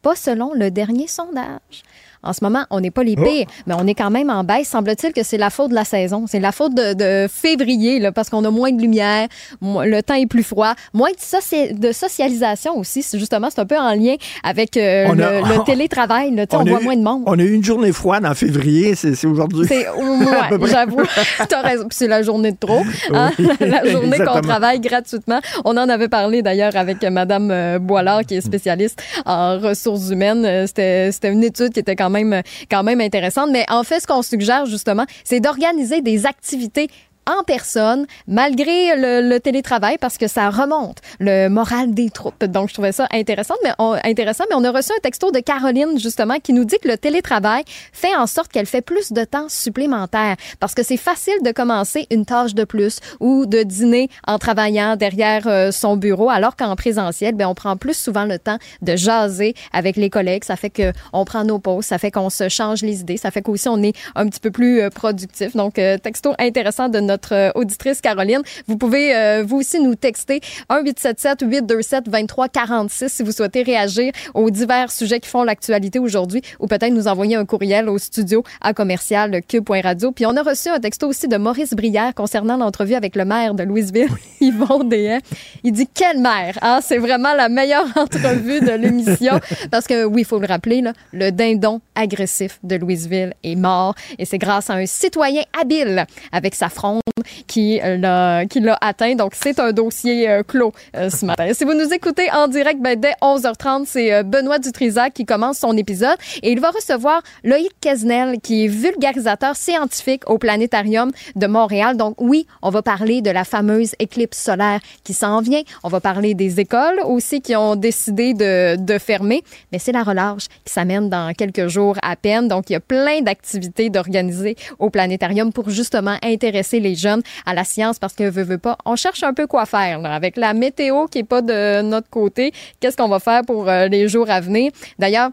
pas 0.02 0.16
selon 0.16 0.52
le 0.54 0.72
dernier 0.72 1.06
sondage. 1.06 1.84
En 2.22 2.32
ce 2.32 2.42
moment, 2.42 2.64
on 2.70 2.80
n'est 2.80 2.90
pas 2.90 3.04
les 3.04 3.16
pires, 3.16 3.46
oh. 3.48 3.62
mais 3.66 3.74
on 3.78 3.86
est 3.86 3.94
quand 3.94 4.10
même 4.10 4.30
en 4.30 4.44
baisse. 4.44 4.68
Semble-t-il 4.68 5.12
que 5.12 5.22
c'est 5.22 5.38
la 5.38 5.50
faute 5.50 5.70
de 5.70 5.74
la 5.74 5.84
saison. 5.84 6.24
C'est 6.26 6.40
la 6.40 6.52
faute 6.52 6.74
de, 6.74 6.94
de 6.94 7.28
février, 7.28 8.00
là, 8.00 8.12
parce 8.12 8.28
qu'on 8.28 8.44
a 8.44 8.50
moins 8.50 8.72
de 8.72 8.80
lumière, 8.80 9.28
le 9.62 10.00
temps 10.00 10.14
est 10.14 10.26
plus 10.26 10.42
froid, 10.42 10.74
moins 10.92 11.10
de, 11.10 11.20
soci 11.20 11.72
de 11.72 11.92
socialisation 11.92 12.76
aussi. 12.76 13.04
Justement, 13.14 13.48
c'est 13.50 13.60
un 13.60 13.66
peu 13.66 13.78
en 13.78 13.94
lien 13.94 14.16
avec 14.42 14.76
euh, 14.76 15.12
le, 15.14 15.24
a, 15.24 15.40
le, 15.40 15.64
télétravail. 15.66 16.34
Là, 16.34 16.46
on, 16.52 16.58
on 16.58 16.64
voit 16.64 16.80
eu, 16.80 16.84
moins 16.84 16.96
de 16.96 17.02
monde. 17.02 17.22
On 17.26 17.38
a 17.38 17.42
eu 17.42 17.52
une 17.52 17.64
journée 17.64 17.92
froide 17.92 18.26
en 18.26 18.34
février, 18.34 18.94
c'est 18.94 19.26
aujourd'hui. 19.26 19.66
C'est 19.68 19.88
ouais, 19.90 20.68
j'avoue. 20.68 21.02
C'est 21.90 22.08
la 22.08 22.22
journée 22.22 22.52
de 22.52 22.56
trop. 22.58 22.82
Hein? 23.12 23.30
Oui, 23.38 23.46
la 23.60 23.84
journée 23.84 24.18
qu'on 24.18 24.40
travaille 24.40 24.80
gratuitement. 24.80 25.40
On 25.64 25.76
en 25.76 25.88
avait 25.88 26.08
parlé 26.08 26.42
d'ailleurs 26.42 26.76
avec 26.76 27.02
Madame 27.02 27.50
euh, 27.50 27.78
Boilard, 27.78 28.24
qui 28.24 28.36
est 28.36 28.40
spécialiste 28.40 29.02
en 29.24 29.58
ressources 29.58 30.10
humaines. 30.10 30.66
C'était 30.66 31.10
une 31.24 31.44
étude 31.44 31.72
qui 31.72 31.80
était 31.80 31.96
quand 31.96 32.07
même, 32.10 32.42
quand 32.70 32.82
même 32.82 33.00
intéressante. 33.00 33.50
Mais 33.50 33.64
en 33.68 33.84
fait, 33.84 34.00
ce 34.00 34.06
qu'on 34.06 34.22
suggère 34.22 34.66
justement, 34.66 35.04
c'est 35.24 35.40
d'organiser 35.40 36.00
des 36.00 36.26
activités 36.26 36.88
en 37.28 37.44
personne, 37.44 38.06
malgré 38.26 38.96
le, 38.96 39.38
télétravail, 39.38 39.98
parce 40.00 40.18
que 40.18 40.26
ça 40.26 40.50
remonte 40.50 40.98
le 41.20 41.48
moral 41.48 41.94
des 41.94 42.10
troupes. 42.10 42.44
Donc, 42.44 42.68
je 42.70 42.74
trouvais 42.74 42.92
ça 42.92 43.06
intéressant 43.12 43.54
mais, 43.62 43.70
on, 43.78 43.96
intéressant, 44.04 44.44
mais 44.48 44.56
on 44.56 44.64
a 44.64 44.72
reçu 44.72 44.90
un 44.96 45.00
texto 45.00 45.30
de 45.30 45.38
Caroline, 45.38 45.98
justement, 45.98 46.38
qui 46.42 46.52
nous 46.52 46.64
dit 46.64 46.78
que 46.82 46.88
le 46.88 46.96
télétravail 46.96 47.62
fait 47.92 48.16
en 48.16 48.26
sorte 48.26 48.50
qu'elle 48.50 48.66
fait 48.66 48.80
plus 48.80 49.12
de 49.12 49.24
temps 49.24 49.48
supplémentaire, 49.48 50.36
parce 50.58 50.74
que 50.74 50.82
c'est 50.82 50.96
facile 50.96 51.40
de 51.44 51.52
commencer 51.52 52.06
une 52.10 52.24
tâche 52.24 52.54
de 52.54 52.64
plus 52.64 52.98
ou 53.20 53.46
de 53.46 53.62
dîner 53.62 54.08
en 54.26 54.38
travaillant 54.38 54.96
derrière 54.96 55.46
euh, 55.46 55.70
son 55.70 55.96
bureau, 55.96 56.30
alors 56.30 56.56
qu'en 56.56 56.74
présentiel, 56.76 57.34
ben, 57.34 57.46
on 57.46 57.54
prend 57.54 57.76
plus 57.76 57.96
souvent 57.96 58.24
le 58.24 58.38
temps 58.38 58.58
de 58.82 58.96
jaser 58.96 59.54
avec 59.72 59.96
les 59.96 60.10
collègues. 60.10 60.44
Ça 60.44 60.56
fait 60.56 60.70
qu'on 60.70 61.24
prend 61.24 61.44
nos 61.44 61.58
pauses, 61.58 61.84
ça 61.84 61.98
fait 61.98 62.10
qu'on 62.10 62.30
se 62.30 62.48
change 62.48 62.82
les 62.82 63.00
idées, 63.00 63.16
ça 63.16 63.30
fait 63.30 63.42
qu'aussi 63.42 63.68
on 63.68 63.82
est 63.82 63.96
un 64.14 64.26
petit 64.28 64.40
peu 64.40 64.50
plus 64.50 64.80
euh, 64.80 64.90
productif. 64.90 65.54
Donc, 65.54 65.78
euh, 65.78 65.98
texto 65.98 66.34
intéressant 66.38 66.88
de 66.88 67.00
notre 67.00 67.17
notre 67.18 67.34
euh, 67.34 67.50
auditrice 67.56 68.00
Caroline. 68.00 68.42
Vous 68.68 68.76
pouvez 68.76 69.12
euh, 69.14 69.42
vous 69.44 69.56
aussi 69.58 69.80
nous 69.80 69.96
texter 69.96 70.40
1-877-827-2346 70.70 73.08
si 73.08 73.24
vous 73.24 73.32
souhaitez 73.32 73.64
réagir 73.64 74.12
aux 74.34 74.50
divers 74.50 74.92
sujets 74.92 75.18
qui 75.18 75.28
font 75.28 75.42
l'actualité 75.42 75.98
aujourd'hui 75.98 76.42
ou 76.60 76.68
peut-être 76.68 76.92
nous 76.92 77.08
envoyer 77.08 77.34
un 77.34 77.44
courriel 77.44 77.88
au 77.88 77.98
studio 77.98 78.44
à 78.60 78.72
commercial 78.72 79.40
cube.radio. 79.48 80.12
Puis 80.12 80.26
on 80.26 80.36
a 80.36 80.42
reçu 80.42 80.68
un 80.68 80.78
texto 80.78 81.08
aussi 81.08 81.26
de 81.26 81.36
Maurice 81.36 81.74
Brière 81.74 82.14
concernant 82.14 82.56
l'entrevue 82.56 82.94
avec 82.94 83.16
le 83.16 83.24
maire 83.24 83.54
de 83.54 83.64
Louisville, 83.64 84.10
Yvon 84.40 84.84
Dehaye. 84.84 85.18
Il 85.64 85.72
dit 85.72 85.88
quel 85.92 86.20
maire 86.20 86.56
hein? 86.62 86.78
C'est 86.82 86.98
vraiment 86.98 87.34
la 87.34 87.48
meilleure 87.48 87.88
entrevue 87.96 88.60
de 88.60 88.70
l'émission 88.70 89.40
parce 89.72 89.88
que 89.88 90.04
oui, 90.04 90.20
il 90.20 90.24
faut 90.24 90.38
le 90.38 90.46
rappeler 90.46 90.82
là, 90.82 90.92
le 91.12 91.30
dindon 91.30 91.80
agressif 91.96 92.60
de 92.62 92.76
Louisville 92.76 93.34
est 93.42 93.56
mort 93.56 93.96
et 94.18 94.24
c'est 94.24 94.38
grâce 94.38 94.70
à 94.70 94.74
un 94.74 94.86
citoyen 94.86 95.42
habile 95.60 96.06
avec 96.30 96.54
sa 96.54 96.68
fronde 96.68 97.00
qui 97.46 97.80
l'a 97.82 98.46
qui 98.46 98.60
l'a 98.60 98.78
atteint. 98.80 99.14
Donc 99.14 99.32
c'est 99.34 99.58
un 99.58 99.72
dossier 99.72 100.28
euh, 100.28 100.42
clos 100.42 100.72
euh, 100.96 101.10
ce 101.10 101.24
matin. 101.24 101.50
Si 101.52 101.64
vous 101.64 101.74
nous 101.74 101.92
écoutez 101.92 102.30
en 102.32 102.48
direct 102.48 102.80
ben, 102.80 102.98
dès 102.98 103.14
11h30, 103.22 103.84
c'est 103.86 104.12
euh, 104.12 104.22
Benoît 104.22 104.58
Dutrisac 104.58 105.14
qui 105.14 105.24
commence 105.24 105.58
son 105.58 105.76
épisode 105.76 106.16
et 106.42 106.52
il 106.52 106.60
va 106.60 106.70
recevoir 106.70 107.22
Loïc 107.44 107.72
Kesnel 107.80 108.40
qui 108.40 108.64
est 108.64 108.68
vulgarisateur 108.68 109.56
scientifique 109.56 110.28
au 110.28 110.38
planétarium 110.38 111.10
de 111.36 111.46
Montréal. 111.46 111.96
Donc 111.96 112.20
oui, 112.20 112.46
on 112.62 112.70
va 112.70 112.82
parler 112.82 113.22
de 113.22 113.30
la 113.30 113.44
fameuse 113.44 113.94
éclipse 113.98 114.38
solaire 114.38 114.80
qui 115.04 115.14
s'en 115.14 115.40
vient. 115.40 115.62
On 115.82 115.88
va 115.88 116.00
parler 116.00 116.34
des 116.34 116.60
écoles 116.60 117.00
aussi 117.04 117.40
qui 117.40 117.56
ont 117.56 117.76
décidé 117.76 118.34
de, 118.34 118.76
de 118.76 118.98
fermer, 118.98 119.42
mais 119.72 119.78
c'est 119.78 119.92
la 119.92 120.02
relâche 120.02 120.46
qui 120.64 120.72
s'amène 120.72 121.08
dans 121.08 121.32
quelques 121.34 121.68
jours 121.68 121.96
à 122.02 122.16
peine. 122.16 122.48
Donc 122.48 122.70
il 122.70 122.74
y 122.74 122.76
a 122.76 122.80
plein 122.80 123.20
d'activités 123.22 123.90
d'organiser 123.90 124.56
au 124.78 124.90
planétarium 124.90 125.52
pour 125.52 125.70
justement 125.70 126.16
intéresser 126.22 126.80
les 126.80 126.87
jeunes 126.94 127.22
à 127.46 127.54
la 127.54 127.64
science 127.64 127.98
parce 127.98 128.14
que 128.14 128.28
veut, 128.28 128.42
veut 128.42 128.58
pas, 128.58 128.76
on 128.84 128.96
cherche 128.96 129.22
un 129.22 129.34
peu 129.34 129.46
quoi 129.46 129.66
faire 129.66 130.00
là, 130.00 130.14
avec 130.14 130.36
la 130.36 130.54
météo 130.54 131.06
qui 131.06 131.18
est 131.18 131.24
pas 131.24 131.42
de 131.42 131.82
notre 131.82 132.10
côté. 132.10 132.52
Qu'est-ce 132.80 132.96
qu'on 132.96 133.08
va 133.08 133.20
faire 133.20 133.42
pour 133.42 133.68
euh, 133.68 133.88
les 133.88 134.08
jours 134.08 134.30
à 134.30 134.40
venir? 134.40 134.72
D'ailleurs, 134.98 135.30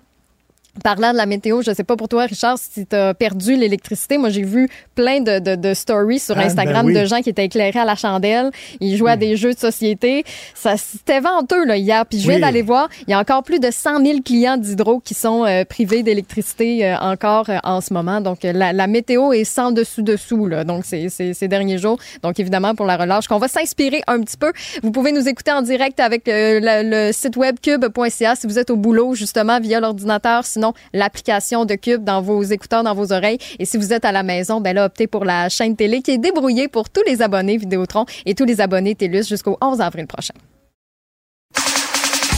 Parlant 0.83 1.13
de 1.13 1.17
la 1.17 1.25
météo, 1.25 1.61
je 1.61 1.73
sais 1.73 1.83
pas 1.85 1.95
pour 1.95 2.09
toi, 2.09 2.25
Richard, 2.25 2.57
si 2.57 2.85
tu 2.85 2.95
as 2.95 3.13
perdu 3.13 3.55
l'électricité. 3.55 4.17
Moi, 4.17 4.29
j'ai 4.29 4.43
vu 4.43 4.69
plein 4.93 5.21
de, 5.21 5.39
de, 5.39 5.55
de 5.55 5.73
stories 5.73 6.19
sur 6.19 6.35
Ah, 6.37 6.41
ben 6.41 6.47
Instagram 6.47 6.85
oui. 6.87 6.93
de 6.93 7.05
gens 7.05 7.21
qui 7.21 7.29
étaient 7.29 7.45
éclairés 7.45 7.79
à 7.79 7.85
la 7.85 7.95
chandelle. 7.95 8.51
Ils 8.81 8.97
jouaient 8.97 9.11
à 9.11 9.17
des 9.17 9.37
jeux 9.37 9.53
de 9.53 9.57
société. 9.59 10.25
Ça, 10.53 10.75
c'était 10.77 11.21
venteux, 11.21 11.65
là, 11.65 11.77
hier. 11.77 12.05
Puis 12.05 12.19
je 12.19 12.23
viens 12.27 12.35
Oui. 12.35 12.41
d'aller 12.41 12.61
voir, 12.61 12.89
il 13.07 13.11
y 13.11 13.13
a 13.13 13.19
encore 13.19 13.43
plus 13.43 13.59
de 13.59 13.71
100 13.71 14.03
000 14.05 14.19
clients 14.23 14.57
d'Hydro 14.57 14.99
qui 14.99 15.13
sont 15.13 15.45
euh, 15.45 15.63
privés 15.63 16.03
d'électricité 16.03 16.85
euh, 16.85 16.97
encore 16.99 17.49
euh, 17.49 17.57
en 17.63 17.79
ce 17.79 17.93
moment. 17.93 18.19
Donc, 18.19 18.39
la, 18.43 18.73
la 18.73 18.87
météo 18.87 19.31
est 19.31 19.45
sans 19.45 19.71
dessus-dessous, 19.71 20.45
là. 20.47 20.65
Donc, 20.65 20.83
c'est, 20.85 21.07
c'est, 21.09 21.33
ces 21.33 21.47
derniers 21.47 21.77
jours. 21.77 21.97
Donc, 22.21 22.39
évidemment, 22.39 22.75
pour 22.75 22.85
la 22.85 22.97
relâche, 22.97 23.27
qu'on 23.27 23.37
va 23.39 23.47
s'inspirer 23.47 24.01
un 24.07 24.19
petit 24.21 24.37
peu. 24.37 24.51
Vous 24.83 24.91
pouvez 24.91 25.13
nous 25.13 25.27
écouter 25.27 25.51
en 25.53 25.61
direct 25.61 25.99
avec 26.01 26.23
le, 26.27 26.59
le 26.61 27.11
site 27.13 27.37
web 27.37 27.55
cube.ca 27.61 28.35
si 28.35 28.45
vous 28.45 28.59
êtes 28.59 28.69
au 28.69 28.75
boulot, 28.75 29.15
justement, 29.15 29.59
via 29.61 29.79
l'ordinateur. 29.79 30.45
Sinon, 30.45 30.64
l'application 30.93 31.65
de 31.65 31.75
Cube 31.75 32.03
dans 32.03 32.21
vos 32.21 32.43
écouteurs, 32.43 32.83
dans 32.83 32.93
vos 32.93 33.11
oreilles. 33.11 33.37
Et 33.59 33.65
si 33.65 33.77
vous 33.77 33.93
êtes 33.93 34.05
à 34.05 34.11
la 34.11 34.23
maison, 34.23 34.61
ben 34.61 34.73
là, 34.75 34.85
optez 34.85 35.07
pour 35.07 35.25
la 35.25 35.49
chaîne 35.49 35.75
télé 35.75 36.01
qui 36.01 36.11
est 36.11 36.17
débrouillée 36.17 36.67
pour 36.67 36.89
tous 36.89 37.03
les 37.05 37.21
abonnés 37.21 37.57
Vidéotron 37.57 38.05
et 38.25 38.35
tous 38.35 38.45
les 38.45 38.61
abonnés 38.61 38.95
TELUS 38.95 39.27
jusqu'au 39.27 39.57
11 39.61 39.81
avril 39.81 40.07
prochain. 40.07 40.33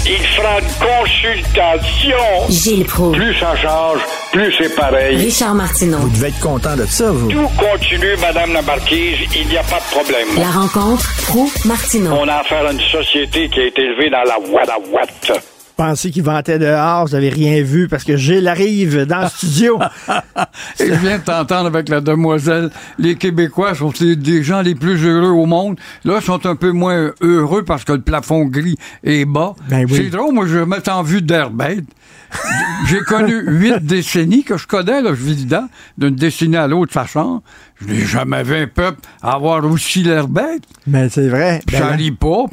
Il 0.09 0.25
fera 0.25 0.59
une 0.61 0.67
consultation. 0.79 2.47
Gilles 2.49 2.85
Pro. 2.85 3.11
Plus 3.11 3.35
ça 3.35 3.57
change, 3.57 3.99
plus 4.31 4.53
c'est 4.57 4.73
pareil. 4.73 5.17
Richard 5.17 5.53
Martineau. 5.53 5.97
Vous 5.97 6.09
devez 6.09 6.29
être 6.29 6.39
content 6.39 6.77
de 6.77 6.85
ça, 6.85 7.11
vous. 7.11 7.29
Tout 7.29 7.49
continue, 7.57 8.15
Madame 8.21 8.53
la 8.53 8.61
Marquise, 8.61 9.17
il 9.35 9.47
n'y 9.49 9.57
a 9.57 9.63
pas 9.63 9.79
de 9.79 9.99
problème. 9.99 10.27
La 10.37 10.49
rencontre 10.49 11.13
Pro 11.23 11.47
Martineau. 11.65 12.11
On 12.13 12.27
a 12.29 12.35
affaire 12.35 12.65
à 12.65 12.71
une 12.71 12.79
société 12.79 13.49
qui 13.49 13.59
a 13.59 13.65
été 13.65 13.81
élevée 13.81 14.09
dans 14.09 14.23
la 14.23 14.39
ouate 14.49 14.69
à 14.69 14.79
ouate. 14.79 15.56
Pensez 15.77 16.09
qu'il 16.09 16.23
ventait 16.23 16.57
dehors, 16.57 17.05
vous 17.05 17.11
n'avez 17.13 17.29
rien 17.29 17.61
vu 17.61 17.87
parce 17.87 18.03
que 18.03 18.17
Gilles 18.17 18.47
arrive 18.47 19.05
dans 19.05 19.21
le 19.21 19.29
studio. 19.29 19.79
Et 20.79 20.87
je 20.87 20.93
viens 20.95 21.19
de 21.19 21.23
t'entendre 21.23 21.67
avec 21.67 21.87
la 21.87 22.01
demoiselle. 22.01 22.71
Les 22.97 23.15
Québécois 23.15 23.75
sont 23.75 23.93
des 23.99 24.43
gens 24.43 24.61
les 24.61 24.73
plus 24.73 25.05
heureux 25.05 25.29
au 25.29 25.45
monde. 25.45 25.77
Là, 26.03 26.17
ils 26.19 26.25
sont 26.25 26.43
un 26.47 26.55
peu 26.55 26.71
moins 26.71 27.11
heureux 27.21 27.63
parce 27.63 27.83
que 27.83 27.93
le 27.93 28.01
plafond 28.01 28.45
gris 28.45 28.77
est 29.03 29.25
bas. 29.25 29.53
Ben 29.69 29.85
oui. 29.87 29.93
C'est 29.95 30.09
drôle, 30.09 30.33
moi, 30.33 30.47
je 30.47 30.57
me 30.57 30.89
en 30.89 31.03
vue 31.03 31.21
d'air 31.21 31.51
bête. 31.51 31.85
J'ai 32.87 32.99
connu 32.99 33.41
huit 33.47 33.83
décennies 33.83 34.43
que 34.43 34.57
je 34.57 34.67
connais, 34.67 35.01
là, 35.01 35.11
je 35.11 35.23
vis 35.23 35.45
dedans, 35.45 35.67
d'une 35.97 36.15
décennie 36.15 36.57
à 36.57 36.67
l'autre 36.67 36.91
façon. 36.91 37.41
Je 37.81 37.87
n'ai 37.87 38.05
jamais 38.05 38.43
vu 38.43 38.55
un 38.55 38.67
peuple 38.67 38.99
avoir 39.21 39.63
aussi 39.65 40.03
l'air 40.03 40.27
bête. 40.27 40.63
Mais 40.85 41.09
c'est 41.09 41.29
vrai. 41.29 41.61
Puis 41.65 41.77
Ben 41.77 41.83
ça 41.83 41.91
rit 41.91 42.11
pas. 42.11 42.45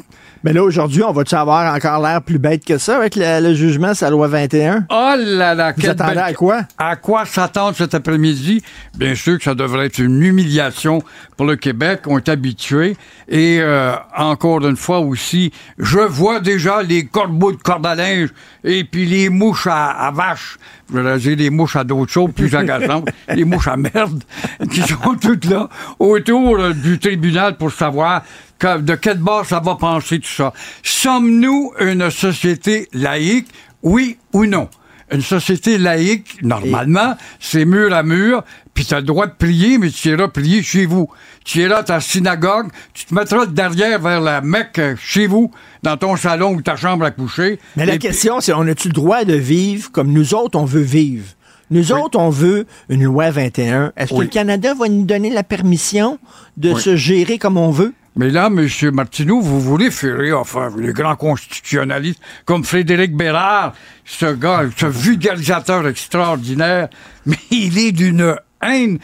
Mais 0.45 0.53
là, 0.53 0.63
aujourd'hui, 0.63 1.01
on 1.01 1.11
va-tu 1.11 1.33
avoir 1.33 1.73
encore 1.73 1.99
l'air 2.03 2.21
plus 2.21 2.37
bête 2.37 2.63
que 2.63 2.77
ça 2.77 2.97
avec 2.97 3.15
le, 3.15 3.41
le 3.41 3.55
jugement 3.55 3.95
sur 3.95 4.05
la 4.05 4.11
loi 4.11 4.27
21? 4.27 4.85
Oh 4.91 5.13
là 5.17 5.55
là, 5.55 5.73
Vous 5.75 5.89
attendez 5.89 6.19
à 6.19 6.33
quoi? 6.33 6.61
À 6.77 6.95
quoi 6.97 7.25
s'attendre 7.25 7.75
cet 7.75 7.95
après-midi? 7.95 8.61
Bien 8.95 9.15
sûr 9.15 9.39
que 9.39 9.43
ça 9.43 9.55
devrait 9.55 9.87
être 9.87 9.97
une 9.97 10.21
humiliation 10.21 11.01
pour 11.35 11.47
le 11.47 11.55
Québec. 11.55 12.01
On 12.05 12.19
est 12.19 12.29
habitué. 12.29 12.95
Et 13.27 13.57
euh, 13.59 13.93
encore 14.15 14.63
une 14.67 14.75
fois 14.75 14.99
aussi, 14.99 15.51
je 15.79 15.97
vois 15.97 16.39
déjà 16.39 16.83
les 16.83 17.07
corbeaux 17.07 17.51
de 17.51 17.57
corde 17.57 17.87
à 17.87 17.95
linge 17.95 18.29
et 18.63 18.83
puis 18.83 19.07
les 19.07 19.29
mouches 19.29 19.65
à, 19.65 19.89
à 19.89 20.11
vache. 20.11 20.59
Je 20.93 21.17
dire 21.17 21.37
les 21.37 21.49
mouches 21.49 21.75
à 21.75 21.83
d'autres 21.83 22.11
choses 22.11 22.31
plus 22.35 22.53
agaçantes, 22.55 23.09
les 23.33 23.45
mouches 23.45 23.67
à 23.67 23.77
merde, 23.77 24.23
qui 24.71 24.81
sont 24.81 25.15
toutes 25.19 25.45
là 25.45 25.69
autour 25.97 26.59
euh, 26.59 26.73
du 26.73 26.99
tribunal 26.99 27.57
pour 27.57 27.71
savoir 27.71 28.21
que- 28.59 28.79
de 28.79 28.95
quel 28.95 29.17
bord 29.17 29.45
ça 29.45 29.59
va 29.59 29.75
penser 29.75 30.19
tout 30.19 30.27
ça? 30.29 30.53
Sommes-nous 30.83 31.71
une 31.79 32.09
société 32.09 32.87
laïque, 32.93 33.47
oui 33.83 34.17
ou 34.33 34.45
non? 34.45 34.69
Une 35.11 35.21
société 35.21 35.77
laïque, 35.77 36.37
normalement, 36.41 37.15
c'est 37.39 37.63
mur 37.65 37.93
à 37.93 38.01
mur, 38.01 38.43
puis 38.73 38.85
tu 38.85 38.93
as 38.95 39.01
le 39.01 39.05
droit 39.05 39.27
de 39.27 39.33
prier, 39.37 39.77
mais 39.77 39.89
tu 39.91 40.09
iras 40.09 40.29
prier 40.29 40.63
chez 40.63 40.87
vous. 40.87 41.07
Tu 41.43 41.59
iras 41.59 41.77
à 41.79 41.83
ta 41.83 41.99
synagogue, 41.99 42.69
tu 42.93 43.05
te 43.05 43.13
mettras 43.13 43.45
derrière 43.45 43.99
vers 43.99 44.19
la 44.19 44.41
Mecque 44.41 44.79
euh, 44.79 44.95
chez 44.99 45.27
vous, 45.27 45.51
dans 45.83 45.95
ton 45.95 46.15
salon 46.15 46.53
ou 46.55 46.61
ta 46.63 46.75
chambre 46.75 47.05
à 47.05 47.11
coucher. 47.11 47.59
Mais 47.77 47.85
la 47.85 47.99
question, 47.99 48.39
c'est 48.41 48.51
on 48.53 48.61
a-tu 48.61 48.87
le 48.87 48.93
droit 48.95 49.25
de 49.25 49.35
vivre 49.35 49.91
comme 49.91 50.11
nous 50.11 50.33
autres, 50.33 50.57
on 50.57 50.65
veut 50.65 50.81
vivre? 50.81 51.25
Nous 51.69 51.91
autres, 51.91 52.17
on 52.19 52.29
veut 52.31 52.65
une 52.89 53.03
loi 53.03 53.29
21. 53.31 53.91
Est-ce 53.97 54.13
que 54.13 54.21
le 54.21 54.27
Canada 54.27 54.73
va 54.73 54.87
nous 54.89 55.03
donner 55.05 55.29
la 55.29 55.43
permission 55.43 56.17
de 56.57 56.71
Oui. 56.73 56.81
se 56.81 56.95
gérer 56.95 57.37
comme 57.37 57.57
on 57.57 57.69
veut? 57.71 57.93
Mais 58.17 58.29
là, 58.29 58.47
M. 58.47 58.67
Martineau, 58.93 59.41
vous 59.41 59.59
voulez 59.59 59.91
faire 59.91 60.39
enfin, 60.39 60.71
les 60.77 60.93
grands 60.93 61.17
constitutionnalistes 61.17 62.21
comme 62.45 62.63
Frédéric 62.63 63.15
Bérard, 63.15 63.73
ce 64.05 64.33
gars, 64.33 64.63
ce 64.77 64.85
vulgarisateur 64.85 65.85
extraordinaire, 65.87 66.87
mais 67.25 67.37
il 67.51 67.77
est 67.77 67.91
d'une 67.91 68.37
haine 68.61 68.99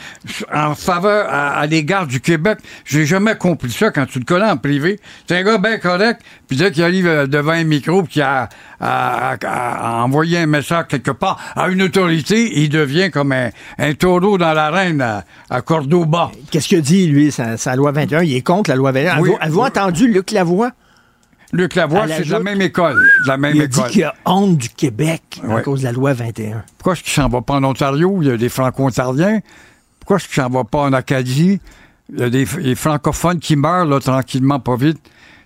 en 0.54 0.76
faveur 0.76 1.28
à, 1.30 1.60
à 1.60 1.66
l'égard 1.68 2.08
du 2.08 2.20
Québec. 2.20 2.60
J'ai 2.86 3.06
jamais 3.06 3.36
compris 3.36 3.72
ça 3.72 3.92
quand 3.92 4.06
tu 4.06 4.20
le 4.20 4.26
connais 4.26 4.50
en 4.50 4.58
privé. 4.58 5.00
C'est 5.28 5.38
un 5.38 5.44
gars 5.44 5.58
bien 5.58 5.78
correct, 5.78 6.22
puis 6.48 6.58
dès 6.58 6.72
qu'il 6.72 6.84
arrive 6.84 7.08
euh, 7.08 7.28
devant 7.28 7.52
un 7.52 7.64
micro 7.64 8.04
puis 8.04 8.14
qu'il 8.14 8.22
a, 8.24 8.50
a- 8.80 9.32
a- 9.42 10.00
a 10.00 10.04
envoyé 10.04 10.38
un 10.40 10.48
message 10.48 10.86
quelque 10.90 11.12
part 11.12 11.40
à 11.56 11.68
une 11.70 11.82
autorité, 11.84 12.60
il 12.62 12.70
devient 12.70 13.12
comme 13.12 13.32
un, 13.32 13.50
un 13.78 13.94
taureau 13.94 14.38
dans 14.38 14.54
l'arène 14.54 15.02
à, 15.02 15.24
à 15.50 15.62
Cordoba. 15.62 16.32
Qu'est-ce 16.50 16.70
que 16.70 16.76
dit, 16.78 17.08
lui, 17.08 17.32
sa, 17.32 17.58
sa 17.58 17.76
loi 17.76 17.92
21? 17.92 18.24
Il 18.24 18.36
est 18.36 18.42
contre 18.42 18.70
la 18.70 18.76
loi 18.76 18.92
21. 18.92 19.20
Oui. 19.20 19.30
Avez-vous 19.30 19.38
avez-vous 19.42 19.60
entendu 19.62 20.08
Luc 20.08 20.32
Lavoie? 20.32 20.72
Luc 21.54 21.76
Lavoie, 21.76 22.06
la 22.06 22.18
c'est 22.18 22.26
de 22.26 22.32
la 22.32 22.40
même 22.40 22.62
école. 22.62 22.96
De 22.96 23.28
la 23.28 23.38
même 23.38 23.56
Il 23.56 23.62
a 23.62 23.68
dit 23.68 23.82
qu'il 23.90 24.04
a 24.04 24.16
honte 24.26 24.58
du 24.58 24.70
Québec 24.70 25.42
à 25.50 25.62
cause 25.62 25.82
de 25.82 25.86
la 25.86 25.92
loi 25.92 26.14
21. 26.14 26.64
Pourquoi 26.78 26.94
est-ce 26.94 27.04
qu'il 27.04 27.14
s'en 27.14 27.28
va 27.28 27.42
pas 27.42 27.56
en 27.56 27.64
Ontario? 27.64 28.20
Il 28.22 28.28
y 28.28 28.32
a 28.32 28.38
des 28.38 28.50
franco-ontariens. 28.50 29.40
Pourquoi 30.00 30.18
est-ce 30.18 30.28
qu'il 30.28 30.42
s'en 30.42 30.50
va 30.50 30.64
pas 30.64 30.80
en 30.80 30.94
Acadie? 30.94 31.60
Il 32.14 32.20
y 32.20 32.24
a 32.24 32.30
des, 32.30 32.46
des 32.46 32.76
francophones 32.76 33.40
qui 33.40 33.56
meurent 33.56 33.86
là, 33.86 34.00
tranquillement, 34.00 34.60
pas 34.60 34.76
vite. 34.76 35.00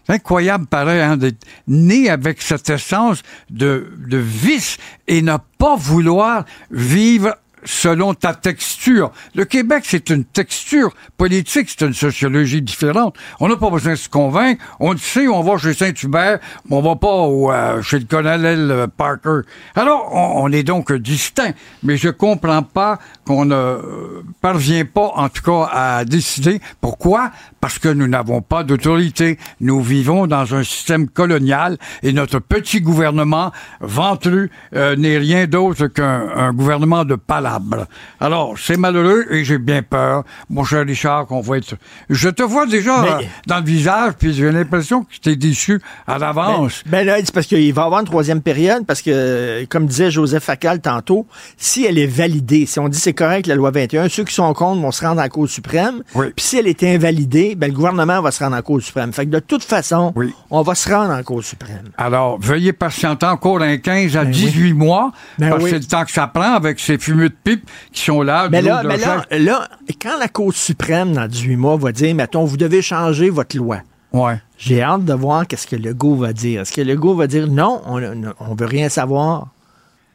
C'est 0.05 0.13
incroyable, 0.13 0.67
pareil, 0.67 1.01
hein, 1.01 1.17
d'être 1.17 1.43
né 1.67 2.09
avec 2.09 2.41
cette 2.41 2.69
essence 2.69 3.23
de, 3.49 3.91
de 4.07 4.17
vice 4.17 4.77
et 5.07 5.23
ne 5.23 5.37
pas 5.57 5.75
vouloir 5.75 6.45
vivre 6.69 7.35
selon 7.65 8.13
ta 8.13 8.33
texture. 8.33 9.11
Le 9.33 9.45
Québec, 9.45 9.83
c'est 9.85 10.09
une 10.09 10.23
texture 10.23 10.93
politique, 11.17 11.69
c'est 11.69 11.85
une 11.85 11.93
sociologie 11.93 12.61
différente. 12.61 13.15
On 13.39 13.49
n'a 13.49 13.57
pas 13.57 13.69
besoin 13.69 13.93
de 13.93 13.97
se 13.97 14.09
convaincre. 14.09 14.63
On 14.79 14.91
le 14.91 14.97
sait, 14.97 15.27
on 15.27 15.41
va 15.41 15.57
chez 15.57 15.73
Saint-Hubert, 15.73 16.39
mais 16.69 16.75
on 16.75 16.81
va 16.81 16.95
pas 16.95 17.27
euh, 17.27 17.81
chez 17.81 17.99
le 17.99 18.05
colonel 18.05 18.71
euh, 18.71 18.87
Parker. 18.87 19.41
Alors, 19.75 20.09
on, 20.13 20.43
on 20.43 20.51
est 20.51 20.63
donc 20.63 20.93
distinct. 20.93 21.53
Mais 21.83 21.97
je 21.97 22.09
comprends 22.09 22.63
pas 22.63 22.99
qu'on 23.25 23.45
ne 23.45 24.23
parvient 24.41 24.85
pas, 24.85 25.11
en 25.15 25.29
tout 25.29 25.41
cas, 25.41 25.69
à 25.71 26.05
décider. 26.05 26.61
Pourquoi? 26.79 27.31
Parce 27.59 27.79
que 27.79 27.89
nous 27.89 28.07
n'avons 28.07 28.41
pas 28.41 28.63
d'autorité. 28.63 29.39
Nous 29.59 29.81
vivons 29.81 30.27
dans 30.27 30.53
un 30.53 30.63
système 30.63 31.09
colonial 31.09 31.77
et 32.03 32.13
notre 32.13 32.39
petit 32.39 32.81
gouvernement 32.81 33.51
ventru 33.81 34.51
euh, 34.75 34.95
n'est 34.95 35.17
rien 35.17 35.47
d'autre 35.47 35.87
qu'un 35.87 36.29
un 36.35 36.53
gouvernement 36.53 37.05
de 37.05 37.15
palabres. 37.15 37.87
Alors, 38.19 38.55
c'est 38.57 38.77
malheureux 38.77 39.25
et 39.31 39.43
j'ai 39.43 39.57
bien 39.57 39.81
peur, 39.81 40.23
mon 40.49 40.63
cher 40.63 40.85
Richard, 40.85 41.25
qu'on 41.25 41.41
va 41.41 41.57
être... 41.57 41.75
Je 42.09 42.29
te 42.29 42.43
vois 42.43 42.67
déjà 42.67 43.01
Mais- 43.01 43.09
euh, 43.09 43.27
dans 43.47 43.57
le 43.57 43.65
visage, 43.65 44.13
puis 44.19 44.33
j'ai 44.33 44.51
l'impression 44.51 45.03
que 45.03 45.09
tu 45.19 45.29
es 45.29 45.35
déçu 45.35 45.81
à 46.05 46.19
l'avance. 46.19 46.83
Ben 46.85 47.05
là, 47.05 47.17
c'est 47.17 47.33
parce 47.33 47.47
qu'il 47.47 47.73
va 47.73 47.81
y 47.81 47.85
avoir 47.85 48.01
une 48.01 48.05
troisième 48.05 48.41
période, 48.41 48.85
parce 48.85 49.01
que, 49.01 49.65
comme 49.65 49.87
disait 49.87 50.11
Joseph 50.11 50.43
Facal 50.43 50.81
tantôt, 50.81 51.25
si 51.57 51.85
elle 51.85 51.97
est 51.97 52.05
validée, 52.05 52.67
si 52.67 52.79
on 52.79 52.87
dit 52.89 52.99
c'est 52.99 53.13
correct 53.15 53.47
la 53.47 53.55
loi 53.55 53.71
21, 53.71 54.09
ceux 54.09 54.23
qui 54.23 54.33
sont 54.33 54.53
contre 54.53 54.81
vont 54.81 54.91
se 54.91 55.03
rendre 55.03 55.21
en 55.21 55.27
Cour 55.27 55.49
suprême. 55.49 56.03
Puis 56.13 56.33
si 56.37 56.57
elle 56.57 56.67
est 56.67 56.83
invalidée, 56.83 57.55
ben 57.55 57.67
le 57.67 57.73
gouvernement 57.75 58.21
va 58.21 58.31
se 58.31 58.43
rendre 58.43 58.55
en 58.55 58.61
Cour 58.61 58.81
suprême. 58.81 59.11
Fait 59.13 59.25
que 59.25 59.31
de 59.31 59.39
toute 59.39 59.63
façon, 59.63 60.13
on 60.51 60.61
va 60.61 60.75
se 60.75 60.89
rendre 60.89 61.11
en 61.11 61.23
Cour 61.23 61.43
suprême. 61.43 61.89
Alors, 61.97 62.39
veuillez 62.39 62.73
patienter 62.73 63.25
encore 63.25 63.61
un 63.61 63.77
15 63.77 64.17
à 64.17 64.25
18 64.25 64.73
mois, 64.73 65.11
Ben 65.39 65.49
parce 65.49 65.63
que 65.63 65.69
c'est 65.69 65.79
le 65.79 65.85
temps 65.85 66.05
que 66.05 66.11
ça 66.11 66.27
prend 66.27 66.53
avec 66.53 66.79
ces 66.79 66.97
fumeux 66.97 67.29
de 67.29 67.35
pipe 67.43 67.69
qui 67.91 68.03
sont 68.03 68.21
là. 68.21 68.49
Mais 68.49 68.61
là, 68.61 68.83
mais 68.83 69.39
là, 69.39 69.67
quand 70.01 70.17
la 70.19 70.27
Cour 70.27 70.53
suprême, 70.53 71.13
dans 71.13 71.27
18 71.27 71.55
mois, 71.55 71.77
va 71.77 71.91
dire, 71.91 72.13
mettons, 72.13 72.45
vous 72.45 72.57
devez 72.57 72.81
changer 72.81 73.29
votre 73.29 73.57
loi. 73.57 73.79
Ouais. 74.13 74.39
J'ai 74.57 74.81
hâte 74.81 75.03
de 75.03 75.13
voir 75.13 75.45
qu'est-ce 75.45 75.67
que 75.67 75.75
Legault 75.75 76.15
va 76.15 76.31
dire. 76.31 76.61
Est-ce 76.61 76.71
que 76.71 76.81
Legault 76.81 77.15
va 77.15 77.27
dire 77.27 77.47
non, 77.47 77.81
on 77.85 77.99
ne 77.99 78.57
veut 78.57 78.65
rien 78.65 78.87
savoir? 78.87 79.47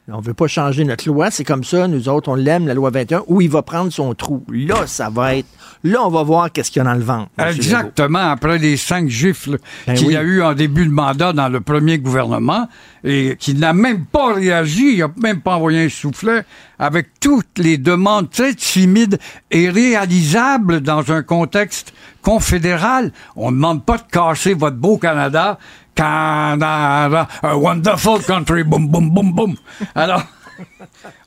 On 0.07 0.19
veut 0.19 0.33
pas 0.33 0.47
changer 0.47 0.83
notre 0.83 1.07
loi, 1.07 1.29
c'est 1.31 1.43
comme 1.43 1.63
ça, 1.63 1.87
nous 1.87 2.09
autres, 2.09 2.29
on 2.29 2.35
l'aime, 2.35 2.67
la 2.67 2.73
loi 2.73 2.89
21, 2.89 3.23
ou 3.27 3.39
il 3.39 3.49
va 3.49 3.61
prendre 3.61 3.91
son 3.91 4.13
trou. 4.15 4.43
Là, 4.51 4.87
ça 4.87 5.09
va 5.09 5.35
être... 5.35 5.47
Là, 5.83 6.03
on 6.03 6.09
va 6.09 6.23
voir 6.23 6.51
qu'est-ce 6.51 6.69
qu'il 6.69 6.79
y 6.79 6.85
a 6.85 6.89
dans 6.89 6.97
le 6.97 7.03
ventre. 7.03 7.29
Legault. 7.37 7.51
Exactement, 7.55 8.19
après 8.19 8.57
les 8.57 8.77
cinq 8.77 9.09
gifles 9.09 9.57
Ben 9.87 9.95
qu'il 9.95 10.07
oui. 10.07 10.13
y 10.13 10.17
a 10.17 10.21
eu 10.21 10.41
en 10.41 10.53
début 10.53 10.85
de 10.85 10.91
mandat 10.91 11.33
dans 11.33 11.49
le 11.49 11.61
premier 11.61 11.97
gouvernement 11.97 12.67
et 13.03 13.35
qu'il 13.39 13.59
n'a 13.59 13.73
même 13.73 14.05
pas 14.05 14.33
réagi, 14.33 14.93
il 14.93 14.99
n'a 14.99 15.11
même 15.17 15.41
pas 15.41 15.55
envoyé 15.55 15.85
un 15.85 15.89
soufflet 15.89 16.43
avec 16.77 17.19
toutes 17.19 17.57
les 17.57 17.77
demandes 17.77 18.29
très 18.29 18.53
timides 18.53 19.19
et 19.49 19.69
réalisables 19.69 20.81
dans 20.81 21.11
un 21.11 21.23
contexte 21.23 21.93
confédéral. 22.21 23.11
On 23.35 23.51
ne 23.51 23.55
demande 23.55 23.85
pas 23.85 23.97
de 23.97 24.03
casser 24.11 24.53
votre 24.53 24.77
beau 24.77 24.97
Canada. 24.97 25.57
Canada, 25.95 27.27
a 27.43 27.57
wonderful 27.57 28.19
country, 28.19 28.63
boum, 28.63 28.87
boum, 28.87 29.13
boum, 29.13 29.33
boum. 29.33 29.57
Alors, 29.93 30.23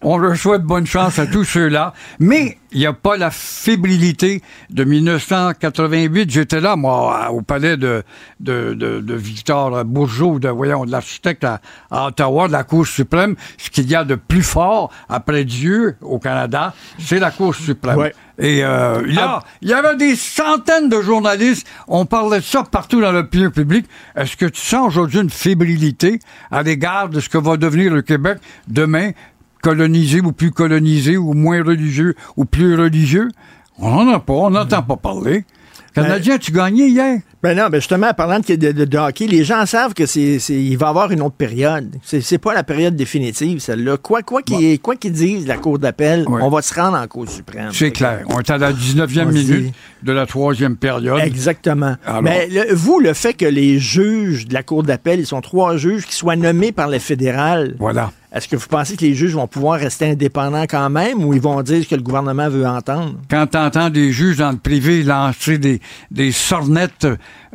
on 0.02 0.18
leur 0.18 0.36
souhaite 0.36 0.62
bonne 0.62 0.86
chance 0.86 1.18
à 1.18 1.26
tous 1.26 1.44
ceux-là. 1.44 1.92
Mais 2.18 2.58
il 2.72 2.80
n'y 2.80 2.86
a 2.86 2.92
pas 2.92 3.16
la 3.16 3.30
fébrilité 3.30 4.42
de 4.70 4.84
1988. 4.84 6.30
J'étais 6.30 6.60
là, 6.60 6.76
moi, 6.76 7.30
au 7.30 7.42
palais 7.42 7.76
de, 7.76 8.02
de, 8.40 8.74
de, 8.74 9.00
de 9.00 9.14
Victor 9.14 9.84
Bourgeot, 9.84 10.38
de, 10.38 10.48
voyons, 10.48 10.84
de 10.84 10.90
l'architecte 10.90 11.44
à, 11.44 11.60
à 11.90 12.08
Ottawa, 12.08 12.48
de 12.48 12.52
la 12.52 12.64
Cour 12.64 12.86
suprême. 12.86 13.36
Ce 13.58 13.70
qu'il 13.70 13.88
y 13.88 13.94
a 13.94 14.04
de 14.04 14.16
plus 14.16 14.42
fort 14.42 14.90
après 15.08 15.44
Dieu 15.44 15.96
au 16.00 16.18
Canada, 16.18 16.74
c'est 16.98 17.18
la 17.20 17.30
Cour 17.30 17.54
suprême. 17.54 17.98
Ouais. 17.98 18.14
Et 18.38 18.64
euh, 18.64 19.02
là, 19.06 19.44
il 19.62 19.68
y 19.68 19.72
avait 19.72 19.96
des 19.96 20.16
centaines 20.16 20.88
de 20.88 21.00
journalistes. 21.00 21.66
On 21.86 22.04
parlait 22.04 22.40
de 22.40 22.44
ça 22.44 22.64
partout 22.64 23.00
dans 23.00 23.12
l'opinion 23.12 23.50
publique. 23.50 23.86
Est-ce 24.16 24.36
que 24.36 24.46
tu 24.46 24.60
sens 24.60 24.88
aujourd'hui 24.88 25.20
une 25.20 25.30
fébrilité 25.30 26.18
à 26.50 26.62
l'égard 26.62 27.08
de 27.08 27.20
ce 27.20 27.28
que 27.28 27.38
va 27.38 27.56
devenir 27.56 27.92
le 27.92 28.02
Québec 28.02 28.38
demain, 28.66 29.12
colonisé 29.68 30.20
ou 30.20 30.32
plus 30.32 30.50
colonisé, 30.50 31.16
ou 31.16 31.32
moins 31.32 31.62
religieux 31.64 32.14
ou 32.36 32.44
plus 32.44 32.74
religieux? 32.76 33.28
On 33.78 34.04
n'en 34.04 34.12
a 34.14 34.20
pas, 34.20 34.34
on 34.34 34.50
n'entend 34.50 34.82
pas 34.82 34.96
parler. 34.96 35.44
Canadien, 35.94 36.38
tu 36.38 36.50
gagnais 36.50 36.88
hier? 36.88 37.18
Ben 37.40 37.56
non, 37.56 37.68
ben 37.70 37.78
justement, 37.78 38.08
en 38.08 38.14
parlant 38.14 38.40
de, 38.40 38.56
de- 38.56 38.84
de 38.84 38.98
hockey, 38.98 39.28
les 39.28 39.44
gens 39.44 39.64
savent 39.64 39.94
que 39.94 40.06
c'est, 40.06 40.38
il 40.48 40.76
va 40.76 40.86
y 40.86 40.88
avoir 40.90 41.12
une 41.12 41.22
autre 41.22 41.36
période. 41.36 41.94
C'est, 42.02 42.38
pas 42.38 42.52
la 42.52 42.64
période 42.64 42.96
définitive, 42.96 43.60
celle-là. 43.60 43.96
Quoi, 43.98 44.22
quoi 44.22 44.42
qu'ils 44.42 44.80
quoi 44.80 44.96
qu'ils 44.96 45.12
disent, 45.12 45.46
la 45.46 45.56
Cour 45.56 45.78
d'appel, 45.78 46.24
on 46.26 46.48
va 46.48 46.62
se 46.62 46.74
rendre 46.74 46.96
en 46.98 47.06
Cour 47.06 47.28
suprême. 47.28 47.68
C'est 47.72 47.92
clair. 47.92 48.24
On 48.28 48.40
est 48.40 48.50
à 48.50 48.58
la 48.58 48.72
19e 48.72 49.26
On 49.28 49.30
dit- 49.30 49.44
minute 49.52 49.74
de 50.02 50.12
la 50.12 50.26
troisième 50.26 50.76
période. 50.76 51.20
Exactement. 51.24 51.94
Alors- 52.04 52.22
Mais 52.22 52.48
le- 52.48 52.74
vous, 52.74 52.98
le 52.98 53.12
fait 53.12 53.34
que 53.34 53.46
les 53.46 53.78
juges 53.78 54.48
de 54.48 54.54
la 54.54 54.64
Cour 54.64 54.82
d'appel, 54.82 55.20
ils 55.20 55.26
sont 55.26 55.42
trois 55.42 55.76
juges 55.76 56.06
qui 56.06 56.16
soient 56.16 56.34
nommés 56.36 56.72
par 56.72 56.88
le 56.88 56.98
fédéral. 56.98 57.76
Voilà. 57.78 58.10
Est-ce 58.34 58.48
que 58.48 58.56
vous 58.56 58.66
pensez 58.66 58.96
que 58.96 59.02
les 59.04 59.14
juges 59.14 59.34
vont 59.34 59.46
pouvoir 59.46 59.78
rester 59.78 60.10
indépendants 60.10 60.64
quand 60.68 60.90
même 60.90 61.22
ou 61.24 61.34
ils 61.34 61.40
vont 61.40 61.62
dire 61.62 61.84
ce 61.84 61.88
que 61.88 61.94
le 61.94 62.02
gouvernement 62.02 62.48
veut 62.48 62.66
entendre? 62.66 63.14
quand 63.30 63.46
tu 63.46 63.56
entends 63.56 63.90
des 63.90 64.10
juges 64.10 64.38
dans 64.38 64.50
le 64.50 64.56
privé 64.56 65.04
lancer 65.04 65.56
des, 65.58 65.80
des 66.10 66.32
sornettes 66.32 67.06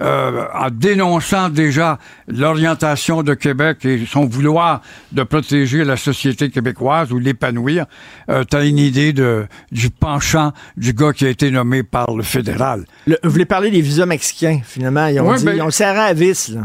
euh, 0.02 0.46
en 0.54 0.70
dénonçant 0.72 1.50
déjà 1.50 2.00
l'orientation 2.30 3.24
de 3.24 3.34
Québec 3.34 3.84
et 3.84 4.06
son 4.10 4.26
vouloir 4.26 4.82
de 5.12 5.24
protéger 5.24 5.84
la 5.84 5.98
société 5.98 6.50
québécoise 6.50 7.12
ou 7.12 7.20
l'épanouir, 7.20 7.86
euh, 8.30 8.44
tu 8.50 8.56
as 8.56 8.64
une 8.64 8.78
idée 8.78 9.12
de, 9.12 9.48
du 9.72 9.90
penchant 9.90 10.54
du 10.78 10.94
gars 10.94 11.12
qui 11.12 11.26
a 11.26 11.30
été 11.30 11.52
nommé 11.52 11.84
par 11.84 12.14
le 12.16 12.24
fédéral. 12.24 12.86
Le- 13.06 13.18
vous 13.24 13.30
voulez 13.32 13.46
parler 13.46 13.70
des 13.70 13.82
visas 13.82 14.06
mexicains, 14.06 14.62
finalement. 14.64 15.08
Ils 15.08 15.20
ont, 15.20 15.30
Ouais, 15.30 15.38
dit, 15.38 15.44
ben- 15.46 15.56
ils 15.58 15.62
ont 15.62 15.70
serré 15.72 16.00
à 16.00 16.14
vis, 16.14 16.50
là. 16.50 16.62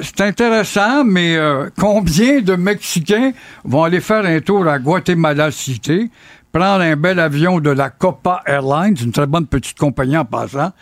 C'est 0.00 0.20
intéressant, 0.22 1.04
mais 1.04 1.36
euh, 1.36 1.68
combien 1.78 2.40
de 2.40 2.56
Mexicains 2.56 3.32
vont 3.64 3.84
aller 3.84 4.00
faire 4.00 4.24
un 4.24 4.40
tour 4.40 4.66
à 4.66 4.78
Guatemala 4.78 5.50
City, 5.52 6.10
prendre 6.52 6.82
un 6.82 6.96
bel 6.96 7.20
avion 7.20 7.60
de 7.60 7.70
la 7.70 7.90
Copa 7.90 8.42
Airlines, 8.46 8.96
une 9.00 9.12
très 9.12 9.26
bonne 9.26 9.46
petite 9.46 9.78
compagnie 9.78 10.16
en 10.16 10.24
passant, 10.24 10.72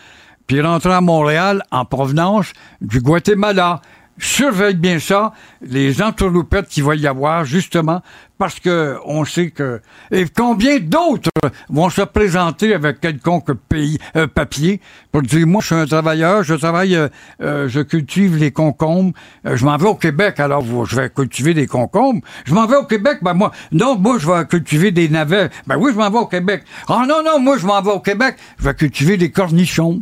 puis 0.46 0.62
rentrer 0.62 0.92
à 0.92 1.00
Montréal 1.00 1.62
en 1.70 1.84
provenance 1.84 2.52
du 2.80 3.00
Guatemala? 3.00 3.82
Surveille 4.18 4.74
bien 4.74 4.98
ça, 4.98 5.32
les 5.62 6.02
entourloupettes 6.02 6.68
qu'il 6.68 6.84
va 6.84 6.94
y 6.94 7.06
avoir, 7.06 7.44
justement, 7.44 8.02
parce 8.36 8.60
que 8.60 8.98
on 9.06 9.24
sait 9.24 9.50
que... 9.50 9.80
Et 10.10 10.26
combien 10.26 10.78
d'autres 10.80 11.30
vont 11.70 11.88
se 11.88 12.02
présenter 12.02 12.74
avec 12.74 13.00
quelconque 13.00 13.52
pays, 13.68 13.98
euh, 14.16 14.26
papier 14.26 14.80
pour 15.12 15.22
dire, 15.22 15.46
moi, 15.46 15.60
je 15.62 15.66
suis 15.66 15.74
un 15.74 15.86
travailleur, 15.86 16.42
je 16.42 16.54
travaille, 16.54 16.94
euh, 16.94 17.08
euh, 17.40 17.68
je 17.68 17.80
cultive 17.80 18.36
les 18.36 18.50
concombres, 18.50 19.12
euh, 19.46 19.56
je 19.56 19.64
m'en 19.64 19.76
vais 19.76 19.88
au 19.88 19.94
Québec, 19.94 20.40
alors 20.40 20.62
je 20.84 20.96
vais 20.96 21.08
cultiver 21.08 21.54
des 21.54 21.66
concombres. 21.66 22.20
Je 22.44 22.52
m'en 22.52 22.66
vais 22.66 22.76
au 22.76 22.84
Québec, 22.84 23.18
ben 23.22 23.34
moi, 23.34 23.50
non, 23.70 23.96
moi, 23.96 24.18
je 24.18 24.30
vais 24.30 24.44
cultiver 24.46 24.90
des 24.90 25.08
navets. 25.08 25.48
Ben 25.66 25.76
oui, 25.78 25.92
je 25.94 25.98
m'en 25.98 26.10
vais 26.10 26.18
au 26.18 26.26
Québec. 26.26 26.64
Ah 26.88 27.04
non, 27.08 27.22
non, 27.24 27.38
moi, 27.38 27.56
je 27.56 27.66
m'en 27.66 27.80
vais 27.80 27.92
au 27.92 28.00
Québec, 28.00 28.36
je 28.58 28.64
vais 28.64 28.74
cultiver 28.74 29.16
des 29.16 29.30
cornichons. 29.30 30.00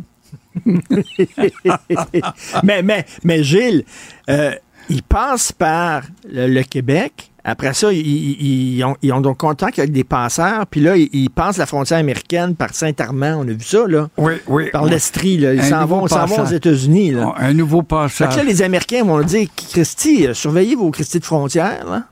mais, 2.63 2.81
mais, 2.83 3.05
mais 3.23 3.43
Gilles, 3.43 3.83
euh, 4.29 4.51
ils 4.89 5.03
passent 5.03 5.51
par 5.51 6.03
le, 6.29 6.47
le 6.47 6.63
Québec. 6.63 7.27
Après 7.43 7.73
ça, 7.73 7.91
ils, 7.91 7.97
ils- 8.05 8.75
ils 8.77 8.83
ont, 8.83 8.95
ils 9.01 9.11
ont 9.13 9.21
donc 9.21 9.37
contact 9.39 9.79
avec 9.79 9.91
des 9.91 10.03
passeurs. 10.03 10.67
Puis 10.67 10.79
là, 10.79 10.95
ils, 10.95 11.29
passent 11.29 11.57
la 11.57 11.65
frontière 11.65 11.97
américaine 11.99 12.55
par 12.55 12.73
Saint-Armand. 12.75 13.37
On 13.39 13.47
a 13.47 13.51
vu 13.53 13.63
ça, 13.63 13.87
là. 13.87 14.09
Oui, 14.17 14.33
oui. 14.47 14.69
Par 14.71 14.83
oui. 14.83 14.91
l'Estrie, 14.91 15.37
là. 15.37 15.53
Ils 15.55 15.63
s'en 15.63 15.85
vont, 15.85 16.05
vont 16.05 16.41
aux. 16.43 16.45
États-Unis, 16.45 17.11
là. 17.11 17.33
Un 17.37 17.53
nouveau 17.53 17.79
Fait 17.81 17.87
passage. 17.87 18.33
que 18.35 18.37
là, 18.37 18.43
les 18.43 18.61
Américains 18.61 19.03
vont 19.03 19.21
dire, 19.23 19.47
Christy, 19.55 20.27
euh, 20.27 20.33
surveillez 20.35 20.75
vos 20.75 20.91
Christy 20.91 21.19
de 21.19 21.25
frontières, 21.25 21.85
là. 21.89 22.03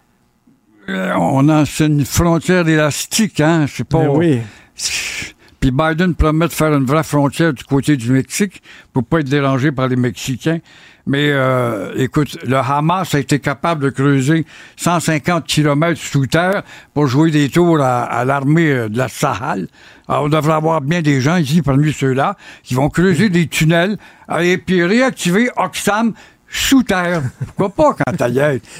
Euh, 0.88 1.14
on 1.20 1.48
a 1.50 1.66
c'est 1.68 1.86
une 1.86 2.04
frontière 2.04 2.68
élastique, 2.68 3.40
hein? 3.42 3.68
Je 3.68 3.76
sais 3.76 3.84
pas. 3.84 4.00
Ben 4.00 4.10
oui. 4.10 4.40
Puis 5.60 5.72
Biden 5.72 6.16
promet 6.16 6.48
de 6.48 6.54
faire 6.54 6.74
une 6.74 6.86
vraie 6.86 7.04
frontière 7.04 7.54
du 7.54 7.64
côté 7.64 7.98
du 7.98 8.12
Mexique 8.12 8.62
pour 8.94 9.04
pas 9.04 9.20
être 9.20 9.30
dérangé 9.30 9.72
par 9.72 9.88
les 9.88 9.98
Mexicains. 9.98 10.60
Mais 11.06 11.32
euh, 11.32 11.92
écoute, 11.96 12.38
le 12.46 12.58
Hamas 12.58 13.16
a 13.16 13.20
été 13.20 13.40
capable 13.40 13.84
de 13.84 13.90
creuser 13.90 14.46
150 14.78 15.46
kilomètres 15.46 16.00
sous 16.00 16.28
terre 16.28 16.62
pour 16.94 17.08
jouer 17.08 17.32
des 17.32 17.50
tours 17.50 17.82
à, 17.82 18.04
à 18.04 18.26
l'armée 18.26 18.72
euh, 18.72 18.90
de 18.90 18.98
la 18.98 19.08
Sahel. 19.08 19.68
Alors, 20.08 20.26
on 20.26 20.30
devrait 20.30 20.54
avoir 20.54 20.82
bien 20.82 21.02
des 21.02 21.20
gens 21.20 21.38
ici 21.38 21.62
parmi 21.62 21.92
ceux-là 21.92 22.36
qui 22.64 22.76
vont 22.76 22.90
creuser 22.90 23.30
des 23.30 23.48
tunnels 23.48 23.98
et 24.40 24.58
puis 24.60 24.84
réactiver 24.84 25.50
Oxfam 25.58 26.14
sous 26.52 26.84
terre. 26.84 27.22
Pourquoi 27.56 27.70
pas 27.70 27.96
quand? 28.06 28.28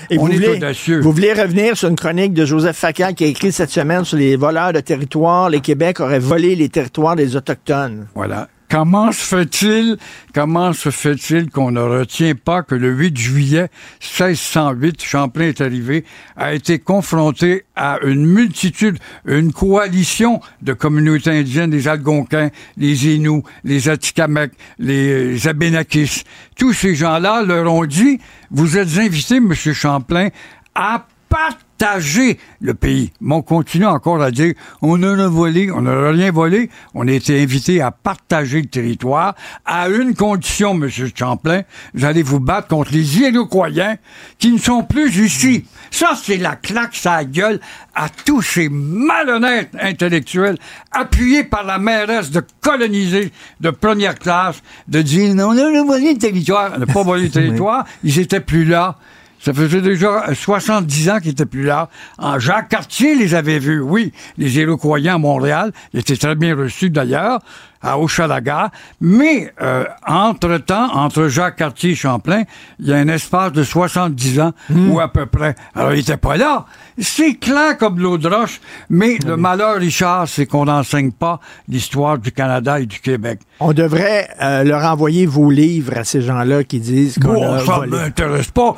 Et 0.10 0.18
On 0.18 0.26
vous 0.26 0.32
est 0.32 0.36
voulez, 0.36 0.48
audacieux. 0.50 1.02
vous 1.02 1.12
voulez 1.12 1.34
revenir 1.34 1.78
sur 1.78 1.90
une 1.90 1.96
chronique 1.96 2.34
de 2.34 2.46
Joseph 2.46 2.78
Facal 2.78 3.14
qui 3.14 3.24
a 3.26 3.28
écrit 3.28 3.52
cette 3.52 3.70
semaine 3.70 4.04
sur 4.06 4.18
les 4.18 4.36
voleurs 4.36 4.74
de 4.74 4.80
territoire. 4.80 5.50
Les 5.50 5.62
Québec 5.62 6.00
auraient 6.00 6.20
volé 6.20 6.56
les 6.56 6.70
territoires 6.70 7.16
des 7.16 7.36
Autochtones. 7.36 8.08
Voilà. 8.16 8.48
Comment 8.70 9.12
se 9.12 9.24
fait-il, 9.24 9.98
comment 10.32 10.74
se 10.74 10.92
fait-il 10.92 11.50
qu'on 11.50 11.72
ne 11.72 11.82
retient 11.82 12.36
pas 12.36 12.62
que 12.62 12.76
le 12.76 12.92
8 12.92 13.18
juillet 13.18 13.70
1608, 14.02 15.02
Champlain 15.02 15.46
est 15.46 15.62
arrivé, 15.62 16.06
a 16.38 16.54
été 16.54 16.78
confronté 16.78 17.66
à 17.76 17.98
une 18.04 18.28
multitude, 18.28 19.00
une 19.26 19.52
coalition 19.52 20.40
de 20.62 20.74
communautés 20.74 21.32
indiennes, 21.32 21.72
les 21.72 21.88
Algonquins, 21.88 22.52
les 22.78 23.08
Inuits, 23.08 23.42
les 23.64 23.90
Atikamekw, 23.90 24.54
les 24.78 25.48
Abénakis. 25.48 26.24
Tous 26.56 26.74
ces 26.74 26.94
gens-là 26.94 27.42
leur 27.42 27.74
ont 27.74 27.86
dit, 27.86 28.20
vous 28.52 28.78
êtes 28.78 29.00
invités, 29.00 29.40
Monsieur 29.40 29.74
Champlain, 29.74 30.30
à 30.76 31.08
partager 31.30 32.40
le 32.60 32.74
pays. 32.74 33.12
Mais 33.22 33.36
on 33.36 33.42
continue 33.42 33.86
encore 33.86 34.22
à 34.22 34.32
dire, 34.32 34.54
on 34.82 35.02
en 35.04 35.20
a 35.20 35.28
volé, 35.28 35.72
on 35.72 35.84
n'a 35.84 36.10
rien 36.10 36.32
volé. 36.32 36.70
On 36.94 37.08
a 37.08 37.12
été 37.12 37.42
invité 37.42 37.82
à 37.82 37.92
partager 37.92 38.62
le 38.62 38.68
territoire 38.68 39.36
à 39.66 39.88
une 39.88 40.14
condition, 40.16 40.72
M. 40.72 40.90
Champlain. 41.16 41.62
Vous 41.94 42.06
allez 42.06 42.24
vous 42.24 42.40
battre 42.40 42.68
contre 42.68 42.92
les 42.92 43.20
Iroquois 43.20 43.70
qui 44.40 44.52
ne 44.52 44.58
sont 44.58 44.84
plus 44.84 45.18
ici. 45.18 45.66
Ça, 45.92 46.14
c'est 46.22 46.38
la 46.38 46.56
claque, 46.56 46.96
sa 46.96 47.24
gueule 47.24 47.60
à 47.96 48.10
tous 48.10 48.42
ces 48.42 48.70
malhonnêtes 48.70 49.76
intellectuels 49.80 50.58
appuyés 50.92 51.44
par 51.44 51.64
la 51.64 51.78
mairesse 51.78 52.32
de 52.32 52.42
coloniser 52.62 53.32
de 53.60 53.70
première 53.70 54.18
classe, 54.18 54.62
de 54.88 55.02
dire, 55.02 55.34
non, 55.36 55.50
on 55.50 55.58
a 55.58 55.84
volé 55.84 56.14
le 56.14 56.20
territoire. 56.20 56.72
On 56.76 56.80
n'a 56.80 56.86
pas 56.86 57.04
volé 57.04 57.24
le 57.24 57.30
territoire. 57.32 57.86
Ils 58.04 58.20
étaient 58.20 58.40
plus 58.40 58.66
là. 58.66 58.98
Ça 59.40 59.54
faisait 59.54 59.82
déjà 59.82 60.34
70 60.34 61.10
ans 61.10 61.20
qu'ils 61.20 61.32
étaient 61.32 61.46
plus 61.46 61.64
là. 61.64 61.90
En 62.18 62.40
Jacques 62.40 62.70
Cartier 62.70 63.16
les 63.16 63.36
avait 63.36 63.60
vus, 63.60 63.80
oui. 63.80 64.12
Les 64.38 64.58
Iroquois 64.58 65.00
à 65.08 65.18
Montréal, 65.18 65.72
ils 65.94 66.02
étaient 66.02 66.18
très 66.18 66.36
bien 66.36 66.56
reçus 66.56 66.90
d'ailleurs 66.90 67.40
à 67.82 67.98
Hochelaga. 68.00 68.72
Mais 69.02 69.54
euh, 69.62 69.86
entre-temps, 70.06 70.94
entre 70.96 71.28
Jacques 71.28 71.58
Cartier 71.58 71.92
et 71.92 71.96
Champlain, 71.96 72.44
il 72.80 72.88
y 72.88 72.94
a 72.94 72.98
un 72.98 73.08
espace 73.08 73.52
de 73.52 73.64
70 73.64 74.40
ans 74.42 74.52
ou 74.90 75.00
à 75.00 75.08
peu 75.12 75.26
près. 75.26 75.56
Alors, 75.76 75.94
il 75.94 75.98
n'était 75.98 76.18
pas 76.18 76.38
là. 76.38 76.66
C'est 76.98 77.36
clair 77.36 77.78
comme 77.78 78.00
l'eau 78.00 78.18
de 78.18 78.28
roche, 78.28 78.60
mais 78.90 79.18
le 79.26 79.38
malheur, 79.38 79.78
Richard, 79.78 80.28
c'est 80.28 80.46
qu'on 80.46 80.66
n'enseigne 80.66 81.12
pas 81.12 81.40
l'histoire 81.70 82.18
du 82.18 82.32
Canada 82.32 82.80
et 82.80 82.86
du 82.86 83.00
Québec. 83.00 83.40
On 83.62 83.72
devrait 83.74 84.28
euh, 84.42 84.64
leur 84.64 84.84
envoyer 84.84 85.26
vos 85.26 85.50
livres 85.50 85.98
à 85.98 86.04
ces 86.04 86.22
gens-là 86.22 86.64
qui 86.64 86.80
disent 86.80 87.18
qu'on 87.20 87.34
Bon, 87.34 87.54
a 87.54 87.60
ça 87.66 87.76
volé. 87.78 87.92
m'intéresse 87.92 88.52
pas. 88.52 88.76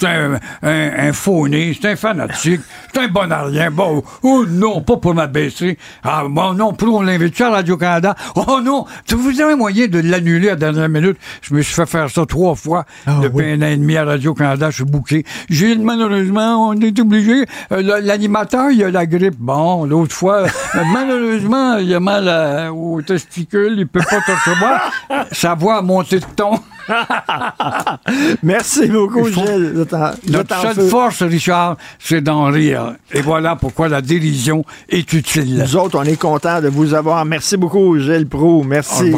C'est 0.00 0.06
un, 0.06 0.34
un, 0.62 1.08
un 1.08 1.12
faux-né, 1.12 1.76
c'est 1.80 1.88
un 1.90 1.96
fanatique, 1.96 2.60
c'est 2.92 3.00
un 3.00 3.08
bon 3.08 3.30
à 3.30 3.42
rien. 3.44 3.70
Bon, 3.70 4.02
oh 4.22 4.44
non, 4.48 4.80
pas 4.82 4.96
pour 4.96 5.14
m'abaisser. 5.14 5.76
Ah, 6.04 6.24
bon, 6.28 6.54
non, 6.54 6.72
plus 6.72 6.88
on 6.88 7.02
l'invite 7.02 7.40
à 7.40 7.50
Radio-Canada. 7.50 8.14
Oh 8.36 8.60
non, 8.62 8.84
tu 9.06 9.14
vous 9.14 9.40
avez 9.40 9.54
moyen 9.54 9.86
de 9.88 9.98
l'annuler 9.98 10.48
à 10.48 10.50
la 10.52 10.56
dernière 10.56 10.88
minute. 10.90 11.16
Je 11.42 11.54
me 11.54 11.62
suis 11.62 11.74
fait 11.74 11.86
faire 11.86 12.10
ça 12.10 12.26
trois 12.26 12.54
fois 12.54 12.84
depuis 13.22 13.50
un 13.50 13.62
an 13.62 13.66
et 13.66 13.76
demi 13.76 13.96
à 13.96 14.04
Radio-Canada, 14.04 14.68
je 14.70 14.76
suis 14.76 14.84
bouqué. 14.84 15.24
J'ai, 15.48 15.74
malheureusement, 15.76 16.68
on 16.68 16.74
est 16.74 16.98
obligé. 17.00 17.46
Euh, 17.72 18.00
L'animateur, 18.02 18.70
il 18.70 18.84
a 18.84 18.90
la 18.90 19.06
grippe. 19.06 19.36
Bon, 19.38 19.84
l'autre 19.86 20.14
fois, 20.14 20.42
euh, 20.42 20.48
malheureusement, 20.92 21.78
il 21.78 21.94
a 21.94 22.00
mal 22.00 22.28
à- 22.28 22.72
aux 22.72 23.00
testicules, 23.02 23.74
il 23.78 23.86
peut 23.86 24.00
pas 24.00 24.20
te 24.20 24.30
recevoir. 24.32 24.92
Sa 25.32 25.54
voix 25.54 25.78
a 25.78 25.82
monté 25.82 26.18
de 26.18 26.24
ton. 26.36 26.58
Merci 28.42 28.86
beaucoup, 28.88 29.28
Gilles. 29.28 29.72
de 29.74 29.84
t'en- 29.84 30.10
de 30.24 30.32
Notre 30.32 30.60
seule 30.62 30.74
feu. 30.74 30.88
force, 30.88 31.22
Richard, 31.22 31.76
c'est 31.98 32.20
d'en 32.20 32.44
rire. 32.50 32.94
Et 33.12 33.20
voilà 33.22 33.56
pourquoi 33.56 33.88
la 33.88 34.00
dérision 34.02 34.64
est 34.88 35.12
utile. 35.12 35.58
Nous 35.58 35.76
autres, 35.76 35.98
on 35.98 36.04
est 36.04 36.16
contents 36.16 36.60
de 36.60 36.68
vous 36.68 36.94
avoir. 36.94 37.24
Merci 37.24 37.56
beaucoup, 37.56 37.98
Gilles 37.98 38.28
Proux. 38.28 38.62
Merci. 38.64 39.12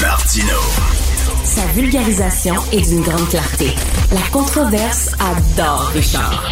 Martino. 0.00 0.56
Sa 1.44 1.62
vulgarisation 1.74 2.54
est 2.72 2.88
d'une 2.88 3.02
grande 3.02 3.28
clarté. 3.28 3.70
La 4.12 4.20
controverse 4.30 5.12
adore 5.20 5.90
Richard. 5.94 6.44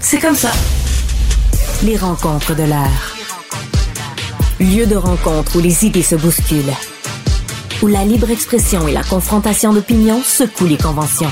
C'est 0.00 0.18
comme 0.18 0.34
ça. 0.34 0.50
Les 1.84 1.96
rencontres 1.96 2.54
de 2.54 2.64
l'air. 2.64 2.90
Lieu 4.60 4.86
de 4.86 4.96
rencontre 4.96 5.56
où 5.56 5.60
les 5.60 5.84
idées 5.84 6.02
se 6.02 6.14
bousculent. 6.16 6.72
Où 7.84 7.86
la 7.86 8.02
libre 8.02 8.30
expression 8.30 8.88
et 8.88 8.94
la 8.94 9.02
confrontation 9.02 9.74
d'opinions 9.74 10.22
secouent 10.22 10.64
les 10.64 10.78
conventions. 10.78 11.28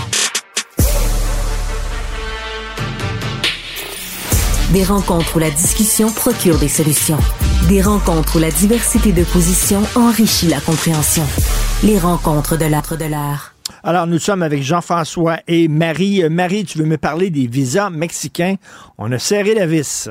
Des 4.74 4.84
rencontres 4.84 5.36
où 5.36 5.38
la 5.38 5.48
discussion 5.48 6.12
procure 6.12 6.58
des 6.58 6.68
solutions. 6.68 7.16
Des 7.70 7.80
rencontres 7.80 8.36
où 8.36 8.38
la 8.38 8.50
diversité 8.50 9.12
de 9.12 9.24
positions 9.24 9.80
enrichit 9.94 10.48
la 10.48 10.60
compréhension. 10.60 11.24
Les 11.84 11.98
rencontres 11.98 12.58
de 12.58 12.66
l'âtre 12.66 12.98
de 12.98 13.06
l'art. 13.06 13.54
Alors, 13.82 14.06
nous 14.06 14.18
sommes 14.18 14.42
avec 14.42 14.62
Jean-François 14.62 15.38
et 15.48 15.68
Marie. 15.68 16.22
Euh, 16.22 16.28
Marie, 16.28 16.66
tu 16.66 16.76
veux 16.76 16.84
me 16.84 16.98
parler 16.98 17.30
des 17.30 17.46
visas 17.46 17.88
mexicains? 17.88 18.56
On 18.98 19.10
a 19.10 19.18
serré 19.18 19.54
la 19.54 19.64
vis. 19.64 20.10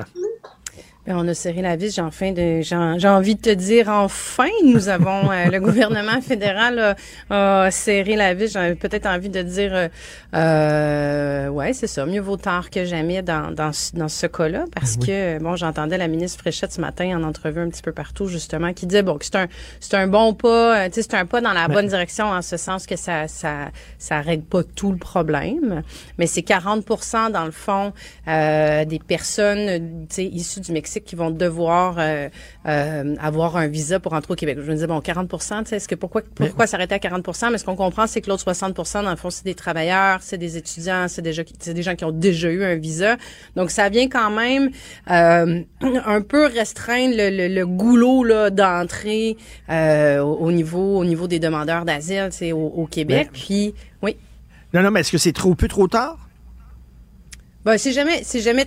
Ben, 1.08 1.16
on 1.18 1.28
a 1.28 1.34
serré 1.34 1.64
la 1.64 1.76
vis. 1.76 1.96
J'ai 1.96 2.02
enfin 2.04 2.32
de, 2.32 2.62
j'ai, 2.62 3.08
envie 3.08 3.34
de 3.36 3.42
te 3.42 3.50
dire 3.50 3.90
enfin, 3.90 4.48
nous 4.64 4.88
avons 4.88 5.32
euh, 5.32 5.46
le 5.48 5.60
gouvernement 5.60 6.22
fédéral 6.28 6.96
a, 7.32 7.64
a 7.66 7.72
serré 7.72 8.16
la 8.16 8.36
vis. 8.36 8.54
J'ai 8.54 8.76
peut-être 8.76 9.08
envie 9.08 9.30
de 9.30 9.42
dire, 9.42 9.72
euh, 9.74 9.88
euh, 10.36 11.48
ouais, 11.50 11.74
c'est 11.74 11.88
ça. 11.88 12.06
Mieux 12.06 12.22
vaut 12.22 12.38
tard 12.38 12.70
que 12.70 12.86
jamais 12.86 13.24
dans 13.24 13.52
dans, 13.52 13.74
ce- 13.74 13.96
dans 13.96 14.10
ce 14.10 14.28
cas-là, 14.28 14.66
parce 14.76 14.96
que 14.98 15.40
bon, 15.40 15.56
j'entendais 15.56 15.98
la 15.98 16.08
ministre 16.08 16.40
Fréchette 16.40 16.72
ce 16.72 16.82
matin 16.82 17.18
en 17.18 17.24
entrevue 17.24 17.62
un 17.62 17.70
petit 17.70 17.82
peu 17.82 17.92
partout 17.94 18.28
justement, 18.28 18.72
qui 18.74 18.86
disait 18.86 19.02
bon 19.02 19.18
que 19.18 19.26
c'est 19.26 19.36
un 19.38 19.48
c'est 19.80 19.96
un 19.96 20.08
bon 20.08 20.36
pas, 20.36 20.84
euh, 20.86 20.88
tu 20.90 21.02
sais, 21.02 21.08
c'est 21.10 21.16
un 21.16 21.26
pas 21.26 21.42
dans 21.42 21.54
la 21.54 21.62
Ouais. 21.68 21.74
bonne 21.74 21.88
direction 21.88 22.26
en 22.26 22.42
ce 22.42 22.58
sens 22.58 22.86
que 22.86 22.96
ça 22.96 23.28
ça 23.28 23.70
ça 23.98 24.20
règle 24.22 24.44
pas 24.44 24.64
tout 24.64 24.92
le 24.92 24.98
problème, 24.98 25.84
mais 26.18 26.28
c'est 26.28 26.42
40% 26.42 27.32
dans 27.32 27.46
le 27.46 27.52
fond 27.52 27.94
euh, 28.28 28.86
des 28.86 29.00
personnes 29.00 30.06
tu 30.10 30.16
sais, 30.16 30.26
issues 30.26 30.60
du 30.62 30.72
Mexique 30.72 30.91
qui 31.00 31.16
vont 31.16 31.32
devoir 31.32 31.96
euh, 31.98 32.28
euh, 32.68 33.16
avoir 33.20 33.56
un 33.58 33.68
visa 33.68 34.00
pour 34.00 34.14
entrer 34.14 34.34
au 34.34 34.36
Québec. 34.36 34.58
Je 34.62 34.68
me 34.70 34.74
disais 34.76 34.88
bon 34.88 35.00
40 35.00 35.30
tu 35.30 35.38
sais, 35.70 35.76
est-ce 35.78 35.88
que 35.88 35.96
pourquoi 35.96 36.22
pourquoi 36.36 36.68
s'arrêter 36.68 36.96
à 36.96 36.98
40% 36.98 37.52
Mais 37.52 37.58
ce 37.58 37.64
qu'on 37.66 37.76
comprend 37.76 38.08
c'est 38.08 38.22
que 38.22 38.30
l'autre 38.30 38.44
60% 38.52 39.04
dans 39.04 39.10
le 39.10 39.16
fond 39.16 39.30
c'est 39.30 39.46
des 39.46 39.56
travailleurs, 39.56 40.20
c'est 40.22 40.38
des 40.38 40.58
étudiants, 40.58 41.08
c'est 41.08 41.22
déjà 41.22 41.44
c'est 41.60 41.74
des 41.74 41.84
gens 41.84 41.96
qui 41.96 42.04
ont 42.06 42.12
déjà 42.12 42.50
eu 42.52 42.64
un 42.64 42.76
visa. 42.76 43.18
Donc 43.56 43.72
ça 43.72 43.90
vient 43.90 44.10
quand 44.10 44.30
même 44.32 44.70
euh, 45.10 45.62
un 45.82 46.22
peu 46.22 46.46
restreindre 46.48 47.16
le, 47.16 47.30
le, 47.48 47.54
le 47.54 47.66
goulot 47.68 48.50
d'entrée 48.50 49.38
au, 49.70 50.38
au 50.40 50.52
niveau 50.52 50.98
au 51.00 51.06
niveau 51.06 51.28
des 51.28 51.40
demandeurs 51.40 51.86
d'asile, 51.86 52.30
au, 52.54 52.58
au 52.58 52.86
Québec. 52.88 53.30
Mais- 53.32 53.40
Puis 53.40 53.74
oui. 54.02 54.18
Non, 54.74 54.82
non, 54.82 54.92
mais 54.92 55.02
est-ce 55.02 55.12
que 55.12 55.18
c'est 55.18 55.34
trop 55.34 55.54
peu 55.54 55.68
trop 55.68 55.88
tard? 55.88 56.18
Ben, 57.66 57.78
c'est 57.78 57.92
jamais, 57.92 58.22
c'est 58.24 58.40
jamais. 58.40 58.66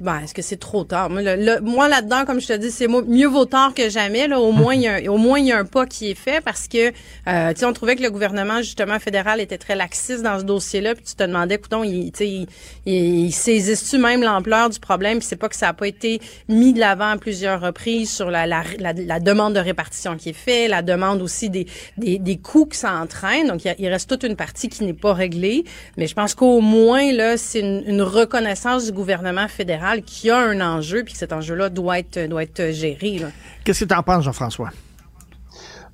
Ben, 0.00 0.18
est-ce 0.24 0.34
que 0.34 0.42
c'est 0.42 0.56
trop 0.56 0.82
tard? 0.82 1.08
Moi, 1.08 1.22
le- 1.22 1.36
le- 1.36 1.60
moi 1.60 1.88
là-dedans, 1.88 2.24
comme 2.26 2.40
je 2.40 2.48
te 2.48 2.52
dis, 2.54 2.72
c'est 2.72 2.88
mieux 2.88 3.28
vaut 3.28 3.44
tard 3.44 3.74
que 3.74 3.88
jamais. 3.88 4.26
Là, 4.26 4.40
au 4.40 4.50
moins, 4.60 4.74
il 4.74 4.80
y 4.82 4.88
a, 4.88 4.94
un- 4.94 5.06
au 5.06 5.18
moins, 5.18 5.38
il 5.38 5.46
y 5.46 5.52
a 5.52 5.58
un 5.58 5.64
pas 5.64 5.86
qui 5.86 6.10
est 6.10 6.16
fait 6.16 6.42
parce 6.44 6.66
que, 6.66 6.88
euh, 7.28 7.52
tu 7.54 7.60
sais, 7.60 7.64
on 7.64 7.72
trouvait 7.72 7.94
que 7.94 8.02
le 8.02 8.10
gouvernement 8.10 8.58
justement 8.58 8.98
fédéral 8.98 9.40
était 9.40 9.56
très 9.56 9.76
laxiste 9.76 10.22
dans 10.22 10.40
ce 10.40 10.44
dossier-là. 10.44 10.96
Puis 10.96 11.04
tu 11.04 11.14
te 11.14 11.22
demandais, 11.22 11.54
écoutons, 11.54 11.84
il, 11.84 12.10
tu 12.10 12.18
sais, 12.18 12.28
il, 12.28 12.46
il, 12.86 13.26
il 13.26 13.32
saisisse-tu 13.32 13.98
même 13.98 14.20
l'ampleur 14.22 14.68
du 14.68 14.80
problème 14.80 15.18
Puis 15.20 15.28
c'est 15.28 15.36
pas 15.36 15.48
que 15.48 15.54
ça 15.54 15.68
a 15.68 15.72
pas 15.72 15.86
été 15.86 16.20
mis 16.48 16.72
de 16.72 16.80
l'avant 16.80 17.10
à 17.10 17.16
plusieurs 17.16 17.60
reprises 17.60 18.10
sur 18.12 18.32
la, 18.32 18.48
la, 18.48 18.64
la, 18.80 18.92
la 18.94 19.20
demande 19.20 19.54
de 19.54 19.60
répartition 19.60 20.16
qui 20.16 20.30
est 20.30 20.32
faite, 20.32 20.70
la 20.70 20.82
demande 20.82 21.22
aussi 21.22 21.50
des, 21.50 21.68
des, 21.98 22.18
des 22.18 22.36
coûts 22.38 22.66
que 22.66 22.74
ça 22.76 22.94
entraîne. 22.94 23.46
Donc 23.46 23.60
il 23.64 23.88
reste 23.88 24.10
toute 24.10 24.24
une 24.24 24.34
partie 24.34 24.68
qui 24.68 24.82
n'est 24.84 24.92
pas 24.92 25.14
réglée. 25.14 25.62
Mais 25.96 26.08
je 26.08 26.14
pense 26.14 26.34
qu'au 26.34 26.60
moins 26.60 27.12
là, 27.12 27.36
c'est 27.36 27.60
une, 27.60 27.84
une 27.86 28.02
reconnaissance 28.02 28.86
du 28.86 28.92
gouvernement 28.92 29.46
fédéral 29.46 29.83
qui 30.04 30.30
a 30.30 30.38
un 30.38 30.60
enjeu, 30.60 31.02
puis 31.04 31.12
que 31.12 31.18
cet 31.18 31.32
enjeu-là 31.32 31.68
doit 31.70 31.98
être 31.98 32.28
doit 32.28 32.42
être 32.42 32.70
géré. 32.72 33.18
Là. 33.18 33.28
Qu'est-ce 33.64 33.84
que 33.84 33.88
tu 33.92 33.94
en 33.98 34.02
penses, 34.02 34.24
Jean-François? 34.24 34.70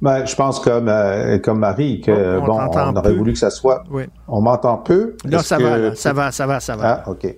Ben, 0.03 0.25
je 0.25 0.35
pense 0.35 0.61
comme 0.61 0.89
euh, 0.89 1.39
comme 1.39 1.59
Marie 1.59 2.01
que 2.01 2.11
On- 2.39 2.43
on 2.43 2.47
bon, 2.47 2.59
on 2.75 2.97
aurait 2.97 3.03
peu. 3.11 3.17
voulu 3.17 3.33
que 3.35 3.39
ça 3.39 3.51
soit. 3.51 3.83
Oui. 3.91 4.05
On 4.29 4.41
m'entend 4.41 4.79
peu. 4.79 5.15
Là, 5.27 5.39
Est-ce 5.39 5.49
ça 5.49 5.59
que- 5.59 5.63
va, 5.63 5.77
là. 5.79 5.95
ça 5.95 6.13
va, 6.15 6.33
ça 6.33 6.47
va, 6.47 6.59
ça 6.61 6.75
va. 6.77 7.03
Ah, 7.05 7.11
ok. 7.11 7.37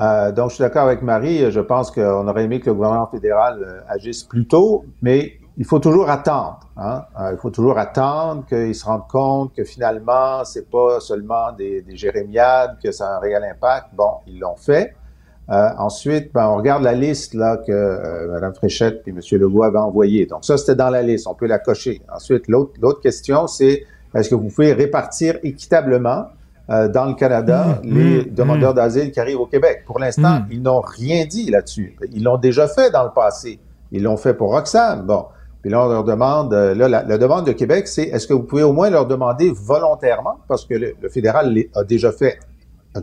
Euh, 0.00 0.32
donc, 0.32 0.50
je 0.50 0.54
suis 0.56 0.62
d'accord 0.62 0.86
avec 0.86 1.02
Marie. 1.02 1.50
Je 1.52 1.60
pense 1.60 1.90
qu'on 1.92 2.26
aurait 2.26 2.44
aimé 2.44 2.58
que 2.58 2.66
le 2.66 2.74
gouvernement 2.74 3.06
fédéral 3.06 3.62
euh, 3.62 3.80
agisse 3.88 4.24
plus 4.24 4.46
tôt, 4.48 4.84
mais 5.02 5.34
il 5.56 5.64
faut 5.64 5.78
toujours 5.78 6.10
attendre. 6.10 6.58
Hein? 6.76 7.04
Il 7.30 7.38
faut 7.40 7.50
toujours 7.50 7.78
attendre 7.78 8.44
qu'ils 8.46 8.74
se 8.74 8.84
rendent 8.84 9.06
compte 9.06 9.54
que 9.54 9.62
finalement, 9.64 10.44
c'est 10.44 10.68
pas 10.68 10.98
seulement 10.98 11.52
des, 11.52 11.82
des 11.82 11.94
jérémiades, 11.96 12.78
que 12.82 12.90
ça 12.90 13.06
a 13.12 13.16
un 13.18 13.20
réel 13.20 13.44
impact. 13.44 13.88
Bon, 13.92 14.14
ils 14.26 14.40
l'ont 14.40 14.56
fait. 14.56 14.96
Euh, 15.50 15.68
ensuite, 15.78 16.32
ben, 16.32 16.46
on 16.48 16.56
regarde 16.56 16.82
la 16.84 16.92
liste 16.94 17.34
là 17.34 17.56
que 17.56 17.72
euh, 17.72 18.28
Mme 18.32 18.54
Fréchette 18.54 19.02
et 19.06 19.10
M. 19.10 19.18
Legault 19.32 19.64
avaient 19.64 19.78
envoyée. 19.78 20.24
Donc 20.26 20.44
ça, 20.44 20.56
c'était 20.56 20.76
dans 20.76 20.88
la 20.90 21.02
liste. 21.02 21.26
On 21.26 21.34
peut 21.34 21.46
la 21.46 21.58
cocher. 21.58 22.00
Ensuite, 22.14 22.44
l'autre 22.48 23.00
question, 23.00 23.46
c'est 23.48 23.84
est-ce 24.14 24.30
que 24.30 24.34
vous 24.34 24.48
pouvez 24.48 24.72
répartir 24.72 25.38
équitablement 25.42 26.26
euh, 26.70 26.86
dans 26.88 27.06
le 27.06 27.14
Canada 27.14 27.80
Mmh, 27.82 27.98
les 27.98 28.20
mmh, 28.20 28.34
demandeurs 28.34 28.72
d'asile 28.74 29.10
qui 29.10 29.18
arrivent 29.18 29.40
au 29.40 29.46
Québec? 29.46 29.82
Pour 29.84 29.98
l'instant, 29.98 30.40
Mmh. 30.40 30.46
ils 30.52 30.62
n'ont 30.62 30.80
rien 30.80 31.24
dit 31.26 31.50
là-dessus. 31.50 31.96
Ils 32.12 32.22
l'ont 32.22 32.38
déjà 32.38 32.68
fait 32.68 32.90
dans 32.90 33.04
le 33.04 33.10
passé. 33.10 33.58
Ils 33.90 34.02
l'ont 34.04 34.16
fait 34.16 34.34
pour 34.34 34.50
Roxane. 34.52 35.02
Bon. 35.02 35.26
Puis 35.60 35.70
là, 35.70 35.84
on 35.84 35.88
leur 35.88 36.04
demande, 36.04 36.54
euh, 36.54 36.74
là, 36.74 36.88
la, 36.88 37.02
la 37.02 37.18
demande 37.18 37.46
de 37.46 37.52
Québec, 37.52 37.88
c'est 37.88 38.04
est-ce 38.04 38.26
que 38.26 38.32
vous 38.32 38.42
pouvez 38.44 38.62
au 38.62 38.72
moins 38.72 38.90
leur 38.90 39.06
demander 39.06 39.52
volontairement, 39.54 40.38
parce 40.48 40.64
que 40.64 40.74
le, 40.74 40.94
le 41.00 41.08
fédéral 41.08 41.52
a 41.74 41.84
déjà 41.84 42.10
fait 42.12 42.38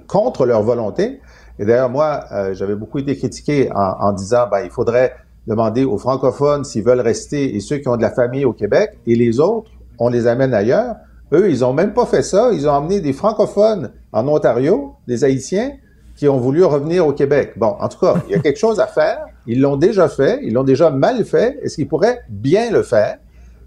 contre 0.07 0.45
leur 0.45 0.61
volonté. 0.61 1.19
Et 1.59 1.65
d'ailleurs, 1.65 1.89
moi, 1.89 2.23
euh, 2.31 2.53
j'avais 2.53 2.75
beaucoup 2.75 2.99
été 2.99 3.15
critiqué 3.17 3.69
en, 3.71 3.95
en 3.99 4.11
disant, 4.13 4.47
ben, 4.49 4.61
il 4.63 4.71
faudrait 4.71 5.13
demander 5.45 5.83
aux 5.83 5.97
francophones 5.97 6.63
s'ils 6.63 6.83
veulent 6.83 7.01
rester 7.01 7.55
et 7.55 7.59
ceux 7.59 7.77
qui 7.77 7.87
ont 7.89 7.97
de 7.97 8.01
la 8.01 8.11
famille 8.11 8.45
au 8.45 8.53
Québec, 8.53 8.97
et 9.05 9.15
les 9.15 9.39
autres, 9.39 9.71
on 9.97 10.09
les 10.09 10.27
amène 10.27 10.53
ailleurs. 10.53 10.95
Eux, 11.33 11.49
ils 11.49 11.63
ont 11.63 11.73
même 11.73 11.93
pas 11.93 12.05
fait 12.05 12.23
ça. 12.23 12.51
Ils 12.53 12.67
ont 12.67 12.73
amené 12.73 13.01
des 13.01 13.13
francophones 13.13 13.91
en 14.11 14.27
Ontario, 14.27 14.93
des 15.07 15.23
Haïtiens, 15.23 15.73
qui 16.15 16.27
ont 16.27 16.37
voulu 16.37 16.63
revenir 16.63 17.05
au 17.05 17.13
Québec. 17.13 17.53
Bon, 17.57 17.75
en 17.79 17.87
tout 17.87 17.99
cas, 17.99 18.15
il 18.27 18.31
y 18.31 18.35
a 18.35 18.39
quelque 18.39 18.57
chose 18.57 18.79
à 18.79 18.87
faire. 18.87 19.25
Ils 19.45 19.61
l'ont 19.61 19.77
déjà 19.77 20.07
fait. 20.09 20.39
Ils 20.43 20.53
l'ont 20.53 20.63
déjà 20.63 20.89
mal 20.89 21.23
fait. 21.25 21.59
Est-ce 21.61 21.75
qu'ils 21.75 21.87
pourraient 21.87 22.21
bien 22.29 22.71
le 22.71 22.83
faire? 22.83 23.17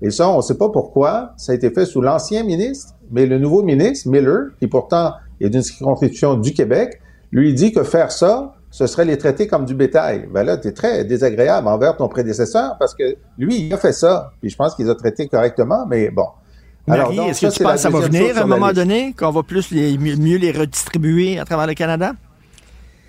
Et 0.01 0.11
ça, 0.11 0.29
on 0.29 0.39
ne 0.39 0.43
sait 0.43 0.59
pas 0.59 0.69
pourquoi. 0.71 1.33
Ça 1.37 1.53
a 1.53 1.55
été 1.55 1.71
fait 1.71 1.85
sous 1.85 2.01
l'ancien 2.01 2.43
ministre, 2.43 2.95
mais 3.11 3.27
le 3.27 3.39
nouveau 3.39 3.63
ministre, 3.63 4.09
Miller, 4.09 4.49
qui 4.59 4.67
pourtant 4.67 5.13
est 5.41 5.51
d'une 5.51 5.63
circonscription 5.63 6.35
du 6.35 6.53
Québec, 6.53 7.01
lui 7.33 7.55
dit 7.55 7.73
que 7.73 7.83
faire 7.83 8.13
ça, 8.13 8.55
ce 8.71 8.87
serait 8.87 9.05
les 9.05 9.19
traiter 9.19 9.47
comme 9.47 9.65
du 9.65 9.75
bétail. 9.75 10.29
Ben 10.33 10.45
là, 10.45 10.57
tu 10.57 10.69
es 10.69 10.73
très 10.73 11.05
désagréable 11.05 11.67
envers 11.69 11.97
ton 11.97 12.09
prédécesseur 12.09 12.77
parce 12.79 12.95
que 12.95 13.17
lui, 13.39 13.67
il 13.67 13.75
a 13.75 13.77
fait 13.77 13.93
ça. 13.93 14.33
Puis 14.41 14.51
je 14.51 14.57
pense 14.57 14.75
qu'il 14.75 14.89
a 14.89 14.95
traité 14.95 15.29
correctement, 15.29 15.87
mais 15.87 16.11
bon. 16.11 16.27
Marie, 16.87 17.19
est-ce 17.19 17.47
que 17.47 17.53
tu 17.53 17.63
penses 17.63 17.75
que 17.75 17.79
ça 17.79 17.91
va 17.91 18.01
venir 18.01 18.37
à 18.37 18.43
un 18.43 18.47
moment 18.47 18.73
donné, 18.73 19.15
qu'on 19.17 19.31
va 19.31 19.43
plus 19.43 19.71
les, 19.71 19.97
mieux 19.99 20.37
les 20.37 20.53
redistribuer 20.53 21.39
à 21.39 21.45
travers 21.45 21.67
le 21.67 21.75
Canada? 21.75 22.13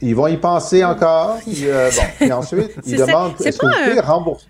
Ils 0.01 0.15
vont 0.15 0.27
y 0.27 0.37
penser 0.37 0.83
encore. 0.83 1.37
Puis, 1.39 1.63
euh, 1.63 1.89
bon, 1.89 2.03
puis 2.19 2.31
ensuite, 2.31 2.71
ils 2.85 2.97
demandent 2.97 3.33
est-ce 3.43 3.57
que 3.57 3.65
vous 3.65 3.89
pouvez 3.89 3.99
rembourser? 4.01 4.47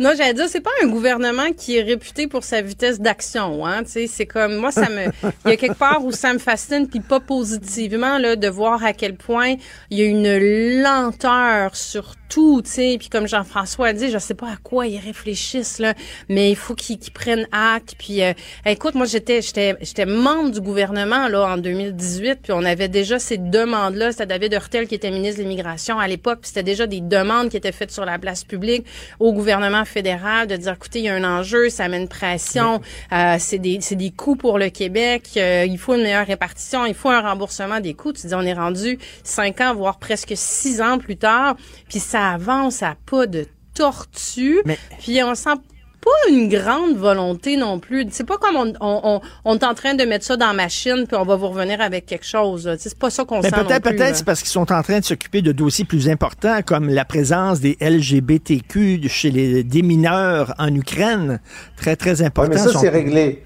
Non, 0.00 0.10
j'allais 0.16 0.34
dire, 0.34 0.48
c'est 0.48 0.60
pas 0.60 0.72
un 0.82 0.88
gouvernement 0.88 1.52
qui 1.56 1.76
est 1.76 1.82
réputé 1.82 2.26
pour 2.26 2.42
sa 2.42 2.60
vitesse 2.62 3.00
d'action, 3.00 3.64
hein. 3.64 3.84
Tu 3.84 3.90
sais, 3.90 4.06
c'est 4.08 4.26
comme 4.26 4.56
moi, 4.56 4.72
ça 4.72 4.88
me, 4.88 5.04
il 5.44 5.50
y 5.50 5.52
a 5.52 5.56
quelque 5.56 5.78
part 5.78 6.04
où 6.04 6.10
ça 6.10 6.32
me 6.32 6.40
fascine, 6.40 6.88
puis 6.88 6.98
pas 6.98 7.20
positivement 7.20 8.18
là, 8.18 8.34
de 8.34 8.48
voir 8.48 8.82
à 8.82 8.92
quel 8.92 9.14
point 9.14 9.54
il 9.90 9.98
y 10.00 10.02
a 10.02 10.06
une 10.06 10.82
lenteur 10.82 11.76
sur 11.76 12.16
tout, 12.28 12.60
tu 12.64 12.70
sais. 12.72 12.96
Puis 12.98 13.08
comme 13.08 13.28
Jean-François 13.28 13.86
a 13.88 13.92
dit, 13.92 14.10
je 14.10 14.18
sais 14.18 14.34
pas 14.34 14.48
à 14.48 14.56
quoi 14.56 14.88
ils 14.88 14.98
réfléchissent 14.98 15.78
là, 15.78 15.94
mais 16.28 16.50
il 16.50 16.56
faut 16.56 16.74
qu'ils 16.74 16.98
prennent 17.12 17.46
acte. 17.52 17.94
Puis 17.96 18.20
euh, 18.24 18.32
écoute, 18.66 18.96
moi 18.96 19.06
j'étais 19.06 19.42
j'étais 19.42 19.76
j'étais 19.80 20.06
membre 20.06 20.50
du 20.50 20.60
gouvernement 20.60 21.28
là 21.28 21.54
en 21.54 21.56
2018, 21.56 22.40
puis 22.42 22.52
on 22.52 22.64
avait 22.64 22.88
déjà 22.88 23.20
ces 23.20 23.38
demandes 23.38 23.94
là. 23.94 24.10
C'était 24.10 24.26
David 24.26 24.54
Hurtel 24.54 24.88
qui 24.88 24.96
était 24.96 25.12
ministre 25.12 25.38
de 25.38 25.42
l'immigration 25.42 26.00
à 26.00 26.08
l'époque, 26.08 26.40
puis 26.40 26.48
c'était 26.48 26.64
déjà 26.64 26.88
des 26.88 27.00
demandes 27.00 27.48
qui 27.50 27.56
étaient 27.56 27.70
faites 27.70 27.92
sur 27.92 28.04
la 28.04 28.18
place 28.18 28.42
publique 28.42 28.84
au 29.20 29.32
gouvernement 29.32 29.83
fédéral 29.84 30.46
de 30.46 30.56
dire 30.56 30.72
écoutez, 30.72 31.00
il 31.00 31.04
y 31.04 31.08
a 31.08 31.14
un 31.14 31.24
enjeu, 31.24 31.68
ça 31.70 31.88
met 31.88 32.00
une 32.00 32.08
pression, 32.08 32.80
euh, 33.12 33.36
c'est 33.38 33.58
des 33.58 34.10
coûts 34.10 34.36
pour 34.36 34.58
le 34.58 34.70
Québec, 34.70 35.30
euh, 35.36 35.66
il 35.68 35.78
faut 35.78 35.94
une 35.94 36.02
meilleure 36.02 36.26
répartition, 36.26 36.86
il 36.86 36.94
faut 36.94 37.10
un 37.10 37.20
remboursement 37.20 37.80
des 37.80 37.94
coûts. 37.94 38.12
Tu 38.12 38.26
dis 38.26 38.34
on 38.34 38.42
est 38.42 38.54
rendu 38.54 38.98
cinq 39.22 39.60
ans 39.60 39.74
voire 39.74 39.98
presque 39.98 40.32
six 40.34 40.80
ans 40.80 40.98
plus 40.98 41.16
tard, 41.16 41.56
puis 41.88 42.00
ça 42.00 42.30
avance 42.30 42.82
à 42.82 42.96
pas 43.06 43.26
de 43.26 43.46
tortue. 43.74 44.62
Puis 45.00 45.22
on 45.22 45.34
sent 45.34 45.56
pas 46.04 46.30
une 46.30 46.48
grande 46.48 46.96
volonté 46.96 47.56
non 47.56 47.78
plus. 47.78 48.06
C'est 48.10 48.26
pas 48.26 48.36
comme 48.36 48.56
on, 48.56 48.72
on, 48.80 49.20
on, 49.44 49.54
est 49.54 49.64
en 49.64 49.74
train 49.74 49.94
de 49.94 50.04
mettre 50.04 50.24
ça 50.24 50.36
dans 50.36 50.48
la 50.48 50.52
machine 50.52 51.06
puis 51.08 51.16
on 51.16 51.24
va 51.24 51.36
vous 51.36 51.48
revenir 51.48 51.80
avec 51.80 52.06
quelque 52.06 52.26
chose. 52.26 52.70
C'est 52.78 52.98
pas 52.98 53.10
ça 53.10 53.24
qu'on 53.24 53.42
sent 53.42 53.50
peut-être, 53.50 53.82
Peut-être 53.82 54.16
c'est 54.16 54.24
parce 54.24 54.40
qu'ils 54.40 54.50
sont 54.50 54.70
en 54.72 54.82
train 54.82 55.00
de 55.00 55.04
s'occuper 55.04 55.40
de 55.42 55.52
dossiers 55.52 55.84
plus 55.84 56.08
importants 56.08 56.60
comme 56.64 56.88
la 56.88 57.04
présence 57.04 57.60
des 57.60 57.76
LGBTQ 57.80 59.08
chez 59.08 59.30
les 59.30 59.64
des 59.64 59.82
mineurs 59.82 60.54
en 60.58 60.74
Ukraine. 60.74 61.40
Très, 61.76 61.96
très 61.96 62.22
important. 62.22 62.50
mais 62.50 62.58
ça, 62.58 62.78
c'est 62.78 62.88
réglé. 62.88 63.44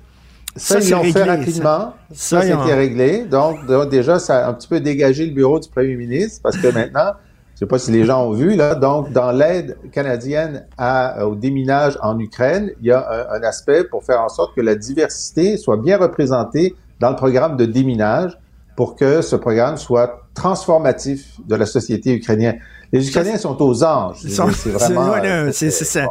Ça, 0.56 0.80
ils 0.80 0.90
l'ont 0.90 1.05
fait 1.05 1.22
rapidement. 1.22 1.94
Ça, 2.12 2.40
ça 2.40 2.43
c'était 2.43 2.74
réglé. 2.74 3.24
Donc, 3.24 3.59
déjà, 3.90 4.18
ça 4.18 4.47
a 4.47 4.51
un 4.51 4.55
petit 4.55 4.68
peu 4.68 4.80
dégagé 4.80 5.26
le 5.26 5.32
bureau 5.32 5.60
du 5.60 5.68
premier 5.68 5.94
ministre 5.94 6.40
parce 6.43 6.56
que 6.56 6.66
maintenant, 6.74 7.12
je 7.59 7.64
sais 7.64 7.68
pas 7.68 7.80
si 7.80 7.90
les 7.90 8.05
gens 8.05 8.24
ont 8.24 8.35
vu, 8.35 8.55
là. 8.55 8.76
Donc, 8.76 9.10
dans 9.10 9.32
l'aide 9.32 9.76
canadienne 9.90 10.68
à, 10.78 11.26
au 11.26 11.35
déminage 11.35 11.98
en 12.02 12.16
Ukraine, 12.20 12.70
il 12.80 12.86
y 12.86 12.93
a 12.93 13.28
un, 13.32 13.43
aspect 13.43 13.82
pour 13.82 14.05
faire 14.05 14.20
en 14.20 14.28
sorte 14.28 14.55
que 14.55 14.60
la 14.60 14.76
diversité 14.76 15.56
soit 15.56 15.76
bien 15.76 15.98
représentée 15.98 16.76
dans 17.01 17.10
le 17.10 17.16
programme 17.16 17.56
de 17.56 17.64
déminage 17.64 18.39
pour 18.76 18.94
que 18.94 19.22
ce 19.22 19.35
programme 19.35 19.76
soit 19.76 20.28
transformatif 20.35 21.35
de 21.48 21.56
la 21.56 21.66
société 21.66 22.14
ukrainienne. 22.14 22.60
Les 22.93 23.09
Ukrainiens 23.09 23.39
sont 23.39 23.60
aux 23.60 23.82
anges. 23.82 24.20
C'est 24.20 24.70
vraiment. 24.70 25.16
C'est 25.51 25.72
ça. 25.72 26.06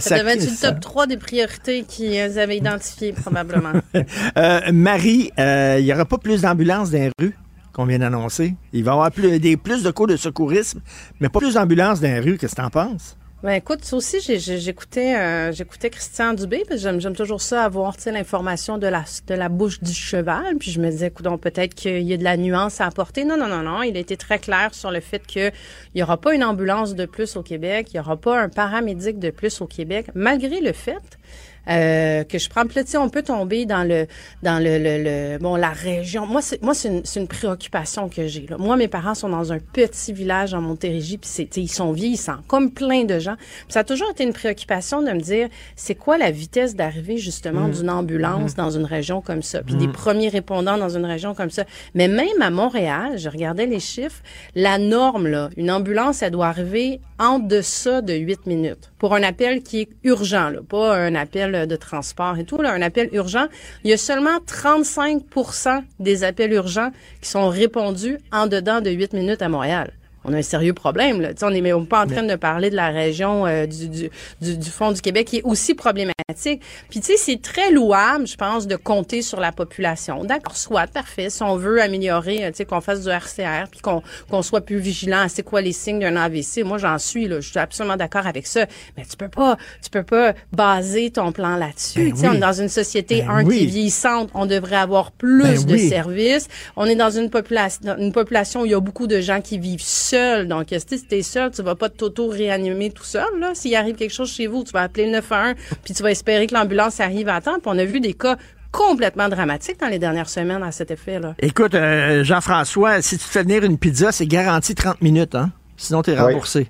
ça, 0.00 0.18
devait 0.18 0.32
être 0.32 0.50
le 0.50 0.60
top 0.62 0.80
3 0.80 1.08
des 1.08 1.18
priorités 1.18 1.82
qu'ils 1.82 2.38
avaient 2.38 2.56
identifiées, 2.56 3.12
probablement. 3.12 3.72
euh, 4.38 4.60
Marie, 4.72 5.30
euh, 5.38 5.76
il 5.78 5.84
n'y 5.84 5.92
aura 5.92 6.06
pas 6.06 6.16
plus 6.16 6.40
d'ambulances 6.40 6.90
dans 6.90 6.98
les 7.00 7.10
rues? 7.20 7.36
Qu'on 7.76 7.84
vient 7.84 7.98
d'annoncer. 7.98 8.54
Il 8.72 8.84
va 8.84 8.92
y 8.92 8.94
avoir 8.94 9.10
plus, 9.10 9.82
de 9.82 9.90
cours 9.90 10.06
de 10.06 10.16
secourisme, 10.16 10.80
mais 11.20 11.28
pas 11.28 11.40
plus 11.40 11.54
d'ambulances 11.54 12.00
dans 12.00 12.08
les 12.08 12.20
rues. 12.20 12.38
Qu'est-ce 12.38 12.56
que 12.56 12.60
tu 12.62 12.66
en 12.66 12.70
penses? 12.70 13.18
Ben 13.42 13.52
écoute, 13.52 13.84
ça 13.84 13.96
aussi, 13.96 14.18
j'écoutais 14.18 15.14
euh, 15.14 15.52
j'écoutais 15.52 15.90
Christian 15.90 16.32
Dubé, 16.32 16.64
j'aime 16.70 17.14
toujours 17.14 17.42
ça 17.42 17.64
avoir 17.64 17.94
l'information 18.06 18.78
de 18.78 18.86
la 18.86 19.04
de 19.26 19.34
la 19.34 19.50
bouche 19.50 19.80
du 19.80 19.92
cheval. 19.92 20.56
Puis 20.58 20.70
je 20.70 20.80
me 20.80 20.90
disais, 20.90 21.08
écoute, 21.08 21.26
peut-être 21.42 21.74
qu'il 21.74 22.00
y 22.00 22.14
a 22.14 22.16
de 22.16 22.24
la 22.24 22.38
nuance 22.38 22.80
à 22.80 22.86
apporter. 22.86 23.24
Non, 23.24 23.36
non, 23.36 23.46
non, 23.46 23.62
non. 23.62 23.82
Il 23.82 23.94
a 23.94 24.00
été 24.00 24.16
très 24.16 24.38
clair 24.38 24.70
sur 24.72 24.90
le 24.90 25.00
fait 25.00 25.24
qu'il 25.26 25.52
n'y 25.94 26.02
aura 26.02 26.16
pas 26.16 26.34
une 26.34 26.44
ambulance 26.44 26.94
de 26.94 27.04
plus 27.04 27.36
au 27.36 27.42
Québec, 27.42 27.88
il 27.92 27.96
n'y 27.96 28.00
aura 28.00 28.16
pas 28.16 28.40
un 28.40 28.48
paramédic 28.48 29.18
de 29.18 29.28
plus 29.28 29.60
au 29.60 29.66
Québec, 29.66 30.06
malgré 30.14 30.60
le 30.60 30.72
fait 30.72 31.18
euh, 31.68 32.24
que 32.24 32.38
je 32.38 32.48
prends. 32.48 32.66
Puis 32.66 32.80
là, 32.80 33.00
on 33.00 33.08
peut 33.08 33.22
tomber 33.22 33.66
dans 33.66 33.82
le 33.82 34.06
dans 34.42 34.62
le, 34.62 34.78
le, 34.78 35.38
bon 35.38 35.56
la 35.56 35.70
région. 35.70 36.26
Moi, 36.26 36.42
c'est 36.42 36.62
moi 36.62 36.74
c'est 36.74 36.88
une, 36.88 37.02
une, 37.16 37.28
préoccupation 37.28 38.08
que 38.08 38.26
j'ai. 38.26 38.46
Moi, 38.58 38.76
mes 38.76 38.88
parents 38.88 39.14
sont 39.14 39.28
dans 39.28 39.52
un 39.52 39.58
petit 39.58 40.12
village 40.12 40.54
en 40.54 40.60
Montérégie, 40.60 41.18
puis 41.18 41.28
c'est 41.32 41.56
ils 41.56 41.68
sont 41.68 41.92
vieillissants, 41.92 42.38
comme 42.46 42.70
plein 42.70 43.04
de 43.04 43.18
gens. 43.18 43.36
Puis 43.36 43.72
ça 43.72 43.80
a 43.80 43.84
toujours 43.84 44.10
été 44.10 44.24
une 44.24 44.32
préoccupation 44.32 45.02
de 45.02 45.10
me 45.10 45.20
dire, 45.20 45.48
c'est 45.74 45.94
quoi 45.94 46.18
la 46.18 46.30
vitesse 46.30 46.74
d'arrivée 46.74 47.16
justement 47.16 47.68
mmh. 47.68 47.72
d'une 47.72 47.90
ambulance 47.90 48.52
mmh. 48.52 48.56
dans 48.56 48.70
une 48.70 48.84
région 48.84 49.20
comme 49.20 49.42
ça, 49.42 49.62
puis 49.62 49.74
des 49.74 49.88
mmh. 49.88 49.92
premiers 49.92 50.28
répondants 50.28 50.78
dans 50.78 50.96
une 50.96 51.04
région 51.04 51.34
comme 51.34 51.50
ça. 51.50 51.64
Mais 51.94 52.08
même 52.08 52.40
à 52.40 52.50
Montréal, 52.50 53.18
je 53.18 53.28
regardais 53.28 53.66
les 53.66 53.80
chiffres, 53.80 54.22
la 54.54 54.78
norme 54.78 55.26
là, 55.26 55.50
une 55.56 55.70
ambulance, 55.70 56.22
elle 56.22 56.32
doit 56.32 56.48
arriver 56.48 57.00
en 57.18 57.38
deçà 57.38 58.02
de 58.02 58.14
8 58.14 58.46
minutes 58.46 58.90
pour 58.98 59.14
un 59.14 59.22
appel 59.22 59.62
qui 59.62 59.80
est 59.82 59.88
urgent, 60.04 60.50
là, 60.50 60.60
pas 60.66 60.96
un 60.96 61.14
appel 61.14 61.66
de 61.66 61.76
transport 61.76 62.38
et 62.38 62.44
tout, 62.44 62.60
un 62.62 62.82
appel 62.82 63.08
urgent, 63.12 63.46
il 63.84 63.90
y 63.90 63.92
a 63.92 63.98
seulement 63.98 64.38
35% 64.38 65.82
des 66.00 66.24
appels 66.24 66.52
urgents 66.52 66.90
qui 67.20 67.28
sont 67.28 67.48
répondus 67.48 68.18
en 68.32 68.46
dedans 68.46 68.80
de 68.80 68.90
8 68.90 69.12
minutes 69.12 69.42
à 69.42 69.48
Montréal 69.48 69.92
on 70.26 70.32
a 70.32 70.38
un 70.38 70.42
sérieux 70.42 70.72
problème. 70.72 71.20
Là. 71.20 71.30
on 71.42 71.50
n'est 71.50 71.62
pas 71.86 72.04
en 72.04 72.06
train 72.06 72.22
de 72.22 72.34
parler 72.34 72.70
de 72.70 72.76
la 72.76 72.88
région 72.88 73.46
euh, 73.46 73.66
du, 73.66 73.88
du, 73.88 74.10
du, 74.40 74.70
fond 74.70 74.92
du 74.92 75.00
Québec 75.00 75.28
qui 75.28 75.36
est 75.38 75.42
aussi 75.44 75.74
problématique. 75.74 76.62
Puis 76.90 77.00
tu 77.00 77.06
sais, 77.06 77.16
c'est 77.16 77.40
très 77.40 77.70
louable, 77.70 78.26
je 78.26 78.36
pense, 78.36 78.66
de 78.66 78.76
compter 78.76 79.22
sur 79.22 79.38
la 79.38 79.52
population. 79.52 80.24
D'accord, 80.24 80.56
soit 80.56 80.88
parfait. 80.88 81.30
Si 81.30 81.42
on 81.42 81.56
veut 81.56 81.80
améliorer, 81.80 82.44
euh, 82.44 82.50
tu 82.50 82.56
sais, 82.56 82.64
qu'on 82.64 82.80
fasse 82.80 83.02
du 83.02 83.08
RCR, 83.08 83.68
puis 83.70 83.80
qu'on 83.80 84.02
qu'on 84.30 84.42
soit 84.42 84.60
plus 84.60 84.78
vigilant 84.78 85.20
à 85.20 85.28
c'est 85.28 85.44
quoi 85.44 85.60
les 85.60 85.72
signes 85.72 86.00
d'un 86.00 86.16
AVC. 86.16 86.64
Moi, 86.64 86.78
j'en 86.78 86.98
suis 86.98 87.28
là, 87.28 87.40
je 87.40 87.48
suis 87.48 87.58
absolument 87.58 87.96
d'accord 87.96 88.26
avec 88.26 88.46
ça. 88.46 88.66
Mais 88.96 89.04
tu 89.08 89.16
peux 89.16 89.28
pas, 89.28 89.56
tu 89.82 89.90
peux 89.90 90.02
pas 90.02 90.34
baser 90.52 91.10
ton 91.10 91.30
plan 91.30 91.56
là-dessus. 91.56 92.06
Ben 92.06 92.12
tu 92.12 92.20
sais, 92.20 92.28
on 92.28 92.34
est 92.34 92.38
dans 92.38 92.60
une 92.60 92.68
société 92.68 93.22
ben 93.22 93.30
un 93.30 93.44
qui 93.44 93.62
est 93.62 93.66
vieillissante, 93.66 94.30
on 94.34 94.46
devrait 94.46 94.76
avoir 94.76 95.12
plus 95.12 95.64
ben 95.64 95.72
de 95.72 95.76
services. 95.76 96.48
On 96.76 96.86
est 96.86 96.96
dans 96.96 97.10
une 97.10 97.30
population, 97.30 97.96
une 97.98 98.12
population 98.12 98.62
où 98.62 98.66
il 98.66 98.72
y 98.72 98.74
a 98.74 98.80
beaucoup 98.80 99.06
de 99.06 99.20
gens 99.20 99.40
qui 99.40 99.58
vivent 99.58 99.82
seuls 99.82 100.15
donc, 100.44 100.66
si 100.70 101.06
tu 101.06 101.14
es 101.14 101.22
seul, 101.22 101.50
tu 101.50 101.62
vas 101.62 101.74
pas 101.74 101.88
t'auto-réanimer 101.88 102.90
tout 102.90 103.04
seul. 103.04 103.38
Là? 103.38 103.52
S'il 103.54 103.74
arrive 103.74 103.96
quelque 103.96 104.12
chose 104.12 104.30
chez 104.30 104.46
vous, 104.46 104.64
tu 104.64 104.72
vas 104.72 104.82
appeler 104.82 105.06
le 105.06 105.12
911, 105.12 105.54
puis 105.84 105.94
tu 105.94 106.02
vas 106.02 106.10
espérer 106.10 106.46
que 106.46 106.54
l'ambulance 106.54 107.00
arrive 107.00 107.28
à 107.28 107.40
temps. 107.40 107.58
Puis 107.58 107.66
on 107.66 107.78
a 107.78 107.84
vu 107.84 108.00
des 108.00 108.14
cas 108.14 108.36
complètement 108.72 109.28
dramatiques 109.28 109.80
dans 109.80 109.88
les 109.88 109.98
dernières 109.98 110.28
semaines 110.28 110.62
à 110.62 110.70
cet 110.70 110.90
effet-là. 110.90 111.34
Écoute, 111.40 111.74
euh, 111.74 112.24
Jean-François, 112.24 113.00
si 113.00 113.16
tu 113.16 113.24
te 113.24 113.30
fais 113.30 113.42
venir 113.42 113.64
une 113.64 113.78
pizza, 113.78 114.12
c'est 114.12 114.26
garanti 114.26 114.74
30 114.74 115.00
minutes, 115.00 115.34
hein? 115.34 115.50
Sinon, 115.76 116.02
tu 116.02 116.10
es 116.10 116.18
remboursé. 116.18 116.68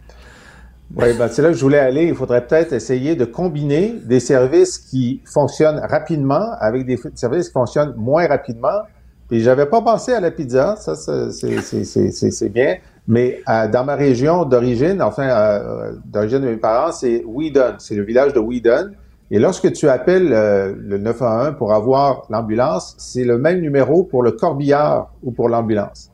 Oui, 0.95 1.09
ben 1.19 1.29
c'est 1.29 1.43
là 1.43 1.49
que 1.49 1.57
je 1.57 1.61
voulais 1.61 1.81
aller. 1.81 2.05
Il 2.05 2.15
faudrait 2.15 2.47
peut-être 2.47 2.73
essayer 2.73 3.17
de 3.17 3.25
combiner 3.25 3.95
des 4.05 4.21
services 4.21 4.79
qui 4.79 5.21
fonctionnent 5.25 5.81
rapidement 5.81 6.53
avec 6.61 6.87
des 6.87 6.99
services 7.15 7.49
qui 7.49 7.53
fonctionnent 7.53 7.95
moins 7.97 8.27
rapidement. 8.29 8.83
Puis 9.29 9.41
j'avais 9.41 9.67
pas 9.67 9.83
pensé 9.83 10.13
à 10.13 10.21
la 10.21 10.31
pizza, 10.31 10.77
ça 10.77 10.95
c'est 10.95 12.49
bien. 12.49 12.77
Mais 13.09 13.43
euh, 13.49 13.69
dans 13.69 13.85
ma 13.85 13.95
région 13.95 14.45
d'origine, 14.45 15.01
enfin, 15.01 15.29
euh, 15.29 15.93
d'origine 16.05 16.41
de 16.41 16.49
mes 16.49 16.57
parents, 16.57 16.93
c'est 16.93 17.23
Whedon. 17.25 17.75
C'est 17.79 17.95
le 17.95 18.03
village 18.03 18.33
de 18.33 18.41
Whedon. 18.41 18.91
Et 19.31 19.39
lorsque 19.39 19.73
tu 19.73 19.89
appelles 19.89 20.33
euh, 20.33 20.73
le 20.79 20.99
911 20.99 21.57
pour 21.57 21.73
avoir 21.73 22.23
l'ambulance, 22.31 22.95
c'est 22.99 23.25
le 23.25 23.39
même 23.39 23.61
numéro 23.61 24.05
pour 24.05 24.23
le 24.23 24.33
corbillard 24.33 25.13
ou 25.23 25.33
pour 25.33 25.49
l'ambulance. 25.49 26.11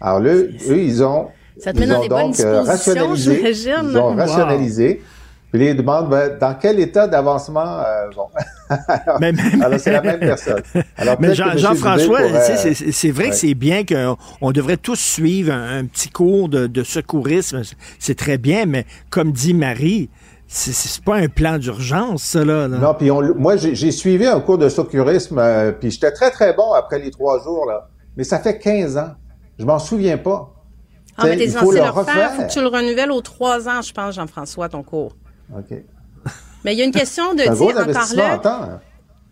Alors 0.00 0.22
eux, 0.22 0.50
ils 0.70 1.02
ont, 1.02 1.28
Ça 1.58 1.72
te 1.72 1.80
ils 1.80 1.92
ont 1.92 2.06
donc 2.06 2.36
rationalisé. 2.38 3.50
Ils 3.50 3.98
ont 3.98 4.14
rationalisé. 4.14 5.02
Puis 5.54 5.68
ils 5.68 5.76
demandent 5.76 6.10
ben, 6.10 6.36
dans 6.36 6.52
quel 6.54 6.80
état 6.80 7.06
d'avancement. 7.06 7.78
Euh, 7.78 8.08
bon. 8.16 8.26
alors, 9.62 9.78
c'est 9.78 9.92
la 9.92 10.00
même 10.00 10.18
personne. 10.18 10.62
Mais 11.20 11.32
Jean-François, 11.32 12.22
c'est 12.90 13.10
vrai 13.12 13.30
que 13.30 13.36
c'est 13.36 13.54
bien 13.54 13.84
qu'on 13.84 14.50
devrait 14.50 14.78
tous 14.78 14.98
suivre 14.98 15.52
un, 15.52 15.84
petit 15.84 16.08
cours 16.08 16.48
de, 16.48 16.82
secourisme. 16.82 17.62
C'est 18.00 18.16
très 18.16 18.36
bien, 18.36 18.66
mais 18.66 18.84
comme 19.10 19.30
dit 19.30 19.54
Marie, 19.54 20.10
c'est 20.48 21.04
pas 21.04 21.18
un 21.18 21.28
plan 21.28 21.58
d'urgence, 21.58 22.24
ça, 22.24 22.44
là. 22.44 22.66
Non, 22.66 22.94
puis 22.94 23.10
moi, 23.38 23.54
j'ai 23.56 23.92
suivi 23.92 24.26
un 24.26 24.40
cours 24.40 24.58
de 24.58 24.68
secouriste, 24.68 25.30
euh, 25.30 25.70
puis 25.70 25.92
j'étais 25.92 26.10
très, 26.10 26.32
très 26.32 26.52
bon 26.52 26.72
après 26.72 26.98
les 26.98 27.12
trois 27.12 27.40
jours, 27.44 27.66
là. 27.66 27.90
Mais 28.16 28.24
ça 28.24 28.40
fait 28.40 28.58
15 28.58 28.96
ans. 28.96 29.10
Je 29.60 29.64
m'en 29.64 29.78
souviens 29.78 30.18
pas. 30.18 30.52
Ah, 31.16 31.26
mais 31.26 31.36
t'es 31.36 31.48
censé 31.48 31.76
le 31.76 31.90
refaire. 31.90 32.32
Faut 32.32 32.42
que 32.42 32.52
tu 32.52 32.60
le 32.60 32.66
renouvelles 32.66 33.12
aux 33.12 33.22
trois 33.22 33.68
ans, 33.68 33.82
je 33.82 33.92
pense, 33.92 34.16
Jean-François, 34.16 34.68
ton 34.68 34.82
cours. 34.82 35.12
OK. 35.52 35.82
Mais 36.64 36.74
il 36.74 36.78
y 36.78 36.82
a 36.82 36.84
une 36.84 36.92
question 36.92 37.34
de 37.34 37.42
dire 37.42 37.76
encore 37.76 38.14
là. 38.14 38.80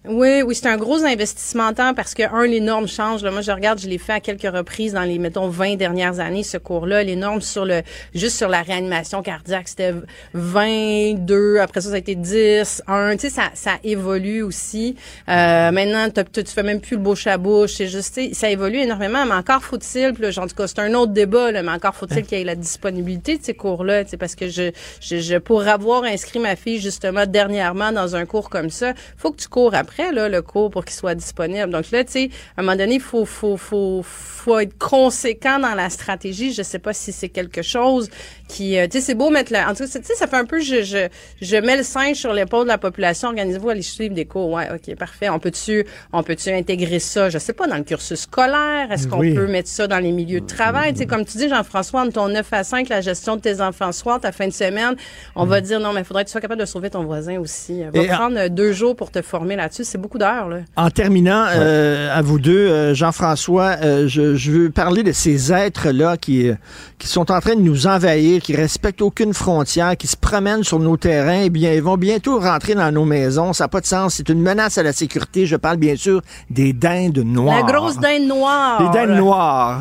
Oui, 0.08 0.42
oui, 0.42 0.56
c'est 0.56 0.66
un 0.66 0.78
gros 0.78 1.04
investissement 1.04 1.68
en 1.68 1.74
temps 1.74 1.94
parce 1.94 2.12
que, 2.14 2.24
un, 2.24 2.44
les 2.44 2.58
normes 2.58 2.88
changent. 2.88 3.22
Là, 3.22 3.30
moi, 3.30 3.40
je 3.40 3.52
regarde, 3.52 3.78
je 3.78 3.86
l'ai 3.86 3.98
fait 3.98 4.14
à 4.14 4.18
quelques 4.18 4.52
reprises 4.52 4.94
dans 4.94 5.02
les, 5.04 5.16
mettons, 5.20 5.46
20 5.46 5.76
dernières 5.76 6.18
années, 6.18 6.42
ce 6.42 6.56
cours-là. 6.56 7.04
Les 7.04 7.14
normes 7.14 7.40
sur 7.40 7.64
le, 7.64 7.82
juste 8.12 8.36
sur 8.36 8.48
la 8.48 8.62
réanimation 8.62 9.22
cardiaque, 9.22 9.68
c'était 9.68 9.94
22, 10.34 11.58
après 11.60 11.80
ça, 11.80 11.90
ça 11.90 11.94
a 11.94 11.98
été 11.98 12.16
10, 12.16 12.82
1. 12.88 13.12
Tu 13.12 13.20
sais, 13.20 13.30
ça, 13.30 13.50
ça 13.54 13.78
évolue 13.84 14.42
aussi. 14.42 14.96
Euh, 15.28 15.70
maintenant, 15.70 16.08
tu 16.10 16.42
fais 16.46 16.64
même 16.64 16.80
plus 16.80 16.96
le 16.96 17.02
bouche 17.02 17.28
à 17.28 17.38
bouche. 17.38 17.74
C'est 17.74 17.86
juste, 17.86 18.18
ça 18.32 18.50
évolue 18.50 18.78
énormément, 18.78 19.24
mais 19.24 19.34
encore 19.34 19.62
faut-il, 19.62 20.14
puis 20.14 20.36
en 20.36 20.48
tout 20.48 20.56
cas, 20.56 20.66
c'est 20.66 20.80
un 20.80 20.94
autre 20.94 21.12
débat, 21.12 21.52
là, 21.52 21.62
mais 21.62 21.70
encore 21.70 21.94
faut-il 21.94 22.24
qu'il 22.24 22.38
y 22.38 22.40
ait 22.40 22.44
la 22.44 22.56
disponibilité 22.56 23.38
de 23.38 23.44
ces 23.44 23.54
cours-là, 23.54 24.02
tu 24.02 24.10
sais, 24.10 24.16
parce 24.16 24.34
que 24.34 24.48
je, 24.48 24.72
je, 25.00 25.20
je, 25.20 25.36
pour 25.36 25.68
avoir 25.68 26.02
inscrit 26.02 26.40
ma 26.40 26.56
fille, 26.56 26.80
justement, 26.80 27.24
dernièrement 27.24 27.92
dans 27.92 28.16
un 28.16 28.26
cours 28.26 28.50
comme 28.50 28.70
ça, 28.70 28.94
faut 29.16 29.30
que 29.30 29.40
tu 29.40 29.46
cours 29.46 29.76
après 29.76 29.91
là, 29.98 30.28
le 30.28 30.42
cours 30.42 30.70
pour 30.70 30.84
qu'il 30.84 30.94
soit 30.94 31.14
disponible. 31.14 31.70
Donc 31.70 31.90
là, 31.90 32.04
tu 32.04 32.12
sais, 32.12 32.30
à 32.56 32.60
un 32.60 32.64
moment 32.64 32.76
donné, 32.76 32.94
il 32.94 33.00
faut, 33.00 33.24
faut, 33.24 33.56
faut, 33.56 34.02
faut 34.02 34.58
être 34.58 34.76
conséquent 34.78 35.58
dans 35.58 35.74
la 35.74 35.90
stratégie. 35.90 36.52
Je 36.52 36.62
sais 36.62 36.78
pas 36.78 36.92
si 36.92 37.12
c'est 37.12 37.28
quelque 37.28 37.62
chose 37.62 38.08
qui, 38.48 38.78
euh, 38.78 38.86
tu 38.86 38.98
sais, 38.98 39.04
c'est 39.04 39.14
beau 39.14 39.30
mettre 39.30 39.52
la, 39.52 39.70
en 39.70 39.74
tout 39.74 39.84
cas, 39.84 39.86
tu 39.86 40.04
sais, 40.04 40.14
ça 40.14 40.26
fait 40.26 40.36
un 40.36 40.44
peu, 40.44 40.60
je, 40.60 40.82
je, 40.82 41.08
je 41.40 41.56
mets 41.56 41.76
le 41.76 41.82
singe 41.82 42.16
sur 42.16 42.32
l'épaule 42.32 42.64
de 42.64 42.68
la 42.68 42.78
population. 42.78 43.28
Organisez-vous 43.28 43.68
à 43.68 43.72
aller 43.72 43.82
suivre 43.82 44.14
des 44.14 44.24
cours. 44.24 44.50
Ouais, 44.50 44.68
ok, 44.72 44.94
parfait. 44.96 45.28
On 45.28 45.38
peut-tu, 45.38 45.84
on 46.12 46.22
peut-tu 46.22 46.50
intégrer 46.50 46.98
ça, 46.98 47.30
je 47.30 47.38
sais 47.38 47.52
pas, 47.52 47.66
dans 47.66 47.76
le 47.76 47.84
cursus 47.84 48.20
scolaire? 48.20 48.90
Est-ce 48.90 49.06
qu'on 49.06 49.20
peut 49.20 49.46
mettre 49.46 49.68
ça 49.68 49.86
dans 49.86 49.98
les 49.98 50.12
milieux 50.12 50.40
de 50.40 50.46
travail? 50.46 50.92
Tu 50.92 51.00
sais, 51.00 51.06
comme 51.06 51.24
tu 51.24 51.38
dis, 51.38 51.48
Jean-François, 51.48 52.02
entre 52.02 52.12
ton 52.14 52.28
9 52.28 52.46
à 52.52 52.64
5, 52.64 52.88
la 52.88 53.00
gestion 53.00 53.36
de 53.36 53.40
tes 53.40 53.60
enfants 53.60 53.92
soir, 53.92 54.20
ta 54.20 54.32
fin 54.32 54.46
de 54.46 54.52
semaine, 54.52 54.96
on 55.34 55.44
va 55.44 55.60
dire 55.60 55.80
non, 55.80 55.92
mais 55.92 56.00
il 56.00 56.04
faudrait 56.04 56.24
que 56.24 56.28
tu 56.28 56.32
sois 56.32 56.40
capable 56.40 56.60
de 56.60 56.66
sauver 56.66 56.90
ton 56.90 57.04
voisin 57.04 57.38
aussi. 57.38 57.82
Va 57.92 58.04
prendre 58.04 58.38
euh, 58.38 58.48
deux 58.48 58.72
jours 58.72 58.96
pour 58.96 59.10
te 59.10 59.22
former 59.22 59.56
là-dessus. 59.56 59.81
C'est 59.84 59.98
beaucoup 59.98 60.18
d'heures. 60.18 60.48
En 60.76 60.90
terminant, 60.90 61.44
euh, 61.48 62.16
à 62.16 62.22
vous 62.22 62.38
deux, 62.38 62.94
Jean-François, 62.94 63.76
je, 64.06 64.34
je 64.34 64.50
veux 64.50 64.70
parler 64.70 65.02
de 65.02 65.12
ces 65.12 65.52
êtres-là 65.52 66.16
qui, 66.16 66.50
qui 66.98 67.08
sont 67.08 67.30
en 67.30 67.40
train 67.40 67.54
de 67.56 67.60
nous 67.60 67.86
envahir, 67.86 68.40
qui 68.40 68.54
respectent 68.54 69.02
aucune 69.02 69.34
frontière, 69.34 69.96
qui 69.96 70.06
se 70.06 70.16
promènent 70.16 70.64
sur 70.64 70.78
nos 70.78 70.96
terrains, 70.96 71.42
eh 71.44 71.50
bien, 71.50 71.72
ils 71.72 71.82
vont 71.82 71.96
bientôt 71.96 72.38
rentrer 72.38 72.74
dans 72.74 72.92
nos 72.92 73.04
maisons. 73.04 73.52
Ça 73.52 73.64
n'a 73.64 73.68
pas 73.68 73.80
de 73.80 73.86
sens. 73.86 74.14
C'est 74.14 74.28
une 74.28 74.40
menace 74.40 74.78
à 74.78 74.82
la 74.82 74.92
sécurité. 74.92 75.46
Je 75.46 75.56
parle 75.56 75.76
bien 75.76 75.96
sûr 75.96 76.22
des 76.50 76.72
dindes 76.72 77.18
noires. 77.18 77.66
La 77.66 77.72
grosse 77.72 77.98
dinde 77.98 78.26
noire. 78.26 78.82
Les 78.82 78.88
dindes 79.06 79.16
noires. 79.16 79.80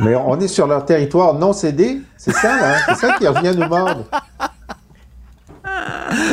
Mais 0.00 0.14
on 0.14 0.38
est 0.40 0.48
sur 0.48 0.66
leur 0.66 0.84
territoire 0.84 1.34
non 1.34 1.52
cédé. 1.52 2.00
C'est 2.16 2.32
ça, 2.32 2.56
là. 2.56 2.76
C'est 2.88 3.06
ça 3.06 3.12
qui 3.18 3.26
revient 3.26 3.56
nous 3.56 3.68
mordre. 3.68 4.04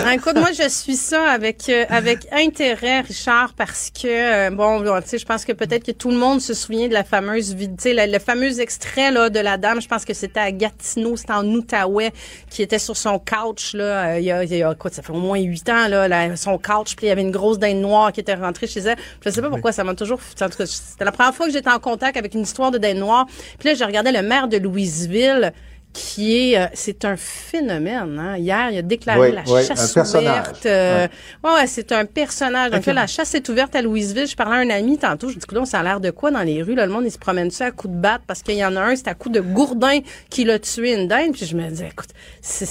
Ah, 0.06 0.14
écoute, 0.16 0.36
moi, 0.36 0.52
je 0.52 0.68
suis 0.70 0.96
ça 0.96 1.24
avec 1.30 1.70
euh, 1.70 1.86
avec 1.90 2.28
intérêt, 2.32 3.02
Richard, 3.02 3.54
parce 3.54 3.90
que 3.90 4.08
euh, 4.08 4.50
bon, 4.50 4.84
tu 5.02 5.08
sais, 5.08 5.18
je 5.18 5.26
pense 5.26 5.46
que 5.46 5.52
peut-être 5.52 5.86
que 5.86 5.92
tout 5.92 6.12
le 6.12 6.18
monde 6.18 6.42
se 6.42 6.54
souvient 6.54 6.88
de 6.88 6.94
la 6.94 7.04
fameuse, 7.04 7.56
tu 7.58 7.68
sais, 7.78 8.08
le, 8.08 8.20
fameux 8.20 8.60
extrait 8.60 9.12
là 9.12 9.30
de 9.30 9.40
la 9.40 9.58
dame. 9.58 9.82
Je 9.82 9.88
pense 9.88 10.06
que 10.06 10.14
c'était 10.14 10.40
à 10.40 10.52
Gatineau, 10.52 11.16
c'était 11.16 11.34
en 11.34 11.46
Outaouais, 11.46 12.12
qui 12.50 12.62
était 12.62 12.80
sur 12.80 12.98
son 12.98 13.20
couch 13.20 13.74
là. 13.74 14.14
Euh, 14.14 14.20
il, 14.20 14.26
y 14.26 14.32
a, 14.32 14.44
il 14.44 14.54
y 14.54 14.64
a 14.64 14.76
ça 14.92 15.02
fait 15.02 15.14
au 15.14 15.20
moins 15.20 15.40
huit 15.40 15.68
ans 15.70 15.88
là, 15.88 16.36
son 16.36 16.58
couch, 16.58 16.96
puis 16.96 17.08
il 17.08 17.10
y 17.10 17.12
avait 17.12 17.22
une 17.22 17.32
grosse 17.32 17.60
dinde 17.60 17.82
noire 17.82 18.12
qui 18.12 18.20
était 18.20 18.36
rentrée 18.36 18.68
chez 18.68 18.82
elle. 18.82 18.98
Je 19.24 19.30
sais 19.30 19.42
pas 19.42 19.50
pourquoi 19.50 19.72
ça 19.72 19.84
m'a 19.84 19.96
toujours. 19.96 20.20
En 20.42 20.50
tout 20.50 20.58
cas, 20.58 20.66
c'était 20.66 21.06
la 21.06 21.12
première 21.12 21.34
fois 21.34 21.48
que 21.48 21.54
j'étais 21.54 21.72
en 21.72 21.80
contact 21.80 22.18
avec 22.18 22.34
une 22.34 22.42
histoire 22.42 22.72
de 22.72 22.78
dinde 22.78 22.98
noire. 22.98 23.26
Puis 23.60 23.70
là, 23.70 23.76
je 23.76 23.84
regardais 23.84 24.12
le 24.12 24.22
maire 24.22 24.48
de 24.48 24.58
Louisville 24.58 25.54
qui 25.94 26.52
est, 26.52 26.60
euh, 26.60 26.65
c'est 26.74 27.06
un 27.06 27.15
phénomène. 27.15 28.18
Hein? 28.20 28.38
Hier, 28.38 28.72
il 28.72 28.78
a 28.80 28.82
déclaré 28.82 29.32
la 29.32 29.45
chasse 29.45 29.95
ouverte. 29.95 30.65
Euh, 30.65 31.07
ouais, 31.44 31.68
c'est 31.68 31.91
un 31.91 32.06
personnage. 32.06 32.72
Donc 32.72 32.86
là, 32.88 32.94
la 32.94 33.07
chasse 33.07 33.36
est 33.36 33.48
ouverte 33.48 33.76
à 33.76 33.82
Louisville. 33.82 34.28
Je 34.28 34.36
parlais 34.36 34.57
à 34.57 34.60
un 34.60 34.70
ami 34.76 34.98
tantôt. 34.98 35.30
Je 35.30 35.36
dis, 35.36 35.45
écoute, 35.49 35.65
ça 35.68 35.80
a 35.80 35.84
l'air 35.84 35.99
de 35.99 36.10
quoi 36.10 36.32
dans 36.32 36.41
les 36.41 36.64
rues? 36.64 36.74
Là, 36.74 36.88
le 36.88 36.91
monde, 36.91 37.06
il 37.06 37.11
se 37.11 37.20
promène 37.20 37.52
ça 37.52 37.68
à 37.68 37.72
coups 37.72 37.94
de 37.94 37.99
batte 37.99 38.24
parce 38.26 38.41
qu'il 38.41 38.56
y 38.56 38.65
en 38.65 38.76
a 38.76 38.82
un, 38.82 38.95
c'est 38.95 39.07
à 39.07 39.14
coup 39.14 39.30
de 39.30 39.40
gourdin 39.40 39.99
qui 40.30 40.44
l'a 40.45 40.57
tué 40.57 40.95
une 40.95 41.07
dinde. 41.07 41.34
Puis 41.34 41.45
je 41.45 41.56
me 41.56 41.70
dis, 41.70 41.84
écoute, 41.84 42.10
c'est, 42.41 42.65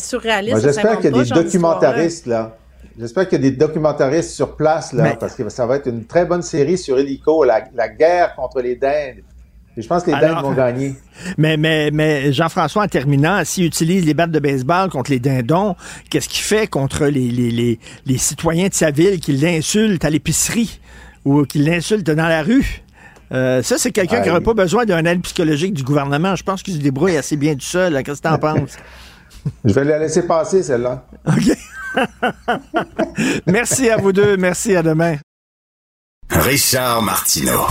surréaliste. 0.00 0.62
J'espère 0.62 0.98
qu'il 1.00 1.14
y 1.14 1.18
a 1.20 1.22
des 1.22 1.30
documentaristes 1.30 2.26
là. 2.26 2.56
J'espère 2.98 3.26
qu'il 3.26 3.42
y 3.42 3.46
a 3.46 3.50
des 3.50 3.56
documentaristes 3.56 4.30
sur 4.30 4.54
place 4.54 4.92
là, 4.92 5.16
parce 5.18 5.34
que 5.34 5.48
ça 5.48 5.64
va 5.66 5.76
être 5.76 5.88
une 5.88 6.04
très 6.04 6.26
bonne 6.26 6.42
série 6.42 6.76
sur 6.76 6.98
Hélico, 6.98 7.42
la, 7.42 7.64
la 7.74 7.88
guerre 7.88 8.34
contre 8.34 8.60
les 8.60 8.76
dindes 8.76 9.22
je 9.76 9.86
pense 9.86 10.02
que 10.02 10.10
les 10.10 10.20
dindes 10.20 10.42
vont 10.42 10.52
gagner. 10.52 10.94
Mais, 11.38 11.56
mais, 11.56 11.90
mais 11.92 12.32
Jean-François, 12.32 12.82
en 12.82 12.88
terminant, 12.88 13.44
s'il 13.44 13.66
utilise 13.66 14.04
les 14.04 14.14
battes 14.14 14.32
de 14.32 14.40
baseball 14.40 14.88
contre 14.88 15.10
les 15.10 15.20
dindons, 15.20 15.76
qu'est-ce 16.10 16.28
qu'il 16.28 16.42
fait 16.42 16.66
contre 16.66 17.04
les, 17.04 17.30
les, 17.30 17.50
les, 17.50 17.78
les, 18.06 18.18
citoyens 18.18 18.68
de 18.68 18.74
sa 18.74 18.90
ville 18.90 19.20
qui 19.20 19.32
l'insultent 19.32 20.04
à 20.04 20.10
l'épicerie 20.10 20.80
ou 21.24 21.44
qui 21.44 21.58
l'insultent 21.58 22.10
dans 22.10 22.28
la 22.28 22.42
rue? 22.42 22.82
Euh, 23.32 23.62
ça, 23.62 23.78
c'est 23.78 23.92
quelqu'un 23.92 24.20
qui 24.20 24.28
n'aurait 24.28 24.40
pas 24.40 24.54
besoin 24.54 24.84
d'un 24.84 25.04
aide 25.04 25.22
psychologique 25.22 25.74
du 25.74 25.84
gouvernement. 25.84 26.34
Je 26.34 26.42
pense 26.42 26.62
qu'il 26.62 26.74
se 26.74 26.80
débrouille 26.80 27.16
assez 27.16 27.36
bien 27.36 27.54
tout 27.54 27.60
seul. 27.60 28.02
Qu'est-ce 28.02 28.20
que 28.20 28.28
tu 28.28 28.34
en 28.34 28.38
penses? 28.54 28.76
Je 29.64 29.72
vais 29.72 29.84
la 29.84 29.98
laisser 29.98 30.26
passer, 30.26 30.62
celle-là. 30.62 31.06
OK. 31.26 31.56
Merci 33.46 33.90
à 33.90 33.96
vous 33.96 34.12
deux. 34.12 34.36
Merci. 34.36 34.76
À 34.76 34.82
demain. 34.82 35.16
Richard 36.30 37.02
Martineau. 37.02 37.66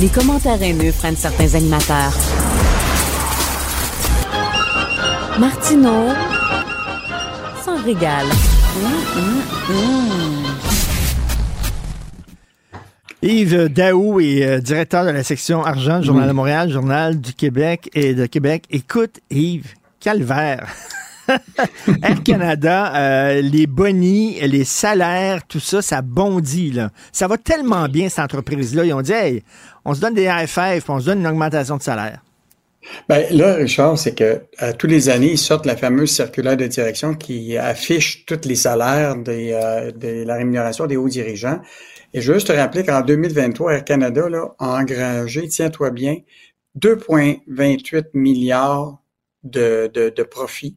Les 0.00 0.08
commentaires 0.08 0.60
haineux 0.62 0.92
prennent 0.92 1.16
certains 1.16 1.54
animateurs. 1.54 2.12
Martineau 5.38 6.08
s'en 7.64 7.82
régale. 7.82 8.26
Yves 13.22 13.68
Daou 13.68 14.20
est 14.20 14.44
euh, 14.44 14.60
directeur 14.60 15.04
de 15.04 15.10
la 15.10 15.22
section 15.22 15.62
argent 15.64 16.00
du 16.00 16.06
Journal 16.06 16.26
de 16.26 16.32
Montréal, 16.32 16.70
Journal 16.70 17.20
du 17.20 17.34
Québec 17.34 17.88
et 17.94 18.14
de 18.14 18.26
Québec. 18.26 18.64
Écoute, 18.70 19.20
Yves, 19.30 19.74
calvaire. 20.00 20.66
Air 22.02 22.22
Canada, 22.24 22.94
euh, 22.94 23.40
les 23.40 23.66
bonnies, 23.66 24.40
les 24.40 24.64
salaires, 24.64 25.46
tout 25.46 25.60
ça, 25.60 25.82
ça 25.82 26.02
bondit. 26.02 26.78
Ça 27.12 27.28
va 27.28 27.38
tellement 27.38 27.88
bien, 27.88 28.08
cette 28.08 28.20
entreprise-là. 28.20 28.84
Ils 28.84 28.92
ont 28.92 29.02
dit, 29.02 29.12
hey, 29.12 29.42
on 29.84 29.94
se 29.94 30.00
donne 30.00 30.14
des 30.14 30.26
AFF, 30.26 30.88
on 30.88 31.00
se 31.00 31.06
donne 31.06 31.20
une 31.20 31.26
augmentation 31.26 31.76
de 31.76 31.82
salaire. 31.82 32.20
Ben 33.08 33.24
là, 33.30 33.54
Richard, 33.54 33.96
c'est 33.96 34.14
que 34.14 34.42
à 34.58 34.72
tous 34.72 34.88
les 34.88 35.08
années, 35.08 35.32
ils 35.32 35.38
sortent 35.38 35.66
la 35.66 35.76
fameuse 35.76 36.10
circulaire 36.10 36.56
de 36.56 36.66
direction 36.66 37.14
qui 37.14 37.56
affiche 37.56 38.26
tous 38.26 38.40
les 38.44 38.56
salaires 38.56 39.14
euh, 39.28 39.92
de 39.92 40.24
la 40.24 40.34
rémunération 40.34 40.86
des 40.86 40.96
hauts 40.96 41.08
dirigeants. 41.08 41.60
Et 42.12 42.20
je 42.20 42.28
veux 42.28 42.34
juste 42.34 42.48
te 42.48 42.52
rappeler 42.52 42.84
qu'en 42.84 43.02
2023, 43.02 43.74
Air 43.74 43.84
Canada 43.84 44.26
a 44.58 44.80
engrangé, 44.80 45.46
tiens-toi 45.46 45.90
bien, 45.90 46.16
2,28 46.78 48.06
milliards 48.14 48.98
de 49.44 50.22
profits 50.24 50.76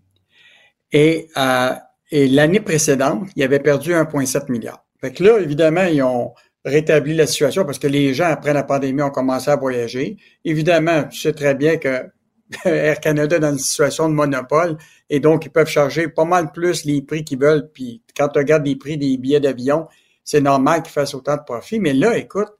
et, 0.96 1.28
euh, 1.36 1.72
et 2.10 2.30
l'année 2.30 2.62
précédente, 2.62 3.28
il 3.36 3.44
avait 3.44 3.60
perdu 3.60 3.92
1,7 3.92 4.50
milliard. 4.50 4.86
Fait 5.02 5.12
que 5.12 5.22
là, 5.26 5.40
évidemment, 5.40 5.84
ils 5.84 6.02
ont 6.02 6.34
rétabli 6.64 7.14
la 7.14 7.28
situation 7.28 7.66
parce 7.66 7.80
que 7.80 7.88
les 7.88 8.14
gens, 8.14 8.28
après 8.28 8.54
la 8.54 8.64
pandémie, 8.64 9.02
ont 9.02 9.10
commencé 9.10 9.52
à 9.52 9.58
voyager. 9.58 10.16
Évidemment, 10.46 11.04
tu 11.04 11.20
sais 11.20 11.34
très 11.34 11.54
bien 11.54 11.76
que 11.76 12.06
Air 12.64 13.02
Canada 13.02 13.36
est 13.36 13.40
dans 13.42 13.52
une 13.52 13.60
situation 13.60 14.08
de 14.08 14.14
monopole 14.14 14.78
et 15.10 15.20
donc 15.20 15.46
ils 15.46 15.52
peuvent 15.52 15.68
charger 15.68 16.08
pas 16.08 16.24
mal 16.24 16.54
plus 16.54 16.86
les 16.86 17.02
prix 17.02 17.26
qu'ils 17.26 17.40
veulent. 17.40 17.70
Puis 17.74 18.02
quand 18.16 18.30
tu 18.30 18.40
regardes 18.40 18.66
les 18.66 18.78
prix 18.78 18.98
des 18.98 19.18
billets 19.18 19.42
d'avion, 19.42 19.90
c'est 20.24 20.40
normal 20.40 20.82
qu'ils 20.82 20.94
fassent 20.94 21.14
autant 21.14 21.36
de 21.36 21.44
profit. 21.46 21.82
Mais 21.82 21.92
là, 21.92 22.18
écoute, 22.18 22.54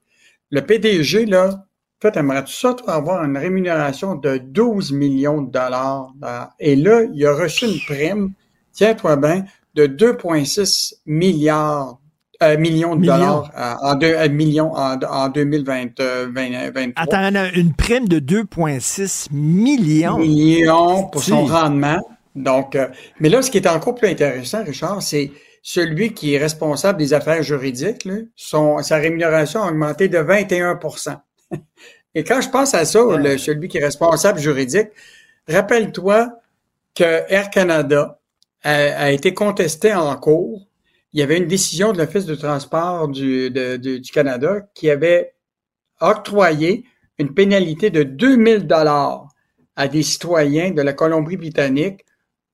le 0.50 0.60
PDG, 0.60 1.24
là, 1.24 1.64
toi, 2.10 2.20
aimerais-tu 2.20 2.52
ça, 2.52 2.74
toi, 2.74 2.94
avoir 2.94 3.24
une 3.24 3.36
rémunération 3.36 4.14
de 4.14 4.38
12 4.38 4.92
millions 4.92 5.42
de 5.42 5.50
dollars? 5.50 6.12
Et 6.58 6.76
là, 6.76 7.02
il 7.12 7.26
a 7.26 7.34
reçu 7.34 7.66
une 7.66 7.80
prime, 7.80 8.32
tiens-toi 8.72 9.16
bien, 9.16 9.44
de 9.74 9.86
2,6 9.86 10.94
milliards 11.06 11.98
euh, 12.42 12.58
millions 12.58 12.96
de 12.96 13.06
dollars 13.06 13.50
euh, 13.56 13.74
en, 13.80 13.94
deux, 13.94 14.14
euh, 14.14 14.28
millions 14.28 14.70
en, 14.74 14.98
en 15.00 15.28
2023. 15.30 16.04
Attends, 16.96 17.30
une 17.54 17.72
prime 17.72 18.08
de 18.08 18.20
2,6 18.20 19.28
millions? 19.32 20.18
Millions 20.18 21.04
pour 21.04 21.22
son 21.22 21.46
rendement. 21.46 21.98
Donc, 22.34 22.76
mais 23.20 23.30
là, 23.30 23.40
ce 23.40 23.50
qui 23.50 23.56
est 23.56 23.66
encore 23.66 23.94
plus 23.94 24.08
intéressant, 24.08 24.62
Richard, 24.62 25.00
c'est 25.02 25.32
celui 25.62 26.12
qui 26.12 26.34
est 26.34 26.38
responsable 26.38 26.98
des 26.98 27.14
affaires 27.14 27.42
juridiques, 27.42 28.04
là, 28.04 28.16
son, 28.36 28.82
sa 28.82 28.96
rémunération 28.96 29.62
a 29.62 29.70
augmenté 29.70 30.08
de 30.08 30.18
21 30.18 30.78
et 32.18 32.24
quand 32.24 32.40
je 32.40 32.48
pense 32.48 32.74
à 32.74 32.84
ça, 32.84 32.98
celui 33.38 33.68
qui 33.68 33.78
est 33.78 33.84
responsable 33.84 34.38
juridique, 34.40 34.88
rappelle-toi 35.48 36.30
que 36.94 37.22
Air 37.28 37.50
Canada 37.50 38.18
a, 38.64 38.72
a 39.04 39.10
été 39.10 39.34
contesté 39.34 39.94
en 39.94 40.16
cours. 40.16 40.66
Il 41.12 41.20
y 41.20 41.22
avait 41.22 41.36
une 41.38 41.46
décision 41.46 41.92
de 41.92 41.98
l'Office 41.98 42.26
de 42.26 42.34
transport 42.34 43.08
du, 43.08 43.50
de- 43.50 43.76
de- 43.76 43.98
du 43.98 44.10
Canada 44.10 44.66
qui 44.74 44.90
avait 44.90 45.34
octroyé 46.00 46.84
une 47.18 47.32
pénalité 47.32 47.90
de 47.90 48.02
2000 48.02 48.66
dollars 48.66 49.28
à 49.76 49.88
des 49.88 50.02
citoyens 50.02 50.70
de 50.72 50.82
la 50.82 50.92
Colombie-Britannique 50.92 52.04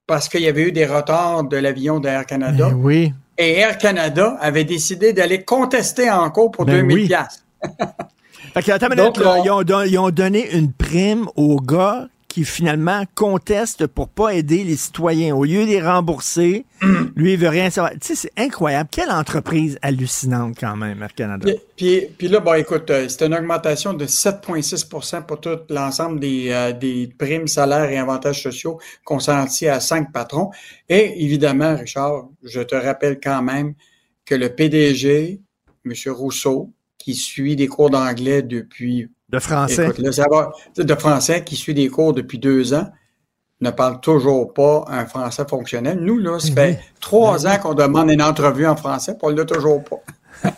parce 0.06 0.28
qu'il 0.28 0.42
y 0.42 0.48
avait 0.48 0.62
eu 0.68 0.72
des 0.72 0.86
retards 0.86 1.44
de 1.44 1.56
l'avion 1.56 2.00
d'Air 2.00 2.26
Canada. 2.26 2.68
Ben 2.70 2.74
oui. 2.76 3.12
Et 3.38 3.52
Air 3.58 3.78
Canada 3.78 4.36
avait 4.40 4.64
décidé 4.64 5.12
d'aller 5.12 5.42
contester 5.44 6.10
en 6.10 6.30
cours 6.30 6.50
pour 6.50 6.64
Ben 6.66 6.86
2000 6.86 6.96
oui. 6.96 7.08
Fait 8.54 8.62
que, 8.62 8.78
Donc, 8.78 8.90
minute, 8.96 9.16
là, 9.18 9.36
on- 9.38 9.44
ils, 9.44 9.50
ont 9.50 9.62
don- 9.62 9.82
ils 9.82 9.98
ont 9.98 10.10
donné 10.10 10.54
une 10.56 10.72
prime 10.72 11.26
aux 11.36 11.56
gars 11.60 12.08
qui 12.28 12.44
finalement 12.46 13.04
contestent 13.14 13.86
pour 13.86 14.08
pas 14.08 14.30
aider 14.34 14.64
les 14.64 14.76
citoyens. 14.76 15.36
Au 15.36 15.44
lieu 15.44 15.66
de 15.66 15.70
les 15.70 15.82
rembourser, 15.82 16.64
lui, 17.14 17.34
il 17.34 17.38
veut 17.38 17.48
rien 17.50 17.68
savoir. 17.68 17.92
Tu 17.92 17.98
sais, 18.02 18.14
c'est 18.14 18.32
incroyable. 18.42 18.88
Quelle 18.90 19.10
entreprise 19.10 19.78
hallucinante 19.82 20.56
quand 20.58 20.74
même, 20.74 21.02
Air 21.02 21.12
Canada. 21.14 21.44
Puis, 21.46 21.60
puis, 21.76 22.06
puis 22.16 22.28
là, 22.28 22.40
bon, 22.40 22.54
écoute, 22.54 22.88
euh, 22.88 23.06
c'est 23.06 23.26
une 23.26 23.34
augmentation 23.34 23.92
de 23.92 24.06
7,6% 24.06 25.26
pour 25.26 25.40
tout 25.42 25.58
l'ensemble 25.68 26.20
des, 26.20 26.48
euh, 26.50 26.72
des 26.72 27.06
primes, 27.18 27.46
salaires 27.48 27.90
et 27.90 27.98
avantages 27.98 28.42
sociaux 28.42 28.78
consentis 29.04 29.68
à 29.68 29.78
cinq 29.80 30.10
patrons. 30.10 30.50
Et 30.88 31.22
évidemment, 31.24 31.76
Richard, 31.76 32.28
je 32.42 32.60
te 32.62 32.74
rappelle 32.74 33.20
quand 33.22 33.42
même 33.42 33.74
que 34.24 34.34
le 34.34 34.48
PDG, 34.48 35.40
M. 35.84 35.92
Rousseau, 36.12 36.70
qui 37.02 37.14
suit 37.14 37.56
des 37.56 37.66
cours 37.66 37.90
d'anglais 37.90 38.42
depuis... 38.42 39.10
De 39.28 39.38
français. 39.40 39.86
Écoute, 39.86 39.98
là, 39.98 40.12
ça 40.12 40.26
va, 40.30 40.52
de 40.76 40.94
français, 40.94 41.42
qui 41.42 41.56
suit 41.56 41.74
des 41.74 41.88
cours 41.88 42.12
depuis 42.12 42.38
deux 42.38 42.74
ans, 42.74 42.86
ne 43.60 43.70
parle 43.70 44.00
toujours 44.00 44.52
pas 44.52 44.84
un 44.88 45.06
français 45.06 45.44
fonctionnel. 45.48 45.98
Nous, 46.00 46.18
là, 46.18 46.38
ça 46.38 46.52
fait 46.52 46.80
trois 47.00 47.46
ans 47.46 47.58
qu'on 47.58 47.74
demande 47.74 48.10
une 48.10 48.22
entrevue 48.22 48.66
en 48.66 48.76
français, 48.76 49.12
puis 49.12 49.22
on 49.22 49.30
l'a 49.30 49.44
toujours 49.44 49.82
pas. 49.82 49.96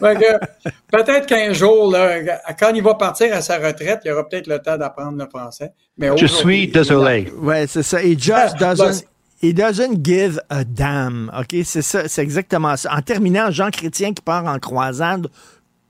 Peut-être 0.00 1.26
qu'un 1.26 1.52
jour, 1.52 1.92
là, 1.92 2.40
quand 2.58 2.72
il 2.74 2.82
va 2.82 2.94
partir 2.94 3.34
à 3.34 3.40
sa 3.40 3.58
retraite, 3.58 4.00
il 4.04 4.10
aura 4.10 4.26
peut-être 4.26 4.46
le 4.46 4.58
temps 4.58 4.78
d'apprendre 4.78 5.18
le 5.18 5.28
français. 5.28 5.72
Mais 5.98 6.08
Je 6.16 6.26
suis 6.26 6.68
désolé. 6.68 7.30
Ouais, 7.38 7.66
c'est 7.66 7.82
ça. 7.82 8.02
He 8.02 8.18
just 8.18 8.56
Ah, 8.60 8.74
doesn't. 8.74 9.04
He 9.42 9.54
doesn't 9.54 10.04
give 10.04 10.40
a 10.50 10.64
damn. 10.64 11.30
OK? 11.38 11.62
C'est 11.64 11.82
ça, 11.82 12.08
c'est 12.08 12.22
exactement 12.22 12.76
ça. 12.76 12.94
En 12.94 13.00
terminant, 13.00 13.50
Jean 13.50 13.70
Chrétien 13.70 14.12
qui 14.12 14.22
part 14.22 14.44
en 14.44 14.58
croisade 14.58 15.28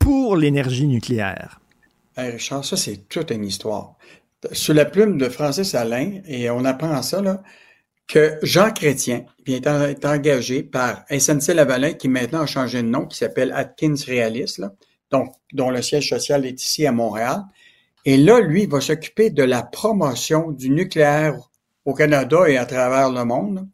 pour 0.01 0.37
l'énergie 0.37 0.89
nucléaire. 0.89 1.61
Hey, 2.17 2.33
Richard, 2.33 2.65
ça, 2.65 2.77
c'est 2.77 3.09
toute 3.09 3.31
une 3.31 3.45
histoire. 3.45 3.95
Sur 4.51 4.75
la 4.75 4.85
plume 4.85 5.17
de 5.19 5.29
Francis 5.29 5.77
Alain, 5.77 6.21
et 6.27 6.51
on 6.51 6.65
apprend 6.65 7.01
ça, 7.03 7.23
là, 7.23 7.43
que 8.09 8.39
Jean 8.43 8.73
Chrétien 8.73 9.25
vient 9.47 9.61
est 9.61 10.05
engagé 10.05 10.65
par 10.65 11.05
SNC-Lavalin, 11.09 11.93
qui 11.93 12.09
maintenant 12.09 12.41
a 12.41 12.47
changé 12.47 12.83
de 12.83 12.89
nom, 12.89 13.07
qui 13.07 13.17
s'appelle 13.17 13.53
Atkins 13.53 13.95
Realis, 14.09 14.55
là, 14.59 14.73
donc, 15.13 15.33
dont 15.53 15.71
le 15.71 15.83
siège 15.83 16.09
social 16.09 16.45
est 16.45 16.61
ici 16.61 16.87
à 16.87 16.93
Montréal. 16.93 17.43
Et 18.05 18.17
là, 18.17 18.41
lui, 18.41 18.67
va 18.67 18.81
s'occuper 18.81 19.31
de 19.31 19.43
la 19.43 19.63
promotion 19.63 20.51
du 20.51 20.71
nucléaire 20.71 21.37
au 21.85 21.95
Canada 21.95 22.49
et 22.49 22.57
à 22.57 22.67
travers 22.67 23.11
le 23.11 23.25
monde. 23.25 23.69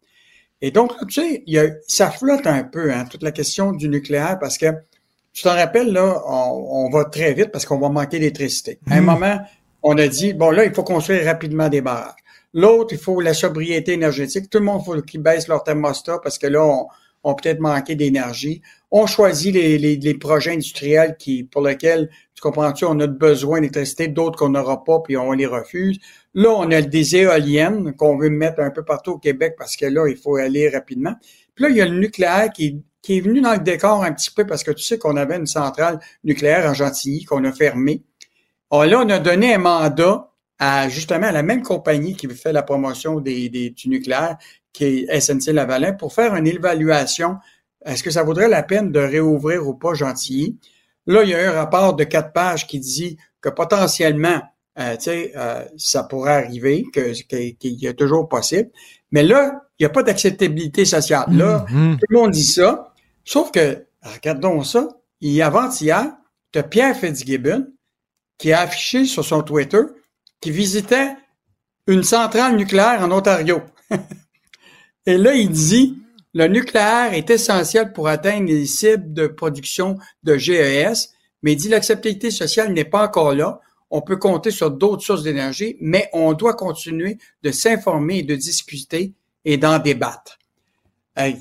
Et 0.61 0.71
donc, 0.71 0.93
tu 1.09 1.21
sais, 1.21 1.43
il 1.47 1.55
y 1.55 1.59
a, 1.59 1.69
ça 1.87 2.11
flotte 2.11 2.47
un 2.47 2.65
peu, 2.65 2.93
hein, 2.93 3.05
toute 3.05 3.23
la 3.23 3.33
question 3.33 3.73
du 3.73 3.89
nucléaire, 3.89 4.39
parce 4.41 4.59
que 4.59 4.67
tu 5.37 5.43
t'en 5.43 5.55
rappelles, 5.55 5.93
là, 5.93 6.23
on, 6.27 6.87
on 6.87 6.89
va 6.89 7.05
très 7.05 7.35
vite 7.35 7.53
parce 7.53 7.67
qu'on 7.67 7.79
va 7.79 7.91
manquer 7.91 8.19
d'électricité. 8.19 8.79
À 8.91 8.95
un 8.95 9.03
moment, 9.03 9.39
on 9.83 9.99
a 9.99 10.09
dit, 10.09 10.33
bon, 10.33 10.51
là, 10.51 10.65
il 10.65 10.73
faut 10.73 10.83
construire 10.83 11.27
rapidement 11.27 11.69
des 11.69 11.83
barrages. 11.83 12.15
L'autre, 12.55 12.95
il 12.95 12.99
faut 12.99 13.21
la 13.21 13.35
sobriété 13.35 13.93
énergétique. 13.93 14.49
Tout 14.49 14.61
le 14.61 14.65
monde 14.65 14.83
faut 14.83 14.99
qu'ils 15.03 15.21
baissent 15.21 15.47
leur 15.47 15.63
thermostat 15.63 16.21
parce 16.23 16.39
que 16.39 16.47
là, 16.47 16.65
on, 16.65 16.87
on 17.23 17.35
peut-être 17.35 17.61
manqué 17.61 17.97
d'énergie. 17.97 18.63
On 18.91 19.05
choisit 19.07 19.53
les, 19.53 19.77
les, 19.77 19.97
les 19.97 20.15
projets 20.15 20.53
industriels 20.53 21.17
qui, 21.19 21.45
pour 21.45 21.61
lesquels, 21.61 22.09
tu 22.35 22.41
comprends-tu, 22.41 22.87
on 22.87 22.99
a 23.01 23.07
besoin 23.07 23.59
d'électricité, 23.61 24.09
d'autres 24.09 24.39
qu'on 24.39 24.49
n'aura 24.49 24.85
pas, 24.85 25.01
puis 25.01 25.19
on 25.19 25.33
les 25.33 25.45
refuse. 25.45 25.99
Là, 26.33 26.49
on 26.49 26.71
a 26.71 26.81
des 26.81 27.17
éoliennes 27.17 27.95
qu'on 27.95 28.17
veut 28.17 28.31
mettre 28.31 28.61
un 28.61 28.71
peu 28.71 28.85
partout 28.87 29.13
au 29.13 29.19
Québec 29.19 29.57
parce 29.59 29.77
que 29.77 29.85
là, 29.85 30.09
il 30.09 30.17
faut 30.17 30.37
aller 30.37 30.71
rapidement. 30.71 31.13
Puis 31.55 31.65
là, 31.65 31.69
il 31.69 31.77
y 31.77 31.83
a 31.83 31.87
le 31.87 31.99
nucléaire 31.99 32.51
qui, 32.55 32.83
qui 33.07 33.19
est 33.19 33.21
venu 33.21 33.41
dans 33.41 33.53
le 33.53 33.61
décor 33.61 34.03
un 34.03 34.11
petit 34.13 34.33
peu 34.33 34.45
parce 34.45 34.65
que 34.65 34.73
tu 34.73 34.83
sais 34.83 34.99
qu'on 34.99 35.17
avait 35.17 35.37
une 35.37 35.47
centrale 35.47 36.01
nucléaire 36.25 36.69
en 36.69 36.75
Gentilly 36.75 37.25
qu'on 37.25 37.45
a 37.45 37.53
fermée. 37.53 38.03
Alors 38.69 38.85
là, 38.87 38.99
on 39.07 39.09
a 39.11 39.21
donné 39.21 39.55
un 39.55 39.59
mandat 39.59 40.29
à 40.59 40.89
justement 40.89 41.29
à 41.29 41.31
la 41.31 41.45
même 41.45 41.63
compagnie 41.63 42.17
qui 42.17 42.27
fait 42.27 42.53
la 42.53 42.65
promotion 42.65 43.21
des, 43.21 43.49
des, 43.49 43.71
du 43.71 43.89
nucléaire, 43.91 44.39
qui 44.73 45.07
est 45.09 45.21
SNC 45.21 45.53
Lavalin, 45.53 45.93
pour 45.93 46.13
faire 46.15 46.35
une 46.35 46.49
évaluation. 46.49 47.37
Est-ce 47.85 48.03
que 48.03 48.11
ça 48.11 48.25
vaudrait 48.25 48.49
la 48.49 48.65
peine 48.65 48.91
de 48.91 48.99
réouvrir 48.99 49.69
ou 49.69 49.75
pas 49.75 49.95
Gentilly? 49.95 50.57
Là, 51.07 51.23
il 51.23 51.29
y 51.29 51.35
a 51.37 51.49
un 51.49 51.53
rapport 51.53 51.95
de 51.95 52.03
quatre 52.03 52.33
pages 52.33 52.67
qui 52.67 52.81
dit 52.81 53.17
que 53.41 53.51
potentiellement, 53.51 54.43
euh, 54.81 54.97
tu 54.97 55.03
sais, 55.05 55.33
euh, 55.37 55.63
ça 55.77 56.03
pourrait 56.03 56.33
arriver, 56.33 56.85
que 56.93 57.13
qu'il 57.13 57.75
y 57.81 57.87
a 57.87 57.95
toujours 57.95 58.29
possible. 58.29 58.71
Mais 59.13 59.23
là, 59.23 59.63
il 59.79 59.85
n'y 59.85 59.87
a 59.87 59.91
pas 59.91 60.03
d'acceptabilité 60.03 60.85
sociale. 60.85 61.27
Là, 61.31 61.65
Mhm. 61.71 61.99
tout 61.99 62.07
le 62.09 62.19
monde 62.19 62.31
dit 62.33 62.43
ça. 62.43 62.93
Sauf 63.27 63.51
que, 63.51 63.85
regardons 64.03 64.63
ça, 64.63 64.89
il 65.21 65.33
y 65.33 65.43
a 65.43 65.49
avant-hier, 65.49 66.17
tu 66.53 66.59
as 66.61 66.63
Pierre 66.63 66.97
Fitzgibbon 66.97 67.67
qui 68.39 68.53
a 68.53 68.61
affiché 68.61 69.05
sur 69.05 69.25
son 69.25 69.43
Twitter 69.43 69.83
qui 70.41 70.53
visitait 70.53 71.13
une 71.89 72.05
centrale 72.05 72.57
nucléaire 72.57 73.03
en 73.03 73.11
Ontario. 73.11 73.63
Et 75.07 75.19
là, 75.19 75.35
il 75.35 75.51
dit, 75.51 75.99
le 76.35 76.47
nucléaire 76.47 77.15
est 77.15 77.29
essentiel 77.31 77.93
pour 77.93 78.09
atteindre 78.09 78.47
les 78.47 78.67
cibles 78.67 79.13
de 79.13 79.27
production 79.27 79.99
de 80.23 80.37
GES, 80.37 81.13
mais 81.43 81.53
il 81.53 81.57
dit 81.57 81.69
l'acceptabilité 81.69 82.31
sociale 82.31 82.73
n'est 82.73 82.85
pas 82.85 83.05
encore 83.05 83.35
là. 83.35 83.61
On 83.91 84.03
peut 84.03 84.17
compter 84.17 84.51
sur 84.51 84.71
d'autres 84.71 85.03
sources 85.03 85.23
d'énergie, 85.23 85.77
mais 85.81 86.09
on 86.13 86.33
doit 86.33 86.55
continuer 86.55 87.19
de 87.43 87.51
s'informer 87.51 88.19
et 88.19 88.23
de 88.23 88.37
discuter 88.37 89.15
et 89.45 89.57
d'en 89.57 89.79
débattre. 89.79 90.39
Hey, 91.17 91.39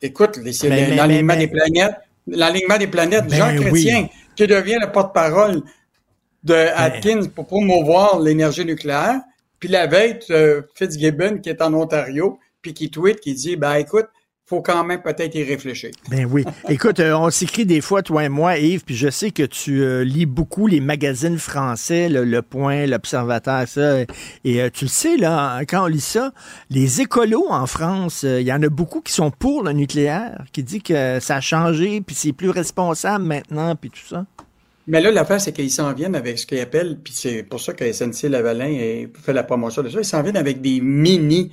écoute, 0.00 0.40
c'est 0.52 0.68
l'alignement 0.68 1.36
des 1.36 1.46
planètes, 1.46 1.94
l'alignement 2.26 2.78
des 2.78 2.86
planètes, 2.88 3.26
Ben 3.28 3.36
Jean 3.36 3.56
oui. 3.56 3.64
Chrétien, 3.64 4.08
qui 4.34 4.46
devient 4.46 4.78
le 4.80 4.90
porte-parole 4.90 5.62
de 6.42 6.54
Atkins 6.54 7.28
pour 7.32 7.46
promouvoir 7.46 8.18
l'énergie 8.18 8.64
nucléaire, 8.64 9.20
puis 9.60 9.68
la 9.68 9.86
veille, 9.86 10.18
euh, 10.30 10.62
Fitzgibbon 10.74 11.38
qui 11.38 11.50
est 11.50 11.62
en 11.62 11.72
Ontario, 11.72 12.40
puis 12.60 12.74
qui 12.74 12.90
tweet, 12.90 13.20
qui 13.20 13.34
dit, 13.34 13.54
ben 13.54 13.74
écoute, 13.74 14.06
faut 14.52 14.60
quand 14.60 14.84
même 14.84 15.00
peut-être 15.00 15.34
y 15.34 15.44
réfléchir. 15.44 15.92
Ben 16.10 16.28
oui. 16.30 16.44
Écoute, 16.68 17.00
euh, 17.00 17.16
on 17.16 17.30
s'écrit 17.30 17.64
des 17.64 17.80
fois, 17.80 18.02
toi 18.02 18.24
et 18.24 18.28
moi, 18.28 18.58
Yves, 18.58 18.84
puis 18.84 18.94
je 18.94 19.08
sais 19.08 19.30
que 19.30 19.44
tu 19.44 19.82
euh, 19.82 20.04
lis 20.04 20.26
beaucoup 20.26 20.66
les 20.66 20.80
magazines 20.80 21.38
français, 21.38 22.10
le, 22.10 22.24
Le 22.24 22.42
Point, 22.42 22.84
l'Observateur, 22.84 23.66
ça. 23.66 24.00
Et 24.44 24.60
euh, 24.60 24.68
tu 24.70 24.84
le 24.84 24.90
sais, 24.90 25.16
là, 25.16 25.60
quand 25.66 25.84
on 25.84 25.86
lit 25.86 26.02
ça, 26.02 26.32
les 26.68 27.00
écolos 27.00 27.46
en 27.48 27.66
France, 27.66 28.24
il 28.24 28.46
y 28.46 28.52
en 28.52 28.62
a 28.62 28.68
beaucoup 28.68 29.00
qui 29.00 29.14
sont 29.14 29.30
pour 29.30 29.62
le 29.62 29.72
nucléaire, 29.72 30.44
qui 30.52 30.62
dit 30.62 30.82
que 30.82 31.18
ça 31.18 31.36
a 31.36 31.40
changé, 31.40 32.02
puis 32.02 32.14
c'est 32.14 32.34
plus 32.34 32.50
responsable 32.50 33.24
maintenant, 33.24 33.74
puis 33.74 33.88
tout 33.88 34.06
ça. 34.06 34.26
Mais 34.86 35.00
là, 35.00 35.10
l'affaire, 35.12 35.40
c'est 35.40 35.52
qu'ils 35.52 35.70
s'en 35.70 35.94
viennent 35.94 36.16
avec 36.16 36.38
ce 36.38 36.44
qu'ils 36.44 36.60
appellent, 36.60 36.98
puis 37.02 37.14
c'est 37.16 37.42
pour 37.42 37.60
ça 37.60 37.72
que 37.72 37.90
SNC 37.90 38.28
Lavalin 38.28 39.06
fait 39.14 39.32
la 39.32 39.44
promotion 39.44 39.82
de 39.82 39.88
ça, 39.88 40.00
ils 40.00 40.04
s'en 40.04 40.22
viennent 40.22 40.36
avec 40.36 40.60
des 40.60 40.82
mini 40.82 41.52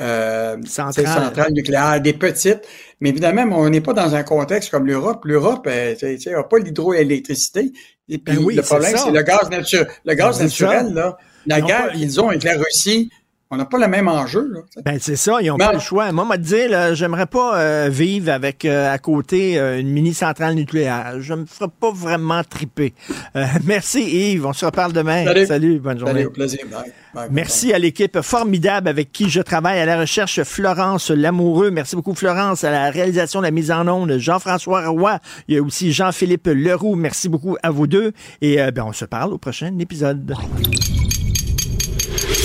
euh, 0.00 0.56
Centrales. 0.64 1.06
centrales 1.06 1.52
nucléaires, 1.52 2.00
des 2.00 2.12
petites. 2.12 2.60
Mais 3.00 3.08
évidemment, 3.08 3.44
on 3.50 3.68
n'est 3.70 3.80
pas 3.80 3.94
dans 3.94 4.14
un 4.14 4.22
contexte 4.22 4.70
comme 4.70 4.86
l'Europe. 4.86 5.24
L'Europe 5.24 5.66
euh, 5.70 5.94
n'a 6.26 6.42
pas 6.42 6.58
l'hydroélectricité. 6.58 7.72
Et 8.08 8.18
puis 8.18 8.36
Ben 8.36 8.44
oui, 8.44 8.54
le 8.54 8.62
problème, 8.62 8.96
c'est 8.96 9.10
le 9.10 9.22
gaz 9.22 9.48
naturel. 9.50 9.88
Le 10.04 10.14
gaz 10.14 10.40
naturel, 10.40 10.92
là, 10.92 11.16
la 11.46 11.58
Ils 11.58 11.64
guerre 11.64 11.92
qu'ils 11.92 12.20
ont 12.20 12.28
avec 12.28 12.42
la 12.42 12.56
Russie, 12.56 13.10
on 13.52 13.56
n'a 13.56 13.66
pas 13.66 13.78
le 13.78 13.86
même 13.86 14.08
enjeu. 14.08 14.50
Là. 14.50 14.60
Ben 14.82 14.96
c'est 14.98 15.14
ça, 15.14 15.42
ils 15.42 15.48
n'ont 15.48 15.58
pas 15.58 15.74
le 15.74 15.78
choix. 15.78 16.10
Moi, 16.10 16.38
dire, 16.38 16.70
là, 16.70 16.94
j'aimerais 16.94 17.26
pas 17.26 17.58
euh, 17.58 17.88
vivre 17.90 18.32
avec 18.32 18.64
euh, 18.64 18.90
à 18.90 18.96
côté 18.96 19.58
euh, 19.58 19.78
une 19.78 19.90
mini 19.90 20.14
centrale 20.14 20.54
nucléaire. 20.54 21.16
Je 21.20 21.34
me 21.34 21.44
ferais 21.44 21.68
pas 21.68 21.90
vraiment 21.92 22.42
triper. 22.44 22.94
Euh, 23.36 23.44
merci 23.64 24.04
Yves, 24.04 24.46
on 24.46 24.54
se 24.54 24.64
reparle 24.64 24.94
demain. 24.94 25.26
Salut. 25.44 25.80
bonne 25.80 25.98
journée. 25.98 26.14
Salut, 26.14 26.26
au 26.28 26.30
plaisir. 26.30 26.60
Bye. 26.70 26.92
Bye. 27.14 27.28
Merci 27.30 27.74
à 27.74 27.78
l'équipe 27.78 28.22
formidable 28.22 28.88
avec 28.88 29.12
qui 29.12 29.28
je 29.28 29.42
travaille 29.42 29.78
à 29.78 29.84
la 29.84 30.00
recherche, 30.00 30.42
Florence 30.44 31.10
Lamoureux. 31.10 31.70
Merci 31.70 31.94
beaucoup, 31.94 32.14
Florence, 32.14 32.64
à 32.64 32.70
la 32.70 32.88
réalisation 32.90 33.40
de 33.40 33.44
la 33.44 33.50
mise 33.50 33.70
en 33.70 33.86
onde, 33.86 34.16
Jean-François 34.16 34.88
Roy. 34.88 35.18
Il 35.48 35.56
y 35.56 35.58
a 35.58 35.62
aussi 35.62 35.92
Jean-Philippe 35.92 36.46
Leroux. 36.46 36.96
Merci 36.96 37.28
beaucoup 37.28 37.58
à 37.62 37.70
vous 37.70 37.86
deux. 37.86 38.12
Et 38.40 38.62
euh, 38.62 38.70
ben, 38.70 38.84
on 38.84 38.94
se 38.94 39.04
parle 39.04 39.34
au 39.34 39.38
prochain 39.38 39.78
épisode. 39.78 40.34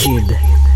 Cube. 0.04 0.67